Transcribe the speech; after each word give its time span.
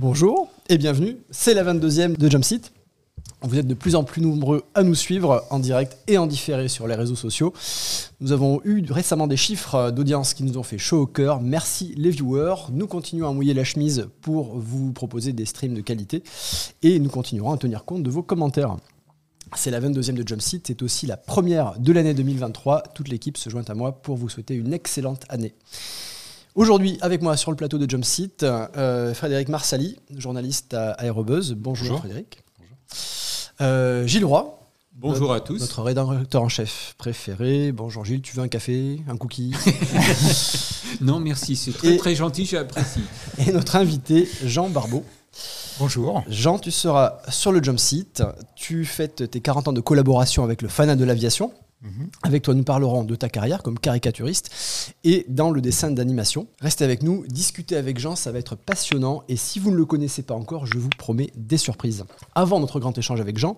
Bonjour 0.00 0.48
et 0.70 0.78
bienvenue, 0.78 1.18
c'est 1.30 1.52
la 1.52 1.62
22e 1.62 2.16
de 2.16 2.30
Jumpseat. 2.30 2.72
Vous 3.42 3.58
êtes 3.58 3.66
de 3.66 3.74
plus 3.74 3.96
en 3.96 4.02
plus 4.02 4.22
nombreux 4.22 4.62
à 4.74 4.82
nous 4.82 4.94
suivre 4.94 5.44
en 5.50 5.58
direct 5.58 5.98
et 6.08 6.16
en 6.16 6.26
différé 6.26 6.68
sur 6.68 6.86
les 6.86 6.94
réseaux 6.94 7.16
sociaux. 7.16 7.52
Nous 8.22 8.32
avons 8.32 8.62
eu 8.64 8.82
récemment 8.90 9.26
des 9.26 9.36
chiffres 9.36 9.90
d'audience 9.90 10.32
qui 10.32 10.42
nous 10.42 10.56
ont 10.56 10.62
fait 10.62 10.78
chaud 10.78 11.02
au 11.02 11.06
cœur. 11.06 11.42
Merci 11.42 11.92
les 11.98 12.08
viewers. 12.08 12.70
Nous 12.72 12.86
continuons 12.86 13.28
à 13.28 13.34
mouiller 13.34 13.52
la 13.52 13.62
chemise 13.62 14.08
pour 14.22 14.58
vous 14.58 14.90
proposer 14.94 15.34
des 15.34 15.44
streams 15.44 15.74
de 15.74 15.82
qualité 15.82 16.22
et 16.80 16.98
nous 16.98 17.10
continuerons 17.10 17.52
à 17.52 17.58
tenir 17.58 17.84
compte 17.84 18.02
de 18.02 18.08
vos 18.08 18.22
commentaires. 18.22 18.78
C'est 19.54 19.70
la 19.70 19.82
22e 19.82 20.14
de 20.14 20.26
Jumpseat, 20.26 20.66
c'est 20.66 20.80
aussi 20.80 21.06
la 21.06 21.18
première 21.18 21.78
de 21.78 21.92
l'année 21.92 22.14
2023. 22.14 22.84
Toute 22.94 23.08
l'équipe 23.08 23.36
se 23.36 23.50
joint 23.50 23.64
à 23.68 23.74
moi 23.74 24.00
pour 24.00 24.16
vous 24.16 24.30
souhaiter 24.30 24.54
une 24.54 24.72
excellente 24.72 25.24
année. 25.28 25.52
Aujourd'hui, 26.56 26.98
avec 27.00 27.22
moi 27.22 27.36
sur 27.36 27.52
le 27.52 27.56
plateau 27.56 27.78
de 27.78 27.88
Jumpseat, 27.88 28.42
euh, 28.42 29.14
Frédéric 29.14 29.48
Marsali, 29.48 29.96
journaliste 30.16 30.74
à 30.74 30.92
Aérobuzz. 30.92 31.54
Bonjour, 31.56 32.00
Frédéric. 32.00 32.42
Bonjour. 32.58 32.76
Euh, 33.60 34.06
Gilles 34.06 34.24
Roy. 34.24 34.58
Bonjour 34.94 35.32
à 35.32 35.40
tous. 35.40 35.60
Notre 35.60 35.82
rédacteur 35.82 36.42
en 36.42 36.48
chef 36.48 36.96
préféré. 36.98 37.70
Bonjour 37.70 38.04
Gilles, 38.04 38.20
tu 38.20 38.34
veux 38.34 38.42
un 38.42 38.48
café, 38.48 39.00
un 39.08 39.16
cookie 39.16 39.52
Non, 41.00 41.20
merci, 41.20 41.54
c'est 41.54 41.72
très, 41.72 41.96
très 41.96 42.16
gentil, 42.16 42.44
j'apprécie. 42.46 43.04
Et 43.38 43.52
notre 43.52 43.76
invité, 43.76 44.28
Jean 44.44 44.68
Barbeau. 44.68 45.04
Bonjour. 45.78 46.24
Jean, 46.28 46.58
tu 46.58 46.72
seras 46.72 47.18
sur 47.28 47.52
le 47.52 47.62
Jump 47.62 47.78
Seat. 47.78 48.24
Tu 48.56 48.84
fêtes 48.84 49.30
tes 49.30 49.40
40 49.40 49.68
ans 49.68 49.72
de 49.72 49.80
collaboration 49.80 50.42
avec 50.42 50.62
le 50.62 50.68
Fanat 50.68 50.96
de 50.96 51.04
l'aviation. 51.04 51.52
Mhm. 51.82 52.10
Avec 52.22 52.42
toi, 52.42 52.54
nous 52.54 52.64
parlerons 52.64 53.04
de 53.04 53.14
ta 53.14 53.28
carrière 53.28 53.62
comme 53.62 53.78
caricaturiste 53.78 54.94
et 55.04 55.24
dans 55.28 55.50
le 55.50 55.60
dessin 55.60 55.90
d'animation. 55.90 56.46
Restez 56.60 56.84
avec 56.84 57.02
nous, 57.02 57.24
discutez 57.28 57.76
avec 57.76 57.98
Jean, 57.98 58.16
ça 58.16 58.32
va 58.32 58.38
être 58.38 58.54
passionnant. 58.54 59.22
Et 59.28 59.36
si 59.36 59.58
vous 59.58 59.70
ne 59.70 59.76
le 59.76 59.84
connaissez 59.84 60.22
pas 60.22 60.34
encore, 60.34 60.66
je 60.66 60.78
vous 60.78 60.90
promets 60.90 61.30
des 61.36 61.58
surprises. 61.58 62.04
Avant 62.34 62.60
notre 62.60 62.80
grand 62.80 62.96
échange 62.96 63.20
avec 63.20 63.38
Jean, 63.38 63.56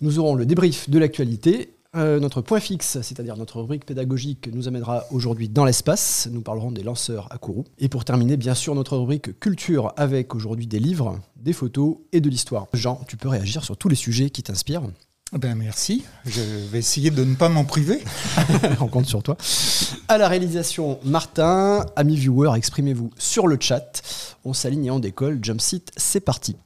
nous 0.00 0.18
aurons 0.18 0.34
le 0.34 0.46
débrief 0.46 0.90
de 0.90 0.98
l'actualité 0.98 1.74
euh, 1.96 2.20
notre 2.20 2.40
point 2.40 2.60
fixe, 2.60 3.00
c'est-à-dire 3.02 3.36
notre 3.36 3.60
rubrique 3.60 3.84
pédagogique, 3.84 4.48
nous 4.52 4.68
amènera 4.68 5.06
aujourd'hui 5.10 5.48
dans 5.48 5.64
l'espace. 5.64 6.28
Nous 6.30 6.40
parlerons 6.40 6.70
des 6.70 6.84
lanceurs 6.84 7.26
à 7.32 7.38
Kourou. 7.38 7.64
Et 7.80 7.88
pour 7.88 8.04
terminer, 8.04 8.36
bien 8.36 8.54
sûr, 8.54 8.76
notre 8.76 8.96
rubrique 8.96 9.40
culture 9.40 9.92
avec 9.96 10.34
aujourd'hui 10.36 10.68
des 10.68 10.78
livres, 10.78 11.18
des 11.34 11.52
photos 11.52 11.96
et 12.12 12.20
de 12.20 12.30
l'histoire. 12.30 12.68
Jean, 12.74 13.00
tu 13.08 13.16
peux 13.16 13.28
réagir 13.28 13.64
sur 13.64 13.76
tous 13.76 13.88
les 13.88 13.96
sujets 13.96 14.30
qui 14.30 14.44
t'inspirent. 14.44 14.84
Ben 15.32 15.54
merci. 15.54 16.04
Je 16.26 16.40
vais 16.40 16.80
essayer 16.80 17.12
de 17.12 17.22
ne 17.22 17.36
pas 17.36 17.48
m'en 17.48 17.64
priver. 17.64 18.02
On 18.80 18.88
compte 18.88 19.06
sur 19.06 19.22
toi. 19.22 19.36
À 20.08 20.18
la 20.18 20.26
réalisation, 20.26 20.98
Martin, 21.04 21.86
amis 21.94 22.16
viewers, 22.16 22.56
exprimez-vous 22.56 23.12
sur 23.16 23.46
le 23.46 23.56
chat. 23.60 24.02
On 24.44 24.52
s'aligne 24.52 24.86
et 24.86 24.90
on 24.90 24.98
décolle. 24.98 25.38
Jump 25.40 25.60
Seat, 25.60 25.92
c'est 25.96 26.18
parti. 26.18 26.56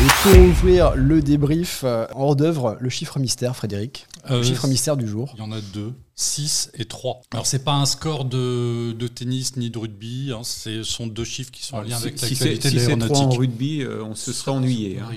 Et 0.00 0.06
pour 0.24 0.42
ouvrir 0.42 0.96
le 0.96 1.22
débrief 1.22 1.82
euh, 1.84 2.06
en 2.14 2.22
hors 2.22 2.36
d'œuvre, 2.36 2.76
le 2.80 2.90
chiffre 2.90 3.20
mystère, 3.20 3.54
Frédéric. 3.54 4.08
le 4.28 4.36
euh, 4.36 4.42
chiffre 4.42 4.66
mystère 4.66 4.96
du 4.96 5.06
jour. 5.06 5.32
Il 5.36 5.38
y 5.38 5.42
en 5.42 5.52
a 5.52 5.60
deux, 5.60 5.94
6 6.16 6.70
et 6.74 6.84
3. 6.84 7.22
Alors, 7.32 7.46
c'est 7.46 7.64
pas 7.64 7.72
un 7.72 7.86
score 7.86 8.24
de, 8.24 8.92
de, 8.92 9.08
tennis 9.08 9.56
ni 9.56 9.70
de 9.70 9.78
rugby, 9.78 10.32
hein, 10.32 10.42
ce 10.44 10.82
sont 10.82 11.06
deux 11.06 11.24
chiffres 11.24 11.50
qui 11.50 11.64
sont 11.64 11.76
en 11.76 11.82
lien 11.82 11.96
avec 11.96 12.20
l'actualité 12.20 12.68
si 12.68 12.74
de 12.74 12.80
l'aéronautique. 12.80 13.16
Si 13.16 13.22
c'est 13.22 13.24
3 13.24 13.34
en 13.34 13.38
rugby, 13.38 13.82
euh, 13.82 14.04
on 14.04 14.14
se 14.14 14.32
serait 14.32 14.52
ennuyé. 14.52 15.00
Hein. 15.00 15.10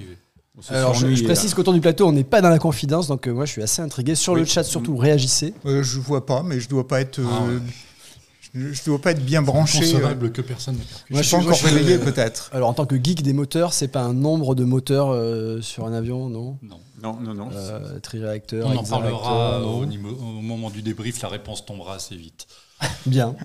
Alors, 0.69 0.95
je, 0.95 1.23
précise 1.23 1.53
qu'autour 1.53 1.73
du 1.73 1.81
plateau, 1.81 2.07
on 2.07 2.11
n'est 2.11 2.23
pas 2.23 2.41
dans 2.41 2.49
la 2.49 2.57
confidence, 2.57 3.07
donc 3.07 3.27
moi 3.27 3.45
je 3.45 3.51
suis 3.51 3.61
assez 3.61 3.79
intrigué. 3.79 4.15
Sur 4.15 4.33
le 4.33 4.43
chat, 4.43 4.63
surtout, 4.63 4.97
réagissez. 4.97 5.53
Euh, 5.67 5.83
je 5.83 5.99
vois 5.99 6.25
pas, 6.25 6.41
mais 6.41 6.59
je 6.59 6.67
dois 6.67 6.87
pas 6.87 6.99
être. 6.99 7.21
Ah 7.23 7.43
je 8.53 8.59
ne 8.59 8.85
dois 8.85 8.99
pas 8.99 9.11
être 9.11 9.23
bien 9.23 9.41
branché. 9.41 9.79
Concevable 9.79 10.31
que 10.31 10.41
personne 10.41 10.75
ne 10.75 11.13
Moi, 11.13 11.21
je 11.21 11.27
suis 11.27 11.35
encore 11.35 11.59
réveillé 11.59 11.97
peut-être. 11.97 12.49
Alors, 12.53 12.69
en 12.69 12.73
tant 12.73 12.85
que 12.85 12.95
geek 12.95 13.21
des 13.21 13.33
moteurs, 13.33 13.73
c'est 13.73 13.87
pas 13.87 14.01
un 14.01 14.13
nombre 14.13 14.55
de 14.55 14.63
moteurs 14.63 15.09
euh, 15.09 15.61
sur 15.61 15.85
un 15.85 15.93
avion, 15.93 16.29
non? 16.29 16.57
Non, 16.61 16.79
non, 17.01 17.21
non. 17.21 17.33
non. 17.33 17.49
Euh, 17.53 17.99
triréacteur, 17.99 18.67
On 18.67 18.77
en 18.77 18.83
parlera 18.83 19.61
au, 19.61 19.83
au, 19.83 20.41
moment 20.41 20.69
du 20.69 20.81
débrief, 20.81 21.21
la 21.21 21.29
réponse 21.29 21.65
tombera 21.65 21.95
assez 21.95 22.15
vite. 22.15 22.47
Bien. 23.05 23.35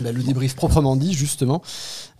Bah, 0.00 0.12
le 0.12 0.22
débrief 0.22 0.54
proprement 0.56 0.94
dit, 0.96 1.12
justement. 1.12 1.62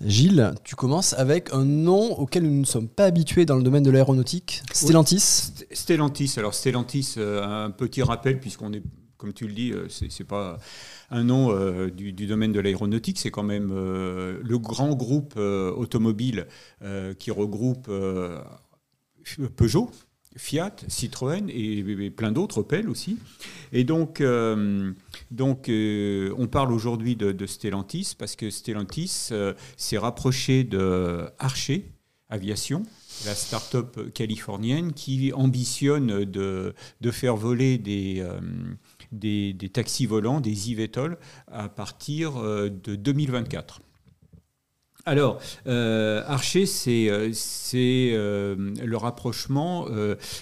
Gilles, 0.05 0.55
tu 0.65 0.75
commences 0.75 1.13
avec 1.13 1.53
un 1.53 1.65
nom 1.65 2.19
auquel 2.19 2.43
nous 2.43 2.61
ne 2.61 2.67
sommes 2.67 2.89
pas 2.89 3.05
habitués 3.05 3.45
dans 3.45 3.57
le 3.57 3.63
domaine 3.63 3.83
de 3.83 3.91
l'aéronautique. 3.91 4.63
Stellantis 4.73 5.53
Stellantis. 5.71 6.35
Alors, 6.39 6.55
Stellantis, 6.55 7.15
euh, 7.19 7.67
un 7.67 7.71
petit 7.71 8.03
rappel, 8.03 8.41
puisqu'on 8.41 8.73
est, 8.73 8.83
comme 9.19 9.33
tu 9.33 9.47
le 9.47 9.53
dis, 9.53 9.73
c'est 9.89 10.25
pas 10.25 10.59
un 11.11 11.25
nom 11.25 11.51
euh, 11.51 11.91
du, 11.91 12.13
domaine 12.13 12.53
de 12.53 12.61
l'aéronautique. 12.61 13.19
C'est 13.19 13.31
quand 13.31 13.43
même 13.43 13.71
euh, 13.73 14.41
le 14.43 14.59
grand 14.59 14.95
groupe 14.95 15.35
euh, 15.37 15.73
automobile 15.73 16.47
qui 17.19 17.31
regroupe 17.31 17.91
Peugeot, 19.57 19.91
Fiat, 20.37 20.77
Citroën 20.89 21.49
et, 21.49 22.11
plein 22.11 22.33
d'autres, 22.33 22.59
Opel 22.59 22.89
aussi. 22.89 23.19
Et 23.73 23.85
donc, 23.85 24.21
on 24.21 24.95
parle 26.51 26.73
aujourd'hui 26.73 27.17
de, 27.17 27.47
Stellantis 27.47 28.15
parce 28.19 28.37
que 28.37 28.51
Stellantis 28.51 29.31
s'est 29.77 29.99
rapproché 29.99 30.65
de 30.65 31.27
Archer 31.39 31.91
Aviation, 32.29 32.83
la 33.25 33.35
start-up 33.35 34.13
californienne 34.13 34.93
qui 34.93 35.33
ambitionne 35.33 36.25
de, 36.25 36.75
de 37.01 37.11
faire 37.11 37.37
voler 37.37 37.79
des, 37.79 38.25
des, 39.17 39.71
taxis 39.73 40.07
volants, 40.07 40.41
des 40.41 40.73
eVTOL, 40.73 41.19
à 41.51 41.69
partir 41.69 42.37
euh, 42.37 42.69
de 42.69 42.95
2024. 42.95 43.81
Alors, 45.09 45.41
euh, 45.69 46.25
Archer, 46.27 46.67
c'est 46.67 47.07
euh, 47.09 48.57
le 48.85 48.97
rapprochement 48.97 49.87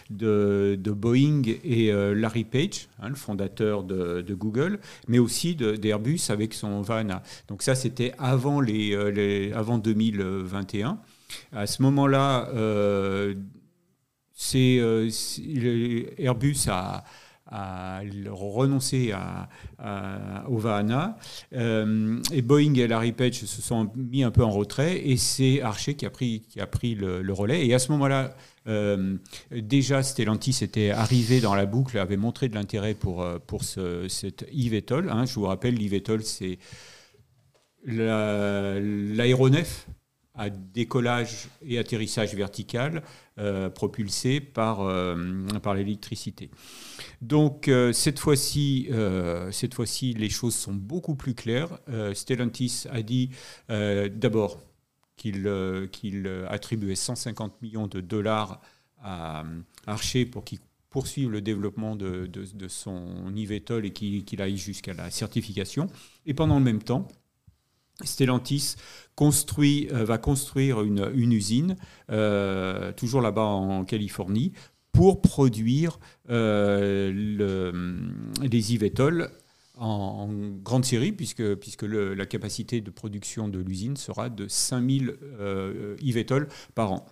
de, 0.09 0.79
Boeing 0.87 1.43
et 1.65 1.93
Larry 1.93 2.45
Page, 2.45 2.89
hein, 2.99 3.11
le 3.11 3.15
fondateur 3.15 3.85
de, 3.85 4.35
Google, 4.35 4.81
mais 5.07 5.19
aussi 5.19 5.55
d'Airbus 5.55 6.21
avec 6.31 6.55
son 6.55 6.81
Vana. 6.81 7.23
Donc 7.49 7.63
ça, 7.63 7.75
c'était 7.75 8.15
avant, 8.19 8.63
les, 8.63 9.53
avant 9.53 9.77
2021. 9.77 10.99
À 11.53 11.67
ce 11.67 11.83
moment-là, 11.83 12.49
Airbus 16.17 16.57
a 16.69 17.05
à 17.55 18.03
renoncer 18.31 19.13
à, 19.13 19.49
au 20.49 20.59
Vahana. 20.59 21.17
Euh, 21.53 22.21
et 22.33 22.43
Boeing 22.43 22.75
et 22.75 22.89
Larry 22.89 23.13
Page 23.13 23.35
se 23.35 23.63
sont 23.63 23.91
mis 23.95 24.25
un 24.25 24.31
peu 24.31 24.43
en 24.43 24.51
retrait 24.51 25.07
et 25.07 25.17
c'est 25.17 25.63
Archer 25.63 25.95
qui 25.95 26.07
a 26.07 26.11
pris, 26.11 26.43
qui 26.49 26.61
a 26.61 26.67
pris 26.67 26.95
le, 26.95 27.33
relais. 27.33 27.67
Et 27.67 27.75
à 27.75 27.79
ce 27.79 27.93
moment-là, 27.93 28.35
euh, 28.67 29.17
déjà 29.51 30.03
Stellantis 30.03 30.59
était 30.63 30.91
arrivé 30.91 31.41
dans 31.41 31.55
la 31.55 31.67
boucle, 31.67 31.99
avait 31.99 32.17
montré 32.17 32.49
de 32.49 32.55
l'intérêt 32.55 32.95
pour, 32.95 33.23
euh, 33.23 33.39
pour 33.45 33.65
ce, 33.65 34.09
cet 34.09 34.47
eVTOL. 34.53 35.11
Hein. 35.11 35.27
Je 35.27 35.35
vous 35.35 35.47
rappelle, 35.47 35.75
l'eVTOL, 35.75 36.23
c'est 36.23 36.59
l'aéronef 37.87 39.87
à 40.35 40.51
décollage 40.51 41.49
et 41.65 41.79
atterrissage 41.79 42.35
vertical 42.35 43.03
propulsé 43.75 44.41
par, 44.41 44.79
par 45.63 45.75
l'électricité. 45.75 46.51
Donc 47.25 47.69
euh, 47.69 47.93
cette 47.93 48.19
fois-ci, 48.19 48.89
euh, 48.91 49.51
fois-ci, 49.73 50.13
les 50.15 50.29
choses 50.29 50.55
sont 50.55 50.75
beaucoup 50.75 51.15
plus 51.15 51.35
claires. 51.35 51.79
Euh, 51.89 52.13
Stellantis 52.15 52.85
a 52.91 53.03
dit 53.03 53.31
d'abord 53.69 54.61
qu'il 55.17 55.49
attribuait 56.49 56.97
150 56.97 57.63
millions 57.63 57.87
de 57.87 58.01
dollars 58.01 58.61
à 59.03 59.45
Archer 59.87 60.27
pour 60.27 60.45
qu'il 60.45 60.59
poursuive 60.91 61.31
le 61.31 61.41
développement 61.41 61.97
de, 61.97 62.29
son 62.69 63.35
eVTOL 63.35 63.87
et 63.87 63.93
qu'il 63.93 64.43
aille 64.43 64.57
jusqu'à 64.57 64.93
la 64.93 65.11
certification. 65.11 65.89
Et 66.27 66.35
pendant 66.35 66.59
le 66.59 66.65
même 66.65 66.83
temps, 66.83 67.09
Stellantis 68.03 68.75
construit, 69.15 69.87
va 69.91 70.19
construire 70.19 70.83
une, 70.83 71.33
usine, 71.33 71.77
toujours 72.97 73.21
là-bas 73.21 73.45
en 73.45 73.85
Californie, 73.85 74.53
pour 74.95 75.21
produire 75.21 75.99
euh, 76.31 77.13
le, 77.13 78.49
des 78.49 78.75
eVTOL 78.75 79.29
en, 79.77 80.29
grande 80.63 80.85
série, 80.85 81.13
puisque, 81.13 81.43
la 81.83 82.27
capacité 82.27 82.81
de 82.81 82.91
production 82.91 83.49
de 83.49 83.59
l'usine 83.59 83.97
sera 83.97 84.31
de 84.31 84.47
5000 84.49 85.15
euh, 85.41 85.97
eVTOL 86.01 86.49
par 86.75 86.93
an. 86.93 87.07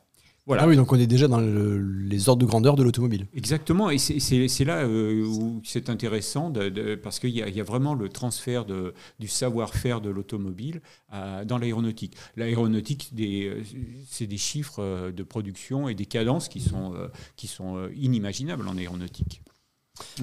Ah 0.51 0.67
oui, 0.67 0.77
donc 0.77 0.93
on 0.93 0.99
est 0.99 1.07
déjà 1.07 1.29
dans 1.29 1.41
les 1.41 2.29
ordres 2.29 2.41
de 2.41 2.47
grandeur 2.47 2.75
de 2.75 2.83
l'automobile. 2.83 3.27
Exactement, 3.35 3.91
et 3.91 3.99
c'est 3.99 4.65
là 4.65 4.83
euh, 4.83 5.25
où 5.25 5.61
c'est 5.65 5.89
intéressant, 5.89 6.51
de, 6.51 6.97
parce 6.97 7.21
qu'il 7.21 7.31
y, 7.31 7.39
y, 7.39 7.61
a 7.61 7.65
vraiment 7.65 7.95
le 7.95 8.09
transfert 8.09 8.65
de, 8.65 8.93
du 9.21 9.29
savoir-faire 9.29 10.01
de 10.01 10.11
l'automobile 10.11 10.83
euh, 11.15 11.45
dans 11.45 11.59
l'aéronautique. 11.59 12.17
L'aéronautique, 12.37 13.13
euh, 13.19 13.63
c'est 14.09 14.27
des 14.27 14.37
chiffres 14.37 15.11
de 15.11 15.23
production 15.23 15.89
et 15.89 15.95
des 15.95 16.07
cadences 16.07 16.49
qui 16.49 16.61
sont, 16.61 16.95
qui 17.37 17.47
sont 17.47 17.89
inimaginables 17.95 18.67
en 18.67 18.77
aéronautique. 18.77 19.43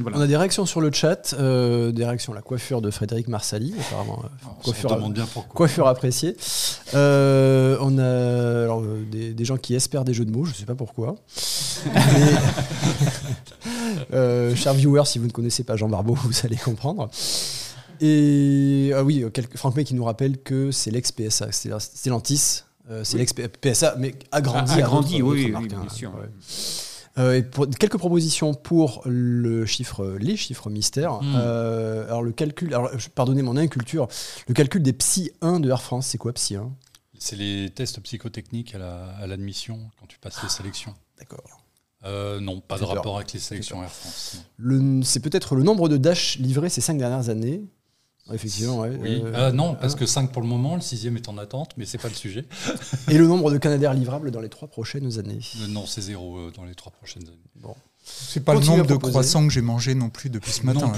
On 0.05 0.21
a 0.21 0.27
des 0.27 0.37
réactions 0.37 0.65
sur 0.65 0.81
le 0.81 0.91
chat, 0.91 1.33
euh, 1.33 1.91
des 1.91 2.05
réactions 2.05 2.33
à 2.33 2.35
la 2.35 2.41
coiffure 2.41 2.81
de 2.81 2.91
Frédéric 2.91 3.27
Marsali, 3.27 3.73
apparemment. 3.79 4.21
Euh, 4.23 4.27
coiffure, 4.63 5.09
bien 5.09 5.25
pourquoi. 5.25 5.55
coiffure 5.55 5.87
appréciée. 5.87 6.37
Euh, 6.93 7.77
on 7.81 7.97
a 7.97 8.63
alors, 8.63 8.83
des, 9.11 9.33
des, 9.33 9.45
gens 9.45 9.57
qui 9.57 9.75
espèrent 9.75 10.05
des 10.05 10.13
jeux 10.13 10.25
de 10.25 10.31
mots, 10.31 10.45
je 10.45 10.51
ne 10.51 10.55
sais 10.55 10.65
pas 10.65 10.75
pourquoi. 10.75 11.15
Mais, 14.11 14.55
chers 14.55 14.73
viewers, 14.73 15.05
si 15.05 15.19
vous 15.19 15.27
ne 15.27 15.31
connaissez 15.31 15.63
pas 15.63 15.75
Jean 15.75 15.89
Barbeau, 15.89 16.13
vous 16.23 16.33
allez 16.43 16.57
comprendre. 16.57 17.09
Et 18.01 18.91
ah 18.95 19.03
oui, 19.03 19.25
Franck 19.55 19.75
May 19.75 19.83
qui 19.83 19.95
nous 19.95 20.05
rappelle 20.05 20.37
que 20.37 20.71
c'est 20.71 20.91
l'ex-PSA, 20.91 21.51
c'est 21.51 21.71
Stellantis. 21.79 22.63
c'est 23.03 23.17
l'ex-PSA, 23.17 23.95
mais 23.97 24.15
agrandi. 24.31 24.71
Ah, 24.75 24.77
agrandi, 24.77 25.21
oui, 25.21 25.53
oui, 25.53 25.67
bien 25.67 25.79
hein. 25.79 25.89
sûr. 25.93 26.11
Euh, 27.17 27.41
quelques 27.79 27.97
propositions 27.97 28.53
pour 28.53 29.01
le 29.05 29.65
chiffre, 29.65 30.17
les 30.19 30.37
chiffres 30.37 30.69
mystères. 30.69 31.21
Hmm. 31.21 31.35
Euh, 31.35 32.05
alors 32.05 32.23
le 32.23 32.31
calcul, 32.31 32.73
alors, 32.73 32.91
pardonnez 33.15 33.41
mon 33.41 33.57
inculture, 33.57 34.07
le 34.47 34.53
calcul 34.53 34.81
des 34.81 34.93
Psy 34.93 35.31
1 35.41 35.59
de 35.59 35.69
Air 35.69 35.81
France, 35.81 36.07
c'est 36.07 36.17
quoi 36.17 36.33
Psy 36.33 36.55
1 36.55 36.71
C'est 37.17 37.35
les 37.35 37.69
tests 37.69 37.99
psychotechniques 38.01 38.75
à 38.75 39.27
l'admission 39.27 39.79
quand 39.99 40.07
tu 40.07 40.19
passes 40.19 40.41
les 40.43 40.49
sélections. 40.49 40.93
D'accord. 41.17 41.63
Euh, 42.05 42.39
non, 42.39 42.61
pas 42.61 42.77
de 42.77 42.85
rapport 42.85 43.17
avec 43.17 43.33
les 43.33 43.39
sélections 43.39 43.83
Air 43.83 43.91
France. 43.91 44.37
C'est 45.03 45.19
peut-être 45.19 45.55
le 45.55 45.63
nombre 45.63 45.89
de 45.89 45.97
Dash 45.97 46.37
livrés 46.37 46.69
ces 46.69 46.81
cinq 46.81 46.97
dernières 46.97 47.29
années. 47.29 47.63
Effectivement, 48.33 48.79
oui. 48.81 49.21
Euh, 49.25 49.51
non, 49.51 49.75
parce 49.75 49.95
que 49.95 50.05
5 50.05 50.31
pour 50.31 50.41
le 50.41 50.47
moment, 50.47 50.75
le 50.75 50.81
sixième 50.81 51.17
est 51.17 51.29
en 51.29 51.37
attente, 51.37 51.71
mais 51.77 51.85
c'est 51.85 51.97
pas 51.97 52.09
le 52.09 52.13
sujet. 52.13 52.45
Et 53.09 53.17
le 53.17 53.27
nombre 53.27 53.51
de 53.51 53.57
Canadair 53.57 53.93
livrables 53.93 54.31
dans 54.31 54.41
les 54.41 54.49
trois 54.49 54.67
prochaines 54.67 55.17
années? 55.19 55.39
Euh, 55.61 55.67
Non, 55.67 55.85
c'est 55.85 56.01
zéro 56.01 56.37
euh, 56.37 56.51
dans 56.55 56.65
les 56.65 56.75
trois 56.75 56.91
prochaines 56.91 57.23
années. 57.23 57.37
Bon. 57.55 57.75
C'est 58.03 58.43
pas 58.43 58.53
le 58.55 58.61
nombre 58.61 58.87
de 58.87 58.95
croissants 58.95 59.45
que 59.45 59.53
j'ai 59.53 59.61
mangé 59.61 59.93
non 59.93 60.09
plus 60.09 60.29
depuis 60.29 60.51
ce 60.51 60.65
matin. 60.65 60.91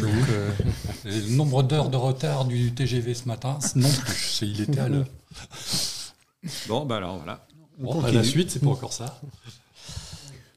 le 1.05 1.35
nombre 1.35 1.63
d'heures 1.63 1.89
de 1.89 1.97
retard 1.97 2.45
du 2.45 2.73
TGV 2.73 3.13
ce 3.13 3.27
matin, 3.27 3.59
non 3.75 3.89
plus. 3.89 4.39
Il 4.43 4.61
était 4.61 4.79
à 4.79 4.87
l'heure. 4.87 5.07
Bon, 6.67 6.85
bah 6.85 6.97
alors 6.97 7.17
voilà. 7.17 7.45
Bon, 7.79 8.01
à 8.03 8.11
la 8.11 8.23
suite, 8.23 8.51
c'est 8.51 8.59
pas 8.59 8.69
encore 8.69 8.93
ça. 8.93 9.19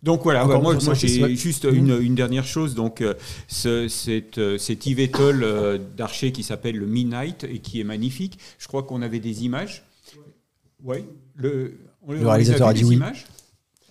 Donc 0.05 0.23
voilà, 0.23 0.45
moi, 0.45 0.77
j'ai 0.95 1.35
juste 1.35 1.65
mmh. 1.65 2.03
une, 2.03 2.15
dernière 2.15 2.45
chose. 2.45 2.75
Donc 2.75 3.01
euh, 3.01 3.15
ce, 3.49 3.89
cet, 3.89 4.37
euh, 4.37 4.59
cet 4.59 4.87
euh, 4.87 5.79
d'Archer 5.97 6.31
qui 6.31 6.43
s'appelle 6.43 6.77
le 6.77 6.85
Midnight 6.85 7.45
et 7.45 7.59
qui 7.61 7.81
est 7.81 7.85
magnifique. 7.85 8.39
Je 8.59 8.69
crois 8.69 8.83
qu'on 8.83 9.01
avait 9.01 9.19
des 9.19 9.45
images. 9.47 9.83
Oui. 10.85 10.99
Le, 11.35 11.79
le 12.07 12.29
réalisateur 12.29 12.69
a 12.69 12.75
dit 12.75 12.85
oui. 12.85 12.97
Images 12.97 13.25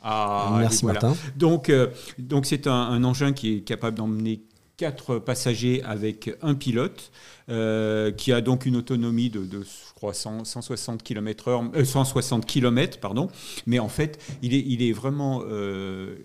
ah, 0.03 0.57
Merci 0.59 0.85
Martin. 0.85 1.15
Donc 1.35 1.71
donc 2.19 2.45
c'est 2.45 2.67
un, 2.67 2.73
un, 2.73 3.03
engin 3.03 3.33
qui 3.33 3.55
est 3.55 3.61
capable 3.61 3.97
d'emmener 3.97 4.43
quatre 4.77 5.17
passagers 5.17 5.81
avec 5.83 6.31
un 6.43 6.53
pilote. 6.53 7.11
qui 7.47 8.31
a 8.31 8.41
donc 8.41 8.67
une 8.67 8.75
autonomie 8.75 9.31
de, 9.31 9.45
de, 9.45 9.63
160 10.11 11.03
km 11.03 11.47
heure, 11.47 11.63
160 11.83 12.45
km, 12.45 12.99
pardon. 12.99 13.29
Mais 13.65 13.79
en 13.79 13.87
fait, 13.87 14.19
il 14.41 14.53
est, 14.53 14.63
il 14.65 14.81
est 14.81 14.91
vraiment, 14.91 15.43
euh, 15.45 16.17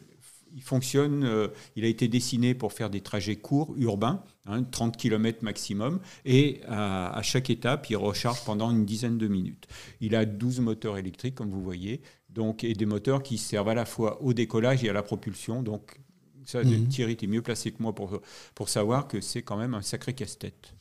il 0.55 0.63
fonctionne, 0.63 1.25
euh, 1.25 1.49
il 1.77 1.85
a 1.85 1.89
été 1.89 2.09
dessiné 2.09 2.55
pour 2.55 2.73
faire 2.73 2.91
des 2.91 3.01
trajets 3.01 3.37
courts, 3.37 3.75
urbains, 3.77 4.23
30 4.71 4.81
hein, 4.81 4.91
km 4.97 5.45
maximum, 5.45 6.01
et 6.25 6.61
à, 6.67 7.21
chaque 7.23 7.51
étape, 7.51 7.89
il 7.91 7.97
recharge 7.97 8.45
pendant 8.45 8.71
une 8.71 8.85
dizaine 8.85 9.19
de 9.19 9.29
minutes. 9.29 9.67
Il 10.01 10.17
a 10.17 10.25
12 10.25 10.61
moteurs 10.61 10.97
électriques, 10.97 11.35
comme 11.35 11.51
vous 11.51 11.63
voyez, 11.63 12.01
donc, 12.31 12.65
et 12.65 12.73
des 12.73 12.87
moteurs 12.87 13.23
qui 13.23 13.39
servent 13.39 13.69
à 13.69 13.75
la 13.75 13.85
fois 13.85 14.23
au 14.23 14.33
décollage 14.33 14.85
et 14.85 14.89
à 14.89 14.93
la 14.93 15.03
propulsion. 15.03 15.63
Donc, 15.63 16.01
ça, 16.45 16.63
mmh. 16.63 16.89
Thierry, 16.89 17.17
tu 17.17 17.27
es 17.27 17.29
mieux 17.29 17.43
placé 17.43 17.73
que 17.73 17.83
moi 17.83 17.95
pour, 17.95 18.21
pour 18.55 18.69
savoir 18.69 19.07
que 19.07 19.21
c'est 19.21 19.43
quand 19.43 19.57
même 19.57 19.75
un 19.75 19.83
sacré 19.83 20.15
casse-tête. 20.15 20.73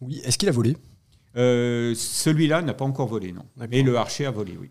Oui, 0.00 0.20
est-ce 0.24 0.38
qu'il 0.38 0.48
a 0.48 0.52
volé? 0.52 0.76
Euh, 1.36 1.94
celui-là 1.94 2.62
n'a 2.62 2.74
pas 2.74 2.84
encore 2.84 3.08
volé, 3.08 3.32
non. 3.32 3.44
Mais 3.70 3.82
le 3.82 3.96
Archer 3.96 4.26
a 4.26 4.30
volé, 4.30 4.56
oui. 4.58 4.70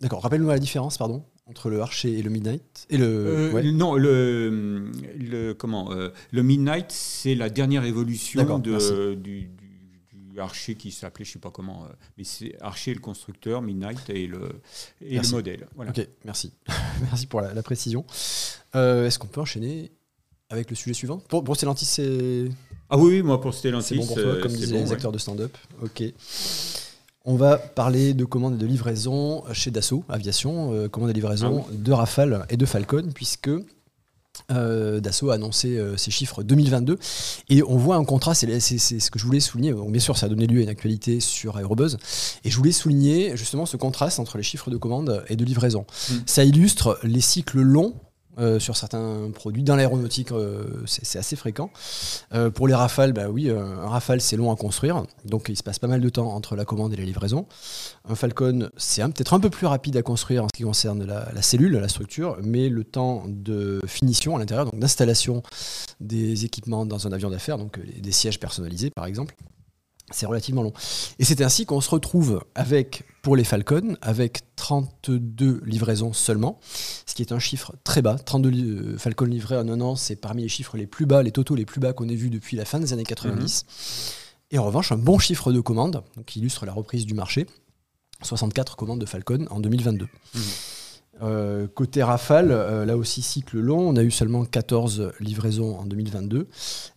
D'accord. 0.00 0.22
Rappelle-nous 0.22 0.48
la 0.48 0.58
différence, 0.58 0.98
pardon, 0.98 1.24
entre 1.46 1.70
le 1.70 1.80
Archer 1.80 2.12
et 2.12 2.22
le 2.22 2.30
Midnight. 2.30 2.86
Et 2.90 2.98
le 2.98 3.06
euh, 3.06 3.72
non, 3.72 3.94
le, 3.94 4.90
le 5.18 5.54
comment 5.54 5.92
euh, 5.92 6.10
le 6.30 6.42
Midnight, 6.42 6.90
c'est 6.90 7.34
la 7.34 7.48
dernière 7.48 7.84
évolution 7.84 8.58
de, 8.58 9.14
du, 9.14 9.50
Archer 10.36 10.74
qui 10.74 10.90
s'appelait, 10.90 11.24
je 11.24 11.32
sais 11.32 11.38
pas 11.38 11.52
comment, 11.52 11.86
mais 12.18 12.24
c'est 12.24 12.60
Archer 12.60 12.92
le 12.92 12.98
constructeur, 12.98 13.62
Midnight 13.62 14.10
et 14.10 14.26
le 14.26 14.60
et 15.00 15.20
le 15.20 15.30
modèle. 15.30 15.68
Ok, 15.78 16.08
merci, 16.24 16.52
merci 17.02 17.26
pour 17.28 17.40
la, 17.40 17.62
précision. 17.62 18.04
Est-ce 18.74 19.16
qu'on 19.18 19.28
peut 19.28 19.40
enchaîner 19.40 19.92
avec 20.50 20.70
le 20.70 20.76
sujet 20.76 20.92
suivant? 20.92 21.18
Pour, 21.18 21.44
pour 21.44 21.56
c'est 21.56 22.48
ah 22.90 22.98
oui, 22.98 23.22
moi 23.22 23.40
pour 23.40 23.54
Stellantis. 23.54 23.86
C'est 23.88 23.96
bon 23.96 24.06
pour 24.06 24.16
toi, 24.16 24.36
comme 24.42 24.52
disaient 24.52 24.78
les 24.78 24.92
acteurs 24.92 25.12
de 25.12 25.18
stand-up. 25.18 25.56
Ok. 25.82 26.02
On 27.26 27.36
va 27.36 27.56
parler 27.56 28.12
de 28.12 28.26
commandes 28.26 28.56
et 28.56 28.58
de 28.58 28.66
livraison 28.66 29.44
chez 29.54 29.70
Dassault 29.70 30.04
Aviation, 30.10 30.74
euh, 30.74 30.88
commandes 30.88 31.08
et 31.08 31.14
livraison 31.14 31.64
ah 31.66 31.72
de 31.72 31.92
Rafale 31.92 32.44
et 32.50 32.58
de 32.58 32.66
Falcon, 32.66 33.08
puisque 33.14 33.48
euh, 34.50 35.00
Dassault 35.00 35.30
a 35.30 35.34
annoncé 35.34 35.78
euh, 35.78 35.96
ses 35.96 36.10
chiffres 36.10 36.42
2022 36.42 36.98
et 37.48 37.62
on 37.62 37.78
voit 37.78 37.96
un 37.96 38.04
contraste, 38.04 38.44
c'est 38.60 38.78
ce 38.78 39.10
que 39.10 39.18
je 39.18 39.24
voulais 39.24 39.40
souligner. 39.40 39.72
bien 39.72 40.00
sûr, 40.00 40.18
ça 40.18 40.26
a 40.26 40.28
donné 40.28 40.46
lieu 40.46 40.60
à 40.60 40.64
une 40.64 40.68
actualité 40.68 41.18
sur 41.20 41.58
Aerobuzz 41.58 41.96
et 42.44 42.50
je 42.50 42.56
voulais 42.58 42.72
souligner 42.72 43.38
justement 43.38 43.64
ce 43.64 43.78
contraste 43.78 44.18
entre 44.18 44.36
les 44.36 44.44
chiffres 44.44 44.70
de 44.70 44.76
commandes 44.76 45.24
et 45.28 45.36
de 45.36 45.44
livraison. 45.46 45.86
Hmm. 46.10 46.16
Ça 46.26 46.44
illustre 46.44 46.98
les 47.04 47.22
cycles 47.22 47.62
longs 47.62 47.94
euh, 48.38 48.58
sur 48.58 48.76
certains 48.76 49.30
produits. 49.32 49.62
Dans 49.62 49.76
l'aéronautique, 49.76 50.32
euh, 50.32 50.64
c'est 50.86 51.18
assez 51.18 51.36
fréquent. 51.36 51.70
Euh, 52.32 52.50
pour 52.50 52.66
les 52.66 52.74
Rafales, 52.74 53.12
bah 53.12 53.28
oui, 53.28 53.50
un 53.50 53.88
Rafale, 53.88 54.20
c'est 54.20 54.36
long 54.36 54.50
à 54.50 54.56
construire. 54.56 55.04
Donc, 55.24 55.46
il 55.48 55.56
se 55.56 55.62
passe 55.62 55.78
pas 55.78 55.86
mal 55.86 56.00
de 56.00 56.08
temps 56.08 56.34
entre 56.34 56.56
la 56.56 56.64
commande 56.64 56.92
et 56.92 56.96
la 56.96 57.04
livraison. 57.04 57.46
Un 58.08 58.14
Falcon, 58.14 58.70
c'est 58.76 59.02
peut-être 59.04 59.34
un 59.34 59.40
peu 59.40 59.50
plus 59.50 59.66
rapide 59.66 59.96
à 59.96 60.02
construire 60.02 60.44
en 60.44 60.48
ce 60.48 60.56
qui 60.56 60.64
concerne 60.64 61.04
la, 61.04 61.42
cellule, 61.42 61.78
la 61.78 61.88
structure, 61.88 62.38
mais 62.42 62.68
le 62.68 62.84
temps 62.84 63.24
de 63.28 63.80
finition 63.86 64.36
à 64.36 64.38
l'intérieur, 64.38 64.66
donc 64.66 64.78
d'installation 64.78 65.42
des 66.00 66.44
équipements 66.44 66.86
dans 66.86 67.06
un 67.06 67.12
avion 67.12 67.30
d'affaires, 67.30 67.58
donc 67.58 67.78
des 67.80 68.12
sièges 68.12 68.40
personnalisés 68.40 68.90
par 68.90 69.06
exemple, 69.06 69.34
c'est 70.10 70.26
relativement 70.26 70.62
long. 70.62 70.72
Et 71.18 71.24
c'est 71.24 71.40
ainsi 71.40 71.66
qu'on 71.66 71.80
se 71.80 71.90
retrouve 71.90 72.44
avec, 72.54 73.04
pour 73.22 73.36
les 73.36 73.44
Falcon, 73.44 73.96
avec 74.02 74.42
32 74.56 75.62
livraisons 75.64 76.12
seulement, 76.12 76.58
ce 77.06 77.14
qui 77.14 77.22
est 77.22 77.32
un 77.32 77.38
chiffre 77.38 77.74
très 77.84 78.02
bas. 78.02 78.16
32 78.18 78.50
euh, 78.50 78.98
Falcon 78.98 79.24
livrés 79.24 79.56
en 79.56 79.68
un 79.68 79.80
an, 79.80 79.96
c'est 79.96 80.16
parmi 80.16 80.42
les 80.42 80.48
chiffres 80.48 80.76
les 80.76 80.86
plus 80.86 81.06
bas, 81.06 81.22
les 81.22 81.32
totaux 81.32 81.54
les 81.54 81.64
plus 81.64 81.80
bas 81.80 81.92
qu'on 81.92 82.08
ait 82.08 82.14
vus 82.14 82.30
depuis 82.30 82.56
la 82.56 82.64
fin 82.64 82.78
des 82.78 82.92
années 82.92 83.04
90. 83.04 83.64
Et 84.50 84.58
en 84.58 84.64
revanche, 84.64 84.92
un 84.92 84.98
bon 84.98 85.18
chiffre 85.18 85.52
de 85.52 85.60
commandes, 85.60 86.02
qui 86.26 86.38
illustre 86.38 86.66
la 86.66 86.72
reprise 86.72 87.06
du 87.06 87.14
marché. 87.14 87.46
64 88.22 88.76
commandes 88.76 89.00
de 89.00 89.06
Falcon 89.06 89.46
en 89.50 89.60
2022. 89.60 90.06
Euh, 91.22 91.66
côté 91.68 92.02
Rafale, 92.02 92.50
euh, 92.50 92.84
là 92.84 92.96
aussi 92.96 93.22
cycle 93.22 93.58
long, 93.58 93.88
on 93.88 93.96
a 93.96 94.02
eu 94.02 94.10
seulement 94.10 94.44
14 94.44 95.12
livraisons 95.20 95.78
en 95.78 95.86
2022 95.86 96.48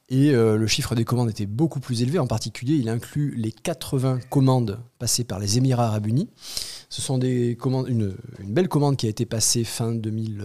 et 0.09 0.31
euh, 0.31 0.57
le 0.57 0.67
chiffre 0.67 0.95
des 0.95 1.03
commandes 1.03 1.29
était 1.29 1.45
beaucoup 1.45 1.79
plus 1.79 2.01
élevé. 2.01 2.19
En 2.19 2.27
particulier, 2.27 2.75
il 2.75 2.89
inclut 2.89 3.35
les 3.35 3.51
80 3.51 4.19
commandes 4.29 4.79
passées 4.99 5.23
par 5.23 5.39
les 5.39 5.57
Émirats 5.57 5.87
Arabes 5.87 6.07
Unis. 6.07 6.29
Ce 6.89 7.01
sont 7.01 7.17
des 7.17 7.55
commandes, 7.55 7.87
une, 7.89 8.15
belle 8.39 8.69
commande 8.69 8.95
qui 8.95 9.05
a 9.07 9.09
été 9.09 9.25
passée 9.25 9.63
fin 9.63 9.91
2000. 9.91 10.37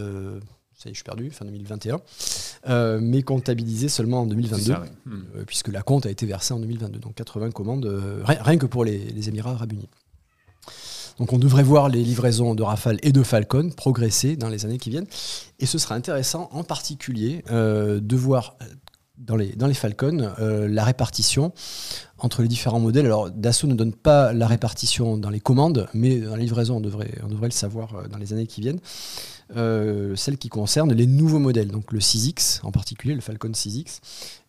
ça 0.75 0.89
y 0.89 0.91
est, 0.91 0.93
je 0.93 0.95
suis 0.95 1.03
perdu, 1.03 1.29
fin 1.31 1.45
2021, 1.45 2.99
mais 2.99 3.23
comptabilisée 3.23 3.87
seulement 3.87 4.21
en 4.21 4.25
2022, 4.25 4.73
puisque 5.47 5.69
la 5.69 5.81
compte 5.81 6.05
a 6.05 6.09
été 6.09 6.25
versée 6.25 6.53
en 6.53 6.59
2022. 6.59 6.99
Donc 6.99 7.15
80 7.15 7.51
commandes, 7.51 7.85
rien, 8.25 8.57
que 8.57 8.65
pour 8.65 8.83
les, 8.83 8.97
les 8.97 9.29
Émirats 9.29 9.51
Arabes 9.51 9.71
Unis. 9.71 9.87
Donc 11.19 11.33
on 11.33 11.37
devrait 11.37 11.63
voir 11.63 11.89
les 11.89 12.03
livraisons 12.03 12.55
de 12.55 12.63
Rafale 12.63 12.99
et 13.03 13.11
de 13.11 13.23
Falcon 13.23 13.69
progresser 13.69 14.35
dans 14.35 14.49
les 14.49 14.65
années 14.65 14.77
qui 14.77 14.89
viennent. 14.89 15.07
Et 15.59 15.65
ce 15.65 15.77
sera 15.77 15.95
intéressant 15.95 16.49
en 16.51 16.63
particulier 16.63 17.43
euh, 17.51 17.99
de 17.99 18.15
voir 18.15 18.55
euh, 18.61 18.65
dans 19.23 19.35
les, 19.35 19.53
dans 19.55 19.67
les 19.67 19.73
Falcon 19.73 20.33
euh, 20.39 20.67
la 20.67 20.83
répartition 20.83 21.53
entre 22.17 22.41
les 22.41 22.47
différents 22.47 22.79
modèles. 22.79 23.05
Alors 23.05 23.31
Dassault 23.31 23.67
ne 23.67 23.73
donne 23.73 23.93
pas 23.93 24.33
la 24.33 24.47
répartition 24.47 25.17
dans 25.17 25.29
les 25.29 25.39
commandes, 25.39 25.87
mais 25.93 26.19
dans 26.19 26.35
les 26.35 26.43
livraisons, 26.43 26.77
on 26.77 26.81
devrait, 26.81 27.11
on 27.23 27.27
devrait 27.27 27.47
le 27.47 27.53
savoir 27.53 28.07
dans 28.09 28.17
les 28.17 28.31
années 28.33 28.47
qui 28.47 28.61
viennent. 28.61 28.79
celle 30.15 30.37
qui 30.37 30.49
concerne 30.49 30.93
les 30.93 31.07
nouveaux 31.07 31.39
modèles, 31.39 31.69
donc 31.69 31.91
le 31.91 31.99
6X 31.99 32.61
en 32.63 32.71
particulier, 32.71 33.13
le 33.13 33.21
Falcon 33.21 33.49
6X 33.49 33.99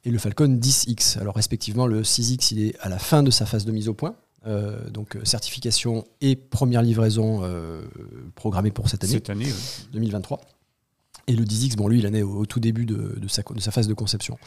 et 0.04 0.11
le 0.11 0.19
Falcon 0.19 0.49
10X. 0.49 1.19
Alors 1.19 1.35
respectivement, 1.35 1.87
le 1.87 2.02
6X 2.02 2.52
il 2.52 2.62
est 2.62 2.78
à 2.81 2.88
la 2.88 2.99
fin 2.99 3.23
de 3.23 3.31
sa 3.31 3.47
phase 3.47 3.64
de 3.64 3.73
mise 3.73 3.88
au 3.88 3.95
point, 3.95 4.14
euh, 4.47 4.90
donc 4.90 5.16
euh, 5.16 5.25
certification 5.25 6.04
et 6.21 6.37
première 6.37 6.83
livraison 6.83 7.40
euh, 7.43 7.83
programmée 8.35 8.71
pour 8.71 8.90
cette 8.90 9.02
année, 9.02 9.14
cette 9.14 9.31
année 9.31 9.49
2023. 9.93 10.40
Et 11.26 11.37
le 11.37 11.45
10X, 11.45 11.76
bon, 11.76 11.88
lui, 11.88 12.00
il 12.00 12.07
en 12.07 12.12
est 12.12 12.23
au, 12.23 12.45
tout 12.47 12.61
début 12.61 12.85
de, 12.87 13.16
sa, 13.28 13.43
de, 13.43 13.61
sa, 13.61 13.71
phase 13.71 13.88
de 13.88 13.95
conception. 13.95 14.38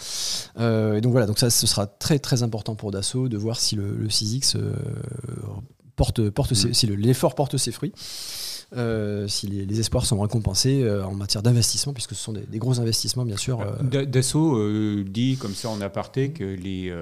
et 0.60 1.02
donc 1.02 1.12
voilà, 1.12 1.26
donc 1.26 1.40
ça, 1.40 1.50
ce 1.50 1.66
sera 1.66 1.88
très 1.88 2.20
très 2.20 2.44
important 2.44 2.76
pour 2.76 2.92
Dassault 2.92 3.30
de 3.30 3.38
voir 3.38 3.60
si 3.60 3.76
le, 3.76 4.08
6X 4.08 4.58
porte, 5.96 6.30
porte 6.30 6.54
si 6.54 6.88
l'effort 6.88 7.36
porte 7.36 7.58
ses 7.58 7.72
fruits. 7.72 7.94
Euh, 8.76 9.28
si 9.30 9.48
les, 9.48 9.80
espoirs 9.80 10.06
sont 10.06 10.20
récompensés 10.20 10.84
euh, 10.84 11.06
en 11.06 11.14
matière 11.14 11.42
d'investissement, 11.42 11.94
puisque 11.94 12.16
ce 12.16 12.22
sont 12.22 12.34
des, 12.34 12.58
gros 12.58 12.80
investissements, 12.80 13.24
bien 13.24 13.38
sûr. 13.38 13.62
Euh. 13.62 14.06
Dassault 14.06 15.04
dit 15.04 15.38
comme 15.38 15.54
ça 15.54 15.70
en 15.70 15.80
aparté 15.80 16.32
que 16.32 16.44
les, 16.44 16.94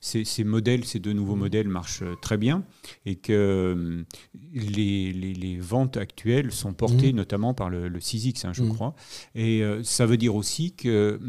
ces, 0.00 0.44
modèles, 0.44 0.84
ces 0.84 0.98
deux 0.98 1.12
nouveaux 1.12 1.36
modèles 1.36 1.68
marchent 1.68 2.02
très 2.20 2.36
bien 2.36 2.64
et 3.06 3.14
que 3.14 4.04
les, 4.52 5.12
les, 5.12 5.58
ventes 5.58 5.96
actuelles 5.96 6.50
sont 6.50 6.72
portées 6.72 7.12
mmh. 7.12 7.16
notamment 7.16 7.54
par 7.54 7.70
le, 7.70 7.88
6X, 7.88 8.46
hein, 8.46 8.52
je 8.52 8.64
mmh. 8.64 8.74
crois. 8.74 8.94
Et 9.36 9.62
ça 9.84 10.06
veut 10.06 10.16
dire 10.16 10.34
aussi 10.34 10.72
que 10.72 11.20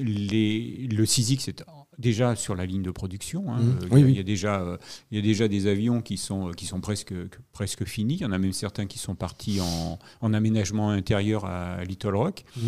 les, 0.00 0.88
le 0.90 1.04
6X 1.04 1.48
est 1.48 1.62
déjà 1.98 2.36
sur 2.36 2.54
la 2.54 2.64
ligne 2.64 2.82
de 2.82 2.90
production. 2.90 3.52
Hein. 3.52 3.58
Mmh. 3.60 3.98
il, 3.98 4.16
y 4.16 4.20
a, 4.20 4.22
déjà, 4.22 4.60
euh, 4.60 4.76
il 5.10 5.16
y 5.16 5.20
a 5.20 5.22
déjà 5.22 5.48
des 5.48 5.66
avions 5.66 6.00
qui 6.00 6.16
sont, 6.16 6.52
qui 6.52 6.64
sont 6.64 6.80
presque, 6.80 7.12
presque 7.52 7.84
finis. 7.84 8.14
Il 8.14 8.20
y 8.20 8.24
en 8.24 8.32
a 8.32 8.38
même 8.38 8.52
certains 8.52 8.86
qui 8.86 8.98
sont 8.98 9.14
partis 9.14 9.60
en, 9.60 9.98
en 10.20 10.34
aménagement 10.34 10.90
intérieur 10.90 11.44
à 11.44 11.84
Little 11.84 12.14
Rock. 12.14 12.44
Mmh. 12.56 12.60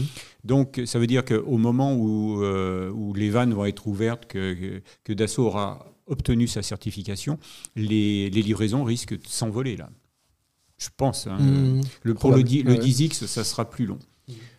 Donc 0.44 0.80
ça 0.84 0.99
veut 0.99 1.06
dire 1.06 1.25
qu'au 1.25 1.58
moment 1.58 1.94
où, 1.94 2.42
euh, 2.42 2.90
où 2.90 3.14
les 3.14 3.30
vannes 3.30 3.54
vont 3.54 3.64
être 3.64 3.87
ouvertes, 3.87 4.26
que, 4.26 4.82
que 5.04 5.12
Dassault 5.12 5.46
aura 5.46 5.87
obtenu 6.06 6.49
sa 6.49 6.62
certification, 6.62 7.38
les, 7.76 8.30
les 8.30 8.42
livraisons 8.42 8.82
risquent 8.82 9.18
de 9.20 9.26
s'envoler 9.26 9.76
là. 9.76 9.90
Je 10.78 10.88
pense. 10.96 11.26
Hein. 11.26 11.38
Mmh. 11.38 11.80
Le, 12.02 12.14
pour 12.14 12.30
le, 12.30 12.38
le 12.38 12.42
10X, 12.42 13.26
ça 13.26 13.44
sera 13.44 13.68
plus 13.68 13.87
long. 13.87 13.99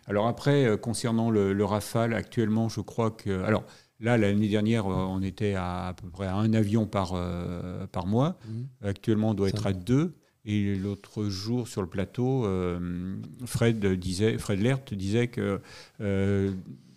Alors 0.06 0.26
après, 0.26 0.64
euh, 0.64 0.76
concernant 0.76 1.30
le, 1.30 1.52
le, 1.52 1.64
Rafale, 1.64 2.14
actuellement, 2.14 2.68
je 2.68 2.80
crois 2.80 3.10
que... 3.10 3.42
Alors, 3.44 3.64
Là, 4.02 4.18
l'année 4.18 4.48
dernière, 4.48 4.86
euh, 4.86 4.96
on 4.96 5.22
était 5.22 5.54
à, 5.54 5.94
peu 5.96 6.10
près 6.10 6.26
à 6.26 6.34
un 6.34 6.52
avion 6.54 6.86
par, 6.86 7.12
euh, 7.14 7.86
par 7.86 8.06
mois. 8.06 8.36
Mhm. 8.48 8.66
Actuellement, 8.82 9.30
on 9.30 9.34
doit 9.34 9.48
être 9.48 9.66
à 9.66 9.72
deux. 9.72 10.16
Et 10.44 10.74
l'autre 10.74 11.26
jour, 11.26 11.68
sur 11.68 11.82
le 11.82 11.88
plateau, 11.88 12.44
euh, 12.44 13.16
Fred, 13.46 13.86
disait, 13.94 14.38
Fred 14.38 14.60
Lert 14.60 14.80
disait 14.90 15.28
que 15.28 15.60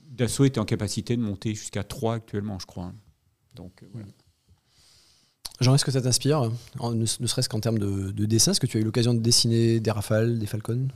Dassault 0.09 0.45
était 0.45 0.59
en 0.59 0.65
capacité 0.65 1.15
de 1.15 1.21
monter 1.21 1.53
jusqu'à 1.53 1.83
trois 1.83 2.15
actuellement, 2.15 2.57
je 2.57 2.65
crois. 2.65 2.91
Donc, 3.53 3.83
voilà. 3.93 4.07
Jean, 5.61 5.75
est-ce 5.75 5.85
que 5.85 5.91
ça 5.91 6.01
t'inspire, 6.01 6.51
ne, 6.81 7.05
serait-ce 7.05 7.47
qu'en 7.47 7.59
termes 7.59 7.77
de, 7.77 8.11
de, 8.11 8.25
dessin? 8.25 8.51
Est-ce 8.51 8.59
que 8.59 8.65
tu 8.65 8.77
as 8.77 8.81
eu 8.81 8.83
l'occasion 8.83 9.13
de 9.13 9.19
dessiner 9.19 9.79
des 9.79 9.91
rafales, 9.91 10.39
des 10.39 10.47
falcons? 10.47 10.87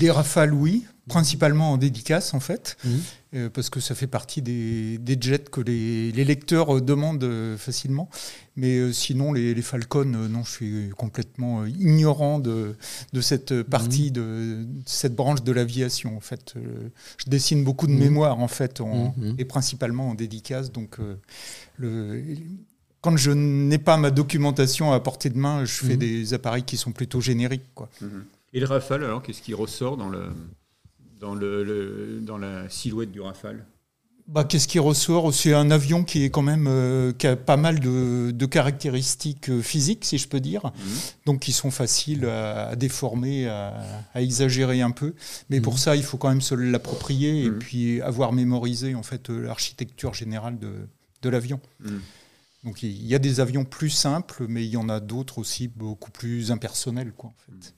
Des 0.00 0.10
rafales, 0.10 0.54
oui, 0.54 0.86
principalement 1.08 1.72
en 1.72 1.76
dédicace 1.76 2.34
en 2.34 2.40
fait, 2.40 2.76
mhm. 2.84 3.00
Euh, 3.34 3.50
parce 3.50 3.68
que 3.68 3.78
ça 3.78 3.94
fait 3.94 4.06
partie 4.06 4.40
des, 4.40 4.98
jets 5.20 5.50
que 5.50 5.60
les, 5.60 6.12
lecteurs 6.12 6.76
euh, 6.76 6.80
demandent 6.80 7.22
euh, 7.24 7.58
facilement. 7.58 8.08
Mais 8.56 8.90
sinon, 8.92 9.34
les, 9.34 9.54
les 9.54 9.62
Falcons, 9.62 10.04
non, 10.06 10.44
je 10.44 10.50
suis 10.50 10.90
complètement 10.96 11.66
ignorant 11.66 12.38
de, 12.38 12.74
cette 13.20 13.62
partie, 13.62 14.06
mhm. 14.06 14.12
de, 14.12 14.66
cette 14.86 15.14
branche 15.14 15.42
de 15.42 15.52
l'aviation. 15.52 16.16
En 16.16 16.20
fait, 16.20 16.54
je 17.18 17.30
dessine 17.30 17.62
beaucoup 17.62 17.86
de 17.86 17.92
mhm. 17.92 17.98
mémoire 18.00 18.40
en 18.40 18.48
fait, 18.48 18.82
et 19.36 19.44
principalement 19.44 20.08
en 20.10 20.14
dédicace. 20.14 20.72
Donc, 20.72 20.96
le, 21.76 22.24
quand 23.00 23.16
je 23.16 23.30
n'ai 23.30 23.78
pas 23.78 23.96
ma 23.96 24.10
documentation 24.10 24.92
à 24.92 24.98
portée 24.98 25.30
de 25.30 25.38
main, 25.38 25.64
je 25.64 25.84
fais 25.84 25.96
des 25.96 26.34
appareils 26.34 26.64
qui 26.64 26.76
sont 26.76 26.90
plutôt 26.90 27.20
génériques. 27.20 27.74
Quoi. 27.74 27.88
Et 28.54 28.60
le 28.60 28.66
Rafale, 28.66 29.04
alors, 29.04 29.22
qu'est-ce 29.22 29.42
qui 29.42 29.54
ressort 29.54 29.96
dans 29.96 30.08
le 30.08 30.30
dans, 31.20 31.34
le, 31.34 32.20
dans 32.22 32.38
la 32.38 32.68
silhouette 32.68 33.10
du 33.12 33.20
Rafale 33.20 33.64
bah, 34.28 34.44
Qu'est-ce 34.44 34.68
qui 34.68 34.78
ressort 34.78 35.32
C'est 35.32 35.54
un 35.54 35.70
avion 35.70 36.04
qui 36.04 36.22
est 36.22 36.30
quand 36.30 36.42
même 36.42 36.66
euh, 36.68 37.12
qui 37.12 37.26
a 37.26 37.34
pas 37.34 37.56
mal 37.56 37.80
de, 37.80 38.30
de, 38.30 38.46
caractéristiques 38.46 39.48
euh, 39.48 39.62
physiques, 39.62 40.04
si 40.04 40.18
je 40.18 40.28
peux 40.28 40.40
dire, 40.40 40.66
mhm. 40.66 40.96
donc 41.26 41.40
qui 41.40 41.52
sont 41.52 41.70
faciles 41.70 42.26
à, 42.26 42.76
déformer, 42.76 43.48
à, 43.48 43.74
exagérer 44.14 44.82
un 44.82 44.90
peu. 44.90 45.14
Mais 45.48 45.60
pour 45.60 45.74
mhm. 45.74 45.78
ça, 45.78 45.96
il 45.96 46.02
faut 46.02 46.18
quand 46.18 46.28
même 46.28 46.42
se 46.42 46.54
l'approprier 46.54 47.44
et 47.44 47.50
mhm. 47.50 47.58
puis 47.58 48.00
avoir 48.02 48.32
mémorisé 48.32 48.94
en 48.94 49.02
fait 49.02 49.30
euh, 49.30 49.46
l'architecture 49.46 50.14
générale 50.14 50.58
de, 50.58 50.72
de 51.22 51.28
l'avion. 51.28 51.60
Donc 52.64 52.82
il 52.82 53.06
y 53.06 53.14
a 53.14 53.18
des 53.18 53.40
avions 53.40 53.64
plus 53.64 53.90
simples, 53.90 54.44
mais 54.48 54.64
il 54.64 54.70
y 54.70 54.76
en 54.76 54.88
a 54.88 55.00
d'autres 55.00 55.38
aussi 55.38 55.68
beaucoup 55.68 56.10
plus 56.10 56.50
impersonnels, 56.50 57.12
quoi, 57.16 57.30
en 57.30 57.36
fait. 57.46 57.74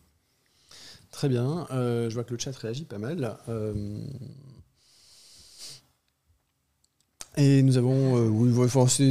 Très 1.21 1.29
bien. 1.29 1.67
Euh, 1.71 2.09
je 2.09 2.15
vois 2.15 2.25
que 2.25 2.33
le 2.33 2.39
chat 2.39 2.57
réagit 2.57 2.87
pas 2.87 2.97
mal. 2.97 3.37
Euh, 3.51 3.75
et 7.37 7.63
nous 7.63 7.77
avons 7.77 8.17
euh, 8.17 8.27
oui, 8.27 8.49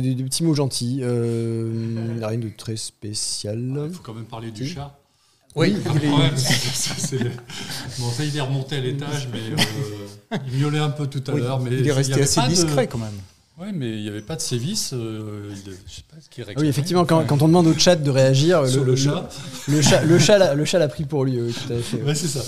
des, 0.01 0.24
petits 0.24 0.44
mots 0.44 0.56
gentils. 0.56 1.04
rien 1.04 2.38
de 2.39 2.50
très 2.58 2.78
spécial. 2.78 3.60
Il 3.86 3.94
faut 3.94 4.01
quand 4.01 4.16
même 4.16 4.25
parler 4.25 4.50
du 4.50 4.66
chat. 4.68 5.00
Oui, 5.56 5.75
bon, 5.86 5.92
ça, 8.10 8.24
il 8.24 8.36
est 8.36 8.42
remonté 8.42 8.78
à 8.78 8.82
l'étage, 8.82 9.30
mais 9.32 9.42
il 10.48 10.60
miaulait 10.60 10.80
un 10.80 10.89
peu 10.89 11.06
tout 11.06 11.22
à 11.28 11.36
l'heure. 11.36 11.62
il 11.70 11.88
est 11.88 11.92
resté 11.92 12.24
assez 12.24 12.42
discret 12.48 12.88
quand 12.88 12.98
même. 12.98 13.20
Oui, 13.60 13.68
mais 13.74 13.89
il 13.89 14.04
n'y 14.04 14.08
avait 14.08 14.22
pas 14.22 14.38
de 14.38 14.42
sévices. 14.42 14.94
Euh, 14.94 15.54
je 15.54 15.94
sais 15.94 16.04
pas 16.10 16.16
ce 16.22 16.30
qui 16.30 16.42
oui, 16.58 16.68
effectivement, 16.68 17.06
quand, 17.06 17.25
quand, 17.25 17.42
on 17.42 17.48
demande 17.48 17.68
au 17.68 17.78
chat 17.78 17.98
de 17.98 18.10
réagir, 18.10 18.66
Sur 18.66 18.86
le, 18.86 18.96
chat. 18.96 19.30
Le, 19.68 19.82
chat, 19.82 20.01
le 20.04 20.18
chat, 20.18 20.54
le 20.56 20.63
chat 20.63 20.80
l'a 20.80 20.88
pris 20.88 21.04
pour 21.04 21.25
lui. 21.25 21.42
Oui, 21.42 21.54
tout 21.54 21.74
à 21.74 21.80
fait. 21.80 22.01
Ouais, 22.01 22.16
c'est 22.16 22.28
ça. 22.28 22.42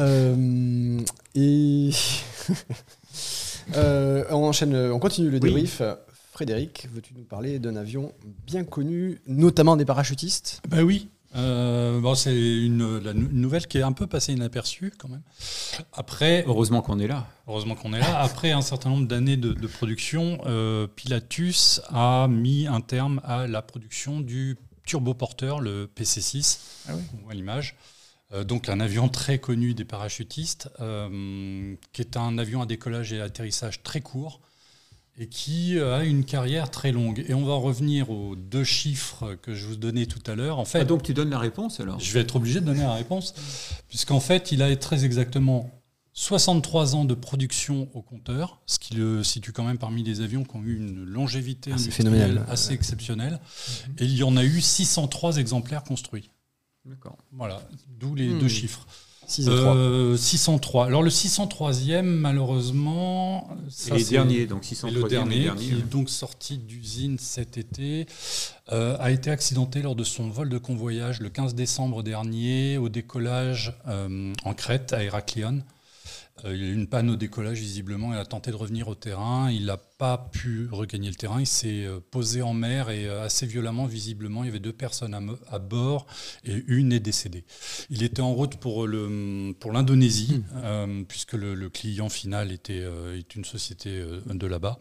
Euh, 0.00 0.98
et 1.36 1.90
euh, 3.76 4.24
on 4.30 4.44
enchaîne, 4.44 4.74
on 4.74 4.98
continue 4.98 5.30
le 5.30 5.38
débrief. 5.38 5.82
Frédéric, 6.32 6.88
veux-tu 6.92 7.12
nous 7.14 7.24
parler 7.24 7.58
d'un 7.58 7.76
avion 7.76 8.12
bien 8.46 8.64
connu, 8.64 9.20
notamment 9.26 9.76
des 9.76 9.84
parachutistes? 9.84 10.62
Ben 10.68 10.82
oui. 10.82 11.10
Euh, 11.34 12.00
bon, 12.00 12.14
c'est 12.14 12.34
une, 12.34 12.98
nouvelle 13.32 13.66
qui 13.66 13.78
est 13.78 13.82
un 13.82 13.92
peu 13.92 14.06
passée 14.06 14.32
inaperçue 14.32 14.92
quand 14.98 15.08
même. 15.08 15.22
Après, 15.92 16.44
heureusement 16.46 16.82
qu'on 16.82 16.98
est 16.98 17.06
là. 17.06 17.26
Heureusement 17.48 17.74
qu'on 17.74 17.94
est 17.94 18.00
là. 18.00 18.20
Après 18.20 18.52
un 18.52 18.60
certain 18.60 18.90
nombre 18.90 19.06
d'années 19.06 19.36
de, 19.36 19.66
production, 19.66 20.38
euh, 20.46 20.86
Pilatus 20.86 21.80
a 21.88 22.28
mis 22.28 22.66
un 22.66 22.80
terme 22.80 23.20
à 23.24 23.46
la 23.46 23.62
production 23.62 24.20
du 24.20 24.58
turboporteur, 24.84 25.60
le 25.60 25.90
PC6. 25.96 26.58
Ah 26.88 26.92
On 27.14 27.24
voit 27.24 27.34
l'image. 27.34 27.76
Euh, 28.32 28.44
donc 28.44 28.68
un 28.68 28.80
avion 28.80 29.08
très 29.08 29.38
connu 29.38 29.74
des 29.74 29.84
parachutistes, 29.84 30.68
qui 31.92 32.02
est 32.02 32.16
un 32.16 32.38
avion 32.38 32.62
à 32.62 32.66
décollage 32.66 33.12
et 33.12 33.20
atterrissage 33.20 33.82
très 33.82 34.00
court 34.00 34.40
et 35.18 35.26
qui 35.26 35.78
euh, 35.78 35.98
a 35.98 36.04
une 36.04 36.24
carrière 36.24 36.70
très 36.70 36.92
longue. 36.92 37.24
Et 37.28 37.34
on 37.34 37.44
va 37.44 37.54
revenir 37.54 38.10
aux 38.10 38.34
deux 38.34 38.64
chiffres 38.64 39.34
que 39.42 39.54
je 39.54 39.66
vous 39.66 39.76
donnais 39.76 40.06
tout 40.06 40.22
à 40.30 40.34
l'heure. 40.34 40.58
En 40.58 40.64
fait, 40.64 40.80
ah, 40.80 40.84
donc 40.84 41.02
tu 41.02 41.14
donnes 41.14 41.30
la 41.30 41.38
réponse 41.38 41.80
alors? 41.80 42.00
Je 42.00 42.12
vais 42.12 42.20
être 42.20 42.36
obligé 42.36 42.60
de 42.60 42.66
donner 42.66 42.82
la 42.82 42.94
réponse, 42.94 43.34
puisqu'en 43.88 44.20
fait, 44.20 44.52
il 44.52 44.62
a 44.62 44.74
très 44.76 45.04
exactement 45.04 45.70
63 46.14 46.94
ans 46.94 47.04
de 47.04 47.14
production 47.14 47.88
au 47.94 48.02
compteur, 48.02 48.60
ce 48.66 48.78
qui 48.78 48.94
le 48.94 49.24
situe 49.24 49.52
quand 49.52 49.64
même 49.64 49.78
parmi 49.78 50.02
les 50.02 50.20
avions 50.20 50.44
qui 50.44 50.56
ont 50.56 50.62
eu 50.62 50.76
une 50.76 51.04
longévité 51.04 51.72
ah, 51.72 52.50
assez 52.50 52.72
exceptionnelle. 52.72 53.40
Et 53.98 54.04
il 54.04 54.16
y 54.16 54.22
en 54.22 54.36
a 54.36 54.44
eu 54.44 54.60
603 54.60 55.38
exemplaires 55.38 55.84
construits. 55.84 56.30
D'accord. 56.84 57.16
Voilà, 57.30 57.62
d'où 57.88 58.14
les 58.14 58.28
hmm. 58.28 58.38
deux 58.40 58.48
chiffres. 58.48 58.86
603. 59.32 60.84
Euh, 60.84 60.86
Alors 60.86 61.02
le 61.02 61.10
603e, 61.10 62.02
malheureusement, 62.02 63.48
ça, 63.68 63.94
les 63.96 64.04
derniers, 64.04 64.46
donc 64.46 64.64
603 64.64 65.02
le 65.02 65.08
dernier, 65.08 65.50
qui 65.56 65.70
est 65.70 65.90
donc 65.90 66.10
sorti 66.10 66.58
d'usine 66.58 67.18
cet 67.18 67.56
été, 67.56 68.06
euh, 68.72 68.96
a 69.00 69.10
été 69.10 69.30
accidenté 69.30 69.82
lors 69.82 69.96
de 69.96 70.04
son 70.04 70.28
vol 70.28 70.48
de 70.48 70.58
convoyage 70.58 71.20
le 71.20 71.30
15 71.30 71.54
décembre 71.54 72.02
dernier 72.02 72.76
au 72.76 72.88
décollage 72.88 73.74
euh, 73.88 74.32
en 74.44 74.54
Crète 74.54 74.92
à 74.92 75.02
Héraclion. 75.02 75.62
Euh, 76.44 76.54
il 76.54 76.62
y 76.62 76.64
a 76.64 76.68
eu 76.68 76.74
une 76.74 76.86
panne 76.86 77.10
au 77.10 77.16
décollage, 77.16 77.58
visiblement. 77.58 78.12
Il 78.12 78.18
a 78.18 78.24
tenté 78.24 78.50
de 78.50 78.56
revenir 78.56 78.88
au 78.88 78.94
terrain. 78.94 79.50
Il 79.50 79.66
n'a 79.66 79.76
pas 79.76 80.18
pu 80.18 80.68
regagner 80.70 81.08
le 81.08 81.14
terrain. 81.14 81.40
Il 81.40 81.46
s'est 81.46 81.84
euh, 81.84 82.00
posé 82.10 82.42
en 82.42 82.54
mer 82.54 82.90
et 82.90 83.06
euh, 83.06 83.24
assez 83.24 83.46
violemment, 83.46 83.86
visiblement. 83.86 84.42
Il 84.42 84.46
y 84.46 84.50
avait 84.50 84.60
deux 84.60 84.72
personnes 84.72 85.14
à, 85.50 85.58
bord 85.58 86.06
et 86.44 86.62
une 86.66 86.92
est 86.92 87.00
décédée. 87.00 87.44
Il 87.90 88.02
était 88.02 88.22
en 88.22 88.32
route 88.32 88.56
pour 88.56 88.86
l'Indonésie, 88.86 90.42
hmm. 90.54 91.04
puisque 91.04 91.34
le, 91.34 91.68
client 91.68 92.08
final 92.08 92.52
était 92.52 92.82
est 93.16 93.34
une 93.34 93.44
société 93.44 94.04
de 94.26 94.46
là-bas. 94.46 94.78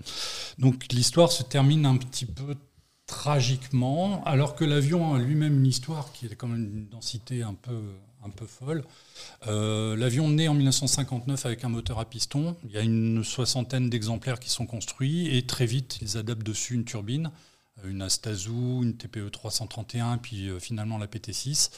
Donc 0.58 0.92
l'histoire 0.92 1.32
se 1.32 1.44
termine 1.44 1.86
un 1.86 1.98
petit 1.98 2.26
peu 2.26 2.56
tragiquement, 3.06 4.24
alors 4.26 4.56
que 4.56 4.66
l'avion 4.66 5.14
a 5.14 5.20
lui-même 5.20 5.58
une 5.58 5.68
histoire 5.68 6.12
qui 6.12 6.26
est 6.26 6.36
quand 6.36 6.48
même 6.48 6.74
une 6.74 6.88
densité 6.88 7.44
un 7.44 7.54
peu 7.54 7.80
un 8.24 8.30
peu 8.30 8.46
folle. 8.46 8.84
Euh, 9.48 9.96
l'avion 9.96 10.30
naît 10.30 10.48
en 10.48 10.54
1959 10.54 11.46
avec 11.46 11.64
un 11.64 11.70
moteur 11.70 12.00
à 12.00 12.06
piston. 12.06 12.56
Il 12.66 12.72
y 12.72 12.78
a 12.78 12.82
une 12.82 13.24
soixantaine 13.24 13.90
d'exemplaires 13.90 14.40
qui 14.40 14.50
sont 14.50 14.66
construits 14.66 15.36
et 15.36 15.46
très 15.46 15.66
vite, 15.66 16.00
ils 16.02 16.18
adaptent 16.18 16.46
dessus 16.46 16.76
une 16.76 16.86
turbine, 16.86 17.32
euh, 17.84 17.90
une 17.90 18.02
Astazou, 18.02 18.82
une 18.84 18.96
TPE 18.96 19.30
331, 19.32 20.18
puis 20.18 20.50
euh, 20.50 20.60
finalement 20.60 20.98
la 20.98 21.08
PT6. 21.08 21.72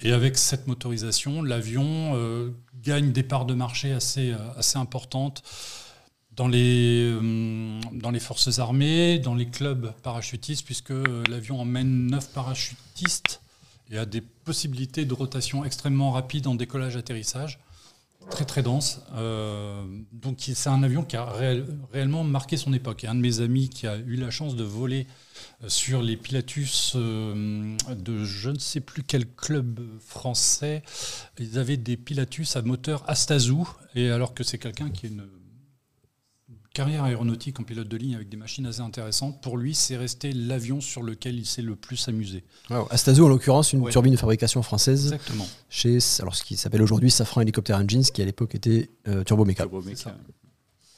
Et 0.00 0.12
avec 0.12 0.36
cette 0.36 0.66
motorisation, 0.66 1.42
l'avion 1.42 2.52
gagne 2.82 3.12
des 3.12 3.22
parts 3.22 3.46
de 3.46 3.54
marché 3.54 3.92
assez, 3.92 4.34
assez 4.56 4.78
importantes 4.78 5.42
dans 6.32 6.48
les, 6.48 7.12
dans 7.92 8.10
les 8.10 8.18
forces 8.18 8.58
armées, 8.58 9.20
dans 9.20 9.36
les 9.36 9.46
clubs 9.46 9.92
parachutistes, 10.02 10.64
puisque 10.64 10.92
l'avion 11.28 11.60
emmène 11.60 12.08
neuf 12.08 12.32
parachutistes 12.32 13.40
et 13.94 13.98
a 13.98 14.06
des 14.06 14.20
possibilités 14.20 15.04
de 15.04 15.14
rotation 15.14 15.64
extrêmement 15.64 16.10
rapides 16.10 16.46
en 16.48 16.56
décollage-atterrissage, 16.56 17.60
très 18.30 18.44
très 18.44 18.62
dense. 18.62 19.02
Euh, 19.14 19.84
donc 20.12 20.38
c'est 20.40 20.68
un 20.68 20.82
avion 20.82 21.04
qui 21.04 21.16
a 21.16 21.26
réellement 21.92 22.24
marqué 22.24 22.56
son 22.56 22.72
époque. 22.72 23.04
Un 23.04 23.14
de 23.14 23.20
mes 23.20 23.40
amis 23.40 23.68
qui 23.68 23.86
a 23.86 23.96
eu 23.96 24.16
la 24.16 24.30
chance 24.30 24.56
de 24.56 24.64
voler 24.64 25.06
euh, 25.62 25.68
sur 25.68 26.02
les 26.02 26.16
Pilatus 26.16 26.94
euh, 26.96 27.76
de 27.94 28.24
je 28.24 28.50
ne 28.50 28.58
sais 28.58 28.80
plus 28.80 29.04
quel 29.04 29.26
club 29.26 29.80
français, 30.00 30.82
ils 31.38 31.58
avaient 31.58 31.76
des 31.76 31.96
Pilatus 31.96 32.56
à 32.56 32.62
moteur 32.62 33.04
Astazou, 33.08 33.68
et 33.94 34.10
alors 34.10 34.34
que 34.34 34.42
c'est 34.42 34.58
quelqu'un 34.58 34.90
qui 34.90 35.06
a 35.06 35.08
une 35.10 35.24
carrière 36.74 37.04
aéronautique 37.04 37.58
en 37.60 37.62
pilote 37.62 37.88
de 37.88 37.96
ligne 37.96 38.16
avec 38.16 38.28
des 38.28 38.36
machines 38.36 38.66
assez 38.66 38.80
intéressantes. 38.80 39.40
Pour 39.40 39.56
lui, 39.56 39.74
c'est 39.74 39.96
resté 39.96 40.32
l'avion 40.32 40.80
sur 40.80 41.02
lequel 41.02 41.36
il 41.36 41.46
s'est 41.46 41.62
le 41.62 41.76
plus 41.76 42.08
amusé. 42.08 42.44
Wow. 42.68 42.88
Astazou, 42.90 43.24
en 43.24 43.28
l'occurrence, 43.28 43.72
une 43.72 43.88
turbine 43.88 44.12
de 44.12 44.18
fabrication 44.18 44.62
française. 44.62 45.12
Exactement. 45.12 45.46
Chez 45.70 45.98
alors, 46.20 46.34
ce 46.34 46.44
qui 46.44 46.56
s'appelle 46.56 46.82
aujourd'hui 46.82 47.10
Safran 47.10 47.40
Helicopter 47.40 47.74
Engines, 47.74 48.02
qui 48.02 48.20
à 48.20 48.24
l'époque 48.24 48.54
était 48.54 48.90
euh, 49.08 49.24
Turbo 49.24 49.44
Mecha. 49.44 49.64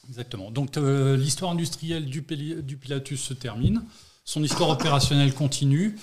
Exactement. 0.08 0.50
Donc 0.50 0.76
euh, 0.76 1.16
l'histoire 1.16 1.52
industrielle 1.52 2.06
du, 2.06 2.22
du 2.62 2.76
Pilatus 2.76 3.20
se 3.20 3.34
termine. 3.34 3.82
Son 4.24 4.42
histoire 4.42 4.70
opérationnelle 4.70 5.32
continue. 5.34 5.96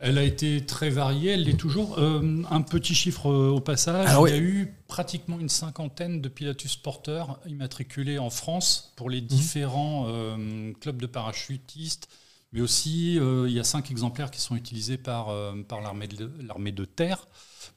Elle 0.00 0.18
a 0.18 0.22
été 0.22 0.64
très 0.64 0.90
variée, 0.90 1.32
elle 1.32 1.44
l'est 1.44 1.56
toujours. 1.56 1.98
Euh, 1.98 2.42
un 2.50 2.62
petit 2.62 2.94
chiffre 2.94 3.30
euh, 3.30 3.50
au 3.50 3.60
passage, 3.60 4.08
il 4.26 4.30
y 4.30 4.32
a 4.32 4.38
eu 4.38 4.74
pratiquement 4.86 5.40
une 5.40 5.48
cinquantaine 5.48 6.20
de 6.20 6.28
Pilatus 6.28 6.76
porteurs 6.76 7.40
immatriculés 7.46 8.18
en 8.18 8.30
France 8.30 8.92
pour 8.96 9.10
les 9.10 9.20
mhm. 9.20 9.26
différents 9.26 10.06
euh, 10.08 10.72
clubs 10.80 11.00
de 11.00 11.06
parachutistes, 11.06 12.08
mais 12.52 12.60
aussi 12.60 13.16
il 13.16 13.50
y 13.50 13.60
a 13.60 13.64
cinq 13.64 13.90
exemplaires 13.90 14.30
qui 14.30 14.40
sont 14.40 14.56
utilisés 14.56 14.96
par, 14.96 15.34
par 15.68 15.82
l'armée 15.82 16.06
de, 16.06 16.30
de, 16.70 16.84
terre 16.86 17.26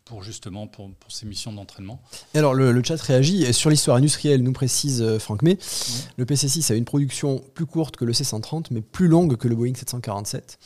pour 0.05 0.23
justement 0.23 0.65
pour, 0.65 0.89
pour 0.93 1.11
ces 1.11 1.25
missions 1.25 1.51
d'entraînement. 1.51 2.01
alors 2.35 2.53
le, 2.53 2.81
chat 2.81 3.01
réagit 3.01 3.53
sur 3.53 3.69
l'histoire 3.69 3.97
industrielle, 3.97 4.43
nous 4.43 4.53
précise 4.53 5.17
Franck 5.17 5.41
May, 5.41 5.57
le 6.15 6.23
PC6 6.23 6.71
a 6.71 6.75
une 6.75 6.85
production 6.85 7.43
plus 7.53 7.65
courte 7.65 7.97
que 7.97 8.05
le 8.05 8.13
C130 8.13 8.67
mais 8.71 8.79
plus 8.79 9.09
longue 9.09 9.35
que 9.35 9.49
le 9.49 9.55
Boeing 9.55 9.75
747. 9.75 10.57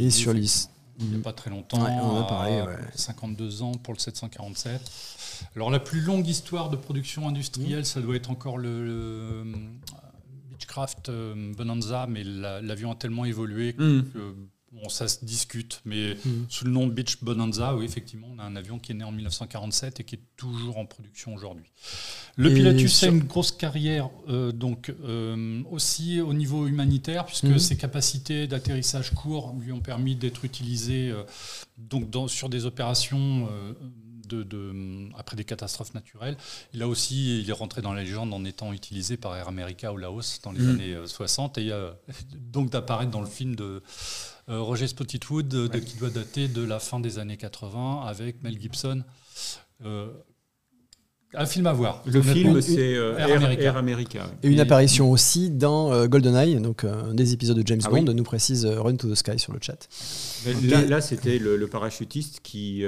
Et 0.00 0.10
sur 0.10 0.32
l'histoire 0.32 0.74
il 1.00 1.10
n'y 1.10 1.16
a 1.16 1.22
pas 1.22 1.32
très 1.32 1.50
longtemps. 1.50 1.78
on 1.78 2.20
a 2.20 2.24
parlé, 2.24 2.64
52 2.94 3.62
ans 3.62 3.72
pour 3.72 3.94
le 3.94 3.98
747. 3.98 4.80
Alors 5.54 5.70
la 5.70 5.80
plus 5.80 6.00
longue 6.00 6.26
histoire 6.26 6.70
de 6.70 6.76
production 6.76 7.28
industrielle, 7.28 7.86
ça 7.86 8.00
doit 8.00 8.16
être 8.16 8.30
encore 8.30 8.58
le, 8.58 8.68
euh, 8.68 9.44
Beechcraft 10.50 11.08
euh, 11.08 11.52
Bonanza, 11.56 12.06
mais 12.08 12.24
l'avion 12.24 12.92
a 12.92 12.94
tellement 12.96 13.24
évolué 13.24 13.74
mm. 13.78 14.02
que 14.12 14.34
Bon, 14.70 14.90
ça 14.90 15.08
se 15.08 15.24
discute, 15.24 15.80
mais 15.86 16.14
mm. 16.14 16.46
sous 16.50 16.66
le 16.66 16.70
nom 16.70 16.86
de 16.86 16.92
Beach 16.92 17.22
Bonanza, 17.22 17.74
oui, 17.74 17.86
effectivement, 17.86 18.28
on 18.34 18.38
a 18.38 18.42
un 18.42 18.54
avion 18.54 18.78
qui 18.78 18.92
est 18.92 18.94
né 18.94 19.04
en 19.04 19.12
1947 19.12 20.00
et 20.00 20.04
qui 20.04 20.16
est 20.16 20.22
toujours 20.36 20.76
en 20.76 20.84
production 20.84 21.34
aujourd'hui. 21.34 21.64
Le 22.36 22.52
Pilatus 22.52 23.02
a 23.04 23.06
une 23.06 23.24
grosse 23.24 23.50
carrière, 23.50 24.10
euh, 24.28 24.52
donc 24.52 24.92
euh, 25.02 25.62
aussi 25.70 26.20
au 26.20 26.34
niveau 26.34 26.66
humanitaire, 26.66 27.24
puisque 27.24 27.44
mm. 27.44 27.58
ses 27.58 27.78
capacités 27.78 28.46
d'atterrissage 28.46 29.14
court 29.14 29.54
lui 29.58 29.72
ont 29.72 29.80
permis 29.80 30.16
d'être 30.16 30.44
utilisé 30.44 31.08
euh, 31.08 31.22
donc 31.78 32.10
dans, 32.10 32.28
sur 32.28 32.50
des 32.50 32.66
opérations. 32.66 33.48
De, 34.28 34.42
de, 34.42 35.08
après 35.16 35.36
des 35.36 35.44
catastrophes 35.44 35.94
naturelles. 35.94 36.36
Il 36.74 36.82
a 36.82 36.86
aussi, 36.86 37.40
il 37.40 37.48
est 37.48 37.54
rentré 37.54 37.80
dans 37.80 37.94
la 37.94 38.02
légende 38.02 38.34
en 38.34 38.44
étant 38.44 38.74
utilisé 38.74 39.16
par 39.16 39.34
Air 39.34 39.48
America 39.48 39.90
au 39.90 39.96
Laos 39.96 40.42
dans 40.42 40.52
les 40.52 40.60
mm. 40.60 40.68
années 40.68 40.96
60 41.06 41.56
et 41.56 41.72
donc 42.52 42.68
d'apparaître 42.68 43.10
dans 43.10 43.22
le 43.22 43.26
film 43.26 43.56
de 43.56 43.82
Roger 44.48 44.86
Spottiswoode, 44.86 45.54
euh, 45.54 45.68
qui 45.68 45.98
doit 45.98 46.10
dater 46.10 46.48
de 46.48 46.62
la 46.62 46.78
fin 46.78 47.00
des 47.00 47.18
années 47.18 47.36
80, 47.36 48.02
avec 48.06 48.42
Mel 48.42 48.58
Gibson. 48.60 49.02
Euh, 49.84 50.08
un 51.34 51.44
film 51.44 51.66
à 51.66 51.74
voir. 51.74 52.02
Le 52.06 52.22
film, 52.22 52.60
c'est 52.62 52.92
Air, 52.92 53.76
America. 53.76 54.30
Et 54.42 54.48
une 54.48 54.60
apparition 54.60 55.10
aussi 55.10 55.50
dans 55.50 56.06
GoldenEye, 56.06 56.56
donc 56.56 56.84
un 56.84 57.12
des 57.12 57.34
épisodes 57.34 57.58
de 57.58 57.66
James 57.66 57.82
ah 57.84 57.90
Bond, 57.90 58.14
nous 58.14 58.22
précise 58.22 58.64
Run 58.64 58.96
to 58.96 59.10
the 59.10 59.14
Sky 59.14 59.38
sur 59.38 59.52
le 59.52 59.58
chat. 59.60 59.88
Là, 60.88 61.02
c'était 61.02 61.38
le, 61.38 61.66
parachutiste 61.66 62.40
qui, 62.42 62.82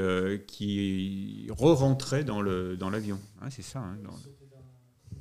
qui 0.47 1.49
re-rentrait 1.51 2.25
dans 2.25 2.41
l'avion. 2.41 3.19
Dans 3.41 3.47
hein, 3.47 3.51
c'est 3.51 3.61
ça. 3.61 3.81
Hein, 3.81 3.99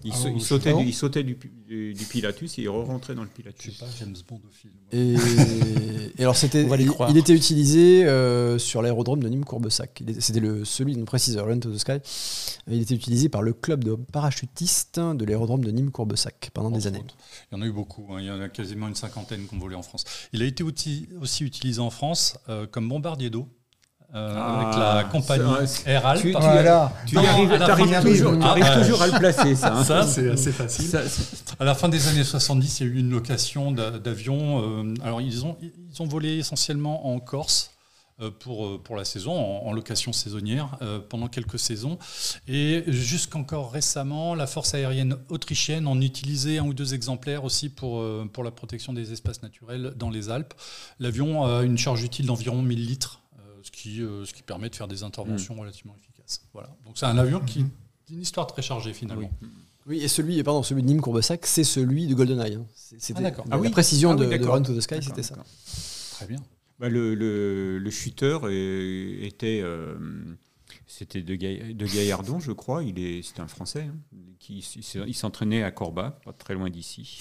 il, 0.03 0.11
ah, 0.13 0.39
sautait, 0.39 0.73
du, 0.73 0.83
il, 0.83 0.93
sautait, 0.93 1.23
du, 1.23 1.35
Pilatus 1.35 2.57
et 2.57 2.63
il 2.63 2.69
re-rentrait 2.69 3.15
dans 3.15 3.23
le 3.23 3.29
Pilatus. 3.29 3.73
Je 3.73 3.77
sais 3.77 3.85
pas, 3.85 3.91
James 3.99 4.15
Bond 4.27 4.41
au 4.47 4.51
film. 4.51 4.73
Et, 4.91 6.23
alors, 6.23 6.35
c'était, 6.35 6.65
il, 7.09 7.17
était 7.17 7.33
utilisé 7.33 8.05
euh, 8.05 8.57
sur 8.57 8.81
l'aérodrome 8.81 9.21
de 9.21 9.27
Nîmes-Courbesac. 9.27 10.03
C'était 10.19 10.39
le, 10.39 10.63
celui, 10.65 10.95
on 10.97 11.05
précise, 11.05 11.37
Run 11.37 11.59
to 11.59 11.71
the 11.71 11.77
Sky. 11.77 11.99
Il 12.67 12.81
était 12.81 12.95
utilisé 12.95 13.29
par 13.29 13.41
le 13.41 13.53
club 13.53 13.83
de 13.83 13.95
parachutistes 13.95 14.99
de 14.99 15.25
l'aérodrome 15.25 15.63
de 15.63 15.71
Nîmes-Courbesac 15.71 16.51
pendant 16.53 16.71
des 16.71 16.87
années. 16.87 17.03
Il 17.51 17.55
y 17.55 17.59
en 17.59 17.61
a 17.61 17.67
eu 17.67 17.71
beaucoup. 17.71 18.07
Hein. 18.11 18.17
Il 18.19 18.25
y 18.25 18.31
en 18.31 18.39
a 18.39 18.49
quasiment 18.49 18.87
une 18.87 18.95
cinquantaine 18.95 19.47
qui 19.47 19.55
ont 19.55 19.59
volé 19.59 19.75
en 19.75 19.83
France. 19.83 20.05
Il 20.33 20.41
a 20.41 20.45
été 20.45 20.63
aussi, 20.63 21.09
aussi 21.21 21.43
utilisé 21.43 21.81
en 21.81 21.89
France 21.89 22.37
euh, 22.47 22.67
comme 22.67 22.87
bombardier 22.87 23.29
d'eau 23.29 23.47
euh, 24.15 24.33
ah, 24.35 24.59
avec 24.59 24.79
la 24.79 25.03
compagnie 25.03 25.67
Air 25.85 26.05
Alp. 26.05 26.21
Tu, 26.21 26.33
tu, 26.33 26.39
voilà. 26.39 26.91
tu 27.05 27.17
arrives, 27.17 28.01
toujours, 28.01 28.43
arrives 28.43 28.81
toujours, 28.81 29.01
à 29.03 29.07
le 29.07 29.19
placer, 29.19 29.55
ça. 29.55 29.75
Hein. 29.75 29.83
Ça, 29.83 30.03
c'est 30.07 30.31
assez 30.31 30.51
facile. 30.51 30.99
à 31.59 31.63
la 31.63 31.75
fin 31.75 31.89
des 31.89 32.07
années 32.07 32.23
70, 32.23 32.79
il 32.79 32.87
y 32.87 32.89
a 32.89 32.93
eu 32.93 32.99
une 32.99 33.11
location 33.11 33.71
d'avions. 33.71 34.63
Euh, 34.63 34.93
alors, 35.03 35.21
ils 35.21 35.45
ont, 35.45 35.57
ils 35.61 36.01
ont 36.01 36.07
volé 36.07 36.39
essentiellement 36.39 37.13
en 37.13 37.19
Corse 37.19 37.69
euh, 38.19 38.31
pour, 38.31 38.81
pour 38.81 38.95
la 38.95 39.05
saison, 39.05 39.31
en, 39.31 39.71
location 39.73 40.11
saisonnière, 40.11 40.79
pendant 41.09 41.27
quelques 41.27 41.59
saisons. 41.59 41.99
Et 42.47 42.85
jusqu'encore 42.87 43.71
récemment, 43.71 44.33
la 44.33 44.47
force 44.47 44.73
aérienne 44.73 45.17
autrichienne 45.29 45.85
en 45.85 46.01
utilisait 46.01 46.57
un 46.57 46.65
ou 46.65 46.73
deux 46.73 46.95
exemplaires 46.95 47.43
aussi 47.43 47.69
pour, 47.69 48.03
pour 48.33 48.43
la 48.43 48.49
protection 48.49 48.91
des 48.91 49.13
espaces 49.13 49.43
naturels 49.43 49.93
dans 49.97 50.09
les 50.09 50.31
Alpes. 50.31 50.55
L'avion 50.97 51.45
a 51.45 51.61
une 51.61 51.77
charge 51.77 52.01
utile 52.01 52.25
d'environ 52.25 52.63
1000 52.63 52.87
litres 52.87 53.19
ce 53.69 53.81
qui, 53.81 54.01
euh, 54.01 54.25
ce 54.25 54.33
qui 54.33 54.41
permet 54.41 54.69
de 54.69 54.75
faire 54.75 54.87
des 54.87 55.03
interventions 55.03 55.55
mm. 55.55 55.59
relativement 55.59 55.95
efficaces. 55.95 56.41
Voilà. 56.53 56.69
Donc 56.85 56.97
c'est 56.97 57.05
un 57.05 57.17
avion 57.17 57.39
qui 57.39 57.65
une 58.11 58.21
histoire 58.21 58.47
très 58.47 58.63
chargée 58.63 58.93
finalement. 58.93 59.29
Oui. 59.85 60.01
et 60.01 60.07
celui, 60.07 60.41
pardon, 60.43 60.63
celui 60.63 60.81
de 60.81 60.87
Nîmes 60.87 61.01
Courbesac, 61.01 61.45
c'est 61.45 61.63
celui 61.63 62.07
de 62.07 62.15
GoldenEye. 62.15 62.55
Hein. 62.55 62.65
C'était 62.73 63.23
ah, 63.23 63.43
ah, 63.51 63.57
la 63.57 63.69
précision 63.69 64.11
ah 64.11 64.15
de, 64.15 64.45
Run 64.45 64.63
to 64.63 64.75
the 64.75 64.81
Sky, 64.81 65.01
c'était 65.01 65.21
ça. 65.21 65.35
Très 66.13 66.25
bien. 66.25 66.39
Bah, 66.79 66.89
le, 66.89 67.13
le, 67.13 67.77
le, 67.77 67.91
shooter 67.91 68.37
était, 69.21 69.61
euh, 69.61 69.95
c'était 70.87 71.21
de, 71.21 71.35
de, 71.35 71.85
Gaillardon, 71.85 72.39
je 72.39 72.51
crois. 72.51 72.83
Il 72.83 72.97
est, 72.97 73.21
c'est 73.21 73.39
un 73.39 73.47
Français. 73.47 73.89
Hein, 73.91 74.17
qui, 74.39 74.59
il 75.05 75.13
s'entraînait 75.13 75.61
à 75.61 75.71
Corba, 75.71 76.19
pas 76.25 76.33
très 76.33 76.55
loin 76.55 76.69
d'ici. 76.69 77.19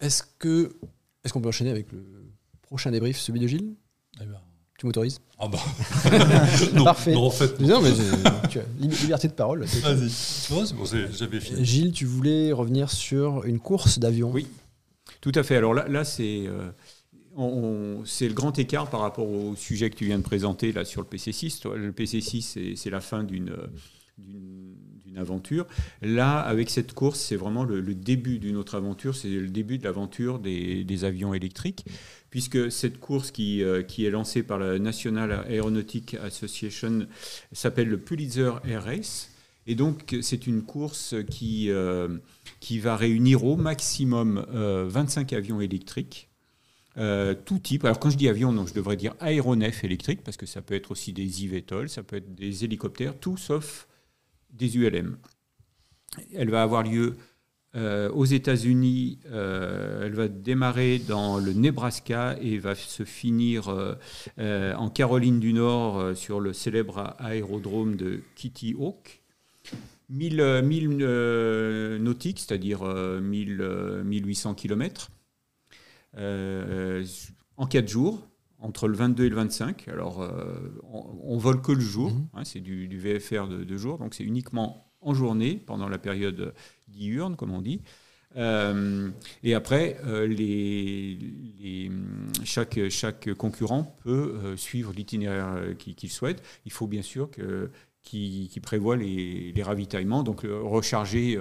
Est-ce 0.00 0.22
que, 0.38 0.74
est-ce 1.22 1.34
qu'on 1.34 1.42
peut 1.42 1.48
enchaîner 1.48 1.70
avec 1.70 1.92
le 1.92 2.29
Prochain 2.70 2.92
débrief, 2.92 3.18
celui 3.18 3.40
de 3.40 3.48
Gilles 3.48 3.74
eh 4.20 4.24
ben. 4.24 4.40
Tu 4.78 4.86
m'autorises 4.86 5.20
Ah 5.38 5.48
bah. 5.48 5.58
Parfait. 6.84 7.12
Non, 7.12 7.24
en 7.26 7.30
fait. 7.30 7.60
Non, 7.60 7.82
mais 7.82 7.90
tu 8.48 8.60
as 8.60 8.62
liberté 8.80 9.28
de 9.28 9.32
parole. 9.32 9.64
Vas-y. 9.64 10.08
c'est 10.08 10.54
bon, 10.74 10.84
j'avais 11.12 11.40
fini. 11.40 11.64
Gilles, 11.64 11.92
tu 11.92 12.06
voulais 12.06 12.52
revenir 12.52 12.90
sur 12.90 13.44
une 13.44 13.58
course 13.58 13.98
d'avion. 13.98 14.30
Oui, 14.30 14.46
tout 15.20 15.32
à 15.34 15.42
fait. 15.42 15.56
Alors 15.56 15.74
là, 15.74 15.86
là 15.88 16.04
c'est. 16.04 16.46
Euh, 16.46 16.70
c'est 18.04 18.28
le 18.28 18.34
grand 18.34 18.58
écart 18.58 18.88
par 18.88 19.00
rapport 19.00 19.28
au 19.28 19.54
sujet 19.56 19.90
que 19.90 19.96
tu 19.96 20.06
viens 20.06 20.18
de 20.18 20.22
présenter 20.22 20.72
là 20.72 20.84
sur 20.84 21.02
le 21.02 21.08
PC6. 21.08 21.68
Le 21.74 21.92
PC6, 21.92 22.76
c'est 22.76 22.90
la 22.90 23.00
fin 23.00 23.22
d'une 23.24 23.54
d'une 24.18 25.18
aventure. 25.18 25.66
Là, 26.02 26.38
avec 26.38 26.70
cette 26.70 26.92
course, 26.92 27.18
c'est 27.20 27.36
vraiment 27.36 27.64
le, 27.64 27.82
début 27.94 28.38
d'une 28.38 28.56
autre 28.56 28.74
aventure, 28.74 29.16
c'est 29.16 29.28
le 29.28 29.48
début 29.48 29.78
de 29.78 29.84
l'aventure 29.84 30.38
des, 30.38 30.84
des, 30.84 31.04
avions 31.04 31.34
électriques 31.34 31.84
puisque 32.30 32.70
cette 32.70 32.98
course 33.00 33.30
qui, 33.30 33.62
euh, 33.62 33.82
qui 33.82 34.06
est 34.06 34.10
lancée 34.10 34.42
par 34.42 34.58
la 34.58 34.78
National 34.78 35.44
Aeronautic 35.48 36.14
Association 36.14 37.06
s'appelle 37.52 37.88
le 37.88 37.98
Pulitzer 37.98 38.52
Air 38.64 38.84
Race. 38.84 39.30
Et 39.66 39.74
donc, 39.74 40.16
c'est 40.22 40.46
une 40.46 40.62
course 40.62 41.14
qui, 41.28 41.70
euh, 41.70 42.08
va 42.80 42.96
réunir 42.96 43.44
au 43.44 43.56
maximum 43.56 44.46
25 44.50 45.32
euh, 45.32 45.36
avions 45.36 45.60
électriques. 45.60 46.28
tout 46.96 47.58
type. 47.58 47.84
Alors 47.84 47.98
quand 47.98 48.10
je 48.10 48.16
dis 48.16 48.28
avion, 48.28 48.66
je 48.66 48.74
devrais 48.74 48.96
dire 48.96 49.14
aéronef 49.20 49.84
électrique, 49.84 50.22
parce 50.24 50.36
que 50.36 50.46
ça 50.46 50.60
peut 50.60 50.74
être 50.74 50.90
aussi 50.90 51.12
des 51.12 51.44
eVTOL, 51.44 51.88
ça 51.88 52.02
peut 52.02 52.16
être 52.16 52.34
des 52.34 52.64
hélicoptères, 52.64 53.18
tout 53.18 53.36
sauf 53.36 53.86
des 54.52 54.76
ULM. 54.76 55.16
Elle 56.34 56.50
va 56.50 56.62
avoir 56.62 56.82
lieu 56.82 57.16
euh, 57.76 58.10
aux 58.10 58.24
États-Unis, 58.24 59.20
euh, 59.30 60.06
elle 60.06 60.14
va 60.14 60.26
démarrer 60.26 60.98
dans 60.98 61.38
le 61.38 61.52
Nebraska 61.52 62.36
et 62.40 62.58
va 62.58 62.74
se 62.74 63.04
finir 63.04 63.68
euh, 64.38 64.74
en 64.74 64.90
Caroline 64.90 65.38
du 65.38 65.52
Nord 65.52 66.16
sur 66.16 66.40
le 66.40 66.52
célèbre 66.52 67.14
aérodrome 67.18 67.94
de 67.94 68.22
Kitty 68.34 68.74
Hawk. 68.78 69.22
1000, 70.08 70.62
1000 70.64 71.98
nautiques, 72.00 72.40
c'est-à-dire 72.40 72.82
1000, 72.82 74.02
1800 74.04 74.54
km, 74.54 75.12
en 76.16 77.66
4 77.66 77.88
jours, 77.88 78.26
entre 78.58 78.88
le 78.88 78.96
22 78.96 79.26
et 79.26 79.28
le 79.28 79.36
25. 79.36 79.86
Alors, 79.86 80.28
on, 80.92 81.36
vole 81.36 81.62
que 81.62 81.70
le 81.70 81.80
jour, 81.80 82.10
mhm. 82.10 82.26
hein, 82.34 82.42
c'est 82.42 82.58
du, 82.58 82.88
VFR 82.98 83.46
de, 83.46 83.62
de 83.62 83.76
jour, 83.76 83.98
donc 83.98 84.14
c'est 84.14 84.24
uniquement 84.24 84.89
en 85.00 85.14
journée, 85.14 85.60
pendant 85.64 85.88
la 85.88 85.98
période 85.98 86.54
diurne, 86.88 87.36
comme 87.36 87.52
on 87.52 87.62
dit. 87.62 87.80
Euh, 88.36 89.10
et 89.42 89.54
après, 89.54 89.98
euh, 90.06 90.28
chaque, 92.44 93.34
concurrent 93.34 93.96
peut 94.04 94.38
euh, 94.44 94.56
suivre 94.56 94.92
l'itinéraire 94.92 95.76
qu'il 95.78 96.10
souhaite. 96.10 96.42
Il 96.64 96.72
faut 96.72 96.86
bien 96.86 97.02
sûr 97.02 97.30
que 97.30 97.70
qui, 98.02 98.50
prévoit 98.62 98.96
les, 98.96 99.52
ravitaillements, 99.62 100.22
donc 100.22 100.42
recharger, 100.42 101.38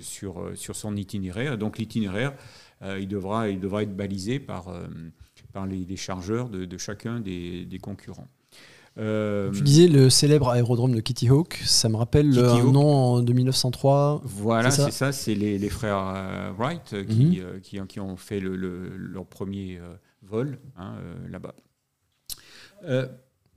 sur, 0.00 0.52
son 0.54 0.96
itinéraire. 0.96 1.58
Donc 1.58 1.78
l'itinéraire, 1.78 2.34
il, 2.82 3.08
devra, 3.08 3.48
être 3.48 3.96
balisé 3.96 4.38
par, 4.38 4.72
les, 5.66 5.96
chargeurs 5.96 6.48
de, 6.48 6.78
chacun 6.78 7.20
des 7.20 7.78
concurrents. 7.80 8.28
Euh, 8.98 9.50
tu 9.52 9.62
disais 9.62 9.88
le 9.88 10.10
célèbre 10.10 10.50
aérodrome 10.50 10.94
de 10.94 11.00
Kitty 11.00 11.28
Hawk, 11.30 11.60
ça 11.64 11.88
me 11.88 11.96
rappelle 11.96 12.38
un 12.38 12.62
nom 12.64 13.20
de 13.20 13.32
1903. 13.32 14.20
Voilà, 14.24 14.70
c'est 14.70 14.90
ça, 14.90 15.12
c'est 15.12 15.34
les, 15.34 15.68
frères 15.70 16.12
euh, 16.14 16.52
Wright 16.58 16.92
euh, 16.92 17.04
qui, 17.04 17.40
mhm. 17.40 17.60
qui, 17.62 17.80
qui, 17.88 18.00
ont 18.00 18.16
fait 18.16 18.38
le, 18.38 18.54
leur 18.54 19.24
premier 19.24 19.80
vol 20.22 20.58
hein, 20.76 20.96
là-bas. 21.30 21.54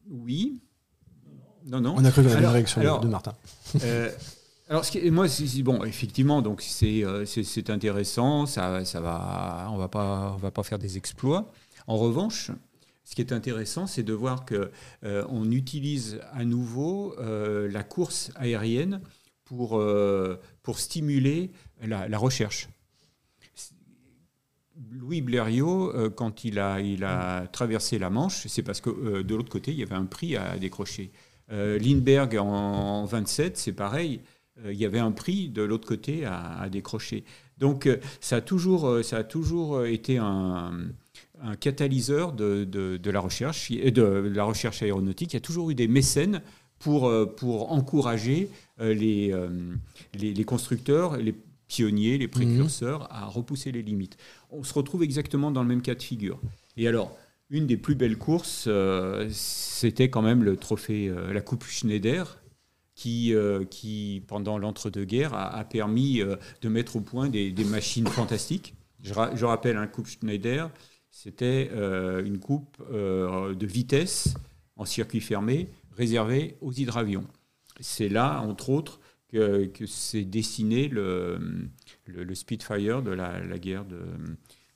oui. 0.09 0.61
Non, 1.67 1.81
non. 1.81 1.95
On 1.97 2.05
a 2.05 2.11
cru 2.11 2.23
que 2.23 2.27
la 2.29 2.51
réaction 2.51 2.99
de 2.99 3.07
Martin. 3.07 3.33
alors, 4.69 4.85
ce 4.85 5.09
moi, 5.09 5.25
bon, 5.63 5.83
effectivement, 5.83 6.41
donc 6.41 6.61
c'est 6.61 7.69
intéressant, 7.69 8.45
ça, 8.45 8.85
ça 8.85 9.01
va, 9.01 9.67
on 9.71 9.77
va 9.77 9.89
pas, 9.89 10.33
on 10.35 10.37
va 10.37 10.51
pas 10.51 10.63
faire 10.63 10.79
des 10.79 10.95
exploits. 10.95 11.51
En 11.87 11.97
revanche, 11.97 12.51
ce 13.05 13.13
qui 13.13 13.21
est 13.21 13.31
intéressant, 13.31 13.85
c'est 13.85 14.03
de 14.03 14.13
voir 14.13 14.45
qu'on 14.45 14.67
euh, 15.03 15.51
utilise 15.51 16.19
à 16.33 16.43
nouveau 16.43 17.15
euh, 17.19 17.71
la 17.71 17.83
course 17.83 18.31
aérienne 18.35 18.99
pour, 19.45 19.79
euh, 19.79 20.39
pour 20.63 20.79
stimuler 20.79 21.51
la, 21.83 22.17
recherche. 22.17 22.67
Louis 24.91 25.21
Blériot, 25.21 25.93
quand 26.15 26.43
il 26.43 26.57
a, 26.57 26.81
il 26.81 27.03
a 27.03 27.45
traversé 27.47 27.99
la 27.99 28.09
Manche, 28.09 28.47
c'est 28.47 28.63
parce 28.63 28.81
que 28.81 29.21
de 29.21 29.35
l'autre 29.35 29.51
côté, 29.51 29.71
il 29.71 29.77
y 29.77 29.83
avait 29.83 29.95
un 29.95 30.05
prix 30.05 30.35
à 30.35 30.57
décrocher. 30.57 31.11
Lindbergh 31.49 32.37
en, 32.37 32.47
en 32.47 33.05
27, 33.05 33.55
c'est 33.55 33.71
pareil, 33.71 34.21
il 34.65 34.73
y 34.73 34.85
avait 34.85 34.99
un 34.99 35.11
prix 35.11 35.49
de 35.49 35.61
l'autre 35.61 35.87
côté 35.87 36.25
à, 36.25 36.59
à, 36.59 36.69
décrocher. 36.69 37.23
Donc 37.57 37.87
ça 38.19 38.37
a 38.37 38.41
toujours, 38.41 39.03
ça 39.03 39.17
a 39.17 39.23
toujours 39.23 39.85
été 39.85 40.17
un, 40.17 40.71
un 41.45 41.55
catalyseur 41.55 42.33
de, 42.33 42.99
la 43.05 43.19
recherche, 43.19 43.71
de, 43.71 44.03
la 44.03 44.43
recherche 44.43 44.81
aéronautique. 44.81 45.33
Il 45.33 45.35
y 45.35 45.37
a 45.37 45.41
toujours 45.41 45.69
eu 45.69 45.75
des 45.75 45.87
mécènes 45.87 46.41
pour, 46.79 47.07
euh, 47.07 47.25
pour 47.25 47.71
encourager 47.71 48.49
euh, 48.79 48.93
euh, 48.93 49.49
les, 50.13 50.33
les, 50.33 50.43
constructeurs, 50.43 51.17
les 51.17 51.35
pionniers, 51.67 52.17
les 52.17 52.27
précurseurs 52.27 53.01
mhm. 53.01 53.07
à 53.11 53.25
repousser 53.25 53.71
les 53.71 53.81
limites. 53.81 54.17
On 54.49 54.63
se 54.63 54.73
retrouve 54.73 55.03
exactement 55.03 55.51
dans 55.51 55.61
le 55.61 55.67
même 55.67 55.81
cas 55.81 55.95
de 55.95 56.03
figure. 56.03 56.39
Et 56.77 56.87
alors, 56.87 57.15
une 57.49 57.67
des 57.67 57.77
plus 57.77 57.95
belles 57.95 58.17
courses, 58.17 58.67
c'était 59.29 60.09
quand 60.09 60.23
même 60.23 60.43
le 60.43 60.57
trophée, 60.57 61.13
la 61.31 61.41
Coupe 61.41 61.63
Schneider, 61.63 62.41
qui, 62.95 63.35
qui 63.69 64.23
pendant 64.27 64.57
l'entre-deux-guerres, 64.57 65.35
a, 65.35 65.63
permis 65.63 66.23
de 66.61 66.69
mettre 66.69 66.95
au 66.95 67.01
point 67.01 67.29
des, 67.29 67.53
machines 67.65 68.07
fantastiques. 68.07 68.73
Je, 69.03 69.13
je 69.35 69.45
rappelle 69.45 69.77
un 69.77 69.83
hein, 69.83 69.87
Coupe 69.87 70.07
Schneider, 70.07 70.71
c'était 71.15 71.71
euh, 71.73 72.25
une 72.25 72.39
coupe 72.39 72.83
euh, 72.91 73.55
de 73.55 73.65
vitesse 73.65 74.33
en 74.75 74.83
circuit 74.83 75.21
fermé 75.21 75.69
réservée 75.95 76.57
aux 76.59 76.73
hydravions. 76.73 77.23
C'est 77.79 78.09
là, 78.09 78.41
entre 78.41 78.69
autres, 78.69 78.99
que, 79.29 79.65
que 79.67 79.85
s'est 79.85 80.25
dessiné 80.25 80.89
le, 80.89 81.69
le, 82.05 82.35
Spitfire 82.35 83.01
de 83.01 83.11
la, 83.11 83.39
guerre 83.57 83.85
de, 83.85 84.01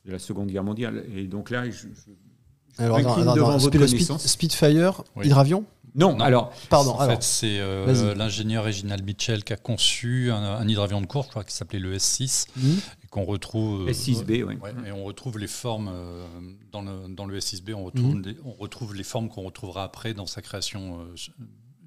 de, 0.06 0.12
la 0.12 0.18
Seconde 0.18 0.48
Guerre 0.50 0.64
mondiale. 0.64 1.04
Et 1.14 1.26
donc 1.26 1.50
là, 1.50 1.70
je, 1.70 1.88
je, 1.94 2.82
Alors, 2.82 3.00
devant 3.36 3.58
votre 3.58 3.86
Spitfire, 4.18 5.04
hydravion? 5.22 5.66
Non, 5.96 6.20
alors. 6.20 6.54
Pardon. 6.70 6.92
En 6.92 7.08
fait, 7.08 7.24
c'est 7.24 7.60
euh, 7.60 8.16
l'ingénieur 8.16 8.64
Reginald 8.64 9.04
Mitchell 9.04 9.44
qui 9.44 9.54
a 9.54 9.58
conçu 9.58 10.32
un, 10.32 10.68
hydravion 10.68 11.02
de 11.02 11.06
course, 11.06 11.28
je 11.28 11.32
crois, 11.32 11.44
qui 11.44 11.54
s'appelait 11.54 11.80
le 11.80 11.96
S6, 11.96 12.48
mhm. 12.56 12.80
Et 13.10 13.12
qu'on 13.12 13.26
retrouve. 13.26 13.88
Euh, 13.88 13.92
S6B, 13.92 14.44
oui. 14.44 14.56
et 14.86 14.92
on 14.92 15.04
retrouve 15.04 15.38
les 15.38 15.48
formes 15.48 15.90
euh, 15.92 16.26
dans, 16.72 16.82
le, 16.82 17.08
dans 17.10 17.26
le 17.26 17.38
S6B, 17.38 17.74
on 17.74 17.86
retrouve, 17.86 18.16
mhm. 18.16 18.36
on 18.46 18.52
retrouve 18.52 18.96
les 18.96 19.04
formes 19.04 19.30
qu'on 19.30 19.44
retrouvera 19.44 19.84
après 19.84 20.14
dans 20.14 20.26
sa 20.26 20.42
création 20.42 21.06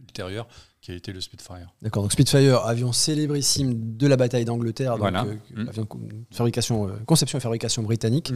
ultérieure, 0.00 0.46
qui 0.82 0.92
a 0.92 0.94
été 0.94 1.12
le 1.12 1.20
Spitfire. 1.20 1.72
D'accord, 1.80 2.02
donc 2.02 2.12
Spitfire, 2.12 2.66
avion 2.66 2.92
célébrissime 2.92 3.96
de 3.96 4.06
la 4.06 4.16
bataille 4.16 4.44
d'Angleterre, 4.44 4.98
voilà. 4.98 5.24
Mhm. 5.54 5.68
avion 5.68 5.84
de 5.84 6.36
fabrication, 6.36 6.90
conception 7.06 7.38
et 7.38 7.40
fabrication 7.40 7.82
britannique. 7.82 8.32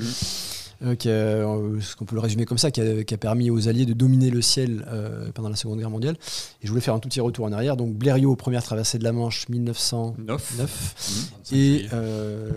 Euh, 0.85 0.95
qui 0.95 1.09
euh, 1.09 1.81
ce 1.81 1.97
qu'on 1.97 2.05
peut 2.05 2.17
le 2.17 2.21
résumer 2.21 2.45
comme 2.45 2.59
ça, 2.59 2.71
qui 2.71 2.83
a, 2.83 3.17
permis 3.17 3.51
aux 3.51 3.67
Alliés 3.69 3.87
de 3.87 3.95
dominer 3.95 4.29
le 4.29 4.43
ciel 4.43 4.85
euh, 4.89 5.31
pendant 5.33 5.49
la 5.49 5.57
Seconde 5.57 5.79
Guerre 5.79 5.91
mondiale. 5.91 6.17
Et 6.63 6.67
je 6.67 6.69
voulais 6.69 6.83
faire 6.83 6.93
un 6.93 6.99
tout 6.99 7.09
petit 7.09 7.21
retour 7.21 7.47
en 7.47 7.53
arrière. 7.53 7.79
Donc 7.79 7.95
Blériot, 7.95 8.37
première 8.37 8.63
traversée 8.63 8.99
de 8.99 9.05
la 9.05 9.13
Manche, 9.13 9.49
1909. 9.49 11.31
Mmh. 11.51 11.55
Et 11.55 11.87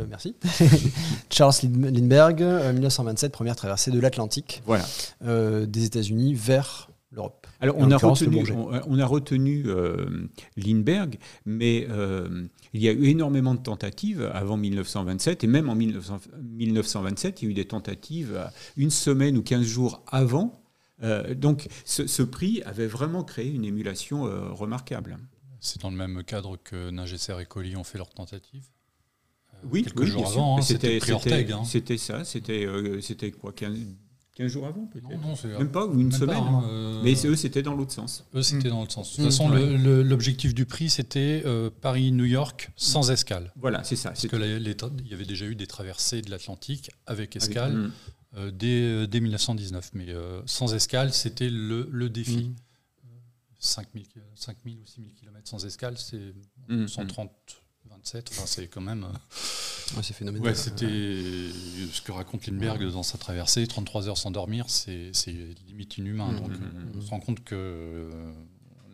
merci. 0.10 0.36
Charles 1.30 1.54
Lindbergh, 1.64 2.42
1927, 2.42 3.32
première 3.32 3.56
traversée 3.56 3.92
de 3.92 4.00
l'Atlantique, 4.00 4.62
voilà. 4.66 4.86
des 5.22 5.86
États-Unis 5.86 6.34
vers. 6.34 6.89
Alors 7.62 7.76
on 7.78 7.92
a, 7.92 7.98
retenu, 7.98 8.44
on, 8.88 9.00
a 9.00 9.06
retenu, 9.06 9.66
Lindbergh, 10.56 11.20
mais 11.46 11.88
il 12.74 12.82
y 12.82 12.88
a 12.88 12.92
eu 12.92 13.06
énormément 13.06 13.54
de 13.54 13.62
tentatives 13.62 14.30
avant 14.34 14.56
1927, 14.56 15.44
et 15.44 15.48
même 15.48 15.70
en 15.70 15.76
1927, 15.76 17.42
il 17.42 17.46
y 17.46 17.48
a 17.48 17.52
eu 17.52 17.54
des 17.54 17.66
tentatives 17.66 18.50
une 18.78 18.90
semaine 18.90 19.38
ou 19.38 19.42
15 19.42 19.66
jours 19.66 20.04
avant. 20.08 20.64
Euh, 21.04 21.34
donc 21.34 21.68
ce, 21.86 22.24
prix 22.24 22.62
avait 22.64 22.88
vraiment 22.88 23.24
créé 23.24 23.50
une 23.50 23.66
émulation 23.66 24.26
euh, 24.26 24.50
remarquable. 24.52 25.18
C'est 25.60 25.82
dans 25.82 25.90
le 25.90 25.98
même 25.98 26.24
cadre 26.24 26.58
que 26.58 26.90
Ningesser 26.90 27.36
et 27.40 27.46
Colli 27.46 27.76
ont 27.76 27.84
fait 27.84 27.98
leurs 27.98 28.10
tentatives? 28.10 28.66
Euh, 29.54 29.68
oui, 29.72 29.84
quelques 29.84 30.06
jours 30.06 30.28
avant, 30.28 30.58
hein, 30.58 30.62
c'était 30.62 31.00
hein. 31.54 31.64
C'était 31.66 31.98
ça, 31.98 32.24
c'était 32.26 33.32
quoi 33.32 33.54
15, 33.54 33.78
15 34.40 34.54
jours 34.54 34.68
avant, 34.68 34.86
peut-être 34.86 35.10
Même 35.60 35.70
pas, 35.70 35.86
ou 35.86 36.00
une 36.00 36.14
semaine. 36.14 36.38
Hein. 36.38 36.64
Euh, 36.70 37.02
Mais 37.04 37.14
eux, 37.26 37.36
c'était 37.36 37.62
dans 37.62 37.76
l'autre 37.76 37.92
sens. 37.92 38.26
Eux, 38.34 38.42
c'était 38.42 38.70
dans 38.70 38.80
l'autre 38.80 38.94
sens. 38.94 39.12
De 39.12 39.16
toute 39.18 39.26
façon, 39.26 39.50
l'objectif 39.50 40.54
du 40.54 40.66
prix, 40.66 40.90
c'était 40.90 41.44
euh, 41.46 41.70
Paris-New 41.82 42.24
York 42.24 42.72
sans 42.78 43.12
escale. 43.12 43.52
Voilà, 43.58 43.84
c'est 43.84 43.98
ça. 43.98 44.12
Parce 44.12 44.26
qu'il 44.26 45.08
y 45.10 45.14
avait 45.14 45.26
déjà 45.26 45.46
eu 45.46 45.56
des 45.56 45.68
traversées 45.68 46.22
de 46.22 46.32
l'Atlantique 46.32 46.90
avec 47.06 47.36
escale 47.36 47.74
mm. 47.74 47.92
euh, 48.38 48.52
dès, 48.52 49.08
dès, 49.08 49.20
1919. 49.20 49.92
Mais 49.94 50.08
sans 50.46 50.74
escale, 50.74 51.12
c'était 51.12 51.50
le, 51.50 51.90
le, 51.92 52.10
défi. 52.10 52.54
5000, 53.60 54.04
mm. 54.04 54.20
5000 54.36 54.80
ou 54.80 54.86
6000 54.86 55.14
km 55.16 55.50
sans 55.50 55.66
escale, 55.66 55.98
c'est 55.98 56.34
130, 56.88 57.28
mm, 57.28 57.32
27. 58.00 58.30
Enfin, 58.32 58.44
c'est 58.46 58.68
quand 58.68 58.82
même. 58.82 59.06
c'est 60.02 60.14
phénoménal. 60.14 60.56
c'était 60.56 60.86
ce 60.86 62.02
que 62.02 62.12
raconte 62.12 62.48
Lindbergh 62.48 62.92
dans 62.92 63.04
sa 63.04 63.18
traversée. 63.18 63.68
33 63.68 64.08
heures 64.08 64.18
sans 64.18 64.32
dormir, 64.32 64.66
c'est 64.70 65.12
limite 65.68 65.98
inhumain. 65.98 66.32
Mmh, 66.32 66.40
donc, 66.40 66.50
mmh, 66.50 66.64
mmh, 66.64 66.92
on 66.98 67.02
se 67.02 67.10
rend 67.10 67.20
compte 67.20 67.44
que 67.44 67.56
euh, 67.56 68.34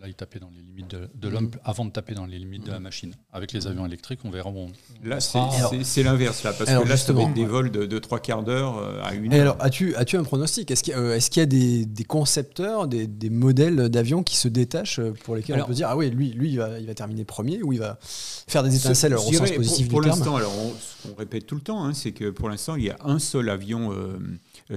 là, 0.06 0.10
il 0.10 0.16
tapait 0.16 0.40
dans 0.40 0.50
les 0.56 0.62
limites 0.62 0.96
de, 1.16 1.28
l'homme 1.28 1.52
avant 1.64 1.86
de 1.86 1.92
taper 1.92 2.14
dans 2.14 2.26
les 2.26 2.38
limites 2.38 2.66
de 2.66 2.72
la 2.72 2.80
machine. 2.80 3.14
Avec 3.34 3.52
les 3.52 3.68
avions 3.68 3.86
électriques, 3.86 4.20
on 4.24 4.30
verra 4.30 4.50
où 4.50 4.70
Là, 5.04 5.20
c'est 5.20 6.04
l'inverse, 6.04 6.44
là, 6.44 6.54
parce 6.54 6.70
que 6.70 6.88
là, 6.88 6.98
ça 6.98 7.14
va 7.14 7.26
des 7.26 7.46
vols 7.46 7.72
de, 7.72 8.00
3 8.00 8.20
quarts 8.20 8.44
d'heure 8.44 8.78
euh, 8.78 9.02
à 9.04 9.14
une 9.14 9.34
heure. 9.34 9.42
Alors, 9.42 9.58
as-tu 9.60 9.96
as 9.96 10.20
un 10.20 10.24
pronostic? 10.24 10.70
Est-ce 10.70 10.84
qu'il 10.84 10.94
y, 10.94 10.98
euh, 10.98 11.18
a 11.18 11.46
des, 11.46 11.86
des 11.86 12.04
concepteurs, 12.04 12.88
des, 12.88 13.08
des 13.08 13.30
modèles 13.30 13.90
d'avions 13.90 14.24
qui 14.24 14.36
se 14.38 14.48
détachent 14.48 15.00
pour 15.24 15.36
lesquels 15.36 15.62
on 15.62 15.66
peut 15.66 15.74
dire 15.74 15.88
Ah 15.90 15.98
oui, 15.98 16.10
lui, 16.10 16.32
lui 16.32 16.52
il, 16.52 16.58
va, 16.58 16.80
il 16.80 16.86
va 16.86 16.94
terminer 16.94 17.26
premier 17.26 17.64
ou 17.64 17.74
il 17.74 17.80
va 17.80 17.98
faire 18.02 18.64
des 18.64 18.76
étincelles 18.76 19.16
au 19.16 19.20
sens 19.20 19.52
positif 19.52 19.90
pour, 19.90 20.02
l'instant, 20.02 20.36
alors 20.36 20.54
on, 20.58 21.12
on, 21.12 21.16
répète 21.16 21.46
tout 21.46 21.56
le 21.56 21.62
temps, 21.62 21.84
hein, 21.84 21.94
c'est 21.94 22.12
que 22.12 22.30
pour 22.30 22.50
l'instant, 22.50 22.76
il 22.76 22.84
y 22.84 22.90
a 22.90 22.98
un 23.04 23.20
seul 23.20 23.50
avion 23.50 23.92
euh, 23.92 24.18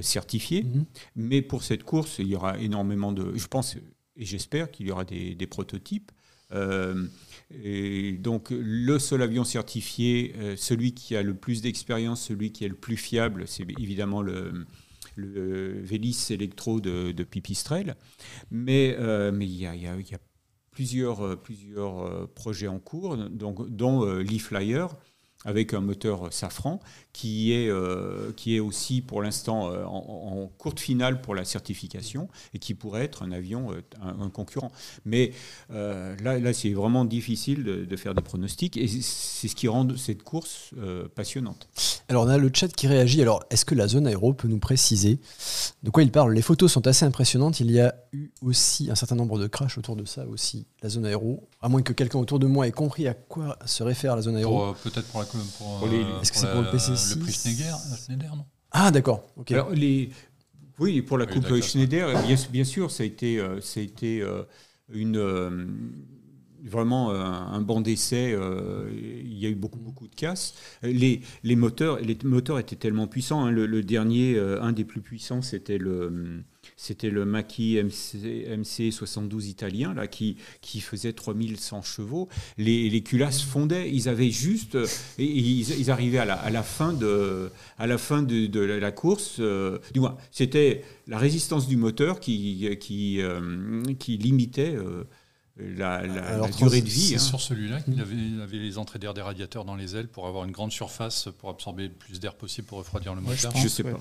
certifié, 0.01 0.63
mhm. 0.63 0.85
mais 1.17 1.43
pour 1.43 1.63
cette 1.63 1.83
course, 1.83 2.17
il 2.19 2.29
y 2.29 2.37
aura 2.37 2.59
énormément 2.59 3.13
de. 3.13 3.33
Je 3.37 3.47
pense 3.47 3.77
et 4.19 4.25
j'espère 4.25 4.71
qu'il 4.71 4.87
y 4.87 4.91
aura 4.91 5.05
des, 5.05 5.47
prototypes. 5.47 6.11
Euh, 6.53 7.07
et 7.63 8.13
donc 8.13 8.49
le 8.51 8.99
seul 8.99 9.23
avion 9.23 9.45
certifié, 9.45 10.35
euh, 10.39 10.57
celui 10.57 10.93
qui 10.93 11.15
a 11.15 11.23
le 11.23 11.35
plus 11.35 11.63
d'expérience, 11.63 12.23
celui 12.23 12.53
qui 12.53 12.65
est 12.65 12.69
le 12.69 12.75
plus 12.75 12.97
fiable, 12.97 13.45
c'est 13.47 13.67
évidemment 13.79 14.23
le, 14.23 14.67
le 15.15 15.81
Vélis 15.81 16.27
Electro 16.31 16.81
de, 16.81 17.13
de 17.13 17.25
Pipistrel. 17.25 17.97
Mais 18.51 18.97
euh, 18.99 19.31
il 19.41 19.55
y 19.55 19.67
a, 19.67 19.97
plusieurs, 20.73 21.39
projets 22.35 22.69
en 22.69 22.79
cours, 22.79 23.17
dont 23.17 24.05
l'e-Flyer, 24.05 24.89
avec 25.45 25.73
un 25.73 25.81
moteur 25.81 26.33
Safran 26.33 26.81
qui 27.13 27.53
est, 27.53 27.69
euh, 27.69 28.33
qui 28.37 28.57
est 28.57 28.61
aussi 28.61 29.01
pour 29.01 29.23
l'instant 29.23 29.73
euh, 29.73 29.85
en, 29.85 30.51
courte 30.59 30.81
finale 30.81 31.21
pour 31.21 31.35
la 31.35 31.45
certification 31.45 32.29
et 32.55 32.59
qui 32.59 32.75
pourrait 32.75 33.05
être 33.05 33.23
un 33.23 33.33
avion, 33.33 33.73
euh, 33.73 33.83
un, 34.01 34.31
concurrent. 34.31 34.71
Mais 35.05 35.33
là, 35.71 36.39
là 36.39 36.53
c'est 36.53 36.73
vraiment 36.73 37.05
difficile 37.05 37.65
de, 37.65 37.97
faire 37.97 38.15
des 38.15 38.23
pronostics 38.23 38.77
et 38.77 38.87
c'est 38.87 39.49
ce 39.49 39.57
qui 39.57 39.67
rend 39.67 39.89
cette 39.97 40.23
course 40.23 40.71
passionnante. 41.15 41.69
Alors 42.09 42.25
on 42.25 42.29
a 42.29 42.39
le 42.39 42.51
chat 42.55 42.69
qui 42.69 42.87
réagit. 42.87 43.21
Alors 43.21 43.43
est-ce 43.51 43.65
que 43.65 43.75
la 43.75 43.89
zone 43.89 44.07
aéro 44.07 44.33
peut 44.33 44.49
nous 44.49 44.59
préciser 44.59 45.19
de 45.83 45.91
quoi 45.91 46.03
il 46.03 46.13
parle? 46.13 46.33
Les 46.35 46.43
photos 46.43 46.71
sont 46.71 46.87
assez 46.87 47.05
impressionnantes. 47.05 47.59
Il 47.61 47.71
y 47.71 47.81
a 47.81 47.95
eu 48.13 48.31
aussi 48.43 48.91
un 48.91 48.95
certain 48.95 49.17
nombre 49.17 49.39
de 49.39 49.47
crashs 49.47 49.79
autour 49.79 49.97
de 49.97 50.05
ça 50.05 50.27
aussi, 50.27 50.67
la 50.83 50.89
zone 50.89 51.07
aéro. 51.07 51.49
À 51.61 51.69
moins 51.69 51.83
que 51.83 51.93
quelqu'un 51.93 52.21
autour 52.21 52.39
de 52.39 52.47
moi 52.47 52.69
ait 52.69 52.73
compris 52.73 53.09
à 53.09 53.15
quoi 53.15 53.59
se 53.67 53.83
réfère 53.83 54.15
la 54.15 54.23
zone 54.23 54.37
aéro. 54.37 54.75
Peut-être 54.85 55.09
pour 55.09 55.21
la 55.21 55.27
pour, 55.59 55.89
Est-ce 56.23 56.33
que 56.33 56.39
c'est 56.39 56.53
pour 56.53 56.63
le 56.63 56.71
PC 56.71 56.93
le 57.15 57.21
prix 57.21 57.33
Schneider, 57.33 58.37
non? 58.37 58.45
Ah, 58.71 58.91
d'accord. 58.91 59.27
Alors, 59.51 59.71
les, 59.71 60.11
oui, 60.79 61.03
pour 61.03 61.19
la 61.19 61.27
coupe 61.27 61.61
Schneider, 61.61 62.09
bien, 62.27 62.37
bien, 62.51 62.65
sûr, 62.65 62.91
ça 62.91 63.03
a 63.03 63.07
été, 63.07 63.41
euh, 63.41 63.61
ça 63.61 63.81
a 63.81 63.83
été 63.83 64.23
euh, 64.23 64.43
une, 64.93 65.17
euh, 65.17 65.67
vraiment 66.65 67.11
un 67.11 67.61
banc 67.61 67.81
d'essai. 67.81 68.37
il 68.93 69.39
y 69.39 69.47
a 69.47 69.49
eu 69.49 69.55
beaucoup, 69.55 69.79
beaucoup 69.79 70.07
de 70.07 70.15
casses. 70.15 70.55
Les, 70.83 71.23
les, 71.43 71.57
moteurs, 71.57 71.99
les 72.01 72.19
moteurs 72.25 72.59
étaient 72.59 72.77
tellement 72.77 73.07
puissants. 73.07 73.47
Hein. 73.47 73.51
le, 73.51 73.83
dernier, 73.83 74.39
un 74.39 74.73
des 74.73 74.85
plus 74.85 75.01
puissants, 75.01 75.41
c'était 75.41 75.79
le 75.79 76.43
c'était 76.81 77.11
le 77.11 77.25
Macchi 77.25 77.77
MC, 77.83 78.93
72 78.93 79.49
italien 79.49 79.93
là, 79.95 80.07
qui, 80.07 80.37
qui 80.61 80.81
faisait 80.81 81.13
3100 81.13 81.83
chevaux. 81.83 82.29
Les, 82.57 83.03
culasses 83.03 83.43
fondaient, 83.43 83.91
ils 83.91 84.09
avaient 84.09 84.31
juste. 84.31 84.79
ils, 85.19 85.91
arrivaient 85.91 86.19
à 86.19 86.25
la, 86.25 86.35
à 86.35 86.51
la, 86.51 86.63
fin 86.63 86.93
de, 86.93 87.51
à 87.79 87.89
la, 87.89 87.99
fin 87.99 88.23
de, 88.23 88.61
la 88.61 88.93
course. 88.93 89.39
Euh, 89.41 89.81
du 89.93 89.99
moins, 89.99 90.17
c'était 90.31 90.85
la 91.09 91.19
résistance 91.19 91.67
du 91.67 91.77
moteur 91.77 92.21
qui, 92.21 92.79
qui, 92.79 93.21
euh, 93.23 93.83
limitait. 94.07 94.77
Euh, 94.77 95.03
la, 95.59 96.03
durée 96.57 96.81
de 96.81 96.89
vie. 96.89 97.09
C'est 97.09 97.15
hein. 97.17 97.19
sur 97.19 97.41
celui-là 97.41 97.81
qu'il 97.81 98.01
avait, 98.01 98.43
avait, 98.43 98.59
les 98.59 98.79
entrées 98.79 98.99
d'air 98.99 99.15
des 99.15 99.23
radiateurs 99.23 99.65
dans 99.65 99.75
les 99.75 99.97
ailes 99.97 100.09
pour 100.09 100.27
avoir 100.27 100.45
une 100.45 100.53
grande 100.53 100.73
surface 100.73 101.29
pour 101.39 101.51
absorber 101.51 101.89
le 101.89 101.95
plus 101.95 102.21
d'air 102.21 102.35
possible 102.35 102.67
pour 102.67 102.79
refroidir 102.79 103.15
le 103.15 103.21
moteur. 103.21 103.53
je, 103.57 103.65
ne 103.65 103.69
sais 103.69 103.83
pas. 103.83 103.99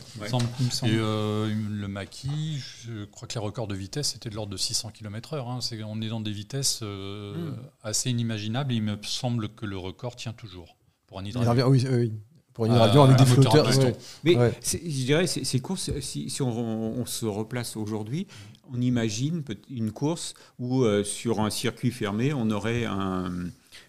Et 0.83 0.89
euh, 0.91 1.51
le 1.69 1.87
maquis, 1.87 2.59
je 2.85 3.05
crois 3.05 3.27
que 3.27 3.33
les 3.33 3.39
records 3.39 3.67
de 3.67 3.75
vitesse 3.75 4.15
étaient 4.15 4.29
de 4.29 4.35
l'ordre 4.35 4.51
de 4.51 4.57
600 4.57 4.91
km/h. 4.91 5.47
Hein. 5.47 5.59
on 5.87 6.01
est 6.01 6.09
dans 6.09 6.21
des 6.21 6.31
vitesses 6.31 6.81
euh, 6.83 7.51
hmm. 7.51 7.55
assez 7.83 8.09
inimaginables 8.09 8.71
et 8.71 8.75
il 8.75 8.83
me 8.83 8.97
semble 9.03 9.49
que 9.49 9.65
le 9.65 9.77
record 9.77 10.15
tient 10.15 10.33
toujours 10.33 10.77
pour 11.07 11.19
un 11.19 11.25
hydravion. 11.25 11.67
Oui, 11.67 11.85
oui, 11.89 12.13
Pour 12.53 12.65
un 12.65 12.69
hydravion 12.69 13.03
avec 13.03 13.17
des 13.17 13.25
flotteurs. 13.25 13.69
Mais 14.23 14.35
je 14.61 15.05
dirais, 15.05 15.25
ces 15.27 15.59
courses, 15.59 15.89
si, 16.01 16.29
si 16.29 16.41
on, 16.41 16.99
on, 16.99 17.05
se 17.05 17.25
replace 17.25 17.75
aujourd'hui, 17.75 18.27
on 18.73 18.81
imagine 18.81 19.43
une 19.69 19.91
course 19.91 20.33
où 20.59 20.83
euh, 20.83 21.03
sur 21.03 21.39
un 21.39 21.49
circuit 21.49 21.91
fermé, 21.91 22.33
on 22.33 22.49
aurait 22.51 22.85
un, 22.85 23.31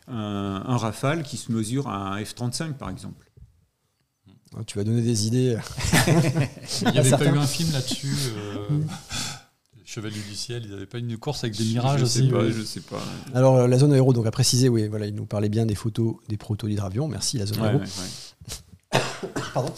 un, 0.07 0.77
Rafale 0.77 1.23
qui 1.23 1.37
se 1.37 1.53
mesure 1.53 1.89
à 1.89 2.15
un 2.15 2.25
F-35 2.25 2.75
par 2.75 2.91
exemple. 2.91 3.27
Ah, 4.57 4.65
tu 4.67 4.79
vas 4.79 4.85
donner 4.85 5.03
des 5.03 5.27
idées. 5.27 5.59
Il 6.83 6.93
n'y 6.93 6.99
avait 6.99 7.11
pas 7.11 7.27
eu 7.27 7.37
un 7.37 7.47
film 7.47 7.71
là-dessus 7.73 8.15
euh, 8.37 8.81
Chevalier 9.85 10.21
du 10.21 10.35
ciel, 10.35 10.65
il 10.65 10.69
n'y 10.69 10.77
avait 10.77 10.85
pas 10.85 10.99
une 10.99 11.17
course 11.17 11.45
avec 11.45 11.57
des 11.57 11.65
mirages 11.65 12.01
je 12.01 12.05
aussi 12.05 12.27
sais 12.27 12.31
pas, 12.31 12.51
Je 12.51 12.63
sais 12.63 12.81
pas. 12.81 13.03
Alors 13.35 13.57
euh, 13.57 13.67
la 13.67 13.79
zone 13.79 13.95
aéro, 13.95 14.13
donc 14.13 14.27
à 14.27 14.31
préciser, 14.31 14.69
oui, 14.69 14.87
voilà, 14.87 15.07
il 15.07 15.15
nous 15.15 15.25
parlait 15.25 15.49
bien 15.49 15.65
des 15.65 15.75
photos 15.75 16.17
des 16.29 16.37
protos 16.37 16.69
d'hydravion. 16.69 17.09
Merci 17.09 17.39
la 17.39 17.47
zone 17.47 17.65
aéro. 17.65 17.81
Pardon, 19.55 19.73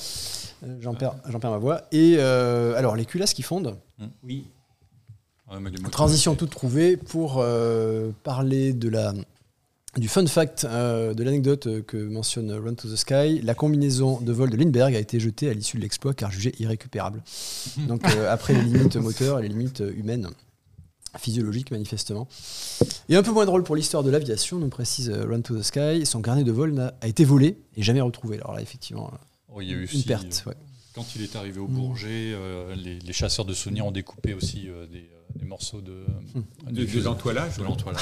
j'en 0.80 0.94
perds, 0.94 1.14
perds, 1.22 1.50
ma 1.52 1.58
voix. 1.58 1.82
Et 1.92 2.18
alors 2.18 2.96
les 2.96 3.04
culasses 3.04 3.34
qui 3.34 3.42
fondent. 3.42 3.78
Oui. 4.24 4.46
Transition 5.90 6.36
toute 6.36 6.50
trouvée 6.50 6.96
pour 6.96 7.38
euh, 7.38 8.10
parler 8.22 8.72
de 8.72 8.88
la, 8.88 9.12
du 9.96 10.08
fun 10.08 10.24
fact, 10.26 10.64
euh, 10.64 11.12
de 11.12 11.24
l'anecdote 11.24 11.84
que 11.86 11.96
mentionne 11.96 12.52
Run 12.52 12.74
to 12.74 12.88
the 12.88 12.96
Sky. 12.96 13.40
La 13.42 13.54
combinaison 13.54 14.20
de 14.20 14.32
vol 14.32 14.50
de 14.50 14.56
Lindbergh 14.56 14.94
a 14.94 15.00
été 15.00 15.18
jetée 15.18 15.48
à 15.50 15.52
l'issue 15.52 15.76
de 15.76 15.82
l'exploit 15.82 16.14
car 16.14 16.30
jugée 16.30 16.54
irrécupérable. 16.60 17.22
Donc 17.88 18.04
euh, 18.04 18.32
après 18.32 18.52
les 18.52 18.62
limites 18.62 18.96
moteurs 18.96 19.40
et 19.40 19.42
les 19.42 19.48
limites 19.48 19.82
humaines 19.96 20.28
physiologiques 21.18 21.72
manifestement. 21.72 22.28
Et 23.08 23.16
un 23.16 23.24
peu 23.24 23.32
moins 23.32 23.44
drôle 23.44 23.64
pour 23.64 23.74
l'histoire 23.74 24.04
de 24.04 24.10
l'aviation, 24.10 24.58
nous 24.58 24.68
précise 24.68 25.10
Run 25.10 25.40
to 25.40 25.58
the 25.58 25.62
Sky, 25.62 26.06
son 26.06 26.22
carnet 26.22 26.44
de 26.44 26.52
vol 26.52 26.78
a, 26.78 26.94
a 27.00 27.08
été 27.08 27.24
volé 27.24 27.58
et 27.76 27.82
jamais 27.82 28.00
retrouvé. 28.00 28.36
Alors 28.36 28.54
là, 28.54 28.62
effectivement, 28.62 29.10
oh, 29.52 29.60
il 29.60 29.68
y 29.68 29.72
a 29.72 29.74
eu 29.74 29.88
une 29.92 30.04
perte. 30.04 30.44
Quand 30.94 31.16
il 31.16 31.22
est 31.22 31.34
arrivé 31.34 31.58
au 31.58 31.66
Bourget, 31.66 32.36
les, 32.76 33.00
les, 33.00 33.12
chasseurs 33.12 33.44
de 33.44 33.54
souvenirs 33.54 33.86
ont 33.86 33.92
découpé 33.92 34.34
aussi 34.34 34.68
des 34.92 35.08
des 35.34 35.44
morceaux 35.44 35.80
de, 35.80 36.04
hmm. 36.34 36.72
de, 36.72 37.00
l'entoilage. 37.02 37.52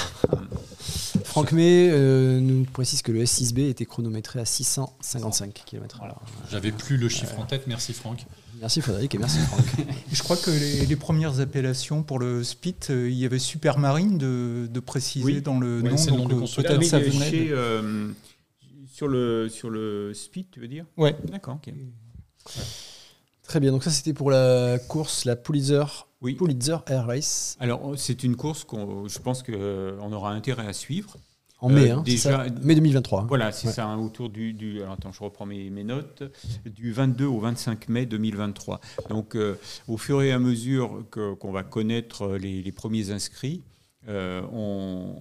Franck 1.23 1.51
May 1.51 1.89
euh, 1.89 2.39
nous 2.39 2.63
précise 2.65 3.01
que 3.01 3.11
le 3.11 3.23
S6B 3.23 3.69
était 3.69 3.85
chronométré 3.85 4.39
à 4.39 4.45
655 4.45 5.53
km 5.65 6.01
J'avais 6.49 6.71
plus 6.71 6.97
le 6.97 7.09
chiffre 7.09 7.39
en 7.39 7.45
tête, 7.45 7.67
merci 7.67 7.93
Franck. 7.93 8.25
Merci 8.59 8.81
Frédéric 8.81 9.15
et 9.15 9.17
merci 9.17 9.39
Franck. 9.39 9.65
Je 10.11 10.21
crois 10.23 10.35
que 10.35 10.51
les, 10.51 10.95
premières 10.95 11.39
appellations 11.39 12.03
pour 12.03 12.19
le 12.19 12.43
SPIT, 12.43 12.89
euh, 12.89 13.09
il 13.09 13.17
y 13.17 13.25
avait 13.25 13.39
Supermarine 13.39 14.17
de, 14.17 14.67
de 14.69 14.79
préciser 14.79 15.41
dans 15.41 15.59
le 15.59 15.81
nom. 15.81 15.95
donc 16.27 16.31
euh, 16.31 16.61
peut-être 16.61 16.83
ça 16.83 16.99
venait. 16.99 17.49
sur, 18.91 19.07
le, 19.07 19.47
sur 19.49 19.69
le 19.69 20.13
SPIT, 20.13 20.47
tu 20.51 20.59
veux 20.59 20.67
dire? 20.67 20.85
Ouais. 20.97 21.15
D'accord, 21.31 21.59
Très 23.43 23.59
bien, 23.59 23.71
donc 23.71 23.83
ça 23.83 23.89
c'était 23.89 24.13
pour 24.13 24.29
la 24.29 24.77
course, 24.77 25.25
la 25.25 25.35
Pulitzer 25.35 25.83
oui. 26.21 26.35
Pulitzer 26.35 26.77
Air 26.87 27.07
Race. 27.07 27.57
Alors, 27.59 27.93
c'est 27.97 28.23
une 28.23 28.35
course 28.35 28.63
qu'on, 28.63 29.07
je 29.07 29.19
pense 29.19 29.43
qu'on 29.43 29.53
euh, 29.53 30.11
aura 30.11 30.31
intérêt 30.31 30.67
à 30.67 30.73
suivre. 30.73 31.17
En 31.61 31.67
mai, 31.67 31.91
euh, 31.91 31.97
hein, 31.97 32.03
déjà, 32.05 32.45
mai 32.61 32.75
2023. 32.75 33.25
Voilà, 33.27 33.51
c'est 33.51 33.69
ça, 33.69 33.85
hein, 33.85 33.97
autour 33.99 34.29
du. 34.29 34.53
du 34.53 34.81
attends, 34.83 35.11
je 35.11 35.21
reprends 35.21 35.45
mes, 35.45 35.69
notes. 35.83 36.23
Du 36.65 36.93
22 36.93 37.25
au 37.25 37.39
25 37.39 37.89
mai 37.89 38.05
2023. 38.05 38.79
Donc, 39.09 39.35
euh, 39.35 39.57
au 39.87 39.97
fur 39.97 40.21
et 40.21 40.31
à 40.31 40.39
mesure 40.39 41.03
qu'on 41.11 41.51
va 41.51 41.63
connaître 41.63 42.37
les, 42.37 42.71
premiers 42.71 43.11
inscrits, 43.11 43.61
on, 44.07 45.15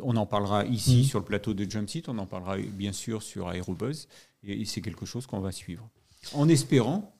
on, 0.00 0.16
en 0.16 0.26
parlera 0.26 0.64
ici 0.64 0.98
mhm. 0.98 1.04
sur 1.04 1.18
le 1.18 1.24
plateau 1.24 1.54
de 1.54 1.68
Jumpseat, 1.68 2.08
on 2.08 2.18
en 2.18 2.26
parlera 2.26 2.56
bien 2.56 2.92
sûr 2.92 3.22
sur 3.22 3.50
Aerobuzz, 3.52 4.06
et 4.44 4.64
c'est 4.64 4.80
quelque 4.80 5.06
chose 5.06 5.26
qu'on 5.26 5.40
va 5.40 5.50
suivre. 5.50 5.88
En 6.34 6.48
espérant 6.48 7.19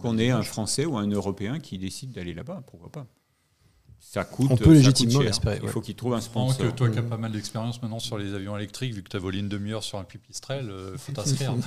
qu'on 0.00 0.18
ait 0.18 0.30
un 0.30 0.42
Français 0.42 0.84
ou 0.86 0.96
un 0.96 1.08
Européen 1.08 1.58
qui 1.58 1.78
décide 1.78 2.12
d'aller 2.12 2.34
là-bas, 2.34 2.62
pourquoi 2.66 2.90
pas 2.90 3.06
ça 4.04 4.24
coûte, 4.24 4.48
On 4.50 4.56
peut 4.56 4.72
légitimement 4.72 5.20
l'espérer. 5.20 5.60
Il 5.62 5.68
faut 5.68 5.80
qu'il 5.80 5.94
trouve 5.94 6.14
un 6.14 6.20
sponsor. 6.20 6.58
Que 6.58 6.72
toi 6.72 6.90
qui 6.90 6.98
as 6.98 7.02
pas 7.02 7.16
mal 7.16 7.30
d'expérience 7.30 7.80
maintenant 7.80 8.00
sur 8.00 8.18
les 8.18 8.34
avions 8.34 8.56
électriques, 8.56 8.92
vu 8.92 9.02
que 9.02 9.08
tu 9.08 9.16
as 9.16 9.20
volé 9.20 9.38
une 9.38 9.48
demi-heure 9.48 9.84
sur 9.84 9.98
un 9.98 10.04
pipistrel, 10.04 10.70
il 10.92 10.98
faut 10.98 11.12
t'inscrire. 11.14 11.54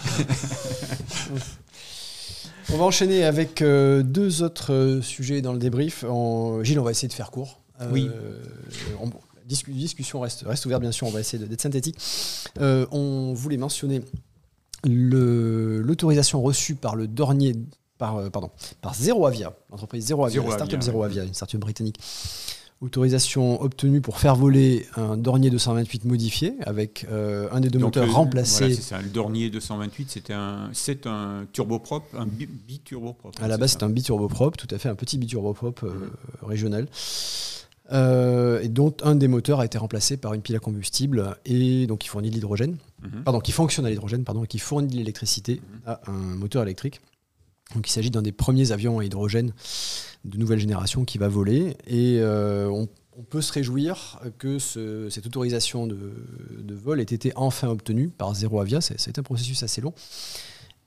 on 2.73 2.77
va 2.77 2.83
enchaîner 2.83 3.23
avec 3.23 3.61
euh, 3.61 4.03
deux 4.03 4.43
autres 4.43 4.73
euh, 4.73 5.01
sujets 5.01 5.41
dans 5.41 5.53
le 5.53 5.59
débrief. 5.59 6.01
Gilles, 6.61 6.79
on 6.79 6.83
va 6.83 6.91
essayer 6.91 7.07
de 7.07 7.13
faire 7.13 7.31
court. 7.31 7.61
Euh, 7.81 7.89
oui. 7.91 8.09
La 9.37 9.55
discussion 9.73 10.19
reste, 10.19 10.43
reste 10.45 10.65
ouverte, 10.65 10.81
bien 10.81 10.91
sûr, 10.91 11.07
on 11.07 11.11
va 11.11 11.19
essayer 11.19 11.43
d'être 11.43 11.61
synthétique. 11.61 11.97
on 12.59 13.33
voulait 13.33 13.57
mentionner 13.57 14.01
l'autorisation 14.83 16.41
reçue 16.41 16.75
par 16.75 16.95
le 16.95 17.07
Dornier 17.07 17.55
par, 17.97 18.17
euh, 18.17 18.29
pardon, 18.29 18.51
par 18.81 18.93
Zero 18.95 19.25
Avia, 19.25 19.53
l'entreprise 19.71 20.05
Zero 20.05 20.25
Avia, 20.25 20.41
startup 20.51 20.81
Zero 20.81 21.03
Avia, 21.03 21.23
une 21.23 21.33
startup 21.33 21.59
britannique. 21.59 21.99
Autorisation 22.81 23.61
obtenue 23.61 24.01
pour 24.01 24.19
faire 24.19 24.35
voler 24.35 24.85
un 24.97 25.15
Dornier 25.15 25.49
228 25.49 26.03
modifié 26.03 26.55
avec 26.61 27.07
euh, 27.09 27.47
un 27.53 27.61
des 27.61 27.69
deux 27.69 27.79
moteurs 27.79 28.11
remplacés. 28.13 28.73
c'est 28.73 28.81
ça. 28.81 29.01
Le 29.01 29.07
Dornier 29.07 29.49
228, 29.49 30.09
c'était 30.11 30.33
un, 30.33 30.69
c'est 30.73 31.07
un 31.07 31.47
turboprop, 31.53 32.03
un 32.17 32.25
biturboprop. 32.27 33.33
À 33.41 33.47
la 33.47 33.57
base, 33.57 33.71
c'est 33.71 33.83
un 33.83 33.89
biturboprop, 33.89 34.57
tout 34.57 34.67
à 34.71 34.77
fait, 34.77 34.89
un 34.89 34.95
petit 34.95 35.17
biturboprop 35.17 35.83
euh, 35.83 35.87
mmh. 35.87 36.45
régional. 36.45 36.87
et 37.91 38.67
dont 38.67 38.93
un 39.03 39.15
des 39.15 39.29
moteurs 39.29 39.61
a 39.61 39.65
été 39.65 39.77
remplacé 39.77 40.17
par 40.17 40.33
une 40.33 40.41
pile 40.41 40.57
à 40.57 40.59
combustible 40.59 41.37
et 41.45 41.87
donc 41.87 41.99
qui 41.99 42.09
fournit 42.09 42.29
de 42.29 42.35
l'hydrogène, 42.35 42.75
mmh. 43.03 43.21
pardon, 43.23 43.39
qui 43.39 43.53
fonctionne 43.53 43.85
à 43.85 43.89
l'hydrogène, 43.89 44.25
pardon, 44.25 44.43
et 44.43 44.47
qui 44.47 44.59
fournit 44.59 44.89
de 44.89 44.97
l'électricité 44.97 45.61
mmh. 45.61 45.89
à 45.89 46.01
un 46.07 46.35
moteur 46.35 46.61
électrique. 46.61 46.99
Donc 47.73 47.87
il 47.89 47.91
s'agit 47.91 48.11
d'un 48.11 48.21
des 48.21 48.31
premiers 48.31 48.71
avions 48.71 48.99
à 48.99 49.05
hydrogène 49.05 49.51
de 50.23 50.37
nouvelle 50.37 50.59
génération 50.59 51.05
qui 51.05 51.17
va 51.17 51.27
voler. 51.27 51.77
Et 51.87 52.19
euh, 52.19 52.69
on, 52.69 52.87
peut 53.29 53.41
se 53.41 53.53
réjouir 53.53 54.19
que 54.37 54.59
cette 54.59 55.25
autorisation 55.25 55.87
de, 55.87 55.95
vol 56.69 56.99
ait 56.99 57.03
été 57.03 57.31
enfin 57.35 57.69
obtenue 57.69 58.09
par 58.09 58.33
Zero 58.35 58.59
Avia. 58.59 58.81
C'est 58.81 59.17
un 59.17 59.23
processus 59.23 59.63
assez 59.63 59.81
long. 59.81 59.93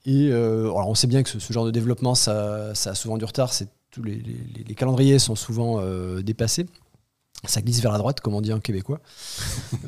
Et 0.05 0.29
euh, 0.31 0.71
on 0.71 0.95
sait 0.95 1.07
bien 1.07 1.23
que 1.23 1.29
ce, 1.29 1.53
genre 1.53 1.65
de 1.65 1.71
développement, 1.71 2.15
ça, 2.15 2.71
a 2.71 2.95
souvent 2.95 3.17
du 3.17 3.25
retard. 3.25 3.51
Tous 3.91 4.03
les, 4.03 4.23
calendriers 4.75 5.19
sont 5.19 5.35
souvent 5.35 5.79
euh, 5.79 6.21
dépassés. 6.21 6.67
Ça 7.45 7.61
glisse 7.61 7.81
vers 7.81 7.91
la 7.91 7.97
droite, 7.97 8.19
comme 8.19 8.33
on 8.35 8.41
dit 8.41 8.51
en 8.51 8.59
québécois. 8.59 8.99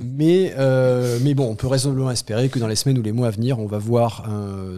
mais, 0.02 0.54
euh, 0.58 1.20
mais 1.22 1.34
bon, 1.34 1.50
on 1.50 1.56
peut 1.56 1.68
raisonnablement 1.68 2.12
espérer 2.12 2.50
que 2.50 2.60
dans 2.60 2.68
les 2.68 2.76
semaines 2.76 2.98
ou 2.98 3.02
les 3.02 3.12
mois 3.12 3.28
à 3.28 3.32
venir, 3.32 3.60
on 3.60 3.68
va 3.68 3.78
voir 3.78 4.26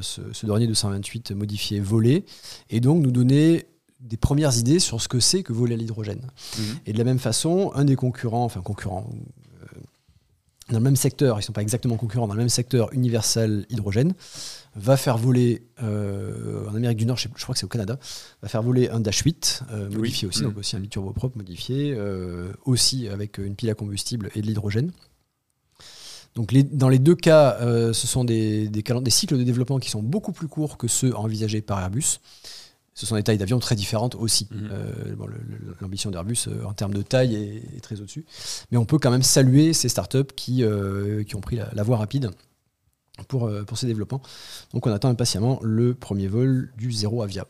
ce, 0.02 0.22
ce, 0.32 0.46
dernier 0.46 0.68
228 0.68 1.32
modifié 1.32 1.80
voler 1.80 2.26
et 2.70 2.80
donc 2.80 3.04
nous 3.04 3.12
donner 3.12 3.68
des 4.04 4.18
premières 4.18 4.58
idées 4.58 4.80
sur 4.80 5.02
ce 5.02 5.08
que 5.08 5.20
c'est 5.20 5.44
que 5.44 5.54
voler 5.54 5.76
à 5.76 5.78
l'hydrogène. 5.78 6.30
Mhm. 6.58 6.64
Et 6.86 6.94
de 6.94 6.98
la 6.98 7.04
même 7.04 7.20
façon, 7.20 7.72
un 7.74 7.86
des 7.86 7.96
concurrents, 7.96 8.44
enfin 8.44 8.62
concurrents, 8.62 9.10
euh, 9.64 9.80
dans 10.70 10.80
le 10.80 10.84
même 10.84 10.98
secteur, 10.98 11.38
ils 11.38 11.40
ne 11.40 11.46
sont 11.46 11.54
pas 11.54 11.62
exactement 11.62 11.96
concurrents, 11.96 12.28
dans 12.28 12.34
le 12.34 12.40
même 12.40 12.50
secteur 12.50 12.92
universel 12.94 13.66
hydrogène, 13.70 14.14
va 14.76 14.98
faire 14.98 15.18
voler, 15.18 15.64
euh, 15.82 16.68
en 16.70 16.76
Amérique 16.76 16.98
du 16.98 17.06
Nord, 17.06 17.18
je, 17.18 17.28
crois 17.28 17.54
que 17.54 17.60
c'est 17.60 17.66
au 17.66 17.70
Canada, 17.70 18.00
va 18.42 18.48
faire 18.48 18.64
voler 18.64 18.90
un 18.90 19.00
Dash 19.00 19.20
8, 19.20 19.64
euh, 19.72 19.90
modifié 19.90 20.28
aussi, 20.28 20.42
donc 20.42 20.58
aussi 20.58 20.76
un 20.76 20.82
turboprop 20.82 21.36
modifié, 21.36 21.98
aussi 22.66 23.08
avec 23.08 23.38
une 23.38 23.56
pile 23.56 23.70
à 23.70 23.76
combustible 23.76 24.30
et 24.36 24.42
de 24.42 24.48
l'hydrogène. 24.48 24.92
Donc 26.36 26.52
les, 26.52 26.64
dans 26.64 26.90
les 26.90 26.98
deux 26.98 27.16
cas, 27.16 27.58
ce 27.62 28.08
sont 28.08 28.24
des, 28.24 28.68
des, 28.68 28.82
des, 28.82 29.12
cycles 29.12 29.38
de 29.38 29.44
développement 29.44 29.80
qui 29.80 29.90
sont 29.90 30.02
beaucoup 30.02 30.32
plus 30.32 30.48
courts 30.48 30.78
que 30.78 30.88
ceux 30.88 31.16
envisagés 31.16 31.62
par 31.62 31.80
Airbus 31.80 32.20
ce 32.94 33.06
sont 33.06 33.16
des 33.16 33.24
tailles 33.24 33.38
d'avions 33.38 33.60
très 33.60 33.76
différentes 33.76 34.16
aussi. 34.16 34.48
Euh, 34.54 35.16
l'ambition 35.82 36.12
d'Airbus 36.12 36.48
euh, 36.48 36.64
en 36.66 36.74
termes 36.74 36.94
de 36.94 37.02
taille 37.02 37.36
est, 37.36 37.82
très 37.82 38.00
au-dessus. 38.00 38.26
Mais 38.72 38.78
on 38.78 38.86
peut 38.86 39.00
quand 39.00 39.12
même 39.12 39.24
saluer 39.24 39.74
ces 39.74 39.90
startups 39.90 40.32
qui, 40.36 40.64
euh, 40.64 41.24
qui 41.24 41.36
ont 41.36 41.42
pris 41.42 41.56
la, 41.56 41.84
voie 41.84 41.98
rapide 41.98 42.30
pour, 43.28 43.52
pour 43.65 43.78
ces 43.78 43.88
développements. 43.88 44.21
Donc 44.73 44.88
on 44.88 44.91
attend 44.91 45.10
impatiemment 45.10 45.60
le 45.62 45.93
premier 45.93 46.28
vol 46.28 46.71
du 46.78 46.91
Zéro 46.91 47.21
Avia. 47.21 47.47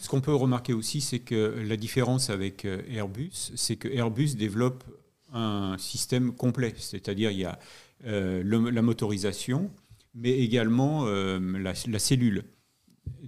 Ce 0.00 0.08
qu'on 0.08 0.20
peut 0.20 0.34
remarquer 0.34 0.72
aussi, 0.72 1.00
c'est 1.00 1.20
que 1.20 1.62
la 1.66 1.76
différence 1.76 2.30
avec 2.30 2.64
Airbus, 2.64 3.52
c'est 3.54 3.76
que 3.76 3.88
Airbus 3.88 4.34
développe 4.34 4.84
un 5.32 5.76
système 5.78 6.32
complet. 6.32 6.74
C'est-à-dire 6.76 7.30
il 7.30 7.38
y 7.38 7.44
a 7.44 7.58
la 8.04 8.82
motorisation, 8.82 9.70
mais 10.14 10.38
également 10.38 11.06
la, 11.06 11.72
la 11.86 11.98
cellule. 11.98 12.44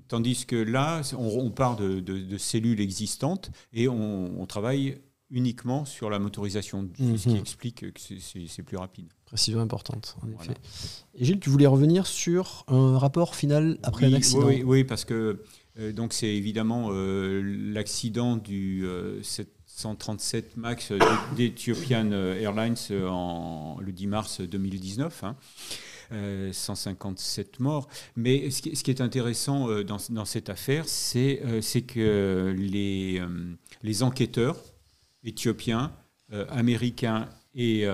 Tandis 0.09 0.45
que 0.47 0.57
là, 0.57 1.03
on, 1.17 1.51
part 1.51 1.77
de, 1.77 2.37
cellules 2.39 2.81
existantes 2.81 3.51
et 3.73 3.89
on, 3.89 4.45
travaille 4.47 4.99
uniquement 5.31 5.85
sur 5.85 6.11
la 6.11 6.19
motorisation, 6.19 6.89
ce 6.97 7.23
qui 7.23 7.29
mhm. 7.31 7.37
explique 7.37 7.93
que 7.93 8.01
c'est 8.01 8.63
plus 8.63 8.77
rapide. 8.77 9.07
Précision 9.35 9.59
importante, 9.59 10.15
en 10.23 10.29
effet. 10.29 10.55
Et 11.17 11.25
Gilles, 11.25 11.41
tu 11.41 11.51
voulais 11.51 11.67
revenir 11.67 12.07
sur 12.07 12.65
un 12.69 12.97
rapport 12.99 13.35
final 13.35 13.79
après 13.83 14.09
l'accident 14.09 14.47
oui, 14.47 14.85
parce 14.85 15.05
que 15.05 15.41
euh, 15.81 15.93
donc 15.93 16.13
c'est 16.13 16.33
évidemment 16.33 16.91
euh, 16.93 17.43
l'accident 17.43 18.37
du 18.37 18.87
737 19.23 20.45
euh, 20.45 20.61
MAX 20.61 20.93
d'Ethiopian 21.35 22.13
Airlines 22.13 22.77
en, 23.09 23.79
le 23.81 23.91
10 23.91 24.07
mars 24.07 24.41
2019. 24.41 25.25
157 26.53 27.49
euh, 27.49 27.63
morts. 27.65 27.89
Mais 28.15 28.51
ce 28.51 28.63
qui, 28.63 28.91
est 28.91 29.01
intéressant 29.01 29.69
dans, 29.83 30.25
cette 30.25 30.49
affaire, 30.49 30.85
c'est 30.87 31.41
que 31.89 32.55
les, 32.57 33.21
les 33.83 34.03
enquêteurs 34.05 34.63
éthiopiens, 35.25 35.93
américains 36.51 37.29
et, 37.57 37.85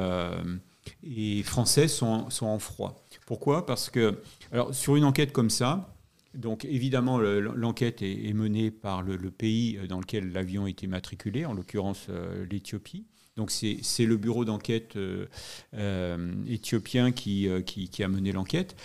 et 1.02 1.42
français 1.42 1.88
sont, 1.88 2.28
en 2.40 2.58
froid. 2.58 3.06
Pourquoi? 3.26 3.66
Parce 3.66 3.90
que, 3.90 4.20
alors, 4.52 4.74
sur 4.74 4.96
une 4.96 5.04
enquête 5.04 5.32
comme 5.32 5.50
ça, 5.50 5.94
donc 6.34 6.64
évidemment, 6.64 7.18
l'enquête 7.18 8.02
est, 8.02 8.32
menée 8.34 8.70
par 8.70 9.02
le, 9.02 9.18
pays 9.30 9.78
dans 9.88 9.98
lequel 9.98 10.32
l'avion 10.32 10.66
était 10.66 10.86
matriculé, 10.86 11.44
en 11.44 11.52
l'occurrence 11.52 12.06
l'Éthiopie. 12.48 13.06
Donc 13.40 13.50
c'est 13.50 14.04
le 14.04 14.16
bureau 14.18 14.44
d'enquête 14.44 14.96
euh, 14.96 15.26
euh, 15.74 16.32
éthiopien 16.46 17.08
euh, 17.08 17.62
qui, 17.62 17.88
qui, 17.88 18.02
a 18.02 18.08
mené 18.08 18.32
l'enquête. 18.32 18.76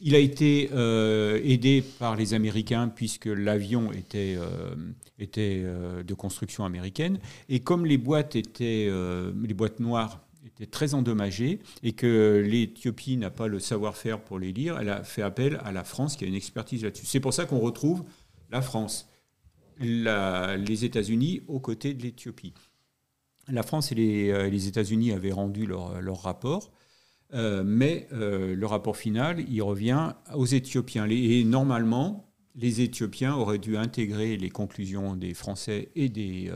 Il 0.00 0.14
a 0.14 0.18
été 0.18 0.70
aidé 1.44 1.82
par 1.98 2.16
les 2.16 2.34
Américains 2.34 2.88
puisque 2.88 3.26
l'avion 3.26 3.92
était, 3.92 4.36
était 5.18 5.64
de 6.06 6.14
construction 6.14 6.66
américaine. 6.66 7.18
Et 7.48 7.60
comme 7.60 7.86
les 7.86 7.96
boîtes, 7.96 8.36
étaient, 8.36 8.90
les 8.90 9.54
boîtes 9.54 9.80
noires 9.80 10.25
très 10.70 10.94
endommagées 10.94 11.60
et 11.82 11.92
que 11.92 12.42
l'Éthiopie 12.46 13.16
n'a 13.16 13.30
pas 13.30 13.46
le 13.46 13.58
savoir-faire 13.58 14.22
pour 14.22 14.38
les 14.38 14.52
lire, 14.52 14.78
elle 14.80 14.88
a 14.88 15.04
fait 15.04 15.22
appel 15.22 15.60
à 15.64 15.72
la 15.72 15.84
France 15.84 16.16
qui 16.16 16.24
a 16.24 16.28
une 16.28 16.34
expertise 16.34 16.82
là-dessus. 16.82 17.06
C'est 17.06 17.20
pour 17.20 17.34
ça 17.34 17.44
qu'on 17.44 17.58
retrouve 17.58 18.04
la 18.50 18.62
France, 18.62 19.10
les 19.78 20.84
États-Unis 20.84 21.42
aux 21.48 21.60
côtés 21.60 21.92
de 21.92 22.02
l'Éthiopie 22.02 22.54
la 23.48 23.62
France 23.62 23.92
et 23.92 23.94
les, 23.94 24.30
euh, 24.30 24.50
États-Unis 24.50 25.12
avaient 25.12 25.32
rendu 25.32 25.66
leur, 25.66 26.22
rapport, 26.22 26.72
euh, 27.34 27.62
mais 27.64 28.08
euh, 28.12 28.54
le 28.54 28.66
rapport 28.66 28.96
final, 28.96 29.44
il 29.48 29.62
revient 29.62 30.14
aux 30.34 30.46
Éthiopiens. 30.46 31.06
Et 31.08 31.44
normalement, 31.44 32.32
les 32.54 32.80
Éthiopiens 32.80 33.34
auraient 33.34 33.58
dû 33.58 33.76
intégrer 33.76 34.36
les 34.36 34.50
conclusions 34.50 35.14
des 35.14 35.34
Français 35.34 35.90
et 35.94 36.08
des, 36.08 36.50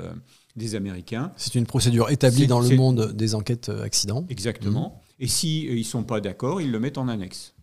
des 0.56 0.74
Américains. 0.74 1.32
C'est 1.36 1.54
une 1.54 1.66
procédure 1.66 2.10
établie 2.10 2.46
dans 2.46 2.60
le 2.60 2.74
monde 2.76 3.12
des 3.12 3.34
enquêtes 3.34 3.68
accidents. 3.68 4.26
Exactement. 4.28 5.00
Et 5.18 5.28
s'ils 5.28 5.76
ne 5.76 5.82
sont 5.82 6.04
pas 6.04 6.20
d'accord, 6.20 6.60
ils 6.60 6.70
le 6.70 6.80
mettent 6.80 6.98
en 6.98 7.08
annexe. 7.08 7.54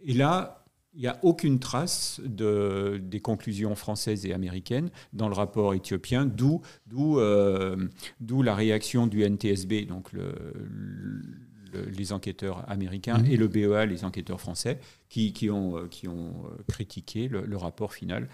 Et 0.00 0.14
là, 0.14 0.64
il 0.96 1.00
n'y 1.00 1.08
a 1.08 1.18
aucune 1.22 1.58
trace 1.58 2.20
de, 2.24 2.98
des 3.02 3.20
conclusions 3.20 3.74
françaises 3.74 4.24
et 4.24 4.32
américaines 4.32 4.90
dans 5.12 5.28
le 5.28 5.34
rapport 5.34 5.74
éthiopien, 5.74 6.24
d'où 6.24 6.62
euh, 7.18 7.76
la 8.20 8.54
réaction 8.54 9.06
du 9.06 9.22
NTSB, 9.22 9.86
donc 9.86 10.12
le, 10.12 10.32
les 11.96 12.12
enquêteurs 12.12 12.64
américains, 12.70 13.18
mmh. 13.18 13.26
et 13.26 13.36
le 13.36 13.48
BEA, 13.48 13.84
les 13.84 14.04
enquêteurs 14.04 14.40
français, 14.40 14.78
qui, 15.10 15.34
qui, 15.34 15.50
ont, 15.50 15.86
qui 15.88 16.08
ont 16.08 16.46
euh, 16.46 16.62
critiqué 16.66 17.28
le, 17.28 17.56
rapport 17.56 17.92
final 17.92 18.28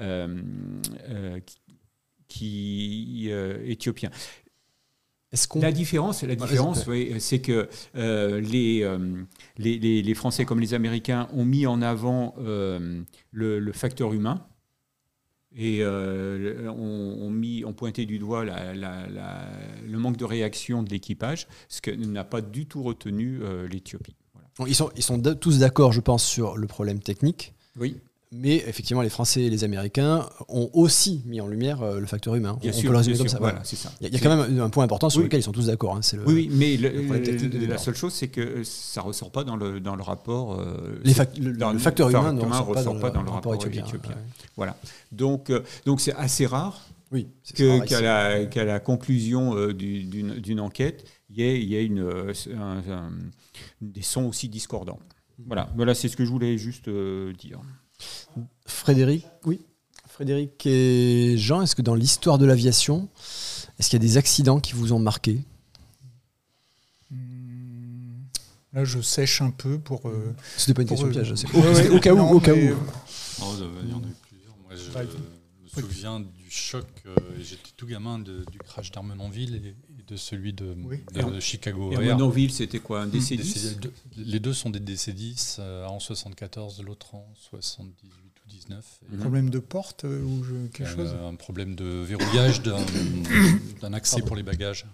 euh, 0.00 0.40
qui, 1.46 1.56
éthiopien 2.30 4.10
la 5.56 5.72
différence, 5.72 6.22
la 6.22 6.34
différence, 6.34 6.88
c'est 7.18 7.40
que 7.40 7.68
euh, 7.96 8.40
euh, 8.42 9.24
les, 9.58 10.02
les, 10.02 10.14
Français 10.14 10.44
comme 10.44 10.60
les 10.60 10.72
Américains 10.72 11.28
ont 11.34 11.44
mis 11.44 11.66
en 11.66 11.82
avant 11.82 12.34
euh, 12.38 13.02
le, 13.32 13.72
facteur 13.72 14.14
humain 14.14 14.46
et 15.54 15.84
ont, 15.84 17.30
mis, 17.30 17.64
ont 17.64 17.74
pointé 17.74 18.06
du 18.06 18.18
doigt 18.18 18.44
le 18.44 19.98
manque 19.98 20.16
de 20.16 20.24
réaction 20.24 20.82
de 20.82 20.90
l'équipage, 20.90 21.46
ce 21.68 21.80
que 21.80 21.90
n'a 21.90 22.24
pas 22.24 22.40
du 22.40 22.66
tout 22.66 22.82
retenu 22.82 23.40
l'Éthiopie. 23.70 24.16
Ils, 24.66 24.74
sont, 24.74 24.90
ils 24.96 25.02
sont 25.02 25.20
tous 25.20 25.58
d'accord, 25.58 25.92
je 25.92 26.00
pense, 26.00 26.24
sur 26.24 26.56
le 26.56 26.66
problème 26.66 27.00
technique. 27.00 27.54
Oui. 27.78 27.98
Mais 28.30 28.56
effectivement, 28.56 29.00
les 29.00 29.08
Français 29.08 29.42
et 29.42 29.50
les 29.50 29.64
Américains 29.64 30.28
ont 30.48 30.68
aussi 30.74 31.22
mis 31.24 31.40
en 31.40 31.46
lumière 31.46 31.82
euh, 31.82 31.98
le 31.98 32.04
facteur 32.04 32.34
humain. 32.34 32.58
Bien 32.60 32.72
sûr, 32.72 32.92
comme 32.92 33.28
ça. 33.28 33.38
Voilà, 33.38 33.62
Il 34.02 34.12
y, 34.12 34.16
a 34.16 34.20
quand 34.20 34.36
même 34.36 34.60
un 34.60 34.68
point 34.68 34.84
important 34.84 35.08
sur 35.08 35.22
lequel 35.22 35.40
ils 35.40 35.42
sont 35.42 35.52
tous 35.52 35.66
d'accord. 35.66 35.96
Hein, 35.96 36.00
oui, 36.26 36.50
mais 36.52 36.76
la 36.76 37.78
seule 37.78 37.94
chose, 37.94 38.12
c'est 38.12 38.28
que 38.28 38.62
ça 38.64 39.00
ne 39.00 39.06
ressort 39.06 39.30
pas 39.30 39.44
dans 39.44 39.56
le, 39.56 39.80
dans 39.80 39.96
le 39.96 40.02
rapport. 40.02 40.60
Euh, 40.60 41.00
le, 41.04 41.78
facteur 41.78 42.10
humain 42.10 42.34
ne 42.34 42.40
ressort, 42.40 42.70
pas, 43.00 43.10
dans, 43.10 43.22
le, 43.22 43.30
rapport, 43.30 43.54
éthiopien. 43.54 43.84
Voilà. 44.56 44.76
Donc, 45.10 45.48
euh, 45.48 45.60
donc 45.86 46.00
c'est 46.02 46.14
assez 46.14 46.44
rare 46.44 46.86
oui, 47.10 47.28
qu'à 47.54 48.02
la, 48.02 48.44
la, 48.64 48.80
conclusion 48.80 49.72
d'une 49.72 50.60
enquête, 50.60 51.06
il 51.30 51.38
y 51.38 51.42
ait, 51.42 51.62
y 51.62 51.76
ait 51.76 51.86
une, 51.86 52.06
des 53.80 54.02
sons 54.02 54.26
aussi 54.26 54.50
discordants. 54.50 54.98
Voilà, 55.46 55.70
voilà 55.76 55.94
c'est 55.94 56.08
ce 56.08 56.16
que 56.16 56.26
je 56.26 56.30
voulais 56.30 56.58
juste 56.58 56.90
dire. 56.90 57.60
Frédéric, 58.66 59.26
oui. 59.44 59.60
Frédéric 60.08 60.66
et 60.66 61.36
Jean, 61.38 61.62
est-ce 61.62 61.76
que 61.76 61.82
dans 61.82 61.94
l'histoire 61.94 62.38
de 62.38 62.46
l'aviation, 62.46 63.08
est-ce 63.78 63.90
qu'il 63.90 64.02
y 64.02 64.04
a 64.04 64.06
des 64.06 64.16
accidents 64.16 64.60
qui 64.60 64.72
vous 64.72 64.92
ont 64.92 64.98
marqué? 64.98 65.40
Hmm, 67.10 68.24
Là, 68.72 68.84
je 68.84 69.00
sèche 69.00 69.40
un 69.40 69.50
peu 69.50 69.78
pour. 69.78 70.08
Euh, 70.08 70.34
C'était 70.56 70.74
pas 70.74 70.82
une 70.82 70.88
question 70.88 71.08
piège, 71.08 71.32
au, 71.32 71.96
au, 71.96 72.00
cas 72.00 72.12
où. 72.14 72.20
au 72.20 72.40
cas 72.40 72.52
où. 72.52 72.56
Euh, 72.56 72.74
oh, 73.42 73.54
il 73.82 73.90
y 73.90 73.94
en 73.94 73.98
a 73.98 74.06
eu 74.06 74.14
plusieurs. 74.28 74.56
Moi, 74.64 74.74
je 74.74 75.80
me 75.80 75.88
souviens 75.88 76.20
du 76.20 76.50
choc. 76.50 76.86
Euh, 77.06 77.14
j'étais 77.40 77.70
tout 77.76 77.86
gamin 77.86 78.18
du 78.18 78.58
crash 78.64 78.90
d'Armenonville 78.90 79.54
et, 79.54 79.74
de 80.08 80.16
celui 80.16 80.52
de, 80.52 80.74
Chicago. 81.40 81.92
Armenonville, 81.94 82.52
c'était 82.52 82.80
quoi 82.80 83.02
Un 83.02 83.06
DC 83.06 83.38
Les 84.16 84.40
deux 84.40 84.52
sont 84.52 84.70
des 84.70 84.80
DC-10, 84.80 85.60
en 85.86 86.00
74, 86.00 86.82
l'autre 86.82 87.14
en 87.14 87.26
78 87.50 88.10
ou 88.10 88.48
19. 88.48 89.00
Un 89.14 89.18
problème 89.18 89.50
de 89.50 89.58
porte 89.58 90.04
ou 90.04 90.42
quelque 90.72 90.88
chose 90.88 91.14
Un 91.24 91.34
problème 91.34 91.74
de 91.74 91.84
verrouillage 91.84 92.62
d'un 92.62 92.82
accès 93.92 94.22
pour 94.22 94.36
les 94.36 94.42
bagages. 94.42 94.86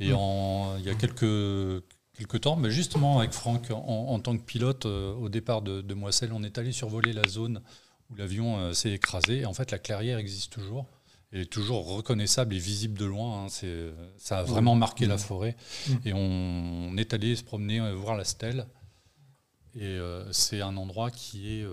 Et 0.00 0.12
en, 0.12 0.76
il 0.78 0.84
y 0.84 0.90
a 0.90 0.94
quelques 0.94 1.84
quelques 2.16 2.40
temps, 2.40 2.56
mais 2.56 2.70
justement 2.72 3.20
avec 3.20 3.32
Franck, 3.32 3.70
en, 3.70 4.18
tant 4.18 4.36
que 4.36 4.42
pilote, 4.42 4.86
au 4.86 5.28
départ 5.28 5.62
de, 5.62 5.82
de 5.82 5.94
Moissel, 5.94 6.32
on 6.32 6.42
est 6.42 6.58
allé 6.58 6.72
survoler 6.72 7.12
la 7.12 7.28
zone 7.28 7.62
où 8.10 8.16
l'avion 8.16 8.58
euh, 8.58 8.72
s'est 8.72 8.90
écrasé. 8.90 9.44
en 9.44 9.54
fait, 9.54 9.70
la 9.70 9.78
clairière 9.78 10.18
existe 10.18 10.52
toujours. 10.52 10.86
Est 11.32 11.50
toujours 11.50 11.86
reconnaissable 11.86 12.54
et 12.54 12.58
visible 12.58 12.98
de 12.98 13.04
loin. 13.04 13.46
Hein. 13.46 13.66
ça 14.16 14.38
a 14.38 14.42
vraiment 14.42 14.74
marqué 14.74 15.06
la 15.06 15.18
forêt. 15.18 15.56
Mmh. 15.88 15.92
Et 16.06 16.12
on, 16.14 16.96
est 16.96 17.12
allé 17.12 17.36
se 17.36 17.44
promener, 17.44 17.92
voir 17.94 18.16
la 18.16 18.24
stèle. 18.24 18.66
Et 19.74 19.98
c'est 20.32 20.60
un 20.60 20.76
endroit 20.76 21.10
qui 21.10 21.60
est 21.60 21.66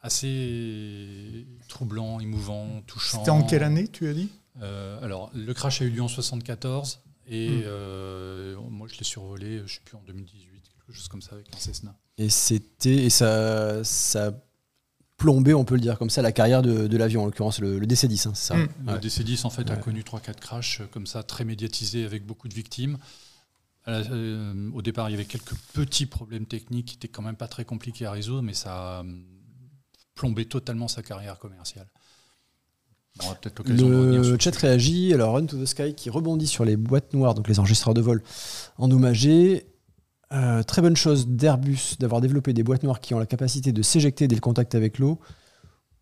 assez 0.00 1.46
troublant, 1.68 2.20
émouvant, 2.20 2.82
touchant. 2.86 3.18
C'était 3.18 3.30
en 3.30 3.42
quelle 3.42 3.62
année, 3.62 3.88
tu 3.88 4.06
as 4.08 4.14
dit? 4.14 4.30
Alors, 4.60 5.30
le 5.34 5.52
crash 5.54 5.80
a 5.80 5.84
eu 5.84 5.90
lieu 5.90 6.02
en 6.02 6.08
74. 6.08 7.00
Et 7.26 7.62
euh, 7.64 8.56
moi, 8.70 8.88
je 8.90 8.98
l'ai 8.98 9.04
survolé, 9.04 9.58
je 9.58 9.62
ne 9.62 9.68
sais 9.68 9.80
plus, 9.84 9.96
en 9.96 10.02
2018, 10.02 10.62
quelque 10.68 10.92
chose 10.92 11.08
comme 11.08 11.22
ça, 11.22 11.34
avec 11.34 11.46
un 11.54 11.58
Cessna. 11.58 11.96
Et 12.18 12.28
c'était. 12.28 13.04
Et 13.04 13.10
ça, 13.10 13.84
ça 13.84 14.32
plombé, 15.22 15.54
on 15.54 15.64
peut 15.64 15.76
le 15.76 15.80
dire 15.80 15.98
comme 15.98 16.10
ça, 16.10 16.20
la 16.20 16.32
carrière 16.32 16.62
de, 16.62 16.96
l'avion, 16.96 17.22
en 17.22 17.26
l'occurrence 17.26 17.60
le, 17.60 17.78
DC-10, 17.78 18.28
hein, 18.28 18.32
c'est 18.34 18.48
ça 18.48 18.56
hmm. 18.56 18.68
Le 18.88 18.98
DC-10, 18.98 19.46
en 19.46 19.50
fait, 19.50 19.70
a 19.70 19.76
connu 19.76 20.00
3-4 20.00 20.34
crashs 20.40 20.80
euh, 20.80 20.86
comme 20.90 21.06
ça, 21.06 21.22
très 21.22 21.44
médiatisés, 21.44 22.04
avec 22.04 22.26
beaucoup 22.26 22.48
de 22.48 22.54
victimes. 22.54 22.98
Euh, 23.86 24.70
au 24.74 24.82
départ, 24.82 25.08
il 25.08 25.12
y 25.12 25.14
avait 25.14 25.24
quelques 25.24 25.54
petits 25.74 26.06
problèmes 26.06 26.46
techniques 26.46 26.86
qui 26.86 26.94
étaient 26.96 27.06
quand 27.08 27.22
même 27.22 27.36
pas 27.36 27.46
très 27.46 27.64
compliqués 27.64 28.04
à 28.04 28.10
résoudre, 28.10 28.42
mais 28.42 28.54
ça 28.54 28.98
a 28.98 29.04
plombé 30.16 30.44
totalement 30.44 30.88
sa 30.88 31.02
carrière 31.02 31.38
commerciale 31.38 31.86
le 33.66 34.36
chat 34.38 34.56
réagit. 34.56 35.12
Alors, 35.14 35.34
Run 35.34 35.46
to 35.46 35.56
the 35.56 35.66
Sky 35.66 35.94
qui 35.94 36.10
rebondit 36.10 36.46
sur 36.46 36.64
les 36.64 36.76
boîtes 36.76 37.12
noires, 37.12 37.34
donc 37.34 37.48
les 37.48 37.58
enregistreurs 37.58 37.94
de 37.94 38.00
vol 38.00 38.22
endommagés. 38.78 39.66
Euh, 40.32 40.62
très 40.62 40.82
bonne 40.82 40.96
chose 40.96 41.28
d'Airbus 41.28 41.96
d'avoir 41.98 42.20
développé 42.20 42.52
des 42.52 42.62
boîtes 42.62 42.82
noires 42.82 43.00
qui 43.00 43.14
ont 43.14 43.18
la 43.18 43.26
capacité 43.26 43.72
de 43.72 43.82
s'éjecter 43.82 44.28
dès 44.28 44.34
le 44.34 44.40
contact 44.40 44.74
avec 44.74 44.98
l'eau 44.98 45.18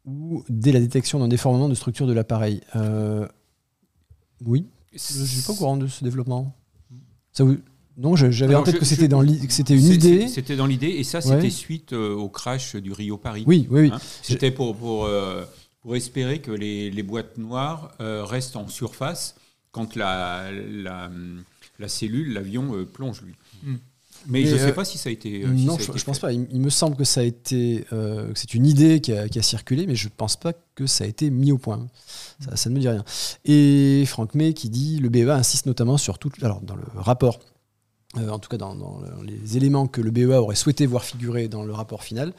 ou 0.05 0.45
dès 0.49 0.73
la 0.73 0.81
détection 0.81 1.19
d'un 1.19 1.29
déformement 1.29 1.69
de 1.69 1.75
structure 1.75 2.07
de 2.07 2.13
l'appareil. 2.13 2.61
Euh, 2.77 3.27
oui, 4.45 4.67
je 4.93 5.21
ne 5.21 5.27
suis 5.27 5.43
pas 5.43 5.53
au 5.53 5.57
courant 5.57 5.77
de 5.77 5.87
ce 5.87 6.05
développement. 6.05 6.57
Ça 7.33 7.45
Non, 7.97 8.17
j'avais 8.17 8.55
en 8.55 8.63
tête 8.63 8.79
que 8.79 8.85
c'était 8.85 9.07
une 9.07 9.85
idée. 9.85 10.29
C'était 10.29 10.57
dans 10.57 10.67
l'idée, 10.67 10.89
et 10.89 11.05
ça, 11.05 11.21
c'était 11.21 11.51
suite 11.51 11.93
euh, 11.93 12.15
au 12.15 12.29
crash 12.29 12.77
du 12.77 12.93
Rio 12.93 13.17
Paris. 13.17 13.45
Oui, 13.47 13.67
oui, 13.71 13.81
oui. 13.83 13.91
Hein 13.93 13.99
c'était 14.23 14.51
pour, 14.51 14.77
pour 14.77 15.09
pour 15.81 15.97
espérer 15.97 16.41
que 16.41 16.51
les, 16.51 17.03
boîtes 17.03 17.39
noires 17.39 17.93
euh, 18.01 18.25
restent 18.25 18.57
en 18.57 18.69
surface 18.69 19.35
quand 19.73 19.97
la, 19.97 20.51
la, 20.53 21.89
cellule, 21.89 22.33
l'avion 22.33 22.75
euh, 22.77 22.85
plonge, 22.85 23.23
lui. 23.23 23.35
Hmm. 23.63 23.77
Mais, 24.27 24.45
je 24.45 24.55
ne 24.55 24.59
sais 24.59 24.67
euh, 24.67 24.73
pas 24.73 24.85
si 24.85 24.99
ça 24.99 25.09
a 25.09 25.13
été. 25.13 25.45
non, 25.47 25.79
je, 25.79 25.91
ne 25.93 25.99
pense 25.99 26.19
pas. 26.19 26.33
Il, 26.33 26.61
me 26.61 26.71
semble 26.71 26.97
que 26.97 27.05
ça 27.05 27.21
a 27.21 27.25
été, 27.25 27.85
c'est 28.35 28.55
une 28.55 28.67
idée 28.67 29.01
qui 29.01 29.13
a, 29.13 29.43
circulé, 29.43 29.87
mais 29.87 29.95
je 29.95 30.09
ne 30.09 30.13
pense 30.17 30.37
pas 30.37 30.53
que 30.75 30.87
ça 30.87 31.05
a 31.05 31.07
été 31.07 31.31
mis 31.31 31.53
au 31.53 31.59
point. 31.59 31.87
Ça, 32.55 32.71
ne 32.71 32.75
me 32.75 32.81
dit 32.81 32.89
rien. 32.89 33.05
Et 33.45 34.05
Franck 34.07 34.35
May 34.35 34.55
qui 34.55 34.69
dit 34.69 34.99
le 34.99 35.09
BEA 35.09 35.31
insiste 35.31 35.67
notamment 35.67 35.97
sur 35.97 36.19
tout. 36.19 36.31
Alors 36.43 36.61
dans 36.61 36.77
le 36.77 36.85
rapport 36.95 37.39
euh, 38.19 38.29
en 38.29 38.41
tout 38.41 38.49
cas 38.49 38.57
dans, 38.57 39.01
les 39.23 39.57
éléments 39.57 39.87
que 39.87 40.01
le 40.01 40.11
BEA 40.11 40.41
aurait 40.41 40.57
souhaité 40.57 40.85
voir 40.87 41.05
figurer 41.05 41.47
dans 41.47 41.63
le 41.63 41.73
rapport 41.73 42.03
final, 42.03 42.33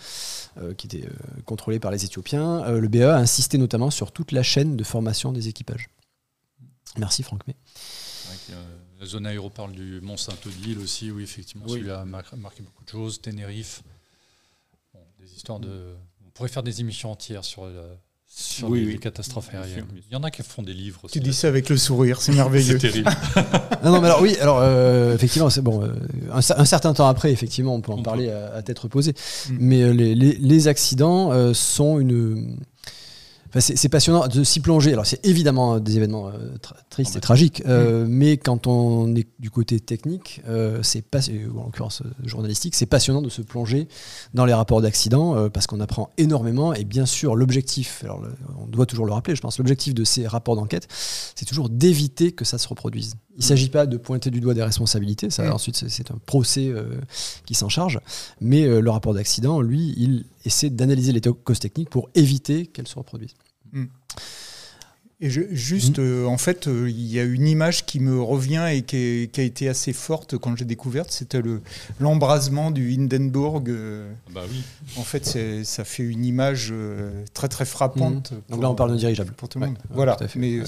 euh, 0.57 0.73
qui 0.73 0.87
était 0.87 1.07
euh, 1.07 1.41
contrôlé 1.45 1.79
par 1.79 1.91
les 1.91 2.03
Éthiopiens, 2.03 2.69
le 2.71 2.87
BEA 2.89 3.15
a 3.15 3.17
insisté 3.17 3.57
notamment 3.57 3.89
sur 3.89 4.11
toute 4.11 4.33
la 4.33 4.43
chaîne 4.43 4.75
de 4.75 4.83
formation 4.83 5.31
des 5.31 5.47
équipages. 5.47 5.89
Merci 6.97 7.23
Franck 7.23 7.47
May. 7.47 7.55
La 9.01 9.07
zone 9.07 9.25
aéroport 9.25 9.67
du 9.67 9.99
Mont 10.01 10.15
Saint-Odile 10.15 10.79
aussi, 10.79 11.11
oui, 11.11 11.23
effectivement, 11.23 11.67
celui-là 11.67 12.01
a 12.01 12.05
marqué 12.05 12.61
beaucoup 12.61 12.83
de 12.85 12.89
choses. 12.89 13.19
Ténérife, 13.19 13.83
des 15.19 15.33
histoires 15.35 15.59
de. 15.59 15.95
On 16.25 16.29
pourrait 16.29 16.49
faire 16.49 16.63
des 16.63 16.79
émissions 16.79 17.11
entières 17.11 17.43
sur 17.43 17.67
sur 18.33 18.69
oui, 18.69 18.85
les, 18.85 18.97
catastrophes 18.97 19.53
aériennes. 19.53 19.85
Il 20.09 20.13
y 20.13 20.15
en 20.15 20.23
a 20.23 20.31
qui 20.31 20.41
font 20.41 20.63
des 20.63 20.73
livres. 20.73 21.01
Tu 21.11 21.19
dis 21.19 21.33
ça 21.33 21.49
avec 21.49 21.67
le 21.67 21.75
sourire, 21.75 22.21
c'est 22.21 22.31
merveilleux. 22.31 22.79
c'est 22.79 22.91
terrible. 22.91 23.09
non, 23.83 23.99
mais 23.99 24.07
alors 24.07 24.21
oui, 24.21 24.37
alors 24.39 24.59
euh, 24.61 25.13
effectivement, 25.13 25.49
c'est 25.49 25.61
bon. 25.61 25.83
Euh, 25.83 25.93
un, 26.31 26.65
certain 26.65 26.93
temps 26.93 27.07
après, 27.07 27.31
effectivement, 27.33 27.75
on 27.75 27.81
peut 27.81 27.91
en 27.91 28.01
parler 28.01 28.29
À, 28.29 28.61
tête 28.61 28.79
reposée. 28.79 29.11
Mm. 29.49 29.57
Mais 29.59 29.81
euh, 29.81 29.91
les, 29.91 30.15
les, 30.15 30.67
accidents 30.69 31.53
sont 31.53 31.99
une 31.99 32.57
c'est 33.59 33.89
passionnant 33.89 34.27
de 34.27 34.43
s'y 34.43 34.59
plonger. 34.61 34.93
Alors, 34.93 35.05
c'est 35.05 35.25
évidemment 35.25 35.79
des 35.79 35.97
événements 35.97 36.29
euh, 36.29 36.55
tristes 36.89 37.15
et 37.17 37.19
tragiques, 37.19 37.61
euh, 37.67 38.05
mm. 38.05 38.07
mais 38.07 38.37
quand 38.37 38.67
on 38.67 39.13
est 39.15 39.27
du 39.39 39.49
côté 39.49 39.79
technique, 39.79 40.41
euh, 40.47 40.79
c'est 40.83 41.01
pas, 41.01 41.19
ou 41.29 41.59
en 41.59 41.65
l'occurrence 41.65 42.03
journalistique, 42.23 42.75
c'est 42.75 42.85
passionnant 42.85 43.21
de 43.21 43.29
se 43.29 43.41
plonger 43.41 43.87
dans 44.33 44.45
les 44.45 44.53
rapports 44.53 44.81
d'accident 44.81 45.49
parce 45.49 45.67
qu'on 45.67 45.81
apprend 45.81 46.11
énormément. 46.17 46.73
Et 46.73 46.85
bien 46.85 47.05
sûr, 47.05 47.35
l'objectif, 47.35 48.03
alors 48.03 48.21
on 48.61 48.67
doit 48.67 48.85
toujours 48.85 49.05
le 49.05 49.13
rappeler, 49.13 49.35
je 49.35 49.41
pense, 49.41 49.57
l'objectif 49.57 49.93
de 49.93 50.03
ces 50.03 50.27
rapports 50.27 50.55
d'enquête, 50.55 50.87
c'est 51.35 51.45
toujours 51.45 51.69
d'éviter 51.69 52.31
que 52.31 52.45
ça 52.45 52.57
se 52.57 52.67
reproduise. 52.67 53.15
Il 53.41 53.45
ne 53.45 53.47
s'agit 53.47 53.69
pas 53.69 53.87
de 53.87 53.97
pointer 53.97 54.29
du 54.29 54.39
doigt 54.39 54.53
des 54.53 54.61
responsabilités, 54.61 55.31
ça, 55.31 55.53
ensuite 55.53 55.75
c'est 55.89 56.11
un 56.11 56.19
procès 56.25 56.71
qui 57.45 57.55
s'en 57.55 57.69
charge, 57.69 57.99
mais 58.39 58.67
le 58.67 58.89
rapport 58.91 59.13
d'accident, 59.13 59.61
lui, 59.61 59.95
il 59.97 60.25
essaie 60.45 60.69
d'analyser 60.69 61.11
les 61.11 61.21
causes 61.21 61.59
techniques 61.59 61.89
pour 61.89 62.09
éviter 62.13 62.67
qu'elles 62.67 62.87
se 62.87 62.95
reproduisent. 62.95 63.35
Mm. 63.73 63.85
Et 65.23 65.29
juste, 65.29 65.99
mm. 65.99 66.01
euh, 66.01 66.25
en 66.25 66.39
fait, 66.39 66.67
euh, 66.67 66.89
il 66.89 67.05
y 67.05 67.19
a 67.19 67.23
une 67.23 67.45
image 67.47 67.85
qui 67.85 67.99
me 67.99 68.19
revient 68.19 68.65
et 68.71 68.81
qui, 68.81 69.29
a 69.39 69.43
été 69.43 69.69
assez 69.69 69.93
forte 69.93 70.35
quand 70.35 70.55
j'ai 70.55 70.65
découverte, 70.65 71.11
c'était 71.11 71.43
l'embrasement 71.99 72.71
du 72.71 72.91
Hindenburg. 72.91 73.69
Euh, 73.69 74.11
ah 74.27 74.31
bah 74.33 74.41
oui. 74.49 74.63
En 74.97 75.03
fait, 75.03 75.37
ça 75.63 75.83
fait 75.83 76.01
une 76.01 76.25
image 76.25 76.73
très 77.35 77.49
très 77.49 77.65
frappante. 77.65 78.31
Mm. 78.31 78.35
Donc 78.49 78.61
là, 78.63 78.71
on 78.71 78.75
parle 78.75 78.93
de 78.93 78.97
dirigeable. 78.97 79.31
Pour 79.33 79.47
tout 79.47 79.59
le 79.59 79.67
monde. 79.67 79.77
voilà. 79.91 80.17
Mais, 80.35 80.63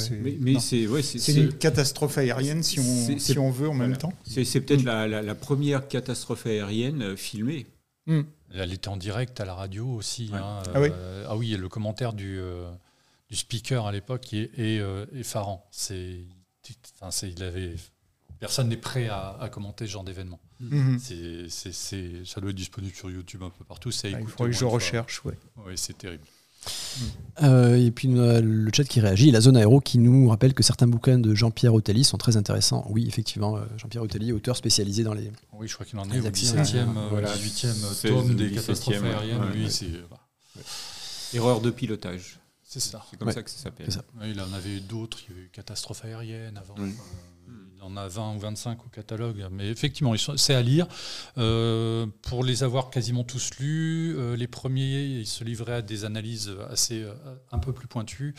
c'est 0.59 1.33
une 1.33 1.53
catastrophe 1.53 2.19
aérienne, 2.19 2.61
si 2.61 2.79
on, 2.79 3.17
si 3.17 3.37
on 3.39 3.49
veut, 3.49 3.69
en 3.69 3.73
même 3.73 3.97
temps. 3.97 4.13
C'est 4.23 4.61
peut-être 4.61 4.83
la, 4.83 5.35
première 5.35 5.87
catastrophe 5.87 6.45
aérienne 6.45 7.17
filmée. 7.17 7.65
Elle 8.55 8.71
était 8.71 8.89
en 8.89 8.97
direct 8.97 9.41
à 9.41 9.45
la 9.45 9.55
radio 9.55 9.87
aussi. 9.87 10.29
Hein, 10.31 10.61
ah, 10.75 10.79
oui. 10.79 10.89
ah 11.27 11.35
oui, 11.35 11.57
le 11.59 11.69
commentaire 11.69 12.13
du 12.13 12.39
du 13.33 13.39
speaker 13.39 13.87
à 13.87 13.91
l'époque 13.91 14.31
est, 14.31 14.51
euh, 14.59 15.07
effarant. 15.15 15.67
C'est, 15.71 16.19
enfin, 17.01 17.27
il 17.27 17.41
avait, 17.41 17.73
personne 18.39 18.69
n'est 18.69 18.77
prêt 18.77 19.09
à, 19.09 19.49
commenter 19.51 19.87
ce 19.87 19.91
genre 19.91 20.03
d'événement. 20.03 20.39
Mhm. 20.59 20.99
C'est, 20.99 21.49
ça 21.49 22.41
doit 22.41 22.51
être 22.51 22.55
disponible 22.55 22.93
sur 22.93 23.09
YouTube 23.09 23.41
un 23.41 23.49
peu 23.49 23.65
partout. 23.65 23.89
il 23.89 24.27
faudrait 24.27 24.51
que 24.51 24.57
je 24.57 24.65
recherche, 24.65 25.25
ouais. 25.25 25.35
Oui, 25.65 25.73
c'est 25.77 25.97
terrible. 25.97 26.23
Euh, 27.41 27.75
et 27.75 27.89
puis 27.89 28.07
le 28.07 28.69
chat 28.71 28.83
qui 28.83 29.01
réagit, 29.01 29.31
la 29.31 29.41
zone 29.41 29.57
aéro 29.57 29.81
qui 29.81 29.97
nous 29.97 30.29
rappelle 30.29 30.53
que 30.53 30.61
certains 30.61 30.87
bouquins 30.87 31.17
de 31.17 31.33
Jean-Pierre 31.33 31.73
Otelli 31.73 32.03
sont 32.03 32.19
très 32.19 32.37
intéressants. 32.37 32.85
Oui, 32.87 33.07
effectivement, 33.07 33.57
euh, 33.57 33.65
Jean-Pierre 33.77 34.03
Otelli, 34.03 34.31
auteur 34.31 34.55
spécialisé 34.55 35.03
dans 35.03 35.15
les. 35.15 35.31
Oui, 35.53 35.67
je 35.67 35.73
crois 35.73 35.87
qu'il 35.87 35.97
en 35.97 36.09
est 36.11 36.19
au 36.19 36.29
17e, 36.29 36.85
voilà, 37.09 37.35
18e 37.35 38.07
tome 38.07 38.35
des 38.35 38.51
catastrophes 38.51 39.03
aériennes. 39.03 39.41
Erreur 41.33 41.61
de 41.61 41.71
pilotage. 41.71 42.37
C'est 42.73 42.79
ça. 42.79 43.05
C'est 43.11 43.19
comme 43.19 43.31
ça 43.31 43.43
que 43.43 43.51
ça 43.51 43.57
s'appelle. 43.59 43.87
il 44.25 44.41
en 44.41 44.51
avait 44.51 44.79
d'autres. 44.79 45.19
Il 45.29 45.35
y 45.35 45.39
a 45.39 45.41
eu 45.43 45.49
Catastrophe 45.49 46.05
aérienne 46.05 46.57
avant. 46.57 46.73
Euh, 46.79 46.89
il 47.75 47.83
en 47.83 47.95
a 47.97 48.07
20 48.07 48.33
ou 48.33 48.39
25 48.39 48.83
au 48.83 48.89
catalogue. 48.89 49.45
Mais 49.51 49.69
effectivement, 49.69 50.15
c'est 50.37 50.55
à 50.55 50.61
lire. 50.63 50.87
Euh, 51.37 52.07
pour 52.23 52.43
les 52.43 52.63
avoir 52.63 52.89
quasiment 52.89 53.23
tous 53.23 53.51
lus, 53.59 54.15
euh, 54.17 54.35
les 54.35 54.47
premiers, 54.47 55.03
ils 55.03 55.27
se 55.27 55.43
livraient 55.43 55.75
à 55.75 55.81
des 55.83 56.03
analyses 56.03 56.51
assez 56.71 57.05
un 57.51 57.59
peu 57.59 57.73
plus 57.73 57.87
pointues. 57.87 58.33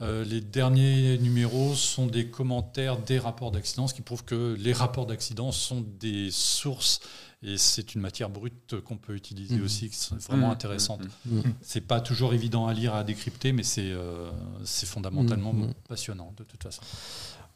les 0.00 0.40
derniers 0.40 1.16
numéros 1.18 1.76
sont 1.76 2.08
des 2.08 2.26
commentaires 2.28 2.98
des 2.98 3.20
rapports 3.20 3.52
d'accident, 3.52 3.86
ce 3.86 3.94
qui 3.94 4.02
prouve 4.02 4.24
que 4.24 4.56
les 4.58 4.72
rapports 4.72 5.06
d'accident 5.06 5.52
sont 5.52 5.84
des 6.00 6.32
sources 6.32 6.98
et 7.46 7.56
c'est 7.58 7.94
une 7.94 8.00
matière 8.00 8.28
brute 8.28 8.80
qu'on 8.84 8.96
peut 8.96 9.14
utiliser 9.14 9.56
mmh. 9.56 9.64
aussi, 9.64 9.88
qui 9.88 9.96
est 9.96 10.26
vraiment 10.26 10.48
mmh. 10.48 10.52
intéressante. 10.52 11.00
Mmh. 11.24 11.40
C'est 11.62 11.80
pas 11.80 12.00
toujours 12.00 12.34
évident 12.34 12.66
à 12.66 12.74
lire, 12.74 12.94
à 12.94 13.04
décrypter, 13.04 13.52
mais 13.52 13.62
c'est 13.62 13.92
euh, 13.92 14.30
fondamentalement 14.64 15.54
passionnant 15.88 16.34
de 16.36 16.42
toute 16.42 16.62
façon. 16.62 16.82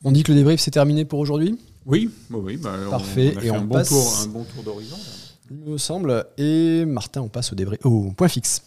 On 0.05 0.13
dit 0.13 0.23
que 0.23 0.33
le 0.33 0.39
débrief 0.39 0.61
c'est 0.61 0.71
terminé 0.71 1.05
pour 1.05 1.19
aujourd'hui? 1.19 1.59
Oui, 1.87 2.09
oui, 2.31 2.57
bah, 2.57 2.77
parfait. 2.89 3.35
On, 3.37 3.41
et 3.41 3.51
on 3.51 3.57
un, 3.57 3.65
bon 3.65 3.83
tour, 3.83 4.19
un 4.23 4.27
bon 4.29 4.45
tour 4.45 4.63
d'horizon. 4.63 4.97
Il 5.51 5.57
me 5.57 5.79
semble. 5.79 6.25
Et 6.39 6.85
Martin, 6.85 7.23
on 7.23 7.29
passe 7.29 7.53
au 7.53 7.57
débrief, 7.57 7.85
au 7.85 8.13
point 8.13 8.29
fixe. 8.29 8.63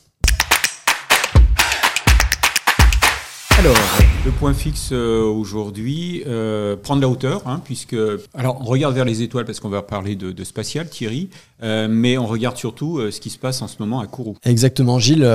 Alors, 3.63 3.77
le 4.25 4.31
point 4.31 4.53
fixe 4.53 4.89
euh, 4.91 5.23
aujourd'hui, 5.23 6.21
euh, 6.27 6.75
prendre 6.75 7.01
la 7.01 7.07
hauteur, 7.07 7.43
hein, 7.45 7.61
puisque. 7.63 7.95
Alors, 8.33 8.57
on 8.59 8.65
regarde 8.65 8.93
vers 8.93 9.05
les 9.05 9.21
étoiles 9.21 9.45
parce 9.45 9.61
qu'on 9.61 9.69
va 9.69 9.81
parler 9.81 10.17
de, 10.17 10.43
spatial, 10.43 10.89
Thierry, 10.89 11.29
euh, 11.63 11.87
mais 11.89 12.17
on 12.17 12.25
regarde 12.25 12.57
surtout 12.57 12.99
ce 13.09 13.21
qui 13.21 13.29
se 13.29 13.37
passe 13.37 13.61
en 13.61 13.69
ce 13.69 13.77
moment 13.79 14.01
à 14.01 14.07
Kourou. 14.07 14.35
Exactement, 14.43 14.99
Gilles. 14.99 15.25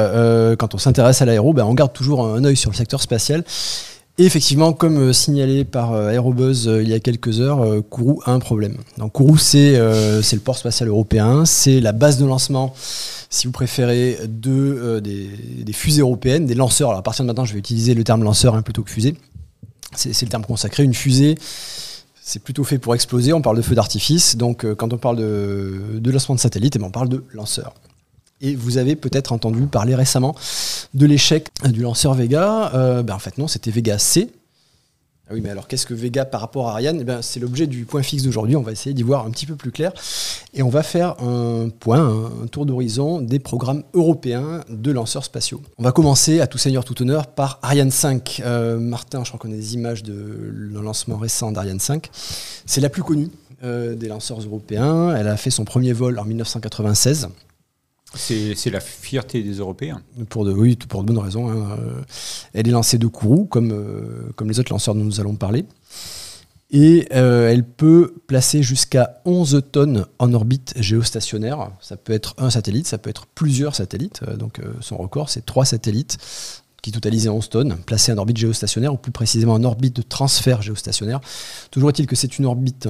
quand 0.58 0.74
on 0.74 0.78
s'intéresse 0.78 1.22
à 1.22 1.24
l'aéro, 1.24 1.54
ben, 1.54 1.64
on 1.64 1.72
garde 1.72 1.94
toujours 1.94 2.26
un 2.26 2.44
œil 2.44 2.56
sur 2.56 2.70
le 2.70 2.76
secteur 2.76 3.00
spatial 3.00 3.44
Et 4.20 4.24
effectivement, 4.24 4.72
comme 4.72 5.12
signalé 5.12 5.64
par 5.64 5.94
Aerobuzz 5.94 6.68
il 6.82 6.88
y 6.88 6.94
a 6.94 6.98
quelques 6.98 7.40
heures, 7.40 7.64
Kourou 7.88 8.20
a 8.24 8.32
un 8.32 8.40
problème. 8.40 8.76
Donc 8.96 9.12
Kourou, 9.12 9.38
c'est 9.38 9.72
le 9.72 10.38
port 10.38 10.56
spatial 10.56 10.88
européen, 10.88 11.44
c'est 11.44 11.80
la 11.80 11.92
base 11.92 12.18
de 12.18 12.26
lancement 12.26 12.74
si 13.30 13.46
vous 13.46 13.52
préférez, 13.52 14.18
de, 14.26 15.00
des, 15.00 15.72
fusées 15.72 16.00
européennes, 16.00 16.46
des 16.46 16.54
lanceurs. 16.54 16.90
Alors 16.90 17.00
à 17.00 17.02
partir 17.02 17.24
de 17.24 17.26
maintenant, 17.26 17.44
je 17.44 17.52
vais 17.52 17.58
utiliser 17.58 17.94
le 17.94 18.04
terme 18.04 18.24
lanceur 18.24 18.54
hein, 18.54 18.62
plutôt 18.62 18.82
que 18.82 18.90
fusée. 18.90 19.16
C'est 19.94 20.22
le 20.22 20.28
terme 20.28 20.44
consacré. 20.44 20.84
Une 20.84 20.94
fusée, 20.94 21.36
c'est 22.22 22.42
plutôt 22.42 22.64
fait 22.64 22.78
pour 22.78 22.94
exploser. 22.94 23.32
On 23.32 23.40
parle 23.40 23.56
de 23.56 23.62
feu 23.62 23.74
d'artifice. 23.74 24.36
Donc, 24.36 24.64
euh, 24.64 24.74
quand 24.74 24.92
on 24.92 24.98
parle 24.98 25.16
de, 25.16 26.10
lancement 26.10 26.34
de 26.34 26.40
satellite, 26.40 26.76
eh 26.76 26.78
ben, 26.78 26.86
on 26.86 26.90
parle 26.90 27.08
de 27.08 27.24
lanceur. 27.32 27.74
Et 28.40 28.54
vous 28.54 28.78
avez 28.78 28.96
peut-être 28.96 29.32
entendu 29.32 29.66
parler 29.66 29.94
récemment 29.94 30.34
de 30.94 31.06
l'échec 31.06 31.48
du 31.64 31.82
lanceur 31.82 32.14
Vega. 32.14 32.72
Euh, 32.74 33.02
ben, 33.02 33.14
en 33.14 33.18
fait, 33.18 33.38
non, 33.38 33.48
c'était 33.48 33.70
Vega 33.70 33.98
C, 33.98 34.30
ah 35.30 35.34
oui, 35.34 35.42
mais 35.42 35.50
alors 35.50 35.68
qu'est-ce 35.68 35.84
que 35.84 35.92
Vega 35.92 36.24
par 36.24 36.40
rapport 36.40 36.68
à 36.68 36.72
Ariane? 36.72 37.04
Eh 37.06 37.12
C'est 37.20 37.38
l'objet 37.38 37.66
du 37.66 37.84
point 37.84 38.02
fixe 38.02 38.22
d'aujourd'hui. 38.22 38.56
On 38.56 38.62
va 38.62 38.72
essayer 38.72 38.94
d'y 38.94 39.02
voir 39.02 39.26
un 39.26 39.30
petit 39.30 39.44
peu 39.44 39.56
plus 39.56 39.70
clair. 39.70 39.92
Et 40.54 40.62
on 40.62 40.70
va 40.70 40.82
faire 40.82 41.22
un 41.22 41.68
point, 41.68 42.00
un 42.42 42.46
tour 42.46 42.64
d'horizon 42.64 43.20
des 43.20 43.38
programmes 43.38 43.82
européens 43.92 44.64
de 44.70 44.90
lanceurs 44.90 45.24
spatiaux. 45.24 45.60
On 45.76 45.82
va 45.82 45.92
commencer, 45.92 46.40
à 46.40 46.46
tout 46.46 46.56
seigneur, 46.56 46.82
tout 46.82 47.02
honneur, 47.02 47.26
par 47.26 47.58
Ariane 47.60 47.90
5. 47.90 48.40
Euh, 48.42 48.78
Martin, 48.78 49.22
je 49.22 49.28
crois 49.28 49.38
qu'on 49.38 49.52
a 49.52 49.56
des 49.56 49.74
images 49.74 50.02
de 50.02 50.14
le 50.14 50.80
lancement 50.80 51.18
récent 51.18 51.52
d'Ariane 51.52 51.80
5. 51.80 52.08
C'est 52.64 52.80
la 52.80 52.88
plus 52.88 53.02
connue 53.02 53.28
euh, 53.64 53.94
des 53.94 54.08
lanceurs 54.08 54.40
européens. 54.40 55.14
Elle 55.14 55.28
a 55.28 55.36
fait 55.36 55.50
son 55.50 55.66
premier 55.66 55.92
vol 55.92 56.18
en 56.18 56.24
1996. 56.24 57.28
C'est 58.14 58.70
la 58.70 58.80
fierté 58.80 59.42
des 59.42 59.54
Européens. 59.54 60.00
Pour 60.30 60.44
de, 60.44 60.52
oui, 60.52 60.76
pour 60.76 61.02
de 61.02 61.08
bonnes 61.08 61.18
raisons. 61.18 61.50
Hein. 61.50 61.76
Elle 62.54 62.66
est 62.66 62.72
lancée 62.72 62.98
de 62.98 63.06
Kourou, 63.06 63.44
comme, 63.44 63.72
euh, 63.72 64.30
comme 64.34 64.48
les 64.48 64.58
autres 64.58 64.72
lanceurs 64.72 64.94
dont 64.94 65.04
nous 65.04 65.20
allons 65.20 65.36
parler. 65.36 65.66
Et 66.70 67.08
euh, 67.14 67.48
elle 67.50 67.64
peut 67.64 68.14
placer 68.26 68.62
jusqu'à 68.62 69.20
11 69.24 69.62
tonnes 69.72 70.06
en 70.18 70.32
orbite 70.32 70.74
géostationnaire. 70.76 71.70
Ça 71.80 71.96
peut 71.96 72.12
être 72.12 72.34
un 72.38 72.50
satellite, 72.50 72.86
ça 72.86 72.98
peut 72.98 73.10
être 73.10 73.26
plusieurs 73.26 73.74
satellites. 73.74 74.20
Euh, 74.26 74.36
donc 74.36 74.60
son 74.80 74.96
record, 74.96 75.28
c'est 75.28 75.44
trois 75.44 75.64
satellites 75.64 76.18
qui 76.82 76.92
totalisaient 76.92 77.28
11 77.28 77.48
tonnes, 77.48 77.76
placés 77.86 78.12
en 78.12 78.18
orbite 78.18 78.38
géostationnaire, 78.38 78.94
ou 78.94 78.96
plus 78.96 79.12
précisément 79.12 79.54
en 79.54 79.64
orbite 79.64 79.96
de 79.96 80.02
transfert 80.02 80.62
géostationnaire. 80.62 81.20
Toujours 81.70 81.90
est-il 81.90 82.06
que 82.06 82.16
c'est 82.16 82.38
une 82.38 82.46
orbite 82.46 82.88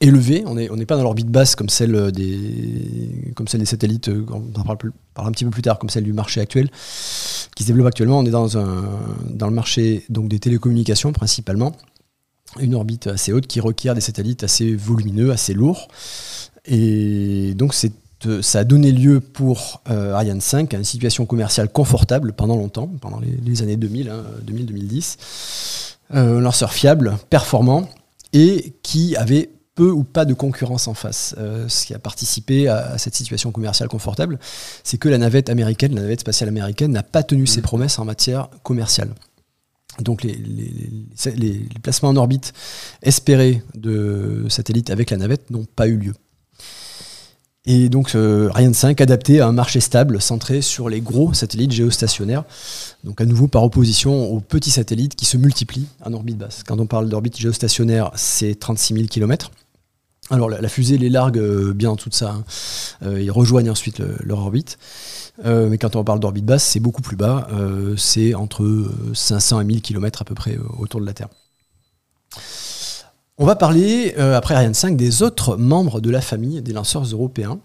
élevé. 0.00 0.44
On 0.46 0.54
n'est 0.54 0.86
pas 0.86 0.96
dans 0.96 1.02
l'orbite 1.02 1.28
basse 1.28 1.54
comme 1.54 1.68
celle 1.68 2.12
des, 2.12 3.32
comme 3.34 3.48
celle 3.48 3.60
des 3.60 3.66
satellites, 3.66 4.08
euh, 4.08 4.26
on 4.30 4.60
en 4.60 4.64
parle, 4.64 4.78
un 5.16 5.32
petit 5.32 5.44
peu 5.44 5.50
plus 5.50 5.62
tard, 5.62 5.78
comme 5.78 5.90
celle 5.90 6.04
du 6.04 6.12
marché 6.12 6.40
actuel, 6.40 6.70
qui 7.54 7.62
se 7.62 7.68
développe 7.68 7.86
actuellement. 7.86 8.18
On 8.18 8.24
est 8.24 8.30
dans, 8.30 8.46
le 8.46 9.50
marché 9.50 10.04
donc, 10.08 10.28
des 10.28 10.38
télécommunications 10.38 11.12
principalement. 11.12 11.72
Une 12.60 12.74
orbite 12.74 13.06
assez 13.06 13.32
haute 13.32 13.46
qui 13.46 13.60
requiert 13.60 13.94
des 13.94 14.00
satellites 14.00 14.44
assez 14.44 14.74
volumineux, 14.74 15.30
assez 15.30 15.54
lourds. 15.54 15.88
Et 16.64 17.54
donc 17.54 17.74
c'est 17.74 17.92
ça 18.40 18.60
a 18.60 18.64
donné 18.64 18.92
lieu 18.92 19.18
pour 19.18 19.82
euh, 19.90 20.14
Ariane 20.14 20.40
5 20.40 20.72
à 20.74 20.76
une 20.76 20.84
situation 20.84 21.26
commerciale 21.26 21.68
confortable 21.68 22.32
pendant 22.32 22.56
longtemps, 22.56 22.88
pendant 23.00 23.20
les, 23.20 23.62
années 23.62 23.76
2000, 23.76 24.12
2000-2010. 24.46 25.16
Hein, 26.12 26.16
euh, 26.16 26.38
un 26.38 26.40
lanceur 26.40 26.72
fiable, 26.72 27.16
performant, 27.30 27.88
et 28.32 28.74
qui 28.82 29.16
avait 29.16 29.50
peu 29.74 29.90
ou 29.90 30.04
pas 30.04 30.24
de 30.24 30.34
concurrence 30.34 30.88
en 30.88 30.94
face. 30.94 31.34
Euh, 31.38 31.68
ce 31.68 31.86
qui 31.86 31.94
a 31.94 31.98
participé 31.98 32.68
à, 32.68 32.98
cette 32.98 33.14
situation 33.14 33.52
commerciale 33.52 33.88
confortable, 33.88 34.38
c'est 34.84 34.98
que 34.98 35.08
la 35.08 35.18
navette 35.18 35.48
américaine, 35.48 35.94
la 35.94 36.02
navette 36.02 36.20
spatiale 36.20 36.48
américaine, 36.48 36.92
n'a 36.92 37.02
pas 37.02 37.22
tenu 37.22 37.46
ses 37.46 37.60
mmh. 37.60 37.64
promesses 37.64 37.98
en 37.98 38.04
matière 38.04 38.48
commerciale. 38.62 39.14
Donc 40.00 40.22
les, 40.22 40.34
les, 40.34 41.68
placements 41.82 42.08
en 42.10 42.16
orbite 42.16 42.54
espérés 43.02 43.62
de 43.74 44.46
satellites 44.48 44.88
avec 44.88 45.10
la 45.10 45.18
navette 45.18 45.50
n'ont 45.50 45.66
pas 45.66 45.86
eu 45.86 45.96
lieu. 45.96 46.14
Et 47.64 47.88
donc 47.88 48.14
euh, 48.14 48.48
Ariane 48.54 48.74
5 48.74 49.00
adapté 49.00 49.40
à 49.40 49.46
un 49.46 49.52
marché 49.52 49.78
stable 49.78 50.20
centré 50.20 50.62
sur 50.62 50.88
les 50.88 51.00
gros 51.00 51.32
satellites 51.32 51.70
géostationnaires. 51.70 52.44
Donc 53.04 53.20
à 53.20 53.24
nouveau 53.24 53.46
par 53.46 53.62
opposition 53.62 54.32
aux 54.32 54.40
petits 54.40 54.70
satellites 54.70 55.14
qui 55.14 55.26
se 55.26 55.36
multiplient 55.36 55.86
en 56.04 56.12
orbite 56.12 56.38
basse. 56.38 56.64
Quand 56.66 56.80
on 56.80 56.86
parle 56.86 57.08
d'orbite 57.08 57.38
géostationnaire, 57.38 58.10
c'est 58.16 58.58
36 58.58 58.94
000 58.94 59.06
km. 59.06 59.52
Alors 60.32 60.48
la, 60.48 60.68
fusée 60.68 60.98
les 60.98 61.10
largue 61.10 61.38
euh, 61.38 61.72
bien 61.72 61.94
de 61.94 62.00
ça. 62.10 62.30
Hein. 62.30 62.44
Euh, 63.04 63.20
ils 63.20 63.30
rejoignent 63.30 63.70
ensuite 63.70 64.02
leur 64.24 64.38
orbite. 64.38 64.78
mais 65.44 65.78
quand 65.78 65.94
on 65.94 66.02
parle 66.02 66.18
d'orbite 66.18 66.44
basse, 66.44 66.64
c'est 66.64 66.80
beaucoup 66.80 67.02
plus 67.02 67.16
bas. 67.16 67.48
c'est 67.96 68.34
entre 68.34 68.90
500 69.14 69.60
et 69.60 69.64
1000 69.64 69.82
km 69.82 70.22
à 70.22 70.24
peu 70.24 70.34
près 70.34 70.58
autour 70.78 71.00
de 71.00 71.06
la 71.06 71.12
Terre. 71.12 71.28
On 73.38 73.46
va 73.46 73.56
parler, 73.56 74.14
euh, 74.18 74.36
après 74.36 74.54
Ariane 74.54 74.74
5, 74.74 74.96
des 74.96 75.22
autres 75.22 75.56
membres 75.56 76.00
de 76.00 76.10
la 76.10 76.20
famille 76.20 76.60
des 76.60 76.72
lanceurs 76.72 77.02
européens. 77.04 77.58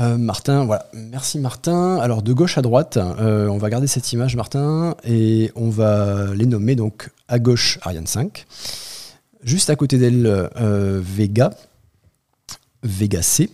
Euh, 0.00 0.16
Martin, 0.16 0.64
voilà. 0.64 0.86
Merci 0.94 1.38
Martin. 1.40 1.96
Alors 1.96 2.22
de 2.22 2.32
gauche 2.32 2.56
à 2.58 2.62
droite, 2.62 2.96
euh, 2.96 3.48
on 3.48 3.58
va 3.58 3.70
garder 3.70 3.88
cette 3.88 4.12
image 4.12 4.36
Martin 4.36 4.94
et 5.04 5.50
on 5.56 5.68
va 5.68 6.32
les 6.34 6.46
nommer 6.46 6.76
donc 6.76 7.10
à 7.26 7.40
gauche 7.40 7.78
Ariane 7.82 8.06
5, 8.06 8.46
juste 9.42 9.68
à 9.68 9.76
côté 9.76 9.98
d'elle 9.98 10.48
Vega, 10.56 11.50
Vega 12.82 13.22
C, 13.22 13.50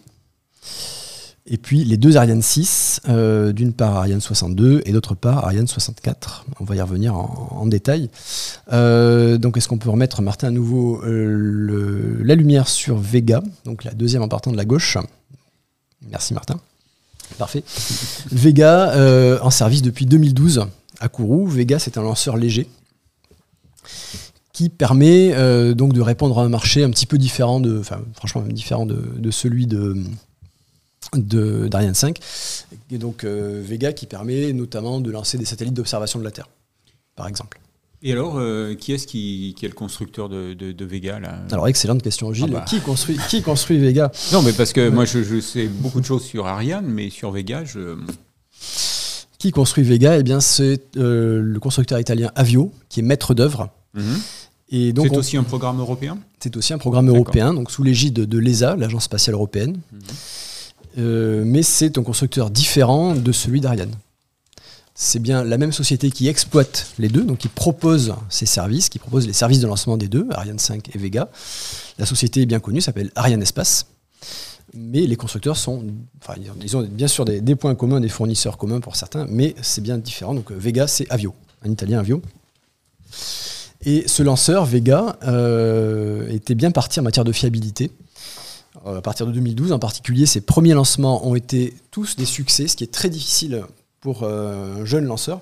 et 1.47 1.59
puis 1.59 1.85
les 1.85 1.99
deux 1.99 2.17
Ariane 2.17 2.41
6, 2.41 3.03
euh, 3.09 3.53
d'une 3.53 3.75
part 3.75 3.97
Ariane 3.97 4.21
62 4.21 4.83
et 4.87 4.93
d'autre 4.93 5.15
part 5.15 5.45
Ariane 5.45 5.67
64. 5.67 6.47
On 6.59 6.65
va 6.65 6.75
y 6.75 6.81
revenir 6.81 7.15
en, 7.15 7.67
détail. 7.67 8.09
Euh, 8.73 9.37
donc 9.37 9.59
est-ce 9.59 9.69
qu'on 9.69 9.77
peut 9.77 9.91
remettre, 9.91 10.23
Martin, 10.23 10.49
à 10.49 10.51
nouveau 10.51 11.03
euh, 11.05 12.19
la 12.25 12.35
lumière 12.35 12.67
sur 12.67 12.97
Vega, 12.97 13.43
donc 13.67 13.85
la 13.85 13.93
deuxième 13.93 14.23
en 14.23 14.29
partant 14.29 14.53
de 14.53 14.57
la 14.57 14.65
gauche? 14.65 14.97
Merci 16.11 16.33
Martin. 16.33 16.59
Parfait. 17.37 17.63
Vega 18.31 18.95
en 19.43 19.51
service 19.51 19.83
depuis 19.83 20.07
2012 20.07 20.67
à 21.01 21.09
Kourou. 21.09 21.47
Vega, 21.47 21.79
c'est 21.79 21.99
un 21.99 22.03
lanceur 22.03 22.39
léger 22.39 22.69
qui 24.55 24.71
permet 24.71 25.35
donc 25.75 25.93
de 25.93 26.01
répondre 26.01 26.39
à 26.39 26.45
un 26.45 26.49
marché 26.49 26.83
un 26.85 26.91
petit 26.91 27.05
peu 27.07 27.19
différent 27.19 27.61
de, 27.61 27.79
enfin 27.79 28.01
franchement 28.15 28.41
différent 28.43 28.87
de 28.87 29.31
celui 29.31 29.67
de 29.67 29.97
d'Ariane 31.13 31.95
5. 31.95 32.19
Et 32.91 32.99
donc 32.99 33.25
euh, 33.25 33.63
Vega 33.65 33.93
qui 33.93 34.07
permet 34.07 34.53
notamment 34.53 35.01
de 35.01 35.11
lancer 35.11 35.39
des 35.39 35.45
satellites 35.45 35.75
d'observation 35.75 36.19
de 36.19 36.25
la 36.25 36.31
Terre, 36.31 36.49
par 37.17 37.29
exemple. 37.29 37.61
Et 38.07 38.13
alors, 38.13 38.37
euh, 38.37 38.75
qui 38.75 38.93
est-ce 38.93 39.07
qui, 39.07 39.55
est 39.63 39.67
le 39.67 39.73
constructeur 39.73 40.29
de, 40.29 40.85
Vega 40.85 41.19
là? 41.21 41.39
Alors, 41.51 41.69
excellente 41.69 42.03
question, 42.03 42.35
Gilles. 42.35 42.51
Ah 42.51 42.59
bah. 42.59 42.65
qui, 42.69 42.81
construit, 42.81 43.17
qui 43.31 43.41
construit 43.41 43.79
Vega? 43.79 44.13
Non, 44.31 44.43
mais 44.43 44.53
parce 44.53 44.75
que 44.75 44.91
moi, 44.91 45.07
je, 45.07 45.41
sais 45.41 45.69
beaucoup 45.69 46.03
de 46.03 46.05
choses 46.05 46.23
sur 46.23 46.47
Ariane, 46.47 46.85
mais 46.85 47.09
sur 47.09 47.31
Vega, 47.31 47.65
je. 47.65 47.97
Qui 49.39 49.53
construit 49.53 49.85
Vega? 49.85 50.19
Eh 50.19 50.23
bien, 50.23 50.41
c'est 50.41 50.97
euh, 50.99 51.41
le 51.41 51.61
constructeur 51.61 51.99
italien 51.99 52.31
Avio, 52.35 52.73
qui 52.91 53.01
est 53.01 53.03
maître 53.03 53.33
d'œuvre. 53.33 53.71
Mhm. 53.95 54.21
Et 54.77 54.93
donc, 54.93 55.07
c'est 55.09 55.17
aussi 55.17 55.37
un 55.37 55.45
programme 55.45 55.79
européen 55.79 56.19
C'est 56.41 56.57
aussi 56.57 56.73
un 56.73 56.79
programme 56.79 57.09
européen, 57.09 57.55
donc 57.55 57.71
sous 57.71 57.85
l'égide 57.85 58.15
de 58.15 58.39
l'ESA, 58.39 58.75
l'Agence 58.75 59.05
spatiale 59.05 59.35
européenne. 59.35 59.79
Mhm. 59.93 60.01
Euh, 60.99 61.45
mais 61.47 61.63
c'est 61.63 61.97
un 61.97 62.03
constructeur 62.03 62.51
différent 62.51 63.15
de 63.15 63.31
celui 63.31 63.61
d'Ariane. 63.61 63.93
C'est 64.97 65.21
bien 65.21 65.45
la 65.45 65.59
même 65.59 65.73
société 65.73 66.11
qui 66.11 66.27
exploite 66.27 66.89
les 66.99 67.09
deux, 67.09 67.23
donc 67.23 67.39
qui 67.39 67.47
propose 67.47 68.15
ses 68.29 68.47
services, 68.47 68.89
qui 68.89 68.99
propose 68.99 69.29
les 69.29 69.33
services 69.33 69.61
de 69.61 69.69
lancement 69.69 69.97
des 69.97 70.09
deux, 70.09 70.27
Ariane 70.33 70.59
5 70.59 70.93
et 70.93 70.99
Vega. 70.99 71.29
La 71.99 72.07
société 72.07 72.43
est 72.43 72.47
bien 72.47 72.59
connue, 72.59 72.81
s'appelle 72.81 73.13
Ariane 73.15 73.43
Espace. 73.43 73.87
Mais 74.73 75.03
les 75.03 75.17
constructeurs 75.17 75.57
sont. 75.57 75.85
Enfin, 76.21 76.35
ils 76.61 76.77
ont 76.77 76.83
bien 76.83 77.07
sûr 77.07 77.25
des, 77.25 77.55
points 77.55 77.77
communs, 77.77 78.01
des 78.01 78.09
fournisseurs 78.09 78.59
communs 78.59 78.81
pour 78.81 78.97
certains, 78.97 79.27
mais 79.29 79.55
c'est 79.63 79.83
bien 79.83 79.99
différent. 79.99 80.35
Donc 80.35 80.51
Vega, 80.51 80.89
c'est 80.89 81.09
Avio, 81.11 81.33
un 81.65 81.71
italien 81.71 82.01
Avio. 82.01 82.21
Et 83.87 84.05
ce 84.07 84.23
lanceur, 84.23 84.65
Vega, 84.65 85.19
euh, 85.25 86.29
était 86.31 86.55
bien 86.55 86.71
parti 86.71 87.01
en 87.01 87.03
matière 87.03 87.25
de 87.25 87.33
fiabilité. 87.33 87.91
Euh, 88.87 88.99
à 88.99 89.03
partir 89.03 89.27
de 89.27 89.33
2012 89.33 89.73
en 89.73 89.79
particulier, 89.79 90.27
ses 90.27 90.41
premiers 90.41 90.75
lancements 90.75 91.27
ont 91.27 91.35
été 91.35 91.75
tous 91.91 92.17
des 92.17 92.25
succès, 92.25 92.67
ce 92.67 92.77
qui 92.77 92.85
est 92.85 92.93
très 92.93 93.09
difficile 93.09 93.63
pour 94.01 94.23
euh, 94.23 94.83
un 94.83 94.85
jeune 94.85 95.05
lanceur, 95.05 95.41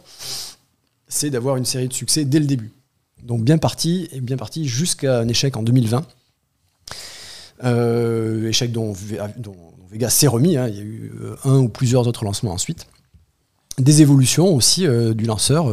c'est 1.08 1.30
d'avoir 1.30 1.56
une 1.56 1.64
série 1.64 1.88
de 1.88 1.92
succès 1.92 2.24
dès 2.24 2.38
le 2.38 2.46
début. 2.46 2.72
Donc 3.22 3.42
bien 3.42 3.58
parti, 3.58 4.08
et 4.12 4.20
bien 4.20 4.36
parti 4.36 4.66
jusqu'à 4.66 5.20
un 5.20 5.28
échec 5.28 5.56
en 5.56 5.62
2020. 5.62 6.06
Euh, 7.64 8.48
échec 8.48 8.72
dont, 8.72 8.92
Vega 9.90 10.10
s'est 10.10 10.26
remis, 10.26 10.56
hein. 10.56 10.68
il 10.68 10.76
y 10.76 10.80
a 10.80 10.82
eu 10.82 11.12
un 11.44 11.58
ou 11.58 11.68
plusieurs 11.68 12.08
autres 12.08 12.24
lancements 12.24 12.52
ensuite. 12.52 12.86
Des 13.78 14.02
évolutions 14.02 14.54
aussi 14.54 14.86
du 15.14 15.24
lanceur 15.24 15.66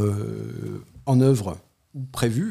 en 1.05 1.22
œuvre 1.22 1.57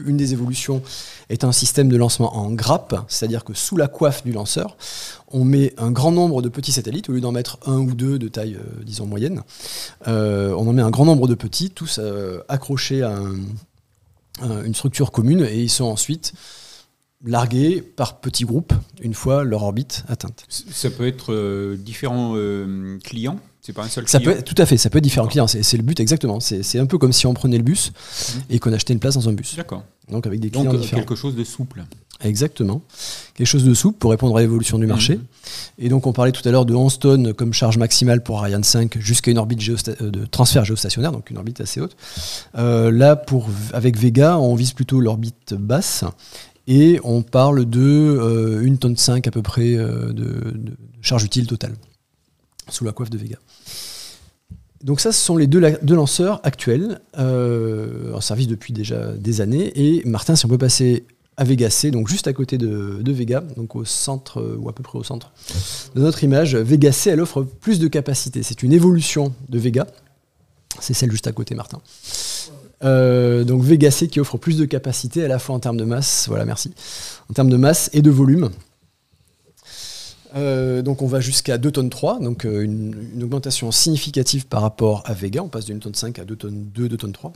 Une 0.07 0.17
des 0.17 0.33
évolutions 0.33 0.83
est 1.29 1.45
un 1.45 1.53
système 1.53 1.89
de 1.89 1.97
lancement 1.97 2.37
en 2.37 2.51
grappe, 2.51 3.05
c'est-à-dire 3.09 3.45
que 3.45 3.55
sous 3.55 3.77
la 3.77 3.87
coiffe 3.87 4.25
du 4.25 4.33
lanceur, 4.33 4.77
on 5.29 5.45
met 5.45 5.75
un 5.79 5.91
grand 5.91 6.13
nombre 6.13 6.43
de 6.43 6.49
petits 6.49 6.73
satellites, 6.73 7.09
au 7.09 7.13
lieu 7.13 7.21
d'en 7.21 7.33
mettre 7.33 7.59
un 7.67 7.79
ou 7.79 7.95
deux 7.95 8.19
de 8.19 8.29
taille, 8.29 8.55
euh, 8.55 8.83
disons, 8.85 9.07
moyenne. 9.07 9.43
Euh, 10.07 10.55
on 10.57 10.67
en 10.67 10.73
met 10.73 10.83
un 10.83 10.91
grand 10.91 11.05
nombre 11.05 11.29
de 11.29 11.35
petits, 11.35 11.71
tous 11.71 11.99
euh, 12.01 12.41
accrochés 12.49 13.03
à 13.03 13.21
une 14.65 14.75
structure 14.75 15.11
commune, 15.11 15.41
et 15.41 15.61
ils 15.61 15.71
sont 15.71 15.87
ensuite 15.87 16.33
largués 17.25 17.83
par 17.83 18.21
petits 18.21 18.45
groupes 18.45 18.73
une 19.03 19.15
fois 19.15 19.43
leur 19.43 19.65
orbite 19.65 20.05
atteinte. 20.09 20.45
Ça 20.49 20.91
peut 20.91 21.09
être 21.09 21.75
différents 21.75 22.37
clients 23.03 23.41
c'est 23.69 23.75
pas 23.75 23.85
un 23.85 23.89
seul 23.89 24.09
ça 24.09 24.19
peut, 24.19 24.41
Tout 24.43 24.55
à 24.57 24.65
fait, 24.65 24.79
ça 24.79 24.89
peut 24.89 24.97
être 24.97 25.05
différents 25.05 25.27
clients. 25.27 25.47
C'est 25.47 25.77
le 25.77 25.83
but 25.83 26.01
exactement. 26.01 26.41
C'est 26.41 26.79
un 26.79 26.87
peu 26.87 26.97
comme 26.97 27.13
si 27.13 27.27
on 27.27 27.35
prenait 27.35 27.59
le 27.59 27.63
bus 27.63 27.93
mhm. 27.93 28.43
et 28.49 28.59
qu'on 28.61 28.73
achetait 28.73 28.95
une 28.95 28.99
place 28.99 29.13
dans 29.13 29.29
un 29.29 29.35
bus. 29.35 29.57
D'accord. 29.57 29.85
Donc 30.11 30.27
avec 30.27 30.41
des 30.41 30.49
clients 30.49 30.73
différents. 30.73 31.03
quelque 31.03 31.15
chose 31.15 31.37
de 31.37 31.45
souple. 31.45 31.85
Exactement. 32.25 32.81
Quelque 33.35 33.47
chose 33.47 33.65
de 33.65 33.75
souple 33.75 33.99
pour 33.99 34.11
répondre 34.11 34.35
à 34.39 34.41
l'évolution 34.41 34.79
du 34.79 34.85
mhm. 34.85 34.89
marché. 34.89 35.21
Et 35.79 35.91
donc 35.91 36.07
on 36.07 36.15
parlait 36.15 36.33
tout 36.33 36.49
à 36.49 36.51
l'heure 36.51 36.65
de 36.65 36.75
11 36.75 36.99
tonnes 36.99 37.35
comme 37.35 37.53
charge 37.53 37.77
maximale 37.77 38.23
pour 38.23 38.39
Ariane 38.39 38.65
5 38.65 38.97
jusqu'à 39.01 39.33
une 39.33 39.39
orbite 39.39 39.61
euh, 40.01 40.11
de 40.11 40.25
transfert 40.25 40.65
géostationnaire, 40.65 41.13
donc 41.13 41.29
une 41.29 41.37
orbite 41.37 41.61
assez 41.61 41.83
haute. 41.83 41.95
Euh, 42.57 42.91
là, 42.91 43.17
pour, 43.17 43.51
avec 43.75 43.99
Vega, 43.99 44.39
on 44.39 44.55
vise 44.55 44.73
plutôt 44.73 44.99
l'orbite 44.99 45.53
basse 45.53 46.05
et 46.67 47.01
on 47.05 47.21
parle 47.21 47.67
de 47.67 47.83
euh, 47.83 48.63
une 48.63 48.79
tonne 48.79 48.97
5 48.97 49.27
à 49.27 49.31
peu 49.31 49.43
près 49.43 49.75
de, 49.75 50.13
de 50.15 50.73
charge 51.03 51.25
utile 51.25 51.47
totale 51.47 51.75
sous 52.71 52.87
la 52.87 52.93
coiffe 52.93 53.11
de 53.11 53.19
Vega. 53.19 53.37
Donc 54.85 55.01
ça, 55.01 55.13
ce 55.13 55.21
sont 55.21 55.37
les 55.37 55.47
deux, 55.47 55.61
lanceurs 55.89 56.41
actuels 56.45 57.01
euh, 57.19 58.15
en 58.15 58.21
service 58.21 58.47
depuis 58.47 58.73
déjà 58.73 59.13
des 59.13 59.41
années. 59.41 59.73
Et 59.75 60.03
Martin, 60.05 60.37
si 60.37 60.47
on 60.47 60.49
peut 60.49 60.59
passer 60.59 61.05
à 61.37 61.45
Vega 61.45 61.71
C, 61.71 61.91
donc 61.91 62.09
juste 62.09 62.27
à 62.27 62.33
côté 62.33 62.59
de, 62.59 63.13
Vega, 63.13 63.43
donc 63.57 63.77
au 63.77 63.85
centre, 63.85 64.41
euh, 64.41 64.57
ou 64.59 64.69
à 64.69 64.75
peu 64.75 64.83
près 64.83 64.99
au 64.99 65.05
centre 65.05 65.33
de 65.95 66.01
notre 66.01 66.23
image, 66.25 66.57
Vega 66.57 66.93
C, 66.93 67.11
elle 67.11 67.21
offre 67.21 67.43
plus 67.43 67.79
de 67.79 67.89
capacité. 67.89 68.43
C'est 68.43 68.63
une 68.63 68.73
évolution 68.73 69.35
de 69.49 69.59
Vega. 69.59 69.87
C'est 70.81 70.95
celle 70.95 71.11
juste 71.11 71.27
à 71.27 71.33
côté, 71.33 71.55
Martin. 71.55 71.81
Euh, 72.85 73.43
donc 73.43 73.63
Vega 73.63 73.91
C 73.91 74.07
qui 74.07 74.21
offre 74.21 74.39
plus 74.39 74.57
de 74.57 74.65
capacité 74.65 75.25
à 75.25 75.29
la 75.29 75.41
fois 75.41 75.57
en 75.57 75.59
termes 75.59 75.77
de 75.77 75.85
masse, 75.85 76.27
voilà, 76.29 76.45
merci, 76.45 76.73
en 77.29 77.33
termes 77.35 77.51
de 77.51 77.57
masse 77.57 77.91
et 77.93 78.03
de 78.03 78.11
volume. 78.11 78.51
Euh, 80.37 80.83
donc 80.83 81.03
on 81.03 81.07
va 81.07 81.21
jusqu'à 81.21 81.59
2 81.59 81.71
tonnes 81.71 81.91
3, 81.91 82.21
donc 82.21 82.45
euh, 82.45 82.63
une, 82.63 83.23
augmentation 83.23 83.71
significative 83.73 84.47
par 84.47 84.63
rapport 84.63 85.03
à 85.07 85.15
Vega. 85.15 85.43
On 85.43 85.49
passe 85.49 85.65
d'une 85.65 85.81
tonne 85.81 85.95
5 85.95 86.19
à 86.19 86.25
2 86.25 86.37
tonnes 86.37 86.65
2, 86.75 86.89
2 86.89 86.97
tonnes 86.97 87.13
3. 87.13 87.33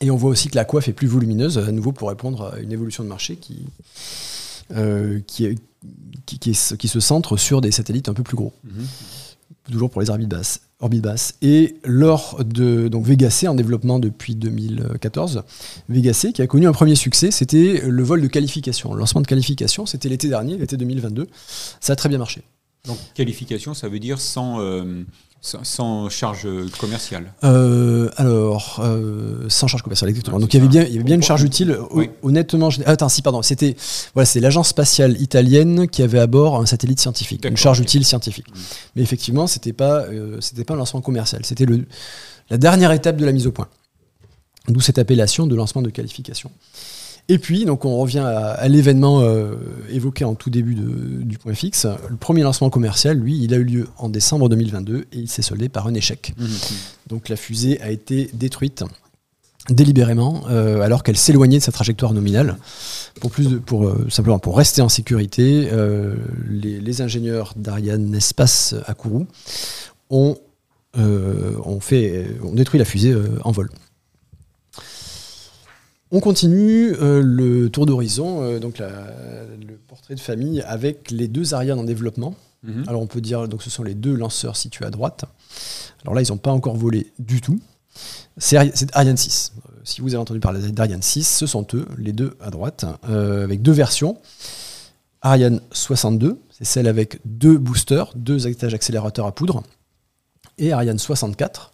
Et 0.00 0.10
on 0.10 0.16
voit 0.16 0.30
aussi 0.30 0.48
que 0.48 0.56
la 0.56 0.64
coiffe 0.64 0.88
est 0.88 0.92
plus 0.92 1.08
volumineuse, 1.08 1.58
à 1.58 1.72
nouveau 1.72 1.92
pour 1.92 2.08
répondre 2.08 2.52
à 2.54 2.60
une 2.60 2.72
évolution 2.72 3.02
de 3.02 3.08
marché 3.08 3.36
qui, 3.36 3.64
euh, 4.76 5.20
se 6.46 7.00
centre 7.00 7.36
sur 7.36 7.60
des 7.60 7.70
satellites 7.70 8.08
un 8.08 8.14
peu 8.14 8.22
plus 8.22 8.36
gros. 8.36 8.52
Mhm. 8.64 8.86
Toujours 9.70 9.90
pour 9.90 10.00
les 10.00 10.10
orbites 10.10 10.28
basses 10.28 10.60
basse. 10.86 11.34
Et 11.42 11.76
lors 11.84 12.42
de 12.44 12.88
donc 12.88 13.04
Vega 13.04 13.30
C 13.30 13.48
en 13.48 13.54
développement 13.54 13.98
depuis 13.98 14.34
2014, 14.34 15.42
Vega 15.88 16.12
C 16.12 16.32
qui 16.32 16.42
a 16.42 16.46
connu 16.46 16.66
un 16.66 16.72
premier 16.72 16.94
succès, 16.94 17.30
c'était 17.30 17.82
le 17.84 18.02
vol 18.02 18.22
de 18.22 18.28
qualification. 18.28 18.92
Le 18.94 19.00
lancement 19.00 19.20
de 19.20 19.26
qualification, 19.26 19.86
c'était 19.86 20.08
l'été 20.08 20.28
dernier, 20.28 20.56
l'été 20.56 20.76
2022. 20.76 21.26
Ça 21.80 21.92
a 21.92 21.96
très 21.96 22.08
bien 22.08 22.18
marché. 22.18 22.42
Donc 22.86 22.98
qualification, 23.14 23.74
ça 23.74 23.88
veut 23.88 23.98
dire 23.98 24.20
sans, 24.20 24.60
euh, 24.60 25.02
sans 25.40 26.08
charge 26.08 26.48
commerciale 26.78 27.32
euh, 27.44 28.10
Alors, 28.16 28.80
euh, 28.82 29.46
sans 29.48 29.66
charge 29.68 29.82
commerciale, 29.82 30.10
exactement. 30.10 30.38
Donc 30.40 30.52
il 30.52 30.56
y 30.56 30.60
avait 30.60 30.68
bien, 30.68 30.82
il 30.82 30.92
y 30.92 30.94
avait 30.96 31.04
bien 31.04 31.14
une 31.14 31.22
charge 31.22 31.42
utile. 31.42 31.78
Honnêtement, 32.22 32.70
je... 32.70 32.80
attends, 32.86 33.08
si, 33.08 33.22
pardon, 33.22 33.42
c'était 33.42 33.76
voilà, 34.14 34.26
c'est 34.26 34.40
l'agence 34.40 34.68
spatiale 34.68 35.20
italienne 35.20 35.88
qui 35.88 36.02
avait 36.02 36.18
à 36.18 36.26
bord 36.26 36.56
un 36.60 36.66
satellite 36.66 37.00
scientifique, 37.00 37.44
une 37.44 37.56
charge 37.56 37.80
utile 37.80 38.04
scientifique. 38.04 38.48
Mm. 38.48 38.58
Mais 38.96 39.02
effectivement, 39.02 39.46
c'était 39.46 39.72
pas, 39.72 40.02
euh, 40.02 40.40
c'était 40.40 40.64
pas 40.64 40.74
un 40.74 40.78
lancement 40.78 41.00
commercial. 41.00 41.44
C'était 41.44 41.66
le 41.66 41.86
la 42.50 42.56
dernière 42.56 42.92
étape 42.92 43.16
de 43.16 43.26
la 43.26 43.32
mise 43.32 43.46
au 43.46 43.52
point. 43.52 43.68
D'où 44.68 44.80
cette 44.80 44.98
appellation 44.98 45.46
de 45.46 45.54
lancement 45.54 45.82
de 45.82 45.90
qualification. 45.90 46.50
Et 47.30 47.38
puis, 47.38 47.66
donc, 47.66 47.84
on 47.84 47.98
revient 47.98 48.24
à, 48.24 48.66
l'événement 48.68 49.20
euh, 49.20 49.56
évoqué 49.90 50.24
en 50.24 50.34
tout 50.34 50.48
début 50.48 50.74
du 50.74 51.36
point 51.36 51.54
fixe. 51.54 51.86
Le 52.08 52.16
premier 52.16 52.42
lancement 52.42 52.70
commercial, 52.70 53.18
lui, 53.18 53.38
il 53.42 53.52
a 53.52 53.58
eu 53.58 53.64
lieu 53.64 53.88
en 53.98 54.08
décembre 54.08 54.48
2022 54.48 55.06
et 55.12 55.18
il 55.18 55.28
s'est 55.28 55.42
soldé 55.42 55.68
par 55.68 55.86
un 55.86 55.94
échec. 55.94 56.32
Mmh, 56.38 56.44
mmh. 56.44 56.48
Donc, 57.08 57.28
la 57.28 57.36
fusée 57.36 57.80
a 57.82 57.90
été 57.90 58.30
détruite 58.32 58.82
délibérément 59.68 60.44
euh, 60.48 60.80
alors 60.80 61.02
qu'elle 61.02 61.18
s'éloignait 61.18 61.58
de 61.58 61.62
sa 61.62 61.72
trajectoire 61.72 62.14
nominale 62.14 62.56
pour 63.20 63.30
plus 63.30 63.60
pour 63.60 63.84
euh, 63.84 64.06
simplement 64.08 64.38
pour 64.38 64.56
rester 64.56 64.80
en 64.80 64.88
sécurité 64.88 65.68
les, 66.48 67.02
ingénieurs 67.02 67.52
d'Ariane 67.54 68.14
Espace 68.14 68.74
à 68.86 68.94
Kourou 68.94 69.26
ont, 70.08 70.38
ont, 70.96 71.80
fait, 71.80 72.28
ont 72.42 72.54
détruit 72.54 72.78
la 72.78 72.86
fusée 72.86 73.14
en 73.44 73.50
vol 73.50 73.68
on 76.10 76.20
continue 76.20 76.94
euh, 77.00 77.20
le 77.22 77.68
tour 77.68 77.86
d'horizon, 77.86 78.42
euh, 78.42 78.58
donc 78.58 78.78
le 78.78 79.76
portrait 79.86 80.14
de 80.14 80.20
famille 80.20 80.62
avec 80.62 81.10
les 81.10 81.28
deux 81.28 81.54
Ariane 81.54 81.78
en 81.78 81.84
développement. 81.84 82.34
Mhm. 82.62 82.84
Alors 82.88 83.02
on 83.02 83.06
peut 83.06 83.20
dire 83.20 83.46
donc 83.46 83.62
ce 83.62 83.70
sont 83.70 83.82
les 83.82 83.94
deux 83.94 84.14
lanceurs 84.14 84.56
situés 84.56 84.84
à 84.84 84.90
droite. 84.90 85.24
Alors 86.02 86.14
là 86.14 86.22
ils 86.22 86.30
n'ont 86.30 86.38
pas 86.38 86.50
encore 86.50 86.76
volé 86.76 87.12
du 87.18 87.40
tout. 87.40 87.60
C'est 88.36 88.56
Ariane 88.92 89.16
6. 89.16 89.52
Euh, 89.56 89.72
si 89.84 90.00
vous 90.00 90.08
avez 90.14 90.20
entendu 90.20 90.40
parler 90.40 90.60
d'Ariane 90.70 91.02
6, 91.02 91.24
ce 91.24 91.46
sont 91.46 91.66
eux, 91.74 91.86
les 91.98 92.12
deux 92.12 92.36
à 92.40 92.50
droite, 92.50 92.84
avec 93.02 93.62
deux 93.62 93.72
versions. 93.72 94.18
Ariane 95.22 95.60
62, 95.72 96.38
c'est 96.50 96.64
celle 96.64 96.86
avec 96.86 97.20
deux 97.24 97.58
boosters, 97.58 98.12
deux 98.14 98.46
étages 98.46 98.74
accélérateurs 98.74 99.26
à 99.26 99.34
poudre. 99.34 99.62
Et 100.58 100.72
Ariane 100.72 100.98
64, 100.98 101.72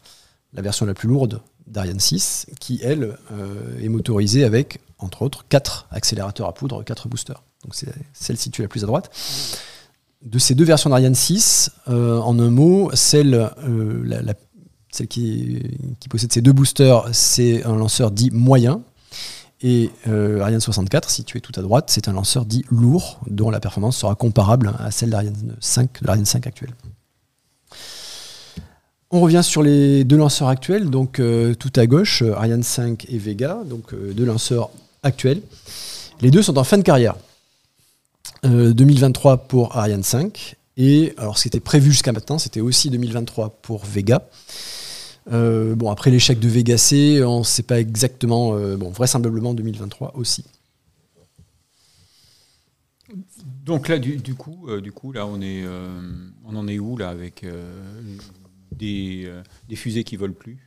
la 0.54 0.62
version 0.62 0.86
la 0.86 0.94
plus 0.94 1.08
lourde, 1.08 1.40
d'Ariane 1.66 2.00
6, 2.00 2.46
qui, 2.60 2.80
elle, 2.82 3.16
euh, 3.32 3.80
est 3.80 3.88
motorisée 3.88 4.44
avec, 4.44 4.80
entre 4.98 5.22
autres, 5.22 5.44
4 5.48 5.88
accélérateurs 5.90 6.48
à 6.48 6.54
poudre, 6.54 6.82
4 6.82 7.08
boosters. 7.08 7.42
Donc 7.62 7.74
c'est 7.74 7.92
celle 8.12 8.36
située 8.36 8.64
la 8.64 8.68
plus 8.68 8.84
à 8.84 8.86
droite. 8.86 9.10
De 10.22 10.38
ces 10.38 10.54
deux 10.54 10.64
versions 10.64 10.90
d'Ariane 10.90 11.14
6, 11.14 11.70
euh, 11.88 12.18
en 12.18 12.38
un 12.38 12.50
mot, 12.50 12.90
celle, 12.94 13.34
euh, 13.34 14.32
qui, 15.08 15.62
possède 16.08 16.32
ces 16.32 16.42
deux 16.42 16.52
boosters, 16.52 17.08
c'est 17.12 17.64
un 17.64 17.76
lanceur 17.76 18.10
dit 18.10 18.30
moyen. 18.30 18.82
Et 19.60 19.90
Ariane 20.06 20.60
64, 20.60 21.08
situé 21.08 21.40
tout 21.40 21.52
à 21.56 21.62
droite, 21.62 21.86
c'est 21.88 22.08
un 22.08 22.12
lanceur 22.12 22.44
dit 22.44 22.66
lourd, 22.70 23.20
dont 23.28 23.48
la 23.48 23.60
performance 23.60 23.96
sera 23.96 24.14
comparable 24.14 24.74
à 24.78 24.90
celle 24.90 25.08
d'Ariane 25.08 25.56
5, 25.60 26.02
de 26.02 26.06
l'Ariane 26.06 26.26
5 26.26 26.46
actuelle. 26.46 26.74
On 29.16 29.20
revient 29.20 29.44
sur 29.44 29.62
les 29.62 30.02
deux 30.02 30.16
lanceurs 30.16 30.48
actuels, 30.48 30.90
donc 30.90 31.20
euh, 31.20 31.54
tout 31.54 31.70
à 31.76 31.86
gauche, 31.86 32.22
euh, 32.22 32.34
Ariane 32.34 32.64
5 32.64 33.06
et 33.08 33.16
Vega, 33.16 33.60
donc 33.64 33.94
euh, 33.94 34.12
deux 34.12 34.24
lanceurs 34.24 34.70
actuels. 35.04 35.40
Les 36.20 36.32
deux 36.32 36.42
sont 36.42 36.58
en 36.58 36.64
fin 36.64 36.78
de 36.78 36.82
carrière. 36.82 37.14
2023 38.42 39.46
pour 39.46 39.76
Ariane 39.76 40.02
5 40.02 40.56
et 40.76 41.14
alors 41.16 41.38
ce 41.38 41.42
qui 41.42 41.48
était 41.48 41.60
prévu 41.60 41.92
jusqu'à 41.92 42.10
maintenant, 42.10 42.38
c'était 42.38 42.60
aussi 42.60 42.90
2023 42.90 43.60
pour 43.62 43.84
Vega. 43.84 44.26
bon 45.30 45.90
après 45.92 46.10
l'échec 46.10 46.40
de 46.40 46.48
Vega 46.48 46.76
C, 46.76 47.22
on 47.24 47.38
ne 47.38 47.44
sait 47.44 47.62
pas 47.62 47.78
exactement, 47.78 48.58
bon 48.76 48.90
vraisemblablement 48.90 49.54
2023 49.54 50.14
aussi. 50.16 50.44
Donc 53.64 53.86
là, 53.86 53.98
du, 53.98 54.34
coup, 54.34 54.66
là, 55.12 55.24
on 55.26 55.40
on 56.44 56.56
en 56.56 56.68
est 56.68 56.78
où 56.80 56.96
là 56.96 57.10
avec 57.10 57.46
euh, 58.82 59.42
des, 59.68 59.76
fusées 59.76 60.04
qui 60.04 60.16
volent 60.16 60.34
plus 60.38 60.58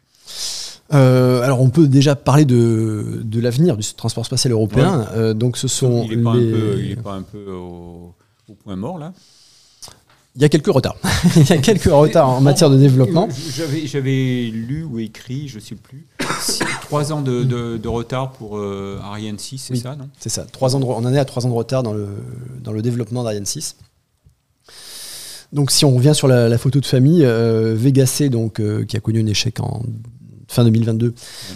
euh, 0.93 1.41
alors 1.41 1.59
on 1.59 1.69
peut 1.69 1.85
déjà 1.85 2.15
parler 2.15 2.45
de, 2.45 3.21
de 3.21 3.41
l'avenir 3.41 3.75
du 3.75 3.83
transport 3.93 4.25
spatial 4.25 4.53
européen. 4.53 5.05
Euh, 5.11 5.33
donc 5.33 5.57
ce 5.57 5.67
sont 5.67 6.07
il 6.09 6.19
n'est 6.19 6.95
pas, 6.95 7.11
un 7.13 7.23
peu 7.23 7.51
au, 7.51 8.15
point 8.63 8.77
mort 8.77 8.97
là 8.97 9.11
il 10.37 10.41
y 10.41 10.45
a 10.45 10.49
quelques 10.49 10.67
retards. 10.67 10.95
il 11.35 11.49
y 11.49 11.51
a 11.51 11.57
quelques 11.57 11.91
retards 11.91 12.29
en 12.29 12.39
matière 12.39 12.69
de 12.69 12.77
développement. 12.77 13.27
J'avais 13.85 14.49
lu 14.53 14.83
ou 14.83 14.99
écrit, 14.99 15.49
je 15.49 15.55
ne 15.55 15.61
sais 15.61 15.75
plus, 15.75 16.05
trois 16.83 17.11
ans 17.11 17.21
de, 17.21 17.43
de, 17.43 17.87
retard 17.87 18.31
pour 18.33 18.57
Ariane 18.57 19.39
6, 19.39 19.57
c'est 19.57 19.75
ça, 19.75 19.95
non? 19.95 20.07
C'est 20.19 20.29
ça. 20.29 20.45
Trois 20.45 20.75
ans 20.75 20.81
on 20.81 21.05
en 21.05 21.13
est 21.13 21.19
à 21.19 21.25
trois 21.25 21.45
ans 21.45 21.49
de 21.49 21.55
retard 21.55 21.83
dans 21.83 21.93
le, 21.93 22.07
dans 22.61 22.71
le 22.71 22.81
développement 22.81 23.23
d'Ariane 23.23 23.47
6. 23.47 23.77
Donc 25.53 25.71
si 25.71 25.85
on 25.85 25.95
revient 25.95 26.13
sur 26.13 26.27
la, 26.27 26.57
photo 26.57 26.79
de 26.79 26.85
famille, 26.85 27.23
euh, 27.23 27.75
Vega 27.75 28.05
C, 28.05 28.29
donc, 28.29 28.59
euh, 28.59 28.85
qui 28.85 28.97
a 28.97 28.99
connu 28.99 29.21
un 29.21 29.27
échec 29.27 29.59
en 29.59 29.83
fin 30.47 30.63
2022. 30.63 31.13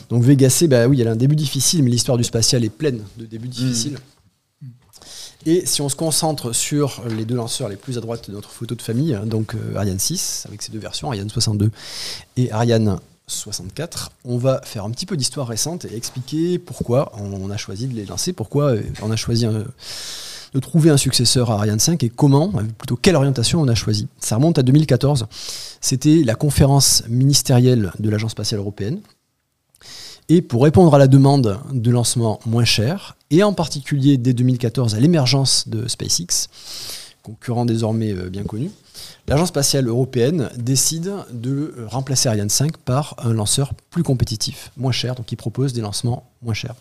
Donc 0.09 0.23
Vega 0.23 0.49
C, 0.49 0.67
bah 0.67 0.87
oui, 0.87 1.01
elle 1.01 1.07
a 1.07 1.11
un 1.11 1.15
début 1.15 1.35
difficile, 1.35 1.83
mais 1.83 1.89
l'histoire 1.89 2.17
du 2.17 2.23
spatial 2.23 2.63
est 2.63 2.69
pleine 2.69 3.03
de 3.17 3.25
débuts 3.25 3.47
mm. 3.47 3.51
difficiles. 3.51 3.97
Et 5.45 5.65
si 5.65 5.81
on 5.81 5.89
se 5.89 5.95
concentre 5.95 6.53
sur 6.53 7.01
les 7.09 7.25
deux 7.25 7.35
lanceurs 7.35 7.67
les 7.67 7.75
plus 7.75 7.97
à 7.97 8.01
droite 8.01 8.29
de 8.29 8.35
notre 8.35 8.51
photo 8.51 8.75
de 8.75 8.81
famille, 8.81 9.15
hein, 9.15 9.25
donc 9.25 9.55
euh, 9.55 9.75
Ariane 9.75 9.99
6, 9.99 10.45
avec 10.47 10.61
ses 10.61 10.71
deux 10.71 10.79
versions, 10.79 11.07
Ariane 11.09 11.29
62 11.29 11.71
et 12.37 12.51
Ariane 12.51 12.99
64, 13.25 14.11
on 14.23 14.37
va 14.37 14.61
faire 14.63 14.85
un 14.85 14.91
petit 14.91 15.07
peu 15.07 15.17
d'histoire 15.17 15.47
récente 15.47 15.85
et 15.85 15.95
expliquer 15.95 16.59
pourquoi 16.59 17.11
on 17.17 17.49
a 17.49 17.57
choisi 17.57 17.87
de 17.87 17.95
les 17.95 18.05
lancer, 18.05 18.33
pourquoi 18.33 18.75
on 19.01 19.09
a 19.09 19.15
choisi 19.15 19.45
un 19.45 19.63
de 20.53 20.59
trouver 20.59 20.89
un 20.89 20.97
successeur 20.97 21.51
à 21.51 21.55
Ariane 21.55 21.79
5 21.79 22.03
et 22.03 22.09
comment, 22.09 22.51
plutôt 22.77 22.95
quelle 22.95 23.15
orientation 23.15 23.61
on 23.61 23.67
a 23.67 23.75
choisi. 23.75 24.07
Ça 24.19 24.35
remonte 24.35 24.59
à 24.59 24.63
2014. 24.63 25.27
C'était 25.79 26.23
la 26.23 26.35
conférence 26.35 27.03
ministérielle 27.07 27.91
de 27.99 28.09
l'Agence 28.09 28.31
spatiale 28.31 28.59
européenne. 28.59 28.99
Et 30.29 30.41
pour 30.41 30.63
répondre 30.63 30.93
à 30.93 30.97
la 30.97 31.07
demande 31.07 31.59
de 31.73 31.91
lancement 31.91 32.39
moins 32.45 32.65
cher, 32.65 33.17
et 33.31 33.43
en 33.43 33.53
particulier 33.53 34.17
dès 34.17 34.33
2014 34.33 34.95
à 34.95 34.99
l'émergence 34.99 35.67
de 35.67 35.87
SpaceX, 35.87 36.47
concurrent 37.23 37.65
désormais 37.65 38.11
euh, 38.13 38.29
bien 38.29 38.43
connu, 38.43 38.71
l'Agence 39.27 39.49
spatiale 39.49 39.87
européenne 39.87 40.49
décide 40.57 41.11
de 41.31 41.85
remplacer 41.87 42.29
Ariane 42.29 42.49
5 42.49 42.77
par 42.77 43.15
un 43.19 43.33
lanceur 43.33 43.73
plus 43.89 44.03
compétitif, 44.03 44.71
moins 44.77 44.91
cher, 44.91 45.15
donc 45.15 45.25
qui 45.25 45.35
propose 45.35 45.73
des 45.73 45.81
lancements 45.81 46.29
moins 46.41 46.53
chers. 46.53 46.75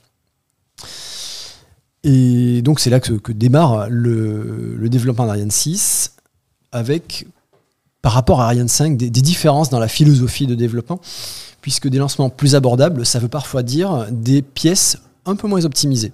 Et 2.05 2.63
donc 2.63 2.81
c'est 2.81 2.91
là 2.91 3.01
que, 3.01 3.33
démarre 3.33 3.89
le, 3.91 4.89
développement 4.89 5.27
d'Ariane 5.27 5.51
6 5.51 6.13
avec, 6.73 7.27
par 8.03 8.13
rapport 8.13 8.41
à 8.41 8.47
Ariane 8.47 8.69
5, 8.69 8.97
des, 8.97 9.11
différences 9.11 9.71
dans 9.71 9.79
la 9.79 9.89
philosophie 9.89 10.47
de 10.47 10.55
développement, 10.55 11.01
puisque 11.61 11.89
des 11.89 11.99
lancements 11.99 12.31
plus 12.31 12.55
abordables, 12.55 13.05
ça 13.05 13.19
veut 13.19 13.29
parfois 13.29 13.63
dire 13.63 14.07
des 14.11 14.41
pièces 14.41 14.99
un 15.27 15.37
peu 15.37 15.47
moins 15.47 15.65
optimisées. 15.65 16.13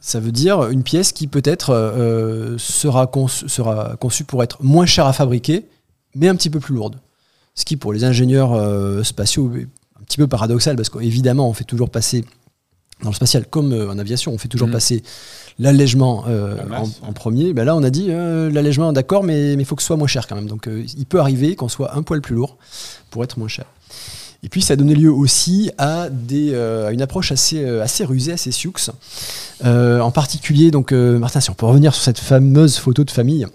Ça 0.00 0.20
veut 0.20 0.32
dire 0.32 0.68
une 0.68 0.82
pièce 0.82 1.12
qui 1.12 1.26
peut-être 1.26 1.70
euh, 1.70 2.56
sera, 2.58 3.10
sera, 3.28 3.96
conçue 3.96 4.24
pour 4.24 4.42
être 4.42 4.62
moins 4.62 4.86
chère 4.86 5.06
à 5.06 5.12
fabriquer, 5.12 5.66
mais 6.14 6.28
un 6.28 6.36
petit 6.36 6.48
peu 6.48 6.60
plus 6.60 6.74
lourde. 6.74 7.00
Ce 7.54 7.64
qui, 7.64 7.76
pour 7.76 7.92
les 7.92 8.04
ingénieurs 8.04 8.52
euh, 8.52 9.02
spatiaux, 9.02 9.52
est 9.56 9.66
un 10.00 10.04
petit 10.04 10.16
peu 10.18 10.28
paradoxal, 10.28 10.76
parce 10.76 10.90
qu'évidemment, 10.90 11.48
on 11.48 11.52
fait 11.52 11.64
toujours 11.64 11.90
passer 11.90 12.24
dans 13.02 13.10
le 13.10 13.14
spatial 13.14 13.44
comme 13.48 13.72
euh, 13.72 13.90
en 13.90 13.98
aviation, 13.98 14.32
on 14.32 14.38
fait 14.38 14.48
toujours 14.48 14.68
mhm. 14.68 14.74
passer 14.74 15.02
l'allègement 15.58 16.24
euh, 16.28 16.56
en, 17.02 17.12
premier. 17.12 17.52
Ben 17.52 17.64
là, 17.64 17.76
on 17.76 17.82
a 17.82 17.90
dit 17.90 18.06
euh, 18.10 18.50
l'allègement, 18.50 18.92
d'accord, 18.92 19.22
mais 19.22 19.52
il 19.52 19.64
faut 19.64 19.76
que 19.76 19.82
ce 19.82 19.86
soit 19.86 19.96
moins 19.96 20.06
cher 20.06 20.26
quand 20.26 20.34
même. 20.34 20.46
Donc, 20.46 20.68
il 20.68 21.06
peut 21.06 21.20
arriver 21.20 21.56
qu'on 21.56 21.68
soit 21.68 21.96
un 21.96 22.02
poil 22.02 22.20
plus 22.20 22.34
lourd 22.34 22.56
pour 23.10 23.24
être 23.24 23.38
moins 23.38 23.48
cher. 23.48 23.66
Et 24.42 24.48
puis, 24.48 24.62
ça 24.62 24.74
a 24.74 24.76
donné 24.76 24.94
lieu 24.94 25.10
aussi 25.10 25.70
à, 25.78 26.08
des, 26.10 26.54
une 26.92 27.02
approche 27.02 27.32
assez, 27.32 27.64
assez 27.64 28.04
rusée, 28.04 28.32
assez 28.32 28.52
sioux. 28.52 28.72
en 29.64 30.10
particulier, 30.10 30.70
donc, 30.70 30.92
Martin, 30.92 31.40
si 31.40 31.50
on 31.50 31.54
peut 31.54 31.66
revenir 31.66 31.94
sur 31.94 32.04
cette 32.04 32.18
fameuse 32.18 32.76
photo 32.76 33.04
de 33.04 33.10
famille. 33.10 33.46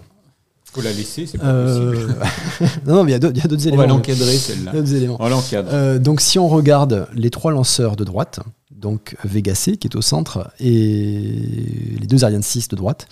Faut 0.72 0.80
la 0.80 0.92
laisser, 0.92 1.26
c'est 1.26 1.38
pas 1.38 1.52
possible. 1.52 2.16
non, 2.86 2.96
non, 2.96 3.04
mais 3.04 3.12
il 3.12 3.14
y 3.14 3.16
a 3.16 3.18
d'autres 3.48 3.68
éléments. 3.68 3.82
On 3.82 3.86
va 3.86 3.92
l'encadrer, 3.92 4.36
celle-là. 4.36 4.72
On 5.18 5.28
l'encadre. 5.28 5.98
donc, 6.00 6.20
si 6.20 6.38
on 6.38 6.48
regarde 6.48 7.06
les 7.14 7.30
trois 7.30 7.52
lanceurs 7.52 7.94
de 7.94 8.04
droite, 8.04 8.40
donc 8.76 9.16
Vega 9.24 9.54
C 9.54 9.76
qui 9.76 9.86
est 9.86 9.96
au 9.96 10.02
centre 10.02 10.50
et 10.60 11.96
les 12.00 12.06
deux 12.06 12.24
Ariane 12.24 12.42
6 12.42 12.68
de 12.68 12.76
droite, 12.76 13.06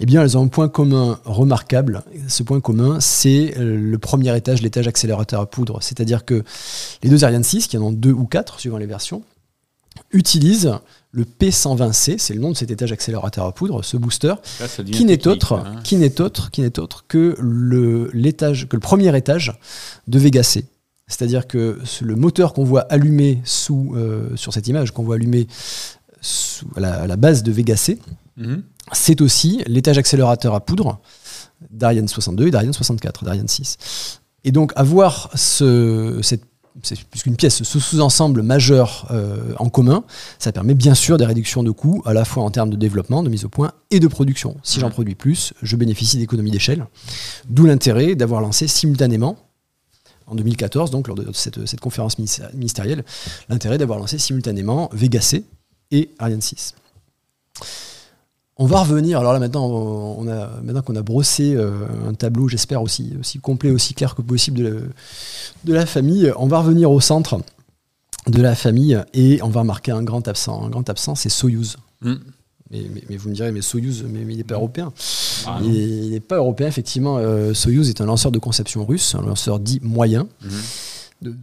eh 0.00 0.06
bien 0.06 0.22
elles 0.22 0.36
ont 0.36 0.44
un 0.44 0.48
point 0.48 0.68
commun 0.68 1.18
remarquable. 1.24 2.02
Ce 2.28 2.42
point 2.42 2.60
commun, 2.60 3.00
c'est 3.00 3.54
le 3.58 3.98
premier 3.98 4.36
étage, 4.36 4.62
l'étage 4.62 4.88
accélérateur 4.88 5.40
à 5.40 5.46
poudre. 5.46 5.78
C'est-à-dire 5.82 6.24
que 6.24 6.42
les 7.02 7.10
deux 7.10 7.24
Ariane 7.24 7.44
6, 7.44 7.66
qui 7.66 7.76
en 7.78 7.82
ont 7.82 7.92
deux 7.92 8.12
ou 8.12 8.24
quatre 8.24 8.60
suivant 8.60 8.78
les 8.78 8.86
versions, 8.86 9.22
utilisent 10.12 10.72
le 11.12 11.24
P120C, 11.24 12.18
c'est 12.18 12.34
le 12.34 12.40
nom 12.40 12.50
de 12.50 12.56
cet 12.56 12.70
étage 12.70 12.92
accélérateur 12.92 13.44
à 13.44 13.52
poudre, 13.52 13.82
ce 13.82 13.96
booster, 13.96 14.34
qui 14.92 15.04
n'est 15.04 15.26
autre, 15.26 15.54
hein. 15.54 15.80
qui 15.82 15.96
n'est 15.96 16.20
autre, 16.20 16.50
qui 16.50 16.60
n'est 16.60 16.78
autre 16.78 17.04
que 17.08 17.36
le, 17.40 18.10
l'étage, 18.12 18.68
que 18.68 18.76
le 18.76 18.80
premier 18.80 19.16
étage 19.16 19.58
de 20.06 20.18
Vega 20.18 20.42
C. 20.42 20.66
C'est-à-dire 21.10 21.46
que 21.46 21.78
le 22.00 22.16
moteur 22.16 22.52
qu'on 22.54 22.64
voit 22.64 22.82
allumé 22.82 23.42
sous, 23.44 23.92
euh, 23.96 24.34
sur 24.36 24.54
cette 24.54 24.68
image, 24.68 24.92
qu'on 24.92 25.02
voit 25.02 25.16
allumé 25.16 25.48
à, 26.76 27.06
la, 27.06 27.16
base 27.16 27.42
de 27.42 27.50
Vega 27.50 27.76
C, 27.76 27.98
mhm. 28.36 28.62
c'est 28.92 29.20
aussi 29.20 29.62
l'étage 29.66 29.98
accélérateur 29.98 30.54
à 30.54 30.60
poudre 30.60 31.00
d'Ariane 31.70 32.08
62 32.08 32.46
et 32.46 32.50
d'Ariane 32.50 32.72
64, 32.72 33.24
d'Ariane 33.24 33.48
6. 33.48 34.20
Et 34.44 34.52
donc 34.52 34.72
avoir 34.76 35.30
ce, 35.34 36.20
cette 36.22 36.44
puisqu'une 37.10 37.34
pièce, 37.34 37.62
ce 37.64 37.80
sous-ensemble 37.80 38.42
majeur 38.42 39.08
euh, 39.10 39.54
en 39.58 39.68
commun, 39.68 40.04
ça 40.38 40.52
permet 40.52 40.74
bien 40.74 40.94
sûr 40.94 41.18
des 41.18 41.26
réductions 41.26 41.64
de 41.64 41.72
coûts, 41.72 42.00
à 42.06 42.14
la 42.14 42.24
fois 42.24 42.44
en 42.44 42.50
termes 42.50 42.70
de 42.70 42.76
développement, 42.76 43.24
de 43.24 43.28
mise 43.28 43.44
au 43.44 43.48
point 43.48 43.72
et 43.90 43.98
de 43.98 44.06
production. 44.06 44.56
Si 44.62 44.78
j'en 44.78 44.88
produis 44.88 45.16
plus, 45.16 45.52
je 45.62 45.76
bénéficie 45.76 46.16
d'économies 46.16 46.52
d'échelle. 46.52 46.86
D'où 47.48 47.66
l'intérêt 47.66 48.14
d'avoir 48.14 48.40
lancé 48.40 48.68
simultanément 48.68 49.36
en 50.30 50.34
2014, 50.34 50.90
donc 50.90 51.08
lors 51.08 51.16
de 51.16 51.30
cette, 51.32 51.80
conférence 51.80 52.18
ministérielle, 52.18 53.04
l'intérêt 53.48 53.78
d'avoir 53.78 53.98
lancé 53.98 54.18
simultanément 54.18 54.88
Vega 54.92 55.20
et 55.90 56.10
Ariane 56.18 56.40
6. 56.40 56.74
On 58.56 58.66
va 58.66 58.80
revenir, 58.80 59.18
alors 59.18 59.32
là 59.32 59.38
maintenant, 59.38 59.68
qu'on 60.82 60.96
a 60.96 61.02
brossé 61.02 61.54
euh, 61.54 61.86
un 62.06 62.14
tableau, 62.14 62.46
j'espère 62.46 62.82
aussi, 62.82 63.14
aussi 63.18 63.38
complet, 63.38 63.70
aussi 63.70 63.94
clair 63.94 64.14
que 64.14 64.22
possible 64.22 64.92
de 65.64 65.72
la 65.72 65.86
famille, 65.86 66.32
on 66.36 66.46
va 66.46 66.58
revenir 66.60 66.90
au 66.90 67.00
centre 67.00 67.40
de 68.26 68.42
la 68.42 68.54
famille 68.54 69.02
et 69.14 69.42
on 69.42 69.48
va 69.48 69.60
remarquer 69.60 69.92
un 69.92 70.02
grand 70.02 70.28
absent. 70.28 70.62
Un 70.64 70.68
grand 70.68 70.88
absent, 70.90 71.14
c'est 71.14 71.30
Soyuz. 71.30 71.76
Mm. 72.02 72.16
Mais, 72.70 73.16
vous 73.16 73.28
me 73.28 73.34
direz, 73.34 73.50
mais 73.50 73.62
Soyuz, 73.62 74.04
mais, 74.08 74.20
il 74.20 74.36
n'est 74.36 74.44
pas 74.44 74.54
européen. 74.54 74.92
Ah, 75.46 75.58
il 75.62 76.10
n'est 76.10 76.20
pas 76.20 76.36
européen, 76.36 76.68
effectivement. 76.68 77.18
Euh, 77.18 77.52
Soyuz 77.52 77.88
est 77.88 78.00
un 78.00 78.06
lanceur 78.06 78.30
de 78.30 78.38
conception 78.38 78.84
russe, 78.84 79.16
un 79.16 79.22
lanceur 79.22 79.58
dit 79.58 79.80
moyen. 79.82 80.28
Mhm. 80.42 80.50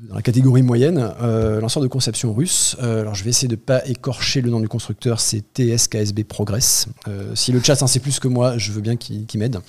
dans 0.10 0.16
la 0.16 0.22
catégorie 0.22 0.64
moyenne, 0.64 1.12
euh, 1.22 1.60
lanceur 1.60 1.84
de 1.84 1.88
conception 1.88 2.34
russe. 2.34 2.78
Euh, 2.82 3.02
alors 3.02 3.14
je 3.14 3.24
vais 3.24 3.30
essayer 3.30 3.48
de 3.48 3.56
ne 3.56 3.60
pas 3.60 3.86
écorcher 3.86 4.42
le 4.42 4.50
nom 4.50 4.60
du 4.60 4.68
constructeur, 4.68 5.20
c'est 5.20 5.44
TSKSB 5.54 6.24
Progress. 6.24 6.88
si 7.36 7.52
le 7.52 7.62
chat 7.62 7.82
en 7.84 7.88
sait 7.88 8.00
plus 8.00 8.20
que 8.20 8.28
moi, 8.28 8.58
je 8.58 8.72
veux 8.72 8.82
bien 8.82 8.96
qu'il 8.96 9.28
m'aide. 9.36 9.60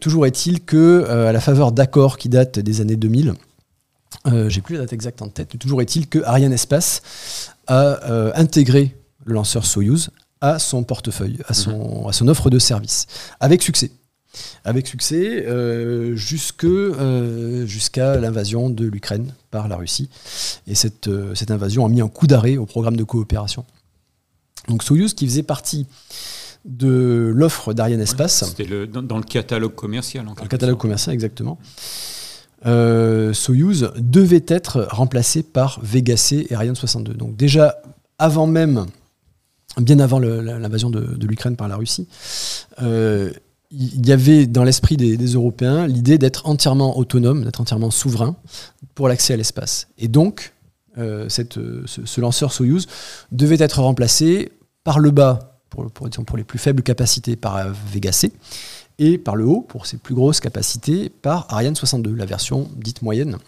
toujours 0.00 0.26
est-il 0.26 0.60
que, 0.60 1.04
à 1.08 1.32
la 1.32 1.40
faveur 1.40 1.72
d'accords 1.72 2.16
qui 2.16 2.28
datent 2.28 2.60
des 2.60 2.80
années 2.80 2.96
2000, 2.96 3.34
j'ai 4.46 4.60
plus 4.60 4.76
la 4.76 4.82
date 4.82 4.92
exacte 4.92 5.20
en 5.22 5.28
tête, 5.28 5.58
toujours 5.58 5.82
est-il 5.82 6.08
que 6.08 6.20
Ariane 6.24 6.52
Espace 6.52 7.02
a 7.66 8.32
intégré 8.36 8.94
le 9.24 9.34
lanceur 9.34 9.64
Soyuz, 9.64 10.10
à 10.40 10.58
son 10.58 10.84
portefeuille, 10.84 11.38
à 11.48 11.54
son, 11.54 12.02
mhm. 12.02 12.08
à 12.08 12.12
son 12.12 12.28
offre 12.28 12.50
de 12.50 12.58
service, 12.58 13.06
avec 13.40 13.62
succès. 13.62 13.90
Avec 14.64 14.86
succès 14.86 15.46
euh, 15.46 16.16
jusque, 16.16 16.64
euh, 16.64 17.64
jusqu'à 17.66 18.16
l'invasion 18.16 18.68
de 18.68 18.84
l'Ukraine 18.84 19.32
par 19.50 19.68
la 19.68 19.76
Russie. 19.76 20.10
Et 20.66 20.74
cette, 20.74 21.06
euh, 21.06 21.34
cette 21.34 21.52
invasion 21.52 21.86
a 21.86 21.88
mis 21.88 22.00
un 22.00 22.08
coup 22.08 22.26
d'arrêt 22.26 22.56
au 22.56 22.66
programme 22.66 22.96
de 22.96 23.04
coopération. 23.04 23.64
Donc 24.68 24.82
Soyuz, 24.82 25.14
qui 25.14 25.26
faisait 25.26 25.44
partie 25.44 25.86
de 26.64 27.30
l'offre 27.34 27.74
d'Ariane 27.74 28.00
Espace. 28.00 28.44
C'était 28.44 28.86
dans, 28.86 29.18
le 29.18 29.22
catalogue 29.22 29.74
commercial. 29.74 30.26
En 30.26 30.34
le 30.42 30.48
catalogue 30.48 30.78
commercial, 30.78 31.14
exactement. 31.14 31.58
Soyuz 32.64 33.92
devait 33.98 34.44
être 34.48 34.88
remplacé 34.90 35.42
par 35.42 35.78
Vega 35.82 36.16
C 36.16 36.46
et 36.48 36.54
Ariane 36.54 36.74
62. 36.74 37.12
Donc 37.12 37.36
déjà, 37.36 37.76
avant 38.18 38.46
même 38.46 38.86
bien 39.78 39.98
avant 39.98 40.18
l'invasion 40.18 40.90
de, 40.90 41.26
l'Ukraine 41.26 41.56
par 41.56 41.68
la 41.68 41.76
Russie, 41.76 42.08
euh, 42.82 43.30
il 43.70 44.06
y 44.06 44.12
avait 44.12 44.46
dans 44.46 44.62
l'esprit 44.62 44.96
des, 44.96 45.16
Européens 45.16 45.86
l'idée 45.86 46.18
d'être 46.18 46.46
entièrement 46.46 46.96
autonome, 46.96 47.44
d'être 47.44 47.60
entièrement 47.60 47.90
souverain 47.90 48.36
pour 48.94 49.08
l'accès 49.08 49.34
à 49.34 49.36
l'espace. 49.36 49.88
Et 49.98 50.08
donc, 50.08 50.52
euh, 50.98 51.28
ce, 51.28 52.20
lanceur 52.20 52.52
Soyuz 52.52 52.86
devait 53.32 53.56
être 53.58 53.82
remplacé 53.82 54.52
par 54.84 55.00
le 55.00 55.10
bas, 55.10 55.58
pour, 55.70 55.90
pour, 55.90 56.08
pour 56.08 56.36
les 56.36 56.44
plus 56.44 56.58
faibles 56.58 56.82
capacités, 56.82 57.34
par 57.34 57.72
Vega 57.92 58.12
C, 58.12 58.32
et 58.98 59.18
par 59.18 59.34
le 59.34 59.44
haut, 59.44 59.60
pour 59.60 59.86
ses 59.86 59.96
plus 59.96 60.14
grosses 60.14 60.40
capacités, 60.40 61.08
par 61.08 61.52
Ariane 61.52 61.74
62, 61.74 62.14
la 62.14 62.26
version 62.26 62.70
dite 62.76 63.02
moyenne 63.02 63.38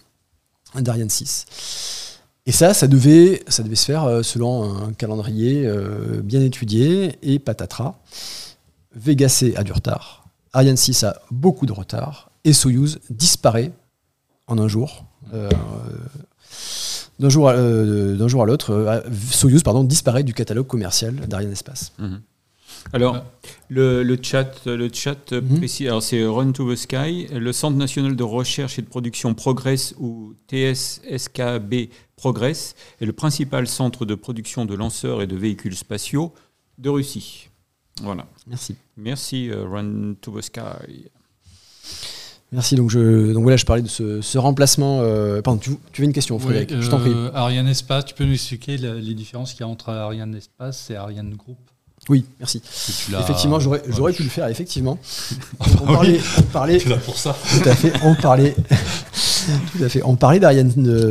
d'Ariane 0.74 1.10
6. 1.10 2.05
Et 2.46 2.52
ça, 2.52 2.74
ça 2.74 2.86
devait, 2.86 3.42
se 3.48 3.62
faire 3.74 4.04
euh, 4.04 4.22
selon 4.22 4.86
un 4.86 4.92
calendrier 4.92 5.66
euh, 5.66 6.20
bien 6.22 6.40
étudié 6.40 7.18
et 7.22 7.40
patatras. 7.40 7.96
Vega 8.94 9.28
C 9.28 9.54
a 9.56 9.64
du 9.64 9.72
retard, 9.72 10.24
Ariane 10.52 10.76
6 10.76 11.04
a 11.04 11.20
beaucoup 11.30 11.66
de 11.66 11.72
retard 11.72 12.30
et 12.44 12.52
Soyuz 12.52 12.98
disparaît 13.10 13.72
en 14.46 14.58
un 14.58 14.68
jour. 14.68 15.04
Euh, 15.34 15.50
d'un 17.18 17.28
jour, 17.28 17.48
à, 17.48 18.46
l'autre, 18.46 19.04
Soyuz 19.30 19.62
disparaît 19.84 20.22
du 20.22 20.32
catalogue 20.32 20.66
commercial 20.66 21.14
d'Ariane 21.14 21.52
Espace. 21.52 21.92
Mhm. 21.98 22.20
Alors, 22.92 23.24
le, 23.68 24.02
le, 24.02 24.18
chat, 24.22 24.64
le 24.66 24.88
chat 24.92 25.32
mhm. 25.32 25.58
précis, 25.58 25.86
alors 25.86 26.02
c'est 26.02 26.24
Run 26.24 26.52
to 26.52 26.72
the 26.72 26.76
Sky, 26.76 27.26
le 27.32 27.52
Centre 27.52 27.76
national 27.76 28.16
de 28.16 28.22
recherche 28.22 28.78
et 28.78 28.82
de 28.82 28.86
production 28.86 29.34
Progress 29.34 29.94
ou 29.98 30.34
TSSKB 30.48 31.90
Progress 32.16 32.74
est 33.00 33.06
le 33.06 33.12
principal 33.12 33.66
centre 33.66 34.06
de 34.06 34.14
production 34.14 34.64
de 34.64 34.74
lanceurs 34.74 35.20
et 35.20 35.26
de 35.26 35.36
véhicules 35.36 35.76
spatiaux 35.76 36.32
de 36.78 36.88
Russie. 36.88 37.50
Voilà. 38.02 38.26
Merci. 38.46 38.76
Merci, 38.96 39.50
euh, 39.50 39.66
Run 39.68 40.14
to 40.20 40.38
the 40.38 40.42
Sky. 40.42 41.10
Merci. 42.52 42.76
Donc, 42.76 42.90
je, 42.90 43.32
donc 43.32 43.42
voilà, 43.42 43.56
je 43.56 43.64
parlais 43.64 43.82
de 43.82 43.88
ce, 43.88 44.38
remplacement. 44.38 45.00
Euh, 45.00 45.42
pardon, 45.42 45.58
tu, 45.58 45.70
tu 45.92 46.02
veux 46.02 46.06
une 46.06 46.12
question, 46.12 46.38
Frédéric 46.38 46.80
Je 46.80 46.88
t'en 46.88 47.00
prie. 47.00 47.12
Euh, 47.12 47.30
Ariane 47.34 47.68
Espace, 47.68 48.06
tu 48.06 48.14
peux 48.14 48.24
nous 48.24 48.34
expliquer 48.34 48.76
les 48.76 49.14
différences 49.14 49.52
qu'il 49.52 49.60
y 49.60 49.64
a 49.64 49.68
entre 49.68 49.90
Ariane 49.90 50.34
Espace 50.34 50.90
et 50.90 50.96
Ariane 50.96 51.34
Group? 51.34 51.58
Oui, 52.08 52.24
merci. 52.38 52.62
Effectivement, 53.18 53.58
j'aurais 53.58 54.12
pu 54.12 54.22
le 54.22 54.28
faire, 54.28 54.46
effectivement. 54.46 54.98
On 55.60 55.86
parlait, 55.86 56.20
on 56.38 56.42
parlait, 56.42 56.78
pour 57.04 57.16
ça. 57.16 57.36
Tout 57.62 57.68
à 57.68 57.74
fait. 57.74 57.92
On 58.04 58.14
parlait, 58.14 58.54
Tout 58.54 59.82
à 59.82 59.88
fait. 59.88 60.02
On 60.04 60.14
parlait 60.14 60.38
d'Ariane 60.38 60.70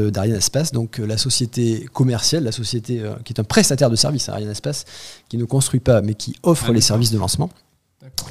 d'Ariane 0.10 0.38
Espace, 0.38 0.72
donc 0.72 1.00
euh, 1.00 1.06
la 1.06 1.18
société 1.18 1.86
commerciale, 1.92 2.44
la 2.44 2.54
société 2.54 3.02
euh, 3.02 3.14
qui 3.26 3.34
est 3.34 3.40
un 3.40 3.44
prestataire 3.44 3.90
de 3.90 3.98
services, 3.98 4.30
Ariane 4.30 4.50
Espace, 4.50 4.86
qui 5.28 5.38
ne 5.38 5.44
construit 5.44 5.82
pas, 5.82 6.02
mais 6.02 6.14
qui 6.14 6.36
offre 6.44 6.68
Ah, 6.70 6.74
les 6.74 6.82
services 6.82 7.12
de 7.12 7.18
lancement, 7.18 7.50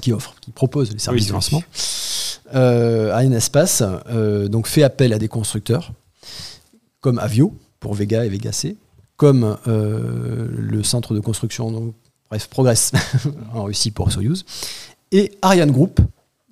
qui 0.00 0.12
offre, 0.12 0.34
qui 0.40 0.50
propose 0.50 0.90
les 0.90 0.98
services 0.98 1.24
Oui, 1.24 1.28
de 1.28 1.32
lancement. 1.34 1.62
Euh, 2.54 3.12
Ariane 3.12 3.34
Espace 3.34 3.82
euh, 4.10 4.48
donc 4.48 4.68
fait 4.68 4.82
appel 4.82 5.12
à 5.12 5.18
des 5.18 5.28
constructeurs 5.28 5.92
comme 7.00 7.18
Avio 7.18 7.54
pour 7.80 7.92
Vega 7.94 8.24
et 8.24 8.30
Vega 8.30 8.52
C, 8.52 8.76
comme 9.18 9.58
le 9.66 10.82
centre 10.82 11.12
de 11.14 11.20
construction, 11.20 11.70
donc, 11.70 11.94
bref, 12.34 12.48
Progress 12.48 12.92
en 13.54 13.64
Russie 13.64 13.92
pour 13.92 14.10
Soyuz, 14.10 14.44
et 15.12 15.32
Ariane 15.40 15.70
Group, 15.70 16.00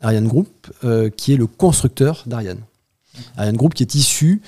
Ariane 0.01 0.29
Group 0.29 0.69
euh, 0.85 1.11
qui 1.11 1.33
est 1.33 1.37
le 1.37 1.47
constructeur 1.47 2.23
d'Ariane. 2.27 2.61
Ariane 3.37 3.57
Group 3.57 3.75
qui 3.75 3.83
est 3.83 3.95
issu 3.95 4.41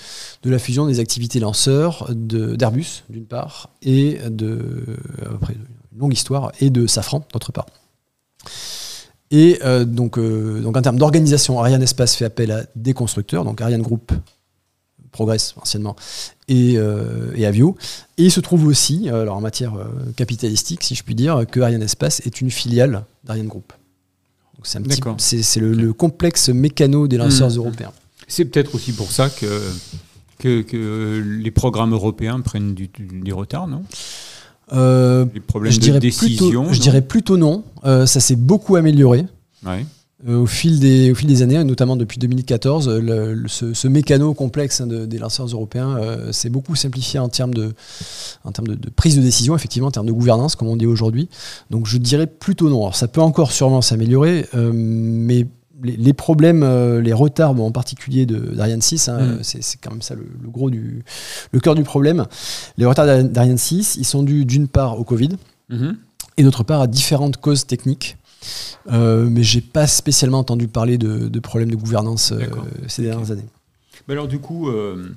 de 0.42 0.50
la 0.50 0.58
fusion 0.58 0.86
des 0.86 1.00
activités 1.00 1.40
lanceurs 1.40 2.08
d'Airbus 2.14 3.02
d'une 3.10 3.26
part 3.26 3.68
et 3.82 4.18
de 4.30 4.84
après 5.34 5.54
une 5.92 5.98
longue 5.98 6.14
histoire 6.14 6.52
et 6.60 6.70
de 6.70 6.86
Safran 6.86 7.26
d'autre 7.32 7.52
part. 7.52 7.66
Et 9.30 9.58
euh, 9.64 9.84
donc, 9.84 10.16
euh, 10.16 10.60
donc 10.60 10.76
en 10.76 10.82
termes 10.82 10.98
d'organisation, 10.98 11.58
Ariane 11.58 11.82
Espace 11.82 12.14
fait 12.14 12.24
appel 12.24 12.52
à 12.52 12.62
des 12.76 12.94
constructeurs, 12.94 13.44
donc 13.44 13.60
Ariane 13.60 13.82
Group, 13.82 14.12
Progress 15.14 15.54
anciennement, 15.62 15.94
et, 16.48 16.74
euh, 16.76 17.30
et 17.36 17.46
Avio. 17.46 17.76
Et 18.18 18.24
il 18.24 18.30
se 18.32 18.40
trouve 18.40 18.66
aussi, 18.66 19.08
euh, 19.08 19.22
alors 19.22 19.36
en 19.36 19.40
matière 19.40 19.74
euh, 19.74 19.84
capitalistique, 20.16 20.82
si 20.82 20.96
je 20.96 21.04
puis 21.04 21.14
dire, 21.14 21.44
que 21.50 21.60
Ariane 21.60 21.82
Espace 21.82 22.20
est 22.26 22.40
une 22.40 22.50
filiale 22.50 23.04
d'Ariane 23.22 23.46
Group. 23.46 23.72
C'est 24.64 25.60
le, 25.60 25.72
le 25.72 25.92
complexe 25.92 26.48
mécano 26.48 27.06
des 27.06 27.16
lanceurs 27.16 27.50
Mmh. 27.50 27.56
européens. 27.58 27.92
C'est 28.26 28.44
peut-être 28.46 28.74
aussi 28.74 28.92
pour 28.92 29.12
ça 29.12 29.28
que, 29.30 29.60
que, 30.38 30.62
que 30.62 31.22
les 31.40 31.50
programmes 31.50 31.92
européens 31.92 32.40
prennent 32.40 32.74
du, 32.74 33.32
retard, 33.32 33.66
non? 33.68 33.84
Euh, 34.72 35.26
Les 35.34 35.40
problèmes 35.40 35.72
je 35.72 35.78
de 35.78 35.82
dirais 35.84 36.00
décision. 36.00 36.62
plutôt, 36.64 36.72
je 36.72 36.80
dirais 36.80 37.02
plutôt 37.02 37.36
non. 37.36 37.62
Euh, 37.84 38.06
ça 38.06 38.18
s'est 38.20 38.36
beaucoup 38.36 38.76
amélioré. 38.76 39.26
Ouais. 39.64 39.84
Euh, 40.26 40.38
au, 40.38 40.46
fil 40.46 40.80
des, 40.80 41.10
au 41.10 41.14
fil 41.14 41.28
des 41.28 41.42
années, 41.42 41.62
notamment 41.64 41.96
depuis 41.96 42.18
2014, 42.18 42.88
euh, 42.88 42.98
le- 43.00 43.34
le- 43.34 43.48
ce, 43.48 43.74
ce 43.74 43.88
mécano 43.88 44.32
complexe 44.32 44.80
hein, 44.80 44.86
de- 44.86 45.04
des 45.04 45.18
lanceurs 45.18 45.46
européens 45.48 45.98
euh, 45.98 46.32
s'est 46.32 46.48
beaucoup 46.48 46.74
simplifié 46.76 47.18
en 47.20 47.28
termes, 47.28 47.52
de, 47.52 47.74
en 48.44 48.50
termes 48.52 48.68
de, 48.68 48.74
de 48.74 48.88
prise 48.88 49.16
de 49.16 49.20
décision, 49.20 49.54
effectivement, 49.54 49.88
en 49.88 49.90
termes 49.90 50.06
de 50.06 50.12
gouvernance, 50.12 50.56
comme 50.56 50.68
on 50.68 50.76
dit 50.76 50.86
aujourd'hui. 50.86 51.28
Donc 51.70 51.86
je 51.86 51.98
dirais 51.98 52.26
plutôt 52.26 52.70
non. 52.70 52.80
Alors 52.80 52.96
ça 52.96 53.06
peut 53.06 53.20
encore 53.20 53.52
sûrement 53.52 53.82
s'améliorer, 53.82 54.46
euh, 54.54 54.70
mais 54.74 55.46
les, 55.82 55.96
les 55.98 56.12
problèmes, 56.14 56.62
euh, 56.62 57.02
les 57.02 57.12
retards, 57.12 57.54
bon, 57.54 57.66
en 57.66 57.72
particulier 57.72 58.24
de- 58.24 58.54
d'Ariane 58.54 58.80
6, 58.80 59.08
hein, 59.10 59.18
Mm. 59.20 59.38
c'est 59.42 59.78
quand 59.82 59.90
même 59.90 60.00
ça 60.02 60.14
le, 60.14 60.26
le 60.42 60.48
gros 60.48 60.70
du, 60.70 61.02
le 61.52 61.60
cœur 61.60 61.74
du 61.74 61.82
problème. 61.82 62.24
Les 62.78 62.86
retards 62.86 63.04
d'Ariane- 63.04 63.28
d'Ariane 63.30 63.58
6, 63.58 63.96
ils 63.98 64.06
sont 64.06 64.22
dus 64.22 64.46
d'une 64.46 64.68
part 64.68 64.98
au 64.98 65.04
Covid 65.04 65.30
Mhm. 65.68 65.96
et 66.38 66.42
d'autre 66.44 66.62
part 66.64 66.80
à 66.80 66.86
différentes 66.86 67.36
causes 67.36 67.66
techniques. 67.66 68.16
Euh, 68.92 69.26
mais 69.30 69.42
j'ai 69.42 69.60
pas 69.60 69.86
spécialement 69.86 70.38
entendu 70.40 70.68
parler 70.68 70.98
de, 70.98 71.28
de 71.28 71.40
problèmes 71.40 71.70
de 71.70 71.76
gouvernance 71.76 72.32
euh, 72.32 72.38
ces 72.88 73.02
dernières 73.02 73.30
années. 73.30 73.46
Alors 74.08 74.28
du 74.28 74.38
coup, 74.38 74.68
euh, 74.68 75.08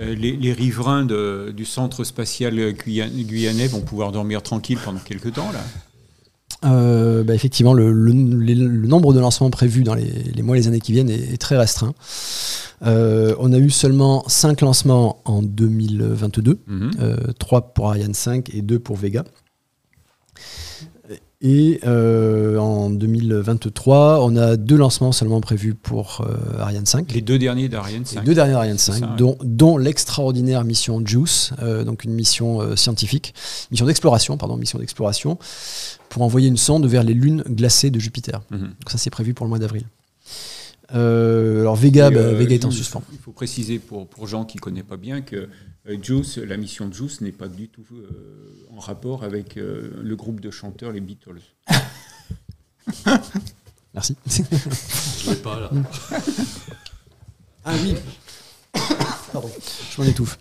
euh, 0.00 0.14
les, 0.14 0.32
les 0.36 0.52
riverains 0.52 1.04
de- 1.04 1.52
du 1.54 1.64
centre 1.64 2.04
spatial 2.04 2.54
guyan- 2.72 3.10
guyanais 3.10 3.66
vont 3.68 3.80
pouvoir 3.82 4.12
dormir 4.12 4.42
tranquille 4.42 4.78
pendant 4.84 4.98
quelques 5.00 5.32
temps 5.34 5.52
là? 5.52 5.60
Bah, 6.62 7.34
effectivement, 7.34 7.74
le, 7.74 7.92
le- 7.92 8.12
les- 8.40 8.54
le 8.54 8.86
nombre 8.88 9.12
de 9.12 9.20
lancements 9.20 9.50
prévus 9.50 9.82
dans 9.84 9.94
les, 9.94 10.10
les 10.10 10.42
mois 10.42 10.56
et 10.56 10.60
les 10.60 10.66
années 10.68 10.80
qui 10.80 10.92
viennent 10.92 11.10
est, 11.10 11.34
est 11.34 11.36
très 11.36 11.58
restreint. 11.58 11.92
On 12.80 13.52
a 13.52 13.58
eu 13.58 13.68
seulement 13.70 14.24
5 14.28 14.62
lancements 14.62 15.20
en 15.26 15.42
2022, 15.42 16.58
Mhm. 16.66 16.90
3 17.38 17.74
pour 17.74 17.88
Ariane 17.90 18.14
5 18.14 18.50
et 18.54 18.62
2 18.62 18.78
pour 18.78 18.96
Vega. 18.96 19.24
Et 21.46 21.78
euh, 21.84 22.56
en 22.56 22.88
2023, 22.88 24.24
on 24.24 24.34
a 24.34 24.56
deux 24.56 24.78
lancements 24.78 25.12
seulement 25.12 25.42
prévus 25.42 25.74
pour 25.74 26.22
euh, 26.26 26.58
Ariane 26.58 26.86
5. 26.86 27.12
Les 27.12 27.20
deux 27.20 27.38
derniers 27.38 27.68
d'Ariane 27.68 28.00
Les 28.00 28.14
5. 28.16 28.24
deux 28.24 28.34
dernières 28.34 28.56
Ariane 28.56 28.78
5, 28.78 28.92
C'est 28.94 29.00
ça, 29.00 29.06
ouais. 29.06 29.16
dont, 29.18 29.36
dont 29.44 29.76
l'extraordinaire 29.76 30.64
mission 30.64 31.02
JUICE, 31.04 31.52
euh, 31.62 31.84
donc 31.84 32.04
une 32.04 32.14
mission 32.14 32.74
scientifique, 32.76 33.34
mission 33.70 33.84
d'exploration, 33.84 34.38
pardon, 34.38 34.56
mission 34.56 34.78
d'exploration, 34.78 35.38
pour 36.08 36.22
envoyer 36.22 36.48
une 36.48 36.56
sonde 36.56 36.86
vers 36.86 37.02
les 37.02 37.12
lunes 37.12 37.42
glacées 37.46 37.90
de 37.90 38.00
Jupiter. 38.00 38.40
Mhm. 38.50 38.60
Donc 38.60 38.90
ça, 38.90 38.96
c'est 38.96 39.10
prévu 39.10 39.34
pour 39.34 39.44
le 39.44 39.50
mois 39.50 39.58
d'avril. 39.58 39.84
Euh, 40.92 41.60
alors 41.60 41.76
Vega, 41.76 42.10
bah, 42.10 42.20
euh, 42.20 42.34
Vega 42.34 42.54
est 42.54 42.64
en 42.64 42.70
suspens. 42.70 43.02
Il 43.12 43.18
faut 43.18 43.32
préciser 43.32 43.78
pour, 43.78 44.06
pour 44.08 44.26
Jean 44.26 44.44
qui 44.44 44.58
ne 44.58 44.60
connaît 44.60 44.82
pas 44.82 44.96
bien 44.96 45.22
que 45.22 45.48
euh, 45.88 45.96
Juice, 46.02 46.38
la 46.38 46.56
mission 46.56 46.88
de 46.88 46.94
Juice 46.94 47.20
n'est 47.20 47.32
pas 47.32 47.48
du 47.48 47.68
tout 47.68 47.84
euh, 47.92 48.66
en 48.74 48.80
rapport 48.80 49.22
avec 49.24 49.56
euh, 49.56 49.92
le 50.02 50.16
groupe 50.16 50.40
de 50.40 50.50
chanteurs 50.50 50.92
les 50.92 51.00
Beatles. 51.00 51.40
Merci. 53.94 54.16
Je 54.26 55.30
l'ai 55.30 55.36
pas 55.36 55.60
là. 55.60 55.70
ah 57.64 57.74
oui. 57.82 57.94
Pardon, 59.32 59.50
je 59.94 60.00
m'en 60.02 60.08
étouffe. 60.08 60.38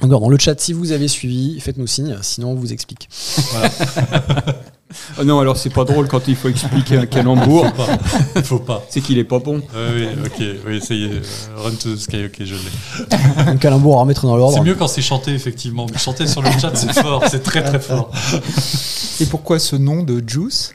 Encore 0.00 0.20
dans 0.20 0.28
le 0.30 0.38
chat, 0.38 0.58
si 0.58 0.72
vous 0.72 0.92
avez 0.92 1.08
suivi, 1.08 1.60
faites-nous 1.60 1.86
signe, 1.86 2.16
sinon 2.22 2.52
on 2.52 2.54
vous 2.54 2.72
explique. 2.72 3.08
Ah 5.18 5.24
non, 5.24 5.38
alors 5.40 5.56
c'est 5.56 5.70
pas 5.70 5.84
drôle 5.84 6.08
quand 6.08 6.26
il 6.28 6.34
faut 6.36 6.48
expliquer 6.48 6.96
un 6.96 7.06
calembour, 7.06 7.66
Faut 7.76 7.84
pas. 7.84 8.42
Faut 8.42 8.58
pas. 8.58 8.84
c'est 8.88 9.00
qu'il 9.00 9.18
est 9.18 9.24
pas 9.24 9.38
bon. 9.38 9.62
Euh, 9.74 10.12
oui, 10.16 10.22
ok, 10.26 10.44
oui, 10.66 10.80
ça 10.80 10.94
y 10.94 11.04
est. 11.04 11.12
euh, 11.12 11.20
Run 11.56 11.70
to 11.72 11.94
the 11.94 11.98
sky, 11.98 12.24
ok, 12.24 12.36
je 12.44 12.54
l'ai. 12.54 13.16
Un 13.46 13.56
calembour 13.56 13.98
à 13.98 14.00
remettre 14.00 14.26
dans 14.26 14.36
l'ordre. 14.36 14.56
C'est 14.58 14.64
mieux 14.64 14.74
quand 14.74 14.88
c'est 14.88 15.02
chanté, 15.02 15.32
effectivement. 15.32 15.86
Mais 15.92 15.98
chanter 15.98 16.26
sur 16.26 16.42
le 16.42 16.50
chat, 16.60 16.74
c'est 16.74 16.92
fort, 16.92 17.22
c'est 17.30 17.42
très 17.42 17.62
très 17.62 17.78
fort. 17.80 18.10
Et 19.20 19.26
pourquoi 19.26 19.58
ce 19.58 19.76
nom 19.76 20.02
de 20.02 20.22
Juice? 20.26 20.74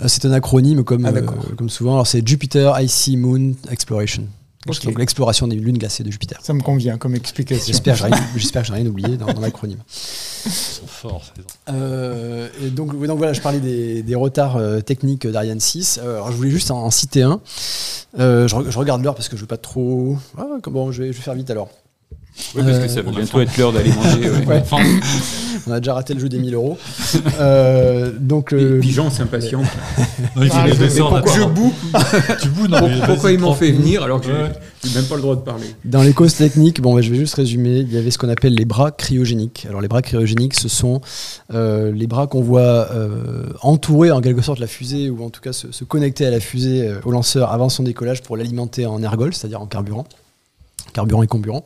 Euh, 0.00 0.04
C'est 0.08 0.24
un 0.24 0.32
acronyme 0.32 0.84
comme, 0.84 1.04
Ah, 1.06 1.10
euh, 1.14 1.22
comme 1.56 1.68
souvent. 1.70 1.94
Alors 1.94 2.06
c'est 2.06 2.26
Jupiter 2.26 2.80
Icy 2.80 3.16
Moon 3.16 3.52
Exploration. 3.70 4.24
Donc 4.66 4.98
l'exploration 4.98 5.48
des 5.48 5.56
lunes 5.56 5.78
glacées 5.78 6.04
de 6.04 6.10
Jupiter. 6.10 6.38
Ça 6.42 6.52
me 6.52 6.60
convient 6.60 6.96
comme 6.98 7.14
explication. 7.14 7.66
J'espère 7.66 7.94
que 7.94 8.00
j'ai 8.00 8.14
rien, 8.14 8.24
j'espère 8.36 8.62
que 8.62 8.68
j'ai 8.68 8.74
rien 8.74 8.86
oublié 8.86 9.16
dans, 9.16 9.26
dans 9.26 9.40
l'acronyme. 9.40 9.80
Ils 10.46 10.50
sont 10.52 10.86
forts, 10.86 11.24
ces. 11.24 11.42
Euh, 11.72 12.48
et 12.62 12.70
donc, 12.70 12.96
donc 13.06 13.18
voilà, 13.18 13.32
je 13.32 13.40
parlais 13.40 13.60
des, 13.60 14.02
des 14.02 14.14
retards 14.14 14.56
euh, 14.56 14.80
techniques 14.80 15.26
d'Ariane 15.26 15.60
6. 15.60 15.98
Euh, 16.02 16.14
alors 16.16 16.30
je 16.32 16.36
voulais 16.36 16.50
juste 16.50 16.70
en, 16.70 16.84
en 16.84 16.90
citer 16.90 17.22
un. 17.22 17.40
Euh, 18.18 18.46
je, 18.46 18.54
re- 18.54 18.70
je 18.70 18.78
regarde 18.78 19.02
l'heure 19.02 19.14
parce 19.14 19.28
que 19.28 19.36
je 19.36 19.40
veux 19.42 19.46
pas 19.48 19.56
trop. 19.56 20.16
Ah, 20.38 20.44
bon, 20.64 20.92
je 20.92 21.02
vais, 21.02 21.12
je 21.12 21.16
vais 21.18 21.22
faire 21.22 21.34
vite 21.34 21.50
alors. 21.50 21.68
Oui, 22.54 22.62
parce 22.64 22.78
que 22.78 22.84
Euh, 22.84 22.88
ça 22.88 23.02
va 23.02 23.10
bientôt 23.10 23.40
être 23.40 23.56
l'heure 23.58 23.72
d'aller 23.72 23.92
manger. 23.92 24.30
ouais. 24.30 24.46
Ouais. 24.46 24.58
Enfin, 24.62 24.78
On 25.66 25.70
a 25.70 25.78
déjà 25.78 25.94
raté 25.94 26.12
le 26.14 26.18
jeu 26.18 26.28
des 26.28 26.38
1000 26.38 26.54
euros. 26.54 26.76
Euh, 27.38 28.10
donc, 28.18 28.52
euh, 28.52 28.80
s'impatiente. 29.10 29.64
faut 29.66 30.40
Ah, 30.50 30.66
je- 30.66 31.44
boue 31.46 31.72
Tu 32.40 32.48
boues, 32.48 32.66
non, 32.66 32.88
mais 32.88 33.00
Pourquoi 33.06 33.30
ils 33.30 33.38
m'ont 33.38 33.54
fait 33.54 33.70
venir 33.70 34.02
alors 34.02 34.20
que 34.20 34.26
Ouais. 34.26 34.50
j'ai 34.82 34.94
même 34.94 35.04
pas 35.04 35.14
le 35.14 35.20
droit 35.22 35.36
de 35.36 35.42
parler 35.42 35.66
Dans 35.84 36.02
les 36.02 36.12
causes 36.14 36.34
techniques, 36.34 36.80
bon, 36.80 36.94
bah, 36.96 37.00
je 37.02 37.10
vais 37.10 37.16
juste 37.18 37.34
résumer. 37.34 37.78
Il 37.80 37.92
y 37.92 37.96
avait 37.98 38.10
ce 38.10 38.18
qu'on 38.18 38.28
appelle 38.28 38.54
les 38.54 38.64
bras 38.64 38.90
cryogéniques. 38.90 39.66
Alors, 39.68 39.80
les 39.80 39.88
bras 39.88 40.02
cryogéniques, 40.02 40.54
ce 40.54 40.68
sont 40.68 41.00
euh, 41.54 41.92
les 41.92 42.08
bras 42.08 42.26
qu'on 42.26 42.42
voit 42.42 42.88
euh, 42.92 43.44
entourer 43.60 44.10
en 44.10 44.20
quelque 44.20 44.42
sorte 44.42 44.58
la 44.58 44.66
fusée, 44.66 45.10
ou 45.10 45.22
en 45.24 45.30
tout 45.30 45.40
cas 45.40 45.52
se, 45.52 45.70
se 45.70 45.84
connecter 45.84 46.26
à 46.26 46.30
la 46.30 46.40
fusée, 46.40 46.88
euh, 46.88 46.96
au 47.04 47.12
lanceur 47.12 47.52
avant 47.52 47.68
son 47.68 47.84
décollage 47.84 48.22
pour 48.22 48.36
l'alimenter 48.36 48.84
en 48.86 49.00
ergol, 49.02 49.32
c'est-à-dire 49.32 49.60
en 49.60 49.66
carburant. 49.66 50.06
Carburant 50.92 51.22
et 51.22 51.26
comburant. 51.26 51.64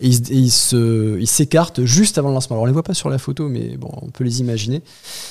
Et 0.00 0.08
ils, 0.08 0.50
s'écartent 0.50 1.84
juste 1.84 2.18
avant 2.18 2.28
le 2.28 2.34
lancement. 2.34 2.56
Alors, 2.56 2.64
on 2.64 2.66
les 2.66 2.72
voit 2.72 2.82
pas 2.82 2.94
sur 2.94 3.08
la 3.08 3.18
photo, 3.18 3.48
mais 3.48 3.76
bon, 3.76 3.90
on 4.02 4.10
peut 4.10 4.24
les 4.24 4.40
imaginer. 4.40 4.82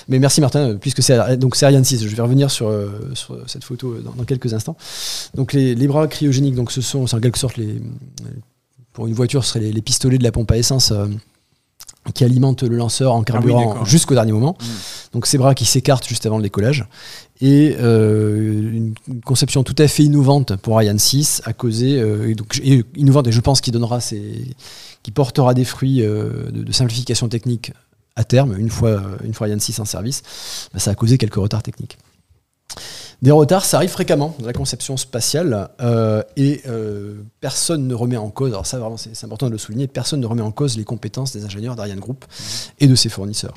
Mais 0.07 0.19
merci 0.19 0.41
Martin, 0.41 0.59
euh, 0.59 0.73
puisque 0.75 1.03
c'est 1.03 1.37
donc 1.37 1.55
c'est 1.55 1.65
Ariane 1.65 1.83
6. 1.83 2.05
Je 2.07 2.15
vais 2.15 2.21
revenir 2.21 2.51
sur, 2.51 2.67
euh, 2.67 3.11
sur 3.13 3.37
cette 3.47 3.63
photo 3.63 3.93
euh, 3.93 4.01
dans, 4.01 4.11
dans 4.11 4.23
quelques 4.23 4.53
instants. 4.53 4.77
Donc 5.35 5.53
les, 5.53 5.75
les 5.75 5.87
bras 5.87 6.07
cryogéniques, 6.07 6.55
donc 6.55 6.71
ce 6.71 6.81
sont, 6.81 7.07
c'est 7.07 7.15
en 7.15 7.19
quelque 7.19 7.37
sorte 7.37 7.57
les, 7.57 7.81
pour 8.97 9.05
une 9.05 9.13
voiture, 9.13 9.43
ce 9.43 9.51
seraient 9.51 9.59
les, 9.59 9.71
les 9.71 9.81
pistolets 9.83 10.17
de 10.17 10.23
la 10.23 10.31
pompe 10.31 10.49
à 10.51 10.57
essence 10.57 10.91
euh, 10.91 11.05
qui 12.15 12.23
alimentent 12.23 12.63
le 12.63 12.75
lanceur 12.75 13.13
en 13.13 13.21
carburant 13.21 13.69
d'accord. 13.69 13.85
jusqu'au 13.85 14.15
dernier 14.15 14.31
moment. 14.31 14.57
Mm. 14.59 14.65
Donc 15.13 15.27
ces 15.27 15.37
bras 15.37 15.53
qui 15.53 15.65
s'écartent 15.65 16.07
juste 16.07 16.25
avant 16.25 16.37
le 16.37 16.43
décollage. 16.43 16.85
Et 17.41 17.75
euh, 17.79 18.71
une, 18.71 18.95
conception 19.23 19.63
tout 19.63 19.75
à 19.77 19.87
fait 19.87 20.03
innovante 20.03 20.55
pour 20.55 20.75
Ariane 20.75 20.97
6 20.97 21.43
a 21.45 21.53
causé, 21.53 21.99
euh, 21.99 22.33
et 22.33 22.35
et 22.63 22.85
innovante, 22.95 23.27
et 23.27 23.31
je 23.31 23.41
pense 23.41 23.61
qu'il 23.61 23.73
donnera 23.73 23.99
qui 23.99 25.11
portera 25.11 25.53
des 25.53 25.65
fruits 25.65 26.01
euh, 26.01 26.49
de, 26.51 26.71
simplification 26.71 27.29
technique 27.29 27.73
à 28.15 28.23
terme, 28.23 28.57
une 28.57 28.69
fois, 28.69 29.01
une 29.23 29.33
fois 29.33 29.45
Ariane 29.45 29.59
6 29.59 29.79
en 29.79 29.85
service, 29.85 30.23
bah, 30.73 30.79
ça 30.79 30.91
a 30.91 30.95
causé 30.95 31.17
quelques 31.19 31.35
retards 31.35 31.61
techniques. 31.61 31.97
Des 33.23 33.31
retards, 33.31 33.65
ça 33.65 33.77
arrive 33.77 33.89
fréquemment 33.89 34.35
dans 34.37 34.45
la 34.45 34.53
conception 34.53 34.95
spatiale 34.95 35.69
euh, 35.81 36.21
et 36.35 36.61
euh, 36.67 37.15
personne 37.39 37.87
ne 37.87 37.95
remet 37.95 38.17
en 38.17 38.29
cause, 38.29 38.51
alors 38.51 38.67
ça 38.67 38.77
vraiment 38.77 38.97
c'est 38.97 39.23
important 39.23 39.47
de 39.47 39.51
le 39.51 39.57
souligner, 39.57 39.87
personne 39.87 40.19
ne 40.19 40.27
remet 40.27 40.43
en 40.43 40.51
cause 40.51 40.77
les 40.77 40.83
compétences 40.83 41.31
des 41.33 41.43
ingénieurs 41.43 41.75
d'Ariane 41.75 41.99
Group 41.99 42.25
et 42.79 42.85
de 42.85 42.93
ses 42.93 43.09
fournisseurs. 43.09 43.55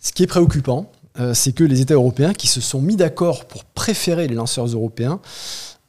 Ce 0.00 0.12
qui 0.12 0.24
est 0.24 0.26
préoccupant, 0.26 0.90
euh, 1.18 1.34
c'est 1.34 1.52
que 1.52 1.64
les 1.64 1.80
États 1.80 1.94
européens 1.94 2.32
qui 2.32 2.46
se 2.46 2.60
sont 2.60 2.80
mis 2.80 2.96
d'accord 2.96 3.46
pour 3.46 3.64
préférer 3.64 4.28
les 4.28 4.34
lanceurs 4.34 4.66
européens 4.66 5.20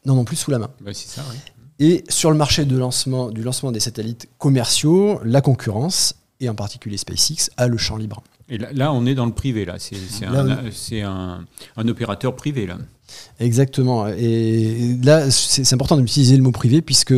n'en 0.06 0.18
ont 0.18 0.26
plus 0.26 0.36
sous 0.38 0.52
la 0.52 0.60
main. 0.60 0.70
Bah, 0.82 0.92
C'est 0.94 1.08
ça, 1.10 1.24
oui. 1.32 1.38
Et 1.80 2.04
sur 2.10 2.32
le 2.32 2.38
marché 2.38 2.66
de 2.66 2.76
lancement, 2.76 3.30
du 3.30 3.44
lancement 3.44 3.72
des 3.72 3.80
satellites 3.80 4.28
commerciaux, 4.40 5.20
la 5.24 5.42
concurrence, 5.42 6.16
et 6.40 6.50
en 6.50 6.56
particulier 6.56 6.98
SpaceX, 6.98 7.50
a 7.58 7.68
le 7.68 7.78
champ 7.78 7.98
libre. 7.98 8.24
Et 8.50 8.58
là, 8.58 8.70
là, 8.74 8.94
on 8.94 9.06
est 9.06 9.14
dans 9.14 9.26
le 9.26 9.34
privé, 9.34 9.66
là. 9.66 9.76
C'est 9.78 9.96
c'est 10.10 11.02
un, 11.02 11.12
un, 11.12 11.46
un 11.76 11.88
opérateur 11.88 12.36
privé, 12.36 12.66
là. 12.66 12.78
Exactement. 13.40 14.08
Et 14.08 14.98
là, 15.04 15.30
c'est 15.30 15.64
c'est 15.64 15.76
important 15.76 15.98
d'utiliser 15.98 16.38
le 16.38 16.44
mot 16.44 16.52
privé 16.52 16.82
puisque 16.82 17.14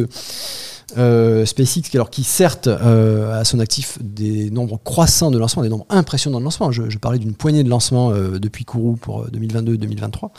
euh, 0.97 1.45
SpaceX, 1.45 1.89
alors 1.93 2.09
qui 2.09 2.23
certes 2.23 2.67
euh, 2.67 3.39
a 3.39 3.43
son 3.43 3.59
actif 3.59 3.97
des 4.01 4.49
nombres 4.49 4.79
croissants 4.83 5.31
de 5.31 5.37
lancements, 5.37 5.63
des 5.63 5.69
nombres 5.69 5.85
impressionnants 5.89 6.39
de 6.39 6.43
lancements. 6.43 6.71
Je, 6.71 6.89
je 6.89 6.97
parlais 6.97 7.19
d'une 7.19 7.33
poignée 7.33 7.63
de 7.63 7.69
lancements 7.69 8.11
euh, 8.11 8.39
depuis 8.39 8.65
Kourou 8.65 8.95
pour 8.95 9.27
2022-2023. 9.27 10.29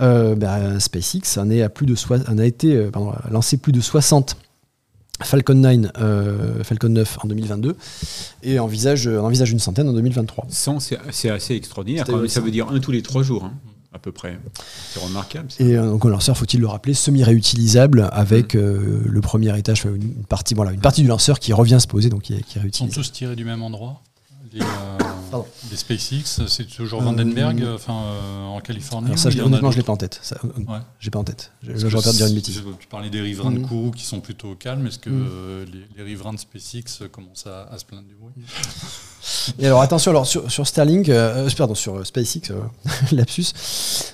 Euh, 0.00 0.34
ben, 0.34 0.78
SpaceX 0.80 1.38
en, 1.38 1.50
est 1.50 1.62
à 1.62 1.68
plus 1.68 1.86
de 1.86 1.94
soi- 1.94 2.18
en 2.28 2.38
a 2.38 2.44
été 2.44 2.76
pardon, 2.90 3.10
a 3.10 3.28
lancé 3.30 3.56
plus 3.56 3.72
de 3.72 3.80
60 3.80 4.36
Falcon 5.22 5.54
9, 5.54 5.90
euh, 6.00 6.64
Falcon 6.64 6.88
9 6.88 7.18
en 7.22 7.28
2022 7.28 7.76
et 8.42 8.58
envisage, 8.58 9.06
envisage 9.06 9.52
une 9.52 9.60
centaine 9.60 9.88
en 9.88 9.92
2023. 9.92 10.46
100, 10.48 10.78
c'est 11.12 11.30
assez 11.30 11.54
extraordinaire. 11.54 12.00
C'était 12.04 12.12
quand 12.12 12.18
même. 12.22 12.28
Ça 12.28 12.40
veut 12.40 12.50
dire 12.50 12.68
un 12.70 12.80
tous 12.80 12.90
les 12.90 13.02
trois 13.02 13.22
jours, 13.22 13.44
hein, 13.44 13.52
à 13.94 13.98
peu 13.98 14.12
près. 14.12 14.38
C'est 14.92 15.00
remarquable. 15.02 15.50
ça. 15.50 15.62
Et 15.62 15.76
euh, 15.76 15.90
donc 15.90 16.04
un 16.06 16.08
lanceur, 16.10 16.36
faut-il 16.36 16.60
le 16.60 16.66
rappeler, 16.66 16.94
semi-réutilisable 16.94 18.08
avec 18.12 18.54
euh, 18.54 19.02
le 19.04 19.20
premier 19.20 19.56
étage, 19.58 19.84
une 19.84 20.24
partie, 20.24 20.54
voilà, 20.54 20.72
une 20.72 20.80
partie 20.80 21.02
du 21.02 21.08
lanceur 21.08 21.38
qui 21.38 21.52
revient 21.52 21.78
se 21.80 21.86
poser, 21.86 22.08
donc 22.08 22.22
qui 22.22 22.34
est, 22.34 22.42
qui 22.42 22.58
est 22.58 22.62
Ils 22.64 22.74
sont 22.74 22.84
réutilisable. 22.84 22.94
tous 22.94 23.12
tirés 23.12 23.36
du 23.36 23.44
même 23.44 23.62
endroit? 23.62 24.00
Euh, 24.60 24.98
les 25.70 25.76
SpaceX, 25.76 26.46
c'est 26.46 26.64
toujours 26.66 27.00
Vandenberg, 27.02 27.62
euh, 27.62 27.76
enfin 27.76 27.94
euh, 27.94 28.44
en 28.46 28.60
Californie. 28.60 29.06
Alors 29.06 29.18
ça, 29.18 29.30
je, 29.30 29.40
honnêtement, 29.40 29.70
je 29.70 29.78
l'ai 29.78 29.82
pas 29.82 29.92
en 29.92 29.96
tête. 29.96 30.18
Ça, 30.22 30.36
Ouais. 30.44 30.78
J'ai 31.00 31.10
pas 31.10 31.18
en 31.18 31.24
tête. 31.24 31.52
Je, 31.62 31.74
je 31.74 31.86
vais 31.86 32.12
dire 32.12 32.26
une 32.26 32.34
bêtise. 32.34 32.62
Tu 32.78 32.86
parlais 32.86 33.08
des 33.10 33.20
riverains 33.20 33.52
de. 33.52 33.60
Kourou 33.66 33.90
qui 33.92 34.04
sont 34.04 34.20
plutôt 34.20 34.50
au 34.50 34.54
calme. 34.54 34.86
Est-ce 34.86 34.98
que 34.98 35.10
euh, 35.10 35.64
les, 35.66 35.86
les 35.96 36.02
riverains 36.02 36.34
de 36.34 36.38
SpaceX 36.38 37.08
commencent 37.10 37.46
à, 37.46 37.64
à 37.72 37.78
se 37.78 37.84
plaindre 37.84 38.06
du 38.06 38.14
bruit 38.14 38.34
Et 39.58 39.66
alors 39.66 39.80
attention, 39.80 40.10
alors 40.10 40.26
sur, 40.26 40.50
sur 40.50 40.66
Starlink, 40.66 41.10
pardon, 41.56 41.74
sur 41.74 42.06
SpaceX, 42.06 42.52
lapsus, 43.12 43.52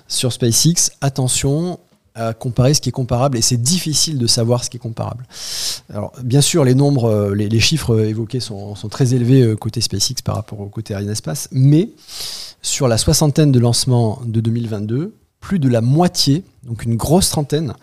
sur 0.07 0.33
SpaceX, 0.33 0.93
attention 1.01 1.81
à 2.19 2.35
comparer 2.35 2.75
ce 2.75 2.81
qui 2.81 2.89
est 2.89 2.93
comparable 2.93 3.39
et 3.39 3.43
c'est 3.43 3.57
difficile 3.63 4.19
de 4.19 4.27
savoir 4.27 4.65
ce 4.65 4.71
qui 4.71 4.77
est 4.77 4.81
comparable. 4.81 5.25
Alors 5.93 6.13
bien 6.23 6.41
sûr, 6.41 6.65
les 6.65 6.75
nombres, 6.75 7.05
euh, 7.05 7.35
les, 7.35 7.49
les 7.49 7.61
chiffres 7.61 7.95
euh, 7.95 8.09
évoqués 8.09 8.41
sont, 8.41 8.75
sont 8.75 8.89
très 8.89 9.15
élevés 9.15 9.43
euh, 9.43 9.57
côté 9.57 9.81
SpaceX 9.81 10.23
par 10.25 10.35
rapport 10.35 10.61
au 10.61 10.67
côté 10.69 10.95
Arianespace, 10.95 11.49
mais 11.53 11.91
sur 12.61 12.89
la 12.89 12.99
soixantaine 12.99 13.53
de 13.53 13.59
lancements 13.61 14.21
de 14.27 14.41
2022, 14.41 15.15
plus 15.41 15.61
de 15.61 15.69
la 15.69 15.81
moitié, 15.81 16.43
donc 16.65 16.85
une 16.85 16.97
grosse 16.97 17.31
trentaine, 17.31 17.75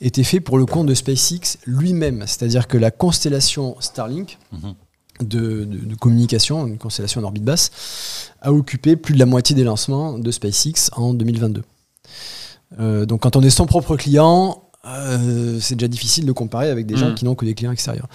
était 0.00 0.24
fait 0.24 0.40
pour 0.40 0.58
le 0.58 0.66
compte 0.66 0.88
de 0.88 0.94
SpaceX 0.94 1.58
lui-même. 1.64 2.24
C'est-à-dire 2.26 2.66
que 2.66 2.76
la 2.76 2.90
constellation 2.90 3.76
Starlink, 3.78 4.38
Mhm. 4.52 4.74
de, 5.20 5.64
de- 5.64 5.84
de 5.86 5.94
communication, 5.94 6.66
une 6.66 6.76
constellation 6.78 7.20
en 7.20 7.24
orbite 7.24 7.44
basse, 7.44 7.70
a 8.42 8.52
occupé 8.52 8.96
plus 8.96 9.14
de 9.14 9.20
la 9.20 9.26
moitié 9.26 9.54
des 9.54 9.62
lancements 9.62 10.18
de 10.18 10.30
SpaceX 10.32 10.90
en 10.96 11.14
2022. 11.14 11.62
Euh, 12.80 13.06
donc 13.06 13.20
quand 13.22 13.36
on 13.36 13.42
est 13.42 13.50
son 13.50 13.66
propre 13.66 13.96
client, 13.96 14.62
euh, 14.86 15.58
c'est 15.60 15.76
déjà 15.76 15.88
difficile 15.88 16.26
de 16.26 16.32
comparer 16.32 16.68
avec 16.70 16.86
des 16.86 16.96
gens 16.96 17.10
Mhm. 17.10 17.14
qui 17.14 17.24
n'ont 17.24 17.34
que 17.34 17.44
des 17.44 17.54
clients 17.54 17.72
extérieurs. 17.72 18.08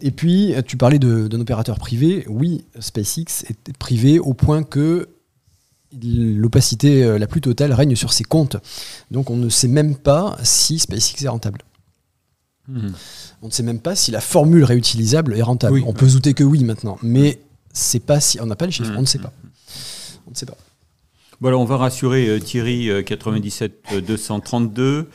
Et 0.00 0.10
puis, 0.10 0.54
tu 0.66 0.76
parlais 0.76 0.98
d'un 0.98 1.40
opérateur 1.40 1.78
privé. 1.78 2.24
Oui, 2.28 2.64
SpaceX 2.80 3.44
est 3.48 3.76
privé 3.78 4.18
au 4.18 4.32
point 4.32 4.62
que 4.62 5.08
l'opacité 6.02 7.04
euh, 7.04 7.18
la 7.18 7.26
plus 7.26 7.40
totale 7.40 7.72
règne 7.72 7.96
sur 7.96 8.12
ses 8.12 8.24
comptes. 8.24 8.56
Donc 9.10 9.30
on 9.30 9.36
ne 9.36 9.48
sait 9.48 9.68
même 9.68 9.96
pas 9.96 10.36
si 10.42 10.78
SpaceX 10.78 11.24
est 11.24 11.28
rentable. 11.28 11.62
Mhm. 12.68 12.92
On 13.42 13.46
ne 13.46 13.52
sait 13.52 13.62
même 13.62 13.78
pas 13.80 13.94
si 13.94 14.10
la 14.10 14.20
formule 14.20 14.64
réutilisable 14.64 15.36
est 15.36 15.42
rentable. 15.42 15.74
Oui. 15.74 15.84
on 15.86 15.92
peut 15.92 16.08
douter 16.08 16.34
que 16.34 16.44
oui 16.44 16.64
maintenant, 16.64 16.98
mais 17.02 17.40
c'est 17.72 18.00
pas 18.00 18.20
si 18.20 18.40
on 18.40 18.46
n'a 18.46 18.56
pas 18.56 18.66
les 18.66 18.72
chiffres, 18.72 18.90
Mhm. 18.90 18.98
on 18.98 19.02
ne 19.02 19.06
sait 19.06 19.18
pas. 19.20 19.32
On 20.26 20.30
ne 20.32 20.34
sait 20.36 20.46
pas. 20.46 20.56
Alors, 21.44 21.60
on 21.60 21.64
va 21.64 21.76
rassurer 21.76 22.28
euh, 22.28 22.40
Thierry, 22.40 22.90
euh, 22.90 23.02
97 23.02 23.82
euh, 23.92 24.00
232. 24.00 25.08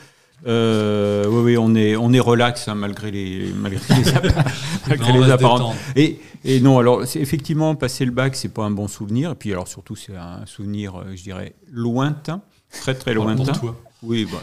Euh, 0.44 1.24
oui, 1.28 1.42
oui, 1.52 1.56
on 1.58 1.74
est, 1.74 1.94
on 1.94 2.12
est 2.12 2.20
relax 2.20 2.66
hein, 2.66 2.74
malgré 2.74 3.10
les, 3.10 3.52
malgré 3.54 3.94
les, 3.94 4.12
malgré 4.88 5.30
apparences. 5.30 5.76
Et, 5.94 6.18
et 6.44 6.60
non, 6.60 6.78
alors 6.78 7.02
effectivement, 7.02 7.74
passer 7.76 8.04
le 8.04 8.10
bac, 8.10 8.34
c'est 8.34 8.48
pas 8.48 8.64
un 8.64 8.70
bon 8.70 8.88
souvenir. 8.88 9.32
Et 9.32 9.34
puis 9.36 9.52
alors 9.52 9.68
surtout, 9.68 9.94
c'est 9.94 10.16
un 10.16 10.44
souvenir, 10.46 10.96
euh, 10.96 11.12
je 11.14 11.22
dirais, 11.22 11.54
lointain, 11.70 12.42
très 12.80 12.94
très 12.94 13.14
Parle 13.14 13.28
lointain. 13.28 13.52
Pour 13.52 13.60
toi. 13.60 13.76
Oui, 14.02 14.26
bah, 14.30 14.38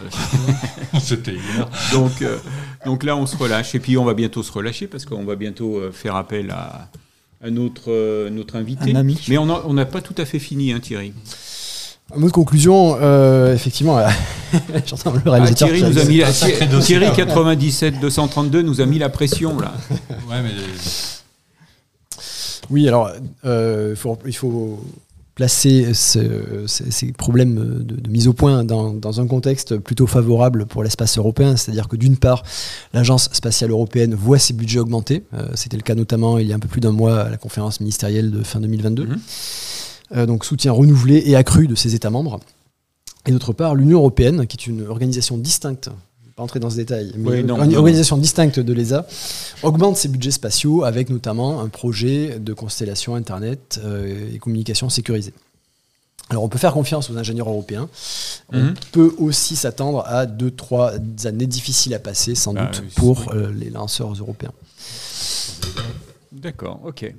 C'était 1.02 1.34
hier. 1.34 1.70
donc, 1.92 2.22
euh, 2.22 2.38
donc 2.86 3.04
là, 3.04 3.18
on 3.18 3.26
se 3.26 3.36
relâche. 3.36 3.76
Et 3.76 3.80
puis 3.80 3.98
on 3.98 4.06
va 4.06 4.14
bientôt 4.14 4.42
se 4.42 4.52
relâcher 4.52 4.88
parce 4.88 5.06
qu'on 5.06 5.26
va 5.26 5.36
bientôt 5.36 5.78
euh, 5.78 5.92
faire 5.92 6.16
appel 6.16 6.52
à, 6.52 6.90
à 7.44 7.50
notre, 7.50 7.92
euh, 7.92 8.30
notre 8.30 8.56
invité. 8.56 8.92
Un 8.92 8.96
ami. 8.96 9.20
Mais 9.28 9.38
on 9.38 9.48
n'a 9.48 9.62
on 9.66 9.74
n'a 9.74 9.86
pas 9.86 10.00
tout 10.02 10.16
à 10.18 10.24
fait 10.24 10.40
fini, 10.40 10.72
hein, 10.72 10.80
Thierry. 10.80 11.14
Un 12.16 12.20
mot 12.20 12.28
de 12.28 12.32
conclusion, 12.32 12.98
euh, 13.00 13.54
effectivement, 13.54 14.00
j'entends 14.86 15.12
le 15.14 15.22
Ah, 15.26 15.32
réalisateur. 15.32 15.68
Thierry, 15.70 15.80
qui 15.80 15.86
a- 15.86 15.90
nous 15.90 16.00
a 16.00 16.06
mis 16.06 16.18
la- 16.18 16.28
un 16.30 16.34
sacré 16.34 16.66
dossier, 16.68 16.98
Thierry 16.98 17.06
là. 17.06 17.12
97 17.26 18.00
232 18.00 18.62
nous 18.64 18.82
a 18.82 18.86
mis 18.86 18.98
la 18.98 19.10
pression 19.10 19.60
là. 19.60 19.74
Ouais, 20.30 20.42
mais 20.42 20.50
Oui, 22.72 22.88
alors 22.88 23.12
euh, 23.46 23.96
faut- 23.96 24.18
il 24.26 24.36
faut 24.36 24.80
placer 25.36 25.94
ce- 25.94 26.66
ces, 26.68 26.92
ces 26.92 27.12
problèmes 27.14 27.84
de, 27.86 27.96
de 27.96 28.10
mise 28.10 28.28
au 28.28 28.34
point 28.34 28.64
dans, 28.66 28.92
dans 28.94 29.22
un 29.22 29.28
contexte 29.28 29.78
plutôt 29.78 30.06
favorable 30.08 30.66
pour 30.66 30.84
l'espace 30.84 31.18
européen. 31.18 31.56
C'est-à-dire 31.56 31.88
que 31.88 31.96
d'une 31.96 32.18
part, 32.18 32.44
l'Agence 32.94 33.30
spatiale 33.32 33.72
européenne 33.72 34.16
voit 34.16 34.38
ses 34.40 34.54
budgets 34.54 34.80
augmenter. 34.80 35.24
Euh, 35.34 35.48
C'était 35.56 35.78
le 35.78 35.84
cas 35.84 35.96
notamment 35.96 36.40
il 36.40 36.48
y 36.48 36.54
a 36.54 36.56
un 36.56 36.60
peu 36.60 36.68
plus 36.68 36.82
d'un 36.82 36.92
mois 36.92 37.22
à 37.22 37.30
la 37.30 37.38
conférence 37.38 37.80
ministérielle 37.80 38.32
de 38.32 38.44
fin 38.44 38.60
2022. 38.60 39.06
Mhm. 39.06 39.20
Euh, 40.16 40.26
donc 40.26 40.44
soutien 40.46 40.72
renouvelé 40.72 41.22
et 41.26 41.36
accru 41.36 41.68
de 41.68 41.76
ses 41.76 41.94
États 41.96 42.10
membres. 42.10 42.40
Et 43.28 43.32
d'autre 43.32 43.54
part, 43.54 43.76
l'Union 43.76 44.00
européenne, 44.00 44.48
qui 44.48 44.58
est 44.58 44.68
une 44.68 44.88
organisation 44.88 45.38
distincte, 45.38 45.90
je 46.24 46.28
vais 46.28 46.34
pas 46.36 46.42
entrer 46.44 46.60
dans 46.60 46.70
ce 46.72 46.78
détail, 46.78 47.12
mais 47.18 47.30
Oui, 47.30 47.44
non, 47.44 47.62
une 47.64 47.72
non. 47.72 47.78
organisation 47.78 48.18
distincte 48.18 48.60
de 48.60 48.74
l'ESA, 48.74 49.06
augmente 49.62 49.98
ses 49.98 50.08
budgets 50.08 50.32
spatiaux 50.32 50.84
avec 50.84 51.10
notamment 51.10 51.62
un 51.62 51.68
projet 51.68 52.40
de 52.40 52.54
constellation 52.54 53.14
Internet 53.16 53.80
euh, 53.84 54.34
et 54.34 54.40
communication 54.40 54.90
sécurisée. 54.90 55.34
Alors 56.32 56.44
on 56.44 56.48
peut 56.50 56.58
faire 56.60 56.74
confiance 56.74 57.10
aux 57.10 57.18
ingénieurs 57.18 57.50
européens. 57.50 57.90
On 58.54 58.58
Mhm. 58.64 58.74
peut 58.92 59.14
aussi 59.20 59.56
s'attendre 59.56 60.04
à 60.08 60.26
deux, 60.26 60.52
trois 60.52 60.94
années 61.26 61.48
difficiles 61.48 61.94
à 61.94 62.00
passer, 62.00 62.34
sans 62.36 62.56
Ah, 62.56 62.66
doute, 62.66 62.82
oui, 62.84 62.92
pour 62.96 63.32
euh, 63.34 63.52
les 63.52 63.70
lanceurs 63.70 64.14
européens. 64.14 64.54
D'accord, 66.32 66.80
ok. 66.86 67.04
et 67.04 67.16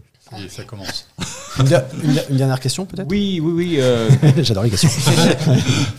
ça 0.49 0.63
commence. 0.65 1.07
Une, 1.59 1.65
der- 1.67 1.85
une 2.05 2.13
der- 2.15 2.25
une 2.31 2.37
dernière 2.37 2.61
question 2.61 2.87
peut-être? 2.87 3.09
Oui, 3.11 3.41
oui, 3.43 3.53
oui. 3.53 3.77
euh, 3.81 4.09
J'adore 4.43 4.63
les 4.65 4.71
questions. 4.71 4.89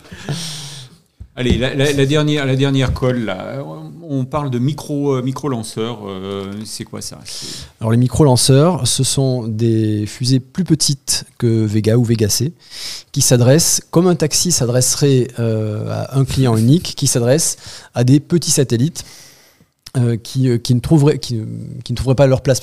allez, 1.35 1.57
la, 1.57 1.73
la- 1.73 1.91
la 1.91 2.05
dernière, 2.05 2.45
la 2.45 2.55
dernière 2.55 2.93
colle 2.93 3.25
là. 3.25 3.63
On 4.13 4.25
parle 4.25 4.49
de 4.49 4.59
micro, 4.59 5.13
euh, 5.15 5.21
micro 5.21 5.47
lanceurs. 5.47 5.99
euh, 6.05 6.51
c'est 6.65 6.83
quoi 6.83 7.01
ça? 7.01 7.17
Alors 7.79 7.91
les 7.91 7.97
micro-lanceurs, 7.97 8.85
ce 8.85 9.03
sont 9.05 9.47
des 9.47 10.05
fusées 10.05 10.41
plus 10.41 10.65
petites 10.65 11.23
que 11.37 11.63
Vega 11.65 11.97
ou 11.97 12.03
Vega 12.03 12.27
C, 12.27 12.51
qui 13.13 13.21
s'adressent, 13.21 13.81
comme 13.89 14.07
un 14.07 14.15
taxi 14.15 14.51
s'adresserait 14.51 15.29
euh, 15.39 15.89
à 15.89 16.17
un 16.17 16.25
client 16.25 16.57
unique, 16.57 16.93
qui 16.97 17.07
s'adresse 17.07 17.55
à 17.93 18.03
des 18.03 18.19
petits 18.19 18.51
satellites 18.51 19.05
euh, 19.97 20.15
qui, 20.15 20.47
euh, 20.47 20.57
qui, 20.57 20.73
ne 20.73 20.79
trouveraient, 20.79 21.19
trouveraient 21.95 22.15
pas 22.15 22.27
leur 22.27 22.41
place, 22.41 22.61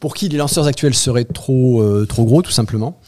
pour 0.00 0.14
qui 0.14 0.28
les 0.30 0.38
lanceurs 0.38 0.66
actuels 0.66 0.94
seraient 0.94 1.24
trop, 1.24 1.82
euh, 1.82 2.06
gros, 2.10 2.40
tout 2.40 2.50
simplement. 2.50 2.98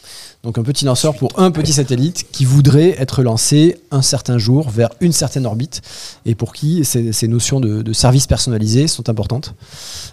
Donc 0.43 0.59
un 0.59 0.63
petit 0.63 0.85
lanceur 0.85 1.15
pour 1.15 1.31
un 1.39 1.49
petit 1.49 1.73
satellite 1.73 2.27
qui 2.31 2.45
voudrait 2.45 2.95
être 3.01 3.23
lancé 3.23 3.79
un 3.89 4.03
certain 4.03 4.37
jour 4.37 4.69
vers 4.69 4.89
une 4.99 5.13
certaine 5.13 5.47
orbite 5.47 5.81
et 6.25 6.35
pour 6.35 6.53
qui 6.53 6.85
ces, 6.85 7.27
notions 7.27 7.59
de, 7.59 7.81
de 7.81 7.93
service 7.93 8.27
personnalisé 8.27 8.87
sont 8.87 9.09
importantes. 9.09 9.55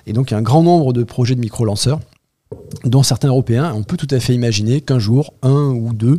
Et 0.06 0.14
donc 0.14 0.30
il 0.30 0.34
y 0.34 0.36
a 0.36 0.38
un 0.38 0.42
grand 0.42 0.62
nombre 0.62 0.92
de 0.94 1.02
projets 1.02 1.34
de 1.34 1.40
micro-lanceurs, 1.40 2.00
dont 2.84 3.02
certains 3.02 3.28
européens. 3.28 3.72
On 3.74 3.82
peut 3.82 3.96
tout 3.96 4.08
à 4.10 4.20
fait 4.20 4.34
imaginer 4.34 4.80
qu'un 4.80 4.98
jour, 4.98 5.34
un 5.42 5.72
ou 5.72 5.92
deux 5.92 6.18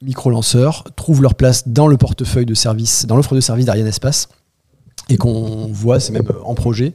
micro-lanceurs 0.00 0.84
trouvent 0.96 1.22
leur 1.22 1.34
place 1.34 1.68
dans 1.68 1.86
le 1.86 1.96
portefeuille 1.96 2.46
de 2.46 2.54
service, 2.54 3.04
dans 3.06 3.16
l'offre 3.16 3.34
de 3.34 3.40
service 3.40 3.66
d'Ariane 3.66 3.86
Espace, 3.86 4.28
et 5.08 5.16
qu'on 5.16 5.68
voit, 5.72 6.00
c'est 6.00 6.12
même 6.12 6.26
en 6.44 6.54
projet, 6.54 6.92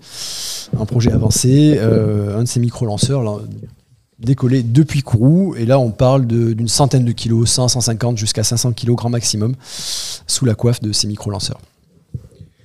un 0.79 0.85
projet 0.85 1.11
avancé, 1.11 1.75
euh, 1.77 2.37
un 2.39 2.43
de 2.43 2.47
ces 2.47 2.59
micro-lanceurs 2.59 3.23
là, 3.23 3.37
décoller 4.19 4.63
depuis 4.63 5.01
Kourou, 5.03 5.55
et 5.55 5.65
là 5.65 5.77
on 5.79 5.91
parle 5.91 6.25
d'une 6.25 6.67
centaine 6.67 7.05
de 7.05 7.11
kilos, 7.11 7.49
100, 7.51 7.67
150 7.69 8.17
jusqu'à 8.17 8.43
500 8.43 8.71
kilos 8.73 8.95
grand 8.95 9.09
maximum, 9.09 9.55
sous 10.25 10.45
la 10.45 10.55
coiffe 10.55 10.81
de 10.81 10.91
ces 10.91 11.07
micro-lanceurs. 11.07 11.59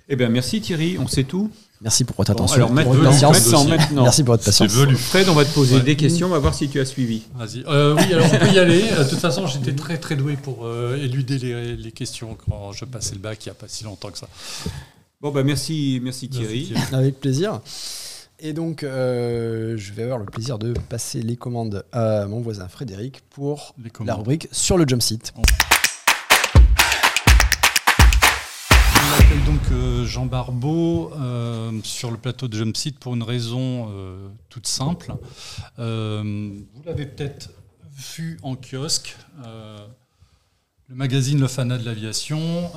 Eh 0.09 0.17
bien, 0.17 0.29
merci 0.29 0.61
Thierry, 0.61 0.97
on 0.99 1.07
sait 1.09 1.25
tout. 1.25 1.51
Merci 1.81 2.05
pour 2.05 2.15
votre 2.17 2.33
Bon, 2.33 2.45
attention. 2.45 2.55
alors 2.57 2.69
pour 2.69 2.75
maintenant, 2.77 2.93
votre 2.93 3.11
maintenant, 3.11 3.33
patience. 3.33 3.67
maintenant. 3.69 4.03
Merci 4.05 4.23
pour 4.23 4.35
votre 4.35 4.45
patience. 4.45 4.71
velu. 4.73 4.95
Fred, 4.95 5.29
on 5.29 5.35
va 5.35 5.45
te 5.45 5.53
poser 5.53 5.77
Ouais. 5.77 5.81
des 5.83 5.97
questions, 5.97 6.29
on 6.29 6.31
va 6.31 6.39
voir 6.39 6.55
si 6.55 6.69
tu 6.69 6.79
as 6.79 6.85
suivi. 6.85 7.23
Vas-y. 7.37 7.65
Euh, 7.67 7.97
oui, 7.97 8.13
alors 8.13 8.27
on 8.33 8.39
peut 8.39 8.53
y 8.55 8.59
aller. 8.61 8.85
Euh, 8.93 9.03
De 9.05 9.11
toute 9.11 9.19
façon, 9.19 9.47
j'étais 9.49 9.73
très 9.73 9.99
très 9.99 10.15
doué 10.15 10.37
pour 10.41 10.61
euh, 10.65 10.97
éluder 10.97 11.39
les, 11.39 11.77
les 11.77 11.91
questions 11.93 12.37
quand 12.49 12.71
je 12.73 12.85
passais 12.85 13.15
le 13.15 13.21
bac 13.21 13.45
il 13.45 13.49
n'y 13.49 13.51
a 13.51 13.55
pas 13.55 13.67
si 13.69 13.83
longtemps 13.85 14.11
que 14.11 14.19
ça. 14.19 14.29
Bon, 15.23 15.31
bah 15.31 15.45
merci, 15.45 16.01
merci 16.03 16.29
Thierry. 16.29 16.75
Avec 16.93 17.21
plaisir. 17.21 17.61
Et 18.41 18.53
donc, 18.53 18.83
euh, 18.83 19.77
je 19.77 19.93
vais 19.93 20.03
avoir 20.03 20.19
le 20.19 20.25
plaisir 20.25 20.59
de 20.59 20.73
passer 20.73 21.23
les 21.23 21.37
commandes 21.37 21.85
à 21.93 22.27
mon 22.27 22.41
voisin 22.41 22.67
Frédéric 22.67 23.21
pour 23.31 23.77
la 24.05 24.17
rubrique 24.17 24.49
sur 24.51 24.77
le 24.77 24.85
jump 24.85 25.01
site. 25.01 25.33
On 25.37 25.43
appelle 29.17 29.45
donc 29.45 29.61
euh, 29.71 30.05
Jean 30.07 30.27
Barbeau 30.27 31.13
euh, 31.15 31.71
sur 31.85 32.11
le 32.11 32.17
plateau 32.17 32.49
de 32.49 32.57
Jump 32.57 32.77
Site 32.77 32.99
pour 32.99 33.15
une 33.15 33.23
raison 33.23 33.93
toute 34.49 34.67
simple. 34.67 35.13
vous 35.79 35.85
l'avez 36.85 37.07
peut-être 37.07 37.51
vu 37.95 38.41
en 38.43 38.57
kiosque. 38.57 39.17
le 39.39 40.97
magazine 40.97 41.39
Le 41.39 41.47
Fanat 41.47 41.79
de 41.79 41.85
l'aviation 41.85 42.73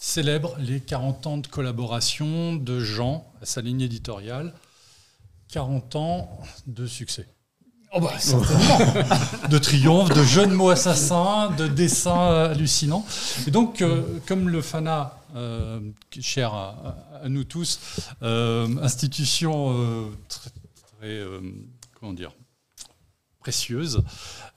célèbre 0.00 0.56
les 0.58 0.80
40 0.80 1.26
ans 1.26 1.38
de 1.38 1.46
collaboration 1.48 2.54
de 2.54 2.80
Jean 2.80 3.26
à 3.42 3.46
sa 3.46 3.60
ligne 3.60 3.80
éditoriale. 3.80 4.54
40 5.50 5.96
ans 5.96 6.40
de 6.66 6.86
succès. 6.86 7.26
Oh 7.92 8.00
bah, 8.00 8.12
de 9.50 9.58
triomphe, 9.58 10.10
de 10.10 10.22
jeux 10.22 10.46
de 10.46 10.52
mots 10.52 10.68
assassins, 10.68 11.50
de 11.56 11.66
dessins 11.66 12.50
hallucinants. 12.50 13.04
Et 13.46 13.50
donc, 13.50 13.80
euh, 13.80 14.02
comme 14.26 14.50
le 14.50 14.60
FANA, 14.60 15.16
euh, 15.34 15.80
cher 16.20 16.52
à, 16.52 17.22
nous 17.28 17.44
tous, 17.44 17.80
euh, 18.22 18.68
institution 18.82 20.12
très, 20.28 20.50
très 21.00 21.22
comment 21.98 22.12
dire, 22.12 22.32
précieuse, 23.48 24.02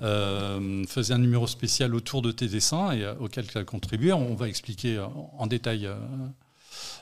euh, 0.01 0.83
faisait 0.85 1.13
un 1.13 1.17
numéro 1.17 1.47
spécial 1.47 1.95
autour 1.95 2.21
de 2.21 2.29
tes 2.29 2.49
dessins 2.49 2.91
et 2.91 3.05
euh, 3.05 3.13
auquel 3.21 3.47
tu 3.47 3.57
as 3.57 3.63
contribué. 3.63 4.11
On 4.11 4.35
va 4.35 4.49
expliquer 4.49 4.99
en 4.99 5.47
détail, 5.47 5.89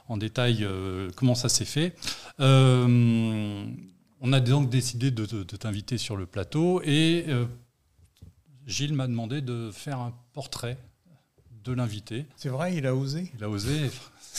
en 0.07 0.17
détail 0.17 0.59
euh, 0.61 1.09
comment 1.15 1.33
ça 1.33 1.49
s'est 1.49 1.65
fait. 1.65 1.95
on 2.37 4.33
a 4.33 4.39
donc 4.39 4.69
décidé 4.69 5.09
de, 5.09 5.25
t'inviter 5.25 5.97
sur 5.97 6.15
le 6.15 6.27
plateau 6.27 6.79
et 6.83 7.25
Gilles 8.67 8.93
m'a 8.93 9.07
demandé 9.07 9.41
de 9.41 9.71
faire 9.73 9.97
un 9.97 10.13
portrait 10.33 10.77
de 11.63 11.73
l'invité. 11.73 12.27
C'est 12.35 12.49
vrai, 12.49 12.75
il 12.75 12.85
a 12.85 12.93
osé. 12.95 13.31
Il 13.35 13.43
a 13.43 13.49
osé. 13.49 13.89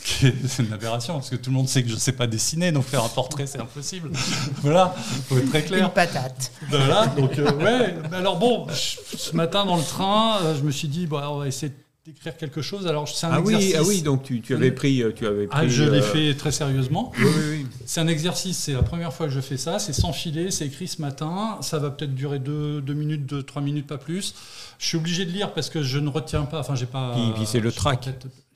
C'est 0.05 0.63
une 0.63 0.73
aberration, 0.73 1.15
parce 1.15 1.31
que 1.31 1.37
tout 1.37 1.51
le 1.51 1.57
monde 1.57 1.69
sait 1.69 1.83
que 1.83 1.89
je 1.89 1.95
ne 1.95 1.99
sais 1.99 2.13
pas 2.13 2.27
dessiner, 2.27 2.73
donc 2.73 2.85
faire 2.85 3.05
un 3.05 3.09
portrait, 3.09 3.47
c'est 3.47 3.61
impossible. 3.61 4.11
voilà, 4.63 4.95
il 4.97 5.23
faut 5.23 5.39
être 5.39 5.49
très 5.49 5.63
clair. 5.63 5.85
Une 5.85 5.93
patate. 5.93 6.53
Voilà, 6.69 7.07
donc, 7.09 7.39
euh, 7.39 7.53
ouais. 7.55 7.95
Alors 8.13 8.39
bon, 8.39 8.67
ce 8.73 9.35
matin 9.35 9.65
dans 9.65 9.77
le 9.77 9.85
train, 9.85 10.39
euh, 10.43 10.55
je 10.57 10.63
me 10.63 10.71
suis 10.71 10.89
dit, 10.89 11.07
bon, 11.07 11.19
on 11.19 11.39
va 11.39 11.49
essayer 11.49 11.73
d'écrire 12.07 12.37
quelque 12.37 12.63
chose. 12.63 12.87
Alors, 12.87 13.09
c'est 13.09 13.27
un 13.27 13.33
ah 13.33 13.41
exercice. 13.41 13.75
Oui, 13.75 13.77
ah 13.79 13.83
oui, 13.87 14.03
donc 14.03 14.23
tu, 14.23 14.41
tu 14.41 14.55
avais 14.55 14.71
pris. 14.71 15.03
Euh, 15.03 15.13
tu 15.13 15.27
avais 15.27 15.47
ah, 15.51 15.59
pris, 15.59 15.67
ah, 15.67 15.69
je 15.69 15.85
l'ai 15.85 16.03
fait 16.03 16.35
très 16.35 16.53
sérieusement. 16.53 17.13
Oui, 17.19 17.25
oui, 17.25 17.43
oui. 17.51 17.67
C'est 17.85 18.01
un 18.01 18.09
exercice, 18.09 18.59
c'est 18.59 18.73
la 18.73 18.83
première 18.83 19.13
fois 19.13 19.27
que 19.27 19.33
je 19.33 19.41
fais 19.41 19.57
ça. 19.57 19.79
C'est 19.79 19.93
sans 19.93 20.13
filet, 20.13 20.51
c'est 20.51 20.67
écrit 20.67 20.89
ce 20.89 21.01
matin. 21.01 21.59
Ça 21.61 21.79
va 21.79 21.91
peut-être 21.91 22.15
durer 22.15 22.39
deux, 22.39 22.81
deux 22.81 22.95
minutes, 22.95 23.27
deux, 23.27 23.43
trois 23.43 23.63
minutes, 23.63 23.87
pas 23.87 23.99
plus. 23.99 24.35
Je 24.79 24.87
suis 24.87 24.97
obligé 24.97 25.25
de 25.25 25.31
lire 25.31 25.53
parce 25.53 25.69
que 25.69 25.83
je 25.83 25.99
ne 25.99 26.09
retiens 26.09 26.45
pas. 26.45 26.61
Enfin, 26.61 26.75
j'ai 26.75 26.87
pas. 26.87 27.13
Puis, 27.13 27.33
puis 27.35 27.47
c'est 27.47 27.61
le 27.61 27.73
track. 27.73 28.09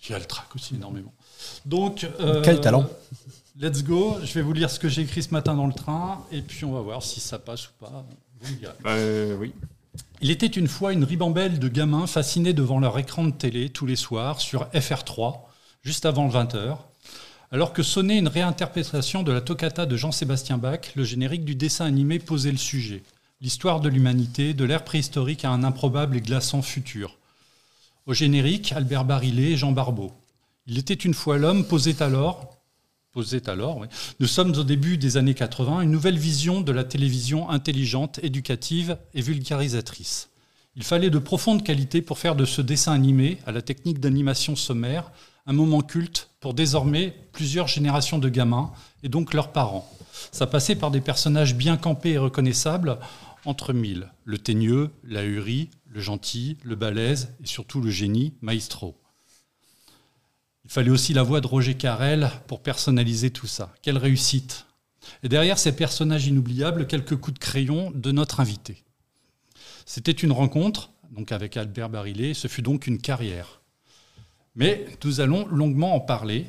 Il 0.06 0.12
y 0.12 0.14
a 0.14 0.18
le 0.18 0.24
track 0.24 0.46
aussi 0.54 0.74
énormément. 0.74 1.12
Donc, 1.66 2.06
euh, 2.20 2.42
Quel 2.44 2.60
talent 2.60 2.88
Let's 3.60 3.84
go. 3.84 4.16
Je 4.24 4.32
vais 4.34 4.42
vous 4.42 4.52
lire 4.52 4.68
ce 4.68 4.80
que 4.80 4.88
j'ai 4.88 5.02
écrit 5.02 5.22
ce 5.22 5.30
matin 5.30 5.54
dans 5.54 5.66
le 5.66 5.72
train 5.72 6.24
et 6.32 6.42
puis 6.42 6.64
on 6.64 6.72
va 6.72 6.80
voir 6.80 7.02
si 7.02 7.20
ça 7.20 7.38
passe 7.38 7.68
ou 7.68 7.72
pas. 7.78 8.04
Euh, 8.86 9.36
oui. 9.38 9.52
Il 10.20 10.30
était 10.30 10.46
une 10.46 10.66
fois 10.66 10.92
une 10.92 11.04
ribambelle 11.04 11.58
de 11.58 11.68
gamins 11.68 12.06
fascinés 12.06 12.52
devant 12.52 12.80
leur 12.80 12.98
écran 12.98 13.24
de 13.24 13.30
télé 13.30 13.68
tous 13.68 13.86
les 13.86 13.96
soirs 13.96 14.40
sur 14.40 14.64
FR3, 14.70 15.38
juste 15.82 16.04
avant 16.04 16.26
le 16.26 16.32
20h, 16.32 16.78
alors 17.52 17.72
que 17.72 17.82
sonnait 17.82 18.18
une 18.18 18.28
réinterprétation 18.28 19.22
de 19.22 19.30
la 19.30 19.40
toccata 19.40 19.86
de 19.86 19.96
Jean-Sébastien 19.96 20.58
Bach, 20.58 20.94
le 20.96 21.04
générique 21.04 21.44
du 21.44 21.54
dessin 21.54 21.84
animé 21.84 22.18
posait 22.18 22.50
le 22.50 22.58
sujet. 22.58 23.02
L'histoire 23.40 23.80
de 23.80 23.88
l'humanité, 23.88 24.54
de 24.54 24.64
l'ère 24.64 24.84
préhistorique 24.84 25.44
à 25.44 25.50
un 25.50 25.62
improbable 25.62 26.16
et 26.16 26.20
glaçant 26.20 26.62
futur. 26.62 27.16
Au 28.06 28.14
générique, 28.14 28.72
Albert 28.72 29.04
Barillet 29.04 29.52
et 29.52 29.56
Jean 29.56 29.72
Barbeau. 29.72 30.12
Il 30.66 30.78
était 30.78 30.94
une 30.94 31.12
fois 31.12 31.36
l'homme 31.36 31.66
posait 31.66 32.02
alors, 32.02 32.56
posait 33.12 33.50
alors, 33.50 33.84
nous 34.18 34.26
sommes 34.26 34.56
au 34.56 34.64
début 34.64 34.96
des 34.96 35.18
années 35.18 35.34
80, 35.34 35.82
une 35.82 35.90
nouvelle 35.90 36.18
vision 36.18 36.62
de 36.62 36.72
la 36.72 36.84
télévision 36.84 37.50
intelligente, 37.50 38.18
éducative 38.22 38.96
et 39.12 39.20
vulgarisatrice. 39.20 40.30
Il 40.74 40.82
fallait 40.82 41.10
de 41.10 41.18
profondes 41.18 41.62
qualités 41.62 42.00
pour 42.00 42.18
faire 42.18 42.34
de 42.34 42.46
ce 42.46 42.62
dessin 42.62 42.92
animé, 42.92 43.38
à 43.46 43.52
la 43.52 43.60
technique 43.60 44.00
d'animation 44.00 44.56
sommaire, 44.56 45.12
un 45.46 45.52
moment 45.52 45.82
culte 45.82 46.30
pour 46.40 46.54
désormais 46.54 47.14
plusieurs 47.32 47.68
générations 47.68 48.18
de 48.18 48.30
gamins 48.30 48.72
et 49.02 49.10
donc 49.10 49.34
leurs 49.34 49.52
parents. 49.52 49.88
Ça 50.32 50.46
passait 50.46 50.76
par 50.76 50.90
des 50.90 51.02
personnages 51.02 51.54
bien 51.54 51.76
campés 51.76 52.12
et 52.12 52.18
reconnaissables 52.18 52.98
entre 53.44 53.74
mille. 53.74 54.10
Le 54.24 54.38
teigneux, 54.38 54.90
la 55.04 55.24
hurie, 55.24 55.68
le 55.90 56.00
gentil, 56.00 56.56
le 56.64 56.74
balèze 56.74 57.34
et 57.42 57.46
surtout 57.46 57.82
le 57.82 57.90
génie, 57.90 58.32
Maestro. 58.40 58.96
Il 60.64 60.70
fallait 60.70 60.90
aussi 60.90 61.12
la 61.12 61.22
voix 61.22 61.40
de 61.40 61.46
Roger 61.46 61.74
Carrel 61.74 62.30
pour 62.46 62.62
personnaliser 62.62 63.30
tout 63.30 63.46
ça. 63.46 63.74
Quelle 63.82 63.98
réussite 63.98 64.66
Et 65.22 65.28
derrière 65.28 65.58
ces 65.58 65.76
personnages 65.76 66.26
inoubliables, 66.26 66.86
quelques 66.86 67.16
coups 67.16 67.34
de 67.34 67.38
crayon 67.38 67.92
de 67.94 68.12
notre 68.12 68.40
invité. 68.40 68.82
C'était 69.84 70.12
une 70.12 70.32
rencontre, 70.32 70.90
donc 71.10 71.32
avec 71.32 71.56
Albert 71.56 71.90
Barillet, 71.90 72.32
ce 72.32 72.48
fut 72.48 72.62
donc 72.62 72.86
une 72.86 72.98
carrière. 72.98 73.60
Mais 74.56 74.86
nous 75.04 75.20
allons 75.20 75.46
longuement 75.48 75.94
en 75.94 76.00
parler. 76.00 76.46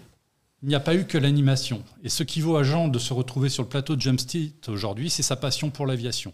Il 0.63 0.69
n'y 0.69 0.75
a 0.75 0.79
pas 0.79 0.95
eu 0.95 1.05
que 1.05 1.17
l'animation. 1.17 1.83
Et 2.03 2.09
ce 2.09 2.23
qui 2.23 2.39
vaut 2.39 2.55
à 2.55 2.63
Jean 2.63 2.87
de 2.87 2.99
se 2.99 3.13
retrouver 3.13 3.49
sur 3.49 3.63
le 3.63 3.69
plateau 3.69 3.95
de 3.95 4.01
Jumpstreet 4.01 4.53
aujourd'hui, 4.67 5.09
c'est 5.09 5.23
sa 5.23 5.35
passion 5.35 5.69
pour 5.69 5.85
l'aviation. 5.85 6.33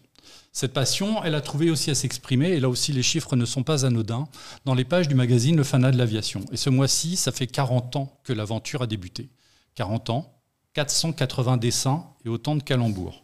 Cette 0.54 0.74
passion, 0.74 1.24
elle 1.24 1.36
a 1.36 1.42
trouvé 1.42 1.72
aussi 1.72 1.92
à 1.92 1.96
s'exprimer, 1.96 2.50
et 2.50 2.60
là 2.60 2.68
aussi 2.68 2.92
les 2.92 3.04
chiffres 3.04 3.36
ne 3.38 3.46
sont 3.46 3.64
pas 3.64 3.86
anodins, 3.86 4.28
dans 4.66 4.74
les 4.74 4.84
pages 4.84 5.08
du 5.08 5.16
magazine 5.16 5.56
Le 5.56 5.64
Fanat 5.64 5.92
de 5.92 5.98
l'aviation. 5.98 6.42
Et 6.52 6.58
ce 6.58 6.70
mois-ci, 6.70 7.16
ça 7.16 7.32
fait 7.32 7.48
40 7.48 7.96
ans 7.96 8.20
que 8.24 8.34
l'aventure 8.34 8.82
a 8.82 8.88
débuté. 8.88 9.30
40 9.76 10.10
ans, 10.10 10.34
480 10.74 11.58
dessins 11.58 12.06
et 12.26 12.30
autant 12.30 12.56
de 12.56 12.64
calembours. 12.64 13.24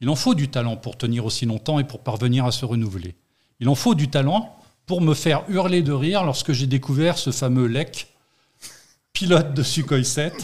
Il 0.00 0.08
en 0.08 0.14
faut 0.14 0.34
du 0.34 0.48
talent 0.48 0.76
pour 0.76 0.96
tenir 0.96 1.24
aussi 1.24 1.44
longtemps 1.44 1.78
et 1.80 1.84
pour 1.84 2.00
parvenir 2.00 2.44
à 2.44 2.52
se 2.52 2.64
renouveler. 2.64 3.16
Il 3.58 3.68
en 3.68 3.74
faut 3.74 3.94
du 3.94 4.08
talent 4.08 4.56
pour 4.86 5.00
me 5.00 5.14
faire 5.14 5.44
hurler 5.48 5.82
de 5.82 5.92
rire 5.92 6.24
lorsque 6.24 6.52
j'ai 6.52 6.66
découvert 6.66 7.18
ce 7.18 7.30
fameux 7.30 7.66
Lec, 7.66 8.14
pilote 9.12 9.54
de 9.54 9.62
Sukhoi 9.62 10.04
7. 10.04 10.34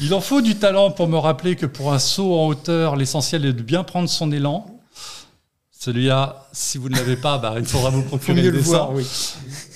Il 0.00 0.14
en 0.14 0.20
faut 0.20 0.40
du 0.40 0.54
talent 0.54 0.90
pour 0.90 1.08
me 1.08 1.18
rappeler 1.18 1.56
que 1.56 1.66
pour 1.66 1.92
un 1.92 1.98
saut 1.98 2.38
en 2.38 2.46
hauteur, 2.46 2.96
l'essentiel 2.96 3.44
est 3.44 3.52
de 3.52 3.62
bien 3.62 3.84
prendre 3.84 4.08
son 4.08 4.30
élan, 4.30 4.77
celui-là, 5.78 6.48
si 6.52 6.76
vous 6.76 6.88
ne 6.88 6.96
l'avez 6.96 7.16
pas, 7.16 7.38
bah, 7.38 7.54
il 7.56 7.64
faudra 7.64 7.90
vous 7.90 8.02
procurer 8.08 8.42
le 8.42 8.50
dessin. 8.50 8.88
oui. 8.90 9.06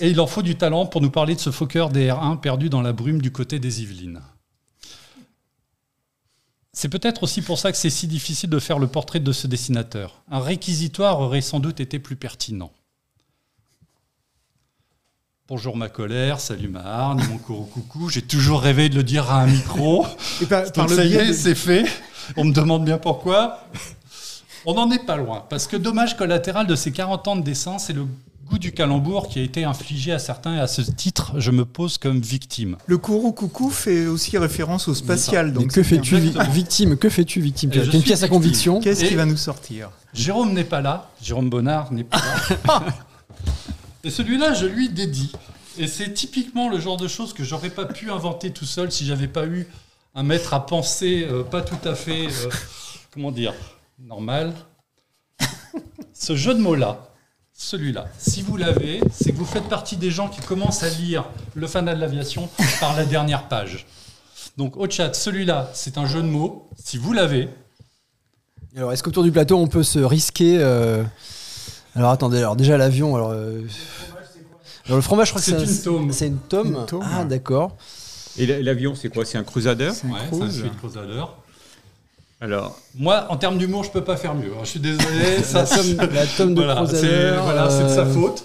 Et 0.00 0.11
il 0.11 0.20
en 0.20 0.26
faut 0.26 0.42
du 0.42 0.57
talent 0.57 0.84
pour 0.84 1.00
nous 1.00 1.12
parler 1.12 1.36
de 1.36 1.40
ce 1.40 1.53
Fokker 1.53 1.86
DR1 1.92 2.40
perdu 2.40 2.68
dans 2.68 2.82
la 2.82 2.92
brume 2.92 3.22
du 3.22 3.30
côté 3.30 3.61
des 3.61 3.82
Yvelines. 3.82 4.20
C'est 6.72 6.88
peut-être 6.88 7.22
aussi 7.22 7.41
pour 7.41 7.57
ça 7.57 7.70
que 7.70 7.79
c'est 7.79 7.88
si 7.88 8.08
difficile 8.08 8.50
de 8.50 8.58
faire 8.58 8.80
le 8.80 8.88
portrait 8.88 9.20
de 9.20 9.30
ce 9.30 9.46
dessinateur. 9.46 10.22
Un 10.29 10.41
réquisitoire 10.41 11.20
aurait 11.20 11.41
sans 11.41 11.61
doute 11.61 11.79
été 11.79 12.00
plus 12.00 12.16
pertinent. 12.16 12.72
Bonjour 15.46 15.76
ma 15.76 15.88
colère, 15.88 16.41
salut 16.41 16.68
ma 16.68 16.80
hargne, 16.80 17.22
mon 17.30 17.38
courou 17.38 17.66
coucou. 17.66 18.08
J'ai 18.08 18.22
toujours 18.22 18.62
rêvé 18.62 18.88
de 18.88 18.96
le 18.96 19.04
dire 19.04 19.30
à 19.30 19.42
un 19.42 19.46
micro. 19.46 20.04
Et 20.41 20.46
par, 20.46 20.66
ça 20.88 21.04
y 21.04 21.14
est, 21.14 21.33
c'est 21.33 21.54
fait. 21.54 21.84
On 22.37 22.45
me 22.45 22.53
demande 22.53 22.84
bien 22.84 22.99
pourquoi. 22.99 23.68
On 24.64 24.75
n'en 24.75 24.91
est 24.91 25.05
pas 25.05 25.17
loin, 25.17 25.45
parce 25.49 25.67
que 25.67 25.76
dommage 25.76 26.17
collatéral 26.17 26.67
de 26.67 26.76
ces 26.76 26.93
40 26.93 27.29
ans 27.29 27.37
de 27.37 27.43
dessin, 27.43 27.79
c'est 27.79 27.93
le 27.93 28.07
goût 28.49 28.59
du 28.59 28.72
calembour 28.72 29.29
qui 29.29 29.41
a 29.41 29.43
été 29.43 29.64
infligé 29.64 30.13
à 30.13 30.18
certains 30.18 30.57
et 30.57 30.61
à 30.61 30.67
ce 30.67 30.83
titre, 30.83 31.33
je 31.39 31.51
me 31.51 31.64
pose 31.64 31.99
comme 31.99 32.21
victime. 32.21 32.76
Le 32.87 32.99
courroux 32.99 33.33
coucou 33.33 33.71
fait 33.71 34.07
aussi 34.07 34.39
référence 34.39 34.89
au 34.89 34.95
spatial. 34.95 35.53
Donc 35.53 35.72
que 35.72 35.83
fais-tu 35.83 36.17
victime 36.51 36.97
Que 36.97 37.09
fais-tu 37.09 37.41
victime? 37.41 37.71
Tu 37.71 37.80
as 37.80 37.84
une 37.84 38.03
pièce 38.03 38.22
à 38.22 38.29
conviction? 38.29 38.80
Qu'est-ce 38.80 39.05
qui 39.05 39.14
va 39.14 39.25
nous 39.25 39.37
sortir? 39.37 39.91
Jérôme 40.13 40.53
n'est 40.53 40.64
pas 40.64 40.80
là. 40.80 41.11
Jérôme 41.22 41.49
Bonnard 41.49 41.93
n'est 41.93 42.05
pas 42.05 42.18
là. 42.68 42.84
et 44.05 44.11
celui-là, 44.11 44.53
je 44.53 44.67
lui 44.67 44.91
dédie. 44.91 45.33
Et 45.79 45.87
c'est 45.87 46.13
typiquement 46.13 46.68
le 46.68 46.79
genre 46.79 46.99
de 46.99 47.09
choses 47.09 47.33
que 47.33 47.45
j'aurais 47.45 47.71
pas 47.71 47.87
pu 47.87 48.11
inventer 48.11 48.51
tout 48.51 48.67
seul 48.67 48.93
si 48.93 49.07
j'avais 49.07 49.29
pas 49.29 49.47
eu 49.47 49.67
un 50.14 50.22
maître 50.22 50.53
à 50.53 50.67
penser 50.67 51.26
euh, 51.30 51.43
pas 51.43 51.63
tout 51.63 51.89
à 51.89 51.95
fait, 51.95 52.26
euh, 52.26 52.51
comment 53.14 53.30
dire, 53.30 53.55
normal. 54.07 54.53
Ce 56.12 56.37
jeu 56.37 56.54
de 56.54 56.61
mots-là, 56.61 57.08
celui-là, 57.53 58.07
si 58.18 58.42
vous 58.42 58.57
l'avez, 58.57 59.00
c'est 59.12 59.33
que 59.33 59.37
vous 59.37 59.45
faites 59.45 59.68
partie 59.68 59.96
des 59.96 60.11
gens 60.11 60.29
qui 60.29 60.41
commencent 60.41 60.83
à 60.83 60.88
lire 60.88 61.24
Le 61.54 61.66
fanat 61.66 61.95
de 61.95 62.00
l'aviation 62.00 62.49
par 62.80 62.96
la 62.96 63.04
dernière 63.04 63.49
page. 63.49 63.87
Donc 64.57 64.76
au 64.76 64.88
chat, 64.88 65.14
celui-là, 65.14 65.70
c'est 65.74 65.99
un 65.99 66.07
jeu 66.07 66.22
de 66.22 66.26
mots. 66.26 66.68
Si 66.83 66.99
vous 66.99 67.12
l'avez. 67.12 67.49
Alors, 68.76 68.92
est-ce 68.92 69.03
qu'autour 69.03 69.22
du 69.22 69.33
plateau, 69.33 69.58
on 69.58 69.66
peut 69.68 69.83
se 69.83 69.99
risquer 69.99 70.58
euh, 70.58 71.04
Alors 71.95 72.11
attendez, 72.11 72.38
alors 72.38 72.57
déjà 72.57 72.76
l'avion, 72.76 73.14
alors, 73.16 73.30
euh, 73.30 73.62
alors, 74.87 74.96
le 74.96 75.03
fromage, 75.03 75.29
je 75.29 75.33
crois 75.33 75.42
que 75.42 75.50
c'est 75.50 75.62
une 75.64 75.83
tome. 75.83 76.12
C'est 76.12 76.26
une 76.26 76.38
tome. 76.38 76.87
Ah 77.03 77.24
d'accord. 77.24 77.76
Et 78.38 78.46
la- 78.46 78.61
l'avion, 78.61 78.95
c'est 78.95 79.11
quoi? 79.11 79.24
C'est 79.24 79.38
un 79.38 79.45
Crusader? 79.45 79.91
C'est 79.95 80.07
un 80.07 80.11
Ouais, 80.11 80.20
un 80.64 80.68
Crusader. 80.79 81.24
Alors, 82.43 82.77
Moi, 82.99 83.25
en 83.29 83.37
termes 83.37 83.57
d'humour, 83.57 83.85
je 83.85 83.91
peux 83.91 84.03
pas 84.03 84.17
faire 84.17 84.35
mieux. 84.35 84.51
hein. 84.53 84.63
Je 84.64 84.69
suis 84.71 84.81
désolé. 84.81 85.39
ça, 85.45 85.61
La 85.61 85.67
tome, 85.67 86.13
la 86.13 86.27
tome 86.27 86.55
de 86.55 86.63
voilà, 86.64 86.87
c'est 86.87 87.37
voilà, 87.41 87.71
c'est 87.71 87.85
de 87.85 87.89
sa 87.89 88.01
euh, 88.01 88.13
faute. 88.13 88.45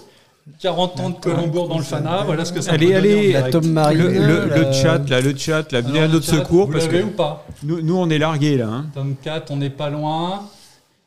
40 0.60 1.00
ans 1.00 1.10
de 1.10 1.16
Colombourg 1.16 1.68
dans 1.68 1.76
le 1.78 1.84
Fana, 1.84 2.22
voilà 2.24 2.44
ce 2.44 2.52
que 2.52 2.60
ça 2.62 2.72
Allez, 2.72 2.94
allez, 2.94 3.32
La 3.32 3.50
tome 3.50 3.70
marine. 3.70 3.98
le, 3.98 4.08
le- 4.08 4.44
le 4.46 4.62
la- 4.62 4.72
chat, 4.72 4.98
là, 5.10 5.20
le 5.20 5.36
chat, 5.36 5.70
là, 5.72 5.80
venez 5.82 5.98
à 5.98 6.06
le 6.06 6.12
notre 6.14 6.24
chat, 6.26 6.36
secours 6.38 6.66
vous 6.66 6.72
parce 6.72 6.86
l'avez 6.86 7.00
que 7.00 7.04
ou 7.06 7.10
pas 7.10 7.44
nous, 7.64 7.82
nous, 7.82 7.96
on 7.96 8.08
est 8.08 8.16
largués 8.18 8.56
là. 8.56 8.66
Hein. 8.68 8.86
Tome 8.94 9.16
4, 9.22 9.50
on 9.50 9.56
n'est 9.56 9.68
pas 9.68 9.90
loin. 9.90 10.44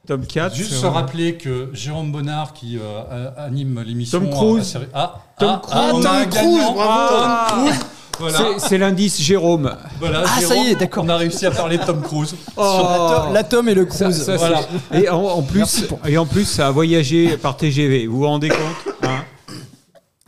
Tome 0.08 0.26
4. 0.28 0.54
Juste 0.56 0.74
se 0.74 0.86
rappeler 0.86 1.36
que 1.36 1.70
Jérôme 1.74 2.12
Bonnard, 2.12 2.54
qui 2.54 2.78
euh, 2.78 3.32
a- 3.38 3.44
anime 3.44 3.82
l'émission. 3.82 4.20
Tom 4.20 4.30
Cruise. 4.30 4.78
Ah, 4.94 5.16
Tom 5.40 5.50
ah, 5.54 5.62
Cruise. 5.64 5.76
ah, 5.76 5.92
on 5.94 6.00
a 6.00 6.04
Tom 6.04 6.12
un 6.16 6.26
Cruise, 6.26 6.58
gagnant. 6.58 6.74
bravo. 6.74 7.16
Tom 7.16 7.60
Cruise. 7.66 7.80
Voilà, 8.22 8.60
C'est- 8.60 8.78
l'indice 8.78 9.22
Jérôme. 9.22 9.76
voilà, 10.00 10.24
Ah, 10.26 10.42
ça 10.42 10.56
y 10.56 10.70
est, 10.72 10.76
d'accord. 10.76 11.04
On 11.06 11.10
a 11.10 11.18
réussi 11.18 11.46
à 11.46 11.52
parler 11.52 11.78
de 11.78 11.84
Tom 11.84 12.02
Cruise. 12.02 12.36
La 12.58 12.64
tome- 12.64 13.34
La 13.34 13.44
tome 13.44 13.70
et 13.70 13.74
le 13.74 13.86
cruise. 13.86 14.24
ça, 14.24 14.36
Voilà. 14.38 14.62
c'est- 14.92 15.02
Et 15.04 15.10
en, 15.10 15.22
en 15.22 15.42
plus, 15.42 15.82
pour- 15.82 16.00
et 16.08 16.18
en 16.18 16.26
plus, 16.26 16.46
ça 16.46 16.68
a 16.68 16.72
voyagé 16.72 17.38
par 17.38 17.58
TGV. 17.58 18.08
Vous 18.08 18.18
vous 18.20 18.28
rendez 18.28 18.50
compte 18.50 18.96
hein 19.04 19.24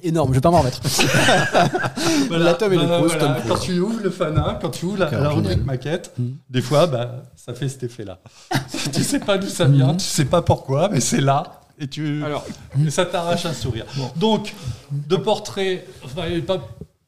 Énorme, 0.06 0.32
je 0.32 0.36
vais 0.36 0.42
pas 0.42 0.52
m'en 0.52 0.60
remettre. 0.60 0.82
Voilà, 2.28 2.44
La 2.46 2.54
tome 2.56 2.74
et 2.74 2.78
le 2.78 2.86
Cruise, 2.88 3.14
voilà. 3.18 3.38
Quand 3.48 3.58
tu 3.58 3.80
ouvres 3.80 4.00
le 4.04 4.10
Fana, 4.10 4.60
quand 4.62 4.70
tu 4.70 4.86
ouvres 4.86 4.98
la, 4.98 5.30
rubrique 5.30 5.64
maquette, 5.66 6.12
Mm. 6.18 6.24
des 6.50 6.62
fois, 6.62 6.88
bah, 6.88 7.24
ça 7.36 7.54
fait 7.54 7.70
cet 7.70 7.84
effet-là. 7.84 8.20
tu 8.94 9.04
sais 9.04 9.20
pas 9.20 9.38
d'où 9.38 9.48
ça 9.48 9.66
vient, 9.66 9.94
Mm. 9.94 9.98
tu 9.98 10.06
sais 10.06 10.26
pas 10.26 10.42
pourquoi, 10.42 10.90
mais 10.90 11.00
c'est 11.00 11.22
là. 11.22 11.62
Et, 11.80 11.88
tu, 11.88 12.24
Alors, 12.24 12.46
et 12.86 12.90
ça 12.92 13.06
t'arrache 13.06 13.46
un 13.46 13.54
sourire. 13.54 13.86
Donc, 14.16 14.54
de 14.92 15.16
portrait, 15.16 15.86
enfin, 16.06 16.24
pas- 16.46 16.60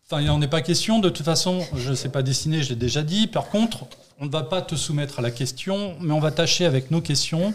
enfin, 0.05 0.21
il 0.21 0.27
n'en 0.27 0.41
est 0.41 0.47
pas 0.47 0.61
question. 0.61 0.99
De 0.99 1.09
toute 1.09 1.25
façon, 1.25 1.65
je 1.75 1.91
ne 1.91 1.95
sais 1.95 2.09
pas 2.09 2.23
dessiner, 2.23 2.63
je 2.63 2.69
l'ai 2.69 2.75
déjà 2.75 3.03
dit. 3.03 3.27
Par 3.27 3.47
contre, 3.49 3.85
on 4.19 4.25
ne 4.25 4.31
va 4.31 4.43
pas 4.43 4.61
te 4.61 4.75
soumettre 4.75 5.19
à 5.19 5.21
la 5.21 5.31
question, 5.31 5.95
mais 5.99 6.13
on 6.13 6.19
va 6.19 6.31
tâcher 6.31 6.65
avec 6.65 6.91
nos 6.91 7.01
questions 7.01 7.53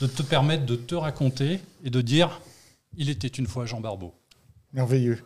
de 0.00 0.06
te 0.06 0.22
permettre 0.22 0.66
de 0.66 0.76
te 0.76 0.94
raconter 0.94 1.60
et 1.84 1.90
de 1.90 2.00
dire 2.00 2.40
il 2.96 3.10
était 3.10 3.28
une 3.28 3.46
fois 3.46 3.66
Jean 3.66 3.80
Barbeau. 3.80 4.14
Merveilleux. 4.72 5.22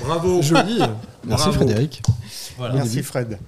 bravo. 0.00 0.42
Joli. 0.42 0.78
Merci 0.78 1.44
Bravo. 1.44 1.52
Frédéric. 1.52 2.02
Voilà. 2.56 2.74
Merci 2.74 3.02
Fred. 3.02 3.38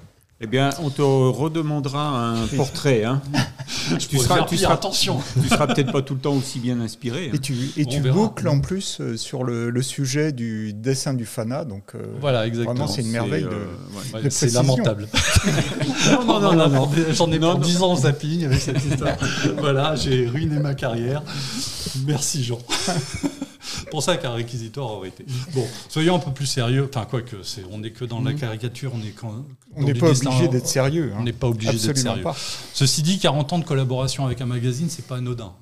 Eh 0.42 0.46
bien, 0.46 0.70
on 0.82 0.88
te 0.88 1.02
redemandera 1.02 2.30
un 2.30 2.46
portrait. 2.46 3.04
Hein. 3.04 3.20
Je 3.90 4.06
tu 4.06 4.18
seras, 4.18 4.44
tu 4.44 4.56
seras, 4.56 4.72
attention. 4.74 5.20
tu 5.42 5.48
seras 5.48 5.66
peut-être 5.66 5.92
pas 5.92 6.00
tout 6.00 6.14
le 6.14 6.20
temps 6.20 6.32
aussi 6.32 6.58
bien 6.60 6.80
inspiré. 6.80 7.26
hein. 7.28 7.32
Et 7.34 7.38
tu, 7.38 7.54
et 7.76 7.84
boucles 8.00 8.48
en 8.48 8.60
plus 8.60 8.98
euh, 9.00 9.16
sur 9.18 9.44
le, 9.44 9.68
le 9.68 9.82
sujet 9.82 10.32
du 10.32 10.72
dessin 10.72 11.12
du 11.12 11.26
Fana. 11.26 11.64
Donc, 11.66 11.94
euh, 11.94 12.02
Voilà, 12.20 12.46
exactement. 12.46 12.74
Vraiment, 12.74 12.90
c'est 12.90 13.02
une 13.02 13.10
merveille 13.10 13.44
euh, 13.44 13.66
ouais. 14.14 14.14
Ouais, 14.14 14.22
de 14.22 14.30
c'est 14.30 14.52
lamentable. 14.54 15.08
Non, 16.10 16.24
non, 16.24 16.40
non, 16.40 16.54
non, 16.56 16.68
non. 16.68 16.90
J'en 17.12 17.30
ai 17.32 17.38
Non, 17.38 17.52
pour 17.52 17.60
non. 17.60 17.66
10 17.66 17.82
ans 17.82 17.90
en 17.92 17.96
zapping 17.96 18.46
avec 18.46 18.60
cette 18.60 18.82
histoire. 18.84 19.16
voilà, 19.58 19.94
j'ai 19.94 20.26
ruiné 20.26 20.58
ma 20.58 20.74
carrière. 20.74 21.22
Merci 22.06 22.42
Jean. 22.44 22.58
pour 23.90 24.02
ça 24.02 24.16
qu'un 24.16 24.32
réquisitoire 24.32 24.90
aurait 24.90 25.08
été. 25.08 25.24
Bon, 25.54 25.66
soyons 25.88 26.16
un 26.16 26.18
peu 26.18 26.32
plus 26.32 26.46
sérieux. 26.46 26.88
Enfin, 26.88 27.06
quoi 27.06 27.22
que, 27.22 27.42
c'est, 27.42 27.62
on 27.70 27.78
n'est 27.78 27.90
que 27.90 28.04
dans 28.04 28.20
la 28.20 28.32
caricature, 28.32 28.92
on 28.94 29.00
est 29.00 29.10
quand. 29.10 29.44
on 29.76 29.80
dans 29.80 29.86
n'est 29.86 29.94
pas 29.94 30.10
obligé 30.10 30.48
d'être 30.48 30.66
sérieux. 30.66 31.12
On 31.14 31.20
hein. 31.20 31.24
n'est 31.24 31.32
pas 31.32 31.48
obligé 31.48 31.72
d'être 31.72 31.98
sérieux. 31.98 32.22
pas. 32.22 32.36
Ceci 32.72 33.02
dit, 33.02 33.18
40 33.18 33.52
ans 33.52 33.58
de 33.58 33.64
collaboration 33.64 34.24
avec 34.26 34.40
un 34.40 34.46
magazine, 34.46 34.88
c'est 34.88 35.06
pas 35.06 35.16
anodin. 35.16 35.52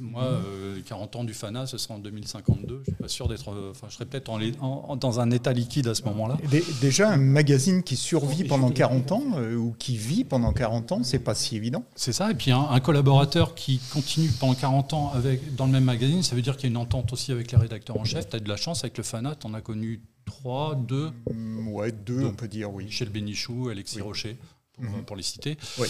Moi, 0.00 0.22
euh, 0.24 0.80
40 0.86 1.16
ans 1.16 1.24
du 1.24 1.34
FANA, 1.34 1.66
ce 1.66 1.76
sera 1.76 1.94
en 1.94 1.98
2052. 1.98 2.78
Je 2.86 2.90
suis 2.92 3.02
pas 3.02 3.08
sûr 3.08 3.28
d'être. 3.28 3.50
euh, 3.52 3.70
Enfin, 3.70 3.86
je 3.90 3.94
serais 3.94 4.06
peut-être 4.06 4.30
en 4.30 4.40
en- 4.62 4.96
dans 4.96 5.20
un 5.20 5.30
état 5.30 5.52
liquide 5.52 5.86
à 5.88 5.94
ce 5.94 6.02
moment-là. 6.04 6.38
Dé- 6.50 6.64
Déjà, 6.80 7.10
un 7.10 7.18
magazine 7.18 7.82
qui 7.82 7.96
survit 7.96 8.44
pendant 8.44 8.68
je- 8.68 8.72
40 8.72 9.12
ans 9.12 9.22
euh, 9.36 9.54
ou 9.56 9.74
qui 9.78 9.96
vit 9.98 10.24
pendant 10.24 10.52
40 10.54 10.92
ans, 10.92 11.02
c'est 11.04 11.18
pas 11.18 11.34
si 11.34 11.56
évident. 11.56 11.84
C'est 11.94 12.12
ça. 12.14 12.30
Et 12.30 12.34
puis 12.34 12.50
un, 12.50 12.60
un 12.70 12.80
collaborateur 12.80 13.54
qui 13.54 13.78
continue 13.92 14.30
pendant 14.40 14.54
40 14.54 14.94
ans 14.94 15.12
avec, 15.14 15.54
dans 15.54 15.66
le 15.66 15.72
même 15.72 15.84
magazine, 15.84 16.22
ça 16.22 16.34
veut 16.34 16.42
dire 16.42 16.56
qu'il 16.56 16.64
y 16.64 16.66
a 16.68 16.70
une 16.70 16.76
entente 16.78 17.12
aussi 17.12 17.30
avec 17.30 17.52
les 17.52 17.58
rédacteurs 17.58 17.98
en 18.00 18.04
chef. 18.04 18.28
Tu 18.28 18.36
as 18.36 18.40
de 18.40 18.48
la 18.48 18.56
chance 18.56 18.82
avec 18.84 18.96
le 18.96 19.04
FANA, 19.04 19.34
tu 19.34 19.46
en 19.46 19.52
as 19.54 19.60
connu 19.60 20.00
3, 20.24 20.76
2, 20.76 21.10
Mm, 21.32 21.68
Ouais, 21.68 21.92
deux, 21.92 22.20
Deux. 22.20 22.26
on 22.26 22.32
peut 22.34 22.48
dire, 22.48 22.72
oui. 22.72 22.86
Michel 22.86 23.10
Bénichou, 23.10 23.68
Alexis 23.68 23.96
Oui. 23.96 24.02
Rocher, 24.02 24.36
pour, 24.72 24.84
Mhm. 24.84 25.02
pour 25.04 25.16
les 25.16 25.22
citer. 25.22 25.58
Oui. 25.78 25.86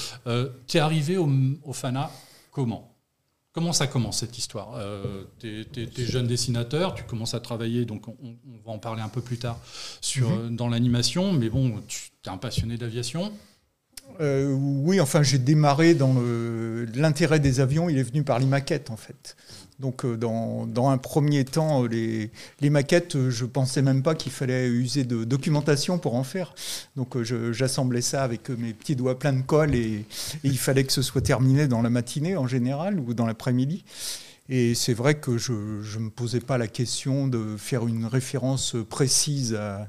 tu 0.67 0.77
es 0.77 0.81
arrivé 0.81 1.17
au, 1.17 1.29
au 1.65 1.73
FANA 1.73 2.11
comment? 2.51 2.90
Comment 3.53 3.73
ça 3.73 3.89
commence 3.89 4.19
cette 4.21 4.39
histoire? 4.39 4.75
Euh, 4.77 5.25
Tu 5.41 5.67
es, 5.77 6.05
jeune 6.07 6.27
dessinateur, 6.29 6.95
tu 6.95 7.03
commences 7.03 7.35
à 7.35 7.41
travailler, 7.41 7.85
donc 7.85 8.07
on, 8.07 8.15
on 8.23 8.59
va 8.65 8.73
en 8.73 8.79
parler 8.79 9.03
un 9.03 9.09
peu 9.09 9.21
plus 9.21 9.39
tard 9.39 9.59
sur, 10.01 10.29
Mhm. 10.31 10.39
euh, 10.39 10.49
dans 10.51 10.69
l'animation, 10.69 11.33
mais 11.33 11.49
bon, 11.51 11.81
tu 11.89 12.11
es 12.25 12.29
un 12.29 12.37
passionné 12.37 12.77
d'aviation? 12.77 13.33
Euh, 14.21 14.53
oui, 14.53 15.01
enfin, 15.01 15.23
j'ai 15.23 15.39
démarré 15.39 15.95
dans 15.95 16.15
l'intérêt 16.95 17.41
des 17.41 17.61
avions, 17.61 17.89
il 17.89 17.99
est 17.99 18.03
venu 18.05 18.23
par 18.23 18.39
les 18.39 18.47
maquettes, 18.47 18.91
en 18.91 18.97
fait. 18.97 19.37
Donc, 19.81 20.05
euh, 20.05 20.17
dans, 20.17 20.89
un 20.91 20.99
premier 20.99 21.45
temps, 21.45 21.85
euh, 21.85 21.89
les, 22.61 22.71
maquettes, 22.71 23.17
euh, 23.17 23.31
je 23.31 23.47
pensais 23.47 23.81
même 23.81 24.03
pas 24.03 24.15
qu'il 24.15 24.31
fallait 24.31 24.69
user 24.69 25.05
de 25.05 25.25
documentation 25.25 25.99
pour 25.99 26.15
en 26.17 26.25
faire. 26.25 26.55
Donc, 26.97 27.17
j'assemblais 27.23 28.03
ça 28.03 28.23
avec 28.23 28.51
mes 28.51 28.75
petits 28.75 28.95
doigts 28.95 29.19
pleins 29.19 29.33
de 29.33 29.41
colle 29.43 29.75
et, 29.75 30.05
il 30.45 30.59
fallait 30.59 30.85
que 30.85 30.93
ce 30.93 31.03
soit 31.03 31.23
terminé 31.23 31.67
dans 31.67 31.81
la 31.81 31.89
matinée 31.91 32.37
en 32.37 32.47
général 32.47 33.01
ou 33.01 33.15
dans 33.15 33.27
l'après-midi. 33.27 33.85
Et 34.51 34.75
c'est 34.75 34.95
vrai 34.95 35.15
que 35.15 35.39
je 35.39 35.53
ne 35.53 36.05
me 36.05 36.11
posais 36.11 36.41
pas 36.41 36.59
la 36.59 36.67
question 36.67 37.29
de 37.29 37.57
faire 37.57 37.87
une 37.87 38.05
référence 38.05 38.77
précise 38.89 39.55
à, 39.55 39.89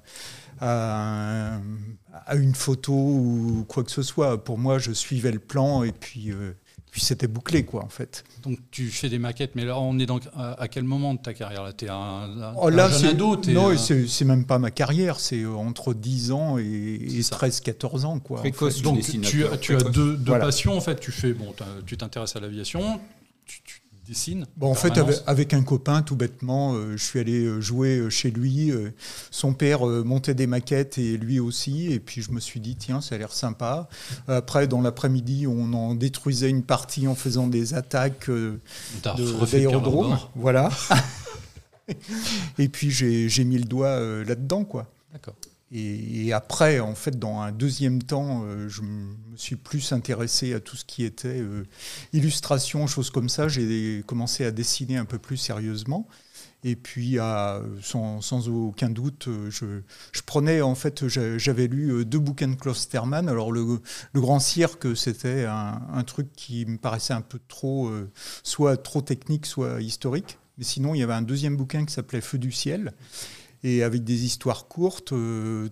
à, 0.59 1.55
un- 1.55 1.61
à 2.27 2.35
une 2.35 2.53
photo 2.53 2.93
ou 2.93 3.65
quoi 3.67 3.83
que 3.83 3.91
ce 3.91 4.03
soit. 4.03 4.43
Pour 4.43 4.57
moi, 4.57 4.77
je 4.77 4.91
suivais 4.91 5.31
le 5.31 5.39
plan 5.39 5.83
et 5.83 5.91
puis, 5.91 6.31
puis 6.91 7.01
c'était 7.01 7.27
bouclé, 7.27 7.63
quoi, 7.63 7.83
en 7.83 7.89
fait. 7.89 8.23
Donc 8.43 8.59
tu 8.69 8.87
fais 8.89 9.07
des 9.09 9.17
maquettes, 9.17 9.55
mais 9.55 9.63
là 9.65 9.79
on 9.79 9.97
est 9.97 10.05
dans, 10.05 10.19
à, 10.35 10.61
à 10.61 10.67
quel 10.67 10.83
moment 10.83 11.13
de 11.13 11.19
ta 11.19 11.33
carrière 11.33 11.63
là? 11.63 11.71
T'es 11.73 11.87
un, 11.89 11.95
un, 11.95 12.53
Oh, 12.57 12.69
là, 12.69 12.85
un 12.87 12.89
jeune 12.91 13.11
ado 13.11 13.37
non, 13.47 13.69
euh, 13.71 13.77
c'est 13.77 14.25
même 14.25 14.45
pas 14.45 14.59
ma 14.59 14.71
carrière, 14.71 15.19
c'est 15.19 15.41
euh, 15.41 15.53
entre 15.55 15.93
10 15.93 16.31
ans 16.31 16.57
et, 16.57 16.63
et 16.63 17.21
ça. 17.23 17.37
13-14 17.37 18.03
ans, 18.05 18.19
quoi. 18.19 18.39
en 18.39 18.41
Précoce. 18.41 18.77
fait. 18.77 18.83
donc 18.83 18.99
tu, 19.01 19.45
as- 19.45 19.57
tu 19.57 19.75
as 19.75 19.79
deux, 19.83 20.17
deux 20.17 20.23
Voilà. 20.25 20.45
passions 20.45 20.75
en 20.75 20.81
fait. 20.81 20.99
Tu 20.99 21.11
fais 21.11 21.33
bon, 21.33 21.53
tu 21.85 21.95
t'intéresses 21.97 22.35
à 22.35 22.39
l'aviation, 22.41 22.99
tu, 23.45 23.61
tu 23.63 23.80
Bon, 24.57 24.71
en 24.71 24.73
fait, 24.73 24.97
avec, 24.97 25.17
avec 25.27 25.53
un 25.53 25.63
copain, 25.63 26.01
tout 26.01 26.15
bêtement, 26.15 26.73
euh, 26.73 26.97
je 26.97 27.03
suis 27.03 27.19
allé 27.19 27.45
euh, 27.45 27.61
jouer 27.61 27.97
euh, 27.97 28.09
chez 28.09 28.31
lui. 28.31 28.71
euh, 28.71 28.91
son 29.29 29.53
père 29.53 29.85
montait 29.85 30.33
des 30.33 30.47
maquettes 30.47 30.97
et 30.97 31.17
lui 31.17 31.39
aussi. 31.39 31.91
Et 31.91 31.99
puis, 31.99 32.21
je 32.21 32.31
me 32.31 32.39
suis 32.39 32.59
dit, 32.59 32.75
tiens, 32.75 32.99
ça 33.01 33.15
a 33.15 33.17
l'air 33.17 33.31
sympa. 33.31 33.87
Après, 34.27 34.67
dans 34.67 34.81
l'après-midi, 34.81 35.45
on 35.47 35.73
en 35.73 35.95
détruisait 35.95 36.49
une 36.49 36.63
partie 36.63 37.07
en 37.07 37.15
faisant 37.15 37.47
des 37.47 37.73
attaques 37.73 38.29
d'aérodrome. 39.03 40.17
Voilà. 40.35 40.69
et 42.57 42.69
puis, 42.69 42.91
j'ai 42.91 43.43
mis 43.43 43.57
le 43.57 43.65
doigt 43.65 43.99
là-dedans, 44.23 44.63
quoi. 44.63 44.87
D'accord. 45.13 45.35
Et, 45.73 46.33
après, 46.33 46.81
en 46.81 46.95
fait, 46.95 47.17
dans 47.17 47.39
un 47.39 47.53
deuxième 47.53 48.03
temps, 48.03 48.43
euh, 48.43 48.67
je 48.67 48.81
me 48.81 49.15
suis 49.37 49.55
plus 49.55 49.93
intéressé 49.93 50.53
à 50.53 50.59
tout 50.59 50.75
ce 50.75 50.83
qui 50.83 51.05
était 51.05 51.39
euh, 51.39 51.63
illustration, 52.11 52.87
choses 52.87 53.09
comme 53.09 53.29
ça. 53.29 53.47
J'ai 53.47 54.03
commencé 54.05 54.43
à 54.43 54.51
dessiner 54.51 54.97
un 54.97 55.05
peu 55.05 55.17
plus 55.17 55.37
sérieusement. 55.37 56.07
Et 56.63 56.75
puis, 56.75 57.17
sans, 57.81 58.49
aucun 58.49 58.89
doute, 58.89 59.29
euh, 59.29 59.49
je, 59.49 60.21
prenais, 60.25 60.61
en 60.61 60.75
fait, 60.75 61.07
j'a- 61.07 61.37
j'avais 61.37 61.67
lu 61.67 62.03
deux 62.05 62.19
bouquins 62.19 62.49
de 62.49 62.55
Klaus 62.55 62.79
Sterman. 62.79 63.29
Alors, 63.29 63.53
le, 63.53 63.79
Grand 64.13 64.39
Cirque, 64.41 64.95
c'était 64.95 65.45
un, 65.45 66.03
truc 66.03 66.33
qui 66.35 66.65
me 66.65 66.77
paraissait 66.77 67.13
un 67.13 67.21
peu 67.21 67.39
trop, 67.47 67.89
soit 68.43 68.75
trop 68.75 69.01
technique, 69.01 69.45
soit 69.45 69.81
historique. 69.81 70.37
Mais 70.57 70.65
sinon, 70.65 70.93
il 70.93 70.99
y 70.99 71.03
avait 71.03 71.13
un 71.13 71.21
deuxième 71.21 71.55
bouquin 71.55 71.85
qui 71.85 71.93
s'appelait 71.93 72.21
Feu 72.21 72.37
du 72.37 72.51
ciel 72.51 72.93
et 73.63 73.83
avec 73.83 74.03
des 74.03 74.25
histoires 74.25 74.67
courtes, 74.67 75.13
euh, 75.13 75.69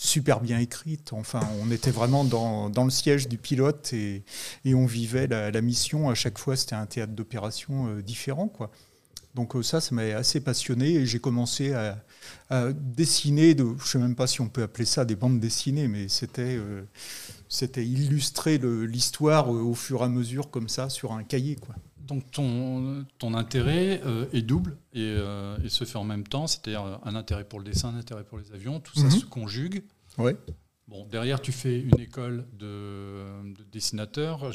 super 0.00 0.40
bien 0.40 0.58
écrites. 0.58 1.12
Enfin, 1.12 1.40
on 1.60 1.70
était 1.70 1.90
vraiment 1.90 2.24
dans, 2.24 2.70
dans 2.70 2.84
le 2.84 2.90
siège 2.90 3.28
du 3.28 3.36
pilote 3.36 3.92
et, 3.92 4.24
et 4.64 4.74
on 4.74 4.86
vivait 4.86 5.26
la, 5.26 5.60
mission. 5.60 6.08
À 6.08 6.14
chaque 6.14 6.38
fois, 6.38 6.56
c'était 6.56 6.74
un 6.74 6.86
théâtre 6.86 7.12
d'opération 7.12 7.88
euh, 7.88 8.02
différent, 8.02 8.48
quoi. 8.48 8.70
Donc 9.34 9.54
euh, 9.54 9.62
ça, 9.62 9.80
ça 9.80 9.94
m'a 9.94 10.02
assez 10.02 10.40
passionné 10.40 10.94
et 10.94 11.06
j'ai 11.06 11.20
commencé 11.20 11.72
à, 11.72 12.02
dessiner, 12.72 13.54
de, 13.54 13.64
je 13.78 13.82
ne 13.82 13.86
sais 13.86 13.98
même 13.98 14.16
pas 14.16 14.26
si 14.26 14.40
on 14.40 14.48
peut 14.48 14.62
appeler 14.62 14.84
ça 14.84 15.04
des 15.04 15.14
bandes 15.14 15.38
dessinées, 15.38 15.86
mais 15.86 16.08
c'était 16.08 16.56
euh, 16.58 16.82
illustrer 17.76 18.58
l'histoire 18.58 19.50
au 19.50 19.74
fur 19.74 20.00
et 20.00 20.04
à 20.04 20.08
mesure 20.08 20.50
comme 20.50 20.68
ça 20.68 20.88
sur 20.88 21.12
un 21.12 21.22
cahier. 21.22 21.56
Quoi. 21.56 21.76
Donc 22.10 22.28
ton, 22.32 23.04
ton 23.18 23.34
intérêt 23.34 24.02
euh, 24.04 24.26
est 24.32 24.42
double 24.42 24.76
et, 24.92 25.14
euh, 25.16 25.56
et 25.64 25.68
se 25.68 25.84
fait 25.84 25.96
en 25.96 26.02
même 26.04 26.26
temps, 26.26 26.48
c'est-à-dire 26.48 26.82
euh, 26.84 26.96
un 27.04 27.14
intérêt 27.14 27.44
pour 27.44 27.60
le 27.60 27.64
dessin, 27.64 27.90
un 27.94 27.98
intérêt 27.98 28.24
pour 28.24 28.36
les 28.38 28.50
avions, 28.52 28.80
tout 28.80 28.98
Mhm. 28.98 29.10
ça 29.10 29.16
se 29.20 29.24
conjugue. 29.24 29.84
Ouais. 30.18 30.36
Bon, 30.88 31.06
derrière 31.06 31.40
tu 31.40 31.52
fais 31.52 31.78
une 31.78 32.00
école 32.00 32.46
de, 32.52 33.52
de 33.54 33.64
dessinateur. 33.70 34.50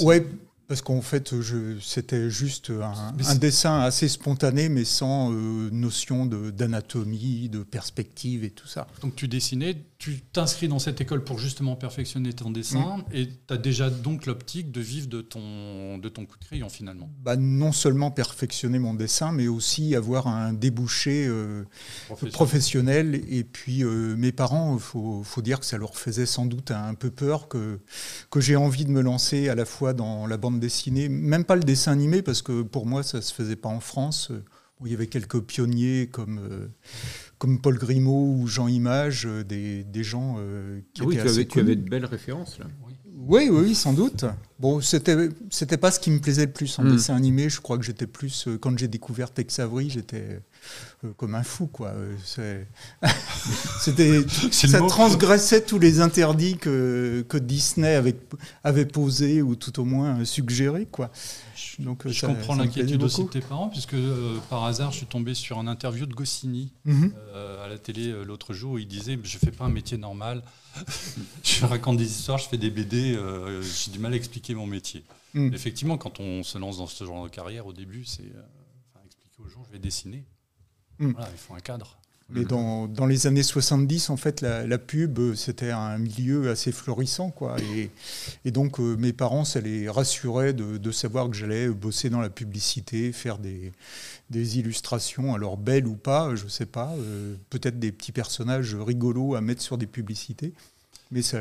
Ouais, 0.00 0.26
parce 0.68 0.82
qu'en 0.82 1.00
fait, 1.00 1.32
c'était 1.80 2.28
juste 2.28 2.70
un, 2.70 3.34
dessin 3.36 3.80
assez 3.80 4.06
spontané, 4.06 4.68
mais 4.68 4.84
sans 4.84 5.32
euh, 5.32 5.70
notion 5.72 6.26
d'anatomie, 6.26 7.48
de, 7.48 7.62
perspective 7.62 8.44
et 8.44 8.50
tout 8.50 8.68
ça. 8.68 8.86
Donc 9.00 9.16
tu 9.16 9.26
dessinais, 9.26 9.74
tu 10.00 10.18
t'inscris 10.18 10.66
dans 10.66 10.78
cette 10.78 11.02
école 11.02 11.22
pour 11.24 11.38
justement 11.38 11.76
perfectionner 11.76 12.32
ton 12.32 12.50
dessin, 12.50 12.96
mm. 12.96 13.04
et 13.12 13.28
tu 13.28 13.54
as 13.54 13.58
déjà 13.58 13.90
donc 13.90 14.24
l'optique 14.24 14.72
de 14.72 14.80
vivre 14.80 15.08
de 15.08 15.20
ton, 15.20 15.98
de 15.98 16.08
ton 16.08 16.24
coup 16.24 16.38
de 16.38 16.44
crayon 16.46 16.70
finalement 16.70 17.10
bah, 17.22 17.36
Non 17.36 17.70
seulement 17.70 18.10
perfectionner 18.10 18.78
mon 18.78 18.94
dessin, 18.94 19.30
mais 19.30 19.46
aussi 19.46 19.94
avoir 19.94 20.26
un 20.26 20.54
débouché 20.54 21.26
euh, 21.28 21.64
professionnel. 22.32 23.20
Et 23.28 23.44
puis 23.44 23.84
euh, 23.84 24.16
mes 24.16 24.32
parents, 24.32 24.76
il 24.76 24.80
faut, 24.80 25.22
faut, 25.22 25.42
dire 25.42 25.60
que 25.60 25.66
ça 25.66 25.76
leur 25.76 25.94
faisait 25.94 26.24
sans 26.24 26.46
doute 26.46 26.70
un 26.70 26.94
peu 26.94 27.10
peur 27.10 27.48
que, 27.48 27.78
que 28.30 28.40
j'ai 28.40 28.56
envie 28.56 28.86
de 28.86 28.90
me 28.90 29.02
lancer 29.02 29.50
à 29.50 29.54
la 29.54 29.66
fois 29.66 29.92
dans 29.92 30.26
la 30.26 30.38
bande 30.38 30.60
dessiné, 30.60 31.10
même 31.10 31.44
pas 31.44 31.56
le 31.56 31.62
dessin 31.62 31.92
animé, 31.92 32.22
parce 32.22 32.40
que 32.40 32.62
pour 32.62 32.86
moi, 32.86 33.02
ça 33.02 33.20
se 33.20 33.34
faisait 33.34 33.54
pas 33.54 33.68
en 33.68 33.80
France. 33.80 34.32
Où 34.80 34.86
il 34.86 34.92
y 34.92 34.94
avait 34.94 35.08
quelques 35.08 35.42
pionniers 35.42 36.08
comme, 36.10 36.38
euh, 36.38 36.66
comme 37.40 37.58
Paul 37.58 37.78
Grimaud 37.78 38.36
ou 38.38 38.46
Jean 38.46 38.68
Image, 38.68 39.26
euh, 39.26 39.42
des, 39.42 39.82
des 39.82 40.04
gens 40.04 40.36
euh, 40.38 40.80
qui 40.92 41.00
ah 41.00 41.04
oui, 41.06 41.14
tu 41.14 41.20
avais, 41.22 41.46
tu 41.46 41.58
avais, 41.58 41.74
de 41.74 41.88
belles 41.88 42.04
références 42.04 42.58
là. 42.58 42.66
Oui, 43.16 43.48
oui, 43.50 43.60
oui, 43.64 43.74
sans 43.74 43.92
doute. 43.94 44.24
Bon, 44.58 44.80
c'était 44.80 45.28
c'était 45.50 45.76
pas 45.76 45.90
ce 45.90 46.00
qui 46.00 46.10
me 46.10 46.18
plaisait 46.20 46.46
le 46.46 46.52
plus 46.52 46.78
en 46.78 46.84
hmm. 46.84 46.92
dessin 46.92 47.16
animé. 47.16 47.48
Je 47.48 47.60
crois 47.60 47.78
que 47.78 47.84
j'étais 47.84 48.06
plus 48.06 48.46
quand 48.60 48.78
j'ai 48.78 48.88
découvert 48.88 49.30
Tex 49.30 49.58
Avery, 49.58 49.88
j'étais 49.88 50.20
euh, 50.20 50.38
comme 51.16 51.34
un 51.34 51.42
fou, 51.42 51.66
quoi. 51.66 51.88
Euh, 51.88 52.16
c'était, 53.80 54.20
ça 54.50 54.80
transgressait 54.80 55.62
tous 55.62 55.78
les 55.78 56.00
interdits 56.00 56.56
que, 56.56 57.24
que 57.28 57.38
Disney 57.38 57.94
avait, 57.94 58.16
avait 58.64 58.84
posés 58.84 59.40
ou 59.40 59.56
tout 59.56 59.80
au 59.80 59.84
moins 59.84 60.24
suggérés, 60.24 60.86
quoi. 60.86 61.10
Donc, 61.78 62.06
je 62.06 62.26
comprends 62.26 62.54
l'inquiétude 62.54 63.02
aussi 63.02 63.24
de 63.24 63.28
tes 63.30 63.40
parents, 63.40 63.68
puisque 63.68 63.94
euh, 63.94 64.38
par 64.50 64.64
hasard, 64.64 64.92
je 64.92 64.98
suis 64.98 65.06
tombé 65.06 65.34
sur 65.34 65.58
une 65.58 65.68
interview 65.68 66.04
de 66.04 66.14
Goscinny 66.14 66.72
mhm. 66.84 67.12
à 67.64 67.68
la 67.68 67.78
télé 67.78 68.12
l'autre 68.24 68.52
jour 68.52 68.72
où 68.72 68.78
il 68.78 68.88
disait 68.88 69.18
Je 69.22 69.38
fais 69.38 69.50
pas 69.50 69.64
un 69.64 69.70
métier 69.70 69.96
normal, 69.96 70.42
je 71.42 71.64
raconte 71.64 71.96
des 71.96 72.10
histoires, 72.10 72.38
je 72.38 72.48
fais 72.48 72.58
des 72.58 72.70
BD, 72.70 73.18
j'ai 73.62 73.90
du 73.90 73.98
mal 73.98 74.12
à 74.12 74.16
expliquer 74.16 74.54
mon 74.54 74.66
métier. 74.66 75.04
Mhm. 75.32 75.54
Effectivement, 75.54 75.96
quand 75.96 76.20
on 76.20 76.42
se 76.42 76.58
lance 76.58 76.78
dans 76.78 76.86
ce 76.86 77.04
genre 77.04 77.24
de 77.24 77.30
carrière, 77.30 77.66
au 77.66 77.72
début, 77.72 78.04
c'est 78.04 78.30
expliquer 79.06 79.42
aux 79.42 79.48
gens 79.48 79.64
Je 79.66 79.72
vais 79.72 79.78
dessiner. 79.78 80.24
Hmm. 81.00 81.14
il 81.18 81.38
faut 81.38 81.54
un 81.54 81.60
cadre. 81.60 81.96
Mais 82.32 82.44
dans, 82.44 82.86
dans, 82.86 83.06
les 83.06 83.26
années 83.26 83.42
70, 83.42 84.10
en 84.10 84.16
fait, 84.16 84.40
la, 84.40 84.78
pub, 84.78 85.34
c'était 85.34 85.70
un 85.70 85.98
milieu 85.98 86.50
assez 86.50 86.70
florissant. 86.70 87.30
Quoi. 87.30 87.56
Et, 87.74 87.90
et 88.44 88.50
donc, 88.50 88.78
euh, 88.78 88.96
mes 88.96 89.12
parents, 89.12 89.44
ça 89.44 89.60
les 89.60 89.88
rassurait 89.88 90.52
de, 90.52 90.78
de 90.78 90.90
savoir 90.92 91.28
que 91.28 91.36
j'allais 91.36 91.68
bosser 91.68 92.08
dans 92.08 92.20
la 92.20 92.30
publicité, 92.30 93.12
faire 93.12 93.38
des, 93.38 93.72
des, 94.30 94.58
illustrations, 94.58 95.34
alors 95.34 95.56
belles 95.56 95.86
ou 95.86 95.96
pas, 95.96 96.34
je 96.36 96.44
ne 96.44 96.48
sais 96.50 96.66
pas, 96.66 96.94
euh, 96.98 97.34
peut-être 97.50 97.78
des 97.78 97.90
petits 97.90 98.12
personnages 98.12 98.76
rigolos 98.76 99.34
à 99.34 99.40
mettre 99.40 99.62
sur 99.62 99.76
des 99.76 99.88
publicités. 99.88 100.52
Mais 101.10 101.22
ça, 101.22 101.40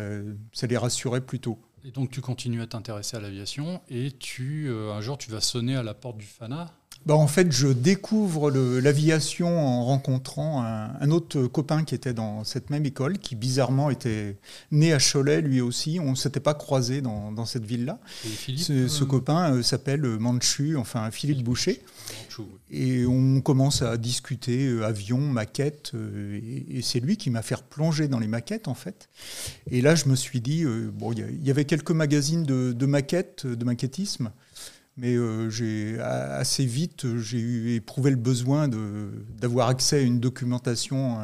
ça 0.53 0.65
les 0.65 0.77
rassurait 0.77 1.21
plutôt. 1.21 1.59
Et 1.85 1.91
donc, 1.91 2.09
tu 2.09 2.21
continues 2.21 2.61
à 2.61 2.67
t'intéresser 2.67 3.15
à 3.15 3.19
l'aviation 3.19 3.81
et 3.89 4.11
tu, 4.11 4.67
euh, 4.69 4.91
un 4.93 5.01
jour, 5.01 5.17
tu 5.17 5.29
vas 5.29 5.39
sonner 5.39 5.75
à 5.75 5.83
la 5.83 5.93
porte 5.93 6.17
du 6.17 6.25
FANA 6.25 6.73
bah, 7.05 7.15
en 7.15 7.27
fait, 7.27 7.51
je 7.51 7.67
découvre 7.67 8.51
l'aviation 8.51 9.59
en 9.59 9.85
rencontrant 9.85 10.63
un, 10.63 11.11
autre 11.11 11.47
copain 11.47 11.83
qui 11.83 11.95
était 11.95 12.13
dans 12.13 12.43
cette 12.43 12.69
même 12.69 12.85
école, 12.85 13.17
qui 13.17 13.35
bizarrement 13.35 13.89
était 13.89 14.37
né 14.71 14.93
à 14.93 14.99
Cholet 14.99 15.41
lui 15.41 15.61
aussi. 15.61 15.99
On 15.99 16.11
ne 16.11 16.15
s'était 16.15 16.41
pas 16.41 16.53
croisé 16.53 17.01
dans, 17.01 17.45
cette 17.45 17.65
ville-là. 17.65 17.99
Ce, 18.57 18.73
euh, 18.73 19.05
copain 19.05 19.53
euh, 19.53 19.63
s'appelle 19.63 20.01
Manchu, 20.01 20.75
enfin 20.75 21.09
Philippe 21.09 21.43
Boucher. 21.43 21.81
Et 22.69 23.05
on 23.05 23.41
commence 23.41 23.81
à 23.81 23.97
discuter 23.97 24.67
euh, 24.67 24.85
avion, 24.85 25.19
maquette, 25.19 25.93
et, 25.95 26.81
c'est 26.81 26.99
lui 26.99 27.17
qui 27.17 27.29
m'a 27.29 27.41
fait 27.41 27.61
plonger 27.69 28.07
dans 28.07 28.19
les 28.19 28.27
maquettes 28.27 28.67
en 28.67 28.75
fait. 28.75 29.09
Et 29.71 29.81
là, 29.81 29.95
je 29.95 30.05
me 30.05 30.15
suis 30.15 30.41
dit, 30.41 30.65
bon, 30.93 31.11
il 31.13 31.45
y, 31.45 31.49
avait 31.49 31.65
quelques 31.65 31.91
magazines 31.91 32.43
de, 32.43 32.71
de 32.73 32.85
maquettes, 32.85 33.47
de 33.47 33.65
maquettisme. 33.65 34.31
Mais 34.99 35.15
euh, 35.15 35.49
j'ai 35.49 35.97
assez 35.99 36.65
vite, 36.65 37.17
j'ai 37.17 37.75
éprouvé 37.75 38.09
le 38.09 38.17
besoin 38.17 38.67
d'avoir 38.67 39.69
accès 39.69 39.97
à 39.97 40.01
une 40.01 40.19
documentation 40.19 41.17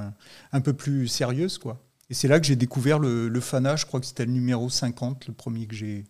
un, 0.54 0.62
peu 0.62 0.72
plus 0.72 1.10
sérieuse. 1.10 1.58
Quoi. 1.58 1.82
Et 2.10 2.14
c'est 2.14 2.30
là 2.30 2.40
que 2.40 2.46
j'ai 2.46 2.56
découvert 2.56 3.00
le, 3.00 3.28
le, 3.28 3.40
FANA, 3.42 3.76
je 3.76 3.86
crois 3.86 4.00
que 4.00 4.06
c'était 4.06 4.26
le 4.26 4.32
numéro 4.32 4.70
50, 4.70 5.28
le 5.28 5.34
premier 5.34 5.66
que 5.66 5.76
j'ai 5.76 6.06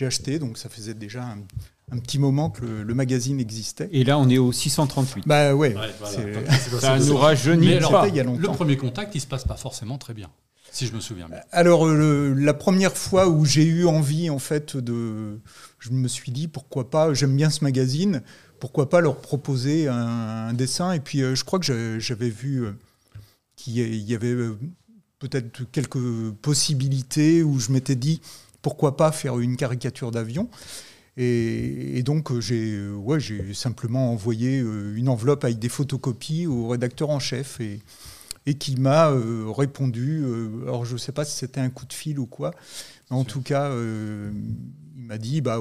acheté. 0.00 0.38
Donc 0.38 0.56
ça 0.56 0.70
faisait 0.70 0.94
déjà 0.94 1.24
un, 1.90 1.98
petit 1.98 2.18
moment 2.18 2.48
que 2.48 2.64
le, 2.64 2.94
magazine 2.94 3.38
existait. 3.38 3.90
Et 3.92 4.02
là, 4.02 4.18
on 4.18 4.28
est 4.30 4.38
au 4.38 4.52
638. 4.52 5.28
Bah 5.28 5.54
ouais. 5.54 5.74
Ça 6.80 6.98
nous 7.00 7.16
rajeunit. 7.16 7.66
Mais 7.66 7.76
alors, 7.76 8.06
il 8.06 8.14
y 8.14 8.20
a 8.20 8.24
longtemps. 8.24 8.52
le 8.52 8.56
premier 8.56 8.76
contact, 8.78 9.14
il 9.14 9.20
se 9.20 9.26
passe 9.26 9.44
pas 9.44 9.56
forcément 9.56 9.98
très 9.98 10.14
bien 10.14 10.30
si 10.70 10.86
je 10.86 10.94
me 10.94 11.00
souviens 11.00 11.28
bien. 11.28 11.40
Alors, 11.52 11.86
la 11.86 12.54
première 12.54 12.96
fois 12.96 13.28
où 13.28 13.44
j'ai 13.44 13.64
eu 13.64 13.86
envie, 13.86 14.30
en 14.30 14.38
fait, 14.38 14.76
de. 14.76 15.40
Je 15.78 15.90
me 15.90 16.08
suis 16.08 16.30
dit, 16.30 16.48
pourquoi 16.48 16.90
pas, 16.90 17.12
j'aime 17.14 17.34
bien 17.34 17.50
ce 17.50 17.64
magazine, 17.64 18.22
pourquoi 18.60 18.88
pas 18.88 19.00
leur 19.00 19.20
proposer 19.20 19.88
un, 19.88 20.52
dessin. 20.52 20.92
Et 20.92 21.00
puis, 21.00 21.22
euh, 21.22 21.34
je 21.34 21.44
crois 21.44 21.58
que 21.58 21.98
j'avais 21.98 22.28
vu 22.28 22.64
euh, 22.64 22.72
qu'il 23.56 23.74
y 23.76 24.14
avait 24.14 24.28
euh, 24.28 24.58
peut-être 25.18 25.64
quelques 25.72 26.30
possibilités 26.42 27.42
où 27.42 27.58
je 27.58 27.72
m'étais 27.72 27.96
dit, 27.96 28.20
pourquoi 28.62 28.96
pas 28.96 29.10
faire 29.10 29.38
une 29.40 29.56
caricature 29.56 30.10
d'avion. 30.10 30.48
Et, 31.16 32.02
donc, 32.02 32.38
j'ai 32.38 32.88
ouais, 32.88 33.18
simplement 33.52 34.12
envoyé 34.12 34.58
une 34.58 35.08
enveloppe 35.08 35.44
avec 35.44 35.58
des 35.58 35.68
photocopies 35.68 36.46
au 36.46 36.68
rédacteur 36.68 37.10
en 37.10 37.18
chef. 37.18 37.60
Et, 37.60 37.80
et 38.50 38.54
qui 38.54 38.74
m'a 38.76 39.10
euh, 39.10 39.44
répondu. 39.48 40.22
Euh, 40.24 40.64
alors 40.64 40.84
je 40.84 40.94
ne 40.94 40.98
sais 40.98 41.12
pas 41.12 41.24
si 41.24 41.36
c'était 41.36 41.60
un 41.60 41.70
coup 41.70 41.86
de 41.86 41.92
fil 41.92 42.18
ou 42.18 42.26
quoi, 42.26 42.50
mais 43.08 43.16
en 43.16 43.22
tout 43.22 43.42
cas, 43.42 43.66
euh, 43.66 44.32
il 44.96 45.04
m'a 45.04 45.18
dit 45.18 45.40
bah, 45.40 45.60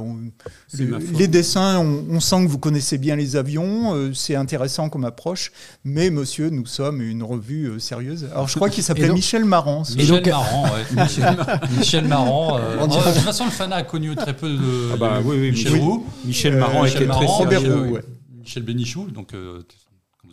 les 1.14 1.28
dessins, 1.28 1.80
on, 1.80 2.20
sent 2.20 2.46
que 2.46 2.50
vous 2.50 2.58
connaissez 2.58 2.98
bien 2.98 3.16
les 3.16 3.36
avions, 3.36 4.12
c'est 4.14 4.36
intéressant 4.36 4.90
comme 4.90 5.06
approche, 5.06 5.52
mais 5.84 6.10
monsieur, 6.10 6.50
nous 6.50 6.66
sommes 6.66 7.00
une 7.00 7.22
revue 7.22 7.80
sérieuse. 7.80 8.28
Alors 8.32 8.48
je 8.48 8.56
crois 8.56 8.72
qu'il 8.72 8.84
s'appelait 8.84 9.12
Michel 9.14 9.46
Marant. 9.46 9.84
Michel 9.96 10.24
Marant, 10.28 10.64
ouais. 10.64 11.06
Michel, 11.78 12.08
Marant. 12.08 12.58
de 12.88 13.14
toute 13.14 13.24
façon, 13.24 13.46
le 13.46 13.52
FANA 13.52 13.76
a 13.78 13.84
connu 13.84 14.16
très 14.16 14.36
peu 14.36 14.50
de, 14.50 14.92
ah 14.94 14.98
bah, 14.98 15.22
oui, 15.24 15.38
oui, 15.40 15.52
Michel, 15.52 15.76
Roux. 15.76 16.08
Michel 16.26 16.58
Marant 16.58 16.86
était 16.86 17.06
très 17.06 17.26
Robert 17.26 17.62
Roux, 17.62 17.98
Michel 18.42 18.64
Bénichou, 18.64 19.12
donc 19.12 19.34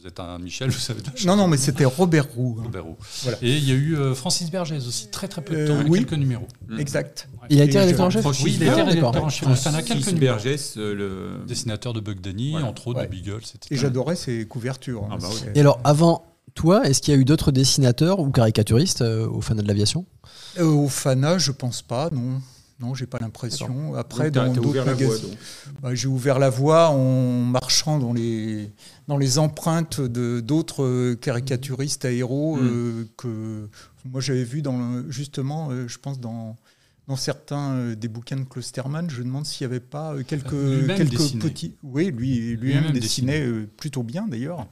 vous 0.06 0.10
êtes 0.10 0.20
un 0.20 0.38
Michel, 0.38 0.70
vous 0.70 0.78
savez. 0.78 1.02
Non, 1.26 1.34
non, 1.34 1.48
mais 1.48 1.56
c'était 1.56 1.84
Robert 1.84 2.28
Roux. 2.36 2.60
Robert 2.62 2.84
Roux. 2.84 2.96
Et 3.42 3.56
il 3.56 3.64
y 3.68 3.72
a 3.72 3.74
eu 3.74 3.96
euh, 3.96 4.14
Francis 4.14 4.52
Bergès 4.52 4.86
aussi, 4.86 5.08
très 5.08 5.26
très 5.26 5.42
peu 5.42 5.56
de 5.56 5.66
temps, 5.66 5.74
euh, 5.74 5.84
oui. 5.88 5.98
quelques 5.98 6.12
numéros. 6.12 6.46
Mm. 6.68 6.78
Exact. 6.78 7.28
Il 7.50 7.60
a 7.60 7.64
été 7.64 7.80
rédacteur 7.80 8.06
en 8.06 8.10
chef 8.10 8.24
Oui, 8.24 8.54
il 8.54 8.68
a 8.68 8.72
été 8.72 8.82
rédacteur 8.82 9.24
en 9.24 9.28
chef. 9.28 9.52
Ça 9.58 9.72
n'a 9.72 9.82
quelques 9.82 10.14
Bergès, 10.14 10.74
euh, 10.76 10.94
le 10.94 11.46
dessinateur 11.46 11.92
de 11.92 11.98
Bug 11.98 12.20
Danny, 12.20 12.56
entre 12.56 12.86
autres 12.86 13.02
de 13.02 13.06
Beagle. 13.08 13.40
Et 13.72 13.76
j'adorais 13.76 14.14
ses 14.14 14.46
couvertures. 14.46 15.02
Hein. 15.04 15.14
Ah 15.14 15.16
bah 15.20 15.28
Et 15.56 15.60
alors, 15.60 15.80
avant 15.82 16.24
toi, 16.54 16.86
est-ce 16.86 17.02
qu'il 17.02 17.12
y 17.12 17.16
a 17.16 17.20
eu 17.20 17.24
d'autres 17.24 17.50
dessinateurs 17.50 18.20
ou 18.20 18.30
caricaturistes 18.30 19.00
au 19.02 19.40
Fana 19.40 19.62
de 19.62 19.66
l'aviation? 19.66 20.06
Au 20.60 20.88
Fana, 20.88 21.38
je 21.38 21.50
pense 21.50 21.82
pas, 21.82 22.10
non. 22.12 22.40
Non, 22.78 22.94
j'ai 22.94 23.06
pas 23.06 23.18
l'impression. 23.18 23.94
Après, 23.94 24.30
dans 24.30 24.52
d'autres 24.52 24.84
magazines, 24.84 25.34
bah, 25.80 25.94
j'ai 25.94 26.08
ouvert 26.08 26.38
la 26.38 26.50
voie 26.50 26.90
en 26.90 27.40
marchant 27.40 27.98
dans 27.98 28.12
les 28.12 28.70
dans 29.08 29.16
les 29.16 29.38
empreintes 29.38 30.00
de 30.00 30.40
d'autres 30.40 30.84
euh, 30.84 31.14
caricaturistes 31.14 32.04
aéros 32.04 32.56
mm. 32.56 32.60
euh, 32.62 33.04
que 33.16 33.68
moi 34.04 34.20
j'avais 34.20 34.44
vu 34.44 34.62
dans 34.62 35.08
justement, 35.10 35.70
euh, 35.70 35.88
je 35.88 35.98
pense 35.98 36.20
dans 36.20 36.56
dans 37.06 37.16
certains 37.16 37.94
des 37.94 38.08
bouquins 38.08 38.36
de 38.36 38.42
Klosterman, 38.42 39.08
je 39.08 39.22
demande 39.22 39.46
s'il 39.46 39.64
n'y 39.64 39.72
avait 39.72 39.84
pas 39.84 40.16
quelques 40.26 40.86
quelques 40.96 41.38
petits. 41.38 41.76
Oui, 41.84 42.10
lui 42.10 42.56
lui-même 42.56 42.90
dessinait 42.90 43.46
plutôt 43.76 44.02
bien 44.02 44.26
d'ailleurs. 44.26 44.66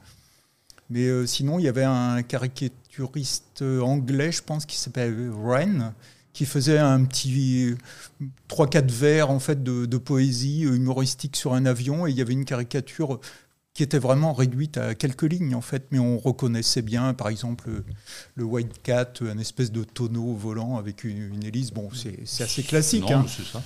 Mais 0.89 1.25
sinon, 1.25 1.57
il 1.59 1.63
y 1.63 1.69
avait 1.69 1.85
un 1.85 2.21
caricaturiste 2.23 3.63
anglais, 3.63 4.33
je 4.33 4.43
pense, 4.43 4.65
qui 4.65 4.77
s'appelle 4.77 5.29
Wren, 5.31 5.93
qui 6.33 6.45
faisait 6.45 6.77
un 6.77 7.05
petit 7.05 7.73
3-4 8.49 8.91
vers 8.91 9.29
en 9.31 9.39
fait 9.39 9.63
de, 9.63 9.97
poésie 9.97 10.63
humoristique 10.63 11.37
sur 11.37 11.53
un 11.53 11.65
avion 11.65 12.05
et 12.05 12.11
il 12.11 12.17
y 12.17 12.21
avait 12.21 12.33
une 12.33 12.43
caricature 12.43 13.21
qui 13.75 13.83
était 13.83 13.99
vraiment 13.99 14.33
réduite 14.33 14.77
à 14.77 14.95
quelques 14.95 15.23
lignes 15.23 15.53
en 15.53 15.61
fait, 15.61 15.83
mais 15.91 15.99
on 15.99 16.17
reconnaissait 16.17 16.81
bien 16.81 17.13
par 17.13 17.27
exemple 17.27 17.69
le 18.35 18.43
White 18.43 18.81
Cat, 18.81 19.11
un 19.21 19.37
espèce 19.37 19.71
de 19.71 19.83
tonneau 19.83 20.33
volant 20.33 20.77
avec 20.77 21.03
une, 21.03 21.43
hélice. 21.43 21.73
Bon, 21.73 21.89
c'est 21.93 22.43
assez 22.43 22.63
classique. 22.63 23.03
Non, 23.03 23.17
hein. 23.17 23.25
c'est 23.27 23.43
ça. 23.45 23.61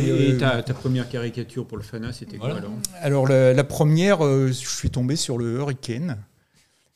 et 0.00 0.10
euh, 0.10 0.62
ta, 0.62 0.74
première 0.74 1.08
caricature 1.08 1.66
pour 1.66 1.76
le 1.76 1.82
FANA, 1.82 2.12
c'était 2.12 2.38
quoi 2.38 2.56
alors? 2.56 2.70
Alors 3.00 3.26
la, 3.26 3.64
première, 3.64 4.24
euh, 4.24 4.46
je 4.46 4.52
suis 4.52 4.90
tombé 4.90 5.16
sur 5.16 5.36
le 5.36 5.56
Hurricane. 5.56 6.16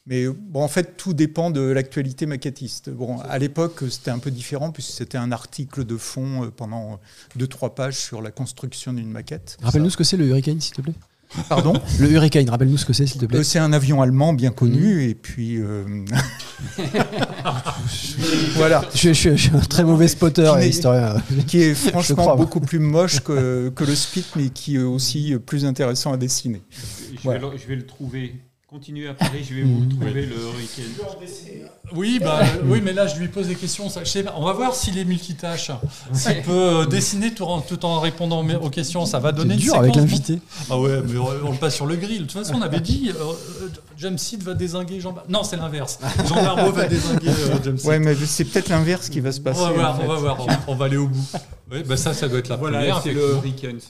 Mais 0.07 0.27
bon, 0.27 0.63
en 0.63 0.69
fait, 0.69 0.97
tout 0.97 1.15
dépend 1.15 1.51
de 1.51 1.61
l'actualité 1.61 2.27
maquettiste. 2.27 2.91
Bon, 2.91 3.19
à 3.21 3.39
l'époque, 3.39 3.85
c'était 3.89 4.11
un 4.11 4.19
peu 4.19 4.33
différent 4.33 4.73
puisque 4.73 4.91
c'était 4.91 5.19
un 5.19 5.31
article 5.31 5.85
de 5.85 5.97
fond 5.97 6.51
pendant 6.57 7.01
deux 7.37 7.47
trois 7.47 7.75
pages 7.75 7.97
sur 7.97 8.21
la 8.21 8.33
construction 8.33 8.93
d'une 8.93 9.11
maquette. 9.11 9.59
Rappelle-nous 9.63 9.91
ce 9.91 9.97
que 9.97 10.05
c'est 10.05 10.17
le 10.17 10.27
Hurricane, 10.27 10.61
s'il 10.61 10.75
te 10.75 10.81
plaît. 10.81 10.95
Pardon 11.49 11.75
Le 11.99 12.11
Hurricane, 12.11 12.49
rappelle-nous 12.49 12.79
ce 12.79 12.85
que 12.85 12.93
c'est, 12.93 13.07
s'il 13.07 13.21
te 13.21 13.27
plaît. 13.27 13.39
Euh, 13.39 13.43
c'est 13.43 13.59
un 13.59 13.73
avion 13.73 14.03
allemand 14.03 14.33
bien 14.33 14.51
connu, 14.51 14.97
mmh. 14.97 15.11
et 15.11 15.15
puis. 15.15 15.57
Euh... 15.59 16.05
voilà. 18.55 18.85
Je, 18.95 19.13
je, 19.13 19.37
suis 19.37 19.51
un 19.55 19.61
très 19.61 19.85
mauvais 19.85 20.09
spotter 20.09 20.53
et 20.61 20.69
historien. 20.69 21.15
Qui 21.47 21.63
est 21.63 21.75
franchement 21.91 22.37
beaucoup 22.37 22.61
plus 22.61 22.79
moche 22.79 23.21
que, 23.21 23.71
que, 23.75 23.85
le 23.85 23.95
Spit, 23.95 24.27
mais 24.37 24.49
qui 24.51 24.77
est 24.77 24.83
aussi 24.83 25.35
plus 25.45 25.65
intéressant 25.65 26.13
à 26.13 26.17
dessiner. 26.17 26.63
Je, 26.71 27.21
voilà. 27.23 27.41
vais, 27.41 27.51
le, 27.51 27.59
je 27.59 27.67
vais 27.67 27.77
le 27.77 27.87
trouver. 27.87 28.35
Continuez 28.73 29.07
à 29.07 29.13
parler, 29.13 29.45
je 29.45 29.53
vais 29.53 29.65
vous 29.65 29.85
trouver 29.91 30.13
le 30.25 30.35
Hurricane. 30.35 30.95
Oui, 31.95 32.19
bah, 32.19 32.41
oui, 32.65 32.81
mais 32.83 32.95
là 32.95 33.07
je 33.07 33.19
lui 33.19 33.29
pose 33.29 33.49
des 33.49 33.55
questions. 33.55 33.91
Je 33.91 34.09
sais 34.09 34.23
pas, 34.23 34.33
on 34.39 34.47
va 34.47 34.55
voir 34.55 34.75
s'il 34.75 34.97
est 34.97 35.05
multitâche. 35.05 35.71
S'il 36.15 36.41
peut 36.41 36.53
euh, 36.53 36.87
dessiner 36.87 37.35
tout 37.35 37.45
en, 37.45 37.61
tout 37.61 37.85
en, 37.85 38.01
répondant 38.01 38.43
aux 38.43 38.71
questions, 38.71 39.05
ça 39.05 39.19
va 39.19 39.33
donner 39.33 39.55
une 39.55 39.61
dur 39.61 39.75
avec 39.75 39.95
l'invité. 39.95 40.39
Ah 40.71 40.79
ouais, 40.79 41.03
mais 41.07 41.19
on, 41.19 41.53
le 41.53 41.59
passe 41.59 41.75
sur 41.75 41.85
le 41.85 41.97
grill. 41.97 42.23
De 42.23 42.23
toute 42.23 42.33
façon, 42.33 42.55
on 42.55 42.63
avait 42.63 42.81
dit 42.81 43.13
euh, 43.15 43.69
James 43.99 44.17
Seed 44.17 44.43
va 44.43 44.55
désinguer 44.55 45.01
Jean. 45.01 45.15
Non, 45.29 45.45
c'est 45.45 45.59
l'inverse. 45.59 45.99
Jean 46.27 46.37
Barbeau 46.37 46.73
va 46.73 46.89
désinguer 46.89 47.29
euh, 47.29 47.59
James 47.63 47.79
Ouais, 47.85 47.99
mais 47.99 48.15
c'est 48.15 48.47
peut-être 48.47 48.71
l'inverse 48.71 49.11
qui 49.11 49.21
va 49.21 49.33
se 49.33 49.41
passer. 49.41 49.61
On 49.61 49.67
va 49.67 49.73
voir, 49.73 50.01
on, 50.03 50.09
va, 50.09 50.17
voir 50.17 50.47
on, 50.67 50.75
va 50.75 50.87
aller 50.87 50.97
au 50.97 51.09
bout. 51.09 51.29
Oui, 51.71 51.83
bah 51.87 51.99
ça, 51.99 52.15
ça 52.15 52.27
doit 52.27 52.39
être 52.39 52.49
la 52.49 52.57
voilà, 52.57 52.79
première. 52.79 53.03
C'est 53.03 53.13
le 53.13 53.33
Hurricane. 53.33 53.81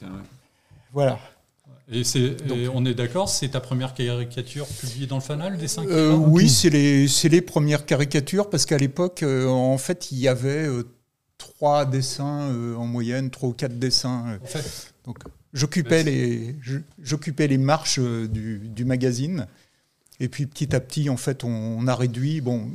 Voilà. 0.92 1.20
Et, 1.92 2.68
on 2.72 2.86
est 2.86 2.94
d'accord, 2.94 3.28
c'est 3.28 3.48
ta 3.48 3.60
première 3.60 3.92
caricature 3.92 4.66
publiée 4.66 5.06
dans 5.06 5.16
le 5.16 5.22
fanal 5.22 5.58
des 5.58 5.68
5 5.68 5.88
euh, 5.88 6.12
Oui, 6.14 6.48
c'est 6.48 6.70
les, 6.70 7.06
les, 7.06 7.40
premières 7.42 7.84
caricatures 7.84 8.48
parce 8.48 8.64
qu'à 8.64 8.78
l'époque, 8.78 9.22
euh, 9.22 9.46
en 9.46 9.76
fait, 9.76 10.10
il 10.10 10.18
y 10.18 10.26
avait 10.26 10.66
euh, 10.66 10.84
trois 11.36 11.84
dessins 11.84 12.50
euh, 12.50 12.76
en 12.76 12.86
moyenne, 12.86 13.30
trois 13.30 13.50
ou 13.50 13.52
quatre 13.52 13.78
dessins. 13.78 14.38
En 14.42 14.46
fait, 14.46 14.94
donc, 15.04 15.18
j'occupais 15.52 16.02
les, 16.02 16.56
j'occupais 17.02 17.46
les 17.46 17.58
marches 17.58 18.00
du, 18.00 18.58
du, 18.58 18.84
magazine. 18.86 19.46
Et 20.18 20.28
puis 20.28 20.46
petit 20.46 20.74
à 20.74 20.80
petit, 20.80 21.10
en 21.10 21.18
fait, 21.18 21.44
on, 21.44 21.50
on 21.50 21.86
a 21.88 21.94
réduit. 21.94 22.40
Bon, 22.40 22.70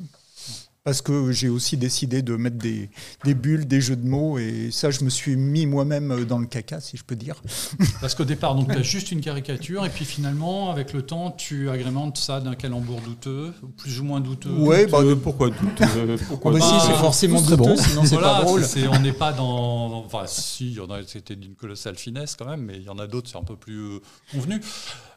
parce 0.88 1.01
que 1.01 1.34
j'ai 1.34 1.49
aussi 1.49 1.76
décidé 1.76 2.22
de 2.22 2.38
mettre 2.38 2.55
des, 2.55 2.89
des, 3.26 3.34
bulles, 3.34 3.68
des 3.68 3.81
jeux 3.81 3.97
de 3.97 4.07
mots, 4.07 4.38
et 4.38 4.69
ça, 4.72 4.89
je 4.89 5.03
me 5.03 5.09
suis 5.09 5.35
mis 5.35 5.65
moi-même 5.65 6.23
dans 6.23 6.39
le 6.39 6.45
caca, 6.45 6.80
si 6.80 6.95
je 6.95 7.03
peux 7.03 7.18
dire. 7.18 7.43
Parce 7.99 8.15
qu'au 8.15 8.23
départ, 8.23 8.55
donc, 8.55 8.72
tu 8.72 8.77
as 8.77 8.84
juste 8.84 9.11
une 9.11 9.19
caricature, 9.19 9.85
et 9.85 9.89
puis 9.89 10.05
finalement, 10.05 10.72
avec 10.72 10.93
le 10.93 11.01
temps, 11.01 11.31
tu 11.31 11.69
agrémentes 11.69 12.18
ça 12.18 12.39
d'un 12.39 12.55
calembour 12.55 13.01
douteux, 13.01 13.53
plus 13.76 13.99
ou 13.99 14.05
moins 14.05 14.22
douteux. 14.22 14.49
Oui, 14.49 14.85
bah, 14.85 14.99
pourquoi 15.22 15.49
douteux 15.49 16.15
pourquoi 16.30 16.53
bah, 16.53 16.61
si, 16.61 16.88
c'est 16.88 16.93
forcément 16.93 17.41
douteux, 17.41 17.57
bon. 17.57 17.76
sinon 17.76 18.05
c'est 18.05 18.15
pas 18.15 18.41
drôle. 18.43 18.64
on 18.89 18.99
n'est 18.99 19.11
pas 19.11 19.34
dans... 19.34 20.05
Enfin, 20.05 20.23
si, 20.26 20.68
il 20.68 20.77
y 20.77 20.80
en 20.80 20.89
a, 20.89 21.03
c'était 21.05 21.35
d'une 21.35 21.55
colossale 21.55 21.97
finesse 21.97 22.38
quand 22.39 22.45
même, 22.45 22.61
mais 22.61 22.77
il 22.77 22.84
y 22.84 22.89
en 22.89 22.97
a 22.97 23.07
d'autres, 23.07 23.30
c'est 23.30 23.38
un 23.38 23.43
peu 23.43 23.57
plus 23.57 23.77
euh, 23.77 23.99
convenu. 24.31 24.61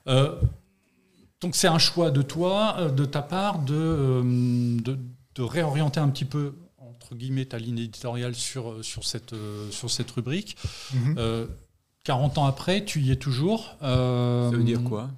Euh, 0.08 0.34
donc 1.40 1.54
c'est 1.54 1.68
un 1.68 1.78
choix 1.78 2.10
de 2.10 2.22
toi, 2.22 2.74
euh, 2.80 2.90
de 2.90 3.04
ta 3.04 3.22
part, 3.22 3.60
de, 3.60 4.20
de 4.82 4.98
de 5.40 5.44
réorienter 5.44 6.00
un 6.00 6.08
petit 6.08 6.26
peu 6.26 6.54
entre 6.78 7.14
guillemets 7.14 7.46
ta 7.46 7.58
ligne 7.58 7.78
éditoriale 7.78 8.34
sur, 8.34 8.70
euh, 8.70 8.82
sur, 8.82 9.04
cette, 9.04 9.32
euh, 9.32 9.70
sur 9.70 9.90
cette 9.90 10.10
rubrique. 10.10 10.56
40 10.92 11.06
mhm. 11.06 11.16
euh, 11.18 11.46
ans 12.36 12.44
après, 12.44 12.84
tu 12.84 13.00
y 13.00 13.10
es 13.10 13.16
toujours. 13.16 13.76
Ça 13.80 14.50
veut 14.52 14.64
dire 14.64 14.82
quoi 14.84 15.08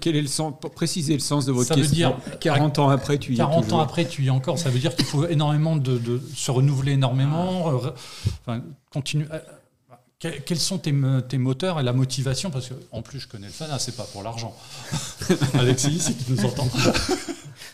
Quel 0.00 0.16
est 0.16 0.22
le 0.22 0.26
sens 0.26 0.54
Précisez 0.74 1.14
le 1.14 1.20
sens 1.20 1.46
de 1.46 1.52
votre 1.52 1.68
ça 1.68 1.74
question. 1.76 2.10
Veut 2.10 2.30
dire 2.30 2.38
40 2.40 2.78
ans 2.80 2.88
après, 2.88 3.18
tu 3.18 3.34
y 3.34 3.36
40 3.36 3.58
es 3.58 3.62
toujours. 3.62 3.78
ans 3.78 3.82
après, 3.82 4.04
tu 4.06 4.22
y 4.22 4.26
es 4.26 4.30
encore. 4.30 4.58
Ça 4.58 4.68
veut 4.68 4.80
dire 4.80 4.96
qu'il 4.96 5.04
faut 5.06 5.26
énormément 5.28 5.76
de, 5.76 6.20
se 6.34 6.50
renouveler 6.50 6.92
énormément, 6.92 7.66
enfin, 8.40 8.62
continuer. 8.90 9.26
Quels 10.18 10.58
sont 10.58 10.78
tes, 10.78 10.94
tes, 11.28 11.38
moteurs 11.38 11.78
et 11.78 11.82
la 11.82 11.92
motivation? 11.92 12.50
Parce 12.50 12.68
que 12.68 12.74
en 12.90 13.02
plus, 13.02 13.20
je 13.20 13.28
connais 13.28 13.46
le 13.46 13.52
fan, 13.52 13.68
c'est 13.78 13.96
pas 13.96 14.04
pour 14.12 14.22
l'argent. 14.22 14.56
Alexis, 15.54 16.00
si 16.00 16.16
tu 16.16 16.32
nous 16.32 16.44
entends. 16.44 16.68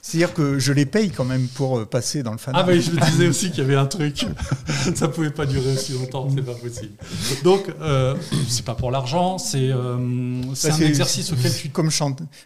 C'est-à-dire 0.04 0.34
que 0.34 0.58
je 0.58 0.72
les 0.72 0.84
paye 0.84 1.12
quand 1.12 1.24
même 1.24 1.46
pour 1.46 1.78
euh, 1.78 1.86
passer 1.86 2.24
dans 2.24 2.32
le 2.32 2.38
fan. 2.38 2.52
Ah 2.56 2.64
mais 2.66 2.80
je 2.80 2.90
me 2.90 3.00
disais 3.00 3.28
aussi 3.28 3.50
qu'il 3.50 3.60
y 3.60 3.62
avait 3.62 3.76
un 3.76 3.86
truc. 3.86 4.26
Ça 4.96 5.06
pouvait 5.06 5.30
pas 5.30 5.46
durer 5.46 5.74
aussi 5.74 5.92
longtemps, 5.92 6.28
c'est 6.28 6.42
pas 6.42 6.54
possible. 6.54 6.94
Donc 7.44 7.72
euh, 7.80 8.16
c'est 8.48 8.64
pas 8.64 8.74
pour 8.74 8.90
l'argent, 8.90 9.38
c'est 9.38 9.70
euh, 9.70 9.96
bah, 10.42 10.74
un 10.74 10.80
exercice 10.80 11.32
auquel 11.32 11.54
tu 11.54 11.68
comme, 11.70 11.90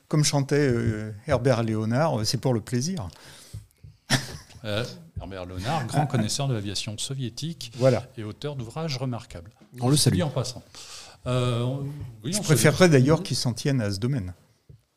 comme 0.07 0.23
chantait 0.23 0.69
euh, 0.69 1.13
Herbert 1.27 1.63
Léonard, 1.63 2.21
c'est 2.25 2.41
pour 2.41 2.53
le 2.53 2.61
plaisir. 2.61 3.09
Herbert 5.19 5.47
Léonard, 5.47 5.87
grand 5.87 6.07
connaisseur 6.07 6.49
de 6.49 6.55
l'aviation 6.55 6.99
soviétique 6.99 7.73
voilà. 7.79 8.05
et 8.19 8.25
auteur 8.25 8.57
d'ouvrages 8.57 8.99
remarquables. 8.99 9.51
On 9.81 9.89
le 9.89 9.97
salue 9.97 10.21
en 10.21 10.29
passant. 10.29 10.63
Oui, 11.25 12.33
je 12.33 12.43
préférerais 12.43 12.91
d'ailleurs 12.91 13.23
qu'il 13.23 13.37
s'en 13.37 13.55
tienne 13.55 13.81
à 13.81 13.91
ce 13.91 13.99
domaine. 13.99 14.35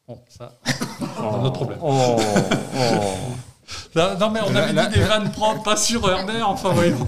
Bon, 0.10 0.20
ça, 0.28 0.58
c'est 0.66 1.22
un 1.22 1.44
autre 1.44 1.52
problème. 1.52 1.78
Oh, 1.84 2.18
oh. 2.18 3.96
non, 3.96 4.32
mais 4.32 4.40
on 4.44 4.56
avait 4.56 4.74
dit 4.74 4.96
des 4.98 5.06
vannes 5.06 5.32
propres, 5.32 5.62
pas 5.62 5.78
sur 5.78 6.10
Herbert, 6.10 6.50
enfin 6.50 6.72
voyons. 6.74 7.08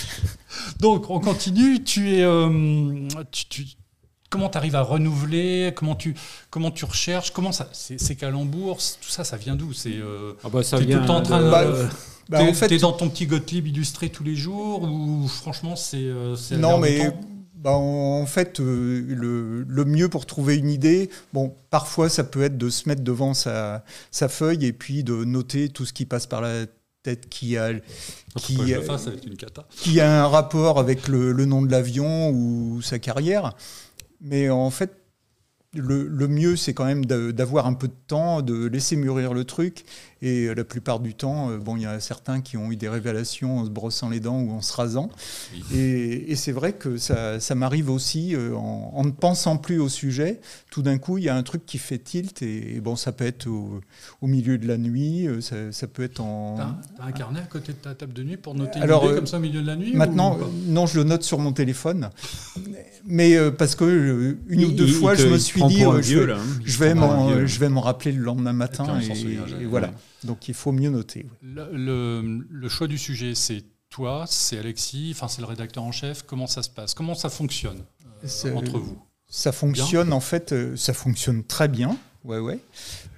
Donc, 0.80 1.10
on 1.10 1.20
continue. 1.20 1.84
Tu 1.84 2.14
es. 2.14 2.22
Euh, 2.22 3.06
tu, 3.30 3.66
comment 4.30 4.48
tu 4.48 4.56
arrives 4.56 4.76
à 4.76 4.80
renouveler? 4.80 5.74
Comment 5.76 5.94
tu, 5.94 6.14
comment 6.48 6.70
tu 6.70 6.86
recherches? 6.86 7.32
Comment 7.32 7.52
ça 7.52 7.68
Ces 7.72 8.16
calembours, 8.16 8.78
tout 8.78 9.10
ça, 9.10 9.22
ça 9.22 9.36
vient 9.36 9.54
d'où? 9.54 9.74
C'est. 9.74 9.96
Euh, 9.96 10.32
ah 10.42 10.48
bah 10.48 10.62
ça 10.62 10.78
vient. 10.78 11.04
Tout 11.04 11.10
en 11.10 11.20
train 11.20 11.42
de. 11.42 11.50
Bah, 11.50 11.64
bah, 12.30 12.42
en 12.44 12.54
fait, 12.54 12.72
es 12.72 12.78
dans 12.78 12.92
ton 12.92 13.10
petit 13.10 13.26
Gottlieb 13.26 13.66
illustré 13.66 14.08
tous 14.08 14.24
les 14.24 14.36
jours 14.36 14.84
ou 14.84 15.28
franchement 15.28 15.76
c'est. 15.76 15.98
Euh, 15.98 16.34
non, 16.52 16.78
mais 16.78 17.12
bah, 17.66 17.72
en 17.72 18.26
fait, 18.26 18.60
euh, 18.60 19.02
le, 19.08 19.84
mieux 19.84 20.08
pour 20.08 20.24
trouver 20.24 20.54
une 20.54 20.70
idée, 20.70 21.10
bon, 21.32 21.52
parfois 21.68 22.08
ça 22.08 22.22
peut 22.22 22.44
être 22.44 22.56
de 22.56 22.70
se 22.70 22.88
mettre 22.88 23.02
devant 23.02 23.34
sa, 23.34 23.82
feuille 24.12 24.66
et 24.66 24.72
puis 24.72 25.02
de 25.02 25.24
noter 25.24 25.68
tout 25.68 25.84
ce 25.84 25.92
qui 25.92 26.04
passe 26.04 26.28
par 26.28 26.42
la 26.42 26.66
tête 27.02 27.28
qui 27.28 27.56
a, 27.56 27.72
qui, 28.36 28.56
qui 29.70 30.00
a 30.00 30.22
un 30.22 30.28
rapport 30.28 30.78
avec 30.78 31.08
le, 31.08 31.32
le 31.32 31.44
nom 31.44 31.60
de 31.60 31.68
l'avion 31.72 32.30
ou 32.30 32.82
sa 32.82 33.00
carrière. 33.00 33.52
Mais 34.20 34.48
en 34.48 34.70
fait, 34.70 34.92
le, 35.76 36.28
mieux, 36.28 36.56
c'est 36.56 36.74
quand 36.74 36.84
même 36.84 37.04
d'avoir 37.04 37.66
un 37.66 37.74
peu 37.74 37.88
de 37.88 37.94
temps, 38.06 38.42
de 38.42 38.66
laisser 38.66 38.96
mûrir 38.96 39.34
le 39.34 39.44
truc. 39.44 39.84
Et 40.22 40.54
la 40.54 40.64
plupart 40.64 41.00
du 41.00 41.14
temps, 41.14 41.50
euh, 41.50 41.58
bon, 41.58 41.76
il 41.76 41.82
y 41.82 41.86
a 41.86 42.00
certains 42.00 42.40
qui 42.40 42.56
ont 42.56 42.72
eu 42.72 42.76
des 42.76 42.88
révélations 42.88 43.58
en 43.58 43.64
se 43.66 43.70
brossant 43.70 44.08
les 44.08 44.18
dents 44.18 44.40
ou 44.40 44.50
en 44.50 44.62
se 44.62 44.72
rasant. 44.72 45.10
Et, 45.74 46.34
c'est 46.36 46.52
vrai 46.52 46.72
que 46.72 46.96
ça, 46.96 47.38
m'arrive 47.54 47.90
aussi, 47.90 48.34
euh, 48.34 48.54
en, 48.54 49.04
ne 49.04 49.10
pensant 49.10 49.58
plus 49.58 49.78
au 49.78 49.90
sujet, 49.90 50.40
tout 50.70 50.80
d'un 50.80 50.96
coup, 50.96 51.18
il 51.18 51.24
y 51.24 51.28
a 51.28 51.36
un 51.36 51.42
truc 51.42 51.66
qui 51.66 51.76
fait 51.76 51.98
tilt. 51.98 52.40
Et, 52.40 52.80
bon, 52.80 52.96
ça 52.96 53.12
peut 53.12 53.26
être 53.26 53.46
au, 53.46 53.80
milieu 54.22 54.56
de 54.56 54.66
la 54.66 54.78
nuit, 54.78 55.28
euh, 55.28 55.40
ça, 55.42 55.86
peut 55.86 56.02
être 56.02 56.20
en. 56.20 56.56
T'as 56.96 57.04
un 57.04 57.12
carnet 57.12 57.40
à 57.40 57.44
côté 57.44 57.72
de 57.72 57.78
ta 57.78 57.94
table 57.94 58.14
de 58.14 58.22
nuit 58.22 58.38
pour 58.38 58.54
noter 58.54 58.80
Alors, 58.80 59.02
une 59.04 59.10
idée 59.10 59.18
comme 59.18 59.26
ça 59.26 59.36
au 59.36 59.40
milieu 59.40 59.60
de 59.60 59.66
la 59.66 59.76
nuit 59.76 59.94
Maintenant, 59.94 60.38
non, 60.66 60.86
je 60.86 60.98
le 60.98 61.04
note 61.04 61.24
sur 61.24 61.38
mon 61.38 61.52
téléphone. 61.52 62.08
Mais 63.04 63.36
parce 63.52 63.74
que 63.74 64.38
une 64.48 64.64
ou 64.64 64.72
deux 64.72 64.88
fois, 64.88 65.14
je 65.14 65.26
me 65.26 65.36
suis 65.36 65.60
euh, 65.70 66.02
je, 66.02 66.18
vais, 66.78 67.46
je 67.46 67.58
vais 67.58 67.68
m'en 67.68 67.80
rappeler 67.80 68.12
le 68.12 68.22
lendemain 68.22 68.52
matin. 68.52 68.98
Et, 69.00 69.64
voilà. 69.66 69.92
Donc 70.24 70.48
il 70.48 70.54
faut 70.54 70.72
mieux 70.72 70.90
noter. 70.90 71.26
Le, 71.42 72.68
choix 72.68 72.86
du 72.86 72.98
sujet, 72.98 73.34
c'est 73.34 73.64
toi, 73.90 74.24
c'est 74.28 74.58
Alexis, 74.58 75.12
enfin 75.14 75.28
c'est 75.28 75.40
le 75.40 75.46
rédacteur 75.46 75.84
en 75.84 75.92
chef. 75.92 76.22
Comment 76.22 76.46
ça 76.46 76.62
se 76.62 76.70
passe? 76.70 76.94
Comment 76.94 77.14
ça 77.14 77.30
fonctionne 77.30 77.82
euh, 78.24 78.54
entre 78.54 78.78
vous? 78.78 78.98
Ça 79.28 79.52
fonctionne 79.52 80.12
en 80.12 80.20
fait, 80.20 80.52
euh, 80.52 80.76
ça 80.76 80.92
fonctionne 80.92 81.44
très 81.44 81.68
bien. 81.68 81.96
Ouais, 82.24 82.40
ouais. 82.40 82.58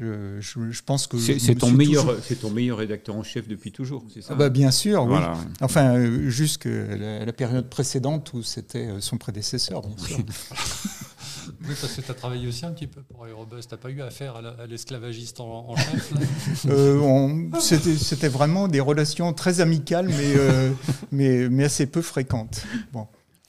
Je, 0.01 0.39
je, 0.41 0.83
pense 0.83 1.07
que 1.07 1.17
c'est 1.19 1.55
ton 1.55 1.71
meilleur, 1.71 2.15
c'est 2.23 2.41
ton 2.41 2.51
meilleur 2.51 2.77
rédacteur 2.77 3.17
en 3.17 3.23
chef 3.23 3.49
depuis 3.49 3.73
toujours, 3.73 4.05
c'est 4.13 4.21
ça? 4.21 4.35
Ah 4.35 4.37
bah 4.37 4.51
Bien 4.51 4.71
sûr, 4.71 5.05
oui. 5.05 5.19
Enfin, 5.63 5.99
jusque 6.29 6.67
la, 6.67 7.25
la, 7.25 7.33
période 7.33 7.71
précédente 7.71 8.35
où 8.35 8.43
c'était 8.43 9.01
son 9.01 9.17
prédécesseur, 9.17 9.81
bien 9.81 10.07
sûr. 10.07 10.19
Oui, 11.63 11.75
parce 11.81 11.95
que 11.95 12.01
tu 12.01 12.11
as 12.11 12.15
travaillé 12.15 12.47
aussi 12.47 12.65
un 12.65 12.73
petit 12.73 12.87
peu 12.87 13.03
pour 13.03 13.27
Aerobus. 13.27 13.63
Tu 13.63 13.69
n'as 13.71 13.79
pas 13.79 13.91
eu 13.91 14.01
affaire 14.03 14.37
à 14.37 14.67
l'esclavagiste 14.67 15.41
en, 15.41 15.75
chef 15.77 16.13
euh, 16.69 17.51
C'était 17.61 18.29
vraiment 18.29 18.69
des 18.69 18.81
relations 18.81 19.33
très 19.33 19.61
amicales, 19.61 20.09
mais, 20.09 20.37
euh, 20.37 20.73
mais, 21.13 21.49
mais, 21.49 21.65
assez 21.65 21.87
peu 21.87 22.03
fréquentes. 22.03 22.65
Bon. 22.93 23.07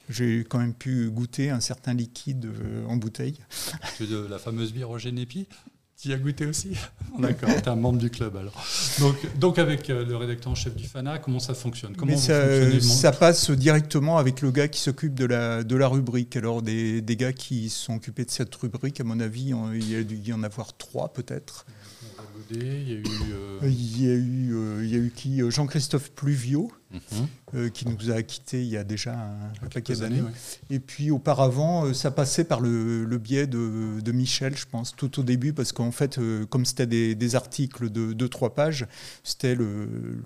J'ai 0.08 0.40
quand 0.40 0.58
même 0.58 0.74
pu 0.74 1.08
goûter 1.08 1.50
un 1.50 1.60
certain 1.60 1.94
liquide 1.94 2.46
euh, 2.46 2.84
en 2.86 2.96
bouteille. 2.96 3.38
De 4.00 4.26
la 4.28 4.40
fameuse 4.40 4.72
bière 4.72 4.90
au 4.90 4.98
Génépi 4.98 5.46
tu 6.00 6.08
y 6.08 6.12
as 6.14 6.18
goûté 6.18 6.46
aussi 6.46 6.70
D'accord, 7.18 7.50
tu 7.50 7.56
es 7.56 7.68
un 7.68 7.76
membre 7.76 7.98
du 7.98 8.08
club 8.08 8.36
alors. 8.36 8.64
Donc, 9.00 9.16
donc 9.36 9.58
avec 9.58 9.90
euh, 9.90 10.04
le 10.04 10.16
rédacteur 10.16 10.52
en 10.52 10.54
chef 10.54 10.74
du 10.74 10.86
FANA, 10.86 11.18
comment 11.18 11.40
ça 11.40 11.54
fonctionne? 11.54 11.94
Comment 11.94 12.16
ça, 12.16 12.80
ça, 12.80 13.12
passe 13.12 13.50
directement 13.50 14.16
avec 14.16 14.40
le 14.40 14.50
gars 14.50 14.68
qui 14.68 14.80
s'occupe 14.80 15.14
de 15.14 15.26
la, 15.26 15.62
de 15.62 15.76
la 15.76 15.88
rubrique. 15.88 16.36
Alors 16.36 16.62
des, 16.62 17.02
des, 17.02 17.16
gars 17.16 17.32
qui 17.32 17.68
sont 17.68 17.94
occupés 17.94 18.24
de 18.24 18.30
cette 18.30 18.54
rubrique, 18.54 19.00
à 19.00 19.04
mon 19.04 19.20
avis, 19.20 19.52
il 19.74 19.90
y 19.90 19.96
a 19.96 20.02
dû 20.02 20.16
y 20.16 20.32
en 20.32 20.42
avoir 20.42 20.76
trois 20.76 21.12
peut-être. 21.12 21.66
Il 22.52 22.88
y 22.88 22.92
a 22.92 22.98
eu. 22.98 23.04
Il, 23.62 24.02
y 24.02 24.10
a 24.10 24.14
eu 24.14 24.80
il 24.82 24.90
y 24.90 24.94
a 24.94 24.98
eu 24.98 25.12
qui 25.14 25.40
Jean-Christophe 25.50 26.10
Pluvio, 26.12 26.70
mhm. 26.90 27.70
qui 27.70 27.86
nous 27.86 28.10
a 28.10 28.22
quittés 28.22 28.62
il 28.62 28.68
y 28.68 28.76
a 28.76 28.84
déjà 28.84 29.14
un, 29.14 29.68
paquet 29.68 29.94
d'années. 29.94 30.22
Et 30.70 30.78
puis 30.78 31.10
auparavant, 31.10 31.92
ça 31.92 32.10
passait 32.10 32.44
par 32.44 32.60
le, 32.60 33.04
biais 33.18 33.46
de, 33.46 34.00
de, 34.00 34.12
Michel, 34.12 34.56
je 34.56 34.66
pense, 34.66 34.96
tout 34.96 35.20
au 35.20 35.22
début, 35.22 35.52
parce 35.52 35.72
qu'en 35.72 35.92
fait, 35.92 36.18
comme 36.48 36.64
c'était 36.64 36.86
des, 36.86 37.14
des, 37.14 37.34
articles 37.36 37.90
de 37.90 38.12
2-3 38.14 38.54
pages, 38.54 38.86
c'était 39.22 39.54
le 39.54 39.70
le 39.70 40.22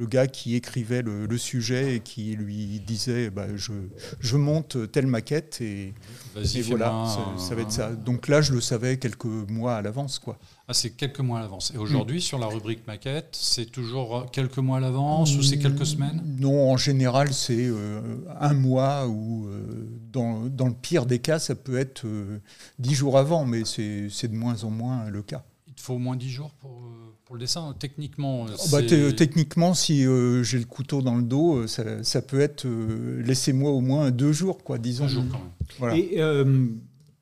gars 0.00 0.26
qui 0.26 0.54
écrivait 0.54 1.02
le, 1.02 1.38
sujet 1.38 1.96
et 1.96 2.00
qui 2.00 2.34
lui 2.36 2.80
disait 2.80 3.30
bah, 3.30 3.46
je, 3.56 3.72
je, 4.20 4.36
monte 4.36 4.90
telle 4.92 5.06
maquette 5.06 5.60
et, 5.60 5.94
voilà, 6.34 7.04
ça, 7.38 7.54
va 7.54 7.62
être 7.62 7.72
ça. 7.72 7.92
Donc 7.92 8.28
là, 8.28 8.40
je 8.40 8.52
le 8.52 8.60
savais 8.60 8.98
quelques 8.98 9.24
mois 9.24 9.76
à 9.76 9.82
l'avance. 9.82 10.18
quoi. 10.18 10.38
Ah, 10.66 10.72
c'est 10.72 10.90
quelques 10.90 11.20
mois 11.20 11.38
à 11.38 11.42
l'avance. 11.42 11.72
Et 11.74 11.78
aujourd'hui, 11.78 12.18
mm. 12.18 12.20
sur 12.20 12.38
la 12.38 12.46
rubrique 12.46 12.86
maquette, 12.86 13.28
c'est 13.32 13.66
toujours 13.66 14.26
quelques 14.32 14.58
mois 14.58 14.78
à 14.78 14.80
l'avance 14.80 15.36
ou 15.36 15.42
c'est 15.42 15.58
quelques 15.58 15.86
semaines? 15.86 16.22
Non, 16.38 16.70
en 16.72 16.76
général, 16.76 17.32
c'est 17.34 17.66
euh, 17.66 18.00
un 18.40 18.54
mois 18.54 19.06
ou 19.06 19.46
euh, 19.46 19.88
dans, 20.12 20.46
dans, 20.46 20.68
le 20.68 20.74
pire 20.74 21.06
des 21.06 21.18
cas, 21.18 21.38
ça 21.38 21.54
peut 21.54 21.76
être 21.76 22.06
euh, 22.06 22.40
dix 22.78 22.94
jours 22.94 23.18
avant, 23.18 23.44
mais 23.44 23.64
c'est 23.64 24.28
de 24.28 24.34
moins 24.34 24.64
en 24.64 24.70
moins 24.70 25.08
le 25.10 25.22
cas. 25.22 25.44
Il 25.74 25.80
te 25.80 25.80
faut 25.80 25.94
au 25.94 25.98
moins 25.98 26.16
dix 26.16 26.30
jours 26.30 26.52
pour 26.54 26.82
pour 27.24 27.36
le 27.36 27.40
dessin, 27.40 27.74
techniquement 27.78 28.46
oh, 28.48 28.68
bah, 28.70 28.82
Techniquement, 28.82 29.74
si 29.74 30.06
euh, 30.06 30.42
j'ai 30.42 30.58
le 30.58 30.66
couteau 30.66 31.00
dans 31.00 31.16
le 31.16 31.22
dos, 31.22 31.64
euh, 31.64 32.02
ça, 32.02 32.22
peut 32.22 32.40
être 32.40 32.66
euh, 32.66 33.22
laissez-moi 33.22 33.70
au 33.70 33.80
moins 33.80 34.10
deux 34.10 34.32
jours, 34.32 34.62
quoi, 34.62 34.78
disons. 34.78 35.08
jours 35.08 35.24
quand 35.30 35.86
même. 35.86 35.96
Et 35.96 36.20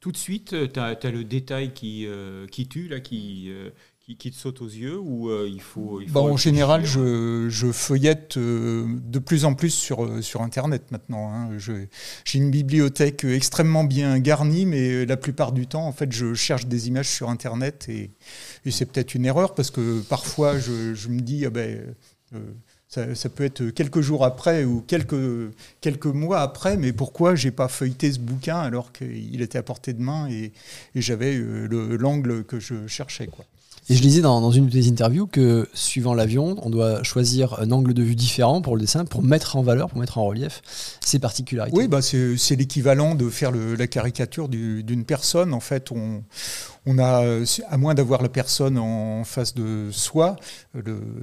tout 0.01 0.11
de 0.11 0.17
suite, 0.17 0.57
tu 0.73 0.81
as, 0.81 1.11
le 1.11 1.23
détail 1.23 1.73
qui, 1.73 2.07
qui 2.51 2.67
tue, 2.67 2.89
là, 2.89 2.99
qui, 2.99 3.53
qui, 4.05 4.31
te 4.31 4.37
saute 4.37 4.61
aux 4.61 4.69
yeux 4.69 4.99
ou 4.99 5.31
euh, 5.31 5.49
il 5.51 5.61
faut, 5.61 6.01
bah, 6.09 6.21
En 6.21 6.37
général, 6.37 6.85
je, 6.85 7.47
je 7.49 7.71
feuillette 7.71 8.37
euh, 8.37 8.85
de 8.89 9.19
plus 9.19 9.45
en 9.45 9.55
plus 9.55 9.71
sur, 9.71 10.05
euh, 10.05 10.23
sur 10.23 10.43
Internet 10.43 10.91
maintenant. 10.91 11.33
Hein. 11.33 11.51
J'ai 11.59 12.39
une 12.39 12.51
bibliothèque 12.51 13.25
extrêmement 13.25 13.85
bien 13.85 14.19
garnie, 14.19 14.67
mais 14.67 15.07
la 15.07 15.17
plupart 15.17 15.53
du 15.53 15.67
temps, 15.67 15.87
en 15.87 15.93
fait, 15.93 16.11
je 16.13 16.35
cherche 16.35 16.67
des 16.67 16.89
images 16.89 17.09
sur 17.09 17.31
Internet 17.31 17.87
et, 17.89 18.11
et 18.65 18.71
c'est 18.71 18.87
peut-être 18.87 19.15
une 19.15 19.25
erreur 19.25 19.55
parce 19.55 19.71
que 19.71 20.01
parfois, 20.03 20.59
je, 20.59 20.95
je 20.95 21.09
me 21.09 21.21
dis, 21.21 21.47
ah 21.47 21.51
ben, 21.51 21.95
ça, 22.89 23.15
ça, 23.15 23.29
peut 23.29 23.45
être 23.45 23.71
quelques 23.71 24.01
jours 24.01 24.25
après 24.25 24.65
ou 24.65 24.81
quelques, 24.81 25.53
quelques 25.81 26.07
mois 26.07 26.41
après, 26.41 26.77
mais 26.77 26.93
pourquoi 26.93 27.37
j'ai 27.37 27.53
pas 27.53 27.69
feuilleté 27.69 28.13
ce 28.13 28.19
bouquin 28.19 28.59
alors 28.59 28.93
qu'il 28.93 29.41
était 29.43 29.59
à 29.59 29.63
portée 29.63 29.93
de 29.93 30.03
main 30.03 30.29
et, 30.29 30.53
et 30.95 31.01
j'avais 31.01 31.39
l'angle 31.39 32.45
que 32.45 32.59
je 32.59 32.87
cherchais 32.87 33.29
quoi. 33.29 33.45
Et 33.89 33.97
je 33.97 34.03
lisais 34.03 34.21
dans, 34.21 34.51
une 34.53 34.69
des 34.69 34.89
interviews 34.89 35.27
que 35.27 35.69
suivant 35.75 36.15
l'avion, 36.15 36.57
on 36.63 36.71
doit 36.71 37.03
choisir 37.03 37.59
un 37.61 37.73
angle 37.73 37.95
de 37.95 38.03
vue 38.03 38.15
différent 38.15 38.63
pour 38.63 38.77
le 38.77 38.81
dessin, 38.81 39.05
pour 39.05 39.23
mettre 39.23 39.57
en 39.57 39.63
valeur, 39.63 39.89
pour 39.89 39.99
mettre 39.99 40.19
en 40.19 40.25
relief 40.25 40.63
ses 41.05 41.19
particularités. 41.19 41.77
Oui, 41.77 41.89
bah 41.89 42.01
c'est 42.01 42.57
l'équivalent 42.57 43.17
de 43.17 43.29
faire 43.29 43.51
la 43.51 43.87
caricature 43.89 44.49
d'une 44.49 45.05
personne. 45.05 45.53
En 45.53 45.61
fait, 45.61 45.91
on, 45.91 46.99
a, 46.99 47.25
à 47.69 47.77
moins 47.77 47.95
d'avoir 47.95 48.23
la 48.23 48.29
personne 48.29 48.79
en 48.79 49.25
face 49.25 49.53
de 49.53 49.89
soi, 49.91 50.37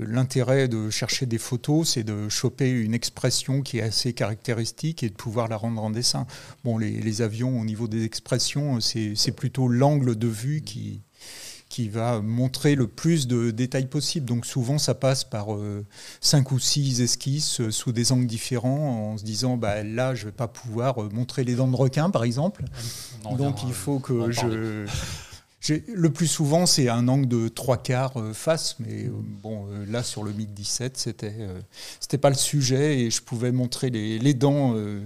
l'intérêt 0.06 0.68
de 0.68 0.90
chercher 0.90 1.26
des 1.26 1.38
photos, 1.38 1.92
c'est 1.92 2.04
de 2.04 2.28
choper 2.28 2.70
une 2.70 2.94
expression 2.94 3.62
qui 3.62 3.78
est 3.78 3.84
assez 3.84 4.12
caractéristique 4.12 5.02
et 5.02 5.10
de 5.10 5.16
pouvoir 5.16 5.48
la 5.48 5.56
rendre 5.56 5.82
en 5.82 5.92
dessin. 5.92 6.28
Bon, 6.66 6.78
les 6.78 7.22
avions, 7.22 7.58
au 7.58 7.64
niveau 7.64 7.88
des 7.88 8.04
expressions, 8.04 8.82
c'est 8.82 9.32
plutôt 9.32 9.70
l'angle 9.70 10.18
de 10.18 10.28
vue 10.28 10.62
qui, 10.62 11.00
qui 11.70 11.88
va 11.88 12.20
montrer 12.20 12.74
le 12.74 12.88
plus 12.88 13.28
de 13.28 13.52
détails 13.52 13.86
possible. 13.86 14.26
Donc 14.26 14.46
souvent, 14.48 14.80
ça 14.80 14.96
passe 14.96 15.24
par 15.24 15.54
euh, 15.54 15.86
cinq 16.20 16.52
ou 16.52 16.60
six 16.60 17.02
esquisses 17.02 17.62
euh, 17.62 17.72
sous 17.72 17.92
des 17.92 18.12
angles 18.12 18.26
différents, 18.26 19.12
en 19.12 19.18
se 19.18 19.24
disant, 19.24 19.56
bah, 19.56 19.84
là, 19.84 20.16
je 20.16 20.26
ne 20.26 20.26
vais 20.26 20.36
pas 20.36 20.48
pouvoir 20.48 21.02
euh, 21.02 21.10
montrer 21.14 21.44
les 21.44 21.56
dents 21.56 21.68
de 21.68 21.76
requin, 21.76 22.10
par 22.10 22.24
exemple. 22.24 22.66
Donc 23.38 23.64
il 23.64 23.74
faut 23.74 24.00
que 24.00 24.32
je... 24.32 24.86
Le 25.94 26.10
plus 26.10 26.28
souvent, 26.28 26.66
c'est 26.66 26.88
un 26.88 27.10
angle 27.10 27.28
de 27.28 27.50
trois 27.50 27.78
quarts 27.78 28.16
face, 28.34 28.78
mais 28.80 29.12
bon, 29.12 29.68
là 29.90 30.04
sur 30.04 30.24
le 30.24 30.32
MiG 30.32 30.48
17, 30.54 30.98
c'était 30.98 31.36
c'était 32.00 32.18
pas 32.18 32.30
le 32.30 32.36
sujet 32.36 33.02
et 33.02 33.12
je 33.12 33.22
pouvais 33.22 33.52
montrer 33.52 33.90
les, 33.90 34.20
les 34.20 34.34
dents 34.34 34.74
euh, 34.76 35.02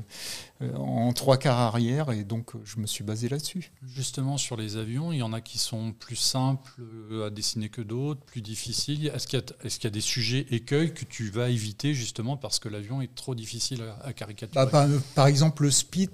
en 0.75 1.11
trois 1.13 1.37
quarts 1.37 1.59
arrière 1.59 2.11
et 2.11 2.23
donc 2.23 2.55
euh, 2.55 2.59
je 2.63 2.79
me 2.79 2.87
suis 2.87 3.03
basé 3.03 3.29
là-dessus. 3.29 3.71
Justement 3.85 4.37
sur 4.37 4.57
les 4.57 4.77
avions, 4.77 5.11
il 5.11 5.19
y 5.19 5.21
en 5.23 5.33
a 5.33 5.41
qui 5.41 5.57
sont 5.57 5.91
plus 5.91 6.15
simples 6.15 6.71
euh, 6.79 7.27
à 7.27 7.29
dessiner 7.29 7.69
que 7.69 7.81
d'autres, 7.81 8.21
plus 8.21 8.41
difficiles. 8.41 9.11
Est-ce 9.13 9.27
qu'il 9.27 9.39
y, 9.39 9.87
a 9.87 9.89
des 9.89 10.01
sujets 10.01 10.45
écueils 10.51 10.93
que 10.93 11.05
tu 11.05 11.29
vas 11.29 11.49
éviter 11.49 11.93
justement 11.93 12.37
parce 12.37 12.59
que 12.59 12.69
l'avion 12.69 13.01
est 13.01 13.13
trop 13.13 13.35
difficile 13.35 13.83
à, 14.03 14.13
caricaturer? 14.13 14.65
Bah, 14.71 14.87
par, 15.15 15.27
exemple 15.27 15.63
le 15.63 15.71
Spit, 15.71 16.09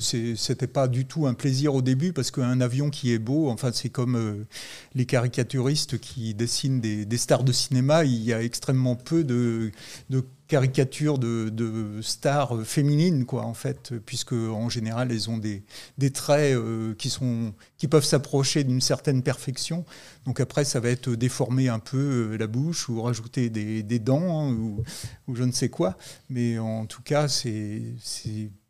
c'était 0.00 0.66
pas 0.66 0.88
du 0.88 1.06
tout 1.06 1.26
un 1.26 1.34
plaisir 1.34 1.74
au 1.74 1.82
début 1.82 2.12
parce 2.12 2.30
qu'un 2.30 2.60
avion 2.60 2.90
qui 2.90 3.12
est 3.12 3.18
beau, 3.18 3.48
enfin 3.50 3.70
c'est 3.72 3.90
comme 3.90 4.46
les 4.94 5.06
caricaturistes 5.06 5.98
qui 5.98 6.34
dessinent 6.34 6.80
des, 6.80 7.18
stars 7.18 7.44
de 7.44 7.52
cinéma, 7.52 8.04
il 8.04 8.22
y 8.22 8.32
a 8.32 8.42
extrêmement 8.42 8.96
peu 8.96 9.24
de, 9.24 9.70
de 10.10 10.24
caricature 10.54 11.18
de, 11.18 11.98
stars 12.00 12.62
féminines, 12.64 13.24
quoi, 13.24 13.42
en 13.42 13.54
fait, 13.54 13.92
puisque 14.06 14.34
en 14.34 14.68
général, 14.68 15.10
elles 15.10 15.28
ont 15.28 15.36
des, 15.38 15.64
traits 16.12 16.54
euh, 16.54 16.94
qui, 16.94 17.10
sont, 17.10 17.54
qui 17.76 17.88
peuvent 17.88 18.04
s'approcher 18.04 18.62
d'une 18.62 18.80
certaine 18.80 19.24
perfection. 19.24 19.84
Donc 20.26 20.38
après, 20.38 20.64
ça 20.64 20.78
va 20.78 20.90
être 20.90 21.10
déformer 21.10 21.68
un 21.68 21.80
peu 21.80 21.96
euh, 22.30 22.36
la 22.36 22.46
bouche 22.46 22.88
ou 22.88 23.02
rajouter 23.02 23.50
des, 23.50 23.98
dents 23.98 24.46
hein, 24.46 24.52
ou, 24.52 25.34
je 25.34 25.42
ne 25.42 25.50
sais 25.50 25.70
quoi. 25.70 25.96
Mais 26.30 26.56
en 26.60 26.86
tout 26.86 27.02
cas, 27.02 27.26
c'est 27.26 27.82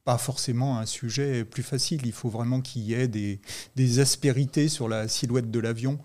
pas 0.04 0.16
forcément 0.16 0.78
un 0.78 0.86
sujet 0.86 1.44
plus 1.44 1.62
facile. 1.62 2.00
Il 2.06 2.12
faut 2.12 2.30
vraiment 2.30 2.62
qu'il 2.62 2.80
y 2.80 2.94
ait 2.94 3.08
des 3.08 3.98
aspérités 3.98 4.70
sur 4.70 4.88
la 4.88 5.06
silhouette 5.06 5.50
de 5.50 5.60
l'avion. 5.60 5.98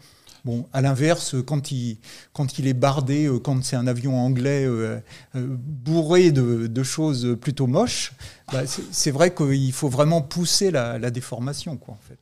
Bon, 0.49 0.65
à 0.73 0.81
l'inverse, 0.81 1.35
quand 1.45 1.71
il, 1.71 1.99
quand 2.33 2.57
il 2.57 2.65
est 2.65 2.73
bardé, 2.73 3.27
euh, 3.27 3.37
quand 3.37 3.63
c'est 3.63 3.75
un 3.75 3.85
avion 3.85 4.17
anglais 4.17 4.65
euh, 4.65 4.99
euh, 5.35 5.45
bourré 5.47 6.31
de, 6.31 6.83
choses 6.83 7.37
plutôt 7.39 7.67
moches, 7.67 8.13
bah, 8.51 8.63
c'est 8.65 9.11
vrai 9.11 9.31
qu'il 9.31 9.71
faut 9.73 9.89
vraiment 9.89 10.23
pousser 10.23 10.71
la, 10.71 11.11
déformation, 11.11 11.77
quoi, 11.77 11.93
en 11.93 11.99
fait. 12.07 12.17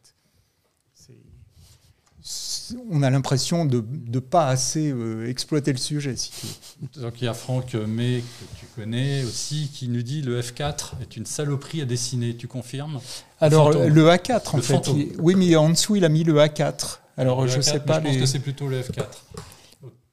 On 2.92 3.02
a 3.02 3.10
l'impression 3.10 3.64
de 3.64 3.82
ne 4.10 4.20
pas 4.20 4.50
assez 4.50 4.94
exploiter 5.26 5.72
le 5.72 5.78
sujet. 5.78 6.18
Si 6.18 6.34
Donc 6.98 7.22
il 7.22 7.24
y 7.24 7.28
a 7.30 7.34
Franck 7.34 7.76
May, 7.76 8.20
que 8.20 8.60
tu 8.60 8.66
connais 8.76 9.24
aussi, 9.24 9.72
qui 9.74 9.88
nous 9.88 10.02
dit 10.02 10.22
le 10.22 10.42
F4 10.42 11.02
est 11.02 11.16
une 11.16 11.26
saloperie 11.26 11.82
à 11.82 11.86
dessiner. 11.86 12.36
Tu 12.36 12.50
confirmes? 12.50 13.00
Alors 13.40 13.72
le 13.72 14.10
A4, 14.10 14.58
en 14.58 14.62
fait. 14.62 14.90
oui, 15.18 15.36
mais 15.36 15.56
en 15.56 15.70
dessous, 15.70 15.96
il 15.96 16.04
a 16.04 16.10
mis 16.10 16.26
le 16.26 16.34
A4. 16.40 16.98
Alors, 17.18 17.48
je 17.48 17.62
sais 17.62 17.80
pas. 17.80 18.00
Je 18.00 18.08
pense 18.08 18.18
que 18.18 18.26
c'est 18.26 18.40
plutôt 18.40 18.68
le 18.68 18.82
F4. 18.82 19.06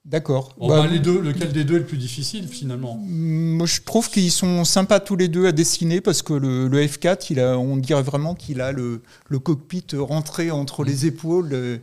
D'accord. 0.05 0.55
Bah, 0.61 0.67
bah, 0.69 0.87
les 0.87 0.99
deux, 0.99 1.19
lequel 1.19 1.51
des 1.53 1.65
deux 1.65 1.77
est 1.77 1.79
le 1.79 1.87
plus 1.87 1.97
difficile 1.97 2.47
finalement? 2.47 2.99
Moi, 3.01 3.67
je 3.67 3.81
trouve 3.81 4.11
qu'ils 4.11 4.31
sont 4.31 4.63
sympas 4.65 5.01
tous 5.01 5.17
les 5.17 5.29
deux 5.29 5.47
à 5.47 5.53
dessiner 5.53 6.03
parce 6.03 6.21
que 6.21 6.35
le, 6.35 6.69
F4, 6.69 7.29
il 7.31 7.41
a, 7.41 7.59
on 7.59 7.79
dirait 7.79 8.03
vraiment 8.03 8.35
qu'il 8.35 8.61
a 8.61 8.71
le, 8.71 9.01
cockpit 9.43 9.87
rentré 9.95 10.51
entre 10.51 10.85
les 10.85 11.07
épaules 11.07 11.49
euh, 11.53 11.79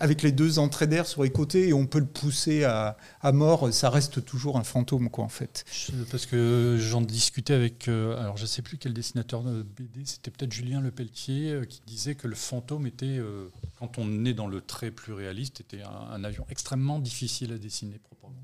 avec 0.00 0.20
les 0.22 0.32
deux 0.32 0.58
entrées 0.58 0.86
d'air 0.86 1.06
sur 1.06 1.22
les 1.22 1.30
côtés 1.30 1.68
et 1.68 1.72
on 1.72 1.86
peut 1.86 1.98
le 1.98 2.04
pousser 2.06 2.64
à, 2.64 2.96
mort. 3.32 3.72
Ça 3.72 3.88
reste 3.88 4.22
toujours 4.22 4.58
un 4.58 4.64
fantôme, 4.64 5.08
quoi, 5.08 5.24
en 5.24 5.30
fait. 5.30 5.64
Parce 6.10 6.26
que 6.26 6.76
j'en 6.78 7.00
discutais 7.00 7.54
avec, 7.54 7.88
euh, 7.88 8.20
alors 8.20 8.36
je 8.36 8.44
sais 8.44 8.60
plus 8.60 8.76
quel 8.76 8.92
dessinateur 8.92 9.42
de 9.42 9.62
BD, 9.62 10.02
c'était 10.04 10.30
peut-être 10.30 10.52
Julien 10.52 10.82
Lepelletier 10.82 11.52
euh, 11.52 11.64
qui 11.64 11.80
disait 11.86 12.16
que 12.16 12.28
le 12.28 12.34
fantôme 12.34 12.86
était, 12.86 13.18
quand 13.82 13.98
on 13.98 14.24
est 14.24 14.32
dans 14.32 14.46
le 14.46 14.60
trait 14.60 14.92
plus 14.92 15.12
réaliste, 15.12 15.60
était 15.60 15.82
un, 15.82 15.90
un 15.90 16.22
avion 16.22 16.46
extrêmement 16.48 17.00
difficile 17.00 17.52
à 17.52 17.58
dessiner 17.58 17.98
proprement. 17.98 18.40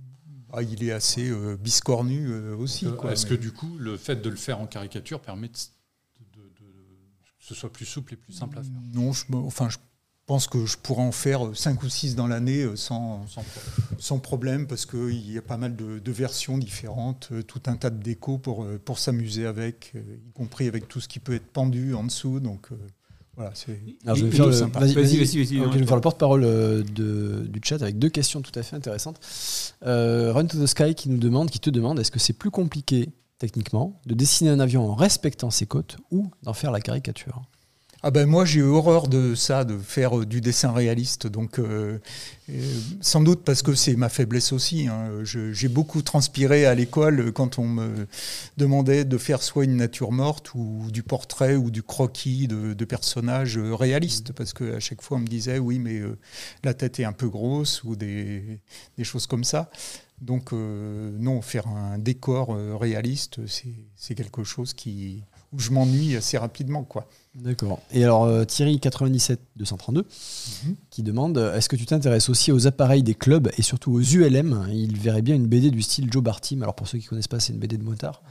Ah, 0.53 0.63
il 0.63 0.83
est 0.83 0.91
assez 0.91 1.31
euh, 1.31 1.57
biscornu 1.57 2.27
euh, 2.27 2.57
aussi. 2.57 2.87
Euh, 2.87 3.11
est-ce 3.11 3.25
que 3.25 3.35
du 3.35 3.53
coup, 3.53 3.77
le 3.79 3.97
fait 3.97 4.17
de 4.17 4.29
le 4.29 4.37
faire 4.37 4.61
en 4.61 4.67
caricature 4.67 5.21
permet 5.21 5.49
de, 5.49 5.55
que 5.55 7.45
ce 7.45 7.55
soit 7.55 7.73
plus 7.73 7.85
souple 7.85 8.15
et 8.15 8.17
plus 8.17 8.33
simple 8.33 8.59
à 8.59 8.63
faire? 8.63 8.73
Non, 8.95 9.13
je, 9.13 9.27
enfin, 9.33 9.69
je 9.69 9.77
pense 10.27 10.49
que 10.49 10.67
je 10.67 10.77
pourrais 10.77 11.05
en 11.05 11.13
faire 11.13 11.55
5 11.55 11.81
ou 11.85 11.89
6 11.89 12.17
dans 12.17 12.27
l'année 12.27 12.67
sans, 12.77 13.25
sans, 13.99 14.19
problème. 14.19 14.67
parce 14.67 14.87
qu'il 14.87 15.31
y 15.31 15.39
a 15.39 15.43
pas 15.43 15.57
mal 15.57 15.77
de, 15.77 16.13
versions 16.13 16.59
différentes, 16.59 17.33
tout 17.47 17.63
un 17.67 17.77
tas 17.77 17.91
de 17.91 18.03
décos 18.03 18.39
pour, 18.39 18.67
pour 18.85 18.99
s'amuser 18.99 19.47
avec, 19.47 19.95
y 19.95 20.33
compris 20.33 20.67
avec 20.67 20.89
tout 20.89 21.01
ce 21.01 21.07
qui 21.07 21.21
peut 21.21 21.35
être 21.35 21.47
pendu 21.47 21.95
en 21.95 22.03
dessous. 22.03 22.41
Donc, 22.41 22.71
voilà, 23.39 23.53
c'est 23.55 23.81
je 24.05 24.25
vais 24.25 24.31
faire 24.33 24.47
le, 24.47 24.53
vas-y, 24.53 24.95
vas-y, 24.95 25.17
vas-y, 25.17 25.37
je 25.37 25.79
vais 25.79 25.87
faire 25.87 25.95
le 25.95 26.01
porte-parole 26.01 26.43
euh, 26.43 26.83
du 26.83 27.61
chat 27.63 27.77
avec 27.77 27.97
deux 27.97 28.09
questions 28.09 28.43
tout 28.43 28.51
à 28.57 28.65
fait 28.65 28.75
intéressantes. 28.75 29.21
Euh, 29.87 30.33
Run 30.33 30.47
to 30.47 30.59
the 30.59 30.67
Sky 30.67 30.97
qui 30.97 31.09
nous 31.09 31.19
demande, 31.19 31.49
qui 31.49 31.61
te 31.61 31.71
demande, 31.71 32.01
est-ce 32.01 32.11
que 32.11 32.19
c'est 32.19 32.33
plus 32.33 32.51
compliqué 32.51 33.11
techniquement 33.39 34.01
de 34.07 34.15
dessiner 34.15 34.51
un 34.51 34.59
avion 34.59 34.91
en 34.91 34.97
respectant 34.97 35.53
ses 35.53 35.67
côtes 35.67 35.99
ou 36.11 36.33
d'en 36.43 36.53
faire 36.53 36.73
la 36.73 36.81
caricature? 36.81 37.43
Ah 38.03 38.13
ben 38.13 38.27
moi 38.27 38.45
j'ai 38.45 38.63
horreur 38.63 39.09
de 39.09 39.35
ça, 39.35 39.65
de 39.65 39.77
faire 39.77 40.21
euh, 40.21 40.25
du 40.25 40.41
dessin 40.41 40.71
réaliste. 40.71 41.27
Donc 41.27 41.59
euh, 41.59 41.99
sans 43.01 43.21
doute 43.21 43.43
parce 43.43 43.63
que 43.63 43.75
c'est 43.75 43.97
ma 43.97 44.09
faiblesse 44.09 44.53
aussi. 44.53 44.87
Hein. 44.87 45.25
J'ai 45.25 45.69
beaucoup 45.69 46.03
transpiré 46.03 46.65
à 46.65 46.77
l'école 46.77 47.33
quand 47.33 47.59
on 47.59 47.67
me 47.67 48.07
demandait 48.57 49.05
de 49.05 49.19
faire 49.19 49.43
soit 49.43 49.65
une 49.65 49.77
nature 49.77 50.13
morte 50.13 50.55
ou 50.55 50.87
du 50.93 51.03
portrait 51.03 51.57
ou 51.57 51.73
du 51.73 51.83
croquis 51.83 52.47
de, 52.47 52.85
personnages 52.85 53.59
réalistes. 53.59 54.33
Parce 54.33 54.53
qu'à 54.53 54.79
chaque 54.79 55.03
fois 55.03 55.17
on 55.17 55.21
me 55.21 55.27
disait 55.27 55.59
oui 55.59 55.81
mais 55.81 56.01
la 56.63 56.75
tête 56.75 57.01
est 57.01 57.05
un 57.05 57.13
peu 57.13 57.29
grosse 57.29 57.83
ou 57.83 57.97
des 57.97 58.61
choses 59.03 59.27
comme 59.27 59.45
ça. 59.45 59.71
Donc 60.21 60.53
non, 60.53 61.43
faire 61.43 61.67
un 61.67 61.99
décor 61.99 62.57
réaliste, 62.79 63.41
c'est 63.97 64.15
quelque 64.15 64.45
chose 64.45 64.73
qui, 64.73 65.23
où 65.53 65.59
je 65.59 65.71
m'ennuie 65.71 66.17
assez 66.17 66.39
rapidement. 66.39 66.85
quoi. 66.85 67.09
D'accord. 67.35 67.81
Et 67.93 68.03
alors 68.03 68.25
euh, 68.25 68.45
Thierry 68.45 68.81
97 68.81 69.41
232 69.57 70.01
mhm. 70.01 70.77
qui 70.91 71.03
demande 71.03 71.39
est-ce 71.39 71.69
que 71.69 71.77
tu 71.77 71.87
t'intéresses 71.87 72.29
aussi 72.29 72.53
aux 72.53 72.67
appareils 72.67 73.03
des 73.03 73.15
clubs 73.15 73.51
et 73.57 73.63
surtout 73.63 73.93
aux 73.93 74.01
ULM 74.01 74.69
Il 74.73 74.99
verrait 74.99 75.23
bien 75.23 75.35
une 75.35 75.47
BD 75.47 75.71
du 75.71 75.83
style 75.83 76.13
Joe 76.13 76.23
Bartim. 76.23 76.63
Alors 76.63 76.75
pour 76.75 76.89
ceux 76.89 76.99
qui 76.99 77.07
connaissent 77.07 77.29
pas, 77.29 77.41
c'est 77.41 77.53
une 77.53 77.59
BD 77.59 77.77
de 77.79 77.85
motard. 77.85 78.23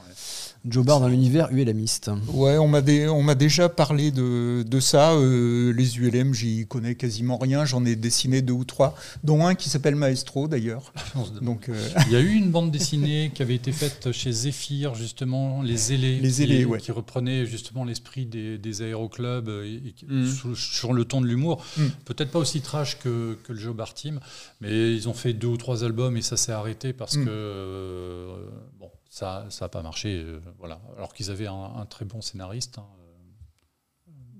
Joe 0.69 0.85
Bar 0.85 0.99
dans 0.99 1.07
l'univers 1.07 1.49
ULMiste. 1.52 2.11
Ouais, 2.27 2.57
on 2.57 2.68
m'a 2.68 3.35
déjà 3.35 3.69
parlé 3.69 4.11
de, 4.11 4.64
de 4.64 4.80
ça. 4.80 5.14
Euh, 5.14 5.72
les 5.73 5.98
ULM, 5.98 6.34
j'y 6.34 6.65
connais 6.68 6.95
quasiment 6.95 7.38
rien. 7.38 7.65
J'en 7.65 7.85
ai 7.85 7.95
dessiné 7.95 8.41
deux 8.41 8.53
ou 8.53 8.65
trois, 8.65 8.95
dont 9.23 9.45
un 9.45 9.56
qui 9.56 9.69
s'appelle 9.69 9.95
Maestro 9.95 10.48
d'ailleurs. 10.48 10.94
Donc, 11.41 11.69
euh, 11.69 11.89
Il 12.07 12.14
y 12.14 12.15
a 12.15 12.19
eu 12.19 12.34
une 12.34 12.52
bande 12.52 12.72
dessinée 12.77 13.31
qui 13.34 13.41
avait 13.41 13.56
été 13.56 13.72
faite 13.72 14.11
chez 14.11 14.31
Zephyr, 14.31 14.95
justement, 14.95 15.61
Les 15.61 15.94
Ailés, 15.94 16.19
les 16.19 16.31
qui, 16.31 16.65
ouais. 16.65 16.80
qui 16.80 16.91
reprenait 16.91 17.45
justement 17.45 17.84
l'esprit 17.84 18.26
des, 18.26 18.57
des 18.57 18.81
aéroclubs 18.81 19.49
et, 19.49 19.94
mm. 20.07 20.56
sur, 20.56 20.94
le 20.94 21.06
ton 21.06 21.22
de 21.22 21.27
l'humour. 21.27 21.64
Mm. 21.77 21.84
Peut-être 22.06 22.31
pas 22.31 22.39
aussi 22.39 22.61
trash 22.61 22.98
que, 22.99 23.38
que, 23.44 23.53
le 23.53 23.60
Joe 23.60 23.76
Bar 23.76 23.94
Team, 23.94 24.19
mais 24.61 24.94
ils 24.94 25.07
ont 25.07 25.14
fait 25.14 25.34
deux 25.34 25.48
ou 25.48 25.57
trois 25.57 25.84
albums 25.84 26.18
et 26.18 26.22
ça 26.22 26.38
s'est 26.38 26.52
arrêté 26.52 26.94
parce 26.94 27.15
mm. 27.15 27.26
que. 27.26 27.30
Euh, 27.30 28.35
bon, 28.80 28.89
ça 29.18 29.48
n'a 29.61 29.69
pas 29.69 29.81
marché. 29.81 30.22
Euh, 30.23 30.39
voilà. 30.60 30.80
Alors 30.95 31.14
qu'ils 31.14 31.31
avaient 31.31 31.48
un, 31.48 31.85
très 31.89 32.06
bon 32.06 32.22
scénariste, 32.22 32.77
hein, 32.77 32.85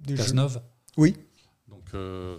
euh, 0.10 0.16
Cazeneuve. 0.16 0.62
Oui. 0.98 1.16
Donc, 1.68 1.84
euh, 1.94 2.38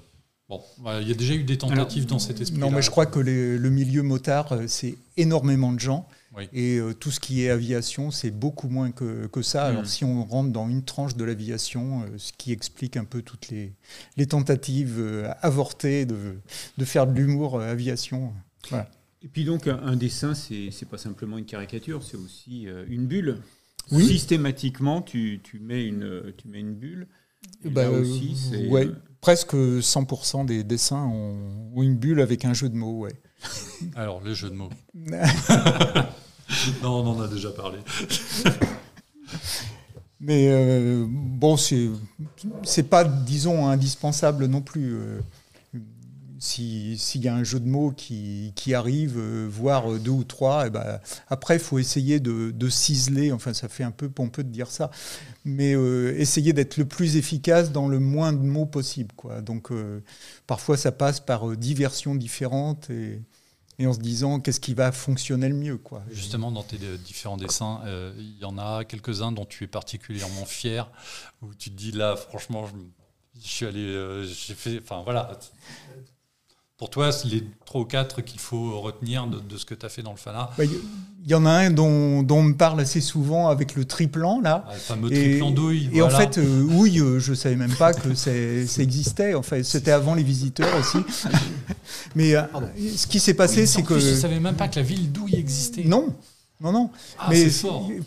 bon, 0.48 0.62
il 1.00 1.08
y 1.08 1.10
a 1.10 1.14
déjà 1.14 1.34
eu 1.34 1.44
des 1.44 1.58
tentatives 1.58 2.06
dans 2.06 2.18
cet 2.18 2.40
esprit. 2.40 2.58
Non, 2.58 2.70
mais 2.70 2.82
je 2.82 2.90
crois 2.90 3.06
que 3.06 3.18
le 3.18 3.70
milieu 3.70 4.02
motard, 4.02 4.56
c'est 4.68 4.96
énormément 5.16 5.72
de 5.72 5.80
gens. 5.80 6.08
Et 6.52 6.78
tout 7.00 7.10
ce 7.10 7.18
qui 7.18 7.42
est 7.42 7.50
aviation, 7.50 8.12
c'est 8.12 8.30
beaucoup 8.30 8.68
moins 8.68 8.92
que, 8.92 9.26
que 9.26 9.42
ça. 9.42 9.66
Alors, 9.66 9.82
mm. 9.82 9.86
si 9.86 10.04
on 10.04 10.24
rentre 10.24 10.52
dans 10.52 10.68
une 10.68 10.84
tranche 10.84 11.16
de 11.16 11.24
l'aviation, 11.24 12.04
ce 12.16 12.32
qui 12.32 12.52
explique 12.52 12.96
un 12.96 13.04
peu 13.04 13.22
toutes 13.22 13.48
les, 13.48 13.72
les 14.16 14.26
tentatives 14.26 15.02
avortées 15.42 16.06
de, 16.06 16.38
de 16.76 16.84
faire 16.84 17.08
de 17.08 17.12
l'humour 17.12 17.60
aviation. 17.60 18.32
Voilà. 18.70 18.88
Et 19.22 19.28
puis 19.28 19.44
donc 19.44 19.66
un, 19.66 19.96
dessin, 19.96 20.34
c'est 20.34 20.68
n'est 20.68 20.88
pas 20.88 20.98
simplement 20.98 21.38
une 21.38 21.44
caricature, 21.44 22.02
c'est 22.02 22.16
aussi 22.16 22.68
euh, 22.68 22.84
une 22.88 23.06
bulle. 23.06 23.38
Oui. 23.90 24.06
Systématiquement, 24.06 25.02
tu, 25.02 25.40
tu, 25.42 25.58
mets 25.58 25.84
une, 25.84 26.32
tu 26.36 26.48
mets 26.48 26.60
une 26.60 26.74
bulle. 26.74 27.08
Bah, 27.64 27.90
aussi, 27.90 28.36
ouais, 28.68 28.86
euh, 28.86 28.94
presque 29.20 29.54
100% 29.54 30.46
des 30.46 30.62
dessins 30.62 31.06
ont, 31.06 31.82
une 31.82 31.96
bulle 31.96 32.20
avec 32.20 32.44
un 32.44 32.54
jeu 32.54 32.68
de 32.68 32.76
mots. 32.76 33.00
Ouais. 33.00 33.14
Alors, 33.96 34.22
les 34.22 34.34
jeux 34.34 34.50
de 34.50 34.54
mots. 34.54 34.70
non, 34.94 35.18
on 36.82 37.06
en 37.06 37.20
a 37.20 37.28
déjà 37.28 37.50
parlé. 37.50 37.78
Mais 40.20 40.48
euh, 40.50 41.06
bon, 41.08 41.56
c'est 41.56 42.82
pas, 42.84 43.04
disons, 43.04 43.68
indispensable 43.68 44.46
non 44.46 44.60
plus 44.60 44.98
s'il 46.38 47.24
y 47.24 47.28
a 47.28 47.34
un 47.34 47.42
jeu 47.42 47.58
de 47.58 47.66
mots 47.66 47.90
qui, 47.90 48.52
qui 48.54 48.74
arrive, 48.74 49.18
euh, 49.18 49.48
voire 49.50 49.90
deux 49.98 50.10
ou 50.10 50.24
trois, 50.24 50.64
et 50.64 50.68
eh 50.68 50.70
ben, 50.70 51.00
après, 51.28 51.56
il 51.56 51.60
faut 51.60 51.78
essayer 51.78 52.20
de, 52.20 52.50
de, 52.50 52.68
ciseler, 52.68 53.32
enfin 53.32 53.54
ça 53.54 53.68
fait 53.68 53.84
un 53.84 53.90
peu 53.90 54.08
pompeux 54.08 54.44
de 54.44 54.50
dire 54.50 54.70
ça, 54.70 54.90
mais 55.44 55.74
euh, 55.74 56.14
essayer 56.16 56.52
d'être 56.52 56.76
le 56.76 56.84
plus 56.84 57.16
efficace 57.16 57.72
dans 57.72 57.88
le 57.88 57.98
moins 57.98 58.32
de 58.32 58.38
mots 58.38 58.66
possible. 58.66 59.12
Quoi. 59.16 59.40
Donc 59.40 59.72
euh, 59.72 60.00
parfois, 60.46 60.76
ça 60.76 60.92
passe 60.92 61.20
par 61.20 61.56
diversions 61.56 62.14
différentes 62.14 62.88
et, 62.90 63.20
et 63.80 63.86
en 63.86 63.92
se 63.92 63.98
disant 63.98 64.38
qu'est-ce 64.38 64.60
qui 64.60 64.74
va 64.74 64.92
fonctionner 64.92 65.48
le 65.48 65.56
mieux. 65.56 65.78
Quoi. 65.78 66.02
Justement, 66.12 66.52
dans 66.52 66.62
tes 66.62 66.78
différents 67.04 67.36
dessins, 67.36 67.80
il 68.16 68.38
y 68.38 68.44
en 68.44 68.58
a 68.58 68.84
quelques-uns 68.84 69.32
dont 69.32 69.44
tu 69.44 69.64
es 69.64 69.68
particulièrement 69.68 70.44
fier, 70.44 70.90
où 71.42 71.52
tu 71.54 71.70
te 71.70 71.76
dis 71.76 71.92
là, 71.92 72.14
franchement, 72.14 72.66
je 73.42 73.48
suis 73.48 73.66
allé, 73.66 74.24
j'ai 74.24 74.54
fait, 74.54 74.80
enfin 74.82 75.02
voilà 75.04 75.38
pour 76.78 76.90
toi, 76.90 77.10
c'est 77.10 77.26
les 77.26 77.44
trois 77.66 77.80
ou 77.80 77.84
quatre 77.84 78.22
qu'il 78.22 78.38
faut 78.38 78.80
retenir 78.80 79.26
de, 79.26 79.56
ce 79.56 79.64
que 79.64 79.74
tu 79.74 79.84
as 79.84 79.88
fait 79.88 80.02
dans 80.02 80.12
le 80.12 80.16
FANA? 80.16 80.50
Il 80.58 80.68
bah, 80.68 80.74
y, 81.26 81.34
en 81.34 81.44
a 81.44 81.50
un 81.50 81.70
dont, 81.70 82.24
on 82.30 82.42
me 82.42 82.54
parle 82.54 82.80
assez 82.80 83.00
souvent 83.00 83.48
avec 83.48 83.74
le 83.74 83.84
triplan, 83.84 84.40
là. 84.40 84.64
Ah, 84.68 84.74
le 84.74 84.78
fameux 84.78 85.10
triplan 85.10 85.50
douille. 85.50 85.90
Et 85.92 86.02
en 86.02 86.08
fait, 86.08 86.38
euh, 86.38 86.62
oui, 86.70 87.00
euh, 87.00 87.18
je 87.18 87.30
ne 87.30 87.34
savais 87.34 87.56
même 87.56 87.74
pas 87.74 87.92
que 87.92 88.14
ça 88.14 88.30
existait. 88.32 89.34
En 89.34 89.42
fait, 89.42 89.64
c'était 89.64 89.90
avant 89.90 90.14
les 90.14 90.22
visiteurs 90.22 90.72
aussi. 90.78 90.98
Mais 92.14 92.36
euh, 92.36 92.42
ce 92.96 93.08
qui 93.08 93.18
s'est 93.18 93.34
passé, 93.34 93.66
c'est 93.66 93.82
que. 93.82 93.98
je 93.98 94.10
ne 94.10 94.14
savais 94.14 94.38
même 94.38 94.54
pas 94.54 94.68
que 94.68 94.76
la 94.76 94.82
ville 94.82 95.10
douille 95.10 95.34
existait. 95.34 95.82
Non, 95.82 96.14
non, 96.60 96.72
non. 96.72 96.90
Ah, 97.18 97.28
Mais 97.30 97.46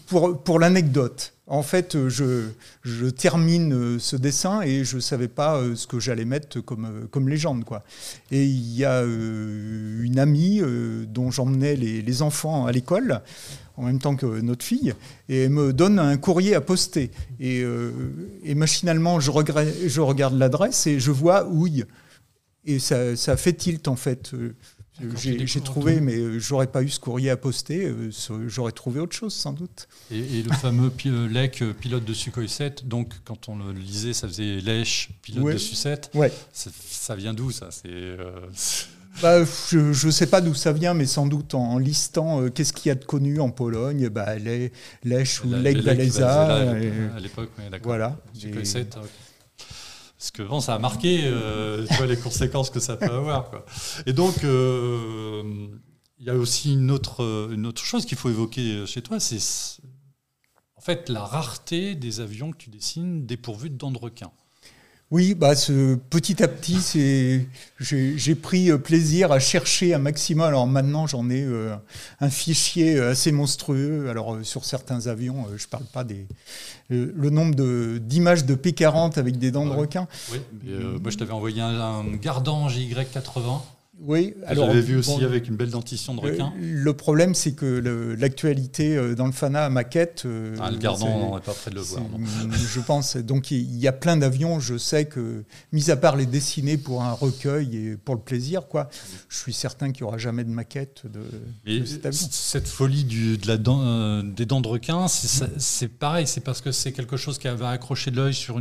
pour, 0.08 0.44
pour 0.44 0.60
l'anecdote, 0.60 1.34
en 1.52 1.64
fait, 1.64 2.08
je, 2.08 2.48
je, 2.82 3.06
termine 3.08 3.74
euh, 3.74 4.00
ce 4.00 4.16
dessin 4.16 4.62
et 4.62 4.86
je 4.86 4.96
ne 4.96 5.02
savais 5.02 5.28
pas 5.28 5.58
euh, 5.58 5.76
ce 5.76 5.86
que 5.86 6.00
j'allais 6.00 6.24
mettre 6.24 6.62
comme, 6.62 6.86
euh, 6.86 7.08
comme 7.12 7.28
légende. 7.28 7.66
Quoi. 7.66 7.84
Et 8.32 8.46
il 8.46 8.74
y 8.74 8.86
a 8.86 9.04
une 9.04 10.18
amie 10.18 10.62
dont 11.08 11.30
j'emmenais 11.30 11.76
les, 11.76 12.02
les, 12.02 12.22
enfants 12.22 12.66
à 12.66 12.72
l'école, 12.72 13.22
en 13.76 13.84
même 13.84 14.00
temps 14.00 14.16
que 14.16 14.40
notre 14.42 14.64
fille, 14.64 14.94
et 15.28 15.44
elle 15.44 15.50
me 15.50 15.74
donne 15.74 16.00
un 16.00 16.18
courrier 16.18 16.56
à 16.56 16.62
poster. 16.62 17.12
Et, 17.40 17.66
et 18.44 18.56
machinalement, 18.56 19.20
je, 19.20 19.32
je 19.88 20.02
regarde 20.02 20.38
l'adresse 20.38 20.88
et 20.88 21.00
je 21.00 21.12
vois 21.12 21.48
Ouille. 21.48 21.86
Et 22.64 22.80
ça, 22.80 23.16
ça 23.16 23.36
fait 23.36 23.54
tilt, 23.54 23.88
en 23.88 23.96
fait. 23.96 24.32
J'ai 25.18 25.62
trouvé, 25.62 26.02
mais 26.02 26.16
euh, 26.16 26.40
j'aurais 26.40 26.68
pas 26.68 26.84
eu 26.84 26.90
ce 26.90 27.00
courrier 27.00 27.30
à 27.30 27.38
poster, 27.38 27.86
euh, 27.86 28.12
j'aurais 28.48 28.72
trouvé 28.72 29.00
autre 29.00 29.16
chose 29.16 29.34
sans 29.34 29.54
doute. 29.54 29.88
Et, 30.12 30.44
le 30.44 30.52
fameux 30.54 30.92
euh, 31.06 31.28
LEC, 31.28 31.64
pilote 31.80 32.06
de 32.06 32.14
Sukhoi 32.14 32.48
7, 32.48 32.88
donc 32.88 33.14
quand 33.26 33.50
on 33.50 33.58
le 33.58 33.74
lisait, 33.74 34.14
ça 34.14 34.28
faisait 34.28 34.60
Lèche, 34.62 35.10
pilote 35.22 35.54
de 35.54 35.58
Su-7. 35.58 36.16
Ouais. 36.16 36.32
Ça 36.54 37.16
vient 37.16 37.34
d'où 37.34 37.52
ça? 37.52 37.70
Bah, 39.22 39.44
je 39.70 40.06
ne 40.06 40.12
sais 40.12 40.28
pas 40.28 40.40
d'où 40.40 40.54
ça 40.54 40.72
vient, 40.72 40.94
mais 40.94 41.06
sans 41.06 41.26
doute 41.26 41.54
en, 41.54 41.78
listant 41.78 42.48
qu'est-ce 42.50 42.72
qu'il 42.72 42.90
y 42.90 42.92
a 42.92 42.96
de 42.96 43.04
connu 43.04 43.42
en 43.42 43.50
Pologne, 43.50 44.08
bah, 44.10 44.36
Lèche 45.04 45.44
ou 45.44 45.54
Lech 45.54 45.86
Walesa. 45.86 46.72
À 47.16 47.20
l'époque, 47.20 47.50
d'accord. 47.70 47.88
Voilà. 47.88 48.18
Sukhoi 48.34 48.64
7, 48.64 48.98
parce 50.22 50.30
que 50.30 50.44
bon, 50.44 50.62
ça 50.62 50.76
a 50.76 50.78
marqué 50.78 51.22
euh, 51.24 51.84
les 52.06 52.16
conséquences 52.16 52.70
que 52.70 52.80
ça 52.80 52.96
peut 52.96 53.12
avoir. 53.12 53.50
Et 54.06 54.14
donc, 54.14 54.44
euh, 54.44 55.68
il 56.20 56.28
y 56.28 56.30
a 56.30 56.36
aussi 56.36 56.74
une 56.74 56.92
autre, 56.92 57.50
une 57.52 57.66
autre 57.66 57.84
chose 57.84 58.06
qu'il 58.06 58.20
faut 58.20 58.30
évoquer 58.30 58.86
chez 58.86 59.02
toi, 59.02 59.20
c'est 59.20 59.82
en 60.76 60.82
fait 60.82 61.10
la 61.10 61.26
rareté 61.26 61.96
des 61.96 62.20
avions 62.20 62.52
que 62.52 62.58
tu 62.58 62.70
dessines 62.70 63.26
dépourvus 63.26 63.72
de 63.72 63.78
dents 63.78 63.90
de 63.90 63.98
requin. 63.98 64.32
Oui, 65.12 65.34
bah, 65.34 65.56
ce, 65.56 65.96
petit 65.96 66.42
à 66.42 66.48
petit, 66.48 67.46
j'ai 67.82 68.36
pris 68.36 68.72
euh, 68.72 68.78
plaisir 68.78 69.34
à 69.34 69.40
chercher 69.40 69.94
un 69.94 69.98
maximum. 69.98 70.48
Alors 70.48 70.68
maintenant, 70.68 71.06
j'en 71.06 71.30
ai 71.30 71.44
euh, 71.44 71.76
un 72.22 72.30
fichier 72.30 72.96
euh, 72.96 73.12
assez 73.12 73.34
monstrueux. 73.34 74.10
Alors 74.10 74.38
sur 74.44 74.64
certains 74.64 75.08
avions, 75.08 75.48
je 75.58 75.66
ne 75.66 75.70
parle 75.70 75.84
pas 75.92 76.06
des 76.06 76.28
le 76.90 77.30
nombre 77.30 77.56
d'images 78.00 78.46
de, 78.46 78.56
P40 78.56 79.20
avec 79.20 79.38
des 79.38 79.52
dents 79.52 79.66
de 79.66 79.72
requin. 79.72 80.08
Oui, 80.32 80.40
moi 81.02 81.12
je 81.12 81.18
t'avais 81.18 81.32
envoyé 81.32 81.62
un, 81.62 81.80
un 81.80 82.16
Gardange 82.16 82.78
Y80 82.78 83.62
oui, 84.04 84.34
alors. 84.48 84.72
Vu 84.72 84.98
aussi 84.98 85.24
avec 85.24 85.48
une 85.48 85.56
belle 85.56 85.70
dentition 85.70 86.16
de 86.16 86.22
requin. 86.22 86.54
le 86.60 86.94
problème, 86.94 87.36
c'est 87.36 87.54
que 87.54 87.66
l'actualité 88.20 88.98
euh, 88.98 89.14
dans 89.14 89.28
le 89.28 89.32
FANA 89.32 89.70
maquette. 89.70 90.24
Euh, 90.26 90.56
ah, 90.60 90.72
le 90.72 90.78
gardon, 90.78 91.08
on 91.08 91.36
n'est 91.36 91.42
pas 91.42 91.54
prêt 91.54 91.70
de 91.70 91.76
le 91.76 91.82
voir. 91.82 92.02
Je 92.52 92.80
pense. 92.80 93.18
Donc, 93.18 93.52
il 93.52 93.78
y 93.78 93.88
a 93.88 93.92
plein 93.92 94.18
d'avions. 94.18 94.60
Je 94.60 94.78
sais 94.78 95.06
que, 95.06 95.44
mis 95.72 95.92
à 95.92 95.98
part 95.98 96.16
les 96.16 96.26
dessiner 96.26 96.78
pour 96.78 97.04
un 97.04 97.12
recueil 97.12 97.78
et 97.78 97.98
pour 97.98 98.16
le 98.16 98.22
plaisir, 98.22 98.68
quoi, 98.68 98.90
je 99.30 99.38
suis 99.38 99.54
certain 99.54 99.92
qu'il 99.92 100.04
n'y 100.04 100.08
aura 100.08 100.18
jamais 100.18 100.44
de 100.44 100.50
maquette 100.50 101.04
de, 101.06 101.86
cet 101.86 102.06
avion. 102.08 102.28
Cette 102.32 102.68
folie 102.68 103.04
du, 103.04 103.38
de 103.38 103.48
la 103.48 103.58
dent, 103.58 103.82
euh, 103.82 104.24
des 104.24 104.48
dents 104.48 104.62
de 104.62 104.68
requin, 104.68 105.08
c'est 105.08 105.88
pareil. 105.88 106.26
C'est 106.26 106.42
parce 106.42 106.62
que 106.62 106.72
c'est 106.72 106.92
quelque 106.92 107.18
chose 107.18 107.38
qui 107.38 107.48
avait 107.48 107.66
accroché 107.66 108.10
de 108.10 108.16
l'œil 108.16 108.34
sur, 108.34 108.60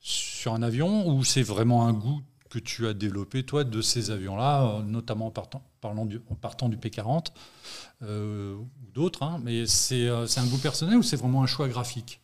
sur 0.00 0.54
un 0.54 0.62
avion 0.62 1.08
ou 1.08 1.22
c'est 1.22 1.42
vraiment 1.42 1.86
un 1.86 1.92
goût 1.92 2.22
que 2.54 2.60
tu 2.60 2.86
as 2.86 2.94
développé, 2.94 3.42
toi, 3.42 3.64
de 3.64 3.82
ces 3.82 4.12
avions-là, 4.12 4.80
notamment 4.86 5.26
en 5.26 5.30
partant, 5.32 5.62
du, 6.06 6.20
en 6.30 6.36
partant 6.36 6.68
du 6.68 6.76
P-40 6.76 7.26
euh, 8.02 8.54
ou 8.54 8.68
d'autres. 8.92 9.24
Hein, 9.24 9.40
mais 9.42 9.66
c'est 9.66 10.06
euh, 10.06 10.26
un 10.36 10.46
goût 10.46 10.58
personnel 10.58 10.96
ou 10.96 11.02
c'est 11.02 11.16
vraiment 11.16 11.42
un 11.42 11.46
choix 11.46 11.66
graphique? 11.66 12.20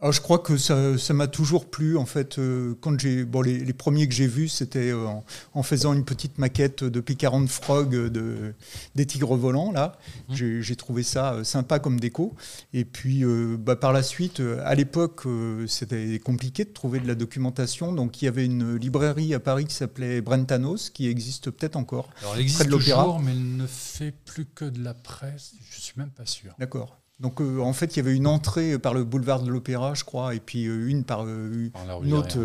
Ah, 0.00 0.10
je 0.10 0.20
crois 0.20 0.38
que 0.38 0.56
ça, 0.58 0.96
m'a 1.14 1.28
toujours 1.28 1.70
plu 1.70 1.96
en 1.96 2.04
fait. 2.04 2.38
Euh, 2.38 2.74
quand 2.80 2.98
j'ai 3.00 3.24
bon, 3.24 3.40
les, 3.40 3.72
premiers 3.72 4.06
que 4.06 4.14
j'ai 4.14 4.26
vus, 4.26 4.48
c'était 4.48 4.90
euh, 4.90 5.06
en, 5.54 5.62
faisant 5.62 5.94
une 5.94 6.04
petite 6.04 6.36
maquette 6.36 6.84
de 6.84 7.00
P40 7.00 7.48
Frog 7.48 7.90
de, 7.90 8.54
des 8.94 9.06
tigres 9.06 9.36
volants 9.36 9.72
là. 9.72 9.96
Mmh. 10.28 10.60
J'ai 10.60 10.76
trouvé 10.76 11.02
ça 11.04 11.34
euh, 11.34 11.44
sympa 11.44 11.78
comme 11.78 11.98
déco. 11.98 12.34
Et 12.72 12.84
puis 12.84 13.24
bah, 13.58 13.76
par 13.76 13.92
la 13.92 14.02
suite, 14.02 14.42
à 14.64 14.74
l'époque, 14.74 15.22
c'était 15.66 16.18
compliqué 16.18 16.64
de 16.64 16.70
trouver 16.70 17.00
de 17.00 17.06
la 17.06 17.14
documentation. 17.14 17.92
Donc 17.92 18.20
il 18.20 18.26
y 18.26 18.28
avait 18.28 18.44
une 18.44 18.76
librairie 18.76 19.32
à 19.32 19.40
Paris 19.40 19.64
qui 19.64 19.74
s'appelait 19.74 20.20
Brentanos, 20.20 20.90
qui 20.90 21.08
existe 21.08 21.50
peut-être 21.50 21.76
encore. 21.76 22.10
Alors 22.20 22.34
elle 22.34 22.42
existe 22.42 22.68
toujours, 22.68 23.20
mais 23.20 23.30
elle 23.30 23.56
ne 23.56 23.66
fait 23.66 24.12
plus 24.12 24.44
que 24.44 24.64
de 24.64 24.82
la 24.82 24.92
presse. 24.92 25.54
Je 25.70 25.80
suis 25.80 25.94
même 25.96 26.10
pas 26.10 26.26
sûr. 26.26 26.52
D'accord. 26.58 26.98
Donc 27.20 27.40
euh, 27.40 27.60
en 27.60 27.72
fait, 27.72 27.94
il 27.94 27.98
y 27.98 28.00
avait 28.00 28.14
une 28.14 28.26
entrée 28.26 28.76
par 28.78 28.92
le 28.92 29.04
boulevard 29.04 29.42
de 29.42 29.50
l'Opéra, 29.50 29.94
je 29.94 30.02
crois, 30.02 30.34
et 30.34 30.40
puis 30.40 30.66
euh, 30.66 30.88
une 30.88 31.04
par, 31.04 31.24
euh, 31.24 31.70
une 32.02 32.12
autre 32.12 32.38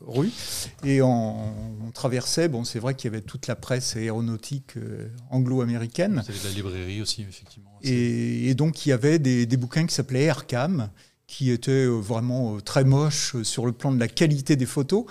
rue. 0.00 0.30
Et 0.84 1.00
on, 1.00 1.54
traversait, 1.94 2.48
bon, 2.48 2.64
c'est 2.64 2.78
vrai 2.78 2.94
qu'il 2.94 3.10
y 3.10 3.14
avait 3.14 3.22
toute 3.22 3.46
la 3.46 3.56
presse 3.56 3.96
aéronautique 3.96 4.74
anglo-américaine. 5.30 6.22
C'était 6.24 6.48
la 6.48 6.54
librairie 6.54 7.02
aussi, 7.02 7.22
effectivement. 7.22 7.70
Et, 7.82 8.54
donc 8.54 8.84
il 8.84 8.90
y 8.90 8.92
avait 8.92 9.18
des, 9.18 9.46
bouquins 9.56 9.86
qui 9.86 9.94
s'appelaient 9.94 10.24
Aircam 10.24 10.90
qui 11.26 11.50
étaient 11.50 11.86
vraiment 11.86 12.60
très 12.60 12.84
moches 12.84 13.40
sur 13.42 13.64
le 13.64 13.72
plan 13.72 13.92
de 13.92 14.00
la 14.00 14.08
qualité 14.08 14.56
des 14.56 14.66
photos. 14.66 15.04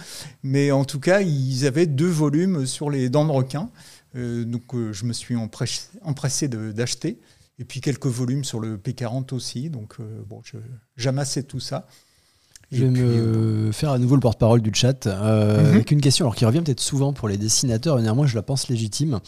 Mais 0.44 0.72
en 0.72 0.86
tout 0.86 1.00
cas, 1.00 1.22
ils 1.22 1.66
avaient 1.66 1.88
deux 1.88 2.10
volumes 2.10 2.66
sur 2.66 2.90
les 2.90 3.10
dents 3.10 3.26
de 3.26 3.32
requin. 3.32 3.70
donc 4.14 4.76
je 4.92 5.06
me 5.06 5.14
suis 5.14 5.36
empressé 5.36 6.48
d'acheter. 6.48 7.18
Et 7.60 7.66
puis 7.66 7.82
quelques 7.82 8.08
volumes 8.08 8.46
sur 8.46 8.60
le 8.60 8.78
P40 8.78 9.34
aussi. 9.36 9.70
Donc, 9.70 9.96
euh, 10.00 10.24
bon, 10.26 10.42
j'amassais 10.96 11.44
tout 11.44 11.60
ça. 11.60 11.86
Je 12.72 12.86
vais 12.86 12.92
me 12.92 13.00
euh, 13.00 13.72
faire 13.72 13.90
à 13.90 13.98
nouveau 13.98 14.14
le 14.14 14.22
porte-parole 14.22 14.62
du 14.62 14.70
chat 14.72 15.08
euh, 15.08 15.60
mhm. 15.60 15.66
avec 15.74 15.90
une 15.90 16.02
question 16.02 16.26
alors 16.26 16.36
qui 16.36 16.46
revient 16.46 16.62
peut-être 16.62 16.80
souvent 16.80 17.14
pour 17.14 17.28
les 17.28 17.36
dessinateurs 17.36 17.98
et 17.98 18.04
néanmoins 18.04 18.28
je 18.28 18.36
la 18.36 18.44
pense 18.44 18.70
légitime. 18.70 19.22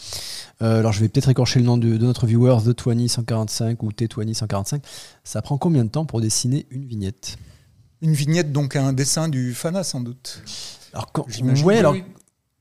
alors 0.60 0.92
je 0.92 1.00
vais 1.00 1.08
peut-être 1.08 1.28
écorcher 1.28 1.58
le 1.58 1.64
nom 1.64 1.76
de, 1.76 1.98
notre 1.98 2.26
viewer 2.26 2.58
The 2.64 3.08
145 3.08 3.82
ou 3.82 3.88
T20 3.90 4.34
145. 4.34 4.84
Ça 5.24 5.42
prend 5.42 5.58
combien 5.58 5.84
de 5.84 5.90
temps 5.90 6.06
pour 6.06 6.20
dessiner 6.20 6.66
une 6.70 6.84
vignette? 6.84 7.36
Une 8.00 8.12
vignette 8.12 8.52
donc 8.52 8.76
un 8.76 8.92
dessin 8.92 9.28
du 9.28 9.54
Fana 9.54 9.82
sans 9.82 10.00
doute. 10.00 10.40
Alors 10.92 11.10
quand, 11.10 11.26
ouais, 11.64 11.78
alors 11.78 11.96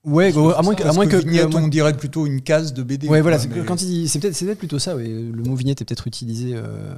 Ouais, 0.03 0.33
à 0.35 0.61
moins 0.63 0.73
que, 0.73 0.83
à 0.83 0.93
moins 0.93 1.05
que, 1.05 1.17
vignette, 1.17 1.53
on 1.53 1.67
dirait 1.67 1.95
plutôt 1.95 2.25
une 2.25 2.41
case 2.41 2.73
de 2.73 2.81
BD. 2.81 3.07
Ouais, 3.07 3.21
voilà, 3.21 3.37
c'est 3.37 3.47
peut-être 3.47 4.57
plutôt 4.57 4.79
ça. 4.79 4.95
Le 4.95 5.43
mot 5.43 5.55
vignette 5.55 5.81
est 5.81 5.85
peut-être 5.85 6.07
utilisé 6.07 6.53
euh, 6.55 6.95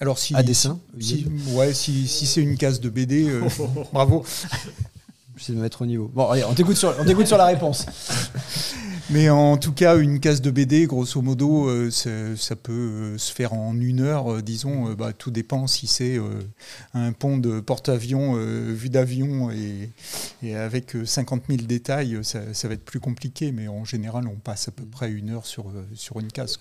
Alors 0.00 0.18
si, 0.18 0.34
à 0.34 0.42
dessin. 0.42 0.78
Si, 1.00 1.26
ouais, 1.52 1.72
si, 1.72 2.06
si 2.06 2.26
c'est 2.26 2.42
une 2.42 2.56
case 2.56 2.80
de 2.80 2.90
BD, 2.90 3.28
euh, 3.28 3.42
bravo. 3.92 4.24
J'essaie 5.36 5.52
de 5.52 5.58
me 5.58 5.62
mettre 5.62 5.82
au 5.82 5.86
niveau. 5.86 6.10
Bon, 6.14 6.28
allez, 6.28 6.44
on 6.44 6.54
t'écoute 6.54 6.76
sur, 6.76 6.94
on 6.98 7.26
sur 7.26 7.38
la 7.38 7.46
réponse. 7.46 7.86
Mais 9.10 9.28
en 9.28 9.58
tout 9.58 9.72
cas, 9.72 9.98
une 9.98 10.18
case 10.18 10.40
de 10.40 10.50
BD, 10.50 10.86
grosso 10.86 11.20
modo, 11.20 11.68
euh, 11.68 11.90
ça 11.90 12.56
peut 12.56 12.72
euh, 12.72 13.18
se 13.18 13.32
faire 13.32 13.52
en 13.52 13.78
une 13.78 14.00
heure, 14.00 14.32
euh, 14.32 14.42
disons. 14.42 14.94
Bah, 14.94 15.12
tout 15.12 15.30
dépend 15.30 15.66
si 15.66 15.86
c'est 15.86 16.18
un 16.94 17.12
pont 17.12 17.36
de 17.36 17.60
porte-avions 17.60 18.34
vu 18.34 18.88
d'avion 18.88 19.50
et, 19.50 20.56
avec 20.56 20.96
50 21.04 21.44
000 21.48 21.62
détails, 21.62 22.18
ça, 22.22 22.40
va 22.40 22.74
être 22.74 22.84
plus 22.84 23.00
compliqué. 23.00 23.52
Mais 23.52 23.68
en 23.68 23.84
général, 23.84 24.26
on 24.26 24.36
passe 24.36 24.68
à 24.68 24.72
peu 24.72 24.84
près 24.84 25.10
une 25.10 25.30
heure 25.30 25.46
sur, 25.46 25.66
sur 25.94 26.18
une 26.20 26.32
case. 26.32 26.58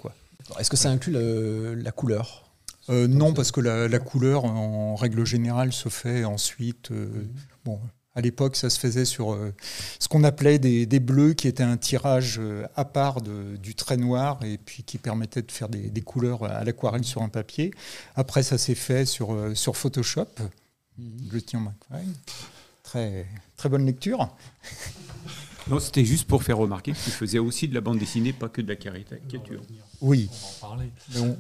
Est-ce 0.60 0.70
que 0.70 0.78
ça 0.78 0.90
inclut 0.90 1.14
la 1.14 1.92
couleur? 1.92 2.52
Non, 2.90 3.34
parce 3.34 3.52
que 3.52 3.62
la, 3.62 4.00
couleur, 4.00 4.44
en 4.44 4.96
règle 4.96 5.26
générale, 5.26 5.72
se 5.72 5.88
fait 5.88 6.26
ensuite. 6.26 6.92
Bon, 7.64 7.80
à 8.16 8.22
l'époque, 8.22 8.56
ça 8.56 8.70
se 8.70 8.80
faisait 8.80 9.06
sur 9.06 9.34
euh, 9.34 9.54
ce 10.00 10.08
qu'on 10.08 10.24
appelait 10.24 10.60
des, 10.60 11.00
bleus, 11.00 11.34
qui 11.34 11.48
étaient 11.48 11.64
un 11.64 11.78
tirage 11.78 12.38
euh, 12.40 12.68
à 12.76 12.86
part 12.86 13.22
du 13.22 13.76
trait 13.76 13.98
noir 13.98 14.40
et 14.44 14.58
puis 14.58 14.84
qui 14.84 15.00
permettait 15.00 15.42
de 15.42 15.52
faire 15.52 15.70
des, 15.70 16.02
couleurs 16.02 16.44
à 16.44 16.64
l'aquarelle 16.64 17.04
sur 17.04 17.24
un 17.24 17.30
papier. 17.30 17.72
Après, 18.16 18.44
ça 18.44 18.58
s'est 18.58 18.76
fait 18.76 19.06
sur, 19.06 19.34
euh, 19.34 19.56
sur 19.56 19.76
Photoshop. 19.76 20.28
Tien, 21.48 21.74
Très, 22.84 23.26
très 23.58 23.70
bonne 23.70 23.86
lecture. 23.86 24.30
Non, 25.70 25.80
c'était 25.80 26.06
juste 26.06 26.28
pour 26.28 26.44
faire 26.44 26.58
remarquer 26.58 26.92
que 26.92 26.98
tu 26.98 27.12
faisais 27.12 27.40
aussi 27.40 27.68
de 27.68 27.74
la 27.74 27.82
bande 27.82 27.98
dessinée, 27.98 28.34
pas 28.34 28.50
que 28.50 28.62
de 28.62 28.68
la 28.68 28.76
caricature. 28.76 29.62
Oui. 30.02 30.30
On 30.32 30.36
va 30.36 30.48
en 30.48 30.70
parler. 30.70 30.92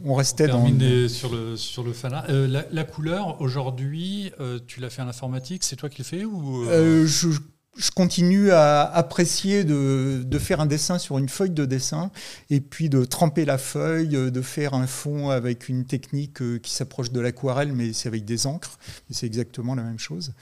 on, 0.05 0.15
restait 0.15 0.47
dans. 0.47 0.67
sur 1.09 1.31
le 1.33 1.57
sur 1.57 1.83
le 1.83 1.93
fana. 1.93 2.25
Euh, 2.29 2.63
la, 2.71 2.83
couleur 2.83 3.41
aujourd'hui, 3.41 4.31
euh, 4.39 4.59
tu 4.65 4.79
l'as 4.79 4.89
fait 4.89 5.01
en 5.01 5.07
informatique, 5.07 5.63
c'est 5.63 5.75
toi 5.75 5.89
qui 5.89 5.99
le 5.99 6.05
fais 6.05 6.25
ou 6.25 6.65
euh 6.69 7.05
je, 7.05 7.29
je, 7.75 7.91
continue 7.91 8.51
à 8.51 8.83
apprécier 8.83 9.63
de, 9.63 10.23
de, 10.25 10.39
faire 10.39 10.61
un 10.61 10.65
dessin 10.65 10.99
sur 10.99 11.17
une 11.17 11.27
feuille 11.27 11.49
de 11.49 11.65
dessin 11.65 12.11
et 12.49 12.61
puis 12.61 12.89
de 12.89 13.03
tremper 13.03 13.45
la 13.45 13.57
feuille, 13.57 14.09
de 14.09 14.41
faire 14.41 14.73
un 14.73 14.87
fond 14.87 15.29
avec 15.29 15.69
une 15.69 15.85
technique 15.85 16.61
qui 16.61 16.71
s'approche 16.71 17.11
de 17.11 17.19
l'aquarelle, 17.19 17.73
mais 17.73 17.93
c'est 17.93 18.07
avec 18.07 18.25
des 18.25 18.47
encres. 18.47 18.77
C'est 19.09 19.25
exactement 19.25 19.75
la 19.75 19.83
même 19.83 19.99
chose 19.99 20.33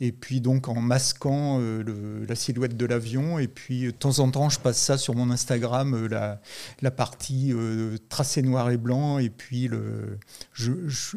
et 0.00 0.12
puis 0.12 0.40
donc 0.40 0.68
en 0.68 0.80
masquant 0.80 1.58
euh, 1.60 2.24
la 2.26 2.34
silhouette 2.34 2.76
de 2.76 2.86
l'avion. 2.86 3.38
Et 3.38 3.48
puis 3.48 3.84
de 3.84 3.90
temps 3.90 4.18
en 4.18 4.30
temps, 4.30 4.48
je 4.48 4.58
passe 4.58 4.78
ça 4.78 4.96
sur 4.96 5.14
mon 5.14 5.30
Instagram, 5.30 5.94
euh, 5.94 6.38
la, 6.80 6.90
partie 6.90 7.52
euh, 7.52 7.96
tracée 8.08 8.42
noir 8.42 8.70
et 8.70 8.78
blanc. 8.78 9.18
Et 9.18 9.30
puis 9.30 9.68
le, 9.68 10.18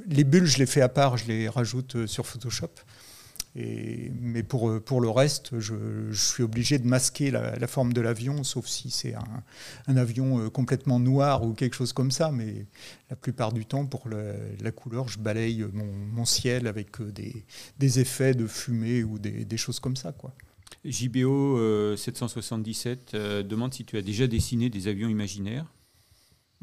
les 0.07 0.23
bulles, 0.23 0.45
je 0.45 0.59
les 0.59 0.65
fais 0.65 0.81
à 0.81 0.89
part, 0.89 1.17
je 1.17 1.27
les 1.27 1.49
rajoute 1.49 2.05
sur 2.05 2.27
Photoshop 2.27 2.71
mais 3.55 4.43
pour, 4.43 4.81
pour 4.81 4.99
le 4.99 5.09
reste, 5.09 5.59
je, 5.59 6.11
suis 6.11 6.43
obligé 6.43 6.79
de 6.79 6.87
masquer 6.87 7.29
la, 7.31 7.67
forme 7.67 7.93
de 7.93 8.01
l'avion, 8.01 8.43
sauf 8.43 8.65
si 8.67 8.89
c'est 8.89 9.13
un, 9.87 9.97
avion 9.97 10.39
euh, 10.39 10.49
complètement 10.49 10.99
noir 10.99 11.43
ou 11.43 11.53
quelque 11.53 11.75
chose 11.75 11.93
comme 11.93 12.11
ça. 12.11 12.31
Mais 12.31 12.65
la 13.09 13.15
plupart 13.15 13.53
du 13.53 13.65
temps, 13.65 13.85
pour 13.85 14.07
la 14.09 14.71
couleur, 14.71 15.07
je 15.07 15.19
balaye 15.19 15.65
mon, 15.73 16.25
ciel 16.25 16.67
avec 16.67 16.99
euh, 17.01 17.11
des, 17.77 17.99
effets 17.99 18.33
de 18.33 18.47
fumée 18.47 19.03
ou 19.03 19.19
des, 19.19 19.45
des 19.45 19.57
choses 19.57 19.79
comme 19.79 19.95
ça. 19.95 20.11
Quoi. 20.11 20.33
JBO 20.85 21.95
777 21.95 23.11
euh, 23.13 23.43
demande 23.43 23.73
si 23.73 23.85
tu 23.85 23.97
as 23.97 24.01
déjà 24.01 24.27
dessiné 24.27 24.69
des 24.69 24.87
avions 24.87 25.07
imaginaires. 25.07 25.65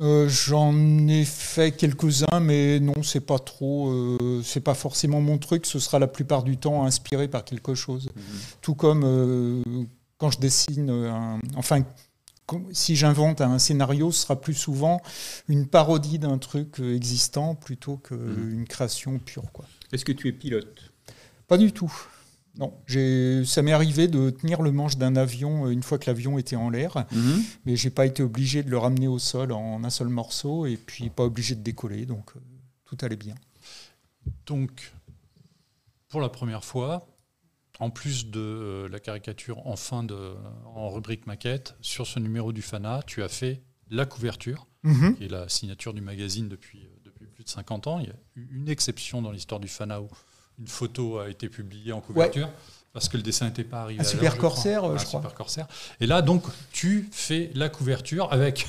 Euh, 0.00 0.28
j'en 0.28 0.74
ai 1.08 1.24
fait 1.26 1.72
quelques-uns, 1.72 2.40
mais 2.40 2.80
non, 2.80 3.02
c'est 3.02 3.20
pas 3.20 3.38
trop, 3.38 3.90
euh, 3.90 4.40
c'est 4.42 4.62
pas 4.62 4.74
forcément 4.74 5.20
mon 5.20 5.36
truc. 5.36 5.66
Ce 5.66 5.78
sera 5.78 5.98
la 5.98 6.06
plupart 6.06 6.42
du 6.42 6.56
temps 6.56 6.84
inspiré 6.86 7.28
par 7.28 7.44
quelque 7.44 7.74
chose. 7.74 8.10
Mhm. 8.16 8.22
Tout 8.62 8.74
comme 8.74 9.02
euh, 9.04 9.62
quand 10.16 10.30
je 10.30 10.38
dessine, 10.38 11.40
enfin, 11.56 11.82
si 12.72 12.96
j'invente 12.96 13.42
un 13.42 13.58
scénario, 13.58 14.10
ce 14.10 14.22
sera 14.22 14.40
plus 14.40 14.54
souvent 14.54 15.02
une 15.48 15.66
parodie 15.66 16.18
d'un 16.18 16.38
truc 16.38 16.80
existant 16.80 17.54
plutôt 17.54 17.96
qu'une 17.96 18.60
mhm. 18.60 18.66
création 18.66 19.18
pure. 19.18 19.44
Est-ce 19.92 20.04
que 20.04 20.12
tu 20.12 20.28
es 20.28 20.32
pilote? 20.32 20.92
Pas 21.46 21.58
du 21.58 21.72
tout. 21.72 21.92
Non, 22.60 22.78
ça 23.46 23.62
m'est 23.62 23.72
arrivé 23.72 24.06
de 24.06 24.28
tenir 24.28 24.60
le 24.60 24.70
manche 24.70 24.98
d'un 24.98 25.16
avion 25.16 25.64
euh, 25.66 25.70
une 25.70 25.82
fois 25.82 25.98
que 25.98 26.10
l'avion 26.10 26.36
était 26.36 26.56
en 26.56 26.68
l'air, 26.68 27.06
mhm. 27.10 27.42
mais 27.64 27.74
j'ai 27.74 27.88
pas 27.88 28.04
été 28.04 28.22
obligé 28.22 28.62
de 28.62 28.68
le 28.68 28.76
ramener 28.76 29.08
au 29.08 29.18
sol 29.18 29.52
en 29.52 29.82
un 29.82 29.90
seul 29.90 30.08
morceau 30.08 30.66
et 30.66 30.76
puis 30.76 31.08
pas 31.08 31.24
obligé 31.24 31.54
de 31.54 31.62
décoller, 31.62 32.04
donc 32.04 32.36
euh, 32.36 32.40
tout 32.84 32.98
allait 33.00 33.16
bien. 33.16 33.34
Donc, 34.44 34.92
pour 36.08 36.20
la 36.20 36.28
première 36.28 36.62
fois, 36.62 37.08
en 37.78 37.88
plus 37.88 38.26
de 38.26 38.40
euh, 38.40 38.88
la 38.90 39.00
caricature 39.00 39.66
en 39.66 39.76
fin 39.76 40.04
de 40.04 40.34
en 40.66 40.90
rubrique 40.90 41.26
maquette, 41.26 41.76
sur 41.80 42.06
ce 42.06 42.18
numéro 42.18 42.52
du 42.52 42.60
Fana, 42.60 43.02
tu 43.06 43.22
as 43.22 43.28
fait 43.30 43.62
la 43.88 44.04
couverture, 44.04 44.66
mhm. 44.82 45.16
qui 45.16 45.24
est 45.24 45.28
la 45.28 45.48
signature 45.48 45.94
du 45.94 46.02
magazine 46.02 46.50
depuis, 46.50 46.90
depuis 47.06 47.24
plus 47.24 47.44
de 47.44 47.48
50 47.48 47.86
ans. 47.86 48.00
Il 48.00 48.08
y 48.08 48.10
a 48.10 48.16
eu 48.36 48.48
une 48.52 48.68
exception 48.68 49.22
dans 49.22 49.32
l'histoire 49.32 49.60
du 49.60 49.68
Fana 49.68 50.02
où 50.02 50.08
une 50.60 50.68
photo 50.68 51.18
a 51.18 51.28
été 51.28 51.48
publiée 51.48 51.92
en 51.92 52.00
couverture. 52.00 52.48
Parce 52.92 53.08
que 53.08 53.16
le 53.16 53.22
dessin 53.22 53.46
n'était 53.46 53.64
pas 53.64 53.82
arrivé. 53.82 54.00
Un 54.00 54.04
super 54.04 54.36
corsaire, 54.36 54.82
je 54.98 55.04
crois. 55.04 55.20
super 55.20 55.34
corsaire. 55.34 55.66
Et 56.00 56.06
là, 56.06 56.22
donc, 56.22 56.42
tu 56.72 57.08
fais 57.12 57.50
la 57.54 57.68
couverture 57.68 58.32
avec 58.32 58.66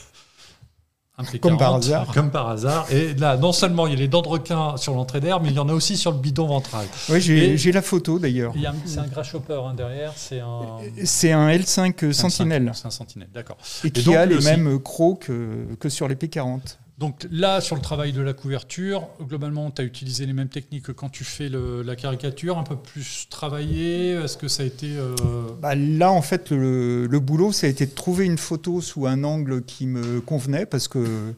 un 1.17 1.23
P40, 1.23 1.39
Comme 1.39 1.57
par 1.57 1.75
hasard. 1.75 2.07
Comme 2.13 2.31
par 2.31 2.47
hasard. 2.49 2.91
Et 2.91 3.15
là, 3.15 3.35
non 3.37 3.51
seulement 3.51 3.87
il 3.87 3.93
y 3.93 3.95
a 3.95 3.99
les 3.99 4.07
dents 4.07 4.21
de 4.21 4.27
requin 4.27 4.77
sur 4.77 4.93
l'entrée 4.93 5.21
d'air, 5.21 5.41
mais 5.41 5.49
il 5.49 5.55
y 5.55 5.59
en 5.59 5.69
a 5.69 5.73
aussi 5.73 5.97
sur 5.97 6.11
le 6.11 6.19
bidon 6.19 6.45
ventral. 6.47 6.85
Oui, 7.09 7.19
j'ai 7.19 7.71
la 7.71 7.81
photo 7.81 8.19
d'ailleurs. 8.19 8.53
C'est 8.85 8.99
un 8.99 9.07
grasshopper 9.07 9.61
hein, 9.65 9.73
derrière. 9.73 10.13
C'est 10.15 10.39
un. 10.39 10.77
C'est 11.03 11.31
un 11.31 11.49
L5 11.49 12.11
Sentinelle. 12.13 12.71
C'est 12.75 12.85
un 12.85 12.91
Sentinelle, 12.91 13.29
d'accord. 13.33 13.57
Et, 13.83 13.89
qui 13.89 14.15
a 14.15 14.25
les 14.27 14.39
mêmes 14.39 14.79
crocs 14.79 15.25
que, 15.25 15.67
que 15.79 15.89
sur 15.89 16.07
les 16.07 16.15
P40. 16.15 16.77
Donc 17.01 17.25
là, 17.31 17.61
sur 17.61 17.75
le 17.75 17.81
travail 17.81 18.13
de 18.13 18.21
la 18.21 18.33
couverture, 18.33 19.07
globalement, 19.19 19.71
tu 19.71 19.81
as 19.81 19.85
utilisé 19.85 20.27
les 20.27 20.33
mêmes 20.33 20.49
techniques 20.49 20.83
que 20.83 20.91
quand 20.91 21.09
tu 21.09 21.23
fais 21.23 21.49
la 21.49 21.95
caricature, 21.95 22.59
un 22.59 22.63
peu 22.63 22.75
plus 22.75 23.25
travaillé 23.27 24.11
Est-ce 24.11 24.37
que 24.37 24.47
ça 24.47 24.61
a 24.61 24.67
été... 24.67 24.97
Euh, 24.97 25.15
bah, 25.59 25.73
là, 25.73 26.11
en 26.11 26.21
fait, 26.21 26.51
le, 26.51 27.07
boulot, 27.19 27.53
ça 27.53 27.65
a 27.65 27.71
été 27.71 27.87
de 27.87 27.91
trouver 27.91 28.25
une 28.25 28.37
photo 28.37 28.81
sous 28.81 29.07
un 29.07 29.23
angle 29.23 29.63
qui 29.63 29.87
me 29.87 30.21
convenait, 30.21 30.67
parce 30.67 30.87
que 30.87 31.33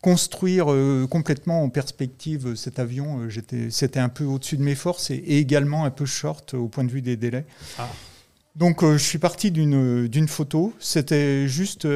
construire 0.00 0.68
complètement 1.10 1.62
en 1.62 1.68
perspective 1.68 2.54
cet 2.54 2.78
avion, 2.78 3.28
c'était 3.68 4.00
un 4.00 4.08
peu 4.08 4.24
au-dessus 4.24 4.56
de 4.56 4.62
mes 4.62 4.74
forces 4.74 5.10
et, 5.10 5.22
également 5.26 5.84
un 5.84 5.90
peu 5.90 6.06
short 6.06 6.54
au 6.54 6.68
point 6.68 6.84
de 6.84 6.90
vue 6.90 7.02
des 7.02 7.18
délais. 7.18 7.44
Ah. 7.78 7.86
Donc 8.56 8.82
je 8.82 8.96
suis 8.96 9.18
parti 9.18 9.50
d'une 9.50 10.28
photo. 10.28 10.72
C'était 10.78 11.46
juste 11.48 11.86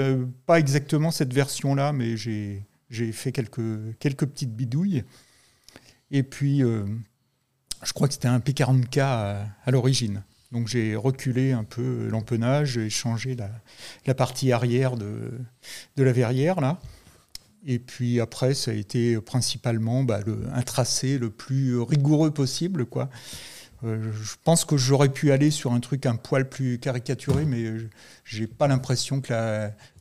pas 0.45 0.59
exactement 0.59 1.11
cette 1.11 1.33
version-là, 1.33 1.95
mais 1.95 2.19
j'ai 2.19 2.63
fait 2.91 3.33
quelques, 3.33 3.99
quelques 3.99 4.27
petites 4.27 4.55
bidouilles. 4.55 5.05
Et 6.11 6.23
puis, 6.23 6.61
je 6.61 7.93
crois 7.93 8.09
que 8.09 8.15
c'était 8.15 8.29
un 8.29 8.39
P40K 8.39 9.01
à 9.01 9.71
l'origine. 9.71 10.23
Donc 10.53 10.69
j'ai 10.69 10.95
reculé 10.95 11.53
un 11.53 11.65
peu 11.65 12.09
l'empennage, 12.09 12.73
j'ai 12.73 12.89
changé 12.89 13.37
la, 14.07 14.15
partie 14.15 14.53
arrière 14.53 14.97
de, 14.97 15.33
de, 15.97 16.03
la 16.03 16.13
verrière 16.13 16.61
là. 16.61 16.81
Et 17.67 17.81
puis 17.81 18.21
après, 18.21 18.55
ça 18.55 18.71
a 18.71 18.75
été 18.75 19.21
principalement 19.21 20.05
bah, 20.05 20.21
un 20.53 20.63
tracé 20.63 21.19
le 21.19 21.31
plus 21.31 21.81
rigoureux 21.81 22.31
possible, 22.31 22.87
quoi. 22.87 23.11
Euh, 23.85 24.11
je 24.12 24.35
pense 24.43 24.65
que 24.65 24.77
j'aurais 24.77 25.11
pu 25.11 25.32
aller 25.32 25.51
sur 25.51 25.73
un 25.73 25.81
truc 25.81 26.07
un 26.07 26.16
poil 26.16 26.48
plus 26.48 26.78
caricaturé, 26.78 27.44
mais 27.44 27.73
j'ai 28.24 28.47
pas 28.47 28.69
l'impression 28.69 29.20
que 29.20 29.32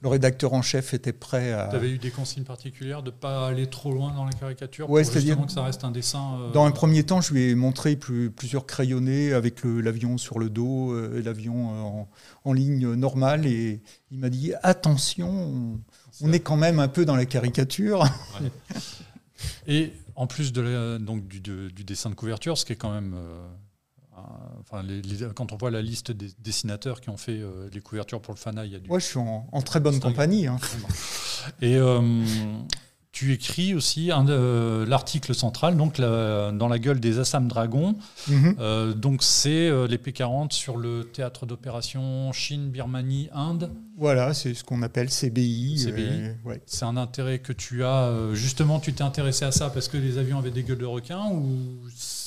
le 0.02 0.08
rédacteur 0.08 0.54
en 0.54 0.62
chef 0.62 0.94
était 0.94 1.14
prêt 1.14 1.52
à. 1.52 1.68
Tu 1.70 1.76
avais 1.76 1.90
eu 1.90 1.98
des 1.98 2.12
consignes 2.12 2.46
particulières 2.46 3.04
de 3.04 3.12
pas 3.12 3.48
aller 3.48 3.68
trop 3.68 3.92
loin 3.92 4.14
dans 4.14 4.24
la 4.24 4.32
caricature 4.32 4.90
ouais, 4.90 5.04
pour 5.04 5.14
justement 5.14 5.46
que 5.46 5.52
ça 5.52 5.64
reste 5.64 5.84
un 5.84 5.92
dessin. 5.92 6.40
Euh, 6.40 6.52
dans 6.52 6.66
un 6.66 6.72
premier 6.72 7.04
temps, 7.04 7.20
je 7.20 7.34
lui 7.34 7.50
ai 7.50 7.56
montré 7.56 7.98
plusieurs 7.98 8.66
crayonnés 8.66 9.34
avec 9.34 9.64
l'avion 9.64 10.18
sur 10.18 10.40
le 10.40 10.50
dos, 10.50 10.94
euh, 10.94 11.22
l'avion 11.24 12.08
en, 12.46 12.54
ligne 12.54 12.94
normale, 12.94 13.46
et 13.46 13.82
il 14.12 14.20
m'a 14.20 14.30
dit 14.30 14.54
attention, 14.64 15.78
on, 16.22 16.32
est 16.32 16.40
quand 16.40 16.56
même 16.56 16.80
un 16.80 16.88
peu 16.88 17.04
dans 17.04 17.16
la 17.16 17.26
caricature. 17.26 18.06
Et 19.68 19.92
en 20.16 20.28
plus 20.28 20.54
de 20.54 20.98
donc 20.98 21.28
du, 21.28 21.84
dessin 21.84 22.10
de 22.10 22.16
couverture, 22.16 22.58
ce 22.58 22.64
qui 22.64 22.72
est 22.72 22.78
quand 22.78 22.94
même 22.94 23.16
Enfin, 24.62 24.84
quand 25.36 25.52
on 25.52 25.58
voit 25.58 25.72
la 25.72 25.82
liste 25.82 26.12
des 26.12 26.30
dessinateurs 26.40 27.02
qui 27.02 27.10
ont 27.10 27.18
fait 27.18 27.40
euh, 27.40 27.70
les 27.74 27.82
couvertures 27.82 28.22
pour 28.22 28.34
le 28.34 28.40
Fana, 28.40 28.66
il 28.66 28.72
y 28.72 28.76
a 28.76 28.80
du. 28.80 28.90
Ouais, 28.90 29.00
je 29.00 29.06
suis 29.06 29.20
en, 29.20 29.62
très 29.62 29.80
bonne 29.80 30.00
compagnie. 30.00 30.48
Hein. 30.48 30.58
Et 31.62 31.76
euh, 31.76 32.02
tu 33.16 33.32
écris 33.32 33.74
aussi 33.74 34.12
euh, 34.12 34.86
l'article 34.86 35.34
central, 35.34 35.78
donc 35.78 36.00
dans 36.00 36.68
la 36.68 36.80
gueule 36.80 37.00
des 37.00 37.18
Assam 37.20 37.48
Dragons. 37.48 37.96
Mhm. 38.28 38.94
donc 38.96 39.24
c'est 39.24 39.70
les 39.88 39.98
P40 39.98 40.52
sur 40.52 40.78
le 40.78 41.06
théâtre 41.06 41.46
d'opération 41.46 42.32
Chine, 42.34 42.70
Birmanie, 42.70 43.30
Inde. 43.34 43.72
Voilà, 43.98 44.34
c'est 44.34 44.54
ce 44.54 44.64
qu'on 44.64 44.82
appelle 44.82 45.10
CBI. 45.10 45.86
CBI. 45.86 46.60
C'est 46.66 46.86
un 46.86 46.98
intérêt 46.98 47.40
que 47.40 47.54
tu 47.54 47.84
as. 47.86 48.34
justement, 48.34 48.80
tu 48.80 48.94
t'es 48.94 49.04
intéressé 49.04 49.46
à 49.46 49.52
ça 49.52 49.70
parce 49.70 49.88
que 49.88 49.98
les 49.98 50.18
avions 50.18 50.38
avaient 50.38 50.52
des 50.52 50.64
gueules 50.64 50.78
de 50.78 50.86
requins 50.86 51.30
ou 51.32 51.80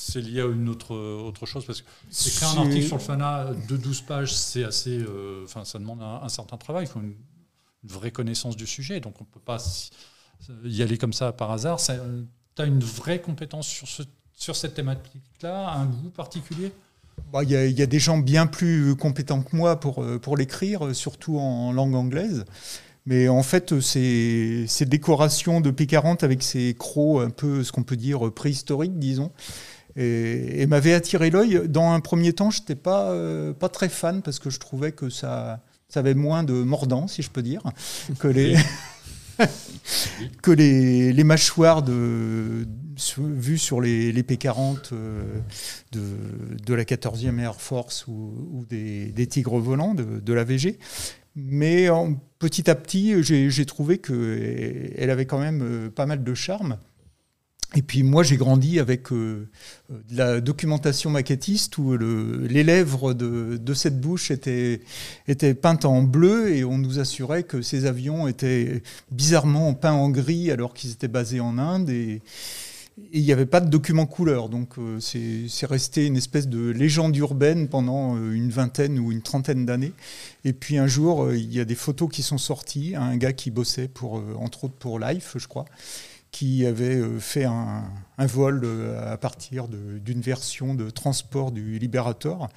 c'est 0.08 0.20
lié 0.22 0.40
à 0.40 0.46
une 0.46 0.68
autre, 0.68 0.94
autre 0.94 1.46
chose? 1.46 1.64
Parce 1.64 1.82
que 1.82 1.86
écrire 2.28 2.48
un 2.58 2.62
article 2.64 2.86
sur 2.86 2.96
le 2.96 3.02
FANA 3.02 3.50
de 3.68 3.76
12 3.76 4.00
pages, 4.02 4.34
c'est 4.34 4.64
assez. 4.64 4.98
Euh, 4.98 5.44
enfin, 5.44 5.64
ça 5.64 5.78
demande 5.78 6.02
un, 6.02 6.28
certain 6.28 6.56
travail. 6.56 6.84
Il 6.84 6.88
faut 6.88 7.00
une, 7.00 7.14
vraie 7.84 8.10
connaissance 8.10 8.56
du 8.56 8.66
sujet. 8.66 9.00
Donc, 9.00 9.20
on 9.20 9.24
ne 9.24 9.28
peut 9.28 9.40
pas 9.40 9.58
y 10.64 10.82
aller 10.82 10.98
comme 10.98 11.12
ça 11.12 11.32
par 11.32 11.50
hasard. 11.50 11.78
Tu 11.80 12.62
as 12.62 12.64
une 12.64 12.80
vraie 12.80 13.20
compétence 13.20 13.66
sur, 13.66 13.88
ce, 13.88 14.02
sur 14.34 14.56
cette 14.56 14.74
thématique-là, 14.74 15.72
un 15.74 15.86
goût 15.86 16.10
particulier? 16.10 16.72
Bah, 17.32 17.42
il 17.42 17.50
y, 17.50 17.72
y, 17.72 17.82
a 17.82 17.86
des 17.86 17.98
gens 17.98 18.18
bien 18.18 18.46
plus 18.46 18.94
compétents 18.96 19.42
que 19.42 19.54
moi 19.54 19.80
pour, 19.80 20.02
euh, 20.02 20.18
pour 20.18 20.36
l'écrire, 20.36 20.94
surtout 20.94 21.38
en 21.38 21.72
langue 21.72 21.94
anglaise. 21.94 22.44
Mais 23.06 23.28
en 23.28 23.42
fait, 23.42 23.80
ces, 23.80 24.66
ces 24.68 24.84
décorations 24.84 25.60
de 25.60 25.70
P40 25.70 26.24
avec 26.24 26.42
ces 26.42 26.74
crocs 26.78 27.22
un 27.22 27.30
peu, 27.30 27.64
ce 27.64 27.72
qu'on 27.72 27.82
peut 27.82 27.96
dire, 27.96 28.32
préhistoriques, 28.32 28.98
disons, 28.98 29.32
et, 29.96 30.66
m'avait 30.66 30.94
attiré 30.94 31.30
l'œil. 31.30 31.62
Dans 31.68 31.90
un 31.90 32.00
premier 32.00 32.32
temps, 32.32 32.50
je 32.50 32.60
n'étais 32.60 32.74
pas, 32.74 33.10
euh, 33.10 33.52
pas 33.52 33.68
très 33.68 33.88
fan 33.88 34.22
parce 34.22 34.38
que 34.38 34.50
je 34.50 34.58
trouvais 34.58 34.92
que 34.92 35.10
ça, 35.10 35.60
ça 35.88 36.00
avait 36.00 36.14
moins 36.14 36.44
de 36.44 36.52
mordant, 36.52 37.08
si 37.08 37.22
je 37.22 37.30
peux 37.30 37.42
dire, 37.42 37.62
que 38.18 38.28
les, 38.28 38.56
que 40.42 40.50
les, 40.50 41.24
mâchoires 41.24 41.84
vues 43.18 43.58
sur 43.58 43.80
les, 43.80 44.12
les 44.12 44.22
P-40 44.22 44.90
euh, 44.92 45.40
de, 45.92 46.74
la 46.74 46.84
14e 46.84 47.38
Air 47.38 47.60
Force 47.60 48.06
ou, 48.06 48.64
des, 48.68 49.26
tigres 49.28 49.58
volants 49.58 49.94
de, 49.94 50.32
la 50.32 50.44
VG. 50.44 50.78
Mais 51.36 51.88
petit 52.38 52.68
à 52.70 52.74
petit, 52.74 53.22
j'ai 53.22 53.66
trouvé 53.66 53.98
qu'elle 53.98 55.10
avait 55.10 55.26
quand 55.26 55.38
même 55.38 55.62
euh, 55.62 55.90
pas 55.90 56.06
mal 56.06 56.24
de 56.24 56.34
charme. 56.34 56.78
Et 57.76 57.82
puis 57.82 58.02
moi, 58.02 58.22
j'ai 58.22 58.38
grandi 58.38 58.80
avec 58.80 59.12
euh, 59.12 59.46
de 59.90 60.16
la 60.16 60.40
documentation 60.40 61.10
maquettiste 61.10 61.76
où 61.76 61.96
le, 61.98 62.46
les 62.46 62.64
lèvres 62.64 63.12
de, 63.12 63.74
cette 63.74 64.00
bouche 64.00 64.30
étaient, 64.30 64.80
étaient 65.26 65.52
peintes 65.52 65.84
en 65.84 66.02
bleu 66.02 66.54
et 66.54 66.64
on 66.64 66.78
nous 66.78 66.98
assurait 66.98 67.42
que 67.42 67.60
ces 67.60 67.84
avions 67.84 68.26
étaient 68.26 68.82
bizarrement 69.10 69.74
peints 69.74 69.92
en 69.92 70.08
gris 70.08 70.50
alors 70.50 70.72
qu'ils 70.72 70.92
étaient 70.92 71.08
basés 71.08 71.40
en 71.40 71.58
Inde. 71.58 71.90
Et, 71.90 72.22
il 73.12 73.22
n'y 73.22 73.30
avait 73.30 73.46
pas 73.46 73.60
de 73.60 73.70
document 73.70 74.06
couleur. 74.06 74.48
Donc 74.48 74.76
euh, 74.78 74.98
c'est 74.98 75.66
resté 75.66 76.06
une 76.06 76.16
espèce 76.16 76.48
de 76.48 76.70
légende 76.70 77.16
urbaine 77.16 77.68
pendant 77.68 78.16
euh, 78.16 78.32
une 78.32 78.50
vingtaine 78.50 78.98
ou 78.98 79.12
une 79.12 79.22
trentaine 79.22 79.64
d'années. 79.66 79.92
Et 80.44 80.52
puis 80.52 80.78
un 80.78 80.88
jour, 80.88 81.32
il 81.32 81.54
y 81.54 81.60
a 81.60 81.64
des 81.64 81.76
photos 81.76 82.08
qui 82.10 82.22
sont 82.22 82.38
sorties. 82.38 82.94
Un 82.96 83.16
gars 83.16 83.32
qui 83.32 83.52
bossait, 83.52 83.86
pour, 83.86 84.20
entre 84.40 84.64
autres 84.64 84.74
pour 84.74 84.98
Life, 84.98 85.36
je 85.36 85.46
crois 85.46 85.66
qui 86.30 86.66
avait 86.66 86.96
euh, 86.96 87.18
fait 87.18 87.44
un, 87.44 87.84
vol 88.18 88.62
euh, 88.64 89.12
à 89.12 89.16
partir 89.16 89.68
d'une 89.68 90.20
version 90.20 90.74
de 90.74 90.90
transport 90.90 91.52
du 91.52 91.78
Liberator 91.78 92.48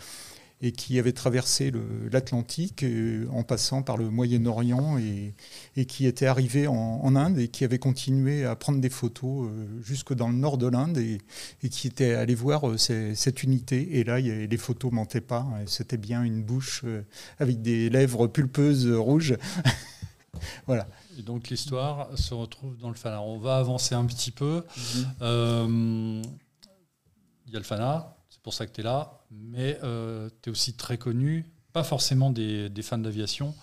et 0.64 0.74
qui 0.74 1.00
avait 1.00 1.14
traversé 1.14 1.72
l'Atlantique 2.12 2.84
euh, 2.84 3.26
en 3.32 3.42
passant 3.42 3.82
par 3.82 3.98
le 3.98 4.12
Moyen-Orient 4.12 5.00
et, 5.00 5.86
qui 5.86 6.06
était 6.06 6.28
arrivé 6.28 6.68
en, 6.68 7.16
Inde 7.16 7.40
et 7.40 7.48
qui 7.48 7.64
avait 7.64 7.80
continué 7.80 8.46
à 8.46 8.56
prendre 8.56 8.80
des 8.80 8.90
photos 8.90 9.50
jusque 9.84 10.14
dans 10.14 10.28
le 10.28 10.36
nord 10.36 10.60
de 10.60 10.68
l'Inde 10.68 11.00
et, 11.00 11.18
et, 11.64 11.70
qui 11.70 11.88
était 11.88 12.14
allé 12.14 12.36
voir 12.36 12.64
cette 12.78 13.42
unité. 13.42 13.98
Et 14.00 14.04
là, 14.04 14.20
les 14.20 14.58
photos 14.58 14.92
mentaient 14.92 15.20
pas. 15.20 15.48
C'était 15.66 15.98
bien 15.98 16.22
une 16.22 16.44
bouche 16.44 16.86
avec 17.40 17.64
des 17.64 17.90
lèvres 17.90 18.28
pulpeuses 18.28 18.88
rouges. 18.88 19.36
voilà. 20.68 20.88
Et 21.22 21.24
donc 21.24 21.50
l'histoire 21.50 22.10
se 22.18 22.34
retrouve 22.34 22.76
dans 22.80 22.90
le 22.90 22.96
Fana. 22.96 23.22
On 23.22 23.38
va 23.38 23.58
avancer 23.58 23.94
un 23.94 24.06
petit 24.06 24.32
peu. 24.32 24.64
Mhm. 24.76 25.06
Euh, 25.22 26.22
il 27.46 27.54
y 27.54 27.56
a 27.56 27.60
le 27.60 27.64
Fana, 27.64 28.18
c'est 28.32 28.42
pour 28.42 28.56
ça 28.56 28.66
que 28.66 28.72
tu 28.72 28.82
es 28.82 28.84
là, 28.84 29.22
mais 29.30 29.78
euh, 29.84 30.30
tu 30.42 30.50
es 30.50 30.52
aussi 30.52 30.74
très 30.74 30.98
connu, 30.98 31.46
pas 31.74 31.84
forcément 31.84 32.32
des, 32.32 32.72
fans 32.82 32.98
d'aviation, 32.98 33.54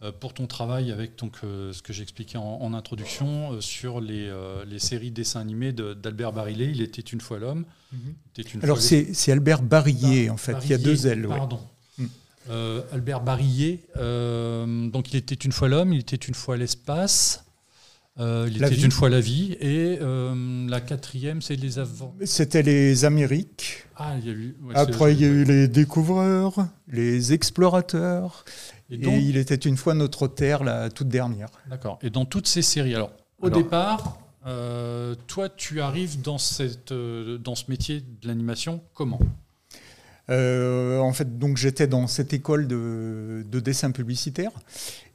euh, 0.00 0.10
pour 0.10 0.32
ton 0.32 0.46
travail 0.46 0.90
avec 0.90 1.18
donc, 1.18 1.36
ce 1.42 1.82
que 1.82 1.92
j'expliquais 1.92 2.38
en, 2.38 2.62
en, 2.62 2.72
introduction 2.72 3.60
sur 3.60 4.00
les, 4.00 4.32
séries 4.78 5.10
dessins 5.10 5.40
animés 5.40 5.72
d'Albert 5.72 6.32
Barillet. 6.32 6.70
Il 6.70 6.80
était 6.80 7.02
une 7.02 7.20
fois 7.20 7.38
l'homme. 7.38 7.66
Mhm. 7.92 8.62
Alors 8.62 8.80
c'est 8.80 9.32
Albert 9.32 9.60
Barillet, 9.60 10.30
en 10.30 10.38
fait, 10.38 10.56
il 10.62 10.70
y 10.70 10.74
a 10.74 10.78
deux 10.78 11.06
L. 11.06 11.28
Pardon. 11.28 11.60
Euh, 12.50 12.82
Albert 12.92 13.20
Barillet, 13.20 13.80
euh, 13.96 14.88
donc 14.88 15.12
il 15.12 15.16
était 15.16 15.34
une 15.34 15.52
fois 15.52 15.68
l'homme, 15.68 15.92
il 15.92 16.00
était 16.00 16.16
une 16.16 16.34
fois 16.34 16.56
l'espace, 16.56 17.44
euh, 18.18 18.48
il 18.50 18.62
était 18.62 18.74
une 18.74 18.90
fois 18.90 19.08
la 19.08 19.20
vie, 19.20 19.56
et 19.60 19.98
la 20.00 20.80
quatrième, 20.80 21.40
c'est 21.40 21.56
les 21.56 21.78
avant. 21.78 22.14
C'était 22.24 22.62
les 22.62 23.04
Amériques. 23.04 23.86
Ah, 23.96 24.14
il 24.18 24.26
y 24.26 24.30
a 24.30 24.32
eu, 24.32 24.56
Après, 24.74 25.12
il 25.12 25.20
y 25.20 25.24
a 25.24 25.28
eu 25.28 25.44
les 25.44 25.68
découvreurs, 25.68 26.66
les 26.88 27.32
explorateurs, 27.32 28.44
et, 28.90 28.96
il 28.96 29.36
était 29.36 29.54
une 29.54 29.76
fois 29.76 29.94
notre 29.94 30.26
Terre, 30.26 30.64
la 30.64 30.90
toute 30.90 31.08
dernière. 31.08 31.48
D'accord. 31.70 31.98
Et 32.02 32.10
dans 32.10 32.24
toutes 32.24 32.48
ces 32.48 32.62
séries, 32.62 32.94
alors, 32.94 33.12
au 33.40 33.50
départ, 33.50 34.18
toi, 35.28 35.48
tu 35.48 35.80
arrives 35.80 36.20
dans, 36.20 36.38
cette, 36.38 36.92
dans 36.92 37.54
ce 37.54 37.64
métier 37.68 38.00
de 38.00 38.26
l'animation 38.26 38.82
comment? 38.94 39.20
Euh, 40.30 40.98
en 41.00 41.12
fait, 41.12 41.38
donc 41.38 41.56
j'étais 41.56 41.86
dans 41.86 42.06
cette 42.06 42.32
école 42.32 42.68
de, 42.68 43.44
dessin 43.60 43.90
publicitaire 43.90 44.52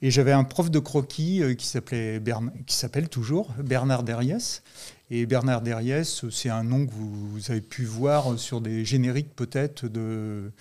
et 0.02 0.12
j'avais 0.12 0.34
un 0.34 0.44
prof 0.44 0.70
de 0.70 0.80
croquis 0.80 1.42
euh, 1.42 1.54
qui 1.54 1.66
s'appelait 1.66 2.22
qui 2.66 2.76
s'appelle 2.76 3.10
toujours 3.10 3.54
Bernard 3.64 4.04
Derriès. 4.04 4.64
Et 5.10 5.26
Bernard 5.26 5.62
Derriès, 5.62 6.26
c'est 6.30 6.50
un 6.50 6.64
nom 6.64 6.86
que 6.86 6.92
vous, 6.92 7.40
avez 7.50 7.62
pu 7.62 7.86
voir 7.86 8.38
sur 8.38 8.60
des 8.60 8.84
génériques 8.84 9.34
peut-être 9.36 9.88
de, 9.88 10.52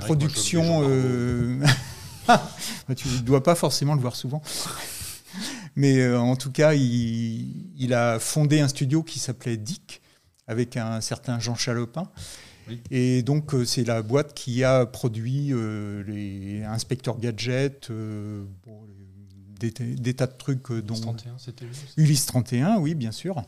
production. 0.00 0.82
Euh, 0.84 1.60
tu 2.96 3.08
ne 3.08 3.18
dois 3.22 3.42
pas 3.42 3.56
forcément 3.56 3.94
le 3.94 4.00
voir 4.00 4.14
souvent. 4.14 4.40
Mais 5.74 6.08
en 6.14 6.36
tout 6.36 6.52
cas, 6.52 6.74
il, 6.74 7.72
il 7.76 7.92
a 7.94 8.20
fondé 8.20 8.60
un 8.60 8.68
studio 8.68 9.02
qui 9.02 9.18
s'appelait 9.18 9.56
Dick 9.56 10.00
avec 10.46 10.76
un 10.76 11.00
certain 11.00 11.40
Jean 11.40 11.56
Chalopin. 11.56 12.10
Et 12.90 13.22
donc, 13.22 13.54
euh, 13.54 13.64
c'est 13.64 13.84
la 13.84 14.02
boîte 14.02 14.34
qui 14.34 14.64
a 14.64 14.86
produit 14.86 15.48
euh, 15.52 16.02
les 16.06 16.62
inspecteurs 16.64 17.18
gadgets, 17.18 17.90
euh, 17.90 18.44
des, 19.60 19.70
des 19.70 20.14
tas 20.14 20.26
de 20.26 20.36
trucs 20.38 20.70
dont 20.72 20.94
Ulysse 20.94 21.00
31, 21.02 21.38
c'était. 21.38 21.66
Ulysse 21.96 22.26
31, 22.26 22.78
oui, 22.78 22.94
bien 22.94 23.10
sûr, 23.12 23.42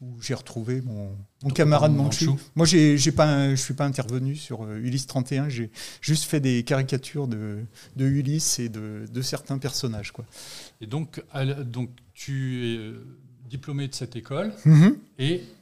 où 0.00 0.20
j'ai 0.20 0.34
retrouvé 0.34 0.80
mon, 0.80 1.10
mon 1.42 1.50
camarade 1.50 1.92
Manchou. 1.92 2.36
Moi, 2.56 2.66
j'ai, 2.66 2.98
j'ai 2.98 3.12
pas, 3.12 3.50
je 3.50 3.60
suis 3.60 3.74
pas 3.74 3.84
intervenu 3.86 4.34
sur 4.36 4.64
euh, 4.64 4.78
Ulysse 4.78 5.06
31. 5.06 5.48
J'ai 5.48 5.70
juste 6.00 6.24
fait 6.24 6.40
des 6.40 6.62
caricatures 6.64 7.28
de, 7.28 7.58
de 7.96 8.04
Ulysse 8.06 8.58
et 8.58 8.68
de, 8.68 9.04
de 9.12 9.22
certains 9.22 9.58
personnages, 9.58 10.12
quoi. 10.12 10.24
Et 10.80 10.86
donc, 10.86 11.22
tu 12.14 12.66
es 12.66 12.90
diplômé 13.48 13.88
de 13.88 13.94
cette 13.94 14.14
école 14.16 14.52
et 15.18 15.38
Je- 15.38 15.44
je- 15.44 15.57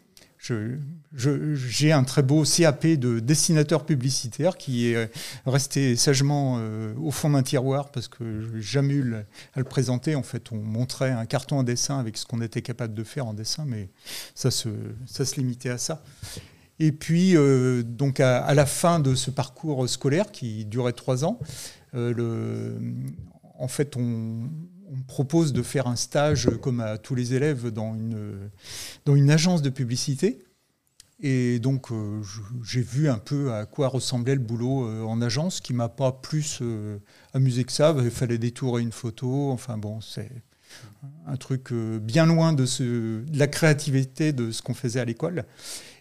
j'ai 1.13 1.93
un 1.93 2.05
très 2.05 2.23
beau 2.23 2.45
CAP 2.45 2.87
de 2.87 3.21
dessinateur 3.21 3.85
publicitaire 3.85 4.57
qui 4.57 4.89
est 4.89 5.11
resté 5.47 5.97
sagement 5.97 6.57
euh, 6.59 6.95
au 6.99 7.11
fond 7.11 7.31
d'un 7.31 7.43
tiroir 7.43 7.91
parce 7.91 8.09
que 8.09 8.49
j'ai 8.55 8.63
jamais 8.63 8.95
eu 8.95 9.15
à 9.15 9.59
le 9.59 9.65
présenter. 9.65 10.15
En 10.15 10.23
fait, 10.23 10.53
on 10.53 10.57
montrait 10.57 11.11
un 11.11 11.27
carton 11.27 11.61
à 11.61 11.65
dessin 11.65 11.99
avec 11.99 12.17
ce 12.17 12.27
qu'on 12.27 12.41
était 12.41 12.63
capable 12.63 12.95
de 12.95 13.05
faire 13.05 13.27
en 13.27 13.35
dessin, 13.35 13.65
mais 13.67 13.89
ça 14.35 14.51
se, 14.51 14.69
limitait 15.37 15.71
à 15.71 15.79
ça. 15.79 16.03
Et 16.79 16.93
puis, 16.93 17.37
euh, 17.37 17.83
donc 17.83 18.21
à, 18.21 18.53
la 18.55 18.67
fin 18.67 19.01
de 19.01 19.15
ce 19.15 19.31
parcours 19.31 19.89
scolaire 19.89 20.31
qui 20.31 20.65
durait 20.65 20.93
trois 20.93 21.25
ans, 21.25 21.39
euh, 21.95 22.79
en 23.59 23.69
fait, 23.69 23.97
on, 23.97 24.51
on 24.91 24.97
me 24.97 25.05
propose 25.05 25.53
de 25.53 25.63
faire 25.63 25.87
un 25.87 25.97
stage, 25.97 26.49
comme 26.63 26.81
à 26.81 26.99
tous 26.99 27.15
les 27.15 27.35
élèves, 27.35 27.71
dans 27.71 27.95
une, 27.95 28.51
dans 29.05 29.17
une 29.17 29.31
agence 29.31 29.63
de 29.63 29.71
publicité. 29.71 30.47
Et 31.21 31.59
donc, 31.61 31.91
euh, 31.93 32.23
j'ai 32.63 32.83
vu 32.83 33.09
un 33.09 33.19
peu 33.19 33.53
à 33.53 33.65
quoi 33.65 33.89
ressemblait 33.89 34.35
le 34.35 34.41
boulot 34.41 34.87
euh, 34.87 35.03
en 35.03 35.23
agence, 35.23 35.61
qui 35.61 35.73
m'a 35.73 35.89
pas 35.89 36.13
plus 36.13 36.59
euh, 36.61 36.99
amusé 37.33 37.65
que 37.65 37.73
ça. 37.73 37.95
Il 37.99 38.11
fallait 38.11 38.39
détourer 38.39 38.83
une 38.83 38.93
photo. 38.93 39.51
Enfin 39.51 39.79
bon, 39.79 40.01
c'est 40.03 40.31
un 41.27 41.37
truc 41.37 41.73
bien 41.73 42.27
loin 42.27 42.53
de, 42.53 42.67
ce, 42.67 43.23
de 43.23 43.39
la 43.39 43.47
créativité 43.47 44.33
de 44.33 44.51
ce 44.51 44.61
qu'on 44.61 44.75
faisait 44.75 45.01
à 45.01 45.05
l'école. 45.05 45.45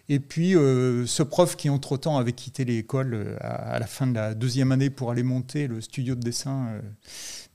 Et 0.08 0.20
puis, 0.20 0.52
ce 0.52 1.22
prof 1.22 1.56
qui, 1.56 1.68
entre-temps, 1.68 2.16
avait 2.18 2.32
quitté 2.32 2.64
l'école 2.64 3.36
à, 3.40 3.78
la 3.78 3.86
fin 3.86 4.06
de 4.06 4.14
la 4.14 4.34
deuxième 4.34 4.70
année 4.70 4.90
pour 4.90 5.10
aller 5.10 5.22
monter 5.22 5.66
le 5.66 5.80
studio 5.80 6.14
de 6.14 6.20
dessin, 6.20 6.80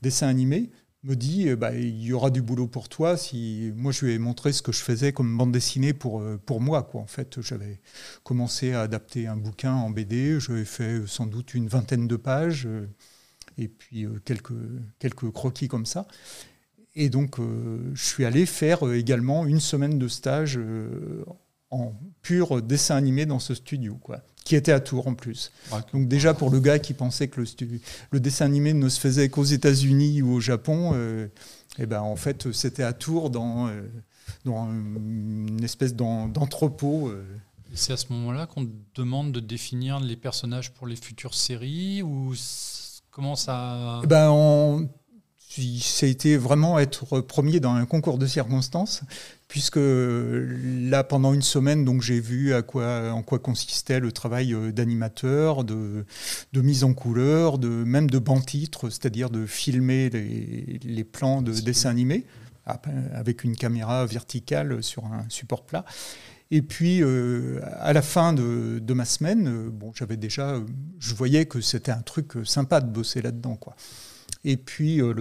dessin 0.02 0.28
animé, 0.28 0.70
me 1.04 1.16
dit 1.16 1.48
euh, 1.48 1.56
bah, 1.56 1.74
il 1.74 2.02
y 2.02 2.12
aura 2.12 2.30
du 2.30 2.42
boulot 2.42 2.66
pour 2.66 2.88
toi. 2.88 3.16
Si 3.16 3.72
moi 3.76 3.92
je 3.92 4.06
lui 4.06 4.12
ai 4.12 4.18
montré 4.18 4.52
ce 4.52 4.62
que 4.62 4.72
je 4.72 4.80
faisais 4.80 5.12
comme 5.12 5.36
bande 5.36 5.52
dessinée 5.52 5.92
pour 5.92 6.20
euh, 6.20 6.38
moi 6.60 6.82
quoi. 6.82 7.00
En 7.00 7.06
fait, 7.06 7.40
j'avais 7.40 7.80
commencé 8.22 8.72
à 8.72 8.82
adapter 8.82 9.26
un 9.26 9.36
bouquin 9.36 9.74
en 9.74 9.90
BD. 9.90 10.38
J'avais 10.40 10.64
fait 10.64 11.00
euh, 11.00 11.06
sans 11.06 11.26
doute 11.26 11.54
une 11.54 11.68
vingtaine 11.68 12.06
de 12.06 12.16
pages 12.16 12.66
euh, 12.66 12.86
et 13.58 13.68
puis 13.68 14.06
quelques 14.24 14.54
quelques 14.98 15.30
croquis 15.30 15.68
comme 15.68 15.86
ça. 15.86 16.06
Et 16.94 17.08
donc 17.08 17.38
je 17.38 18.04
suis 18.04 18.24
allé 18.24 18.44
faire 18.44 18.90
également 18.92 19.46
une 19.46 19.60
semaine 19.60 19.98
de 19.98 20.08
stage 20.08 20.58
en 21.72 21.92
pur 22.20 22.62
dessin 22.62 22.94
animé 22.96 23.26
dans 23.26 23.38
ce 23.40 23.54
studio 23.54 23.94
quoi, 24.02 24.20
qui 24.44 24.54
était 24.56 24.72
à 24.72 24.78
Tours 24.80 25.06
en 25.08 25.14
plus. 25.14 25.50
Donc 25.92 26.06
déjà 26.06 26.34
pour 26.34 26.50
le 26.50 26.60
gars 26.60 26.78
qui 26.78 26.92
pensait 26.94 27.26
que 27.28 27.40
le, 27.40 27.46
le 28.10 28.20
dessin 28.20 28.44
animé 28.44 28.74
ne 28.74 28.88
se 28.88 29.00
faisait 29.00 29.28
qu'aux 29.30 29.42
États-Unis 29.44 30.22
ou 30.22 30.34
au 30.34 30.40
Japon, 30.40 30.92
euh, 30.94 31.28
eh 31.78 31.86
ben 31.86 32.00
en 32.02 32.14
fait 32.16 32.52
c'était 32.52 32.82
à 32.82 32.92
Tours 32.92 33.30
dans, 33.30 33.68
euh, 33.68 33.82
dans 34.44 34.66
une 34.70 35.64
espèce 35.64 35.94
d'en- 35.94 36.28
d'entrepôt. 36.28 37.08
euh. 37.08 37.24
Et 37.72 37.76
c'est 37.76 37.94
à 37.94 37.96
ce 37.96 38.12
moment-là 38.12 38.46
qu'on 38.46 38.68
demande 38.94 39.32
de 39.32 39.40
définir 39.40 39.98
les 39.98 40.16
personnages 40.16 40.72
pour 40.72 40.86
les 40.86 40.96
futures 40.96 41.34
séries 41.34 42.02
ou 42.02 42.34
comment 43.10 43.34
ça 43.34 44.00
Eh 44.04 44.06
ben 44.06 44.28
on- 44.30 44.88
ça 45.80 46.06
a 46.06 46.08
été 46.08 46.36
vraiment 46.36 46.78
être 46.78 47.20
premier 47.20 47.60
dans 47.60 47.72
un 47.74 47.84
concours 47.84 48.18
de 48.18 48.26
circonstances, 48.26 49.02
puisque 49.48 49.78
là 49.78 51.04
pendant 51.04 51.34
une 51.34 51.42
semaine 51.42 51.84
donc 51.84 52.00
j'ai 52.00 52.20
vu 52.20 52.54
à 52.54 52.62
quoi 52.62 53.12
en 53.12 53.22
quoi 53.22 53.38
consistait 53.38 54.00
le 54.00 54.12
travail 54.12 54.54
euh, 54.54 54.72
d'animateur, 54.72 55.64
de, 55.64 56.06
de 56.52 56.60
mise 56.62 56.84
en 56.84 56.94
couleur, 56.94 57.58
de 57.58 57.68
même 57.68 58.08
de 58.08 58.18
banc 58.18 58.40
titre, 58.40 58.88
c'est-à-dire 58.88 59.28
de 59.28 59.44
filmer 59.44 60.08
les, 60.10 60.80
les 60.82 61.04
plans 61.04 61.42
de 61.42 61.52
dessin 61.52 61.90
animé 61.90 62.24
après, 62.64 62.94
avec 63.14 63.44
une 63.44 63.56
caméra 63.56 64.06
verticale 64.06 64.82
sur 64.82 65.04
un 65.04 65.26
support 65.28 65.64
plat. 65.64 65.84
Et 66.50 66.60
puis, 66.60 67.02
euh, 67.02 67.60
à 67.80 67.94
la 67.94 68.02
fin 68.02 68.34
de, 68.34 68.78
de 68.78 68.94
ma 68.94 69.06
semaine, 69.06 69.48
euh, 69.48 69.70
bon, 69.70 69.90
j'avais 69.94 70.18
déjà, 70.18 70.60
je 70.98 71.14
voyais 71.14 71.46
que 71.46 71.62
c'était 71.62 71.92
un 71.92 72.02
truc 72.02 72.34
sympa 72.44 72.82
de 72.82 72.90
bosser 72.90 73.22
là-dedans, 73.22 73.56
quoi. 73.56 73.74
Et 74.44 74.56
puis, 74.56 75.00
euh, 75.00 75.14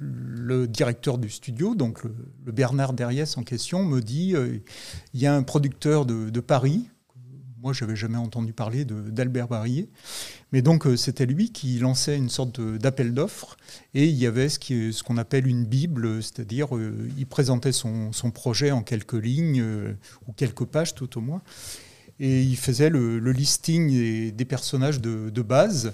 le, 0.00 0.66
directeur 0.66 1.18
du 1.18 1.28
studio, 1.28 1.74
donc 1.74 2.02
le, 2.04 2.52
Bernard 2.52 2.94
Derriès 2.94 3.36
en 3.36 3.42
question, 3.42 3.84
me 3.84 4.00
dit 4.00 4.34
euh, 4.34 4.58
il 5.12 5.20
y 5.20 5.26
a 5.26 5.34
un 5.34 5.42
producteur 5.42 6.06
de, 6.06 6.40
Paris. 6.40 6.88
Moi, 7.62 7.74
j'avais 7.74 7.96
jamais 7.96 8.16
entendu 8.16 8.54
parler 8.54 8.86
d'Albert 8.86 9.46
Barillet. 9.46 9.90
Mais 10.52 10.62
donc, 10.62 10.86
euh, 10.86 10.96
c'était 10.96 11.26
lui 11.26 11.52
qui 11.52 11.78
lançait 11.78 12.16
une 12.16 12.30
sorte 12.30 12.58
d'appel 12.58 13.12
d'offres. 13.12 13.58
Et 13.92 14.06
il 14.06 14.16
y 14.16 14.26
avait 14.26 14.48
ce 14.48 15.02
qu'on 15.02 15.18
appelle 15.18 15.46
une 15.46 15.66
Bible, 15.66 16.22
c'est-à-dire 16.22 16.68
il 17.18 17.26
présentait 17.26 17.72
son, 17.72 18.10
projet 18.32 18.70
en 18.70 18.82
quelques 18.82 19.12
lignes, 19.12 19.62
ou 20.26 20.32
quelques 20.32 20.64
pages 20.64 20.94
tout 20.94 21.18
au 21.18 21.20
moins. 21.20 21.42
Et 22.18 22.42
il 22.42 22.56
faisait 22.56 22.88
le, 22.88 23.18
listing 23.32 24.32
des, 24.32 24.44
personnages 24.46 25.02
de 25.02 25.42
base. 25.42 25.92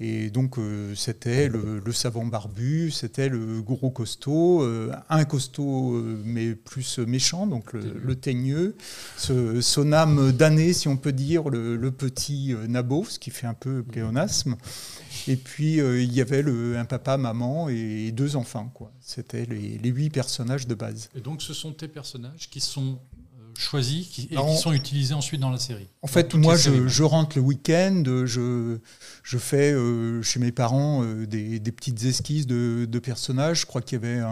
Et 0.00 0.30
donc, 0.30 0.58
euh, 0.58 0.94
c'était 0.94 1.48
le, 1.48 1.80
le 1.84 1.92
savant 1.92 2.24
barbu, 2.24 2.92
c'était 2.92 3.28
le 3.28 3.60
gros 3.62 3.90
costaud, 3.90 4.62
euh, 4.62 4.92
un 5.08 5.24
costaud, 5.24 5.96
euh, 5.96 6.22
mais 6.24 6.54
plus 6.54 7.00
méchant, 7.00 7.48
donc 7.48 7.72
le, 7.72 7.98
le 8.00 8.14
teigneux, 8.14 8.76
ce, 9.16 9.60
son 9.60 9.92
âme 9.92 10.30
damnée, 10.30 10.72
si 10.72 10.86
on 10.86 10.96
peut 10.96 11.10
dire, 11.10 11.48
le, 11.48 11.74
le 11.74 11.90
petit 11.90 12.54
nabot, 12.68 13.04
ce 13.08 13.18
qui 13.18 13.30
fait 13.30 13.48
un 13.48 13.54
peu 13.54 13.82
pléonasme. 13.82 14.56
Et 15.26 15.36
puis, 15.36 15.78
il 15.78 16.12
y 16.12 16.20
avait 16.20 16.44
un 16.76 16.84
papa, 16.84 17.16
maman 17.16 17.68
et 17.68 18.12
deux 18.12 18.36
enfants. 18.36 18.72
C'était 19.00 19.46
les, 19.46 19.78
les 19.78 19.90
huit 19.90 20.10
personnages 20.10 20.66
de 20.66 20.74
base. 20.74 21.08
Et 21.16 21.20
donc 21.20 21.42
ce 21.42 21.52
sont 21.52 21.72
tes 21.72 21.88
personnages 21.88 22.48
qui 22.48 22.60
sont 22.60 22.98
choisis 23.58 24.06
qui- 24.08 24.28
et 24.30 24.34
Non. 24.36 24.46
qui 24.54 24.56
sont 24.60 24.72
utilisés 24.72 25.14
ensuite 25.14 25.40
dans 25.40 25.50
la 25.50 25.58
série. 25.58 25.88
En 26.02 26.06
fait, 26.06 26.34
moi, 26.34 26.56
je, 26.56 27.02
rentre 27.02 27.36
le 27.38 27.42
week-end, 27.42 28.02
je, 28.24 28.78
je 29.22 29.38
fais 29.38 29.72
euh, 29.72 30.22
chez 30.22 30.38
mes 30.40 30.52
parents 30.52 31.02
euh, 31.02 31.26
des, 31.26 31.58
des 31.58 31.72
petites 31.72 32.02
esquisses 32.04 32.46
de, 32.46 32.86
de 32.88 32.98
personnages. 32.98 33.60
Je 33.62 33.66
crois 33.66 33.82
qu'il 33.82 34.00
y 34.00 34.04
avait 34.06 34.20
un, 34.20 34.28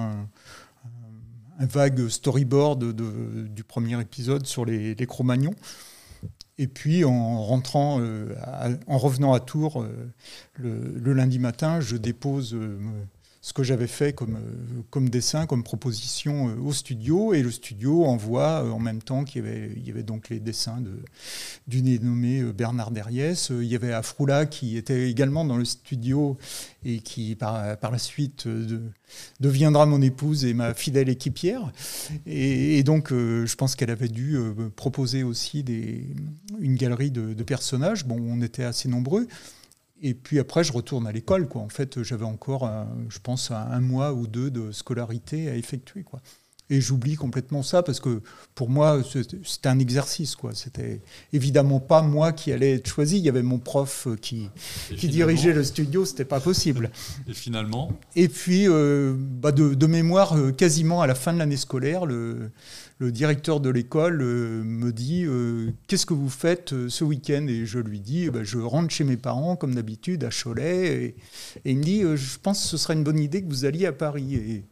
un- 0.84 1.58
un 1.58 1.66
vague 1.66 2.08
storyboard 2.08 2.78
de- 2.80 2.92
de- 2.92 3.46
du 3.48 3.64
premier 3.64 4.00
épisode 4.00 4.46
sur 4.46 4.64
les, 4.64 4.94
les 4.94 5.06
Cro-Magnons. 5.06 5.54
Et 6.58 6.68
puis, 6.68 7.04
en 7.04 7.42
rentrant, 7.42 7.98
euh, 8.00 8.34
à- 8.42 8.68
en 8.86 8.96
revenant 8.98 9.32
à 9.34 9.40
Tours 9.40 9.82
euh, 9.82 9.88
le, 10.54 10.80
le 10.98 11.12
lundi 11.12 11.38
matin, 11.38 11.80
je 11.80 11.96
dépose 11.96 12.54
euh, 12.54 12.78
ce 13.46 13.52
que 13.52 13.62
j'avais 13.62 13.86
fait 13.86 14.12
comme, 14.12 14.34
euh, 14.34 14.82
comme 14.90 15.08
dessin, 15.08 15.46
comme 15.46 15.62
proposition 15.62 16.48
euh, 16.48 16.56
au 16.60 16.72
studio, 16.72 17.32
et 17.32 17.44
le 17.44 17.52
studio 17.52 18.04
envoie 18.04 18.64
euh, 18.64 18.70
en 18.70 18.80
même 18.80 19.00
temps 19.00 19.22
qu'il 19.22 19.44
y 19.44 19.46
avait, 19.46 19.70
il 19.76 19.86
y 19.86 19.90
avait 19.92 20.02
donc 20.02 20.30
les 20.30 20.40
dessins 20.40 20.80
de, 20.80 20.98
du 21.68 21.80
Bernard 22.52 22.90
Derriès. 22.90 23.50
Il 23.50 23.66
y 23.66 23.76
avait 23.76 23.92
Afroula 23.92 24.46
qui 24.46 24.76
était 24.76 25.08
également 25.08 25.44
dans 25.44 25.58
le 25.58 25.64
studio 25.64 26.36
et 26.84 26.98
qui 26.98 27.36
par, 27.36 27.76
par 27.76 27.92
la 27.92 27.98
suite 27.98 28.48
de- 28.48 28.82
deviendra 29.38 29.86
mon 29.86 30.02
épouse 30.02 30.44
et 30.44 30.52
ma 30.52 30.74
fidèle 30.74 31.08
équipière. 31.08 31.70
Et, 32.26 32.82
donc 32.82 33.10
je 33.12 33.54
pense 33.54 33.76
qu'elle 33.76 33.90
avait 33.90 34.08
dû 34.08 34.36
proposer 34.74 35.22
aussi 35.22 35.62
des, 35.62 36.04
une 36.58 36.74
galerie 36.74 37.12
de 37.12 37.42
personnages. 37.44 38.06
Bon, 38.06 38.18
on 38.20 38.42
était 38.42 38.64
assez 38.64 38.88
nombreux. 38.88 39.28
Et 40.00 40.14
puis 40.14 40.38
après, 40.38 40.62
je 40.64 40.72
retourne 40.72 41.06
à 41.06 41.12
l'école. 41.12 41.48
Quoi. 41.48 41.62
En 41.62 41.68
fait, 41.68 42.02
j'avais 42.02 42.24
encore, 42.24 42.66
un- 42.66 42.88
je 43.08 43.18
pense, 43.18 43.50
un, 43.50 43.56
un 43.56 43.80
mois 43.80 44.12
ou 44.12 44.26
deux 44.26 44.50
de 44.50 44.70
scolarité 44.72 45.48
à 45.48 45.56
effectuer. 45.56 46.02
Quoi. 46.02 46.20
Et 46.68 46.80
j'oublie 46.80 47.14
complètement 47.14 47.62
ça 47.62 47.84
parce 47.84 48.00
que 48.00 48.20
pour 48.56 48.68
moi, 48.68 49.00
c'était 49.44 49.68
un 49.68 49.78
exercice. 49.78 50.34
quoi. 50.34 50.50
C'était 50.52 51.00
évidemment 51.32 51.78
pas 51.78 52.02
moi 52.02 52.32
qui 52.32 52.50
allais 52.50 52.74
être 52.74 52.88
choisi. 52.88 53.18
Il 53.18 53.24
y 53.24 53.28
avait 53.28 53.42
mon 53.42 53.58
prof 53.58 54.08
euh, 54.08 54.16
qui, 54.16 54.50
dirigeait 54.90 55.52
le 55.52 55.62
studio. 55.62 56.04
C'était 56.04 56.24
pas 56.24 56.40
possible. 56.40 56.90
Et 57.28 57.34
finalement, 57.34 57.92
Et 58.16 58.26
puis, 58.28 58.68
euh, 58.68 59.14
bah, 59.16 59.52
de, 59.52 59.74
de 59.74 59.86
mémoire, 59.86 60.36
euh, 60.36 60.50
quasiment 60.50 61.02
à 61.02 61.06
la 61.06 61.14
fin 61.14 61.32
de 61.32 61.38
l'année 61.38 61.56
scolaire, 61.56 62.04
le, 62.04 62.50
le 62.98 63.12
directeur 63.12 63.60
de 63.60 63.70
l'école 63.70 64.20
euh, 64.22 64.64
me 64.64 64.90
dit 64.90 65.24
euh, 65.24 65.70
Qu'est-ce 65.86 66.06
que 66.06 66.14
vous 66.14 66.28
faites 66.30 66.74
ce 66.88 67.04
week-end? 67.04 67.46
Et 67.48 67.64
je 67.64 67.78
lui 67.78 68.00
dis 68.00 68.28
Bah, 68.28 68.42
Je 68.42 68.58
rentre 68.58 68.90
chez 68.92 69.04
mes 69.04 69.16
parents, 69.16 69.54
comme 69.54 69.76
d'habitude, 69.76 70.24
à 70.24 70.30
Cholet. 70.30 70.86
Et, 70.86 71.16
et 71.64 71.70
il 71.70 71.78
me 71.78 71.84
dit 71.84 72.00
Je 72.00 72.38
pense 72.42 72.60
que 72.60 72.66
ce 72.66 72.76
serait 72.76 72.94
une 72.94 73.04
bonne 73.04 73.20
idée 73.20 73.40
que 73.40 73.48
vous 73.48 73.64
alliez 73.66 73.86
à 73.86 73.92
Paris. 73.92 74.34
Et 74.34 74.64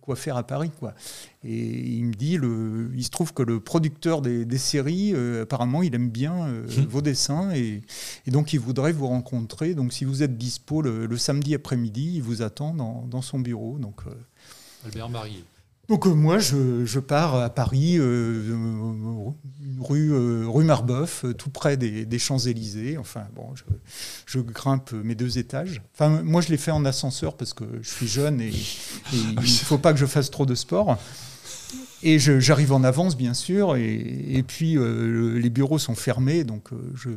quoi 0.00 0.16
faire 0.16 0.36
à 0.36 0.42
Paris 0.44 0.70
quoi. 0.78 0.94
Et 1.42 1.96
il 1.96 2.06
me 2.06 2.14
dit, 2.14 2.36
le, 2.36 2.90
il 2.94 3.04
se 3.04 3.10
trouve 3.10 3.32
que 3.32 3.42
le 3.42 3.60
producteur 3.60 4.20
des, 4.20 4.58
séries, 4.58 5.12
euh, 5.14 5.42
apparemment, 5.42 5.82
il 5.82 5.94
aime 5.94 6.10
bien 6.10 6.46
euh, 6.46 6.66
hum. 6.76 6.86
vos 6.86 7.02
dessins 7.02 7.52
et, 7.52 7.82
donc 8.26 8.52
il 8.52 8.60
voudrait 8.60 8.92
vous 8.92 9.06
rencontrer. 9.06 9.74
Donc 9.74 9.92
si 9.92 10.04
vous 10.04 10.22
êtes 10.22 10.36
dispo 10.36 10.82
le, 10.82 11.16
samedi 11.16 11.54
après-midi, 11.54 12.12
il 12.16 12.22
vous 12.22 12.42
attend 12.42 12.74
dans, 12.74 13.22
son 13.22 13.38
bureau. 13.38 13.78
Donc, 13.78 14.00
euh, 14.06 14.10
Albert 14.84 15.08
Marier. 15.08 15.44
Donc 15.88 16.06
moi, 16.06 16.38
je, 16.38 16.98
pars 16.98 17.36
à 17.36 17.50
Paris, 17.50 17.94
une 17.94 19.34
rue, 19.80 20.12
rue 20.46 20.64
Marbeuf, 20.64 21.24
tout 21.38 21.50
près 21.50 21.76
des, 21.76 22.18
Champs-Élysées. 22.18 22.98
Enfin, 22.98 23.26
bon, 23.34 23.54
je, 24.26 24.40
grimpe 24.40 24.92
mes 24.92 25.14
deux 25.14 25.38
étages. 25.38 25.82
Enfin, 25.94 26.22
moi, 26.22 26.40
je 26.40 26.48
l'ai 26.48 26.56
fait 26.56 26.72
en 26.72 26.84
ascenseur 26.84 27.36
parce 27.36 27.54
que 27.54 27.64
je 27.82 27.88
suis 27.88 28.08
jeune 28.08 28.40
et, 28.40 28.52
il 29.12 29.34
ne 29.34 29.40
faut 29.42 29.78
pas 29.78 29.92
que 29.92 29.98
je 29.98 30.06
fasse 30.06 30.30
trop 30.30 30.44
de 30.44 30.54
sport. 30.54 30.98
Et 32.02 32.18
j'arrive 32.18 32.72
en 32.72 32.84
avance, 32.84 33.16
bien 33.16 33.34
sûr, 33.34 33.74
et, 33.76 34.44
puis 34.46 34.76
euh, 34.76 35.38
les 35.38 35.50
bureaux 35.50 35.78
sont 35.78 35.94
fermés, 35.94 36.44
donc 36.44 36.72
euh, 36.72 36.76
je, 36.94 37.10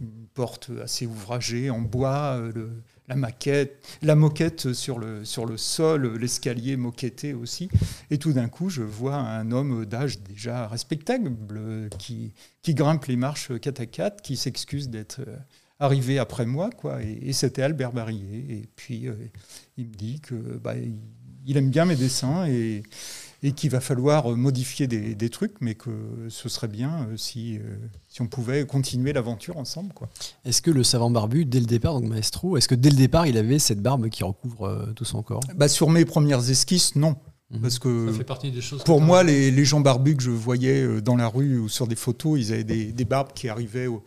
une 0.00 0.26
porte 0.34 0.70
assez 0.82 1.06
ouvragée 1.06 1.70
en 1.70 1.80
bois, 1.80 2.36
euh, 2.36 2.68
la 4.02 4.14
moquette 4.14 4.72
sur 4.72 4.98
le, 4.98 5.24
sur 5.24 5.46
le 5.46 5.56
sol, 5.56 6.16
l'escalier 6.18 6.76
moquetté 6.76 7.34
aussi. 7.34 7.68
Et 8.10 8.18
tout 8.18 8.32
d'un 8.32 8.48
coup, 8.48 8.68
je 8.68 8.82
vois 8.82 9.16
un 9.16 9.50
homme 9.50 9.84
d'âge 9.84 10.20
déjà 10.20 10.68
respectable 10.68 11.30
qui, 11.98 12.32
qui 12.62 12.74
grimpe 12.74 13.06
les 13.06 13.16
marches 13.16 13.50
4 13.58 13.80
à 13.80 13.86
4, 13.86 14.22
qui 14.22 14.36
s'excuse 14.36 14.88
d'être 14.88 15.20
arrivé 15.78 16.18
après 16.18 16.46
moi, 16.46 16.70
quoi. 16.70 17.02
Et, 17.02 17.32
c'était 17.32 17.62
Albert 17.62 17.92
Barillet. 17.92 18.44
Et 18.48 18.68
puis, 18.76 19.08
il 19.76 19.86
me 19.86 19.94
dit 19.94 20.20
que 20.20 20.34
bah, 20.34 20.74
il 21.46 21.56
aime 21.56 21.70
bien 21.70 21.84
mes 21.84 21.96
dessins 21.96 22.46
et 23.42 23.52
qu'il 23.52 23.70
va 23.70 23.80
falloir 23.80 24.28
modifier 24.36 24.86
des, 24.86 25.30
trucs, 25.30 25.54
mais 25.60 25.74
que 25.74 25.90
ce 26.28 26.48
serait 26.48 26.68
bien 26.68 27.06
euh, 27.08 27.16
si, 27.16 27.58
euh, 27.58 27.76
si 28.08 28.20
on 28.20 28.26
pouvait 28.26 28.66
continuer 28.66 29.12
l'aventure 29.12 29.56
ensemble. 29.56 29.92
Quoi. 29.94 30.08
Est-ce 30.44 30.60
que 30.60 30.70
le 30.70 30.82
savant 30.82 31.10
barbu, 31.10 31.44
dès 31.44 31.60
le 31.60 31.66
départ, 31.66 31.94
donc 31.94 32.08
Maestro, 32.08 32.56
est-ce 32.56 32.68
que 32.68 32.74
dès 32.74 32.90
le 32.90 32.96
départ, 32.96 33.26
il 33.26 33.38
avait 33.38 33.58
cette 33.58 33.80
barbe 33.80 34.08
qui 34.08 34.24
recouvre 34.24 34.66
euh, 34.66 34.92
tout 34.94 35.04
son 35.04 35.22
corps? 35.22 35.42
Bah, 35.54 35.68
Sur 35.68 35.88
mes 35.88 36.04
premières 36.04 36.50
esquisses, 36.50 36.96
non. 36.96 37.16
Mhm. 37.50 37.60
Parce 37.62 37.78
que 37.78 38.08
ça 38.10 38.18
fait 38.18 38.24
partie 38.24 38.50
des 38.52 38.60
choses 38.60 38.84
pour 38.84 39.00
moi, 39.00 39.24
les, 39.24 39.50
les, 39.50 39.64
gens 39.64 39.80
barbus 39.80 40.16
que 40.16 40.22
je 40.22 40.30
voyais 40.30 41.00
dans 41.00 41.16
la 41.16 41.26
rue 41.26 41.58
ou 41.58 41.68
sur 41.68 41.88
des 41.88 41.96
photos, 41.96 42.38
ils 42.38 42.52
avaient 42.52 42.62
des, 42.62 42.92
des 42.92 43.04
barbes 43.04 43.32
qui 43.34 43.48
arrivaient 43.48 43.88
au, 43.88 44.04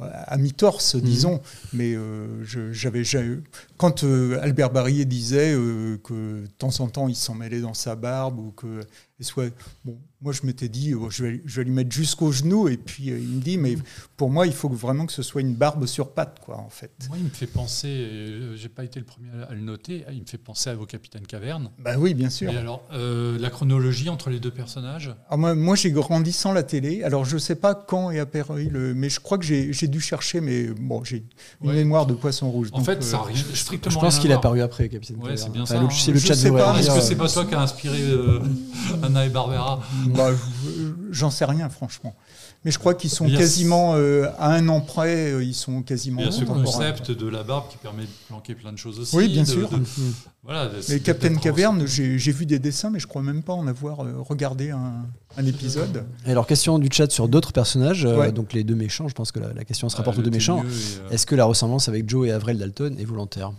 à 0.00 0.36
mi-torse, 0.36 0.94
mhm. 0.94 1.00
disons. 1.02 1.40
Mais 1.72 1.94
euh, 1.94 2.44
j'avais 2.72 3.04
quand 3.76 4.04
euh, 4.04 4.38
Albert 4.42 4.70
Barillet 4.70 5.04
disait 5.04 5.54
euh, 5.54 5.98
que 5.98 6.42
de 6.42 6.46
temps 6.58 6.80
en 6.80 6.88
temps 6.88 7.08
il 7.08 7.16
s'en 7.16 7.34
mêlait 7.34 7.60
dans 7.60 7.74
sa 7.74 7.96
barbe 7.96 8.38
ou 8.38 8.50
que 8.52 8.80
soit 9.20 9.54
bon, 9.86 9.96
moi 10.20 10.34
je 10.34 10.44
m'étais 10.44 10.68
dit 10.68 10.92
je, 11.08 11.24
vais, 11.24 11.40
je, 11.46 11.56
vais, 11.56 11.64
lui 11.64 11.70
mettre 11.70 11.92
jusqu'au 11.92 12.30
genou 12.30 12.68
et 12.68 12.76
puis 12.76 13.04
il 13.04 13.36
me 13.36 13.40
dit 13.40 13.56
mais 13.56 13.78
pour 14.18 14.28
moi 14.28 14.46
il 14.46 14.52
faut 14.52 14.68
vraiment 14.68 15.06
que 15.06 15.14
ce 15.14 15.22
soit 15.22 15.40
une 15.40 15.54
barbe 15.54 15.86
sur 15.86 16.10
patte 16.10 16.40
quoi 16.44 16.58
en 16.58 16.68
fait. 16.68 16.92
Moi 17.08 17.16
il 17.16 17.24
me 17.24 17.30
fait 17.30 17.46
penser, 17.46 18.52
j'ai 18.54 18.68
pas 18.68 18.84
été 18.84 19.00
le 19.00 19.06
premier 19.06 19.30
à 19.48 19.54
le 19.54 19.60
noter, 19.60 20.04
il 20.12 20.20
me 20.20 20.26
fait 20.26 20.36
penser 20.36 20.68
à 20.68 20.74
vos 20.74 20.84
capitaines 20.84 21.26
caverne. 21.26 21.70
Bah 21.78 21.94
oui 21.96 22.12
bien 22.12 22.28
sûr. 22.28 22.52
Et 22.52 22.56
alors 22.56 22.82
la 22.92 23.48
chronologie 23.48 24.10
entre 24.10 24.28
les 24.28 24.40
deux 24.40 24.50
personnages? 24.50 25.14
Ah, 25.30 25.38
moi, 25.38 25.54
moi 25.54 25.74
j'ai 25.74 25.90
grandi 25.90 26.32
sans 26.32 26.52
la 26.52 26.62
télé, 26.62 27.02
alors 27.02 27.24
je 27.24 27.38
sais 27.38 27.54
pas 27.54 27.74
quand 27.74 28.10
est 28.10 28.18
apparu 28.18 28.68
le, 28.70 28.94
mais 28.94 29.08
je 29.08 29.20
crois 29.20 29.38
que 29.38 29.44
j'ai 29.44 29.88
dû 29.88 30.00
chercher, 30.00 30.42
mais 30.42 30.66
bon, 30.66 31.02
j'ai 31.02 31.24
une 31.62 31.72
mémoire 31.72 32.04
de 32.04 32.14
poisson 32.14 32.50
rouge. 32.50 32.68
En 32.72 32.84
fait, 32.84 33.02
ça 33.02 33.20
arrive 33.20 33.46
euh, 33.48 33.54
strictement. 33.78 34.00
Je 34.00 34.06
pense 34.06 34.18
qu'il 34.18 34.30
est 34.30 34.34
apparu 34.34 34.60
après, 34.60 34.88
Capitaine. 34.88 35.16
Ouais, 35.22 35.36
c'est 35.36 35.50
bien 35.50 35.66
ça. 35.66 35.74
Le, 35.74 35.86
hein. 35.86 35.88
le 35.88 36.18
chat 36.18 36.34
Est-ce 36.34 36.94
que 36.94 37.00
c'est 37.00 37.16
pas 37.16 37.28
toi 37.28 37.44
qui 37.44 37.54
a 37.54 37.60
inspiré 37.60 38.00
euh, 38.00 38.40
Anna 39.02 39.26
et 39.26 39.28
Barbera 39.28 39.80
bah, 40.06 40.30
J'en 41.10 41.30
sais 41.30 41.44
rien, 41.44 41.68
franchement. 41.68 42.14
Mais 42.64 42.70
je 42.70 42.78
crois 42.78 42.94
qu'ils 42.94 43.10
sont 43.10 43.28
quasiment 43.28 43.94
euh, 43.94 44.30
à 44.38 44.52
un 44.52 44.68
an 44.68 44.80
près, 44.80 45.44
ils 45.44 45.54
sont 45.54 45.82
quasiment. 45.82 46.22
Il 46.22 46.26
y 46.26 46.28
a 46.28 46.32
ce 46.32 46.44
concept 46.44 47.10
de 47.10 47.28
la 47.28 47.42
barbe 47.42 47.68
qui 47.68 47.76
permet 47.76 48.04
de 48.04 48.08
planquer 48.28 48.54
plein 48.54 48.72
de 48.72 48.78
choses 48.78 48.98
aussi. 49.00 49.14
Oui, 49.14 49.28
bien 49.28 49.44
sûr. 49.44 49.68
Voilà, 50.42 50.70
mais 50.88 51.00
Captain 51.00 51.34
Caverne, 51.34 51.86
j'ai 51.86 52.32
vu 52.32 52.46
des 52.46 52.58
dessins, 52.58 52.90
mais 52.90 53.00
je 53.00 53.06
crois 53.06 53.22
même 53.22 53.42
pas 53.42 53.52
en 53.52 53.66
avoir 53.66 53.98
regardé 54.28 54.70
un, 54.70 55.04
un 55.36 55.46
épisode. 55.46 56.04
Et 56.26 56.30
alors, 56.30 56.46
question 56.46 56.78
du 56.78 56.88
chat 56.90 57.10
sur 57.10 57.28
d'autres 57.28 57.52
personnages, 57.52 58.04
euh, 58.04 58.30
donc 58.30 58.52
les 58.52 58.64
deux 58.64 58.74
méchants, 58.74 59.08
je 59.08 59.14
pense 59.14 59.32
que 59.32 59.40
la, 59.40 59.64
question 59.64 59.88
se 59.88 59.96
rapporte 59.96 60.18
aux 60.18 60.22
deux 60.22 60.30
méchants. 60.30 60.62
Euh, 60.64 61.10
Est-ce 61.10 61.26
que 61.26 61.34
la 61.34 61.44
ressemblance 61.44 61.88
avec 61.88 62.08
Joe 62.08 62.28
et 62.28 62.32
Avril 62.32 62.58
Dalton 62.58 62.96
est 62.98 63.04
volontaire? 63.04 63.52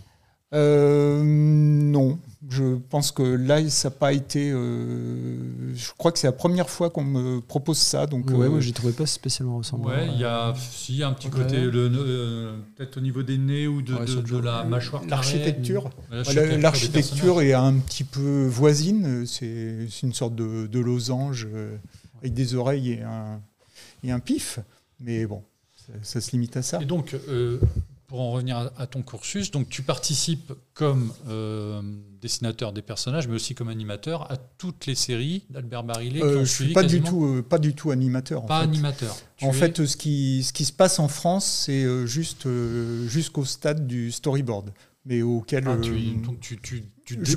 Euh, 0.54 1.22
Non. 1.24 2.18
Je 2.48 2.76
pense 2.76 3.10
que 3.10 3.22
là, 3.22 3.68
ça 3.68 3.88
n'a 3.88 3.94
pas 3.96 4.12
été. 4.12 4.50
je 4.50 5.92
crois 5.98 6.12
que 6.12 6.18
c'est 6.20 6.28
la 6.28 6.32
première 6.32 6.70
fois 6.70 6.90
qu'on 6.90 7.02
me 7.02 7.40
propose 7.40 7.78
ça. 7.78 8.06
Donc, 8.06 8.30
ouais, 8.30 8.48
moi, 8.48 8.60
je 8.60 8.70
trouvais 8.70 8.92
pas 8.92 9.06
spécialement 9.06 9.58
ressemblant. 9.58 9.90
Ouais, 9.90 10.06
il 10.12 10.20
y 10.20 10.24
a 10.24 10.54
si, 10.56 11.02
un 11.02 11.12
petit 11.12 11.28
côté, 11.28 11.56
peut-être 12.76 12.98
au 12.98 13.00
niveau 13.00 13.24
des 13.24 13.36
nez 13.36 13.66
ou 13.66 13.82
de, 13.82 13.94
de, 13.94 14.38
la 14.38 14.62
mâchoire. 14.62 15.02
L'architecture. 15.08 15.90
L'architecture 16.10 17.42
est 17.42 17.54
un 17.54 17.74
petit 17.74 18.04
peu 18.04 18.46
voisine. 18.46 19.26
C'est 19.26 19.88
une 20.04 20.14
sorte 20.14 20.36
de, 20.36 20.68
de 20.68 20.78
losange 20.78 21.48
avec 22.20 22.32
des 22.32 22.54
oreilles 22.54 22.92
et 22.92 23.02
un, 23.02 23.40
et 24.04 24.12
un 24.12 24.20
pif. 24.20 24.60
Mais 25.00 25.26
bon, 25.26 25.42
ça, 26.02 26.20
se 26.20 26.30
limite 26.32 26.56
à 26.56 26.62
ça. 26.62 26.80
Et 26.80 26.86
donc, 26.86 27.14
euh, 27.28 27.60
pour 28.06 28.20
en 28.20 28.30
revenir 28.30 28.70
à, 28.76 28.86
ton 28.86 29.02
cursus, 29.02 29.50
donc 29.50 29.68
tu 29.68 29.82
participes 29.82 30.52
comme 30.74 31.12
euh, 31.28 31.82
dessinateur 32.20 32.72
des 32.72 32.82
personnages, 32.82 33.26
mais 33.26 33.34
aussi 33.34 33.54
comme 33.54 33.68
animateur 33.68 34.30
à 34.30 34.36
toutes 34.36 34.86
les 34.86 34.94
séries 34.94 35.44
d'Albert 35.50 35.82
Barillet. 35.82 36.22
Euh, 36.22 36.44
je 36.44 36.64
suis 36.64 36.72
pas 36.72 36.82
du 36.82 37.00
tout, 37.00 37.42
pas 37.48 37.58
du 37.58 37.74
tout 37.74 37.90
animateur. 37.90 38.46
Pas 38.46 38.60
animateur. 38.60 39.16
en 39.42 39.52
fait, 39.52 39.84
ce 39.84 39.96
qui, 39.96 40.44
ce 40.44 40.52
qui 40.52 40.64
se 40.64 40.72
passe 40.72 40.98
en 40.98 41.08
France, 41.08 41.64
c'est 41.66 42.06
juste 42.06 42.48
jusqu'au 43.06 43.44
stade 43.44 43.86
du 43.86 44.12
storyboard 44.12 44.72
mais 45.06 45.22
auquel. 45.22 45.64
Ah, 45.66 45.76
tu, 45.80 45.92
donc 46.16 46.40
tu, 46.40 46.58
tu, 46.58 46.84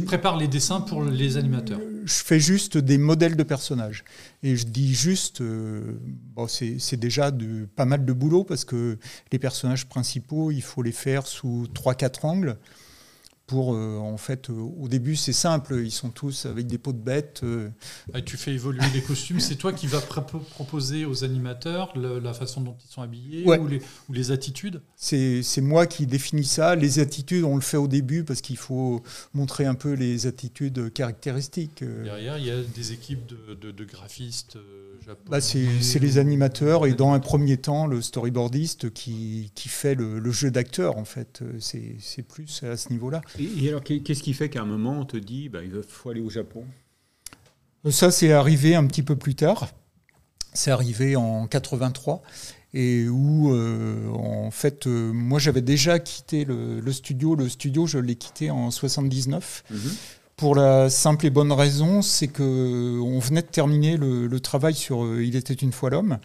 prépares 0.06 0.38
les 0.38 0.48
dessins 0.48 0.82
pour 0.82 1.04
les 1.04 1.38
animateurs. 1.38 1.80
Je 2.06 2.14
fais 2.14 2.40
juste 2.40 2.78
des 2.78 2.98
modèles 2.98 3.36
de 3.36 3.44
personnages. 3.44 4.04
Et 4.42 4.56
je 4.56 4.66
dis 4.66 4.94
juste, 4.94 5.42
euh, 5.42 6.00
bon, 6.36 6.48
c'est 6.48 6.98
déjà 6.98 7.32
de, 7.32 7.68
pas 7.76 7.86
mal 7.86 8.06
de 8.06 8.14
boulot 8.14 8.44
parce 8.44 8.66
que 8.66 8.98
les 9.32 9.40
personnages 9.40 9.88
principaux, 9.88 10.52
il 10.52 10.62
faut 10.62 10.82
les 10.82 10.92
faire 10.92 11.28
sous 11.28 11.68
3-4 11.74 12.26
angles 12.26 12.58
pour 13.50 13.74
euh, 13.74 13.98
en 13.98 14.18
fait 14.18 14.52
euh, 14.52 14.54
au 14.54 14.88
début 14.88 15.16
c'est 15.16 15.34
simple 15.34 15.82
ils 15.84 15.90
sont 15.90 16.12
tous 16.12 16.46
avec 16.46 16.68
des 16.68 16.78
peaux 16.78 16.94
de 16.94 17.00
bêtes 17.00 17.42
euh. 17.44 17.70
tu 18.24 18.38
fais 18.38 18.54
évoluer 18.54 18.84
les 18.94 19.02
costumes 19.02 19.40
c'est 19.40 19.56
toi 19.56 19.74
qui 19.74 19.88
vas 19.88 20.02
proposer 20.02 21.04
aux 21.06 21.24
animateurs 21.24 21.98
la 21.98 22.34
façon 22.36 22.62
dont 22.62 22.76
ils 22.86 22.94
sont 22.94 23.02
habillés 23.02 23.44
ou, 23.48 23.68
les, 23.68 23.82
ou, 24.08 24.14
les, 24.14 24.30
attitudes? 24.30 24.82
C'est 24.96 25.62
moi 25.62 25.88
qui 25.88 26.06
définis 26.06 26.44
ça. 26.44 26.76
Les 26.76 27.00
attitudes 27.00 27.44
on 27.44 27.56
le 27.56 27.62
fait 27.62 27.78
au 27.78 27.88
début 27.88 28.24
parce 28.24 28.42
qu'il 28.42 28.58
faut 28.58 29.02
montrer 29.34 29.66
un 29.66 29.74
peu 29.74 29.94
les 29.94 30.28
attitudes 30.28 30.94
caractéristiques 30.94 31.84
derrière 31.84 32.38
il 32.38 32.46
y 32.46 32.52
a 32.52 32.62
des 32.62 32.92
équipes 32.92 33.26
de, 33.26 33.72
de, 33.72 33.84
graphistes 33.84 34.60
bah, 35.28 35.42
c'est 35.42 36.00
les 36.00 36.20
animateurs 36.20 36.86
et 36.86 36.94
dans 36.94 37.14
un 37.14 37.20
premier 37.20 37.58
temps 37.58 37.88
le 37.88 38.04
storyboardiste 38.04 38.94
qui, 38.94 39.52
qui 39.56 39.70
fait 39.70 39.96
le, 39.96 40.20
le 40.20 40.32
jeu 40.32 40.52
d'acteur 40.52 40.98
en 40.98 41.06
fait. 41.06 41.42
C'est 41.60 42.22
plus 42.22 42.62
à 42.62 42.78
ce 42.78 42.90
niveau 42.90 43.10
là 43.10 43.22
et, 43.40 43.70
alors, 43.70 43.84
qu'est-ce 43.84 44.24
qui 44.24 44.34
fait 44.34 44.50
qu'à 44.50 44.62
un 44.62 44.66
moment, 44.66 45.00
on 45.00 45.06
te 45.06 45.18
dit, 45.18 45.50
bah, 45.50 45.60
il 45.64 45.72
faut 45.88 46.10
aller 46.10 46.22
au 46.22 46.30
Japon? 46.30 46.66
Ça, 47.90 48.12
c'est 48.12 48.32
arrivé 48.32 48.76
un 48.76 48.86
petit 48.86 49.04
peu 49.04 49.16
plus 49.16 49.36
tard. 49.36 49.70
C'est 50.54 50.72
arrivé 50.72 51.16
en 51.16 51.48
83 51.48 52.22
et 52.74 53.08
où 53.08 53.54
euh, 53.54 54.10
en 54.10 54.52
fait 54.52 54.86
euh, 54.86 55.12
moi 55.12 55.40
j'avais 55.40 55.62
déjà 55.62 56.00
quitté 56.00 56.46
le, 56.46 56.92
studio. 56.92 57.36
Le 57.36 57.50
studio 57.50 57.88
je 57.88 57.98
l'ai 57.98 58.16
quitté 58.16 58.52
en 58.52 58.72
79 58.72 59.64
mhm. 59.70 59.80
pour 60.36 60.56
la 60.56 60.90
simple 60.90 61.26
et 61.26 61.30
bonne 61.30 61.52
raison, 61.52 62.02
c'est 62.02 62.28
que 62.28 63.00
on 63.00 63.20
venait 63.20 63.42
de 63.42 63.48
terminer 63.48 63.98
le, 63.98 64.40
travail 64.40 64.74
sur 64.74 65.04
euh, 65.04 65.24
Il 65.24 65.36
était 65.36 65.54
une 65.54 65.72
fois 65.72 65.90
l'homme. 65.90 66.20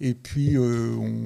Et 0.00 0.14
puis 0.14 0.56
on, 0.58 1.22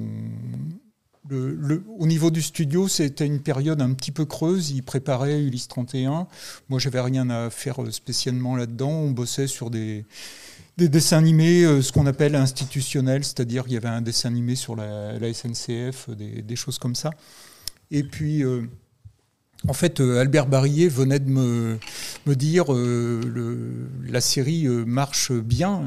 au 1.31 2.07
niveau 2.07 2.31
du 2.31 2.41
studio, 2.41 2.87
c'était 2.87 3.25
une 3.25 3.41
période 3.41 3.81
un 3.81 3.93
petit 3.93 4.11
peu 4.11 4.25
creuse. 4.25 4.71
Ils 4.71 4.83
préparaient 4.83 5.41
Ulysse 5.41 5.67
31. 5.67 6.27
Moi, 6.69 6.79
j'avais 6.79 7.01
rien 7.01 7.29
à 7.29 7.49
faire 7.49 7.81
euh, 7.81 7.91
spécialement 7.91 8.55
là-dedans. 8.55 8.89
On 8.89 9.11
bossait 9.11 9.47
sur 9.47 9.69
des, 9.69 10.05
des 10.77 10.89
dessins 10.89 11.17
animés, 11.17 11.63
euh, 11.63 11.81
ce 11.81 11.91
qu'on 11.91 12.05
appelle 12.05 12.35
institutionnels, 12.35 13.23
c'est-à-dire 13.23 13.63
qu'il 13.63 13.73
y 13.73 13.77
avait 13.77 13.87
un 13.87 14.01
dessin 14.01 14.29
animé 14.29 14.55
sur 14.55 14.75
la, 14.75 15.17
SNCF, 15.33 16.09
des, 16.11 16.41
des, 16.41 16.55
choses 16.55 16.79
comme 16.79 16.95
ça. 16.95 17.11
Et 17.91 18.03
puis, 18.03 18.43
euh, 18.43 18.63
en 19.67 19.73
fait, 19.73 19.99
euh, 19.99 20.21
Albert 20.21 20.45
Barillet 20.45 20.87
venait 20.87 21.19
de 21.19 21.29
me, 21.29 21.79
dire 22.27 22.71
euh, 22.73 23.21
le, 23.25 23.89
la 24.07 24.21
série 24.21 24.67
euh, 24.67 24.85
marche 24.85 25.31
bien, 25.31 25.81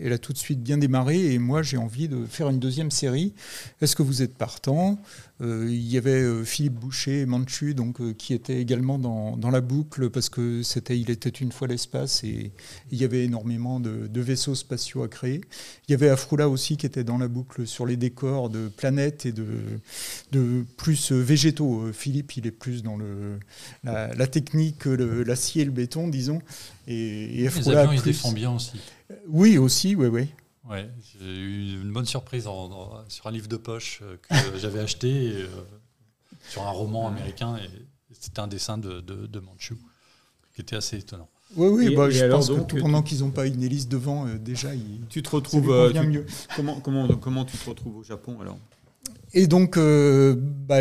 elle 0.00 0.12
a 0.12 0.18
tout 0.18 0.32
de 0.32 0.38
suite 0.38 0.62
bien 0.62 0.78
démarré 0.78 1.32
et 1.32 1.38
moi 1.38 1.62
j'ai 1.62 1.76
envie 1.76 2.08
de 2.08 2.26
faire 2.26 2.48
une 2.48 2.58
deuxième 2.58 2.90
série. 2.90 3.34
Est-ce 3.80 3.94
que 3.94 4.02
vous 4.02 4.22
êtes 4.22 4.34
partant? 4.34 4.98
Euh, 5.31 5.31
il 5.42 5.90
y 5.90 5.98
avait 5.98 6.22
euh, 6.22 6.44
Philippe 6.44 6.74
Boucher, 6.74 7.26
Manchu, 7.26 7.74
donc, 7.74 8.00
euh, 8.00 8.12
qui 8.12 8.32
était 8.32 8.60
également 8.60 8.98
dans, 8.98 9.36
dans, 9.36 9.50
la 9.50 9.60
boucle 9.60 10.08
parce 10.08 10.28
que 10.28 10.62
c'était 10.62 10.98
Il 10.98 11.10
était 11.10 11.30
une 11.30 11.50
fois 11.50 11.66
l'espace 11.66 12.22
et 12.22 12.52
il 12.92 12.98
y 13.00 13.04
avait 13.04 13.24
énormément 13.24 13.80
de, 13.80 14.06
de, 14.06 14.20
vaisseaux 14.20 14.54
spatiaux 14.54 15.02
à 15.02 15.08
créer. 15.08 15.40
Il 15.88 15.92
y 15.92 15.94
avait 15.94 16.10
Afroula 16.10 16.48
aussi 16.48 16.76
qui 16.76 16.86
était 16.86 17.02
dans 17.02 17.18
la 17.18 17.26
boucle 17.26 17.66
sur 17.66 17.86
les 17.86 17.96
décors 17.96 18.50
de 18.50 18.68
planètes 18.68 19.26
et 19.26 19.32
de, 19.32 19.46
de 20.30 20.64
plus 20.76 21.10
végétaux. 21.10 21.90
Philippe, 21.92 22.36
il 22.36 22.46
est 22.46 22.52
plus 22.52 22.84
dans 22.84 22.96
le, 22.96 23.40
la, 23.82 24.14
la 24.14 24.26
technique, 24.28 24.84
l'acier 24.84 25.62
et 25.62 25.64
le 25.64 25.72
béton, 25.72 26.06
disons. 26.06 26.40
Et, 26.86 27.42
et 27.42 27.48
Afroula, 27.48 27.82
les 27.82 27.88
avions, 27.88 28.02
plus... 28.02 28.22
ils 28.24 28.34
bien 28.34 28.52
aussi. 28.52 28.80
Oui, 29.28 29.58
aussi, 29.58 29.96
oui, 29.96 30.06
oui. 30.06 30.28
Ouais, 30.68 30.88
j'ai 31.18 31.26
eu 31.26 31.80
une 31.80 31.92
bonne 31.92 32.06
surprise 32.06 32.48
sur 33.08 33.26
un 33.26 33.30
livre 33.32 33.48
de 33.48 33.56
poche 33.56 34.00
euh, 34.02 34.16
que 34.22 34.58
j'avais 34.58 34.78
acheté 34.78 35.32
euh, 35.32 35.48
sur 36.48 36.62
un 36.62 36.70
roman 36.70 37.08
américain 37.08 37.56
et 37.56 37.68
c'était 38.12 38.40
un 38.40 38.46
dessin 38.46 38.78
de, 38.78 39.00
de, 39.00 39.40
Manchu 39.40 39.74
qui 40.54 40.60
était 40.60 40.76
assez 40.76 40.98
étonnant. 40.98 41.28
Oui, 41.56 41.68
oui, 41.68 41.96
bah, 41.96 42.10
je 42.10 42.24
pense 42.26 42.48
que 42.48 42.80
pendant 42.80 43.02
qu'ils 43.02 43.20
n'ont 43.20 43.30
pas 43.30 43.46
une 43.46 43.62
hélice 43.62 43.88
devant, 43.88 44.26
euh, 44.26 44.38
déjà, 44.38 44.68
tu 45.08 45.22
te 45.22 45.30
retrouves 45.30 45.90
bien 45.90 46.04
mieux. 46.04 46.26
Comment, 46.56 46.80
comment, 46.80 47.08
comment 47.08 47.44
tu 47.44 47.56
te 47.56 47.68
retrouves 47.68 47.96
au 47.96 48.02
Japon 48.04 48.38
alors? 48.40 48.58
Et 49.34 49.46
donc, 49.46 49.78
bah, 49.78 50.78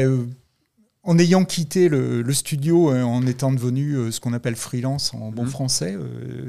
en 1.03 1.17
ayant 1.17 1.45
quitté 1.45 1.89
le, 1.89 2.33
studio, 2.33 2.91
en 2.91 3.25
étant 3.25 3.51
devenu 3.51 4.11
ce 4.11 4.19
qu'on 4.19 4.33
appelle 4.33 4.55
freelance 4.55 5.13
en 5.13 5.31
bon 5.31 5.45
mmh. 5.45 5.47
français, 5.47 5.97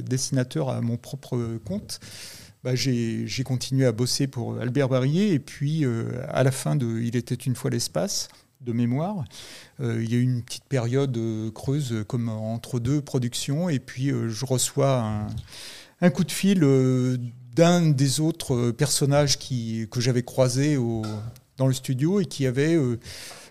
dessinateur 0.04 0.68
à 0.68 0.80
mon 0.80 0.96
propre 0.96 1.58
compte, 1.64 2.00
bah, 2.64 2.76
j'ai 2.76 3.42
continué 3.44 3.86
à 3.86 3.92
bosser 3.92 4.28
pour 4.28 4.58
Albert 4.60 4.88
Barrier. 4.88 5.32
Et 5.32 5.38
puis, 5.38 5.84
euh, 5.84 6.24
à 6.28 6.44
la 6.44 6.52
fin 6.52 6.76
de 6.76 7.00
Il 7.00 7.16
était 7.16 7.34
une 7.34 7.56
fois 7.56 7.70
l'espace, 7.70 8.28
de 8.60 8.72
mémoire, 8.72 9.24
euh, 9.80 10.00
il 10.00 10.12
y 10.12 10.14
a 10.14 10.18
eu 10.18 10.22
une 10.22 10.42
petite 10.42 10.66
période 10.66 11.16
euh, 11.16 11.50
creuse, 11.50 12.04
comme 12.06 12.28
entre 12.28 12.78
deux 12.78 13.00
productions. 13.00 13.68
Et 13.68 13.80
puis, 13.80 14.10
je 14.10 14.44
reçois 14.44 15.26
un, 16.00 16.10
coup 16.10 16.22
de 16.22 16.30
fil 16.30 16.60
d'un 17.56 17.90
des 17.90 18.20
autres 18.20 18.70
personnages 18.70 19.38
qui, 19.38 19.88
que 19.90 20.00
j'avais 20.00 20.22
croisé 20.22 20.76
dans 21.56 21.66
le 21.66 21.74
studio 21.74 22.20
et 22.20 22.26
qui 22.26 22.46
avait 22.46 22.78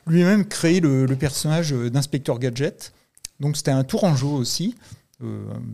lui-même 0.07 0.45
créé 0.45 0.79
le, 0.79 1.05
le 1.05 1.15
personnage 1.17 1.73
d'inspecteur 1.73 2.39
Gadget. 2.39 2.93
Donc, 3.41 3.57
c'était 3.57 3.71
un 3.71 3.83
tourangeau 3.83 4.31
aussi. 4.31 4.75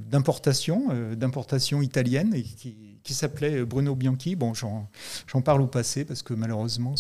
D'importation, 0.09 0.87
d'importation 1.15 1.81
italienne 1.81 2.33
et 2.33 2.43
qui, 2.43 3.13
s'appelait 3.13 3.63
Bruno 3.63 3.95
Bianchi. 3.95 4.35
Bon, 4.35 4.53
j'en 4.53 5.41
parle 5.41 5.61
au 5.61 5.67
passé 5.67 6.03
parce 6.03 6.21
que 6.23 6.33
malheureusement, 6.33 6.95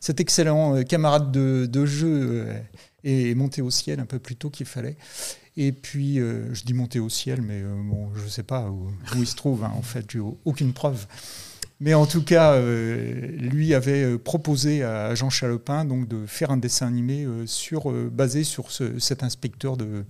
cet 0.00 0.20
excellent 0.20 0.76
euh, 0.76 0.82
camarade 0.82 1.30
de, 1.30 1.86
jeu 1.86 2.46
euh, 2.46 2.60
est 3.04 3.34
monté 3.34 3.62
au 3.62 3.70
ciel 3.70 4.00
un 4.00 4.06
peu 4.06 4.18
plus 4.18 4.36
tôt 4.36 4.50
qu'il 4.50 4.66
fallait. 4.66 4.96
Et 5.56 5.72
puis, 5.72 6.20
euh, 6.20 6.52
je 6.54 6.64
dis 6.64 6.74
monté 6.74 7.00
au 7.00 7.08
ciel, 7.08 7.42
mais 7.42 7.62
bon, 7.62 8.10
je 8.14 8.24
ne 8.24 8.28
sais 8.28 8.42
pas 8.42 8.70
où, 8.70 8.90
il 9.16 9.26
se 9.26 9.34
trouve. 9.34 9.64
Hein, 9.64 9.72
en 9.76 9.82
fait, 9.82 10.06
aucune 10.44 10.72
preuve. 10.72 11.06
Mais 11.80 11.94
en 11.94 12.06
tout 12.06 12.22
cas, 12.22 12.54
euh, 12.54 13.28
lui 13.36 13.72
avait 13.72 14.02
euh, 14.02 14.18
proposé 14.18 14.82
à 14.82 15.14
Jean 15.14 15.30
Chalopin 15.30 15.84
donc, 15.84 16.08
de 16.08 16.26
faire 16.26 16.50
un 16.50 16.56
dessin 16.56 16.88
animé 16.88 17.24
euh, 17.24 17.46
sur, 17.46 17.92
basé 17.92 18.42
sur 18.42 18.72
cet 18.72 19.22
inspecteur 19.22 19.76
de, 19.76 20.04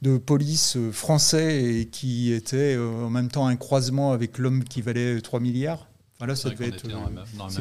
de 0.00 0.16
police 0.16 0.78
français 0.90 1.80
et 1.80 1.86
qui 1.86 2.32
était 2.32 2.78
en 2.78 3.10
même 3.10 3.28
temps 3.28 3.46
un 3.46 3.56
croisement 3.56 4.12
avec 4.12 4.38
l'homme 4.38 4.64
qui 4.64 4.80
valait 4.80 5.20
3 5.20 5.40
milliards. 5.40 5.86
Voilà, 6.18 6.36
ça 6.36 6.50
devait 6.50 6.68
être 6.68 6.84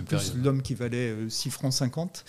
plus 0.06 0.34
l'homme 0.42 0.62
qui 0.62 0.76
valait 0.76 1.16
6 1.28 1.50
francs 1.50 1.74
50. 1.74 2.24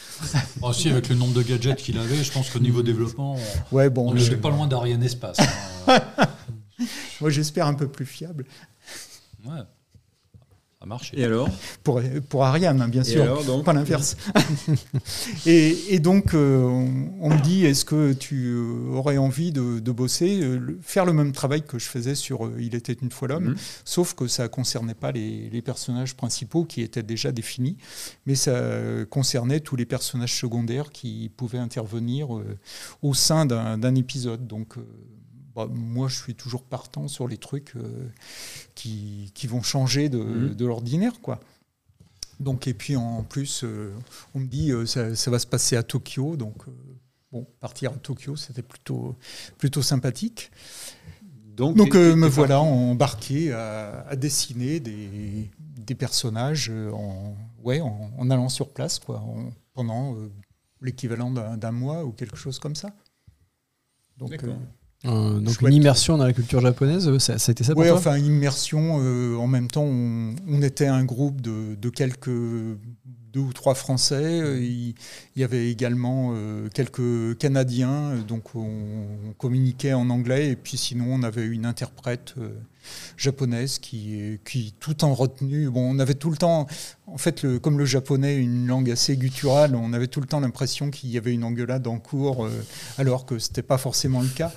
Aussi, 0.62 0.89
avec 0.89 1.11
le 1.11 1.15
nombre 1.15 1.35
de 1.35 1.43
gadgets 1.43 1.77
qu'il 1.77 1.99
avait, 1.99 2.24
je 2.24 2.32
pense 2.32 2.49
qu'au 2.49 2.59
niveau 2.59 2.82
développement, 2.82 3.36
ouais, 3.70 3.90
bon, 3.90 4.11
on 4.11 4.15
n'est 4.15 4.36
pas 4.36 4.51
loin 4.51 4.66
d'Ariane 4.66 5.03
Espace. 5.03 5.39
Hein. 5.86 6.01
Moi, 7.20 7.28
j'espère 7.28 7.66
un 7.66 7.74
peu 7.74 7.86
plus 7.86 8.07
fiable. 8.07 8.47
Ouais 9.44 9.61
marche. 10.86 11.12
Et 11.14 11.24
alors 11.24 11.48
pour, 11.82 12.00
pour 12.28 12.44
Ariane, 12.44 12.80
hein, 12.80 12.88
bien 12.88 13.04
sûr, 13.04 13.42
pas 13.64 13.72
l'inverse. 13.72 14.16
et, 15.46 15.98
donc, 15.98 16.34
euh, 16.34 16.62
on, 17.20 17.30
me 17.30 17.42
dit, 17.42 17.64
est-ce 17.66 17.84
que 17.84 18.12
tu 18.12 18.46
euh, 18.46 18.94
aurais 18.94 19.18
envie 19.18 19.52
de, 19.52 19.90
bosser, 19.92 20.40
euh, 20.42 20.78
faire 20.82 21.04
le 21.04 21.12
même 21.12 21.32
travail 21.32 21.62
que 21.62 21.78
je 21.78 21.86
faisais 21.86 22.14
sur 22.14 22.50
Il 22.59 22.74
était 22.74 22.92
une 22.92 23.10
fois 23.10 23.28
l'homme, 23.28 23.50
mhm. 23.50 23.56
sauf 23.84 24.14
que 24.14 24.26
ça 24.26 24.44
ne 24.44 24.48
concernait 24.48 24.94
pas 24.94 25.12
les, 25.12 25.48
les, 25.50 25.62
personnages 25.62 26.14
principaux 26.14 26.64
qui 26.64 26.82
étaient 26.82 27.02
déjà 27.02 27.32
définis, 27.32 27.76
mais 28.26 28.34
ça 28.34 28.52
concernait 29.10 29.60
tous 29.60 29.76
les 29.76 29.86
personnages 29.86 30.38
secondaires 30.38 30.90
qui 30.90 31.30
pouvaient 31.36 31.59
intervenir 31.59 32.28
au 33.00 33.14
sein 33.14 33.46
d'un 33.46 33.94
épisode. 33.94 34.46
Donc, 34.46 34.74
bah, 35.54 35.66
moi, 35.70 36.08
je 36.08 36.16
suis 36.16 36.34
toujours 36.34 36.64
partant 36.64 37.08
sur 37.08 37.28
les 37.28 37.36
trucs 37.36 37.76
euh, 37.76 38.08
qui, 38.74 39.30
qui, 39.34 39.46
vont 39.46 39.62
changer 39.62 40.08
de, 40.08 40.18
mhm. 40.18 40.54
de 40.54 40.66
l'ordinaire, 40.66 41.20
quoi. 41.20 41.40
Donc, 42.40 42.66
et 42.66 42.74
puis 42.74 42.96
en 42.96 43.22
plus, 43.22 43.62
euh, 43.62 43.92
on 44.34 44.40
me 44.40 44.46
dit 44.46 44.72
euh, 44.72 44.86
ça, 44.86 45.14
ça, 45.14 45.30
va 45.30 45.38
se 45.38 45.46
passer 45.46 45.76
à 45.76 45.82
Tokyo, 45.82 46.36
donc 46.36 46.64
bon, 47.30 47.46
partir 47.60 47.92
à 47.92 47.96
Tokyo, 47.96 48.34
c'était 48.34 48.62
plutôt, 48.62 49.14
plutôt 49.58 49.82
sympathique. 49.82 50.50
Donc, 51.54 51.76
donc 51.76 51.94
me 51.94 52.26
voilà 52.26 52.60
embarqué 52.60 53.52
à, 53.52 54.06
à, 54.08 54.16
dessiner 54.16 54.80
des, 54.80 55.50
des 55.58 55.94
personnages 55.94 56.70
en, 56.70 57.36
ouais, 57.62 57.80
en, 57.82 58.30
allant 58.30 58.48
sur 58.48 58.70
place, 58.70 58.98
quoi, 58.98 59.22
pendant 59.74 60.16
l'équivalent 60.80 61.30
d'un 61.30 61.72
mois 61.72 62.04
ou 62.04 62.12
quelque 62.12 62.36
chose 62.36 62.58
comme 62.58 62.74
ça. 62.74 62.90
Donc, 64.16 64.32
euh, 65.04 65.40
donc 65.40 65.60
une 65.62 65.72
immersion 65.74 66.16
dans 66.16 66.24
la 66.24 66.32
culture 66.32 66.60
japonaise, 66.60 67.08
euh, 67.08 67.18
ça, 67.18 67.38
ça 67.38 67.50
a 67.50 67.52
été 67.52 67.64
ça 67.64 67.72
pour 67.72 67.82
Oui, 67.82 67.88
toi? 67.88 67.98
enfin 67.98 68.18
immersion. 68.18 69.00
Euh, 69.00 69.36
en 69.36 69.48
même 69.48 69.68
temps, 69.68 69.82
on, 69.84 70.34
on, 70.48 70.62
était 70.62 70.86
un 70.86 71.04
groupe 71.04 71.40
de, 71.40 71.74
de 71.74 71.88
quelques 71.88 72.28
deux 72.28 73.40
ou 73.40 73.52
trois 73.52 73.74
Français. 73.74 74.60
Il, 74.62 74.94
y 75.34 75.42
avait 75.42 75.70
également 75.70 76.34
quelques 76.74 77.36
Canadiens, 77.38 78.16
donc 78.28 78.54
on, 78.54 79.32
communiquait 79.38 79.94
en 79.94 80.10
anglais. 80.10 80.50
Et 80.50 80.56
puis 80.56 80.76
sinon, 80.76 81.06
on 81.08 81.22
avait 81.22 81.46
une 81.46 81.66
interprète 81.66 82.34
japonaise 83.16 83.78
qui, 83.78 84.38
qui 84.44 84.74
tout 84.80 85.04
en 85.04 85.14
retenue. 85.14 85.68
Bon, 85.70 85.94
on 85.94 85.98
avait 85.98 86.14
tout 86.14 86.30
le 86.30 86.36
temps, 86.36 86.66
en 87.06 87.18
fait, 87.18 87.42
le, 87.42 87.59
comme 87.59 87.78
le 87.78 87.84
japonais 87.84 88.36
une 88.36 88.66
langue 88.66 88.90
assez 88.90 89.16
gutturale, 89.16 89.74
on 89.74 89.92
avait 89.92 90.06
tout 90.06 90.20
le 90.20 90.26
temps 90.26 90.40
l'impression 90.40 90.90
qu'il 90.90 91.10
y 91.10 91.18
avait 91.18 91.32
une 91.32 91.44
engueulade 91.44 91.86
en 91.86 91.98
cours, 91.98 92.48
alors 92.98 93.26
que 93.26 93.38
c'était 93.38 93.62
pas 93.62 93.78
forcément 93.78 94.22
le 94.22 94.28
cas. 94.28 94.52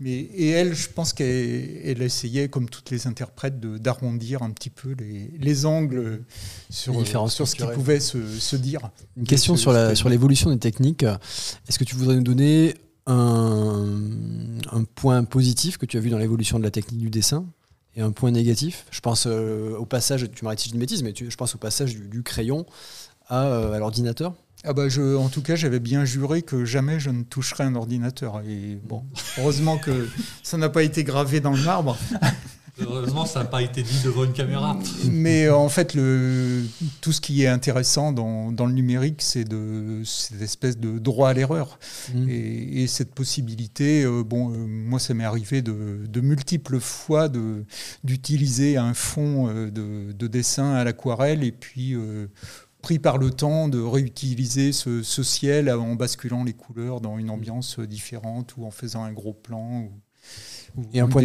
Mais, 0.00 0.12
et 0.12 0.50
elle, 0.50 0.74
je 0.74 0.88
pense 0.88 1.12
qu'elle 1.12 2.02
essayait, 2.02 2.48
comme 2.48 2.68
toutes 2.68 2.90
les 2.90 3.06
interprètes, 3.06 3.60
d'arrondir 3.60 4.42
un 4.42 4.50
petit 4.50 4.70
peu 4.70 4.94
les, 4.98 5.30
les 5.38 5.66
angles 5.66 6.22
sur, 6.70 6.94
sur 7.30 7.48
ce 7.48 7.54
qui 7.54 7.64
pouvait 7.74 8.00
se, 8.00 8.26
se, 8.38 8.56
dire. 8.56 8.90
Une 9.16 9.26
question 9.26 9.56
sur 9.56 9.72
l'évolution 10.08 10.50
des 10.50 10.58
techniques. 10.58 11.04
Est-ce 11.68 11.78
que 11.78 11.84
tu 11.84 11.96
voudrais 11.96 12.16
nous 12.16 12.22
donner 12.22 12.74
un, 13.06 13.98
un, 14.72 14.84
point 14.84 15.24
positif 15.24 15.78
que 15.78 15.86
tu 15.86 15.96
as 15.96 16.00
vu 16.00 16.10
dans 16.10 16.18
l'évolution 16.18 16.58
de 16.58 16.64
la 16.64 16.70
technique 16.70 17.00
du 17.00 17.10
dessin? 17.10 17.46
Et 17.96 18.02
un 18.02 18.12
point 18.12 18.30
négatif 18.30 18.86
Je 18.90 19.00
pense 19.00 19.26
euh, 19.26 19.76
au 19.76 19.86
passage, 19.86 20.28
tu 20.34 20.44
m'arrêtes 20.44 20.60
si 20.60 20.68
je 20.68 20.70
dis 20.70 20.76
une 20.76 20.80
bêtise, 20.80 21.02
mais 21.02 21.12
je 21.16 21.36
pense 21.36 21.54
au 21.54 21.58
passage 21.58 21.94
du, 21.96 22.22
crayon 22.22 22.66
à, 23.28 23.46
euh, 23.46 23.72
à 23.72 23.78
l'ordinateur. 23.78 24.34
Ah 24.62 24.74
bah 24.74 24.86
en 25.18 25.28
tout 25.30 25.40
cas, 25.40 25.56
j'avais 25.56 25.80
bien 25.80 26.04
juré 26.04 26.42
que 26.42 26.66
jamais 26.66 27.00
je 27.00 27.08
ne 27.08 27.22
toucherais 27.22 27.64
un 27.64 27.74
ordinateur. 27.74 28.42
Et 28.46 28.78
bon, 28.84 29.04
heureusement 29.38 29.78
que 29.78 30.06
ça 30.42 30.58
n'a 30.58 30.68
pas 30.68 30.82
été 30.82 31.02
gravé 31.02 31.40
dans 31.40 31.52
le 31.52 31.62
marbre. 31.62 31.96
Heureusement, 32.82 33.26
ça 33.26 33.40
n'a 33.40 33.46
pas 33.46 33.62
été 33.62 33.82
dit 33.82 34.00
devant 34.04 34.24
une 34.24 34.32
caméra. 34.32 34.78
Mais 35.10 35.48
en 35.48 35.68
fait, 35.68 35.94
le, 35.94 36.64
tout 37.00 37.12
ce 37.12 37.20
qui 37.20 37.42
est 37.42 37.48
intéressant 37.48 38.12
dans, 38.12 38.52
dans 38.52 38.66
le 38.66 38.72
numérique, 38.72 39.22
c'est 39.22 39.44
de 39.44 40.02
cette 40.04 40.42
espèce 40.42 40.78
de 40.78 40.98
droit 40.98 41.30
à 41.30 41.34
l'erreur. 41.34 41.78
Mmh. 42.14 42.28
Et, 42.28 42.82
et, 42.82 42.86
cette 42.86 43.14
possibilité, 43.14 44.04
euh, 44.04 44.22
bon, 44.24 44.52
euh, 44.52 44.56
moi, 44.66 44.98
ça 44.98 45.14
m'est 45.14 45.24
arrivé 45.24 45.62
de, 45.62 46.06
de, 46.06 46.20
multiples 46.20 46.80
fois 46.80 47.28
d'utiliser 48.04 48.76
un 48.76 48.94
fond 48.94 49.48
euh, 49.48 49.70
de, 49.70 50.12
de, 50.12 50.26
dessin 50.26 50.74
à 50.74 50.84
l'aquarelle 50.84 51.42
et 51.44 51.52
puis 51.52 51.96
pris 52.82 52.98
par 52.98 53.18
le 53.18 53.30
temps 53.30 53.68
de 53.68 53.80
réutiliser 53.80 54.72
ce, 54.72 55.02
ciel 55.02 55.70
en 55.70 55.94
basculant 55.94 56.44
les 56.44 56.52
couleurs 56.52 57.00
dans 57.00 57.18
une 57.18 57.30
ambiance 57.30 57.78
différente 57.80 58.54
ou 58.56 58.64
en 58.64 58.70
faisant 58.70 59.04
un 59.04 59.12
gros 59.12 59.34
plan. 59.34 59.88
Et 60.92 61.00
un, 61.00 61.08
point 61.08 61.22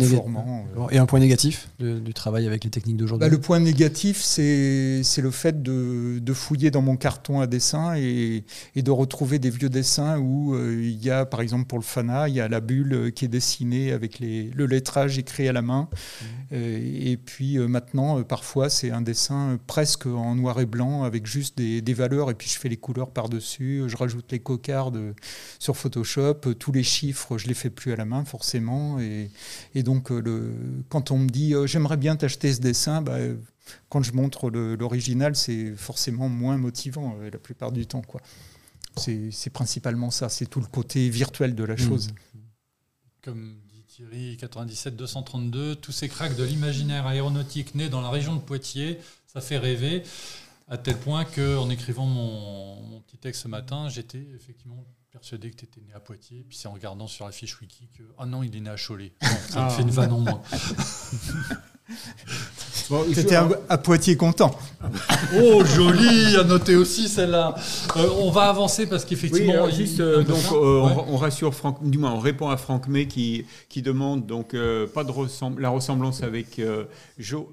et 0.92 0.98
un 0.98 1.06
point 1.06 1.20
négatif 1.20 1.70
du 1.80 2.14
travail 2.14 2.48
avec 2.48 2.64
les 2.64 2.70
techniques 2.70 2.98
d'aujourd'hui 2.98 3.28
bah, 3.28 3.32
Le 3.32 3.40
point 3.40 3.60
négatif, 3.60 4.22
c'est 4.22 5.04
le 5.18 5.32
fait 5.32 5.62
de, 5.62 6.20
de, 6.20 6.34
fouiller 6.34 6.72
dans 6.72 6.82
mon 6.82 6.98
carton 6.98 7.40
à 7.40 7.48
dessin 7.48 7.96
et, 7.96 8.44
et 8.76 8.82
de 8.82 8.92
retrouver 8.92 9.40
des 9.40 9.50
vieux 9.50 9.70
dessins 9.70 10.18
où 10.20 10.56
il 10.58 11.04
y 11.04 11.10
a, 11.10 11.26
par 11.26 11.42
exemple, 11.42 11.66
pour 11.66 11.78
le 11.78 11.84
FANA, 11.84 12.30
il 12.30 12.36
y 12.36 12.42
a 12.42 12.48
la 12.48 12.60
bulle 12.60 13.12
qui 13.14 13.26
est 13.26 13.30
dessinée 13.30 13.92
avec 13.92 14.20
les, 14.20 14.50
le 14.52 14.66
lettrage 14.66 15.18
écrit 15.18 15.48
à 15.48 15.54
la 15.54 15.62
main. 15.62 15.88
Mmh. 16.52 16.56
et 16.56 17.18
puis 17.18 17.58
maintenant, 17.58 18.22
parfois, 18.24 18.70
c'est 18.70 18.92
un 18.92 19.02
dessin 19.02 19.60
presque 19.68 20.06
en 20.06 20.36
noir 20.36 20.60
et 20.60 20.66
blanc 20.66 21.04
avec 21.04 21.26
juste 21.26 21.58
des, 21.58 21.82
des 21.82 21.94
valeurs 21.94 22.32
et 22.32 22.34
puis 22.34 22.50
je 22.50 22.58
fais 22.58 22.70
les 22.70 22.78
couleurs 22.78 23.12
par-dessus, 23.12 23.84
je 23.88 23.98
rajoute 23.98 24.32
les 24.32 24.40
cocardes 24.40 25.14
sur 25.60 25.78
Photoshop, 25.78 26.54
tous 26.60 26.72
les 26.72 26.84
chiffres, 26.84 27.38
je 27.38 27.48
les 27.48 27.54
fais 27.54 27.70
plus 27.70 27.92
à 27.92 27.96
la 27.96 28.06
main 28.06 28.26
forcément. 28.26 29.00
Et, 29.00 29.30
et 29.74 29.84
donc, 29.84 30.10
le, 30.10 30.54
quand 30.90 31.12
on 31.12 31.18
me 31.18 31.30
dit 31.30 31.54
j'aimerais 31.66 31.98
bien 31.98 32.16
t'acheter 32.16 32.54
ce 32.54 32.62
dessin, 32.62 33.02
bah, 33.02 33.18
quand 33.90 34.04
je 34.04 34.14
montre 34.14 34.50
l'original, 34.50 35.36
c'est 35.36 35.76
forcément 35.76 36.30
moins 36.30 36.58
motivant 36.58 37.18
la 37.32 37.40
plupart 37.40 37.72
du 37.72 37.86
temps. 37.86 38.02
Quoi. 38.02 38.22
C'est 38.98 39.50
principalement 39.52 40.12
ça, 40.12 40.30
c'est 40.30 40.46
tout 40.46 40.60
le 40.60 40.68
côté 40.68 41.10
virtuel 41.10 41.56
de 41.56 41.64
la 41.64 41.74
mmh. 41.74 41.78
chose. 41.78 42.10
Comme 43.22 43.58
dit 43.68 43.84
Thierry 43.88 44.38
97-232, 44.38 45.76
tous 45.76 45.92
ces 45.92 46.08
cracks 46.08 46.36
de 46.36 46.44
l'imaginaire 46.44 47.08
aéronautique 47.08 47.76
nés 47.76 47.90
dans 47.90 48.02
la 48.02 48.10
région 48.10 48.36
de 48.36 48.42
Poitiers, 48.42 49.00
ça 49.28 49.42
fait 49.42 49.58
rêver, 49.58 50.04
à 50.68 50.78
tel 50.78 50.98
point 50.98 51.26
qu'en 51.26 51.70
écrivant 51.70 52.06
mon, 52.06 52.82
mon, 52.84 53.02
petit 53.02 53.18
texte 53.18 53.44
ce 53.44 53.48
matin, 53.48 53.90
j'étais 53.90 54.26
effectivement 54.36 54.86
persuadé 55.16 55.50
que 55.50 55.56
tu 55.56 55.64
étais 55.64 55.80
né 55.80 55.94
à 55.96 56.02
Poitiers, 56.02 56.46
puis 56.46 56.58
c'est 56.58 56.68
en 56.68 56.74
regardant 56.74 57.08
sur 57.08 57.26
la 57.26 57.32
fiche 57.32 57.62
wiki 57.62 57.88
que 57.98 58.04
ah 58.18 58.26
non, 58.26 58.44
il 58.44 58.54
est 58.54 58.60
né 58.60 58.70
à 58.70 58.76
Cholet. 58.76 59.14
ça 59.22 59.62
me 59.62 59.66
ah. 59.66 59.70
fait 59.70 59.82
une 59.84 59.90
vanne 59.90 60.12
en 60.12 60.20
moins. 60.20 60.42
Bon, 62.90 63.04
J'étais 63.10 63.36
à, 63.36 63.78
Poitiers 63.78 64.18
content. 64.18 64.52
Oh, 65.42 65.64
joli, 65.66 66.36
à 66.36 66.44
noter 66.44 66.76
aussi 66.76 67.08
celle-là. 67.10 67.56
Euh, 67.98 68.10
on 68.20 68.30
va 68.30 68.44
avancer 68.44 68.88
parce 68.88 69.06
qu'effectivement. 69.06 69.70
juste, 69.70 70.00
euh, 70.00 70.24
donc, 70.24 70.44
euh, 70.52 70.82
on, 71.08 71.18
rassure 71.18 71.54
Franck, 71.54 71.84
du 71.88 71.98
moins, 71.98 72.12
on 72.12 72.20
répond 72.20 72.50
à 72.50 72.58
Franck 72.58 72.88
May 72.88 73.08
qui, 73.08 73.46
qui 73.70 73.82
demande 73.82 74.26
donc 74.26 74.56
pas 74.94 75.04
de 75.04 75.62
la 75.62 75.70
ressemblance 75.70 76.24
avec 76.24 76.62
Joe. 77.18 77.46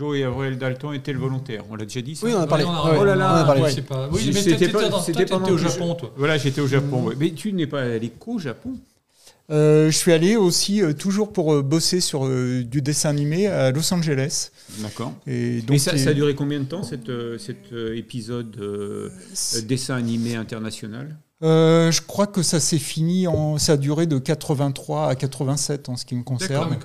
Joe 0.00 0.16
et 0.16 0.24
Avril 0.24 0.56
Dalton 0.56 0.94
étaient 0.94 1.12
le 1.12 1.18
volontaire. 1.18 1.64
On 1.70 1.76
l'a 1.76 1.84
déjà 1.84 2.00
dit 2.00 2.16
ça 2.16 2.26
Oui, 2.26 2.32
on 2.34 2.40
a 2.40 2.46
parlé. 2.46 2.64
oh 2.64 3.04
là 3.04 3.14
là, 3.14 3.34
on 3.34 3.36
a 3.36 3.44
parlé. 3.44 3.82
Pas... 3.82 4.08
Oui, 4.10 4.30
mais 4.32 4.40
c'était 4.40 4.74
au 4.74 5.58
Japon, 5.58 5.94
toi. 5.94 6.10
Voilà, 6.16 6.38
j'étais 6.38 6.62
au 6.62 6.66
Japon. 6.66 7.10
Mais 7.18 7.32
tu 7.32 7.52
n'es 7.52 7.66
pas 7.66 7.82
allé 7.82 8.08
qu'au 8.08 8.38
Japon? 8.38 8.72
Euh, 9.50 9.90
je 9.90 9.96
suis 9.96 10.12
allé 10.12 10.36
aussi 10.36 10.80
euh, 10.80 10.92
toujours 10.92 11.32
pour 11.32 11.52
euh, 11.52 11.60
bosser 11.62 12.00
sur 12.00 12.28
du 12.28 12.82
dessin 12.82 13.10
animé 13.10 13.48
à 13.48 13.72
Los 13.72 13.92
Angeles. 13.92 14.52
D'accord. 14.78 15.12
Et 15.26 15.60
donc 15.62 15.78
ça, 15.80 15.98
ça, 15.98 16.10
a 16.10 16.12
duré 16.14 16.34
combien 16.34 16.60
de 16.60 16.64
temps 16.64 16.82
cet, 16.82 17.10
cet 17.38 17.72
épisode 17.94 18.56
dessin 19.66 19.96
animé 19.96 20.34
international? 20.36 21.14
Je 21.42 22.00
crois 22.06 22.26
que 22.26 22.42
ça 22.42 22.60
s'est 22.60 22.78
fini 22.78 23.26
en 23.26 23.58
ça 23.58 23.72
a 23.72 23.76
duré 23.76 24.06
de 24.06 24.18
83 24.18 25.08
à 25.08 25.14
87 25.14 25.88
en 25.90 25.96
ce 25.96 26.06
qui 26.06 26.14
me 26.14 26.22
concerne. 26.22 26.78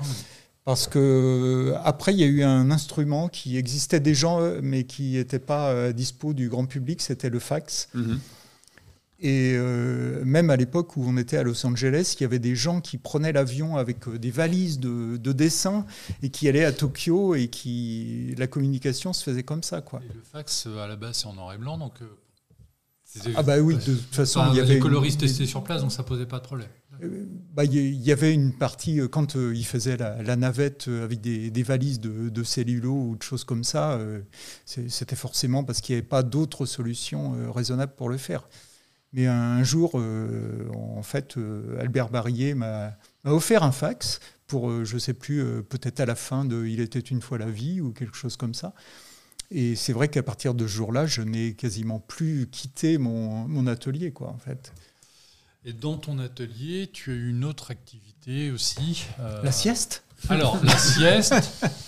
Parce 0.66 0.88
que 0.88 1.74
après 1.84 2.14
il 2.14 2.20
y 2.20 2.24
a 2.24 2.28
eu 2.28 2.44
un 2.44 2.72
instrument 2.72 3.30
qui 3.30 3.58
existait 3.58 4.00
déjà 4.00 4.38
mais 4.62 4.84
qui 4.84 5.14
n'était 5.14 5.40
pas 5.40 5.94
dispo 5.94 6.34
du 6.34 6.50
grand 6.50 6.66
public, 6.66 7.02
c'était 7.02 7.30
le 7.30 7.40
fax. 7.40 7.88
Mhm. 7.94 8.20
Et 9.20 9.54
euh, 9.56 10.24
même 10.26 10.50
à 10.50 10.58
l'époque 10.58 10.98
où 10.98 11.04
on 11.08 11.16
était 11.16 11.38
à 11.38 11.44
Los 11.44 11.66
Angeles, 11.66 12.16
il 12.20 12.24
y 12.24 12.26
avait 12.26 12.40
des 12.40 12.56
gens 12.56 12.82
qui 12.82 12.98
prenaient 12.98 13.32
l'avion 13.32 13.78
avec 13.78 14.08
euh, 14.08 14.20
des 14.20 14.30
valises 14.30 14.78
de, 14.80 15.18
dessins 15.32 15.86
et 16.22 16.30
qui 16.30 16.50
allaient 16.50 16.66
à 16.66 16.74
Tokyo 16.74 17.34
et 17.34 17.48
qui 17.48 18.36
la 18.38 18.48
communication 18.48 19.14
se 19.14 19.24
faisait 19.24 19.44
comme 19.44 19.64
ça. 19.64 19.80
Quoi. 19.82 20.02
le 20.14 20.22
fax, 20.22 20.68
euh, 20.68 20.80
à 20.80 20.88
la 20.88 20.98
base, 20.98 21.18
c'est 21.18 21.28
en 21.28 21.34
noir 21.34 21.54
et 21.54 21.58
blanc, 21.58 21.78
donc. 21.78 21.94
ah 23.36 23.44
bah 23.44 23.60
oui, 23.60 23.78
de 23.78 23.96
toute 23.96 24.16
façon, 24.16 24.44
il 24.52 24.58
y 24.58 24.60
avait 24.60 24.76
des 24.76 24.80
coloristes 24.80 25.22
testés 25.22 25.46
sur 25.46 25.64
place, 25.64 25.82
donc 25.82 25.94
ça 25.94 26.04
posait 26.04 26.26
pas 26.26 26.40
de 26.40 26.44
problème. 26.44 26.70
Bah, 27.54 27.64
il 27.64 28.02
y 28.02 28.12
avait 28.12 28.34
une 28.34 28.54
partie, 28.54 29.00
quand 29.12 29.36
ils 29.36 29.66
faisaient 29.66 29.98
la, 29.98 30.36
navette 30.36 30.88
avec 30.88 31.22
des, 31.22 31.64
valises 31.64 32.00
de, 32.00 32.30
de, 32.30 32.88
ou 32.88 33.16
de 33.16 33.24
choses 33.24 33.44
comme 33.44 33.64
ça, 33.64 34.00
c'était 34.66 35.16
forcément 35.16 35.64
parce 35.64 35.82
qu'il 35.82 35.96
n'y 35.96 36.00
avait 36.00 36.08
pas 36.08 36.24
d'autres 36.24 36.66
solutions 36.66 37.52
raisonnables 37.52 37.94
pour 37.96 38.10
le 38.10 38.18
faire. 38.18 38.48
Mais 39.16 39.28
un 39.28 39.64
jour, 39.64 39.92
euh, 39.96 40.70
en 40.74 41.02
fait, 41.02 41.38
euh, 41.38 41.80
Albert 41.80 42.10
Barrier 42.10 42.54
m'a 42.54 42.98
offert 43.24 43.64
un 43.64 43.72
fax 43.72 44.20
pour, 44.46 44.70
euh, 44.70 44.84
je 44.84 44.96
ne 44.96 45.00
sais 45.00 45.14
plus, 45.14 45.42
peut-être 45.64 46.02
à 46.02 46.06
la 46.06 46.16
fin 46.16 46.44
de 46.44 46.66
Il 46.66 46.82
était 46.82 47.00
une 47.00 47.22
fois 47.22 47.38
la 47.38 47.50
vie 47.50 47.80
ou 47.80 47.94
quelque 47.94 48.18
chose 48.18 48.36
comme 48.36 48.54
ça. 48.54 48.74
Et 49.52 49.76
c'est 49.76 49.94
vrai 49.94 50.10
qu'à 50.10 50.22
partir 50.22 50.54
de 50.54 50.68
ce 50.68 50.74
jour-là, 50.74 51.06
je 51.06 51.22
n'ai 51.22 51.54
quasiment 51.54 52.02
plus 52.02 52.48
quitté 52.52 52.98
mon, 52.98 53.48
mon, 53.48 53.68
atelier, 53.68 54.12
quoi, 54.12 54.32
en 54.32 54.38
fait. 54.38 54.74
Et 55.66 55.74
dans 55.74 55.98
ton 55.98 56.20
atelier, 56.20 56.90
tu 56.94 57.12
as 57.12 57.16
eu 57.16 57.30
une 57.30 57.44
autre 57.44 57.72
activité 57.72 58.52
aussi. 58.52 59.06
La 59.44 59.52
sieste? 59.52 60.04
Alors, 60.30 60.60
la 60.64 60.78
sieste. 60.78 61.34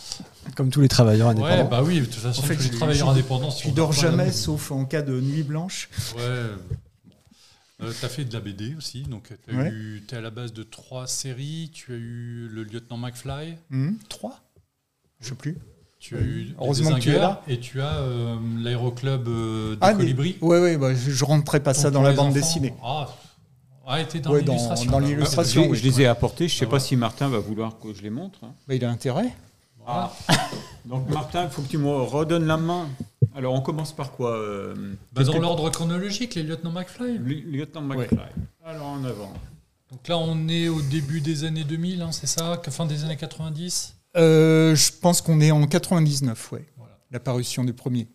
Comme 0.56 0.70
tous 0.70 0.82
les 0.82 0.88
travailleurs 0.88 1.30
indépendants. 1.30 1.64
Ouais, 1.64 1.70
bah 1.70 1.84
oui, 1.84 2.00
de 2.00 2.06
toute 2.06 2.16
façon, 2.16 2.42
en 2.42 2.46
fait, 2.46 2.56
tous 2.56 2.64
les 2.64 2.70
travailleurs 2.72 3.10
indépendants. 3.10 3.50
Tu 3.50 3.72
dors 3.72 3.94
jamais, 3.94 4.32
sauf 4.32 4.72
en 4.72 4.86
cas 4.86 5.02
de 5.02 5.20
nuit 5.20 5.44
blanche. 5.44 5.90
Ouais, 6.16 6.24
euh, 6.24 7.94
tu 8.00 8.06
as 8.06 8.10
fait 8.10 8.26
de 8.26 8.34
la 8.34 8.40
BD 8.40 8.74
aussi, 8.76 9.04
donc 9.04 9.32
tu 9.48 10.02
es 10.10 10.18
à 10.18 10.22
la 10.22 10.32
base 10.32 10.54
de 10.54 10.64
trois 10.64 11.06
séries. 11.06 11.70
Tu 11.74 11.94
as 11.94 11.98
eu 11.98 12.50
le 12.52 12.64
lieutenant 12.64 12.98
McFly. 12.98 13.56
Mmh, 13.70 13.92
trois? 14.10 14.42
Je 15.22 15.30
sais 15.30 15.36
plus. 15.36 15.58
Tu 16.00 16.16
as 16.16 16.22
eu 16.22 16.56
Heureusement 16.60 16.96
que 16.96 17.00
tu 17.00 17.10
es 17.10 17.20
là. 17.20 17.44
Et 17.48 17.60
tu 17.60 17.82
as 17.82 17.98
euh, 17.98 18.38
l'aéroclub 18.60 19.28
euh, 19.28 19.74
de 19.76 19.80
ah, 19.82 19.94
Colibri. 19.94 20.38
Oui, 20.42 20.58
ouais, 20.58 20.78
bah, 20.78 20.96
je 20.96 21.10
ne 21.12 21.28
rentrerai 21.28 21.60
pas 21.60 21.74
ça 21.74 21.92
dans 21.92 22.02
la 22.02 22.14
bande 22.14 22.34
dessinée. 22.34 22.74
Ah, 22.84 23.10
ah 23.90 24.04
dans 24.22 24.34
l'illustration. 24.34 24.92
Dans, 24.92 25.00
l'illustration. 25.00 25.74
je, 25.74 25.82
les 25.82 26.02
ai 26.02 26.08
apportés. 26.08 26.50
Je 26.50 26.56
ne 26.56 26.60
sais 26.60 26.66
pas 26.66 26.80
si 26.80 26.98
Martin 26.98 27.30
va 27.30 27.40
vouloir 27.40 27.80
que 27.80 27.94
je 27.94 28.02
les 28.02 28.10
montre. 28.10 28.40
Hein. 28.44 28.52
Bah, 28.68 28.76
il 28.76 28.84
a 28.84 28.90
intérêt. 28.90 29.34
Ah. 29.88 30.14
Donc 30.86 31.10
Martin, 31.10 31.46
il 31.46 31.50
faut 31.50 31.62
que 31.62 31.70
tu 31.70 31.78
me 31.78 31.88
redonnes 31.88 32.46
la 32.46 32.58
main. 32.58 32.90
Alors 33.34 33.54
on 33.54 33.62
commence 33.62 33.94
par 33.94 34.12
quoi 34.12 34.36
euh, 34.36 34.76
bah, 35.14 35.24
Dans 35.24 35.40
l'ordre 35.40 35.70
chronologique, 35.70 36.36
les 36.36 36.44
lieutenants 36.44 36.72
McFly. 36.72 37.18
Les 37.20 37.36
lieutenant 37.36 37.82
McFly. 37.82 38.20
Alors 38.66 38.88
en 38.88 39.04
avant. 39.06 39.32
Donc 39.90 40.06
là 40.10 40.18
on 40.18 40.50
est 40.50 40.68
au 40.68 40.82
début 40.82 41.22
des 41.22 41.46
années 41.46 41.64
2000, 41.64 42.02
hein, 42.02 42.12
c'est 42.12 42.28
ça 42.28 42.62
Fin 42.70 42.86
des 42.86 43.06
années 43.06 43.16
90 43.16 43.96
euh, 44.18 44.76
Je 44.76 44.92
pense 45.00 45.22
qu'on 45.22 45.40
est 45.40 45.52
en 45.52 45.66
99, 45.66 46.52
ouais. 46.52 46.66
Voilà. 46.76 46.98
La 47.12 47.22
parution 47.22 47.64
du 47.64 47.74
premier. 47.74 48.08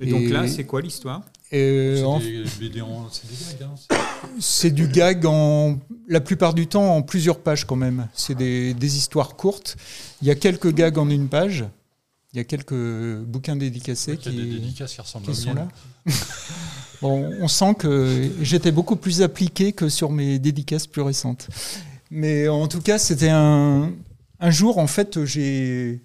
Et, 0.00 0.10
donc 0.10 0.28
là, 0.30 0.46
c'est 0.48 0.64
quoi 0.64 0.80
l'histoire? 0.80 1.22
C'est 1.50 2.70
des. 2.70 2.80
Hein, 2.80 3.86
c'est 4.40 4.70
du 4.70 4.88
gag 4.88 5.24
en, 5.26 5.78
la 6.08 6.20
plupart 6.20 6.54
du 6.54 6.66
temps 6.66 6.96
en 6.96 7.02
plusieurs 7.02 7.38
pages 7.38 7.64
quand 7.64 7.76
même. 7.76 8.08
C'est 8.14 8.34
des, 8.34 8.96
histoires 8.96 9.36
courtes. 9.36 9.76
Il 10.22 10.28
y 10.28 10.30
a 10.30 10.34
quelques 10.34 10.72
gags 10.72 10.98
en 10.98 11.08
une 11.08 11.28
page. 11.28 11.64
Il 12.32 12.38
y 12.38 12.40
a 12.40 12.44
quelques 12.44 13.18
bouquins 13.20 13.56
dédicacés 13.56 14.16
qui, 14.16 14.74
qui, 14.74 15.34
sont 15.34 15.54
là. 15.54 15.68
bon, 17.00 17.32
on 17.40 17.48
sent 17.48 17.74
que 17.78 18.30
j'étais 18.42 18.72
beaucoup 18.72 18.96
plus 18.96 19.22
appliqué 19.22 19.72
que 19.72 19.88
sur 19.88 20.10
mes 20.10 20.38
dédicaces 20.38 20.86
plus 20.86 21.02
récentes. 21.02 21.48
Mais 22.10 22.48
en 22.48 22.68
tout 22.68 22.82
cas, 22.82 22.98
c'était 22.98 23.30
un, 23.30 23.92
un 24.40 24.50
jour, 24.50 24.78
en 24.78 24.86
fait, 24.86 25.24
j'ai 25.24 26.02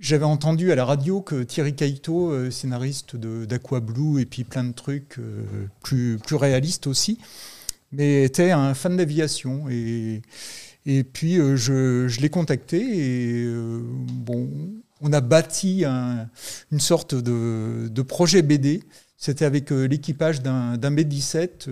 j'avais 0.00 0.24
entendu 0.24 0.72
à 0.72 0.74
la 0.74 0.84
radio 0.84 1.20
que 1.20 1.42
Thierry 1.42 1.74
Kaito, 1.74 2.30
euh, 2.30 2.50
scénariste 2.50 3.16
d'Aqua 3.16 3.80
Blue 3.80 4.20
et 4.20 4.26
puis 4.26 4.44
plein 4.44 4.64
de 4.64 4.72
trucs 4.72 5.18
euh, 5.18 5.44
plus, 5.82 6.18
plus 6.18 6.36
réalistes 6.36 6.86
aussi, 6.86 7.18
mais 7.92 8.24
était 8.24 8.50
un 8.50 8.74
fan 8.74 8.96
d'aviation. 8.96 9.68
Et, 9.70 10.22
et 10.84 11.04
puis 11.04 11.38
euh, 11.38 11.56
je, 11.56 12.08
je 12.08 12.20
l'ai 12.20 12.28
contacté 12.28 12.78
et 12.78 13.48
bon, 13.48 14.50
on 15.00 15.12
a 15.12 15.20
bâti 15.20 15.84
une 15.84 16.80
sorte 16.80 17.14
de, 17.14 17.88
de 17.88 18.02
projet 18.02 18.42
BD. 18.42 18.82
C'était 19.18 19.46
avec 19.46 19.70
l'équipage 19.70 20.42
d'un 20.42 20.76
B-17 20.76 21.68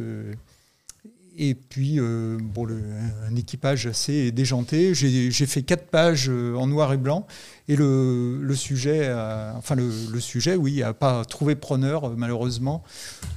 et 1.37 1.55
puis, 1.55 1.99
euh, 1.99 2.39
bon, 2.41 2.69
un 2.69 3.37
équipage 3.37 3.87
assez 3.87 4.31
déjanté. 4.31 4.95
J'ai 4.95 5.47
fait 5.47 5.63
quatre 5.63 5.87
pages 5.87 6.29
euh, 6.29 6.55
en 6.55 6.67
noir 6.67 6.93
et 6.93 6.97
blanc. 6.97 7.27
Et 7.69 7.77
le, 7.77 8.55
sujet, 8.55 9.13
enfin, 9.57 9.75
le, 9.75 10.21
sujet, 10.21 10.55
oui, 10.55 10.81
n'a 10.81 10.95
pas 10.95 11.25
trouvé 11.25 11.57
preneur, 11.57 12.05
euh, 12.05 12.15
malheureusement. 12.17 12.85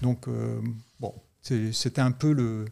Donc, 0.01 0.27
bon, 0.99 1.13
c'était 1.41 2.01
un 2.01 2.11
peu 2.11 2.33
le, 2.33 2.65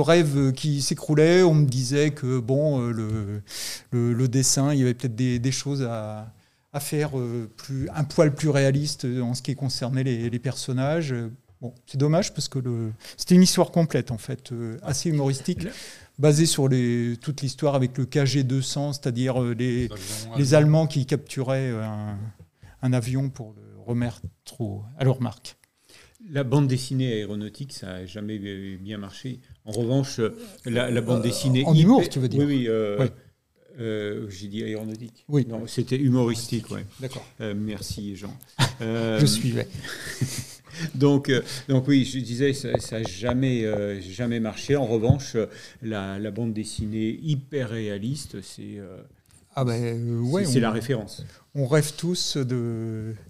rêve 0.00 0.52
qui 0.52 0.82
s'écroulait. 0.82 1.42
On 1.42 1.54
me 1.54 1.66
disait 1.66 2.10
que, 2.10 2.40
bon, 2.40 2.80
le, 2.80 4.28
dessin, 4.28 4.72
il 4.72 4.80
y 4.80 4.82
avait 4.82 4.94
peut-être 4.94 5.14
des, 5.14 5.52
choses 5.52 5.82
à, 5.82 6.32
faire 6.80 7.12
plus, 7.56 7.88
un 7.94 8.04
poil 8.04 8.34
plus 8.34 8.48
réaliste 8.48 9.06
en 9.22 9.34
ce 9.34 9.42
qui 9.42 9.54
concernait 9.54 10.02
les 10.02 10.38
personnages 10.38 11.14
c'est 11.86 11.98
dommage 11.98 12.34
parce 12.34 12.48
que 12.48 12.58
c'était 13.16 13.34
une 13.34 13.42
histoire 13.42 13.70
complète 13.70 14.10
en 14.10 14.18
fait, 14.18 14.52
euh, 14.52 14.78
assez 14.82 15.10
humoristique. 15.10 15.66
basé 16.18 16.46
sur 16.46 16.68
les, 16.68 17.16
toute 17.20 17.40
l'histoire 17.40 17.74
avec 17.74 17.96
le 17.98 18.04
KG-200, 18.04 18.92
c'est-à-dire 18.92 19.40
les, 19.40 19.88
les 20.36 20.54
Allemands 20.54 20.86
qui 20.86 21.06
capturaient 21.06 21.70
un, 21.70 22.18
un 22.82 22.92
avion 22.92 23.30
pour 23.30 23.54
le 23.54 23.80
remettre 23.86 24.20
à 24.98 25.04
leur 25.04 25.20
marque. 25.20 25.56
La 26.30 26.44
bande 26.44 26.68
dessinée 26.68 27.12
aéronautique, 27.12 27.72
ça 27.72 27.86
n'a 27.86 28.06
jamais 28.06 28.38
bien 28.76 28.98
marché. 28.98 29.40
En 29.64 29.72
revanche, 29.72 30.20
la, 30.64 31.00
bande 31.00 31.20
euh, 31.20 31.22
dessinée. 31.22 31.64
en 31.64 31.74
humour, 31.74 32.08
tu 32.08 32.20
veux 32.20 32.28
dire 32.28 32.40
Oui, 32.40 32.46
oui. 32.46 32.68
Euh, 32.68 33.08
euh, 33.80 34.28
j'ai 34.30 34.46
dit 34.46 34.62
aéronautique. 34.62 35.24
Oui. 35.28 35.46
Non, 35.48 35.66
c'était 35.66 35.96
humoristique, 35.96 36.66
oui. 36.70 36.80
D'accord. 37.00 37.26
merci, 37.56 38.14
Jean. 38.14 38.36
je 38.80 39.26
suivais. 39.26 39.66
donc, 40.94 41.30
donc 41.68 41.88
oui, 41.88 42.04
je 42.04 42.18
disais, 42.18 42.52
ça 42.52 42.70
n'a 42.72 43.02
jamais, 43.04 44.00
jamais 44.00 44.40
marché. 44.40 44.76
En 44.76 44.86
revanche, 44.86 45.36
la, 45.82 46.18
la 46.18 46.30
bande 46.30 46.52
dessinée 46.52 47.18
hyper 47.22 47.70
réaliste, 47.70 48.40
c'est 48.42 48.78
ah 49.54 49.64
ben, 49.64 50.20
ouais, 50.20 50.46
c'est 50.46 50.60
la 50.60 50.70
référence. 50.70 51.22
On 51.54 51.66
rêve 51.66 51.92
tous 51.94 52.38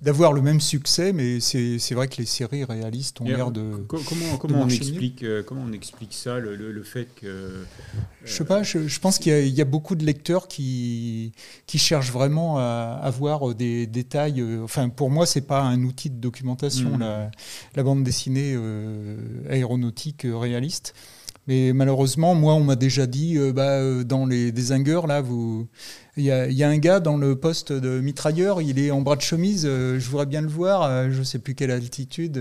d'avoir 0.00 0.32
le 0.32 0.40
même 0.42 0.60
succès, 0.60 1.12
mais 1.12 1.40
c'est 1.40 1.94
vrai 1.94 2.06
que 2.06 2.18
les 2.18 2.26
séries 2.26 2.62
réalistes 2.62 3.20
ont 3.20 3.24
l'air 3.24 3.50
de. 3.50 3.84
Comment, 3.88 4.36
comment, 4.38 4.60
on 4.60 4.68
explique, 4.68 5.24
euh, 5.24 5.42
comment 5.42 5.64
on 5.66 5.72
explique 5.72 6.14
ça, 6.14 6.38
le, 6.38 6.54
le, 6.54 6.82
fait 6.84 7.08
que. 7.16 7.26
Euh, 7.26 7.64
je 8.24 8.32
sais 8.32 8.44
pas, 8.44 8.62
je, 8.62 8.86
je 8.86 9.00
pense 9.00 9.18
qu'il 9.18 9.36
y, 9.48 9.50
y, 9.50 9.60
a 9.60 9.64
beaucoup 9.64 9.96
de 9.96 10.04
lecteurs 10.04 10.46
qui, 10.46 11.32
qui 11.66 11.78
cherchent 11.78 12.12
vraiment 12.12 12.58
à 12.58 13.00
avoir 13.02 13.56
des 13.56 13.88
détails. 13.88 14.40
Euh, 14.40 14.62
enfin, 14.62 14.88
pour 14.88 15.10
moi, 15.10 15.26
c'est 15.26 15.40
pas 15.40 15.62
un 15.62 15.82
outil 15.82 16.08
de 16.08 16.20
documentation, 16.20 16.96
mm. 16.96 17.00
la, 17.00 17.30
la, 17.74 17.82
bande 17.82 18.04
dessinée 18.04 18.56
aéronautique 19.50 20.24
réaliste. 20.24 20.94
Mais 21.48 21.72
malheureusement, 21.72 22.34
moi, 22.34 22.54
on 22.54 22.62
m'a 22.62 22.76
déjà 22.76 23.06
dit, 23.06 23.36
euh, 23.36 23.52
bah, 23.52 23.78
euh, 23.80 24.04
dans 24.04 24.26
les 24.26 24.52
désingueurs, 24.52 25.08
là, 25.08 25.20
vous, 25.20 25.66
il 26.16 26.22
y, 26.22 26.26
y, 26.26 26.62
a 26.62 26.68
un 26.68 26.78
gars 26.78 27.00
dans 27.00 27.16
le 27.16 27.34
poste 27.34 27.72
de 27.72 28.00
mitrailleur, 28.00 28.62
il 28.62 28.78
est 28.78 28.92
en 28.92 29.00
bras 29.00 29.16
de 29.16 29.22
chemise, 29.22 29.64
euh, 29.66 29.98
je 29.98 30.08
voudrais 30.08 30.26
bien 30.26 30.40
le 30.40 30.48
voir, 30.48 31.10
je 31.10 31.18
ne 31.18 31.24
sais 31.24 31.40
plus 31.40 31.56
quelle 31.56 31.72
altitude. 31.72 32.40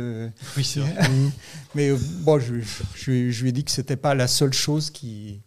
oui, 0.55 0.63
c'est 0.63 0.81
vrai. 0.81 0.93
Mais 1.75 1.91
bon, 2.21 2.39
je, 2.39 2.59
je, 2.93 3.31
je, 3.31 3.41
lui 3.41 3.49
ai 3.49 3.51
dit 3.51 3.63
que 3.63 3.71
c'était 3.71 3.95
pas 3.95 4.13
la 4.13 4.27
seule 4.27 4.53
chose 4.53 4.91
qui, 4.91 5.41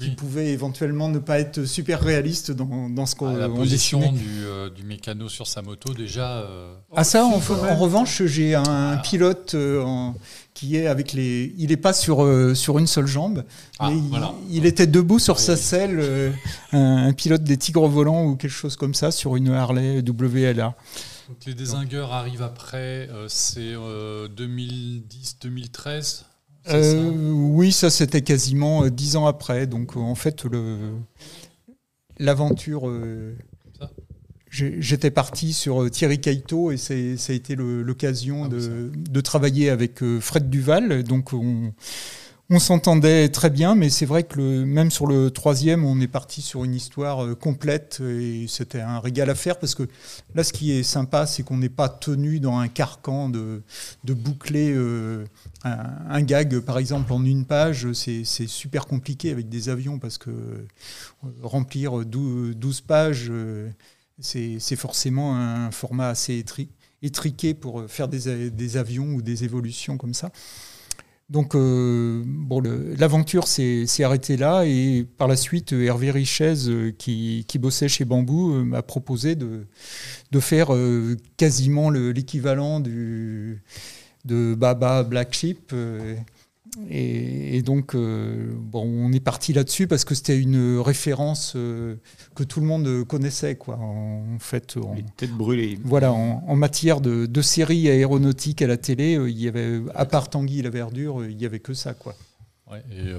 qui 0.00 0.10
pouvait 0.10 0.48
éventuellement 0.48 1.08
ne 1.08 1.18
pas 1.18 1.38
être 1.38 1.64
super 1.64 2.00
réaliste 2.00 2.50
dans, 2.50 2.88
dans 2.88 3.06
ce 3.06 3.14
qu'on 3.14 3.34
ah, 3.34 3.38
La 3.38 3.48
position 3.48 4.12
du, 4.12 4.44
euh, 4.44 4.70
du, 4.70 4.82
mécano 4.84 5.28
sur 5.28 5.46
sa 5.46 5.62
moto, 5.62 5.92
déjà. 5.92 6.38
Euh, 6.38 6.74
ah, 6.94 7.04
ça, 7.04 7.24
en, 7.24 7.34
en 7.34 7.76
revanche, 7.76 8.22
j'ai 8.24 8.54
un 8.54 8.62
ah. 8.66 9.02
pilote 9.02 9.54
euh, 9.54 10.10
qui 10.54 10.76
est 10.76 10.86
avec 10.86 11.12
les. 11.12 11.54
Il 11.58 11.70
n'est 11.70 11.76
pas 11.76 11.92
sur, 11.92 12.26
sur 12.56 12.78
une 12.78 12.86
seule 12.86 13.06
jambe, 13.06 13.44
ah, 13.78 13.90
mais 13.90 13.98
il, 14.50 14.64
était 14.66 14.86
debout 14.86 15.18
sur 15.18 15.38
sa 15.38 15.56
selle, 15.56 16.32
un, 16.72 17.12
pilote 17.12 17.42
des 17.42 17.56
Tigres 17.56 17.88
volants 17.88 18.26
ou 18.26 18.36
quelque 18.36 18.50
chose 18.50 18.76
comme 18.76 18.94
ça, 18.94 19.10
sur 19.10 19.36
une 19.36 19.50
Harley 19.50 20.00
WLA. 20.00 20.74
Donc 21.28 21.44
les 21.46 21.54
désingueurs 21.54 22.12
arrivent 22.12 22.42
après, 22.42 23.08
c'est 23.28 23.74
2010-2013 23.74 26.24
euh, 26.68 27.10
oui, 27.10 27.72
ça 27.72 27.90
c'était 27.90 28.22
quasiment 28.22 28.84
euh, 28.84 28.90
dix 28.90 29.16
ans 29.16 29.26
après. 29.26 29.66
Donc 29.66 29.96
en 29.96 30.14
fait, 30.14 30.44
l'aventure. 32.18 32.90
Euh, 34.60 34.76
j'étais 34.78 35.10
parti 35.10 35.52
sur 35.52 35.90
Thierry 35.90 36.20
Kaito 36.20 36.72
et 36.72 36.76
ça 36.76 36.94
a 36.94 37.32
été 37.32 37.54
l'occasion 37.56 38.44
ah 38.44 38.48
de, 38.48 38.90
de, 38.94 39.20
travailler 39.20 39.70
avec 39.70 40.02
Fred 40.20 40.50
Duval. 40.50 41.02
Donc 41.04 41.32
on, 41.32 41.72
on 42.52 42.58
s'entendait 42.58 43.28
très 43.28 43.48
bien, 43.48 43.76
mais 43.76 43.90
c'est 43.90 44.06
vrai 44.06 44.24
que 44.24 44.36
le, 44.36 44.66
même 44.66 44.90
sur 44.90 45.06
le 45.06 45.30
troisième, 45.30 45.84
on 45.84 46.00
est 46.00 46.08
parti 46.08 46.42
sur 46.42 46.64
une 46.64 46.74
histoire 46.74 47.24
euh, 47.24 47.36
complète 47.36 48.00
et 48.00 48.46
c'était 48.48 48.80
un 48.80 48.98
régal 48.98 49.30
à 49.30 49.36
faire 49.36 49.56
parce 49.56 49.76
que 49.76 49.84
là, 50.34 50.42
ce 50.42 50.52
qui 50.52 50.72
est 50.72 50.82
sympa, 50.82 51.26
c'est 51.26 51.44
qu'on 51.44 51.58
n'est 51.58 51.68
pas 51.68 51.88
tenu 51.88 52.40
dans 52.40 52.58
un 52.58 52.66
carcan 52.66 53.28
de, 53.28 53.62
de 54.02 54.14
boucler 54.14 54.72
euh, 54.74 55.24
un, 55.62 56.22
gag, 56.22 56.58
par 56.58 56.78
exemple, 56.78 57.12
en 57.12 57.24
une 57.24 57.44
page. 57.44 57.92
C'est 57.92 58.24
super 58.24 58.86
compliqué 58.86 59.30
avec 59.30 59.48
des 59.48 59.68
avions 59.68 60.00
parce 60.00 60.18
que 60.18 60.30
euh, 60.30 60.66
remplir 61.42 62.04
12, 62.04 62.80
pages, 62.80 63.30
c'est 64.20 64.76
forcément 64.76 65.36
un 65.36 65.70
format 65.70 66.08
assez 66.08 66.44
étriqué 67.02 67.54
pour 67.54 67.84
faire 67.88 68.08
des, 68.08 68.76
avions 68.76 69.14
ou 69.14 69.22
des 69.22 69.44
évolutions 69.44 69.96
comme 69.96 70.14
ça. 70.14 70.30
Donc, 71.30 71.54
euh, 71.54 72.24
bon, 72.26 72.60
l'aventure 72.98 73.46
s'est 73.46 73.86
arrêtée 74.02 74.36
là 74.36 74.64
et 74.64 75.06
par 75.16 75.28
la 75.28 75.36
suite, 75.36 75.72
Hervé 75.72 76.10
Richez, 76.10 76.66
euh, 76.66 76.90
qui, 76.90 77.46
bossait 77.60 77.88
chez 77.88 78.04
Bambou, 78.04 78.52
euh, 78.52 78.64
m'a 78.64 78.82
proposé 78.82 79.36
de, 79.36 79.64
de 80.32 80.40
faire 80.40 80.70
quasiment 81.36 81.90
l'équivalent 81.90 82.80
de 82.80 83.54
Baba 84.24 85.04
Black 85.04 85.32
Sheep. 85.32 85.72
Et, 86.88 87.62
donc, 87.62 87.94
euh, 87.94 88.52
bon, 88.54 88.82
on 88.84 89.12
est 89.12 89.20
parti 89.20 89.52
là-dessus 89.52 89.86
parce 89.86 90.04
que 90.04 90.14
c'était 90.14 90.38
une 90.38 90.78
référence 90.78 91.54
euh, 91.56 91.96
que 92.34 92.44
tout 92.44 92.60
le 92.60 92.66
monde 92.66 93.04
connaissait, 93.06 93.56
quoi. 93.56 93.76
En, 93.76 94.38
fait, 94.38 94.76
les 94.94 95.04
têtes 95.16 95.32
brûlées. 95.32 95.78
Voilà, 95.84 96.12
en, 96.12 96.56
matière 96.56 97.00
de, 97.00 97.26
de, 97.26 97.42
séries 97.42 97.88
aéronautiques 97.88 98.62
à 98.62 98.66
la 98.66 98.76
télé, 98.76 99.16
euh, 99.16 99.30
il 99.30 99.40
y 99.40 99.48
avait, 99.48 99.80
à 99.94 100.06
part 100.06 100.30
Tanguy 100.30 100.62
la 100.62 100.70
Verdure, 100.70 101.24
il 101.24 101.40
y 101.40 101.46
avait 101.46 101.60
que 101.60 101.74
ça, 101.74 101.94
quoi. 101.94 102.14
Ouais, 102.70 102.82
et 102.90 103.12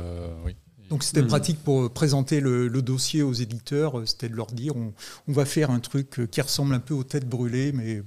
oui. 0.46 0.56
Donc 0.90 1.04
c'était 1.04 1.24
pratique 1.24 1.64
pour 1.64 1.90
présenter 1.90 2.42
le, 2.42 2.70
dossier 2.82 3.22
aux 3.22 3.32
éditeurs, 3.32 4.02
c'était 4.06 4.28
de 4.28 4.36
leur 4.36 4.48
dire 4.48 4.76
on, 4.76 4.94
on, 5.30 5.32
va 5.32 5.46
faire 5.46 5.72
un 5.72 5.80
truc 5.80 6.30
qui 6.30 6.42
ressemble 6.42 6.74
un 6.74 6.82
peu 6.82 6.94
aux 6.94 7.06
têtes 7.06 7.30
brûlées, 7.30 7.72
mais 7.72 8.02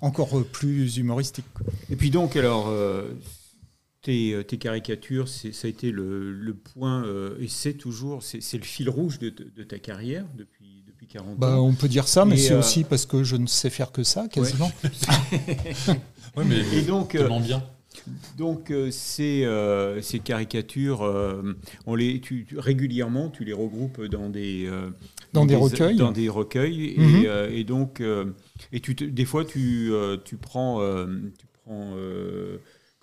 encore 0.00 0.44
plus 0.44 0.96
humoristique. 0.96 1.44
Et 1.90 1.96
puis 1.96 2.10
donc 2.10 2.36
alors 2.36 2.68
euh, 2.68 3.12
tes, 4.44 4.58
caricatures, 4.58 5.28
ça 5.28 5.48
a 5.64 5.68
été 5.68 5.90
le, 5.90 6.54
point, 6.74 7.04
euh, 7.04 7.36
et 7.40 7.48
c'est 7.48 7.74
toujours, 7.74 8.22
c'est 8.22 8.56
le 8.56 8.64
fil 8.64 8.88
rouge 8.88 9.18
de, 9.18 9.30
ta 9.30 9.78
carrière 9.78 10.24
depuis, 10.36 10.82
depuis 10.86 11.06
40 11.06 11.38
bah, 11.38 11.58
ans. 11.58 11.66
On 11.66 11.74
peut 11.74 11.88
dire 11.88 12.08
ça, 12.08 12.24
mais 12.24 12.36
c'est 12.36 12.54
euh, 12.54 12.60
aussi 12.60 12.84
parce 12.84 13.04
que 13.06 13.22
je 13.22 13.36
ne 13.36 13.46
sais 13.46 13.70
faire 13.70 13.92
que 13.92 14.02
ça, 14.02 14.26
quasiment. 14.28 14.70
Ouais. 16.36 16.44
mais 16.46 16.60
et 16.74 16.82
donc, 16.82 17.16
bien. 17.42 17.62
Donc 18.38 18.72
ces, 18.90 19.46
ces, 20.00 20.18
caricatures, 20.20 21.02
on 21.86 21.94
les, 21.94 22.20
tu, 22.20 22.46
régulièrement, 22.56 23.28
tu 23.28 23.44
les 23.44 23.52
regroupes 23.52 24.02
dans 24.06 24.30
des, 24.30 24.70
dans, 25.34 25.44
des, 25.44 25.56
recueils, 25.56 25.96
dans 25.96 26.12
des 26.12 26.30
recueils, 26.30 26.94
et, 26.96 27.00
mhm. 27.00 27.52
et, 27.52 27.64
donc 27.64 28.02
et 28.72 28.80
tu 28.80 28.94
des 28.94 29.24
fois 29.26 29.44
tu, 29.44 29.92
tu 30.24 30.36
prends, 30.36 30.80
tu 31.38 31.46
prends 31.64 31.94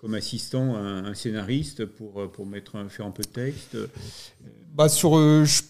comme 0.06 0.14
assistant 0.14 0.76
un, 0.76 1.04
un 1.04 1.14
scénariste 1.14 1.84
pour, 1.84 2.30
pour 2.30 2.46
mettre 2.46 2.76
un, 2.76 2.88
faire 2.88 3.06
un 3.06 3.10
peu 3.10 3.24
de 3.24 3.28
texte 3.28 3.76
bah 4.72 4.88
sur, 4.88 5.18
euh, 5.18 5.44
Je 5.44 5.62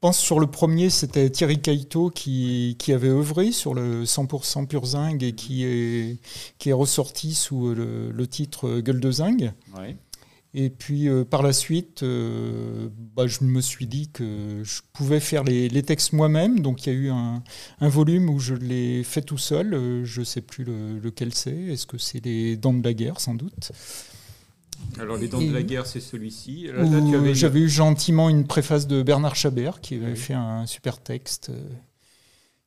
pense 0.00 0.18
sur 0.18 0.40
le 0.40 0.46
premier, 0.46 0.88
c'était 0.88 1.28
Thierry 1.28 1.60
Kaito 1.60 2.08
qui, 2.08 2.76
qui, 2.78 2.94
avait 2.94 3.10
œuvré 3.10 3.52
sur 3.52 3.74
le 3.74 4.04
100% 4.04 4.66
pur 4.68 4.86
zinc 4.86 5.22
et 5.22 5.34
qui 5.34 5.66
est, 5.66 6.18
qui 6.56 6.70
est 6.70 6.72
ressorti 6.72 7.34
sous 7.34 7.74
le, 7.74 8.10
le 8.10 8.26
titre 8.26 8.80
Gueule 8.80 9.00
de 9.00 9.10
zinc. 9.10 9.42
Ouais. 9.76 9.96
Et 10.56 10.70
puis 10.70 11.08
euh, 11.08 11.24
par 11.24 11.42
la 11.42 11.52
suite, 11.52 12.04
euh, 12.04 12.88
bah, 13.16 13.26
je 13.26 13.42
me 13.42 13.60
suis 13.60 13.88
dit 13.88 14.08
que 14.08 14.62
je 14.62 14.82
pouvais 14.92 15.18
faire 15.18 15.42
les, 15.42 15.82
textes 15.82 16.12
moi-même. 16.12 16.60
Donc 16.60 16.86
il 16.86 16.92
y 16.92 16.96
a 16.96 16.98
eu 16.98 17.10
un, 17.10 17.42
volume 17.80 18.30
où 18.30 18.38
je 18.38 18.54
l'ai 18.54 19.02
fait 19.02 19.22
tout 19.22 19.38
seul. 19.38 19.74
Euh, 19.74 20.04
je 20.04 20.20
ne 20.20 20.24
sais 20.24 20.40
plus 20.40 20.64
lequel 20.64 21.34
c'est. 21.34 21.50
Est-ce 21.50 21.86
que 21.86 21.98
c'est 21.98 22.24
les 22.24 22.56
Dents 22.56 22.72
de 22.72 22.84
la 22.84 22.94
guerre, 22.94 23.20
sans 23.20 23.34
doute 23.34 23.72
alors, 25.00 25.16
Les 25.16 25.28
Dents 25.28 25.40
de 25.40 25.52
la 25.52 25.62
guerre, 25.62 25.86
c'est 25.86 26.00
celui-ci. 26.00 26.68
J'avais 27.32 27.60
eu 27.60 27.68
gentiment 27.68 28.28
une 28.28 28.46
préface 28.46 28.86
de 28.86 29.02
Bernard 29.02 29.34
Chabert 29.34 29.80
qui 29.80 29.96
avait 29.96 30.14
fait 30.14 30.34
un 30.34 30.66
super 30.66 30.98
texte 30.98 31.50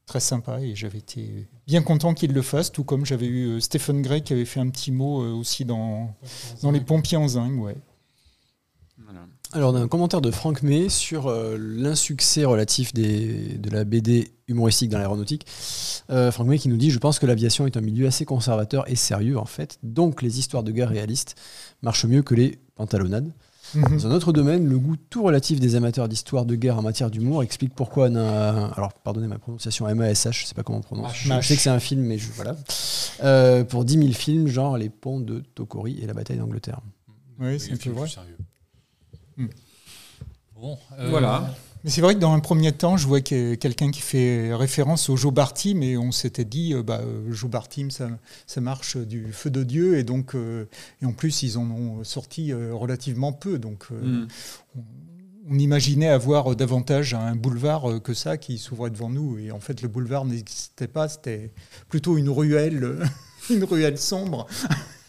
très 0.07 0.19
sympa 0.21 0.61
et 0.61 0.73
j'avais 0.73 0.97
été 0.97 1.47
bien 1.67 1.83
content 1.83 2.13
qu'il 2.15 2.33
le 2.33 2.41
fasse, 2.41 2.71
tout 2.71 2.83
comme 2.83 3.05
j'avais 3.05 3.27
eu 3.27 3.47
euh, 3.49 3.59
Stephen 3.59 4.01
Gray 4.01 4.23
qui 4.23 4.33
avait 4.33 4.45
fait 4.45 4.61
un 4.61 4.69
petit 4.69 4.91
mot 4.91 5.21
euh, 5.21 5.33
aussi 5.33 5.65
dans, 5.65 6.15
dans 6.63 6.71
Les 6.71 6.79
Pompiers 6.79 7.17
en 7.17 7.27
zinc. 7.27 7.61
Ouais. 7.61 7.75
Alors, 9.53 9.73
on 9.73 9.77
a 9.77 9.79
un 9.79 9.87
commentaire 9.87 10.19
de 10.19 10.29
Franck 10.29 10.61
May 10.61 10.89
sur 10.89 11.27
euh, 11.27 11.57
l'insuccès 11.57 12.43
relatif 12.43 12.93
des, 12.93 13.57
de 13.57 13.69
la 13.69 13.85
BD 13.85 14.31
humoristique 14.49 14.89
dans 14.89 14.97
l'aéronautique. 14.97 15.45
Franck 15.47 16.47
May 16.47 16.57
qui 16.57 16.67
nous 16.67 16.75
dit 16.75 16.91
Je 16.91 16.99
pense 16.99 17.17
que 17.17 17.25
l'aviation 17.25 17.65
est 17.65 17.77
un 17.77 17.81
milieu 17.81 18.07
assez 18.07 18.25
conservateur 18.25 18.89
et 18.89 18.95
sérieux, 18.95 19.37
en 19.37 19.45
fait. 19.45 19.79
Donc, 19.83 20.21
les 20.21 20.39
histoires 20.39 20.63
de 20.63 20.71
guerre 20.71 20.89
réalistes 20.89 21.35
marchent 21.81 22.05
mieux 22.05 22.23
que 22.23 22.35
les 22.35 22.59
pantalonnades. 22.75 23.31
Mhm. 23.75 23.97
Dans 23.97 24.07
un 24.07 24.11
autre 24.11 24.33
domaine, 24.33 24.67
le 24.67 24.77
goût 24.79 24.95
tout 25.09 25.23
relatif 25.23 25.59
des 25.59 25.75
amateurs 25.75 26.07
d'histoire 26.07 26.45
de 26.45 26.55
guerre 26.55 26.77
en 26.77 26.81
matière 26.81 27.09
d'humour 27.09 27.43
explique 27.43 27.73
pourquoi 27.75 28.07
on 28.09 28.15
a. 28.15 28.71
Alors, 28.75 28.93
pardonnez 28.93 29.27
ma 29.27 29.37
prononciation, 29.37 29.93
MASH, 29.93 30.41
je 30.41 30.45
sais 30.45 30.55
pas 30.55 30.63
comment 30.63 30.79
on 30.79 30.81
prononce. 30.81 31.13
Je 31.15 31.41
sais 31.41 31.55
que 31.55 31.61
c'est 31.61 31.69
un 31.69 31.79
film, 31.79 32.01
mais 32.01 32.17
je, 32.17 32.31
voilà. 32.31 32.55
Euh, 33.23 33.63
pour 33.63 33.85
10 33.85 33.97
000 33.99 34.11
films, 34.13 34.47
genre 34.47 34.77
Les 34.77 34.89
ponts 34.89 35.19
de 35.19 35.43
Tokori 35.55 35.99
et 36.01 36.07
la 36.07 36.13
bataille 36.13 36.37
d'Angleterre. 36.37 36.79
Oui, 37.39 37.59
c'est 37.59 37.73
un 37.73 37.77
peu 37.77 37.89
vrai. 37.91 38.09
Hmm. 39.37 39.47
Bon, 40.55 40.77
voilà. 41.09 41.53
Mais 41.87 41.91
c'est 41.93 42.01
vrai 42.01 42.15
que 42.15 42.19
dans 42.19 42.33
un 42.33 42.41
premier 42.41 42.73
temps, 42.73 42.97
je 42.97 43.07
vois 43.07 43.21
que 43.21 43.55
quelqu'un 43.55 43.91
qui 43.91 44.01
fait 44.01 44.53
référence 44.53 45.09
au 45.09 45.15
Joe 45.15 45.33
Barty, 45.33 45.73
mais 45.73 45.95
on 45.95 46.11
s'était 46.11 46.43
dit, 46.43 46.73
bah, 46.85 46.99
Joe 47.29 47.49
Barty, 47.49 47.85
ça, 47.91 48.09
ça 48.45 48.59
marche 48.59 48.97
du 48.97 49.31
feu 49.31 49.49
de 49.49 49.63
Dieu, 49.63 49.97
et 49.97 50.03
donc, 50.03 50.35
et 50.35 51.05
en 51.05 51.13
plus, 51.13 51.43
ils 51.43 51.57
en 51.57 51.71
ont 51.71 52.03
sorti 52.03 52.51
relativement 52.51 53.31
peu, 53.31 53.57
donc 53.57 53.89
mm 53.91 54.27
on 55.49 55.57
imaginait 55.57 56.09
avoir 56.09 56.57
davantage 56.57 57.13
un 57.13 57.33
boulevard 57.33 58.01
que 58.03 58.13
ça 58.13 58.35
qui 58.35 58.57
s'ouvrait 58.57 58.89
devant 58.89 59.09
nous. 59.09 59.39
Et 59.39 59.51
en 59.51 59.61
fait, 59.61 59.81
le 59.81 59.87
boulevard 59.87 60.25
n'existait 60.25 60.89
pas, 60.89 61.07
c'était 61.07 61.53
plutôt 61.87 62.17
une 62.17 62.27
ruelle, 62.27 62.99
une 63.49 63.63
ruelle 63.63 63.97
sombre 63.97 64.45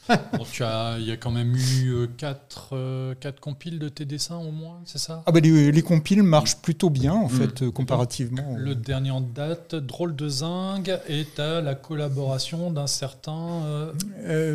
il 0.99 1.07
y 1.07 1.13
a 1.13 1.17
quand 1.17 1.31
même 1.31 1.55
eu 1.55 2.09
4 2.17 2.71
euh, 2.73 3.15
quatre, 3.15 3.37
euh, 3.37 3.41
compiles 3.41 3.79
de 3.79 3.89
tes 3.89 4.05
dessins 4.05 4.37
au 4.37 4.51
moins, 4.51 4.81
c'est 4.85 4.99
ça? 4.99 5.23
Ah 5.27 5.33
bah 5.33 5.41
les, 5.41 5.83
compiles 5.83 6.23
marchent 6.23 6.57
plutôt 6.57 6.91
bien 6.91 7.13
en 7.13 7.27
mm. 7.27 7.31
fait, 7.31 7.63
euh, 7.63 7.71
comparativement. 7.71 8.57
Le 8.57 8.75
dernier 8.75 9.11
en 9.11 9.21
date, 9.21 9.75
Drôle 9.75 10.17
de 10.17 10.29
Zingue, 10.29 10.99
est 11.09 11.39
à 11.39 11.61
la 11.61 11.75
collaboration 11.75 12.71
d'un 12.71 12.87
certain 12.87 13.63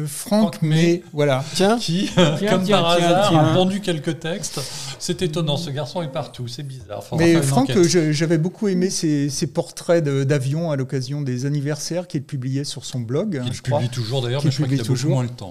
Franck, 0.07 0.61
mais 0.61 1.03
voilà. 1.13 1.43
Tiens, 1.53 1.77
qui, 1.77 2.09
comme 2.15 2.67
par 2.67 2.89
hasard, 2.89 3.35
a 3.35 3.53
pondu 3.53 3.81
quelques 3.81 4.19
textes. 4.19 4.59
C'est 4.99 5.21
étonnant, 5.21 5.57
ce 5.57 5.69
garçon 5.69 6.01
est 6.01 6.11
partout, 6.11 6.47
c'est 6.47 6.63
bizarre. 6.63 7.03
mais 7.17 7.41
Franck, 7.41 7.71
j'avais 7.83 8.37
beaucoup 8.37 8.67
aimé 8.67 8.89
ses, 8.89 9.47
portraits 9.53 10.03
d'avions 10.03 10.71
à 10.71 10.75
l'occasion 10.75 11.21
des 11.21 11.45
anniversaires 11.45 12.07
qu'il 12.07 12.23
publiait 12.23 12.63
sur 12.63 12.85
son 12.85 12.99
blog. 12.99 13.41
Il 13.45 13.61
publie 13.61 13.89
toujours 13.89 14.21
d'ailleurs, 14.21 14.43
mais 14.43 14.51
je 14.51 14.57
crois 14.57 14.67
qu'il 14.67 14.81
a 14.81 14.83
toujours. 14.83 15.11
moins 15.11 15.23
le 15.23 15.29
temps. 15.29 15.42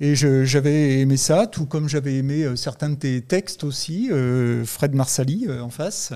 Et 0.00 0.16
j'avais 0.16 1.00
aimé 1.00 1.16
ça, 1.16 1.46
tout 1.46 1.66
comme 1.66 1.88
j'avais 1.88 2.16
aimé 2.16 2.42
euh, 2.42 2.56
certains 2.56 2.90
de 2.90 2.96
tes 2.96 3.22
textes 3.22 3.62
aussi, 3.62 4.10
euh, 4.10 4.64
Fred 4.64 4.94
Marsali 4.94 5.46
euh, 5.46 5.62
en 5.62 5.70
face. 5.70 6.12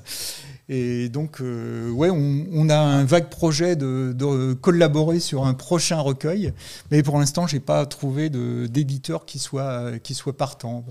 Et 0.69 1.09
donc, 1.09 1.39
ouais, 1.39 2.11
on, 2.11 2.69
a 2.69 2.77
un 2.77 3.05
vague 3.05 3.29
projet 3.29 3.77
de, 3.77 4.53
collaborer 4.55 5.21
sur 5.21 5.47
un 5.47 5.55
prochain 5.55 6.01
recueil, 6.01 6.53
mais 6.91 7.05
pour 7.05 7.21
l'instant, 7.21 7.47
j'ai 7.47 7.61
pas 7.61 7.87
trouvé 7.87 8.31
d'éditeur 8.31 9.27
qui 9.27 9.39
soit, 9.39 9.97
qui 10.01 10.15
soit 10.15 10.37
partant. 10.37 10.85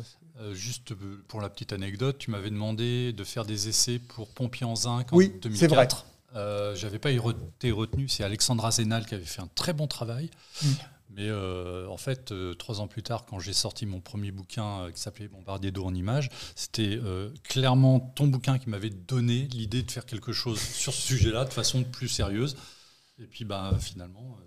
juste 0.54 0.94
pour 1.28 1.42
la 1.42 1.50
petite 1.50 1.74
anecdote, 1.74 2.18
tu 2.18 2.32
m'avais 2.32 2.52
demandé 2.52 3.12
de 3.12 3.24
faire 3.26 3.44
des 3.44 3.68
essais 3.68 4.00
pour 4.00 4.30
Pompier 4.30 4.66
en 4.66 4.78
zinc 4.78 5.12
en 5.12 5.18
oui, 5.18 5.34
2004. 5.42 6.08
C'est 6.32 6.40
vrai. 6.40 6.76
J'avais 6.78 7.00
pas 7.00 7.12
été 7.12 7.70
retenu, 7.70 8.08
c'est 8.08 8.24
Alexandra 8.24 8.72
Zénal 8.72 9.06
qui 9.06 9.16
avait 9.16 9.26
fait 9.26 9.42
un 9.42 9.50
très 9.56 9.74
bon 9.74 9.88
travail. 9.88 10.30
Mm. 10.64 10.68
Mais 11.16 11.30
euh, 11.30 11.88
en 11.88 11.96
fait, 11.96 12.34
euh, 12.34 12.54
trois 12.56 12.82
ans 12.82 12.88
plus 12.88 13.02
tard, 13.02 13.26
quand 13.26 13.40
j'ai 13.40 13.54
sorti 13.54 13.86
mon 13.86 14.02
premier 14.02 14.32
bouquin 14.32 14.82
euh, 14.82 14.92
qui 14.92 15.00
s'appelait 15.00 15.30
Bombardier 15.30 15.72
d'eau 15.72 15.86
en 15.86 15.94
images, 15.94 16.30
c'était 16.56 17.00
clairement 17.44 18.00
ton 18.00 18.28
bouquin 18.28 18.60
qui 18.60 18.70
m'avait 18.70 18.90
donné 18.90 19.48
l'idée 19.54 19.82
de 19.82 19.90
faire 19.90 20.06
quelque 20.06 20.34
chose 20.34 20.60
sur 20.60 20.94
ce 20.94 21.02
sujet-là 21.02 21.46
de 21.46 21.54
façon 21.54 21.84
plus 21.84 22.10
sérieuse. 22.10 22.58
Et 23.18 23.28
puis, 23.28 23.46
bah, 23.46 23.72
finalement, 23.80 24.38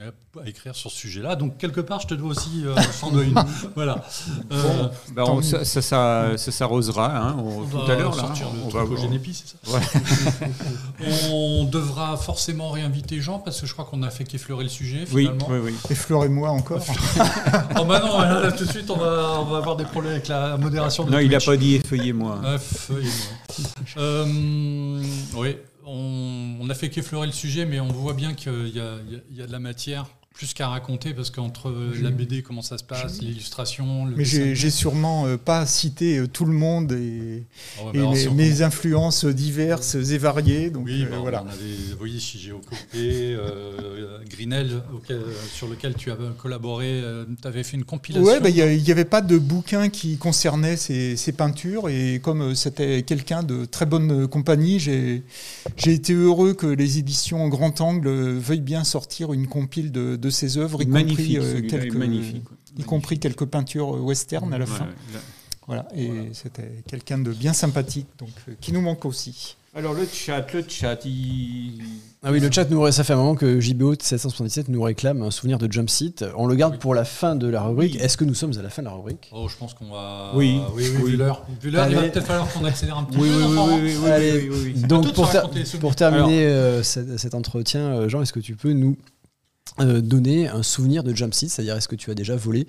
à 0.00 0.48
écrire 0.48 0.74
sur 0.74 0.90
ce 0.90 0.98
sujet-là. 0.98 1.36
Donc, 1.36 1.56
quelque 1.56 1.80
part, 1.80 2.00
je 2.00 2.08
te 2.08 2.14
dois 2.14 2.30
aussi 2.30 2.64
euh, 2.64 2.74
voilà. 3.74 4.04
Euh, 4.50 4.88
bah, 5.12 5.24
ça, 5.42 5.64
ça, 5.64 5.82
ça 6.36 6.52
s'arrosera 6.52 7.16
hein, 7.16 7.36
tout 7.70 7.90
à 7.90 7.94
l'heure. 7.94 8.16
On 8.64 8.68
va 8.68 8.84
au 8.84 8.96
Génépi, 8.96 9.34
c'est 9.34 9.70
ça 9.70 9.80
On 11.30 11.64
devra 11.64 12.16
forcément 12.16 12.70
réinviter 12.70 13.20
Jean 13.20 13.38
parce 13.38 13.60
que 13.60 13.66
je 13.66 13.72
crois 13.72 13.84
qu'on 13.84 14.02
a 14.02 14.10
fait 14.10 14.24
qu'effleurer 14.24 14.64
le 14.64 14.68
sujet. 14.68 15.06
Finalement. 15.06 15.46
Oui, 15.48 15.58
oui, 15.62 15.70
oui. 15.72 15.90
Effleurez-moi 15.90 16.50
encore. 16.50 16.84
oh, 17.78 17.84
bah 17.84 18.00
non, 18.00 18.18
là, 18.18 18.50
tout 18.50 18.64
de 18.64 18.70
suite, 18.70 18.90
on 18.90 18.96
va, 18.96 19.40
on 19.40 19.44
va 19.44 19.58
avoir 19.58 19.76
des 19.76 19.84
problèmes 19.84 20.14
avec 20.14 20.28
la 20.28 20.56
modération. 20.56 21.04
De 21.04 21.10
non, 21.10 21.18
il 21.18 21.30
n'a 21.30 21.40
pas 21.40 21.56
dit 21.56 21.76
effeuillez-moi. 21.76 22.40
Effeuillez-moi. 22.54 23.96
Euh, 23.96 25.02
oui 25.36 25.56
on, 25.86 26.68
a 26.68 26.74
fait 26.74 26.90
qu'effleurer 26.90 27.26
le 27.26 27.32
sujet, 27.32 27.64
mais 27.66 27.80
on 27.80 27.88
voit 27.88 28.14
bien 28.14 28.34
qu'il 28.34 28.68
y, 28.68 28.80
a 28.80 29.46
de 29.46 29.52
la 29.52 29.58
matière 29.58 30.06
plus 30.34 30.52
qu'à 30.52 30.66
raconter 30.66 31.14
parce 31.14 31.30
qu'entre 31.30 31.72
la 32.02 32.10
BD, 32.10 32.42
comment 32.42 32.60
ça 32.60 32.76
se 32.76 32.82
passe, 32.82 33.22
l'illustration. 33.22 34.06
Mais 34.16 34.24
j'ai 34.24 34.70
sûrement 34.70 35.26
euh, 35.26 35.36
pas 35.36 35.64
cité 35.64 36.18
euh, 36.18 36.26
tout 36.26 36.44
le 36.44 36.52
monde 36.52 36.90
et, 36.90 37.44
oh, 37.80 37.92
mes 38.34 38.62
influences 38.62 39.24
diverses 39.24 39.94
et 39.94 40.18
variées. 40.18 40.70
Donc, 40.70 40.86
oui, 40.86 41.04
euh, 41.04 41.18
voilà. 41.20 41.44
on 41.44 41.48
avait, 41.48 41.92
vous 41.92 41.98
voyez, 41.98 42.18
Shigeo 42.18 42.58
Copé, 42.58 43.38
Grinel, 44.28 44.82
sur 45.52 45.68
lequel 45.68 45.94
tu 45.94 46.10
as 46.10 46.16
collaboré, 46.36 47.00
tu 47.40 47.46
avais 47.46 47.62
fait 47.62 47.76
une 47.76 47.84
compilation. 47.84 48.28
Oui, 48.28 48.40
bah, 48.42 48.50
il 48.50 48.82
n'y 48.82 48.90
avait 48.90 49.04
pas 49.04 49.20
de 49.20 49.38
bouquin 49.38 49.88
qui 49.88 50.18
concernait 50.18 50.76
ces, 50.76 51.16
ces 51.16 51.30
peintures 51.30 51.88
et 51.88 52.20
comme 52.20 52.56
c'était 52.56 53.04
quelqu'un 53.04 53.44
de 53.44 53.66
très 53.66 53.86
bonne 53.86 54.26
compagnie, 54.26 54.80
j'ai 54.80 55.22
été 55.86 56.12
heureux 56.12 56.54
que 56.54 56.66
les 56.66 56.98
éditions 56.98 57.46
Grand 57.48 57.80
Angle 57.80 58.08
veuillent 58.08 58.60
bien 58.60 58.82
sortir 58.82 59.32
une 59.32 59.46
compile 59.46 59.92
de 59.92 60.18
de 60.23 60.23
ses 60.30 60.58
œuvres, 60.58 60.82
y 60.82 60.88
compris, 60.88 61.38
euh, 61.38 61.60
quelques, 61.68 61.94
y 62.78 62.82
compris 62.84 63.18
quelques 63.18 63.46
peintures 63.46 63.90
western 64.02 64.52
à 64.52 64.58
la 64.58 64.66
fin. 64.66 64.88
Voilà, 65.66 65.88
et 65.96 66.10
c'était 66.34 66.82
quelqu'un 66.86 67.18
de 67.18 67.32
bien 67.32 67.54
sympathique, 67.54 68.06
donc 68.18 68.28
euh, 68.48 68.52
qui 68.60 68.72
nous 68.72 68.82
manque 68.82 69.06
aussi. 69.06 69.56
Alors 69.76 69.94
le 69.94 70.06
chat, 70.06 70.46
le 70.52 70.62
chat, 70.68 71.04
il... 71.04 71.82
Ah 72.22 72.30
oui, 72.30 72.38
le 72.38 72.48
chat, 72.50 72.70
nous, 72.70 72.88
ça 72.92 73.02
fait 73.02 73.14
un 73.14 73.16
moment 73.16 73.34
que 73.34 73.60
JBO 73.60 73.94
777 73.98 74.68
nous 74.68 74.80
réclame 74.82 75.22
un 75.22 75.32
souvenir 75.32 75.58
de 75.58 75.70
Jump 75.70 75.90
Seat. 75.90 76.24
On 76.36 76.46
le 76.46 76.54
garde 76.54 76.78
pour 76.78 76.94
la 76.94 77.04
fin 77.04 77.34
de 77.34 77.48
la 77.48 77.62
rubrique. 77.62 77.96
Est-ce 77.96 78.16
que 78.16 78.24
nous 78.24 78.34
sommes 78.34 78.52
à 78.56 78.62
la 78.62 78.70
fin 78.70 78.82
de 78.82 78.88
la 78.88 78.94
rubrique? 78.94 79.30
Oh, 79.32 79.48
je 79.48 79.56
pense 79.56 79.74
qu'on 79.74 79.86
va... 79.86 80.30
Oui, 80.34 80.60
oui, 80.74 80.84
oui, 81.02 81.10
vu 81.10 81.16
l'heure. 81.16 81.44
il 81.64 81.70
va 81.72 81.86
peut-être 81.86 82.24
falloir 82.24 82.52
qu'on 82.52 82.64
accélère 82.64 82.98
un 82.98 83.04
petit 83.04 83.18
oui, 83.18 83.28
peu. 83.28 83.44
Oui, 83.44 83.80
oui, 83.82 83.96
oui, 84.00 84.10
Allez, 84.10 84.48
Donc 84.86 85.12
pour, 85.12 85.28
pour 85.80 85.96
terminer 85.96 86.46
euh, 86.46 86.82
cet, 86.84 87.34
entretien, 87.34 88.06
Jean, 88.06 88.22
est-ce 88.22 88.32
que 88.32 88.40
tu 88.40 88.54
peux 88.54 88.72
nous 88.72 88.96
euh, 89.80 90.00
donner 90.00 90.46
un 90.46 90.62
souvenir 90.62 91.02
de 91.02 91.12
jump 91.14 91.34
seat, 91.34 91.50
c'est-à-dire 91.50 91.76
est-ce 91.76 91.88
que 91.88 91.96
tu 91.96 92.10
as 92.10 92.14
déjà 92.14 92.36
volé 92.36 92.68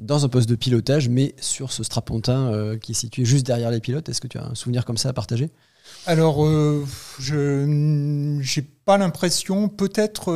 dans 0.00 0.24
un 0.24 0.28
poste 0.28 0.48
de 0.48 0.56
pilotage, 0.56 1.08
mais 1.08 1.34
sur 1.40 1.70
ce 1.70 1.84
strapontin 1.84 2.52
euh, 2.52 2.76
qui 2.76 2.92
est 2.92 2.94
situé 2.94 3.24
juste 3.24 3.46
derrière 3.46 3.70
les 3.70 3.78
pilotes 3.78 4.08
Est-ce 4.08 4.20
que 4.20 4.26
tu 4.26 4.38
as 4.38 4.46
un 4.46 4.54
souvenir 4.56 4.84
comme 4.84 4.96
ça 4.96 5.10
à 5.10 5.12
partager? 5.12 5.50
Alors, 6.06 6.44
euh, 6.44 6.84
je 7.20 7.64
pas 8.84 8.96
l'impression, 8.98 9.68
peut-être 9.68 10.32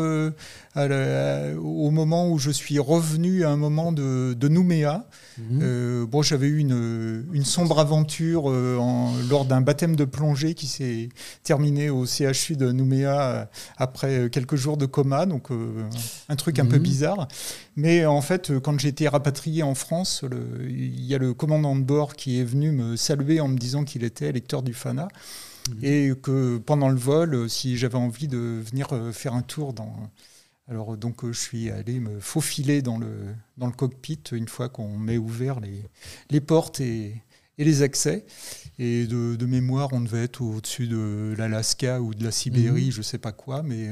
euh, 0.76 1.56
au 1.56 1.90
moment 1.90 2.28
où 2.30 2.38
je 2.38 2.50
suis 2.50 2.78
revenu 2.78 3.44
à 3.44 3.50
un 3.50 3.56
moment 3.56 3.90
de, 3.90 4.48
Nouméa, 4.48 5.06
mhm. 5.38 5.60
euh, 5.62 6.06
bon, 6.06 6.22
j'avais 6.22 6.46
eu 6.46 6.58
une, 6.58 7.26
une, 7.32 7.44
sombre 7.44 7.78
aventure 7.78 8.50
lors 8.50 9.44
d'un 9.44 9.60
baptême 9.60 9.96
de 9.96 10.04
plongée 10.04 10.54
qui 10.54 10.66
s'est 10.66 11.08
terminé 11.42 11.90
au 11.90 12.06
CHU 12.06 12.56
de 12.56 12.70
Nouméa 12.70 13.48
après 13.76 14.28
quelques 14.30 14.56
jours 14.56 14.76
de 14.76 14.86
coma, 14.86 15.26
donc 15.26 15.48
un 16.28 16.36
truc 16.36 16.58
un 16.58 16.66
peu 16.66 16.76
mhm. 16.76 16.82
bizarre. 16.82 17.28
Mais 17.76 18.06
en 18.06 18.20
fait, 18.20 18.58
quand 18.60 18.78
j'ai 18.78 18.88
été 18.88 19.08
rapatrié 19.08 19.62
en 19.62 19.74
France, 19.74 20.24
il 20.68 21.04
y 21.04 21.14
a 21.14 21.18
le 21.18 21.34
commandant 21.34 21.74
de 21.76 21.82
bord 21.82 22.14
qui 22.14 22.40
est 22.40 22.44
venu 22.44 22.72
me 22.72 22.96
saluer 22.96 23.40
en 23.40 23.48
me 23.48 23.58
disant 23.58 23.84
qu'il 23.84 24.04
était 24.04 24.30
lecteur 24.32 24.62
du 24.62 24.74
FANA. 24.74 25.08
Mhm. 25.70 25.78
Et 25.82 26.12
que 26.20 26.58
pendant 26.58 26.88
le 26.88 26.98
vol, 26.98 27.34
euh, 27.34 27.48
si 27.48 27.76
j'avais 27.76 27.96
envie 27.96 28.28
de 28.28 28.62
venir 28.64 28.88
euh, 28.92 29.12
faire 29.12 29.34
un 29.34 29.42
tour 29.42 29.72
dans. 29.72 30.10
Alors, 30.68 30.96
donc, 30.96 31.24
euh, 31.24 31.32
je 31.32 31.38
suis 31.38 31.70
allé 31.70 32.00
me 32.00 32.20
faufiler 32.20 32.80
dans 32.80 32.98
le, 32.98 33.12
dans 33.58 33.66
le 33.66 33.72
cockpit 33.72 34.20
une 34.32 34.48
fois 34.48 34.68
qu'on 34.68 34.96
m'ait 34.96 35.18
ouvert 35.18 35.60
les, 35.60 35.82
les 36.30 36.40
portes 36.40 36.80
et, 36.80 37.14
et 37.58 37.64
les 37.64 37.82
accès. 37.82 38.24
Et 38.78 39.06
de, 39.06 39.36
de, 39.36 39.46
mémoire, 39.46 39.90
on 39.92 40.00
devait 40.00 40.24
être 40.24 40.40
au-dessus 40.40 40.86
de 40.86 41.34
l'Alaska 41.36 42.00
ou 42.00 42.14
de 42.14 42.24
la 42.24 42.30
Sibérie, 42.30 42.86
mhm. 42.86 42.92
je 42.92 42.98
ne 42.98 43.02
sais 43.02 43.18
pas 43.18 43.32
quoi, 43.32 43.62
mais 43.62 43.90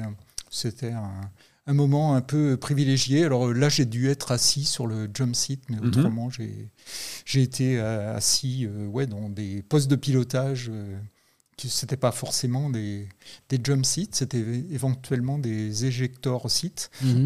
c'était 0.50 0.92
un, 0.92 1.30
un, 1.66 1.74
moment 1.74 2.14
un 2.14 2.22
peu 2.22 2.56
privilégié. 2.56 3.24
Alors 3.24 3.52
là, 3.52 3.68
j'ai 3.68 3.84
dû 3.84 4.08
être 4.08 4.32
assis 4.32 4.64
sur 4.64 4.86
le 4.86 5.10
jump 5.12 5.36
seat, 5.36 5.62
mais 5.68 5.76
mhm. 5.76 5.88
autrement, 5.88 6.30
j'ai 6.30 7.42
été 7.42 7.78
assis 7.78 8.66
ouais, 8.66 9.06
dans 9.06 9.28
des 9.28 9.62
postes 9.62 9.90
de 9.90 9.96
pilotage 9.96 10.70
c'était 11.58 11.96
pas 11.96 12.12
forcément 12.12 12.70
des, 12.70 13.08
des 13.48 13.60
jump 13.62 13.84
seats, 13.84 14.12
c'était 14.12 14.44
éventuellement 14.70 15.38
des 15.38 15.84
éjecteurs 15.84 16.50
seats, 16.50 16.88
mhm. 17.02 17.24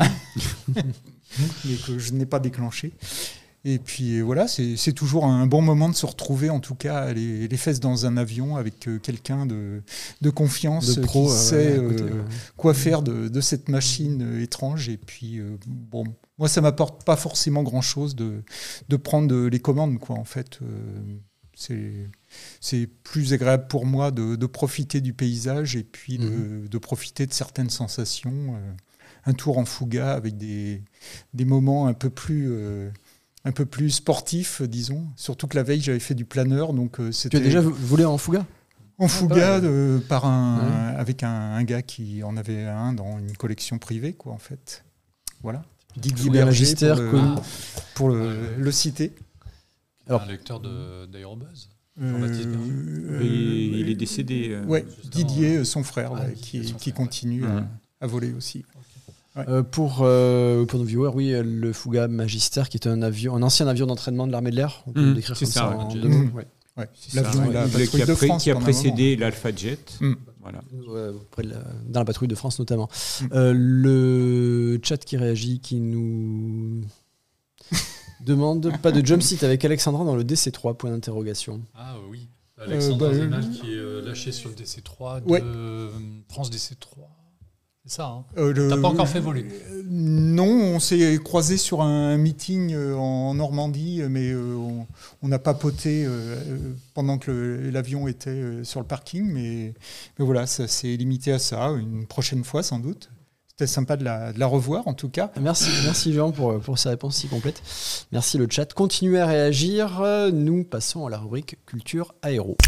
mais 1.64 1.74
que 1.86 1.98
je 1.98 2.12
n'ai 2.12 2.26
pas 2.26 2.38
déclenché. 2.38 2.92
Et 3.68 3.80
puis 3.80 4.20
voilà, 4.20 4.46
c'est 4.46 4.92
toujours 4.92 5.24
un 5.24 5.48
bon 5.48 5.60
moment 5.60 5.88
de 5.88 5.94
se 5.96 6.06
retrouver, 6.06 6.50
en 6.50 6.60
tout 6.60 6.76
cas, 6.76 7.12
les, 7.12 7.48
les 7.48 7.56
fesses 7.56 7.80
dans 7.80 8.06
un 8.06 8.16
avion 8.16 8.54
avec 8.54 8.86
euh, 8.86 9.00
quelqu'un 9.00 9.44
de, 9.44 9.82
de, 10.20 10.30
confiance 10.30 10.94
de 10.94 11.02
pro, 11.02 11.26
qui 11.26 11.32
sait 11.32 11.76
euh, 11.76 12.22
quoi 12.56 12.74
faire 12.74 13.02
de, 13.02 13.26
de, 13.26 13.40
cette 13.40 13.68
machine 13.68 14.22
euh, 14.22 14.40
étrange. 14.40 14.88
Et 14.88 14.96
puis, 14.96 15.40
bon, 15.66 16.04
moi, 16.38 16.46
ça 16.46 16.60
m'apporte 16.60 17.04
pas 17.04 17.16
forcément 17.16 17.64
grand-chose 17.64 18.14
de, 18.14 18.44
de 18.88 18.96
prendre 18.96 19.48
les 19.48 19.58
commandes, 19.58 19.98
quoi, 19.98 20.14
en 20.14 20.24
fait. 20.24 20.60
c'est 21.56 22.06
c'est 22.60 22.86
plus 22.86 23.32
agréable 23.32 23.66
pour 23.68 23.86
moi 23.86 24.10
de, 24.10 24.46
profiter 24.46 25.00
du 25.00 25.12
paysage 25.12 25.76
et 25.76 25.84
puis 25.84 26.18
de, 26.18 26.28
mhm. 26.28 26.80
profiter 26.80 27.26
de 27.26 27.32
certaines 27.32 27.70
sensations. 27.70 28.54
Euh, 28.54 28.72
un 29.28 29.32
tour 29.32 29.58
en 29.58 29.64
fouga 29.64 30.12
avec 30.12 30.36
des, 30.36 30.84
des 31.34 31.44
moments 31.44 31.88
un 31.88 31.94
peu 31.94 32.10
plus, 32.10 32.46
euh, 32.48 32.90
un 33.44 33.50
peu 33.50 33.66
plus 33.66 33.90
sportif, 33.90 34.62
disons. 34.62 35.04
Surtout 35.16 35.48
que 35.48 35.56
la 35.56 35.64
veille, 35.64 35.80
j'avais 35.80 35.98
fait 35.98 36.14
du 36.14 36.24
planeur, 36.24 36.72
donc 36.72 36.98
c'était. 37.10 37.38
Tu 37.40 37.42
as 37.42 37.46
déjà 37.46 37.60
volé 37.60 38.04
en 38.04 38.18
Fouga? 38.18 38.46
En 38.98 39.08
Fouga, 39.08 39.60
par 40.08 40.26
un, 40.26 40.94
avec 40.96 41.24
un, 41.24 41.60
gars 41.64 41.82
qui 41.82 42.22
en 42.22 42.36
avait 42.36 42.64
un 42.64 42.92
dans 42.92 43.18
une 43.18 43.36
collection 43.36 43.78
privée, 43.78 44.12
quoi, 44.12 44.32
en 44.32 44.38
fait. 44.38 44.84
Voilà. 45.42 45.64
Didier 45.96 46.30
Berger 46.30 46.74
pour, 46.74 46.94
le, 46.94 47.34
pour 47.94 48.08
le, 48.08 48.70
citer. 48.70 49.12
Alors, 50.06 50.22
un 50.22 50.26
lecteur 50.26 50.60
d'Aérobuzz. 51.08 51.70
Euh, 52.02 53.20
il 53.22 53.88
est 53.88 53.94
décédé. 53.94 54.50
Euh, 54.50 54.64
ouais, 54.64 54.84
Didier, 55.10 55.64
son 55.64 55.82
frère, 55.82 56.12
ah, 56.14 56.26
qui, 56.30 56.74
qui 56.74 56.92
continue 56.92 57.44
à, 58.00 58.06
voler 58.06 58.32
aussi. 58.32 58.64
Euh, 59.36 59.62
pour, 59.62 59.96
pour 59.96 60.78
nos 60.78 60.84
viewers, 60.84 61.10
oui, 61.14 61.32
le 61.42 61.72
Fouga 61.72 62.08
Magister, 62.08 62.64
qui 62.70 62.76
est 62.76 62.86
un, 62.86 63.02
avion, 63.02 63.36
un 63.36 63.42
ancien 63.42 63.66
avion 63.66 63.86
d'entraînement 63.86 64.26
de 64.26 64.32
l'armée 64.32 64.50
de 64.50 64.56
l'air. 64.56 64.82
On 64.86 64.92
peut 64.92 65.00
mmh, 65.00 65.14
décrire 65.14 65.38
comme 65.38 65.48
ça, 65.48 65.70
en 65.70 65.94
deux 65.94 66.08
mots. 66.08 66.40
L'avion 67.14 67.50
qui, 67.86 68.02
a, 68.02 68.38
qui 68.38 68.50
a 68.50 68.56
précédé 68.56 69.16
l'Alpha 69.16 69.54
Jet. 69.54 69.98
Mmh. 70.00 70.14
Voilà. 70.40 70.60
dans 71.88 72.00
la 72.00 72.04
patrouille 72.04 72.28
de 72.28 72.34
France 72.36 72.58
notamment. 72.60 72.88
Mmh. 73.22 73.26
le 73.50 74.80
chat 74.82 74.98
qui 74.98 75.16
réagit, 75.16 75.60
qui 75.60 75.80
nous 75.80 76.82
demande 78.26 78.72
pas 78.82 78.92
de 78.92 79.04
jump 79.06 79.22
seat 79.22 79.42
avec 79.44 79.64
Alexandra 79.64 80.04
dans 80.04 80.16
le 80.16 80.24
DC3 80.24 80.76
point 80.76 80.90
d'interrogation. 80.90 81.62
Ah 81.74 81.94
oui, 82.10 82.28
Alexandra 82.60 83.08
euh, 83.08 83.28
bah, 83.28 83.38
qui 83.40 83.72
est 83.72 83.78
euh, 83.78 84.02
lâché 84.04 84.32
sur 84.32 84.50
le 84.50 84.56
DC3 84.56 85.24
de 85.24 85.90
France 86.28 86.50
DC3. 86.50 87.06
C'est 87.84 87.98
ça, 87.98 88.06
hein 88.06 88.24
euh, 88.36 88.68
T'as 88.68 88.80
pas 88.80 88.88
encore 88.88 89.08
fait 89.08 89.20
voler 89.20 89.46
Non, 89.88 90.48
on 90.48 90.80
s'est 90.80 91.20
croisé 91.22 91.56
sur 91.56 91.82
un 91.82 92.16
meeting 92.16 92.76
en 92.76 93.34
Normandie, 93.34 94.02
mais 94.10 94.34
on 94.34 95.28
n'a 95.28 95.38
pas 95.38 95.54
poté 95.54 96.04
pendant 96.94 97.18
que 97.18 97.70
l'avion 97.72 98.08
était 98.08 98.64
sur 98.64 98.80
le 98.80 98.86
parking. 98.86 99.24
Mais, 99.30 99.72
mais 100.18 100.24
voilà, 100.24 100.48
ça 100.48 100.66
s'est 100.66 100.96
limité 100.96 101.30
à 101.30 101.38
ça. 101.38 101.68
Une 101.70 102.06
prochaine 102.06 102.42
fois, 102.42 102.64
sans 102.64 102.80
doute. 102.80 103.08
C'était 103.58 103.72
sympa 103.72 103.96
de 103.96 104.04
la, 104.04 104.46
revoir 104.46 104.86
en 104.86 104.92
tout 104.92 105.08
cas. 105.08 105.32
Merci, 105.40 105.70
merci 105.84 106.12
Jean 106.12 106.30
pour, 106.30 106.60
pour 106.60 106.78
ces 106.78 106.90
réponses 106.90 107.16
si 107.16 107.26
complètes. 107.26 107.62
Merci 108.12 108.36
le 108.36 108.46
chat. 108.50 108.74
Continuez 108.74 109.18
à 109.18 109.24
réagir. 109.24 110.02
Nous 110.30 110.62
passons 110.62 111.06
à 111.06 111.10
la 111.10 111.16
rubrique 111.16 111.56
culture 111.64 112.14
aéro. 112.20 112.58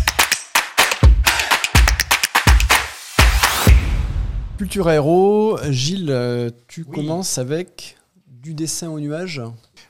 Culture 4.56 4.88
aéro, 4.88 5.58
Gilles, 5.68 6.54
tu 6.68 6.86
commences 6.86 7.36
avec 7.36 7.98
du 8.26 8.54
dessin 8.54 8.88
au 8.88 8.98
nuage? 8.98 9.42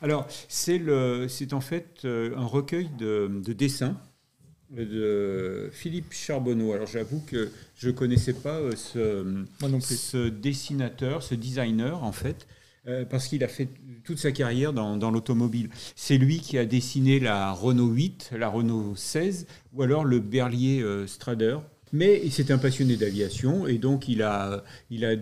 Alors, 0.02 0.26
c'est 0.48 0.82
en 1.52 1.60
fait 1.60 2.00
euh, 2.06 2.36
un 2.36 2.44
recueil 2.44 2.90
de, 2.98 3.30
de 3.44 3.52
dessins 3.52 3.96
de 4.70 5.70
Philippe 5.72 6.12
Charbonneau. 6.12 6.72
Alors 6.72 6.86
j'avoue 6.86 7.20
que 7.26 7.50
je 7.76 7.88
ne 7.88 7.92
connaissais 7.92 8.34
pas 8.34 8.56
euh, 8.58 8.72
ce, 8.76 9.44
ce, 9.80 10.28
dessinateur, 10.28 11.22
ce 11.22 11.34
designer 11.34 12.02
en 12.02 12.12
fait, 12.12 12.46
euh, 12.86 13.04
parce 13.04 13.28
qu'il 13.28 13.42
a 13.44 13.48
fait 13.48 13.68
toute 14.04 14.18
sa 14.18 14.32
carrière 14.32 14.72
dans, 14.72 14.96
dans 14.96 15.10
l'automobile. 15.10 15.70
C'est 15.96 16.18
lui 16.18 16.40
qui 16.40 16.58
a 16.58 16.64
dessiné 16.64 17.20
la 17.20 17.52
Renault 17.52 17.88
8, 17.88 18.30
la 18.36 18.48
Renault 18.48 18.94
16 18.94 19.46
ou 19.74 19.82
alors 19.82 20.04
le 20.04 20.20
Berlier 20.20 20.80
euh, 20.82 21.06
Strader. 21.06 21.58
Mais 21.92 22.28
s'était 22.30 22.52
un 22.52 22.58
passionné 22.58 22.96
d'aviation 22.96 23.66
et 23.66 23.78
donc 23.78 24.08
il 24.08 24.22
a, 24.22 24.62
il 24.90 25.04
a 25.04 25.16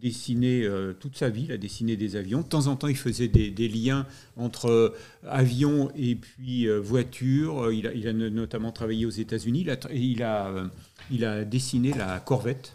dessiné 0.00 0.62
euh, 0.64 0.92
toute 0.92 1.16
sa 1.16 1.28
vie, 1.28 1.44
il 1.44 1.52
a 1.52 1.56
dessiné 1.56 1.96
des 1.96 2.16
avions. 2.16 2.40
De 2.40 2.46
temps 2.46 2.66
en 2.66 2.76
temps, 2.76 2.88
il 2.88 2.96
faisait 2.96 3.28
des, 3.28 3.68
liens 3.68 4.06
entre 4.36 4.70
euh, 4.70 4.96
avions 5.26 5.90
et 5.96 6.14
puis 6.14 6.68
euh, 6.68 6.78
voitures. 6.78 7.72
Il 7.72 7.86
a, 7.86 7.92
il 7.92 8.08
a, 8.08 8.12
notamment 8.12 8.72
travaillé 8.72 9.06
aux 9.06 9.10
États-Unis. 9.10 9.60
Il 9.62 9.70
a, 9.70 9.78
il, 9.92 10.22
a, 10.22 10.70
il 11.10 11.24
a 11.24 11.44
dessiné 11.44 11.92
la 11.92 12.20
Corvette 12.20 12.74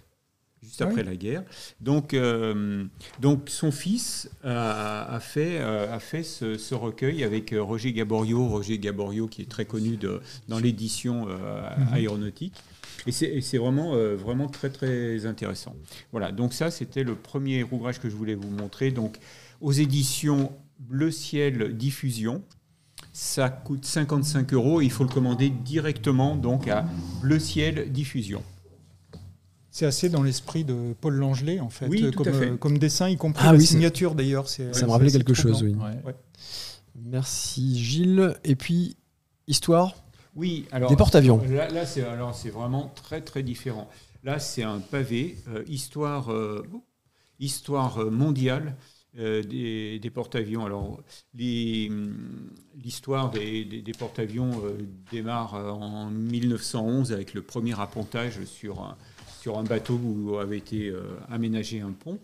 juste 0.61 0.81
après 0.81 1.03
la 1.03 1.17
guerre. 1.17 1.43
Donc, 1.81 2.15
donc 3.19 3.49
son 3.49 3.71
fils 3.71 4.29
a, 4.45 5.19
fait, 5.19 5.57
a 5.57 5.99
fait 5.99 6.23
ce, 6.23 6.73
recueil 6.73 7.25
avec 7.25 7.53
Roger 7.57 7.91
Gaborio, 7.91 8.47
Roger 8.47 8.79
Gaborio 8.79 9.27
qui 9.27 9.41
est 9.41 9.49
très 9.49 9.65
connu 9.65 9.97
de, 9.97 10.21
dans 10.47 10.59
l'édition 10.59 11.25
mhm. 11.25 11.87
aéronautique. 11.91 12.55
Et 13.05 13.41
c'est 13.41 13.57
vraiment, 13.57 13.95
euh, 13.95 14.15
vraiment 14.15 14.47
très, 14.47 14.69
très 14.69 15.25
intéressant. 15.25 15.75
Voilà, 16.11 16.31
donc 16.31 16.53
ça, 16.53 16.71
c'était 16.71 17.03
le 17.03 17.15
premier 17.15 17.63
ouvrage 17.63 17.99
que 17.99 18.09
je 18.09 18.15
voulais 18.15 18.35
vous 18.35 18.49
montrer. 18.49 18.91
Donc, 18.91 19.17
aux 19.61 19.71
éditions 19.71 20.51
Bleu 20.79 21.11
Ciel 21.11 21.75
Diffusion, 21.77 22.41
ça 23.11 23.49
coûte 23.49 23.85
55 23.85 24.53
euros. 24.53 24.81
Il 24.81 24.91
faut 24.91 25.03
le 25.03 25.09
commander 25.09 25.49
directement 25.49 26.35
donc 26.35 26.67
à 26.67 26.85
Bleu 27.21 27.39
Ciel 27.39 27.91
Diffusion. 27.91 28.41
C'est 29.69 29.87
assez 29.87 30.07
dans 30.07 30.21
l'esprit 30.21 30.63
de 30.63 30.93
Paul 31.01 31.15
Langelet, 31.15 31.59
en 31.59 31.69
fait, 31.69 31.87
oui, 31.87 32.11
comme, 32.11 32.31
fait. 32.31 32.59
comme 32.59 32.77
dessin, 32.77 33.09
y 33.09 33.17
compris 33.17 33.43
ah, 33.47 33.53
la 33.53 33.59
signature 33.59 34.13
d'ailleurs. 34.13 34.47
Ça 34.47 34.63
me 34.63 34.91
rappelait 34.91 35.11
quelque 35.11 35.33
chose, 35.33 35.63
oui. 35.63 35.75
Merci 36.95 37.83
Gilles. 37.83 38.35
Et 38.43 38.55
puis, 38.55 38.95
histoire? 39.47 39.95
Oui, 40.35 40.65
alors. 40.71 40.89
Des 40.89 40.95
porte-avions. 40.95 41.41
Là, 41.49 41.85
c'est, 41.85 42.03
alors, 42.03 42.33
c'est 42.35 42.49
vraiment 42.49 42.91
très, 42.95 43.21
très 43.21 43.43
différent. 43.43 43.89
Là, 44.23 44.39
c'est 44.39 44.63
un 44.63 44.79
pavé, 44.79 45.37
euh, 45.49 45.63
histoire, 45.67 46.31
euh, 46.31 46.65
histoire 47.39 48.05
mondiale 48.09 48.77
euh, 49.19 49.43
des, 49.43 49.99
des 49.99 50.09
porte-avions. 50.09 50.65
Alors, 50.65 51.01
l'histoire 51.33 53.29
des, 53.31 53.65
des, 53.65 53.81
des 53.81 53.91
porte-avions 53.91 54.63
démarre 55.11 55.53
en 55.55 56.09
1911 56.09 57.11
avec 57.11 57.33
le 57.33 57.41
premier 57.41 57.79
appontage 57.79 58.43
sur 58.45 58.81
un 58.81 58.97
sur 59.43 59.59
un 59.59 59.63
bateau 59.63 59.99
où 60.01 60.37
avait 60.37 60.57
été 60.57 60.87
euh, 60.87 61.01
aménagé 61.29 61.81
un 61.81 61.91
pont. 61.91 62.17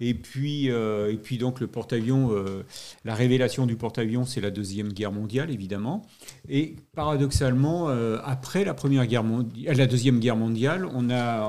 Et 0.00 0.14
puis, 0.14 0.70
euh, 0.70 1.14
donc 1.38 1.60
le 1.60 1.66
porte-avions, 1.66 2.30
euh, 2.32 2.64
la 3.04 3.14
révélation 3.14 3.66
du 3.66 3.76
porte-avions, 3.76 4.24
c'est 4.24 4.40
la 4.40 4.50
Deuxième 4.50 4.90
Guerre 4.90 5.12
mondiale, 5.12 5.50
évidemment. 5.50 6.06
Et 6.48 6.76
paradoxalement, 6.94 7.88
après 8.24 8.64
la, 8.64 8.72
première 8.72 9.06
guerre 9.06 9.24
la 9.66 9.86
Deuxième 9.86 10.20
Guerre 10.20 10.36
mondiale, 10.36 10.88
on 10.94 11.10
a, 11.10 11.42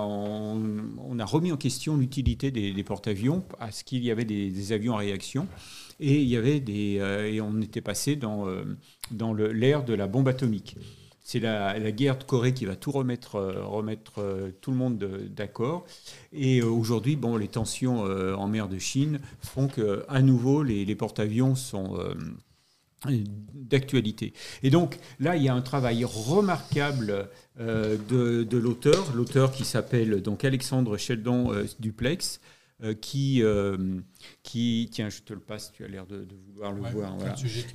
remis 1.26 1.54
en 1.54 1.58
question 1.58 1.96
l'utilité 1.96 2.52
des, 2.52 2.84
porte-avions 2.84 3.42
parce 3.58 3.84
qu'il 3.84 4.04
y 4.04 4.12
avait 4.12 4.26
des, 4.26 4.74
avions 4.74 4.96
en 4.96 4.98
réaction. 4.98 5.48
Et, 6.02 6.22
il 6.22 6.28
y 6.28 6.36
avait 6.36 6.62
et 6.68 7.40
on 7.40 7.62
était 7.62 7.80
passé 7.80 8.18
dans, 8.18 8.48
dans 9.12 9.34
l'ère 9.34 9.86
de 9.86 9.94
la 9.94 10.08
bombe 10.08 10.28
atomique 10.28 10.76
c'est 11.26 11.40
la, 11.40 11.92
guerre 11.92 12.20
de 12.20 12.24
Corée 12.24 12.54
qui 12.54 12.66
va 12.66 12.76
tout 12.76 12.92
remettre, 12.92 13.36
euh, 13.36 13.66
remettre 13.66 14.20
euh, 14.20 14.52
tout 14.62 14.70
le 14.70 14.78
monde 14.78 15.04
d'accord. 15.36 15.84
Et 16.32 16.62
euh, 16.62 16.68
aujourd'hui, 16.68 17.16
bon, 17.16 17.36
les 17.36 17.48
tensions 17.48 18.04
en 18.04 18.48
mer 18.48 18.70
de 18.70 18.78
Chine 18.78 19.20
font 19.42 19.68
que, 19.68 20.06
à 20.08 20.22
nouveau, 20.22 20.62
les, 20.62 20.96
porte-avions 20.96 21.56
sont 21.56 21.98
d'actualité. 23.54 24.34
Et 24.62 24.70
donc 24.70 25.00
là, 25.20 25.36
il 25.36 25.42
y 25.42 25.50
a 25.50 25.56
un 25.56 25.62
travail 25.62 26.06
remarquable 26.06 27.30
de, 27.58 28.58
l'auteur, 28.58 29.14
l'auteur 29.16 29.52
qui 29.52 29.66
s'appelle 29.66 30.22
donc 30.22 30.46
Alexandre 30.46 30.98
Sheldon 30.98 31.52
Duplex, 31.80 32.40
qui, 33.02 33.42
euh, 33.42 33.78
qui, 34.44 34.90
tiens, 34.92 35.10
je 35.10 35.22
te 35.22 35.34
le 35.34 35.40
passe, 35.40 35.72
tu 35.72 35.84
as 35.84 35.88
l'air 35.88 36.06
de, 36.06 36.28
vouloir 36.48 36.72
le 36.74 36.82
voir. 36.82 37.16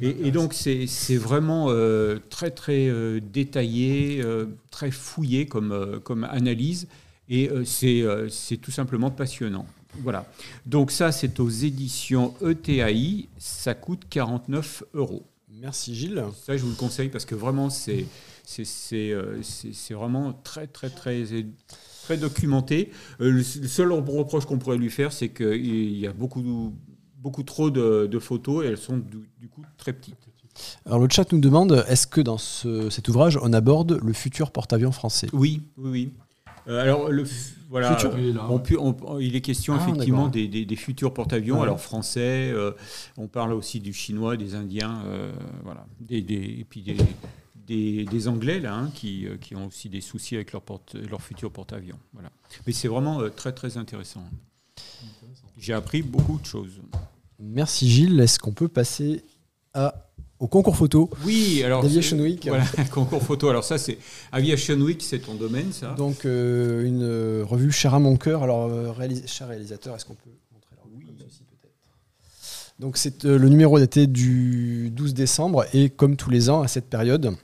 Et, 0.01 0.31
donc, 0.31 0.53
c'est 0.55 1.17
vraiment 1.17 1.67
euh, 1.71 2.19
très, 2.29 2.51
très 2.51 2.91
détaillé, 3.21 4.23
très 4.71 4.91
fouillé 4.91 5.47
comme, 5.47 6.01
comme 6.05 6.25
analyse, 6.25 6.89
et 7.29 7.51
c'est 7.65 8.57
tout 8.61 8.71
simplement 8.71 9.11
passionnant. 9.11 9.67
Voilà. 10.03 10.27
Donc, 10.67 10.91
ça, 10.91 11.13
c'est 11.13 11.41
aux 11.41 11.49
éditions 11.49 12.35
ETAI, 12.43 13.29
ça 13.39 13.75
coûte 13.75 14.03
49 14.09 14.85
euros. 14.95 15.25
Merci 15.61 15.95
Gilles. 15.95 16.25
Ça, 16.45 16.57
je 16.57 16.63
vous 16.63 16.71
le 16.71 16.77
conseille 16.77 17.09
parce 17.09 17.25
que 17.25 17.35
vraiment, 17.35 17.71
c'est 17.71 18.07
c'est 18.45 19.95
vraiment 19.95 20.33
très, 20.33 20.67
très, 20.67 20.91
très 20.91 21.25
documenté. 22.17 22.91
Euh, 23.21 23.31
le, 23.31 23.43
seul 23.43 23.93
reproche 23.93 24.47
qu'on 24.47 24.59
pourrait 24.59 24.79
lui 24.79 24.91
faire, 24.91 25.13
c'est 25.13 25.29
qu'il 25.29 25.99
y 25.99 26.07
a 26.07 26.13
beaucoup, 26.13 26.75
beaucoup 27.19 27.43
trop 27.43 27.71
de, 27.71 28.19
photos 28.19 28.65
et 28.65 28.69
elles 28.69 28.79
sont 28.79 28.99
du, 28.99 29.49
coup 29.49 29.63
très 29.77 29.93
petites. 29.93 30.17
Alors 30.85 30.99
le 30.99 31.09
chat 31.09 31.33
nous 31.33 31.39
demande, 31.39 31.85
est-ce 31.89 32.07
que 32.07 32.21
dans 32.21 32.37
cet 32.37 33.09
ouvrage, 33.09 33.39
on 33.43 33.53
aborde 33.53 34.01
le 34.03 34.13
futur 34.13 34.51
porte-avions 34.51 34.93
français? 34.93 35.29
Oui, 35.33 35.63
oui, 35.77 35.91
oui. 35.91 36.13
Euh, 36.69 36.83
alors, 36.83 37.09
le, 37.09 37.25
voilà, 37.71 37.97
il 39.21 39.35
est 39.35 39.41
question 39.41 39.75
ah, 39.79 39.83
effectivement 39.83 40.29
des, 40.29 40.77
futurs 40.77 41.15
porte-avions, 41.15 41.63
alors 41.63 41.81
français, 41.81 42.51
euh, 42.53 42.73
on 43.17 43.29
parle 43.29 43.55
aussi 43.55 43.81
du 43.81 43.95
chinois, 43.95 44.37
des 44.37 44.55
indiens, 44.55 45.03
voilà, 45.65 45.87
des, 46.01 46.19
et 46.19 46.67
puis 46.69 46.83
des, 46.83 46.97
des, 47.71 48.29
Anglais 48.29 48.61
là, 48.61 48.75
hein, 48.75 48.91
qui, 48.95 49.27
euh, 49.27 49.37
qui, 49.37 49.55
ont 49.55 49.67
aussi 49.67 49.89
des 49.89 50.01
soucis 50.01 50.35
avec 50.35 50.53
leur, 50.53 50.63
porte, 50.63 50.95
leur 50.95 51.23
futur 51.23 51.51
porte-avions. 51.51 51.99
Voilà. 52.13 52.31
Mais 52.67 52.73
c'est 52.73 52.89
vraiment 52.89 53.21
euh, 53.21 53.29
très 53.29 53.53
très 53.53 53.77
intéressant. 53.77 54.25
J'ai 55.57 55.73
appris 55.73 56.03
beaucoup 56.03 56.39
de 56.39 56.47
choses. 56.47 56.81
Merci 57.39 57.89
Gilles. 57.89 58.21
Est-ce 58.21 58.39
qu'on 58.39 58.53
peut 58.53 58.69
passer 58.69 59.25
à 59.75 60.11
au 60.41 60.49
concours 60.49 60.75
photo. 60.75 61.11
Oui, 61.25 61.63
alors. 61.63 61.85
Aviation 61.85 62.19
Week. 62.19 62.47
Voilà, 62.49 62.65
concours 62.91 63.23
photo. 63.23 63.51
Alors, 63.51 63.63
ça, 63.63 63.77
c'est. 63.77 63.99
Aviation 64.33 64.77
Week, 64.77 65.03
c'est 65.03 65.19
ton 65.19 65.35
domaine, 65.35 65.71
ça 65.71 65.95
Donc, 65.99 66.25
euh, 66.25 66.85
une 66.85 67.45
revue 67.45 67.71
chère 67.71 67.95
à 67.95 67.99
mon 67.99 68.17
cœur. 68.17 68.43
Alors, 68.43 68.67
euh, 68.67 68.91
réalis 68.91 69.23
cher 69.27 69.49
réalisateur, 69.49 69.95
est-ce 69.95 70.07
qu'on 70.07 70.15
peut 70.15 70.31
montrer 70.53 70.75
la 70.77 70.83
revue 70.83 71.05
comme 71.05 71.17
ceci, 71.19 71.45
peut-être? 71.45 71.75
Donc, 72.79 72.97
c'est 72.97 73.25
le 73.25 73.49
numéro 73.51 73.79
daté 73.79 74.07
du 74.07 74.91
12 74.91 75.13
décembre. 75.13 75.67
Et 75.75 75.91
comme 75.91 76.17
tous 76.17 76.31
les 76.31 76.49
ans, 76.49 76.63
à 76.63 76.69
cette 76.69 76.89
période, 76.89 77.37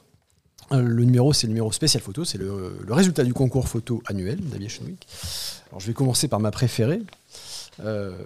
le 0.70 1.04
numéro, 1.04 1.32
c'est 1.32 1.46
le 1.46 1.52
numéro 1.52 1.72
spécial 1.72 2.02
photo. 2.02 2.24
C'est 2.24 2.38
le, 2.38 2.78
résultat 2.88 3.24
du 3.24 3.34
concours 3.34 3.68
photo 3.68 4.02
annuel 4.06 4.38
d'Aviation 4.40 4.84
Week. 4.84 5.06
Alors, 5.68 5.80
je 5.80 5.86
vais 5.86 5.94
commencer 5.94 6.28
par 6.28 6.40
ma 6.40 6.50
préférée. 6.50 7.02
Euh, 7.84 8.16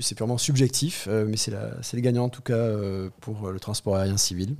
c'est 0.00 0.14
purement 0.14 0.38
subjectif, 0.38 1.06
euh, 1.08 1.26
mais 1.28 1.36
c'est 1.36 1.50
le 1.50 2.00
gagnant 2.00 2.24
en 2.24 2.28
tout 2.30 2.40
cas 2.40 2.54
euh, 2.54 3.10
pour 3.20 3.50
le 3.50 3.60
transport 3.60 3.96
aérien 3.96 4.16
civil. 4.16 4.56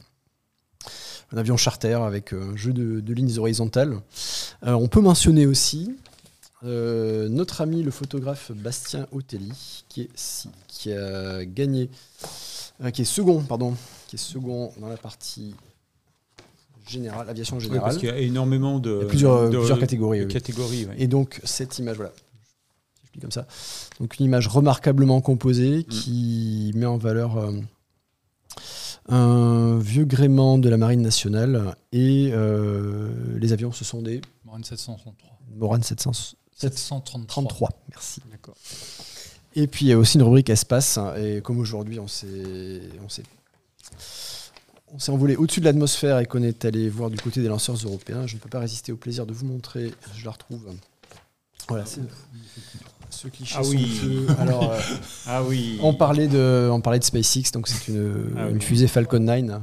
Un 1.33 1.39
avion 1.39 1.57
charter 1.57 1.95
avec 1.95 2.33
euh, 2.33 2.53
un 2.53 2.57
jeu 2.57 2.73
de, 2.73 3.13
lignes 3.13 3.39
horizontales. 3.39 4.01
Euh, 4.65 4.73
on 4.73 4.89
peut 4.89 5.01
mentionner 5.01 5.47
aussi 5.47 5.95
euh, 6.65 7.29
notre 7.29 7.61
ami 7.61 7.83
le 7.83 7.91
photographe 7.91 8.53
Bastien 8.53 9.07
Otelli, 9.13 9.85
qui 9.89 10.93
a 10.93 11.45
gagné, 11.45 11.91
euh, 12.83 12.91
qui 12.91 13.03
est 13.03 13.07
second, 13.07 13.43
pardon, 13.43 13.75
qui 14.07 14.17
est 14.17 14.19
second 14.19 14.73
dans 14.79 14.89
la 14.89 14.97
partie 14.97 15.55
générale, 16.89 17.29
aviation 17.29 17.57
Oui, 17.57 17.63
générale. 17.63 17.83
parce 17.83 17.97
qu'il 17.99 18.09
y 18.09 18.13
a 18.13 18.19
énormément 18.19 18.79
de. 18.79 18.91
Il 18.91 19.03
y 19.03 19.05
a 19.05 19.09
plusieurs, 19.09 19.51
de- 19.51 19.57
plusieurs 19.59 19.79
catégories. 19.79 20.21
de 20.21 20.25
oui. 20.27 20.33
catégories. 20.33 20.87
Et 20.99 21.07
donc 21.07 21.41
cette 21.45 21.79
image, 21.79 21.97
voilà, 21.97 22.13
je 22.17 23.03
explique 23.05 23.23
comme 23.23 23.31
ça. 23.33 23.47
Donc 24.01 24.19
une 24.19 24.27
image 24.27 24.49
remarquablement 24.49 25.21
composée 25.21 25.85
qui 25.85 26.73
met 26.75 26.87
en 26.87 26.97
valeur 26.99 27.37
euh, 27.39 27.53
un 29.09 29.79
vieux 29.79 30.05
gréement 30.05 30.59
de 30.59 30.69
la 30.69 30.77
marine 30.77 31.03
nationale 31.03 31.77
et 31.93 32.31
euh, 32.33 33.11
les 33.39 33.53
avions, 33.53 33.73
ce 33.73 33.85
sont 33.85 34.03
des 34.03 34.21
Marine 34.45 34.65
733. 34.65 35.39
Morane 35.57 35.83
733. 35.83 36.39
733. 36.57 37.69
Merci. 37.91 38.21
D'accord. 38.31 38.55
Et 39.57 39.67
puis 39.67 39.87
il 39.87 39.89
y 39.89 39.93
a 39.93 39.99
aussi 39.99 40.17
une 40.19 40.23
rubrique 40.25 40.51
espace. 40.51 40.99
hein, 40.99 41.15
et 41.17 41.41
comme 41.43 41.59
aujourd'hui, 41.59 42.01
on 42.01 42.09
s'est, 42.09 42.81
on 44.95 44.99
s'est, 44.99 45.11
envolé 45.13 45.37
au-dessus 45.37 45.61
de 45.61 45.65
l'atmosphère 45.65 46.19
et 46.21 46.27
qu'on 46.27 46.43
est 46.43 46.65
allé 46.65 46.89
voir 46.89 47.11
du 47.11 47.17
côté 47.19 47.41
des 47.43 47.49
lanceurs 47.49 47.77
européens, 47.85 48.27
je 48.27 48.37
ne 48.37 48.41
peux 48.41 48.49
pas 48.49 48.61
résister 48.61 48.93
au 48.93 48.97
plaisir 48.97 49.27
de 49.27 49.33
vous 49.33 49.45
montrer. 49.47 49.93
Je 50.17 50.25
la 50.25 50.31
retrouve. 50.31 50.61
Voilà. 51.69 51.85
c'est- 51.87 52.01
ce 53.11 53.29
cliché. 53.29 53.55
Ah 53.59 53.63
oui. 53.65 54.27
Alors, 54.41 54.73
euh, 54.73 54.79
Ah 55.27 55.43
oui. 55.45 55.79
on 55.83 55.95
parlait 55.95 56.27
de, 56.27 56.69
on 56.71 56.81
parlait 56.81 56.99
de 56.99 57.05
SpaceX, 57.05 57.53
donc 57.53 57.69
c'est 57.69 57.89
une, 57.89 58.33
Ah 58.37 58.49
une 58.49 58.61
fusée 58.61 58.89
Falcon 58.89 59.21
9. 59.21 59.61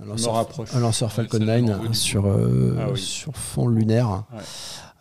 Un 0.00 0.04
lanceur, 0.06 0.32
rapproche. 0.34 0.74
un 0.74 0.80
lanceur 0.80 1.12
Falcon 1.12 1.38
celle-là, 1.38 1.60
9 1.60 1.76
on 1.76 1.78
voit 1.82 1.88
du 1.88 1.94
sur, 1.94 2.26
euh, 2.26 2.76
Ah 2.80 2.86
oui. 2.92 2.98
sur 3.00 3.36
fond 3.36 3.68
lunaire. 3.68 4.24
Ouais. 4.32 4.40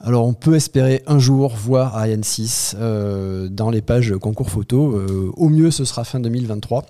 Alors 0.01 0.25
on 0.27 0.33
peut 0.33 0.55
espérer 0.55 1.01
un 1.07 1.17
jour 1.17 1.55
voir 1.55 1.95
Ariane 1.95 2.23
6 2.23 2.75
euh, 2.77 3.47
dans 3.47 3.69
les 3.69 3.81
pages 3.81 4.15
concours 4.17 4.49
photo. 4.49 4.99
Au 5.37 5.49
mieux, 5.49 5.71
ce 5.71 5.85
sera 5.85 6.03
fin 6.03 6.19
2023. 6.19 6.85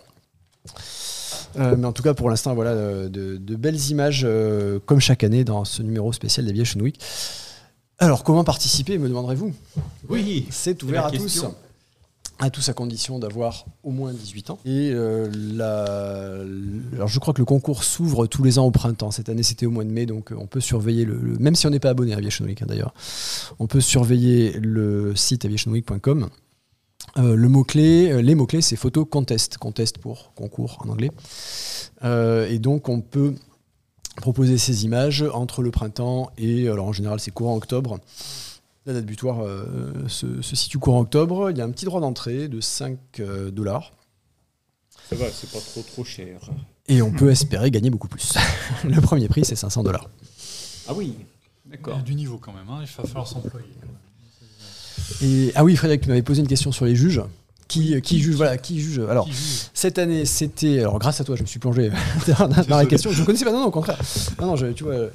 Euh, 1.58 1.76
mais 1.78 1.86
en 1.86 1.92
tout 1.92 2.04
cas, 2.04 2.14
pour 2.14 2.30
l'instant, 2.30 2.54
voilà, 2.56 2.72
euh, 2.72 3.10
de, 3.10 3.38
de 3.38 3.56
belles 3.56 3.90
images 3.90 4.22
euh, 4.24 4.80
comme 4.86 5.00
chaque 5.00 5.24
année 5.24 5.44
dans 5.44 5.66
ce 5.66 5.82
numéro 5.82 6.12
spécial 6.14 6.46
d'Aviation 6.46 6.80
Week. 6.82 7.00
Alors, 8.00 8.24
comment 8.24 8.44
participer, 8.44 8.98
me 8.98 9.08
demanderez-vous? 9.08 9.54
Oui. 10.10 10.48
C'est 10.50 10.82
ouvert 10.84 11.06
à 11.06 11.12
tous. 11.12 11.46
À 12.40 12.50
tous 12.50 12.68
à 12.70 12.74
condition 12.74 13.20
d'avoir 13.20 13.66
au 13.84 13.92
moins 13.92 14.12
18 14.14 14.50
ans. 14.50 14.58
Et 14.66 14.90
euh, 14.92 15.30
la- 15.32 16.44
alors 16.96 17.08
je 17.08 17.20
crois 17.20 17.36
que 17.36 17.40
le 17.40 17.46
concours 17.46 17.84
s'ouvre 17.84 18.26
tous 18.26 18.42
les 18.44 18.58
ans 18.58 18.66
au 18.66 18.72
printemps. 18.72 19.12
Cette 19.12 19.30
année 19.30 19.44
c'était 19.44 19.68
au 19.68 19.70
mois 19.70 19.84
de 19.84 19.92
mai, 19.92 20.08
donc 20.08 20.34
on 20.36 20.48
peut 20.48 20.60
surveiller 20.60 21.06
le, 21.06 21.18
le- 21.22 21.38
même 21.38 21.54
si 21.54 21.68
on 21.68 21.70
n'est 21.70 21.80
pas 21.80 21.92
abonné 21.92 22.14
à 22.14 22.18
Aviation 22.18 22.46
Week 22.46 22.60
hein, 22.60 22.66
d'ailleurs, 22.68 22.96
on 23.60 23.68
peut 23.68 23.80
surveiller 23.82 24.54
le 24.54 25.16
site 25.16 25.46
aviationweek.com. 25.46 26.30
Euh, 27.18 27.36
le 27.36 27.50
mot 27.50 27.64
clé, 27.64 28.22
les 28.22 28.36
mots 28.36 28.46
clés, 28.46 28.62
c'est 28.62 28.76
photo 28.76 29.06
contest, 29.06 29.58
contest 29.58 29.98
pour 29.98 30.34
concours 30.34 30.78
en 30.86 30.90
anglais. 30.90 31.12
Euh, 32.04 32.48
et 32.50 32.60
donc 32.60 32.90
on 32.90 33.02
peut 33.02 33.36
proposer 34.18 34.58
ces 34.58 34.86
images 34.86 35.24
entre 35.34 35.62
le 35.62 35.72
printemps 35.72 36.32
et 36.38 36.68
alors 36.68 36.88
en 36.88 36.94
général 36.94 37.20
c'est 37.20 37.32
courant 37.32 37.56
octobre. 37.56 38.00
La 38.86 38.94
date 38.94 39.06
butoir 39.06 39.42
euh, 39.42 39.94
se, 40.08 40.42
se 40.42 40.56
situe 40.56 40.80
courant 40.80 41.02
octobre. 41.02 41.52
Il 41.52 41.58
y 41.58 41.62
a 41.62 41.66
un 41.66 41.70
petit 41.70 41.86
droit 41.86 42.02
d'entrée 42.02 42.48
de 42.48 42.60
5 42.60 42.98
euh, 43.20 43.52
dollars. 43.52 43.94
Ça 45.10 45.16
va, 45.16 45.30
c'est 45.30 45.52
pas 45.52 45.60
trop 45.60 45.82
trop 45.82 46.04
cher. 46.04 46.40
Et 46.88 47.02
on 47.02 47.12
peut 47.12 47.30
espérer 47.30 47.70
gagner 47.70 47.90
beaucoup 47.90 48.08
plus. 48.08 48.34
le 48.84 49.00
premier 49.02 49.28
prix, 49.28 49.46
c'est 49.46 49.56
500 49.56 49.84
dollars. 49.84 50.10
Ah 50.88 50.94
oui. 50.96 51.16
Il 51.66 51.72
D'accord. 51.72 51.98
y 51.98 52.00
a 52.00 52.02
du 52.02 52.16
niveau 52.16 52.38
quand 52.38 52.54
même, 52.54 52.68
hein, 52.70 52.80
il 52.82 52.88
va 52.88 53.04
falloir 53.08 53.28
s'employer. 53.28 53.68
Et 55.22 55.52
ah 55.56 55.64
oui, 55.64 55.76
Frédéric, 55.76 56.02
tu 56.02 56.10
m'avais 56.10 56.22
posé 56.22 56.42
une 56.42 56.48
question 56.48 56.72
sur 56.72 56.86
les 56.86 56.96
juges. 56.96 57.22
Qui, 57.68 58.02
qui 58.02 58.20
juge 58.20 58.36
Voilà, 58.36 58.58
qui 58.58 58.82
juge 58.82 59.00
Alors, 59.10 59.28
juge 59.28 59.36
cette 59.74 59.98
année, 59.98 60.26
c'était. 60.26 60.80
Alors, 60.80 61.00
grâce 61.00 61.22
à 61.22 61.24
toi, 61.24 61.36
je 61.38 61.42
me 61.42 61.48
suis 61.48 61.60
plongé 61.60 61.90
dans, 62.38 62.48
dans 62.70 62.78
la 62.78 62.86
question. 62.86 63.12
Je 63.12 63.22
ne 63.22 63.26
connaissais 63.26 63.46
pas, 63.46 63.52
non, 63.54 63.62
non, 63.62 63.68
au 63.68 63.72
contraire. 63.72 63.98
Non, 64.42 64.48
non, 64.48 64.56
je- 64.58 64.68
tu 64.68 64.84
vois. 64.84 65.10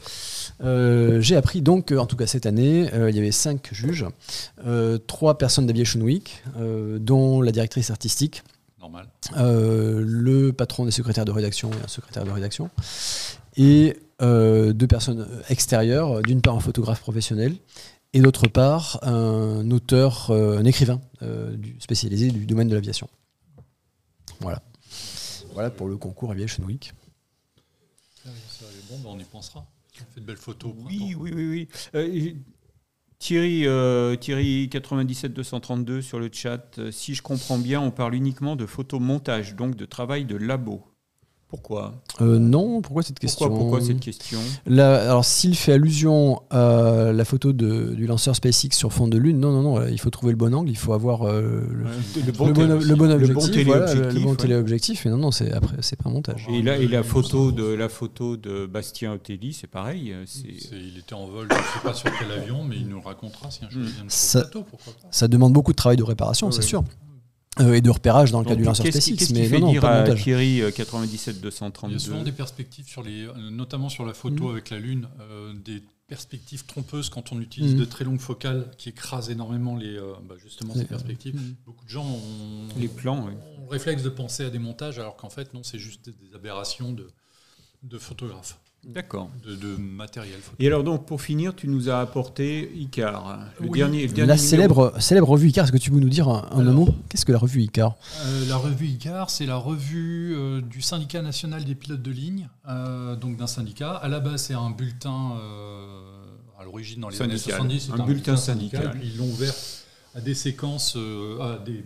euh, 0.65 1.21
j'ai 1.21 1.37
appris 1.37 1.61
donc, 1.61 1.87
que, 1.87 1.95
en 1.95 2.07
tout 2.07 2.17
cas 2.17 2.27
cette 2.27 2.47
année, 2.47 2.89
euh, 2.95 3.11
il 3.11 3.17
y 3.17 3.19
avait 3.19 3.31
cinq 3.31 3.69
juges, 3.73 4.07
euh, 4.67 4.97
trois 5.07 5.37
personnes 5.37 5.67
d'Aviation 5.67 6.01
Week, 6.01 6.43
euh, 6.59 6.99
dont 6.99 7.43
la 7.43 7.53
directrice 7.53 7.91
artistique, 7.91 8.43
Normal. 8.81 9.07
euh, 9.37 10.03
le 10.07 10.55
patron 10.55 10.87
des 10.87 10.93
secrétaires 10.93 11.27
de 11.27 11.33
rédaction 11.33 11.71
et 11.73 11.85
un 11.85 11.89
secrétaire 11.89 12.25
de 12.25 12.31
rédaction, 12.31 12.71
et 13.59 13.99
euh, 14.23 14.73
deux 14.73 14.87
personnes 14.87 15.27
extérieures, 15.51 16.23
d'une 16.23 16.41
part 16.41 16.57
un 16.57 16.61
photographe 16.61 17.01
professionnel, 17.01 17.55
et 18.17 18.21
d'autre 18.21 18.49
part 18.49 18.99
un 19.03 19.71
auteur, 19.71 20.31
euh, 20.31 20.59
un 20.59 20.65
écrivain 20.65 21.03
euh, 21.21 21.55
spécialisé 21.79 22.31
du 22.31 22.47
domaine 22.47 22.67
de 22.67 22.75
l'aviation. 22.75 23.11
Voilà. 24.41 24.63
Voilà 25.53 25.69
pour 25.69 25.87
le 25.87 25.99
concours 25.99 26.31
Aviation 26.31 26.65
Week. 26.65 26.95
Ça, 28.25 28.31
ça, 28.49 28.65
bon, 28.91 28.99
ben, 29.01 29.11
on 29.11 29.19
y 29.19 29.25
pensera. 29.25 29.67
On 30.01 30.15
fait 30.15 30.21
de 30.21 30.25
belles 30.25 30.39
photos. 30.39 30.73
Oui, 30.87 31.15
oui, 31.19 31.31
oui, 31.35 31.47
oui. 31.47 31.69
Euh, 31.95 32.33
Thierry, 33.19 33.67
euh, 33.67 34.17
Thierry 34.17 34.71
97 34.71 35.35
232 35.35 36.01
sur 36.01 36.19
le 36.19 36.31
chat. 36.33 36.79
euh, 36.79 36.91
Si 36.91 37.15
je 37.15 37.21
comprends 37.21 37.59
bien, 37.59 37.83
on 37.83 37.91
parle 37.91 38.15
uniquement 38.15 38.57
de 38.57 38.65
photomontage, 38.65 39.57
donc 39.57 39.77
de 39.77 39.85
travail 39.85 40.25
de 40.25 40.37
labo. 40.37 40.85
Pourquoi 41.57 41.95
Euh, 42.21 42.39
non, 42.39 42.81
pourquoi 42.83 43.03
cette 43.03 43.19
question 43.19 43.47
pourquoi, 43.49 43.59
pourquoi 43.65 43.81
cette 43.81 44.01
question 44.01 44.39
alors, 44.67 45.25
s'il 45.25 45.57
fait 45.57 45.73
allusion 45.73 46.43
à 46.51 47.13
la 47.13 47.25
photo 47.25 47.53
de- 47.53 47.95
du 47.95 48.07
lanceur 48.07 48.37
SpaceX 48.37 48.77
sur 48.77 48.93
fond 48.93 49.09
de 49.09 49.17
Lune, 49.19 49.41
non, 49.41 49.53
non, 49.53 49.63
non, 49.63 49.87
il 49.87 49.99
faut 49.99 50.11
trouver 50.11 50.33
le 50.33 50.37
bon 50.37 50.55
angle, 50.55 50.69
il 50.71 50.77
faut 50.77 50.93
avoir 50.93 51.23
euh, 51.27 51.63
le, 51.71 52.33
bon, 52.33 52.47
le 52.47 52.53
bon 52.53 52.67
le 52.81 52.95
bon 52.95 53.11
objectif, 53.11 53.67
voilà, 53.67 53.93
le- 53.95 54.01
le 54.01 54.09
téléobjectif, 54.09 54.23
bon 54.25 54.31
ouais. 54.31 54.37
téléobjectif, 54.37 55.05
mais 55.05 55.11
non, 55.11 55.17
non, 55.19 55.31
c'est 55.31 55.53
après, 55.53 55.77
c'est 55.81 55.97
pas 55.97 56.09
un 56.11 56.13
montage. 56.13 56.47
Et 56.51 56.63
là, 56.63 56.77
et 56.79 56.87
la 56.87 57.03
photo 57.03 57.53
de 57.53 57.65
la 57.65 57.89
photo 57.89 58.37
de 58.37 58.67
Bastien 58.67 59.13
Otelli, 59.13 59.53
c'est 59.53 59.67
pareil. 59.67 60.13
euh, 60.13 60.25
c'est- 60.27 60.45
C'est- 60.61 60.77
Il 60.77 60.99
était 60.99 61.15
en 61.15 61.27
vol, 61.27 61.49
je 61.51 61.55
ne 61.57 61.61
sais 61.61 61.81
pas 61.83 61.95
sur 61.95 62.11
quel 62.19 62.31
avion, 62.33 62.63
mais 62.65 62.77
il 62.77 62.87
nous 62.89 62.97
le 62.97 63.03
racontera 63.07 63.51
si 63.51 63.65
un 63.65 63.71
jour 63.71 63.83
il 63.85 63.91
vient 63.91 64.05
de 64.05 64.11
Ça- 64.11 64.41
plateau, 64.43 64.63
pourquoi 64.69 64.93
pas. 64.93 65.09
Ça 65.11 65.27
demande 65.29 65.53
beaucoup 65.53 65.73
de 65.73 65.77
travail 65.77 65.97
de 65.97 66.03
réparation, 66.03 66.49
Ouais, 66.49 66.53
c'est 66.53 66.63
sûr. 66.63 66.83
Euh, 67.59 67.73
et 67.75 67.81
de 67.81 67.89
repérage 67.91 68.33
dans 68.33 68.41
le 68.41 68.45
cas 68.47 68.55
du 68.55 68.65
lanceur 68.65 68.87
SpaceX, 68.87 69.17
qu'est-ce 69.17 69.33
qui 69.33 69.35
mais 69.41 69.49
fait 69.49 69.59
non, 69.59 69.67
non, 69.67 69.73
dire 69.73 69.81
pas 69.81 70.03
de 70.03 70.13
à. 70.13 70.15
Thierry 70.15 70.61
euh, 70.61 70.71
97 70.71 71.35
Il 71.35 71.37
y 71.37 71.41
a 71.41 71.43
232 71.43 71.99
souvent 71.99 72.23
des 72.23 72.33
perspectives, 72.33 72.87
sur 72.87 73.03
les, 73.03 73.27
euh, 73.27 73.33
notamment 73.51 73.89
sur 73.89 74.05
la 74.05 74.13
photo 74.13 74.45
Mhm. 74.45 74.51
avec 74.51 74.71
la 74.71 74.79
Lune, 74.79 75.09
euh, 75.21 75.55
des 75.65 75.83
perspectives 76.07 76.67
trompeuses 76.67 77.09
quand 77.09 77.33
on 77.33 77.41
utilise 77.41 77.73
Mhm. 77.73 77.81
de 77.81 77.85
très 77.87 78.05
longues 78.05 78.21
focales 78.21 78.71
qui 78.77 78.91
écrasent 78.91 79.31
énormément 79.31 79.75
les, 79.75 79.97
euh, 79.97 80.13
bah, 80.29 80.35
justement 80.41 80.75
ces 80.75 80.85
perspectives. 80.85 81.35
Mhm. 81.35 81.55
Beaucoup 81.65 81.85
de 81.85 81.91
gens 81.91 82.05
ont, 82.07 82.69
les 82.79 82.89
plans 82.89 83.25
oui. 83.27 83.33
ont 83.59 83.63
le 83.65 83.71
réflexe 83.71 84.03
de 84.03 84.11
penser 84.11 84.45
à 84.45 84.51
des 84.51 84.59
montages, 84.59 84.99
alors 84.99 85.17
qu'en 85.17 85.31
fait, 85.31 85.53
non, 85.55 85.63
c'est 85.63 85.79
juste 85.79 86.05
des, 86.05 86.13
des 86.13 86.35
aberrations 86.35 86.93
de, 86.93 87.09
de 87.83 87.99
photographes, 87.99 88.59
D'accord. 88.87 89.31
de, 89.45 89.55
de 89.57 89.77
matériel 89.77 90.39
photo. 90.41 90.57
Et 90.61 90.67
alors 90.67 90.85
donc 90.85 91.07
pour 91.07 91.21
finir, 91.21 91.55
tu 91.57 91.67
nous 91.69 91.89
as 91.91 92.01
apporté 92.01 92.71
Icar, 92.77 93.41
le 93.61 93.69
Oui. 93.69 93.79
dernier, 93.79 94.03
le 94.07 94.13
dernier 94.13 94.29
La 94.29 94.35
numéro. 94.37 94.49
célèbre, 94.49 94.93
célèbre 95.01 95.29
revue 95.29 95.49
Icar, 95.49 95.65
est-ce 95.65 95.73
que 95.73 95.77
tu 95.79 95.91
peux 95.91 95.99
nous 95.99 96.09
dire 96.09 96.29
un, 96.29 96.49
un 96.53 96.61
Alors. 96.61 96.75
mot 96.75 96.89
Qu'est-ce 97.09 97.25
que 97.27 97.33
la 97.33 97.39
revue 97.39 97.63
Icar? 97.63 97.97
Euh, 98.25 98.47
la 98.49 98.57
revue 98.57 98.87
ICAR, 98.87 99.31
c'est 99.31 99.47
la 99.47 99.57
revue 99.57 100.35
euh, 100.37 100.61
du 100.61 100.81
syndicat 100.83 101.21
national 101.23 101.65
des 101.65 101.75
pilotes 101.75 102.03
de 102.03 102.11
ligne, 102.13 102.49
euh, 102.69 103.17
donc 103.17 103.37
d'un 103.37 103.47
syndicat. 103.47 103.91
À 103.93 104.09
la 104.09 104.21
base, 104.21 104.45
c'est 104.45 104.55
un 104.55 104.71
bulletin, 104.71 105.33
euh, 105.41 106.25
à 106.59 106.65
l'origine 106.65 107.01
dans 107.01 107.09
les 107.09 107.21
années 107.23 107.37
Syndical. 107.39 107.57
70, 107.69 107.81
c'est 107.95 108.01
Un 108.01 108.05
bulletin 108.05 108.37
syndical. 108.37 109.01
Ils 109.03 109.17
l'ont 109.19 109.29
ouvert 109.29 109.55
à 110.15 110.21
des 110.21 110.35
séquences, 110.35 110.95
euh, 110.97 111.41
à 111.41 111.59
des, 111.59 111.85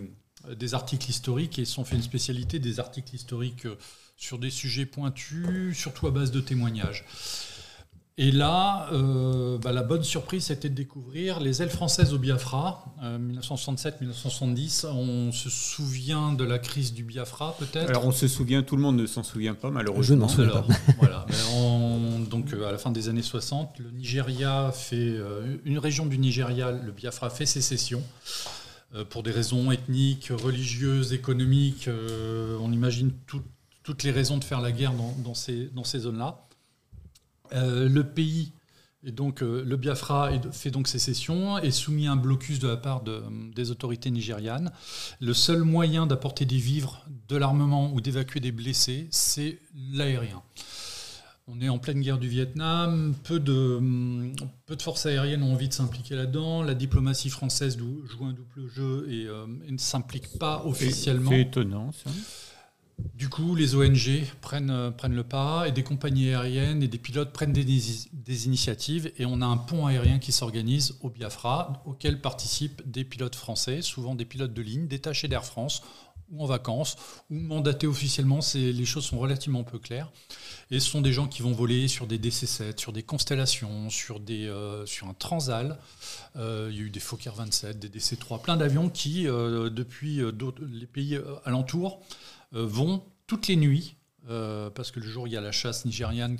des 0.56 0.74
articles 0.74 1.08
historiques 1.10 1.58
et 1.58 1.62
ils 1.62 1.66
se 1.66 1.74
sont 1.74 1.84
fait 1.84 1.96
une 1.96 2.02
spécialité 2.02 2.58
des 2.58 2.78
articles 2.78 3.14
historiques 3.14 3.66
euh, 3.66 3.76
sur 4.20 4.38
des 4.38 4.50
sujets 4.50 4.84
pointus, 4.84 5.76
surtout 5.76 6.06
à 6.06 6.10
base 6.10 6.30
de 6.30 6.40
témoignages. 6.40 7.06
Et 8.18 8.30
là, 8.30 8.86
euh, 8.92 9.56
bah, 9.56 9.72
la 9.72 9.82
bonne 9.82 10.04
surprise, 10.04 10.44
c'était 10.44 10.68
de 10.68 10.74
découvrir 10.74 11.40
les 11.40 11.62
ailes 11.62 11.70
françaises 11.70 12.12
au 12.12 12.18
Biafra, 12.18 12.84
1967-1970. 13.02 14.84
Euh, 14.84 14.90
on 14.90 15.32
se 15.32 15.48
souvient 15.48 16.34
de 16.34 16.44
la 16.44 16.58
crise 16.58 16.92
du 16.92 17.02
Biafra, 17.02 17.56
peut-être 17.58 17.88
Alors, 17.88 18.04
on 18.04 18.12
se 18.12 18.28
souvient, 18.28 18.62
tout 18.62 18.76
le 18.76 18.82
monde 18.82 18.96
ne 18.96 19.06
s'en 19.06 19.22
souvient 19.22 19.54
pas, 19.54 19.70
malheureusement. 19.70 20.28
Je 20.28 20.42
n'en 20.42 20.50
souviens 20.50 20.62
pas. 20.62 20.74
voilà. 20.98 21.24
donc, 22.30 22.52
à 22.52 22.70
la 22.70 22.76
fin 22.76 22.90
des 22.90 23.08
années 23.08 23.22
60, 23.22 23.78
le 23.78 23.90
Nigeria 23.90 24.70
fait, 24.70 25.16
une 25.64 25.78
région 25.78 26.04
du 26.04 26.18
Nigeria, 26.18 26.72
le 26.72 26.92
Biafra, 26.92 27.30
fait 27.30 27.46
sécession. 27.46 28.02
pour 29.08 29.22
des 29.22 29.30
raisons 29.30 29.72
ethniques, 29.72 30.30
religieuses, 30.30 31.14
économiques, 31.14 31.88
on 32.60 32.70
imagine 32.70 33.12
toutes 33.26 33.46
les 34.02 34.10
raisons 34.10 34.38
de 34.38 34.44
faire 34.44 34.60
la 34.60 34.72
guerre 34.72 34.92
dans 34.92 35.34
ces, 35.34 35.66
dans 35.74 35.84
ces 35.84 36.00
zones-là. 36.00 36.46
Euh, 37.52 37.88
le 37.88 38.04
pays, 38.04 38.52
et 39.02 39.12
donc 39.12 39.42
euh, 39.42 39.64
le 39.64 39.76
Biafra 39.76 40.30
fait 40.52 40.70
donc 40.70 40.86
sécession, 40.86 41.58
est 41.58 41.70
soumis 41.70 42.06
à 42.06 42.12
un 42.12 42.16
blocus 42.16 42.58
de 42.58 42.68
la 42.68 42.76
part 42.76 43.02
des 43.02 43.70
autorités 43.70 44.10
nigérianes. 44.10 44.70
Le 45.20 45.34
seul 45.34 45.62
moyen 45.62 46.06
d'apporter 46.06 46.44
des 46.44 46.58
vivres, 46.58 47.04
de 47.28 47.36
l'armement 47.36 47.92
ou 47.92 48.00
d'évacuer 48.00 48.40
des 48.40 48.52
blessés, 48.52 49.08
c'est 49.10 49.58
l'aérien. 49.92 50.42
On 51.48 51.60
est 51.60 51.68
en 51.68 51.78
pleine 51.78 52.00
guerre 52.00 52.18
du 52.18 52.28
Vietnam, 52.28 53.12
peu 53.24 53.40
de, 53.40 53.80
peu 54.66 54.76
de 54.76 54.82
forces 54.82 55.06
aériennes 55.06 55.42
ont 55.42 55.54
envie 55.54 55.66
de 55.66 55.74
s'impliquer 55.74 56.14
là-dedans. 56.14 56.62
La 56.62 56.74
diplomatie 56.74 57.30
française 57.30 57.76
joue 57.76 58.24
un 58.24 58.32
double 58.32 58.68
jeu 58.72 59.06
et, 59.10 59.26
euh, 59.26 59.46
et 59.66 59.72
ne 59.72 59.78
s'implique 59.78 60.38
pas 60.38 60.62
officiellement. 60.64 61.30
C'est 61.30 61.40
étonnant 61.40 61.90
ça. 61.90 62.10
Du 63.14 63.28
coup, 63.28 63.54
les 63.54 63.74
ONG 63.74 64.24
prennent, 64.40 64.70
euh, 64.70 64.90
prennent 64.90 65.14
le 65.14 65.24
pas 65.24 65.68
et 65.68 65.72
des 65.72 65.82
compagnies 65.82 66.30
aériennes 66.30 66.82
et 66.82 66.88
des 66.88 66.98
pilotes 66.98 67.32
prennent 67.32 67.52
des, 67.52 68.46
initiatives 68.46 69.12
et 69.18 69.26
on 69.26 69.42
a 69.42 69.46
un 69.46 69.56
pont 69.56 69.86
aérien 69.86 70.18
qui 70.18 70.32
s'organise 70.32 70.96
au 71.02 71.10
Biafra 71.10 71.82
auquel 71.84 72.20
participent 72.20 72.82
des 72.90 73.04
pilotes 73.04 73.34
français, 73.34 73.82
souvent 73.82 74.14
des 74.14 74.24
pilotes 74.24 74.54
de 74.54 74.62
ligne 74.62 74.86
détachés 74.86 75.28
d'Air 75.28 75.44
France 75.44 75.82
ou 76.30 76.42
en 76.42 76.46
vacances 76.46 76.96
ou 77.28 77.34
mandatés 77.34 77.86
officiellement. 77.86 78.40
Les 78.54 78.84
choses 78.84 79.04
sont 79.04 79.18
relativement 79.18 79.64
peu 79.64 79.78
claires. 79.78 80.10
Et 80.70 80.78
ce 80.78 80.88
sont 80.88 81.00
des 81.00 81.12
gens 81.12 81.26
qui 81.26 81.42
vont 81.42 81.52
voler 81.52 81.88
sur 81.88 82.06
des 82.06 82.18
DC-7, 82.18 82.78
sur 82.78 82.92
des 82.92 83.02
constellations, 83.02 83.90
sur, 83.90 84.20
euh, 84.30 84.86
un 85.02 85.14
Transal. 85.14 85.78
Euh, 86.36 86.68
il 86.70 86.76
y 86.76 86.80
a 86.80 86.84
eu 86.84 86.90
des 86.90 87.00
Fokker 87.00 87.32
27, 87.34 87.78
des 87.78 87.88
DC-3, 87.88 88.40
plein 88.40 88.56
d'avions 88.56 88.88
qui, 88.88 89.24
depuis 89.24 90.22
les 90.70 90.86
pays 90.86 91.18
alentours, 91.44 92.00
vont 92.52 93.04
toutes 93.26 93.46
les 93.46 93.56
nuits, 93.56 93.96
euh, 94.28 94.70
parce 94.70 94.90
que 94.90 95.00
le 95.00 95.06
jour 95.06 95.28
il 95.28 95.32
y 95.32 95.36
a 95.36 95.40
la 95.40 95.52
chasse 95.52 95.84
nigériane 95.84 96.36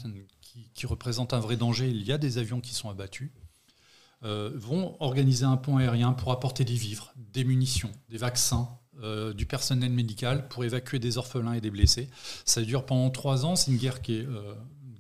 qui, 0.75 0.87
représente 0.87 1.33
un 1.33 1.41
vrai 1.41 1.57
danger, 1.57 1.89
il 1.89 2.03
y 2.03 2.13
a 2.13 2.19
des 2.19 2.39
avions 2.39 2.61
qui 2.61 2.75
sont 2.75 2.91
abattus, 2.91 3.31
euh, 4.25 4.51
vont 4.55 4.97
organiser 5.01 5.45
un 5.45 5.57
pont 5.57 5.77
aérien 5.77 6.13
pour 6.13 6.33
apporter 6.33 6.65
des 6.65 6.75
vivres, 6.75 7.13
des 7.17 7.45
munitions, 7.45 7.93
des 8.09 8.19
vaccins, 8.19 8.69
du 9.35 9.47
personnel 9.47 9.91
médical 9.93 10.47
pour 10.49 10.63
évacuer 10.63 10.99
des 10.99 11.17
orphelins 11.17 11.55
et 11.55 11.63
des 11.63 11.71
blessés. 11.71 12.11
Ça 12.45 12.61
dure 12.61 12.85
pendant 12.85 13.09
trois 13.09 13.47
ans. 13.47 13.57
C'est 13.57 13.71
une 13.71 13.79
guerre 13.79 14.03
qui 14.03 14.17
est 14.17 14.29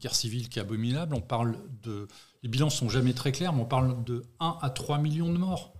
guerre 0.00 0.14
civile 0.14 0.48
qui 0.48 0.58
est 0.58 0.62
abominable. 0.62 1.14
On 1.14 1.20
parle 1.20 1.58
de 1.82 2.08
les 2.42 2.48
bilans 2.48 2.70
sont 2.70 2.88
jamais 2.88 3.12
très 3.12 3.32
clairs, 3.32 3.52
mais 3.52 3.60
on 3.60 3.66
parle 3.66 4.02
de 4.04 4.24
1 4.40 4.58
à 4.62 4.70
3 4.70 4.98
millions 4.98 5.30
de 5.30 5.38
morts 5.38 5.74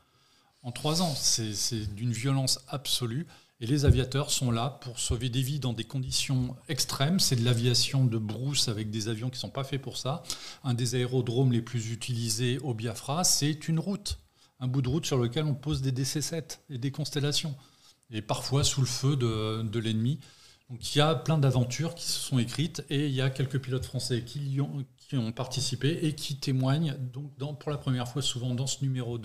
en 0.63 0.73
trois 0.73 1.03
ans. 1.03 1.15
C'est 1.15 1.95
d'une 1.95 2.13
violence 2.13 2.61
absolue. 2.69 3.27
Et 3.63 3.67
les 3.67 3.85
aviateurs 3.85 4.31
sont 4.31 4.51
là 4.51 4.79
pour 4.81 4.99
sauver 4.99 5.29
des 5.29 5.43
vies 5.43 5.61
dans 5.61 5.75
des 5.75 5.85
conditions 5.85 6.57
extrêmes. 6.69 7.21
C'est 7.21 7.37
de 7.37 7.45
l'aviation 7.45 8.07
de 8.07 8.17
brousse 8.17 8.69
avec 8.69 8.91
des 8.91 9.09
avions 9.09 9.29
qui 9.29 9.37
ne 9.37 9.41
sont 9.41 9.51
pas 9.51 9.65
faits 9.65 9.83
pour 9.83 9.99
ça. 9.99 10.23
Un 10.65 10.73
des 10.73 10.95
aérodromes 10.95 11.53
les 11.53 11.61
plus 11.61 11.93
utilisés 11.93 12.59
au 12.61 12.73
Biafra, 12.73 13.23
c'est 13.23 13.69
une 13.69 13.79
route, 13.79 14.19
un 14.61 14.67
bout 14.67 14.81
de 14.81 14.89
route 14.89 15.05
sur 15.05 15.19
lequel 15.19 15.45
on 15.45 15.55
pose 15.55 15.83
des 15.83 15.93
DC-7 15.93 16.61
et 16.71 16.79
des 16.79 16.91
constellations. 16.91 17.55
Et 18.11 18.23
parfois 18.23 18.65
sous 18.65 18.81
le 18.81 18.87
feu 18.87 19.15
de, 19.17 19.79
l'ennemi. 19.79 20.21
Donc 20.71 20.95
il 20.95 20.99
y 20.99 21.03
a 21.03 21.15
plein 21.15 21.37
d'aventures 21.37 21.95
qui 21.95 22.07
se 22.07 22.19
sont 22.19 22.39
écrites 22.39 22.83
et 22.89 23.09
il 23.09 23.13
y 23.13 23.21
a 23.21 23.29
quelques 23.29 23.61
pilotes 23.61 23.85
français 23.85 24.23
qui, 24.25 24.39
y 24.39 24.61
ont, 24.63 24.87
qui 25.11 25.17
ont 25.17 25.33
participé 25.33 26.07
et 26.07 26.15
qui 26.15 26.37
témoignent 26.37 26.97
donc 27.37 27.59
pour 27.59 27.73
la 27.73 27.79
première 27.79 28.07
fois 28.07 28.23
souvent 28.23 28.55
dans 28.55 28.69
ce 28.69 28.81
numéro 28.83 29.19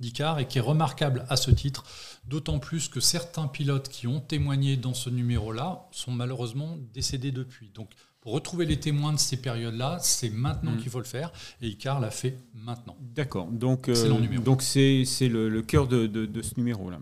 d'ICAR 0.00 0.40
et 0.40 0.48
qui 0.48 0.58
est 0.58 0.60
remarquable 0.60 1.24
à 1.28 1.36
ce 1.36 1.52
titre, 1.52 1.84
d'autant 2.24 2.58
plus 2.58 2.88
que 2.88 2.98
certains 2.98 3.46
pilotes 3.46 3.88
qui 3.88 4.08
ont 4.08 4.18
témoigné 4.18 4.76
dans 4.76 4.92
ce 4.92 5.08
numéro-là 5.08 5.86
sont 5.92 6.10
malheureusement 6.10 6.78
décédés 6.92 7.30
depuis. 7.30 7.70
Donc 7.74 7.90
pour 8.20 8.32
retrouver 8.32 8.66
les 8.66 8.78
témoins 8.78 9.14
de 9.14 9.18
ces 9.18 9.38
périodes-là, 9.38 9.98
c'est 10.02 10.28
maintenant 10.28 10.72
mm. 10.72 10.78
qu'il 10.78 10.90
faut 10.90 10.98
le 10.98 11.04
faire, 11.04 11.32
et 11.62 11.68
Icar 11.68 12.00
l'a 12.00 12.10
fait 12.10 12.36
maintenant. 12.54 12.96
D'accord, 13.14 13.46
donc 13.46 13.88
euh, 13.88 14.38
donc 14.40 14.60
c'est 14.60 15.04
le, 15.22 15.48
le, 15.48 15.62
cœur 15.62 15.88
de, 15.88 16.06
de, 16.06 16.42
ce 16.42 16.52
numéro-là. 16.58 16.98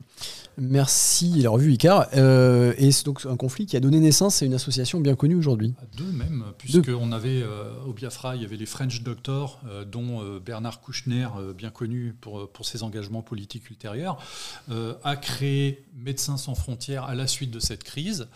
Merci, 0.58 1.32
il 1.36 1.46
a 1.46 1.50
revu 1.50 1.72
Icar, 1.72 2.06
euh, 2.14 2.72
et 2.78 2.92
c'est 2.92 3.04
donc 3.04 3.26
un 3.26 3.36
conflit 3.36 3.66
qui 3.66 3.76
a 3.76 3.80
donné 3.80 3.98
naissance 3.98 4.42
à 4.42 4.46
une 4.46 4.54
association 4.54 5.00
bien 5.00 5.16
connue 5.16 5.34
aujourd'hui. 5.34 5.74
Deux 5.96 6.12
même, 6.12 6.44
puisqu'on 6.56 7.10
avait 7.10 7.42
euh, 7.42 7.72
au 7.84 7.92
Biafra, 7.92 8.36
il 8.36 8.42
y 8.42 8.44
avait 8.44 8.56
les 8.56 8.66
French 8.66 9.02
Doctors, 9.02 9.60
dont 9.90 10.38
Bernard 10.38 10.80
Kouchner, 10.80 11.28
bien 11.56 11.70
connu 11.70 12.14
pour, 12.20 12.48
pour 12.50 12.64
ses 12.64 12.84
engagements 12.84 13.22
politiques 13.22 13.68
ultérieurs, 13.70 14.18
a 15.02 15.16
créé 15.16 15.84
Médecins 15.96 16.36
sans 16.36 16.54
frontières 16.54 17.04
à 17.04 17.16
la 17.16 17.26
suite 17.26 17.50
de 17.50 17.58
cette 17.58 17.82
crise, 17.82 18.28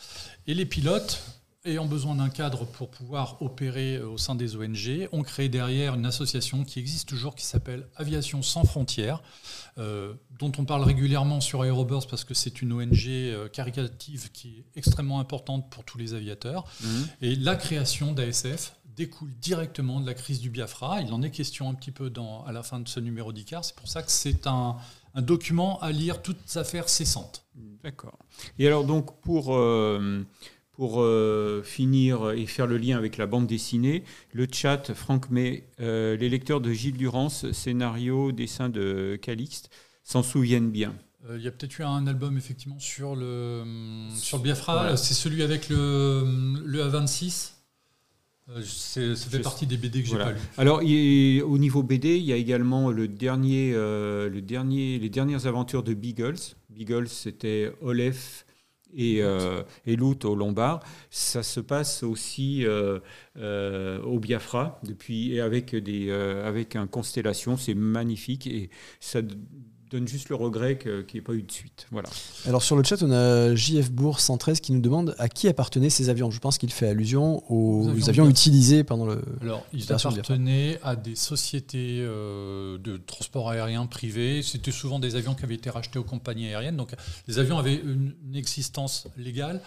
et 0.48 0.54
les 0.54 0.66
pilotes 0.66 1.41
ayant 1.64 1.86
besoin 1.86 2.16
d'un 2.16 2.28
cadre 2.28 2.64
pour 2.64 2.90
pouvoir 2.90 3.40
opérer 3.40 3.96
euh, 3.96 4.08
au 4.08 4.18
sein 4.18 4.34
des 4.34 4.56
ONG, 4.56 5.08
on 5.12 5.22
crée 5.22 5.48
derrière 5.48 5.94
une 5.94 6.06
association 6.06 6.64
qui 6.64 6.80
existe 6.80 7.08
toujours 7.08 7.34
qui 7.34 7.44
s'appelle 7.44 7.86
Aviation 7.96 8.42
sans 8.42 8.64
frontières, 8.64 9.22
euh, 9.78 10.14
dont 10.38 10.52
on 10.58 10.64
parle 10.64 10.82
régulièrement 10.82 11.40
sur 11.40 11.64
Aeroburst 11.64 12.10
parce 12.10 12.24
que 12.24 12.34
c'est 12.34 12.62
une 12.62 12.72
ONG 12.72 13.06
euh, 13.06 13.48
caricative 13.48 14.30
qui 14.32 14.58
est 14.58 14.78
extrêmement 14.78 15.20
importante 15.20 15.70
pour 15.70 15.84
tous 15.84 15.98
les 15.98 16.14
aviateurs. 16.14 16.64
Mhm. 16.82 17.08
Et 17.20 17.36
la 17.36 17.54
création 17.54 18.12
d'ASF 18.12 18.74
découle 18.96 19.30
directement 19.40 20.00
de 20.00 20.06
la 20.06 20.14
crise 20.14 20.40
du 20.40 20.50
Biafra. 20.50 21.00
Il 21.00 21.12
en 21.12 21.22
est 21.22 21.30
question 21.30 21.70
un 21.70 21.74
petit 21.74 21.92
peu 21.92 22.10
dans, 22.10 22.44
à 22.44 22.52
la 22.52 22.62
fin 22.62 22.80
de 22.80 22.88
ce 22.88 23.00
numéro 23.00 23.32
d'ICAR. 23.32 23.64
C'est 23.64 23.76
pour 23.76 23.88
ça 23.88 24.02
que 24.02 24.10
c'est 24.10 24.46
un, 24.46 24.76
document 25.16 25.78
à 25.80 25.92
lire 25.92 26.22
toutes 26.22 26.56
affaires 26.56 26.88
cessantes. 26.88 27.44
D'accord. 27.84 28.18
Et 28.58 28.66
alors 28.66 28.84
donc 28.84 29.20
pour 29.20 29.54
pour 30.72 31.02
euh, 31.02 31.62
finir 31.62 32.30
et 32.30 32.46
faire 32.46 32.66
le 32.66 32.78
lien 32.78 32.96
avec 32.96 33.16
la 33.18 33.26
bande 33.26 33.46
dessinée, 33.46 34.04
le 34.32 34.46
chat, 34.50 34.94
Franck 34.94 35.30
met 35.30 35.64
euh, 35.80 36.16
les 36.16 36.28
lecteurs 36.28 36.60
de 36.60 36.72
Gilles 36.72 36.96
Durance, 36.96 37.50
scénario, 37.52 38.32
dessin 38.32 38.68
de 38.68 39.18
Calixte, 39.20 39.70
s'en 40.02 40.22
souviennent 40.22 40.70
bien. 40.70 40.94
Euh, 41.28 41.36
il 41.38 41.44
y 41.44 41.48
a 41.48 41.52
peut-être 41.52 41.78
eu 41.78 41.82
un 41.82 42.06
album 42.06 42.36
effectivement 42.36 42.78
sur 42.78 43.14
le, 43.14 43.64
sur 44.16 44.38
le 44.38 44.42
Biafra, 44.42 44.96
c'est 44.96 45.14
celui 45.14 45.42
avec 45.42 45.68
le, 45.68 46.24
le 46.64 46.82
A26 46.82 47.52
ça 48.64 49.14
fait 49.14 49.38
partie 49.38 49.66
des 49.66 49.76
BD 49.76 50.02
que 50.02 50.08
j'ai 50.08 50.18
pas 50.18 50.32
lu. 50.32 50.38
Alors, 50.58 50.80
au 50.80 51.58
niveau 51.58 51.82
BD, 51.82 52.18
il 52.18 52.24
y 52.24 52.32
a 52.32 52.36
également 52.36 52.90
le 52.90 53.06
dernier, 53.08 53.72
le 53.72 54.40
dernier, 54.40 54.98
les 54.98 55.08
dernières 55.08 55.46
aventures 55.46 55.84
de 55.84 55.94
Beagles. 55.94 56.36
Beagles, 56.68 57.08
c'était 57.08 57.72
Olef 57.80 58.44
et, 58.94 59.22
euh, 59.22 59.62
et 59.86 59.96
au 60.24 60.34
Lombard. 60.34 60.80
Ça 61.10 61.42
se 61.42 61.60
passe 61.60 62.02
aussi 62.02 62.66
euh, 62.66 62.98
euh, 63.36 64.00
au 64.02 64.18
Biafra 64.18 64.80
depuis 64.84 65.34
et 65.34 65.40
avec 65.40 65.74
des 65.74 66.10
avec 66.10 66.76
un 66.76 66.86
constellation, 66.86 67.56
c'est 67.56 67.74
magnifique 67.74 68.46
et 68.46 68.70
ça 69.00 69.20
donne 69.92 70.08
juste 70.08 70.30
le 70.30 70.36
regret 70.36 70.78
qu'il 70.78 71.04
n'y 71.14 71.18
ait 71.18 71.22
pas 71.22 71.34
eu 71.34 71.42
de 71.42 71.52
suite. 71.52 71.86
Voilà. 71.90 72.08
Alors 72.46 72.62
sur 72.62 72.76
le 72.76 72.82
chat, 72.82 73.02
on 73.02 73.12
a 73.12 73.54
JF 73.54 73.90
Bourg 73.90 74.20
113 74.20 74.60
qui 74.60 74.72
nous 74.72 74.80
demande 74.80 75.14
à 75.18 75.28
qui 75.28 75.48
appartenaient 75.48 75.90
ces 75.90 76.08
avions. 76.08 76.30
Je 76.30 76.40
pense 76.40 76.58
qu'il 76.58 76.72
fait 76.72 76.88
allusion 76.88 77.42
aux, 77.52 77.88
avions, 78.08 78.28
utilisés 78.28 78.84
pendant 78.84 79.06
le. 79.06 79.22
Alors 79.42 79.64
ils 79.72 79.92
appartenaient 79.92 80.78
à 80.82 80.96
des 80.96 81.14
sociétés 81.14 81.98
euh, 82.00 82.78
de 82.78 82.96
transport 82.96 83.50
aérien 83.50 83.86
privées. 83.86 84.42
C'était 84.42 84.72
souvent 84.72 84.98
des 84.98 85.14
avions 85.14 85.34
qui 85.34 85.44
avaient 85.44 85.54
été 85.54 85.70
rachetés 85.70 85.98
aux 85.98 86.04
compagnies 86.04 86.48
aériennes. 86.48 86.76
Donc 86.76 86.90
les 87.28 87.38
avions 87.38 87.58
avaient 87.58 87.76
une 87.76 88.14
existence 88.34 89.06
légale 89.16 89.60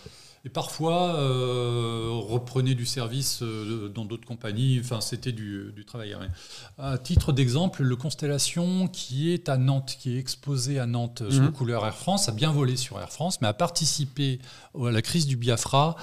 et 0.46 0.50
parfois 0.50 1.16
euh, 1.16 2.10
reprenez 2.12 2.76
du 2.76 2.86
service 2.86 3.40
euh, 3.42 3.90
dans 3.90 4.06
d'autres 4.06 4.28
compagnies. 4.28 4.80
Enfin, 4.80 5.02
c'était 5.02 5.32
du, 5.32 5.74
travail 5.88 6.10
aérien. 6.10 6.30
À 6.78 7.00
titre 7.00 7.34
d'exemple, 7.34 7.82
le 7.82 7.96
Constellation, 7.96 8.88
qui 8.88 9.32
est 9.32 9.50
à 9.50 9.58
Nantes, 9.58 9.98
qui 10.00 10.16
est 10.16 10.20
exposé 10.20 10.78
à 10.78 10.86
Nantes 10.86 11.24
sous 11.32 11.42
mhm. 11.42 11.52
couleur 11.52 11.86
Air 11.86 11.96
France, 11.96 12.30
a 12.30 12.32
bien 12.32 12.52
volé 12.52 12.78
sur 12.78 13.00
Air 13.00 13.12
France, 13.12 13.42
mais 13.42 13.48
a 13.48 13.54
participé 13.54 14.40
à 14.80 14.92
la 14.92 15.02
crise 15.02 15.26
du 15.26 15.36
Biafra. 15.36 15.96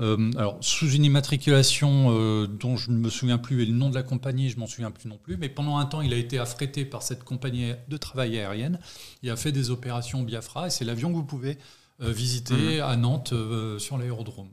Euh, 0.00 0.30
alors, 0.38 0.56
sous 0.62 0.90
une 0.90 1.04
immatriculation 1.04 1.90
dont 2.46 2.76
je 2.76 2.90
ne 2.90 2.96
me 2.96 3.10
souviens 3.10 3.38
plus, 3.38 3.62
et 3.62 3.66
le 3.66 3.74
nom 3.74 3.90
de 3.90 3.94
la 3.94 4.02
compagnie, 4.02 4.48
je 4.48 4.58
m'en 4.58 4.66
souviens 4.66 4.90
plus 4.90 5.08
non 5.08 5.18
plus, 5.18 5.36
mais 5.36 5.50
pendant 5.50 5.76
un 5.76 5.84
temps, 5.84 6.00
il 6.00 6.14
a 6.14 6.16
été 6.16 6.38
affrété 6.38 6.86
par 6.86 7.02
cette 7.02 7.22
compagnie 7.22 7.72
de 7.88 7.96
travail 7.98 8.38
aérienne. 8.38 8.78
Il 9.22 9.30
a 9.30 9.36
fait 9.36 9.52
des 9.52 9.70
opérations 9.70 10.22
Biafra, 10.22 10.68
et 10.68 10.70
c'est 10.70 10.86
l'avion 10.86 11.10
que 11.10 11.16
vous 11.16 11.24
pouvez 11.24 11.50
euh, 11.50 11.79
visiter 12.00 12.76
mhm. 12.76 12.82
à 12.82 12.96
Nantes 12.96 13.32
euh, 13.32 13.78
sur 13.78 13.98
l'aérodrome. 13.98 14.48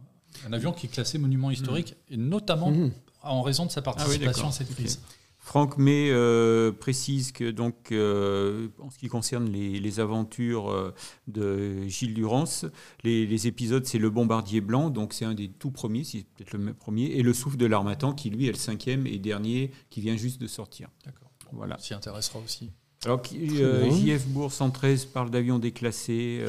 Un 0.48 0.54
avion 0.54 0.72
qui 0.72 0.86
est 0.86 0.90
classé 0.90 1.18
monument 1.18 1.52
historique, 1.52 1.96
mhm. 2.10 2.14
et 2.14 2.18
notamment 2.18 2.72
mhm. 2.72 2.92
en 3.24 3.42
raison 3.42 3.66
de 3.66 3.72
sa 3.72 3.82
participation 3.82 4.50
à 4.50 4.52
cette 4.52 4.74
crise. 4.74 5.00
Franck 5.48 5.78
May 5.78 6.12
euh, 6.12 6.74
précise 6.74 7.32
que 7.32 7.50
donc 7.50 7.94
euh, 7.94 8.68
en 8.80 8.90
ce 8.90 8.98
qui 8.98 9.08
concerne 9.08 9.50
les, 9.50 10.00
aventures 10.02 10.70
euh, 10.70 10.94
de 11.28 11.88
Gilles 11.88 12.14
Durance, 12.14 12.66
les, 13.06 13.48
épisodes 13.48 13.86
c'est 13.86 13.98
le 13.98 14.10
bombardier 14.10 14.60
blanc, 14.60 14.90
donc 14.90 15.14
c'est 15.14 15.24
un 15.24 15.34
des 15.34 15.48
tout 15.48 15.72
premiers, 15.72 16.04
c'est 16.04 16.26
peut-être 16.36 16.52
le 16.52 16.74
premier, 16.74 17.06
et 17.06 17.24
le 17.24 17.34
souffle 17.34 17.56
de 17.56 17.66
l'armatan 17.66 18.12
qui 18.12 18.30
lui 18.30 18.48
est 18.48 18.52
le 18.52 18.58
cinquième 18.58 19.08
et 19.08 19.20
dernier 19.20 19.72
qui 19.90 20.02
vient 20.02 20.18
juste 20.18 20.42
de 20.42 20.48
sortir. 20.48 20.90
D'accord. 21.06 21.32
Voilà. 21.54 21.78
S'y 21.80 21.94
intéressera 21.94 22.40
aussi. 22.40 22.70
Alors, 23.06 23.24
JF 23.24 24.28
Bourg 24.28 24.52
113 24.52 25.06
parle 25.06 25.30
d'avions 25.30 25.60
déclassés. 25.60 26.44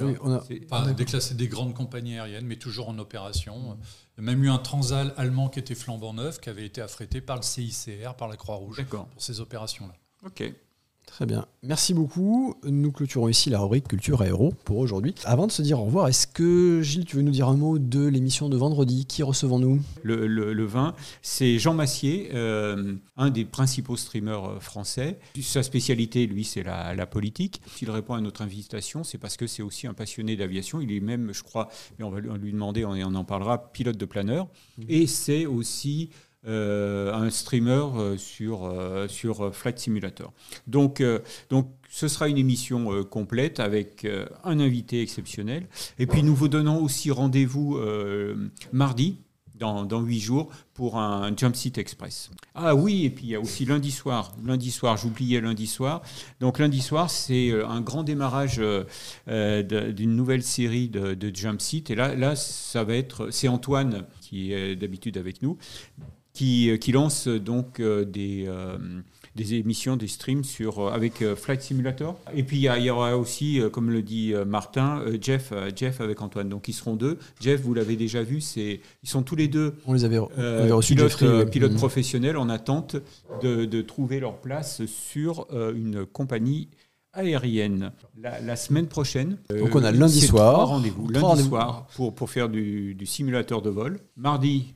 on 0.00 0.32
a... 0.32 0.42
Pas 0.68 0.92
déclassés 0.92 1.34
des 1.34 1.48
grandes 1.48 1.74
compagnies 1.74 2.18
aériennes, 2.18 2.46
mais 2.46 2.56
toujours 2.56 2.88
en 2.88 2.98
opération. 2.98 3.76
Il 4.16 4.24
y 4.24 4.28
a 4.28 4.32
même 4.32 4.42
eu 4.44 4.50
un 4.50 4.58
transal 4.58 5.14
allemand 5.16 5.48
qui 5.48 5.58
était 5.58 5.74
flambant 5.74 6.14
neuf, 6.14 6.40
qui 6.40 6.48
avait 6.48 6.66
été 6.66 6.80
affrété 6.80 7.20
par 7.20 7.36
le 7.36 7.42
CICR, 7.42 8.14
par 8.16 8.28
la 8.28 8.36
Croix-Rouge, 8.36 8.84
pour 8.88 9.06
ces 9.18 9.40
opérations-là. 9.40 9.94
Ok. 10.26 10.52
Très 11.10 11.26
bien. 11.26 11.44
Merci 11.62 11.92
beaucoup. 11.92 12.54
Nous 12.64 12.92
clôturons 12.92 13.28
ici 13.28 13.50
la 13.50 13.60
rubrique 13.60 13.88
Culture 13.88 14.22
Héros 14.22 14.54
pour 14.64 14.78
aujourd'hui. 14.78 15.14
Avant 15.24 15.46
de 15.46 15.52
se 15.52 15.60
dire 15.60 15.80
au 15.80 15.84
revoir, 15.84 16.08
est-ce 16.08 16.26
que 16.26 16.80
Gilles, 16.82 17.04
tu 17.04 17.16
veux 17.16 17.22
nous 17.22 17.32
dire 17.32 17.48
un 17.48 17.56
mot 17.56 17.78
de 17.78 18.06
l'émission 18.06 18.48
de 18.48 18.56
vendredi? 18.56 19.06
Qui 19.06 19.22
recevons-nous? 19.22 19.80
Le, 20.02 20.26
le, 20.26 20.64
20, 20.64 20.94
c'est 21.20 21.58
Jean 21.58 21.74
Massier, 21.74 22.30
euh, 22.32 22.94
un 23.16 23.30
des 23.30 23.44
principaux 23.44 23.96
streamers 23.96 24.44
euh, 24.44 24.60
français. 24.60 25.18
Sa 25.42 25.62
spécialité, 25.62 26.26
lui, 26.26 26.44
c'est 26.44 26.62
la, 26.62 27.06
politique. 27.06 27.60
S'il 27.74 27.90
répond 27.90 28.14
à 28.14 28.20
notre 28.20 28.42
invitation, 28.42 29.02
c'est 29.02 29.18
parce 29.18 29.36
que 29.36 29.46
c'est 29.46 29.62
aussi 29.62 29.88
un 29.88 29.94
passionné 29.94 30.36
d'aviation. 30.36 30.80
Il 30.80 30.92
est 30.92 31.00
même, 31.00 31.32
je 31.34 31.42
crois, 31.42 31.68
mais 31.98 32.04
on 32.04 32.10
va 32.10 32.20
lui 32.20 32.52
demander, 32.52 32.84
on 32.84 33.14
en 33.14 33.24
parlera, 33.24 33.72
pilote 33.72 33.96
de 33.96 34.06
planeur. 34.06 34.46
Mmh. 34.78 34.82
Et 34.88 35.06
c'est 35.08 35.44
aussi 35.46 36.10
euh, 36.46 37.12
un 37.12 37.28
streamer 37.28 37.84
euh, 37.96 38.16
sur, 38.16 38.64
euh, 38.64 39.08
sur 39.08 39.54
Flight 39.54 39.78
Simulator. 39.78 40.32
Donc, 40.66 41.02
donc 41.50 41.68
ce 41.90 42.08
sera 42.08 42.28
une 42.28 42.38
émission 42.38 43.04
complète 43.04 43.60
avec 43.60 44.06
un 44.44 44.58
invité 44.58 45.02
exceptionnel. 45.02 45.66
Et 45.98 46.06
puis 46.06 46.22
nous 46.22 46.34
vous 46.34 46.48
donnons 46.48 46.82
aussi 46.82 47.10
rendez-vous 47.10 47.78
mardi 48.72 49.18
dans, 49.58 49.84
dans 49.84 50.00
8 50.00 50.20
jours 50.20 50.50
pour 50.72 50.98
un 50.98 51.36
Jump 51.36 51.54
Seat 51.54 51.76
Express. 51.76 52.30
Ah 52.54 52.74
oui, 52.74 53.04
et 53.04 53.10
puis 53.10 53.26
il 53.26 53.30
y 53.30 53.34
a 53.34 53.40
aussi 53.40 53.66
lundi 53.66 53.90
soir. 53.90 54.34
Lundi 54.42 54.70
soir, 54.70 54.96
j'oubliais 54.96 55.40
lundi 55.42 55.66
soir. 55.66 56.00
Donc 56.38 56.58
lundi 56.58 56.80
soir, 56.80 57.10
c'est 57.10 57.52
un 57.52 57.82
grand 57.82 58.04
démarrage 58.04 58.62
d'une 59.26 60.16
nouvelle 60.16 60.42
série 60.42 60.88
de, 60.88 61.12
de 61.14 61.34
Jump 61.34 61.60
Seat. 61.60 61.90
Et 61.90 61.94
là, 61.94 62.14
là 62.14 62.36
ça 62.36 62.84
va 62.84 62.94
être, 62.94 63.30
c'est 63.30 63.48
Antoine 63.48 64.06
qui 64.20 64.52
est 64.52 64.76
d'habitude 64.76 65.18
avec 65.18 65.42
nous, 65.42 65.58
qui, 66.40 66.70
euh, 66.70 66.78
qui 66.78 66.92
lance 66.92 67.28
euh, 67.28 67.38
donc 67.38 67.80
euh, 67.80 68.06
des, 68.06 68.48
des 69.36 69.54
émissions, 69.54 69.96
des 69.96 70.08
streams 70.08 70.42
sur, 70.42 70.88
avec 70.92 71.22
Flight 71.34 71.60
Simulator. 71.60 72.18
Et 72.34 72.42
puis 72.42 72.56
il 72.56 72.82
y, 72.82 72.90
aura 72.90 73.16
aussi, 73.16 73.60
comme 73.72 73.90
le 73.90 74.02
dit 74.02 74.34
Martin, 74.46 75.04
Jeff, 75.20 75.52
Jeff 75.76 76.00
avec 76.00 76.20
Antoine. 76.20 76.48
Donc 76.48 76.68
ils 76.68 76.72
seront 76.72 76.96
deux. 76.96 77.18
Jeff, 77.40 77.60
vous 77.60 77.74
l'avez 77.74 77.96
déjà 77.96 78.22
vu, 78.22 78.40
c'est, 78.40 78.80
ils 79.02 79.08
sont 79.08 79.22
tous 79.22 79.36
les 79.36 79.48
deux 79.48 79.74
on 79.86 79.92
les 79.92 80.04
avait, 80.04 80.18
reçus 80.18 80.94
pilotes, 80.94 81.50
pilotes 81.50 81.72
mm. 81.72 81.76
professionnels 81.76 82.36
en 82.36 82.48
attente 82.48 82.96
de, 83.42 83.66
de, 83.66 83.82
trouver 83.82 84.18
leur 84.18 84.38
place 84.40 84.84
sur 84.86 85.46
une 85.52 86.06
compagnie 86.06 86.68
aérienne. 87.12 87.92
La, 88.20 88.56
semaine 88.56 88.88
prochaine. 88.88 89.38
Donc 89.50 89.74
on 89.74 89.84
a 89.84 89.92
lundi 89.92 90.20
soir. 90.20 90.68
rendez-vous. 90.68 91.08
Lundi 91.08 91.44
soir 91.44 91.86
pour, 91.94 92.14
pour 92.14 92.30
faire 92.30 92.48
du, 92.48 92.94
du 92.94 93.06
simulateur 93.06 93.62
de 93.62 93.70
vol. 93.70 94.00
Mardi, 94.16 94.74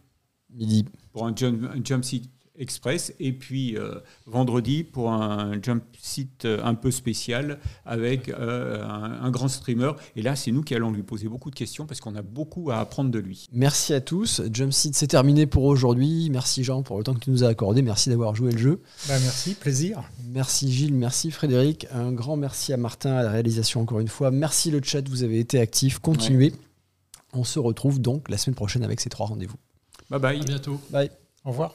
midi 0.51 0.85
pour 1.15 1.27
un 1.27 1.35
jump, 1.35 2.05
seat 2.05 2.29
express 2.57 3.13
et 3.19 3.33
puis 3.33 3.77
euh, 3.77 3.95
vendredi 4.27 4.85
pour 4.85 5.11
un 5.11 5.61
jump 5.61 5.83
seat 6.01 6.45
euh, 6.45 6.61
un 6.63 6.75
peu 6.75 6.93
spécial 6.93 7.59
avec 7.85 8.29
euh, 8.29 8.85
un, 8.85 9.31
grand 9.31 9.49
streamer 9.49 9.93
et 10.15 10.23
là 10.23 10.37
c'est 10.37 10.53
nous 10.53 10.63
qui 10.63 10.75
allons 10.75 10.93
lui 10.93 11.03
poser 11.03 11.27
beaucoup 11.27 11.51
de 11.51 11.55
questions 11.57 11.85
parce 11.87 12.01
qu'on 12.01 12.15
a 12.15 12.23
beaucoup 12.23 12.71
à 12.71 12.79
apprendre 12.79 13.11
de 13.11 13.19
lui. 13.19 13.49
Merci 13.53 13.93
à 13.93 14.01
tous, 14.01 14.43
jump 14.53 14.73
seat 14.73 14.95
c'est 14.95 15.09
terminé 15.09 15.47
pour 15.47 15.65
aujourd'hui. 15.65 16.31
Merci 16.31 16.63
Jean 16.63 16.83
pour 16.83 16.99
le 16.99 17.05
temps 17.05 17.15
que 17.15 17.21
tu 17.21 17.31
nous 17.31 17.43
as 17.43 17.49
accordé, 17.49 17.83
merci 17.83 18.09
d'avoir 18.09 18.35
joué 18.35 18.53
le 18.53 18.59
jeu. 18.59 18.81
Bah, 19.09 19.19
merci, 19.21 19.55
plaisir. 19.55 20.03
Merci 20.33 20.73
Gilles, 20.73 20.95
merci 20.95 21.31
Frédéric, 21.31 21.87
un 21.93 22.13
grand 22.13 22.37
merci 22.37 22.73
à 22.73 22.77
Martin 22.77 23.15
à 23.15 23.23
la 23.23 23.31
réalisation 23.31 23.81
encore 23.81 24.01
une 24.01 24.09
fois. 24.09 24.31
Merci 24.31 24.71
le 24.71 24.81
chat, 24.83 25.09
vous 25.09 25.23
avez 25.23 25.39
été 25.39 25.59
actifs, 25.61 25.99
continuez. 26.01 26.53
On 27.33 27.43
se 27.43 27.59
retrouve 27.59 28.01
donc 28.01 28.29
la 28.29 28.39
semaine 28.39 28.55
prochaine 28.55 28.85
avec 28.85 29.01
ces 29.01 29.11
trois 29.11 29.27
rendez-vous. 29.27 29.57
Bye 30.15 30.21
bye. 30.21 30.41
À 30.41 30.45
bientôt. 30.45 30.81
Bye. 30.91 31.11
Au 31.45 31.51
revoir. 31.51 31.73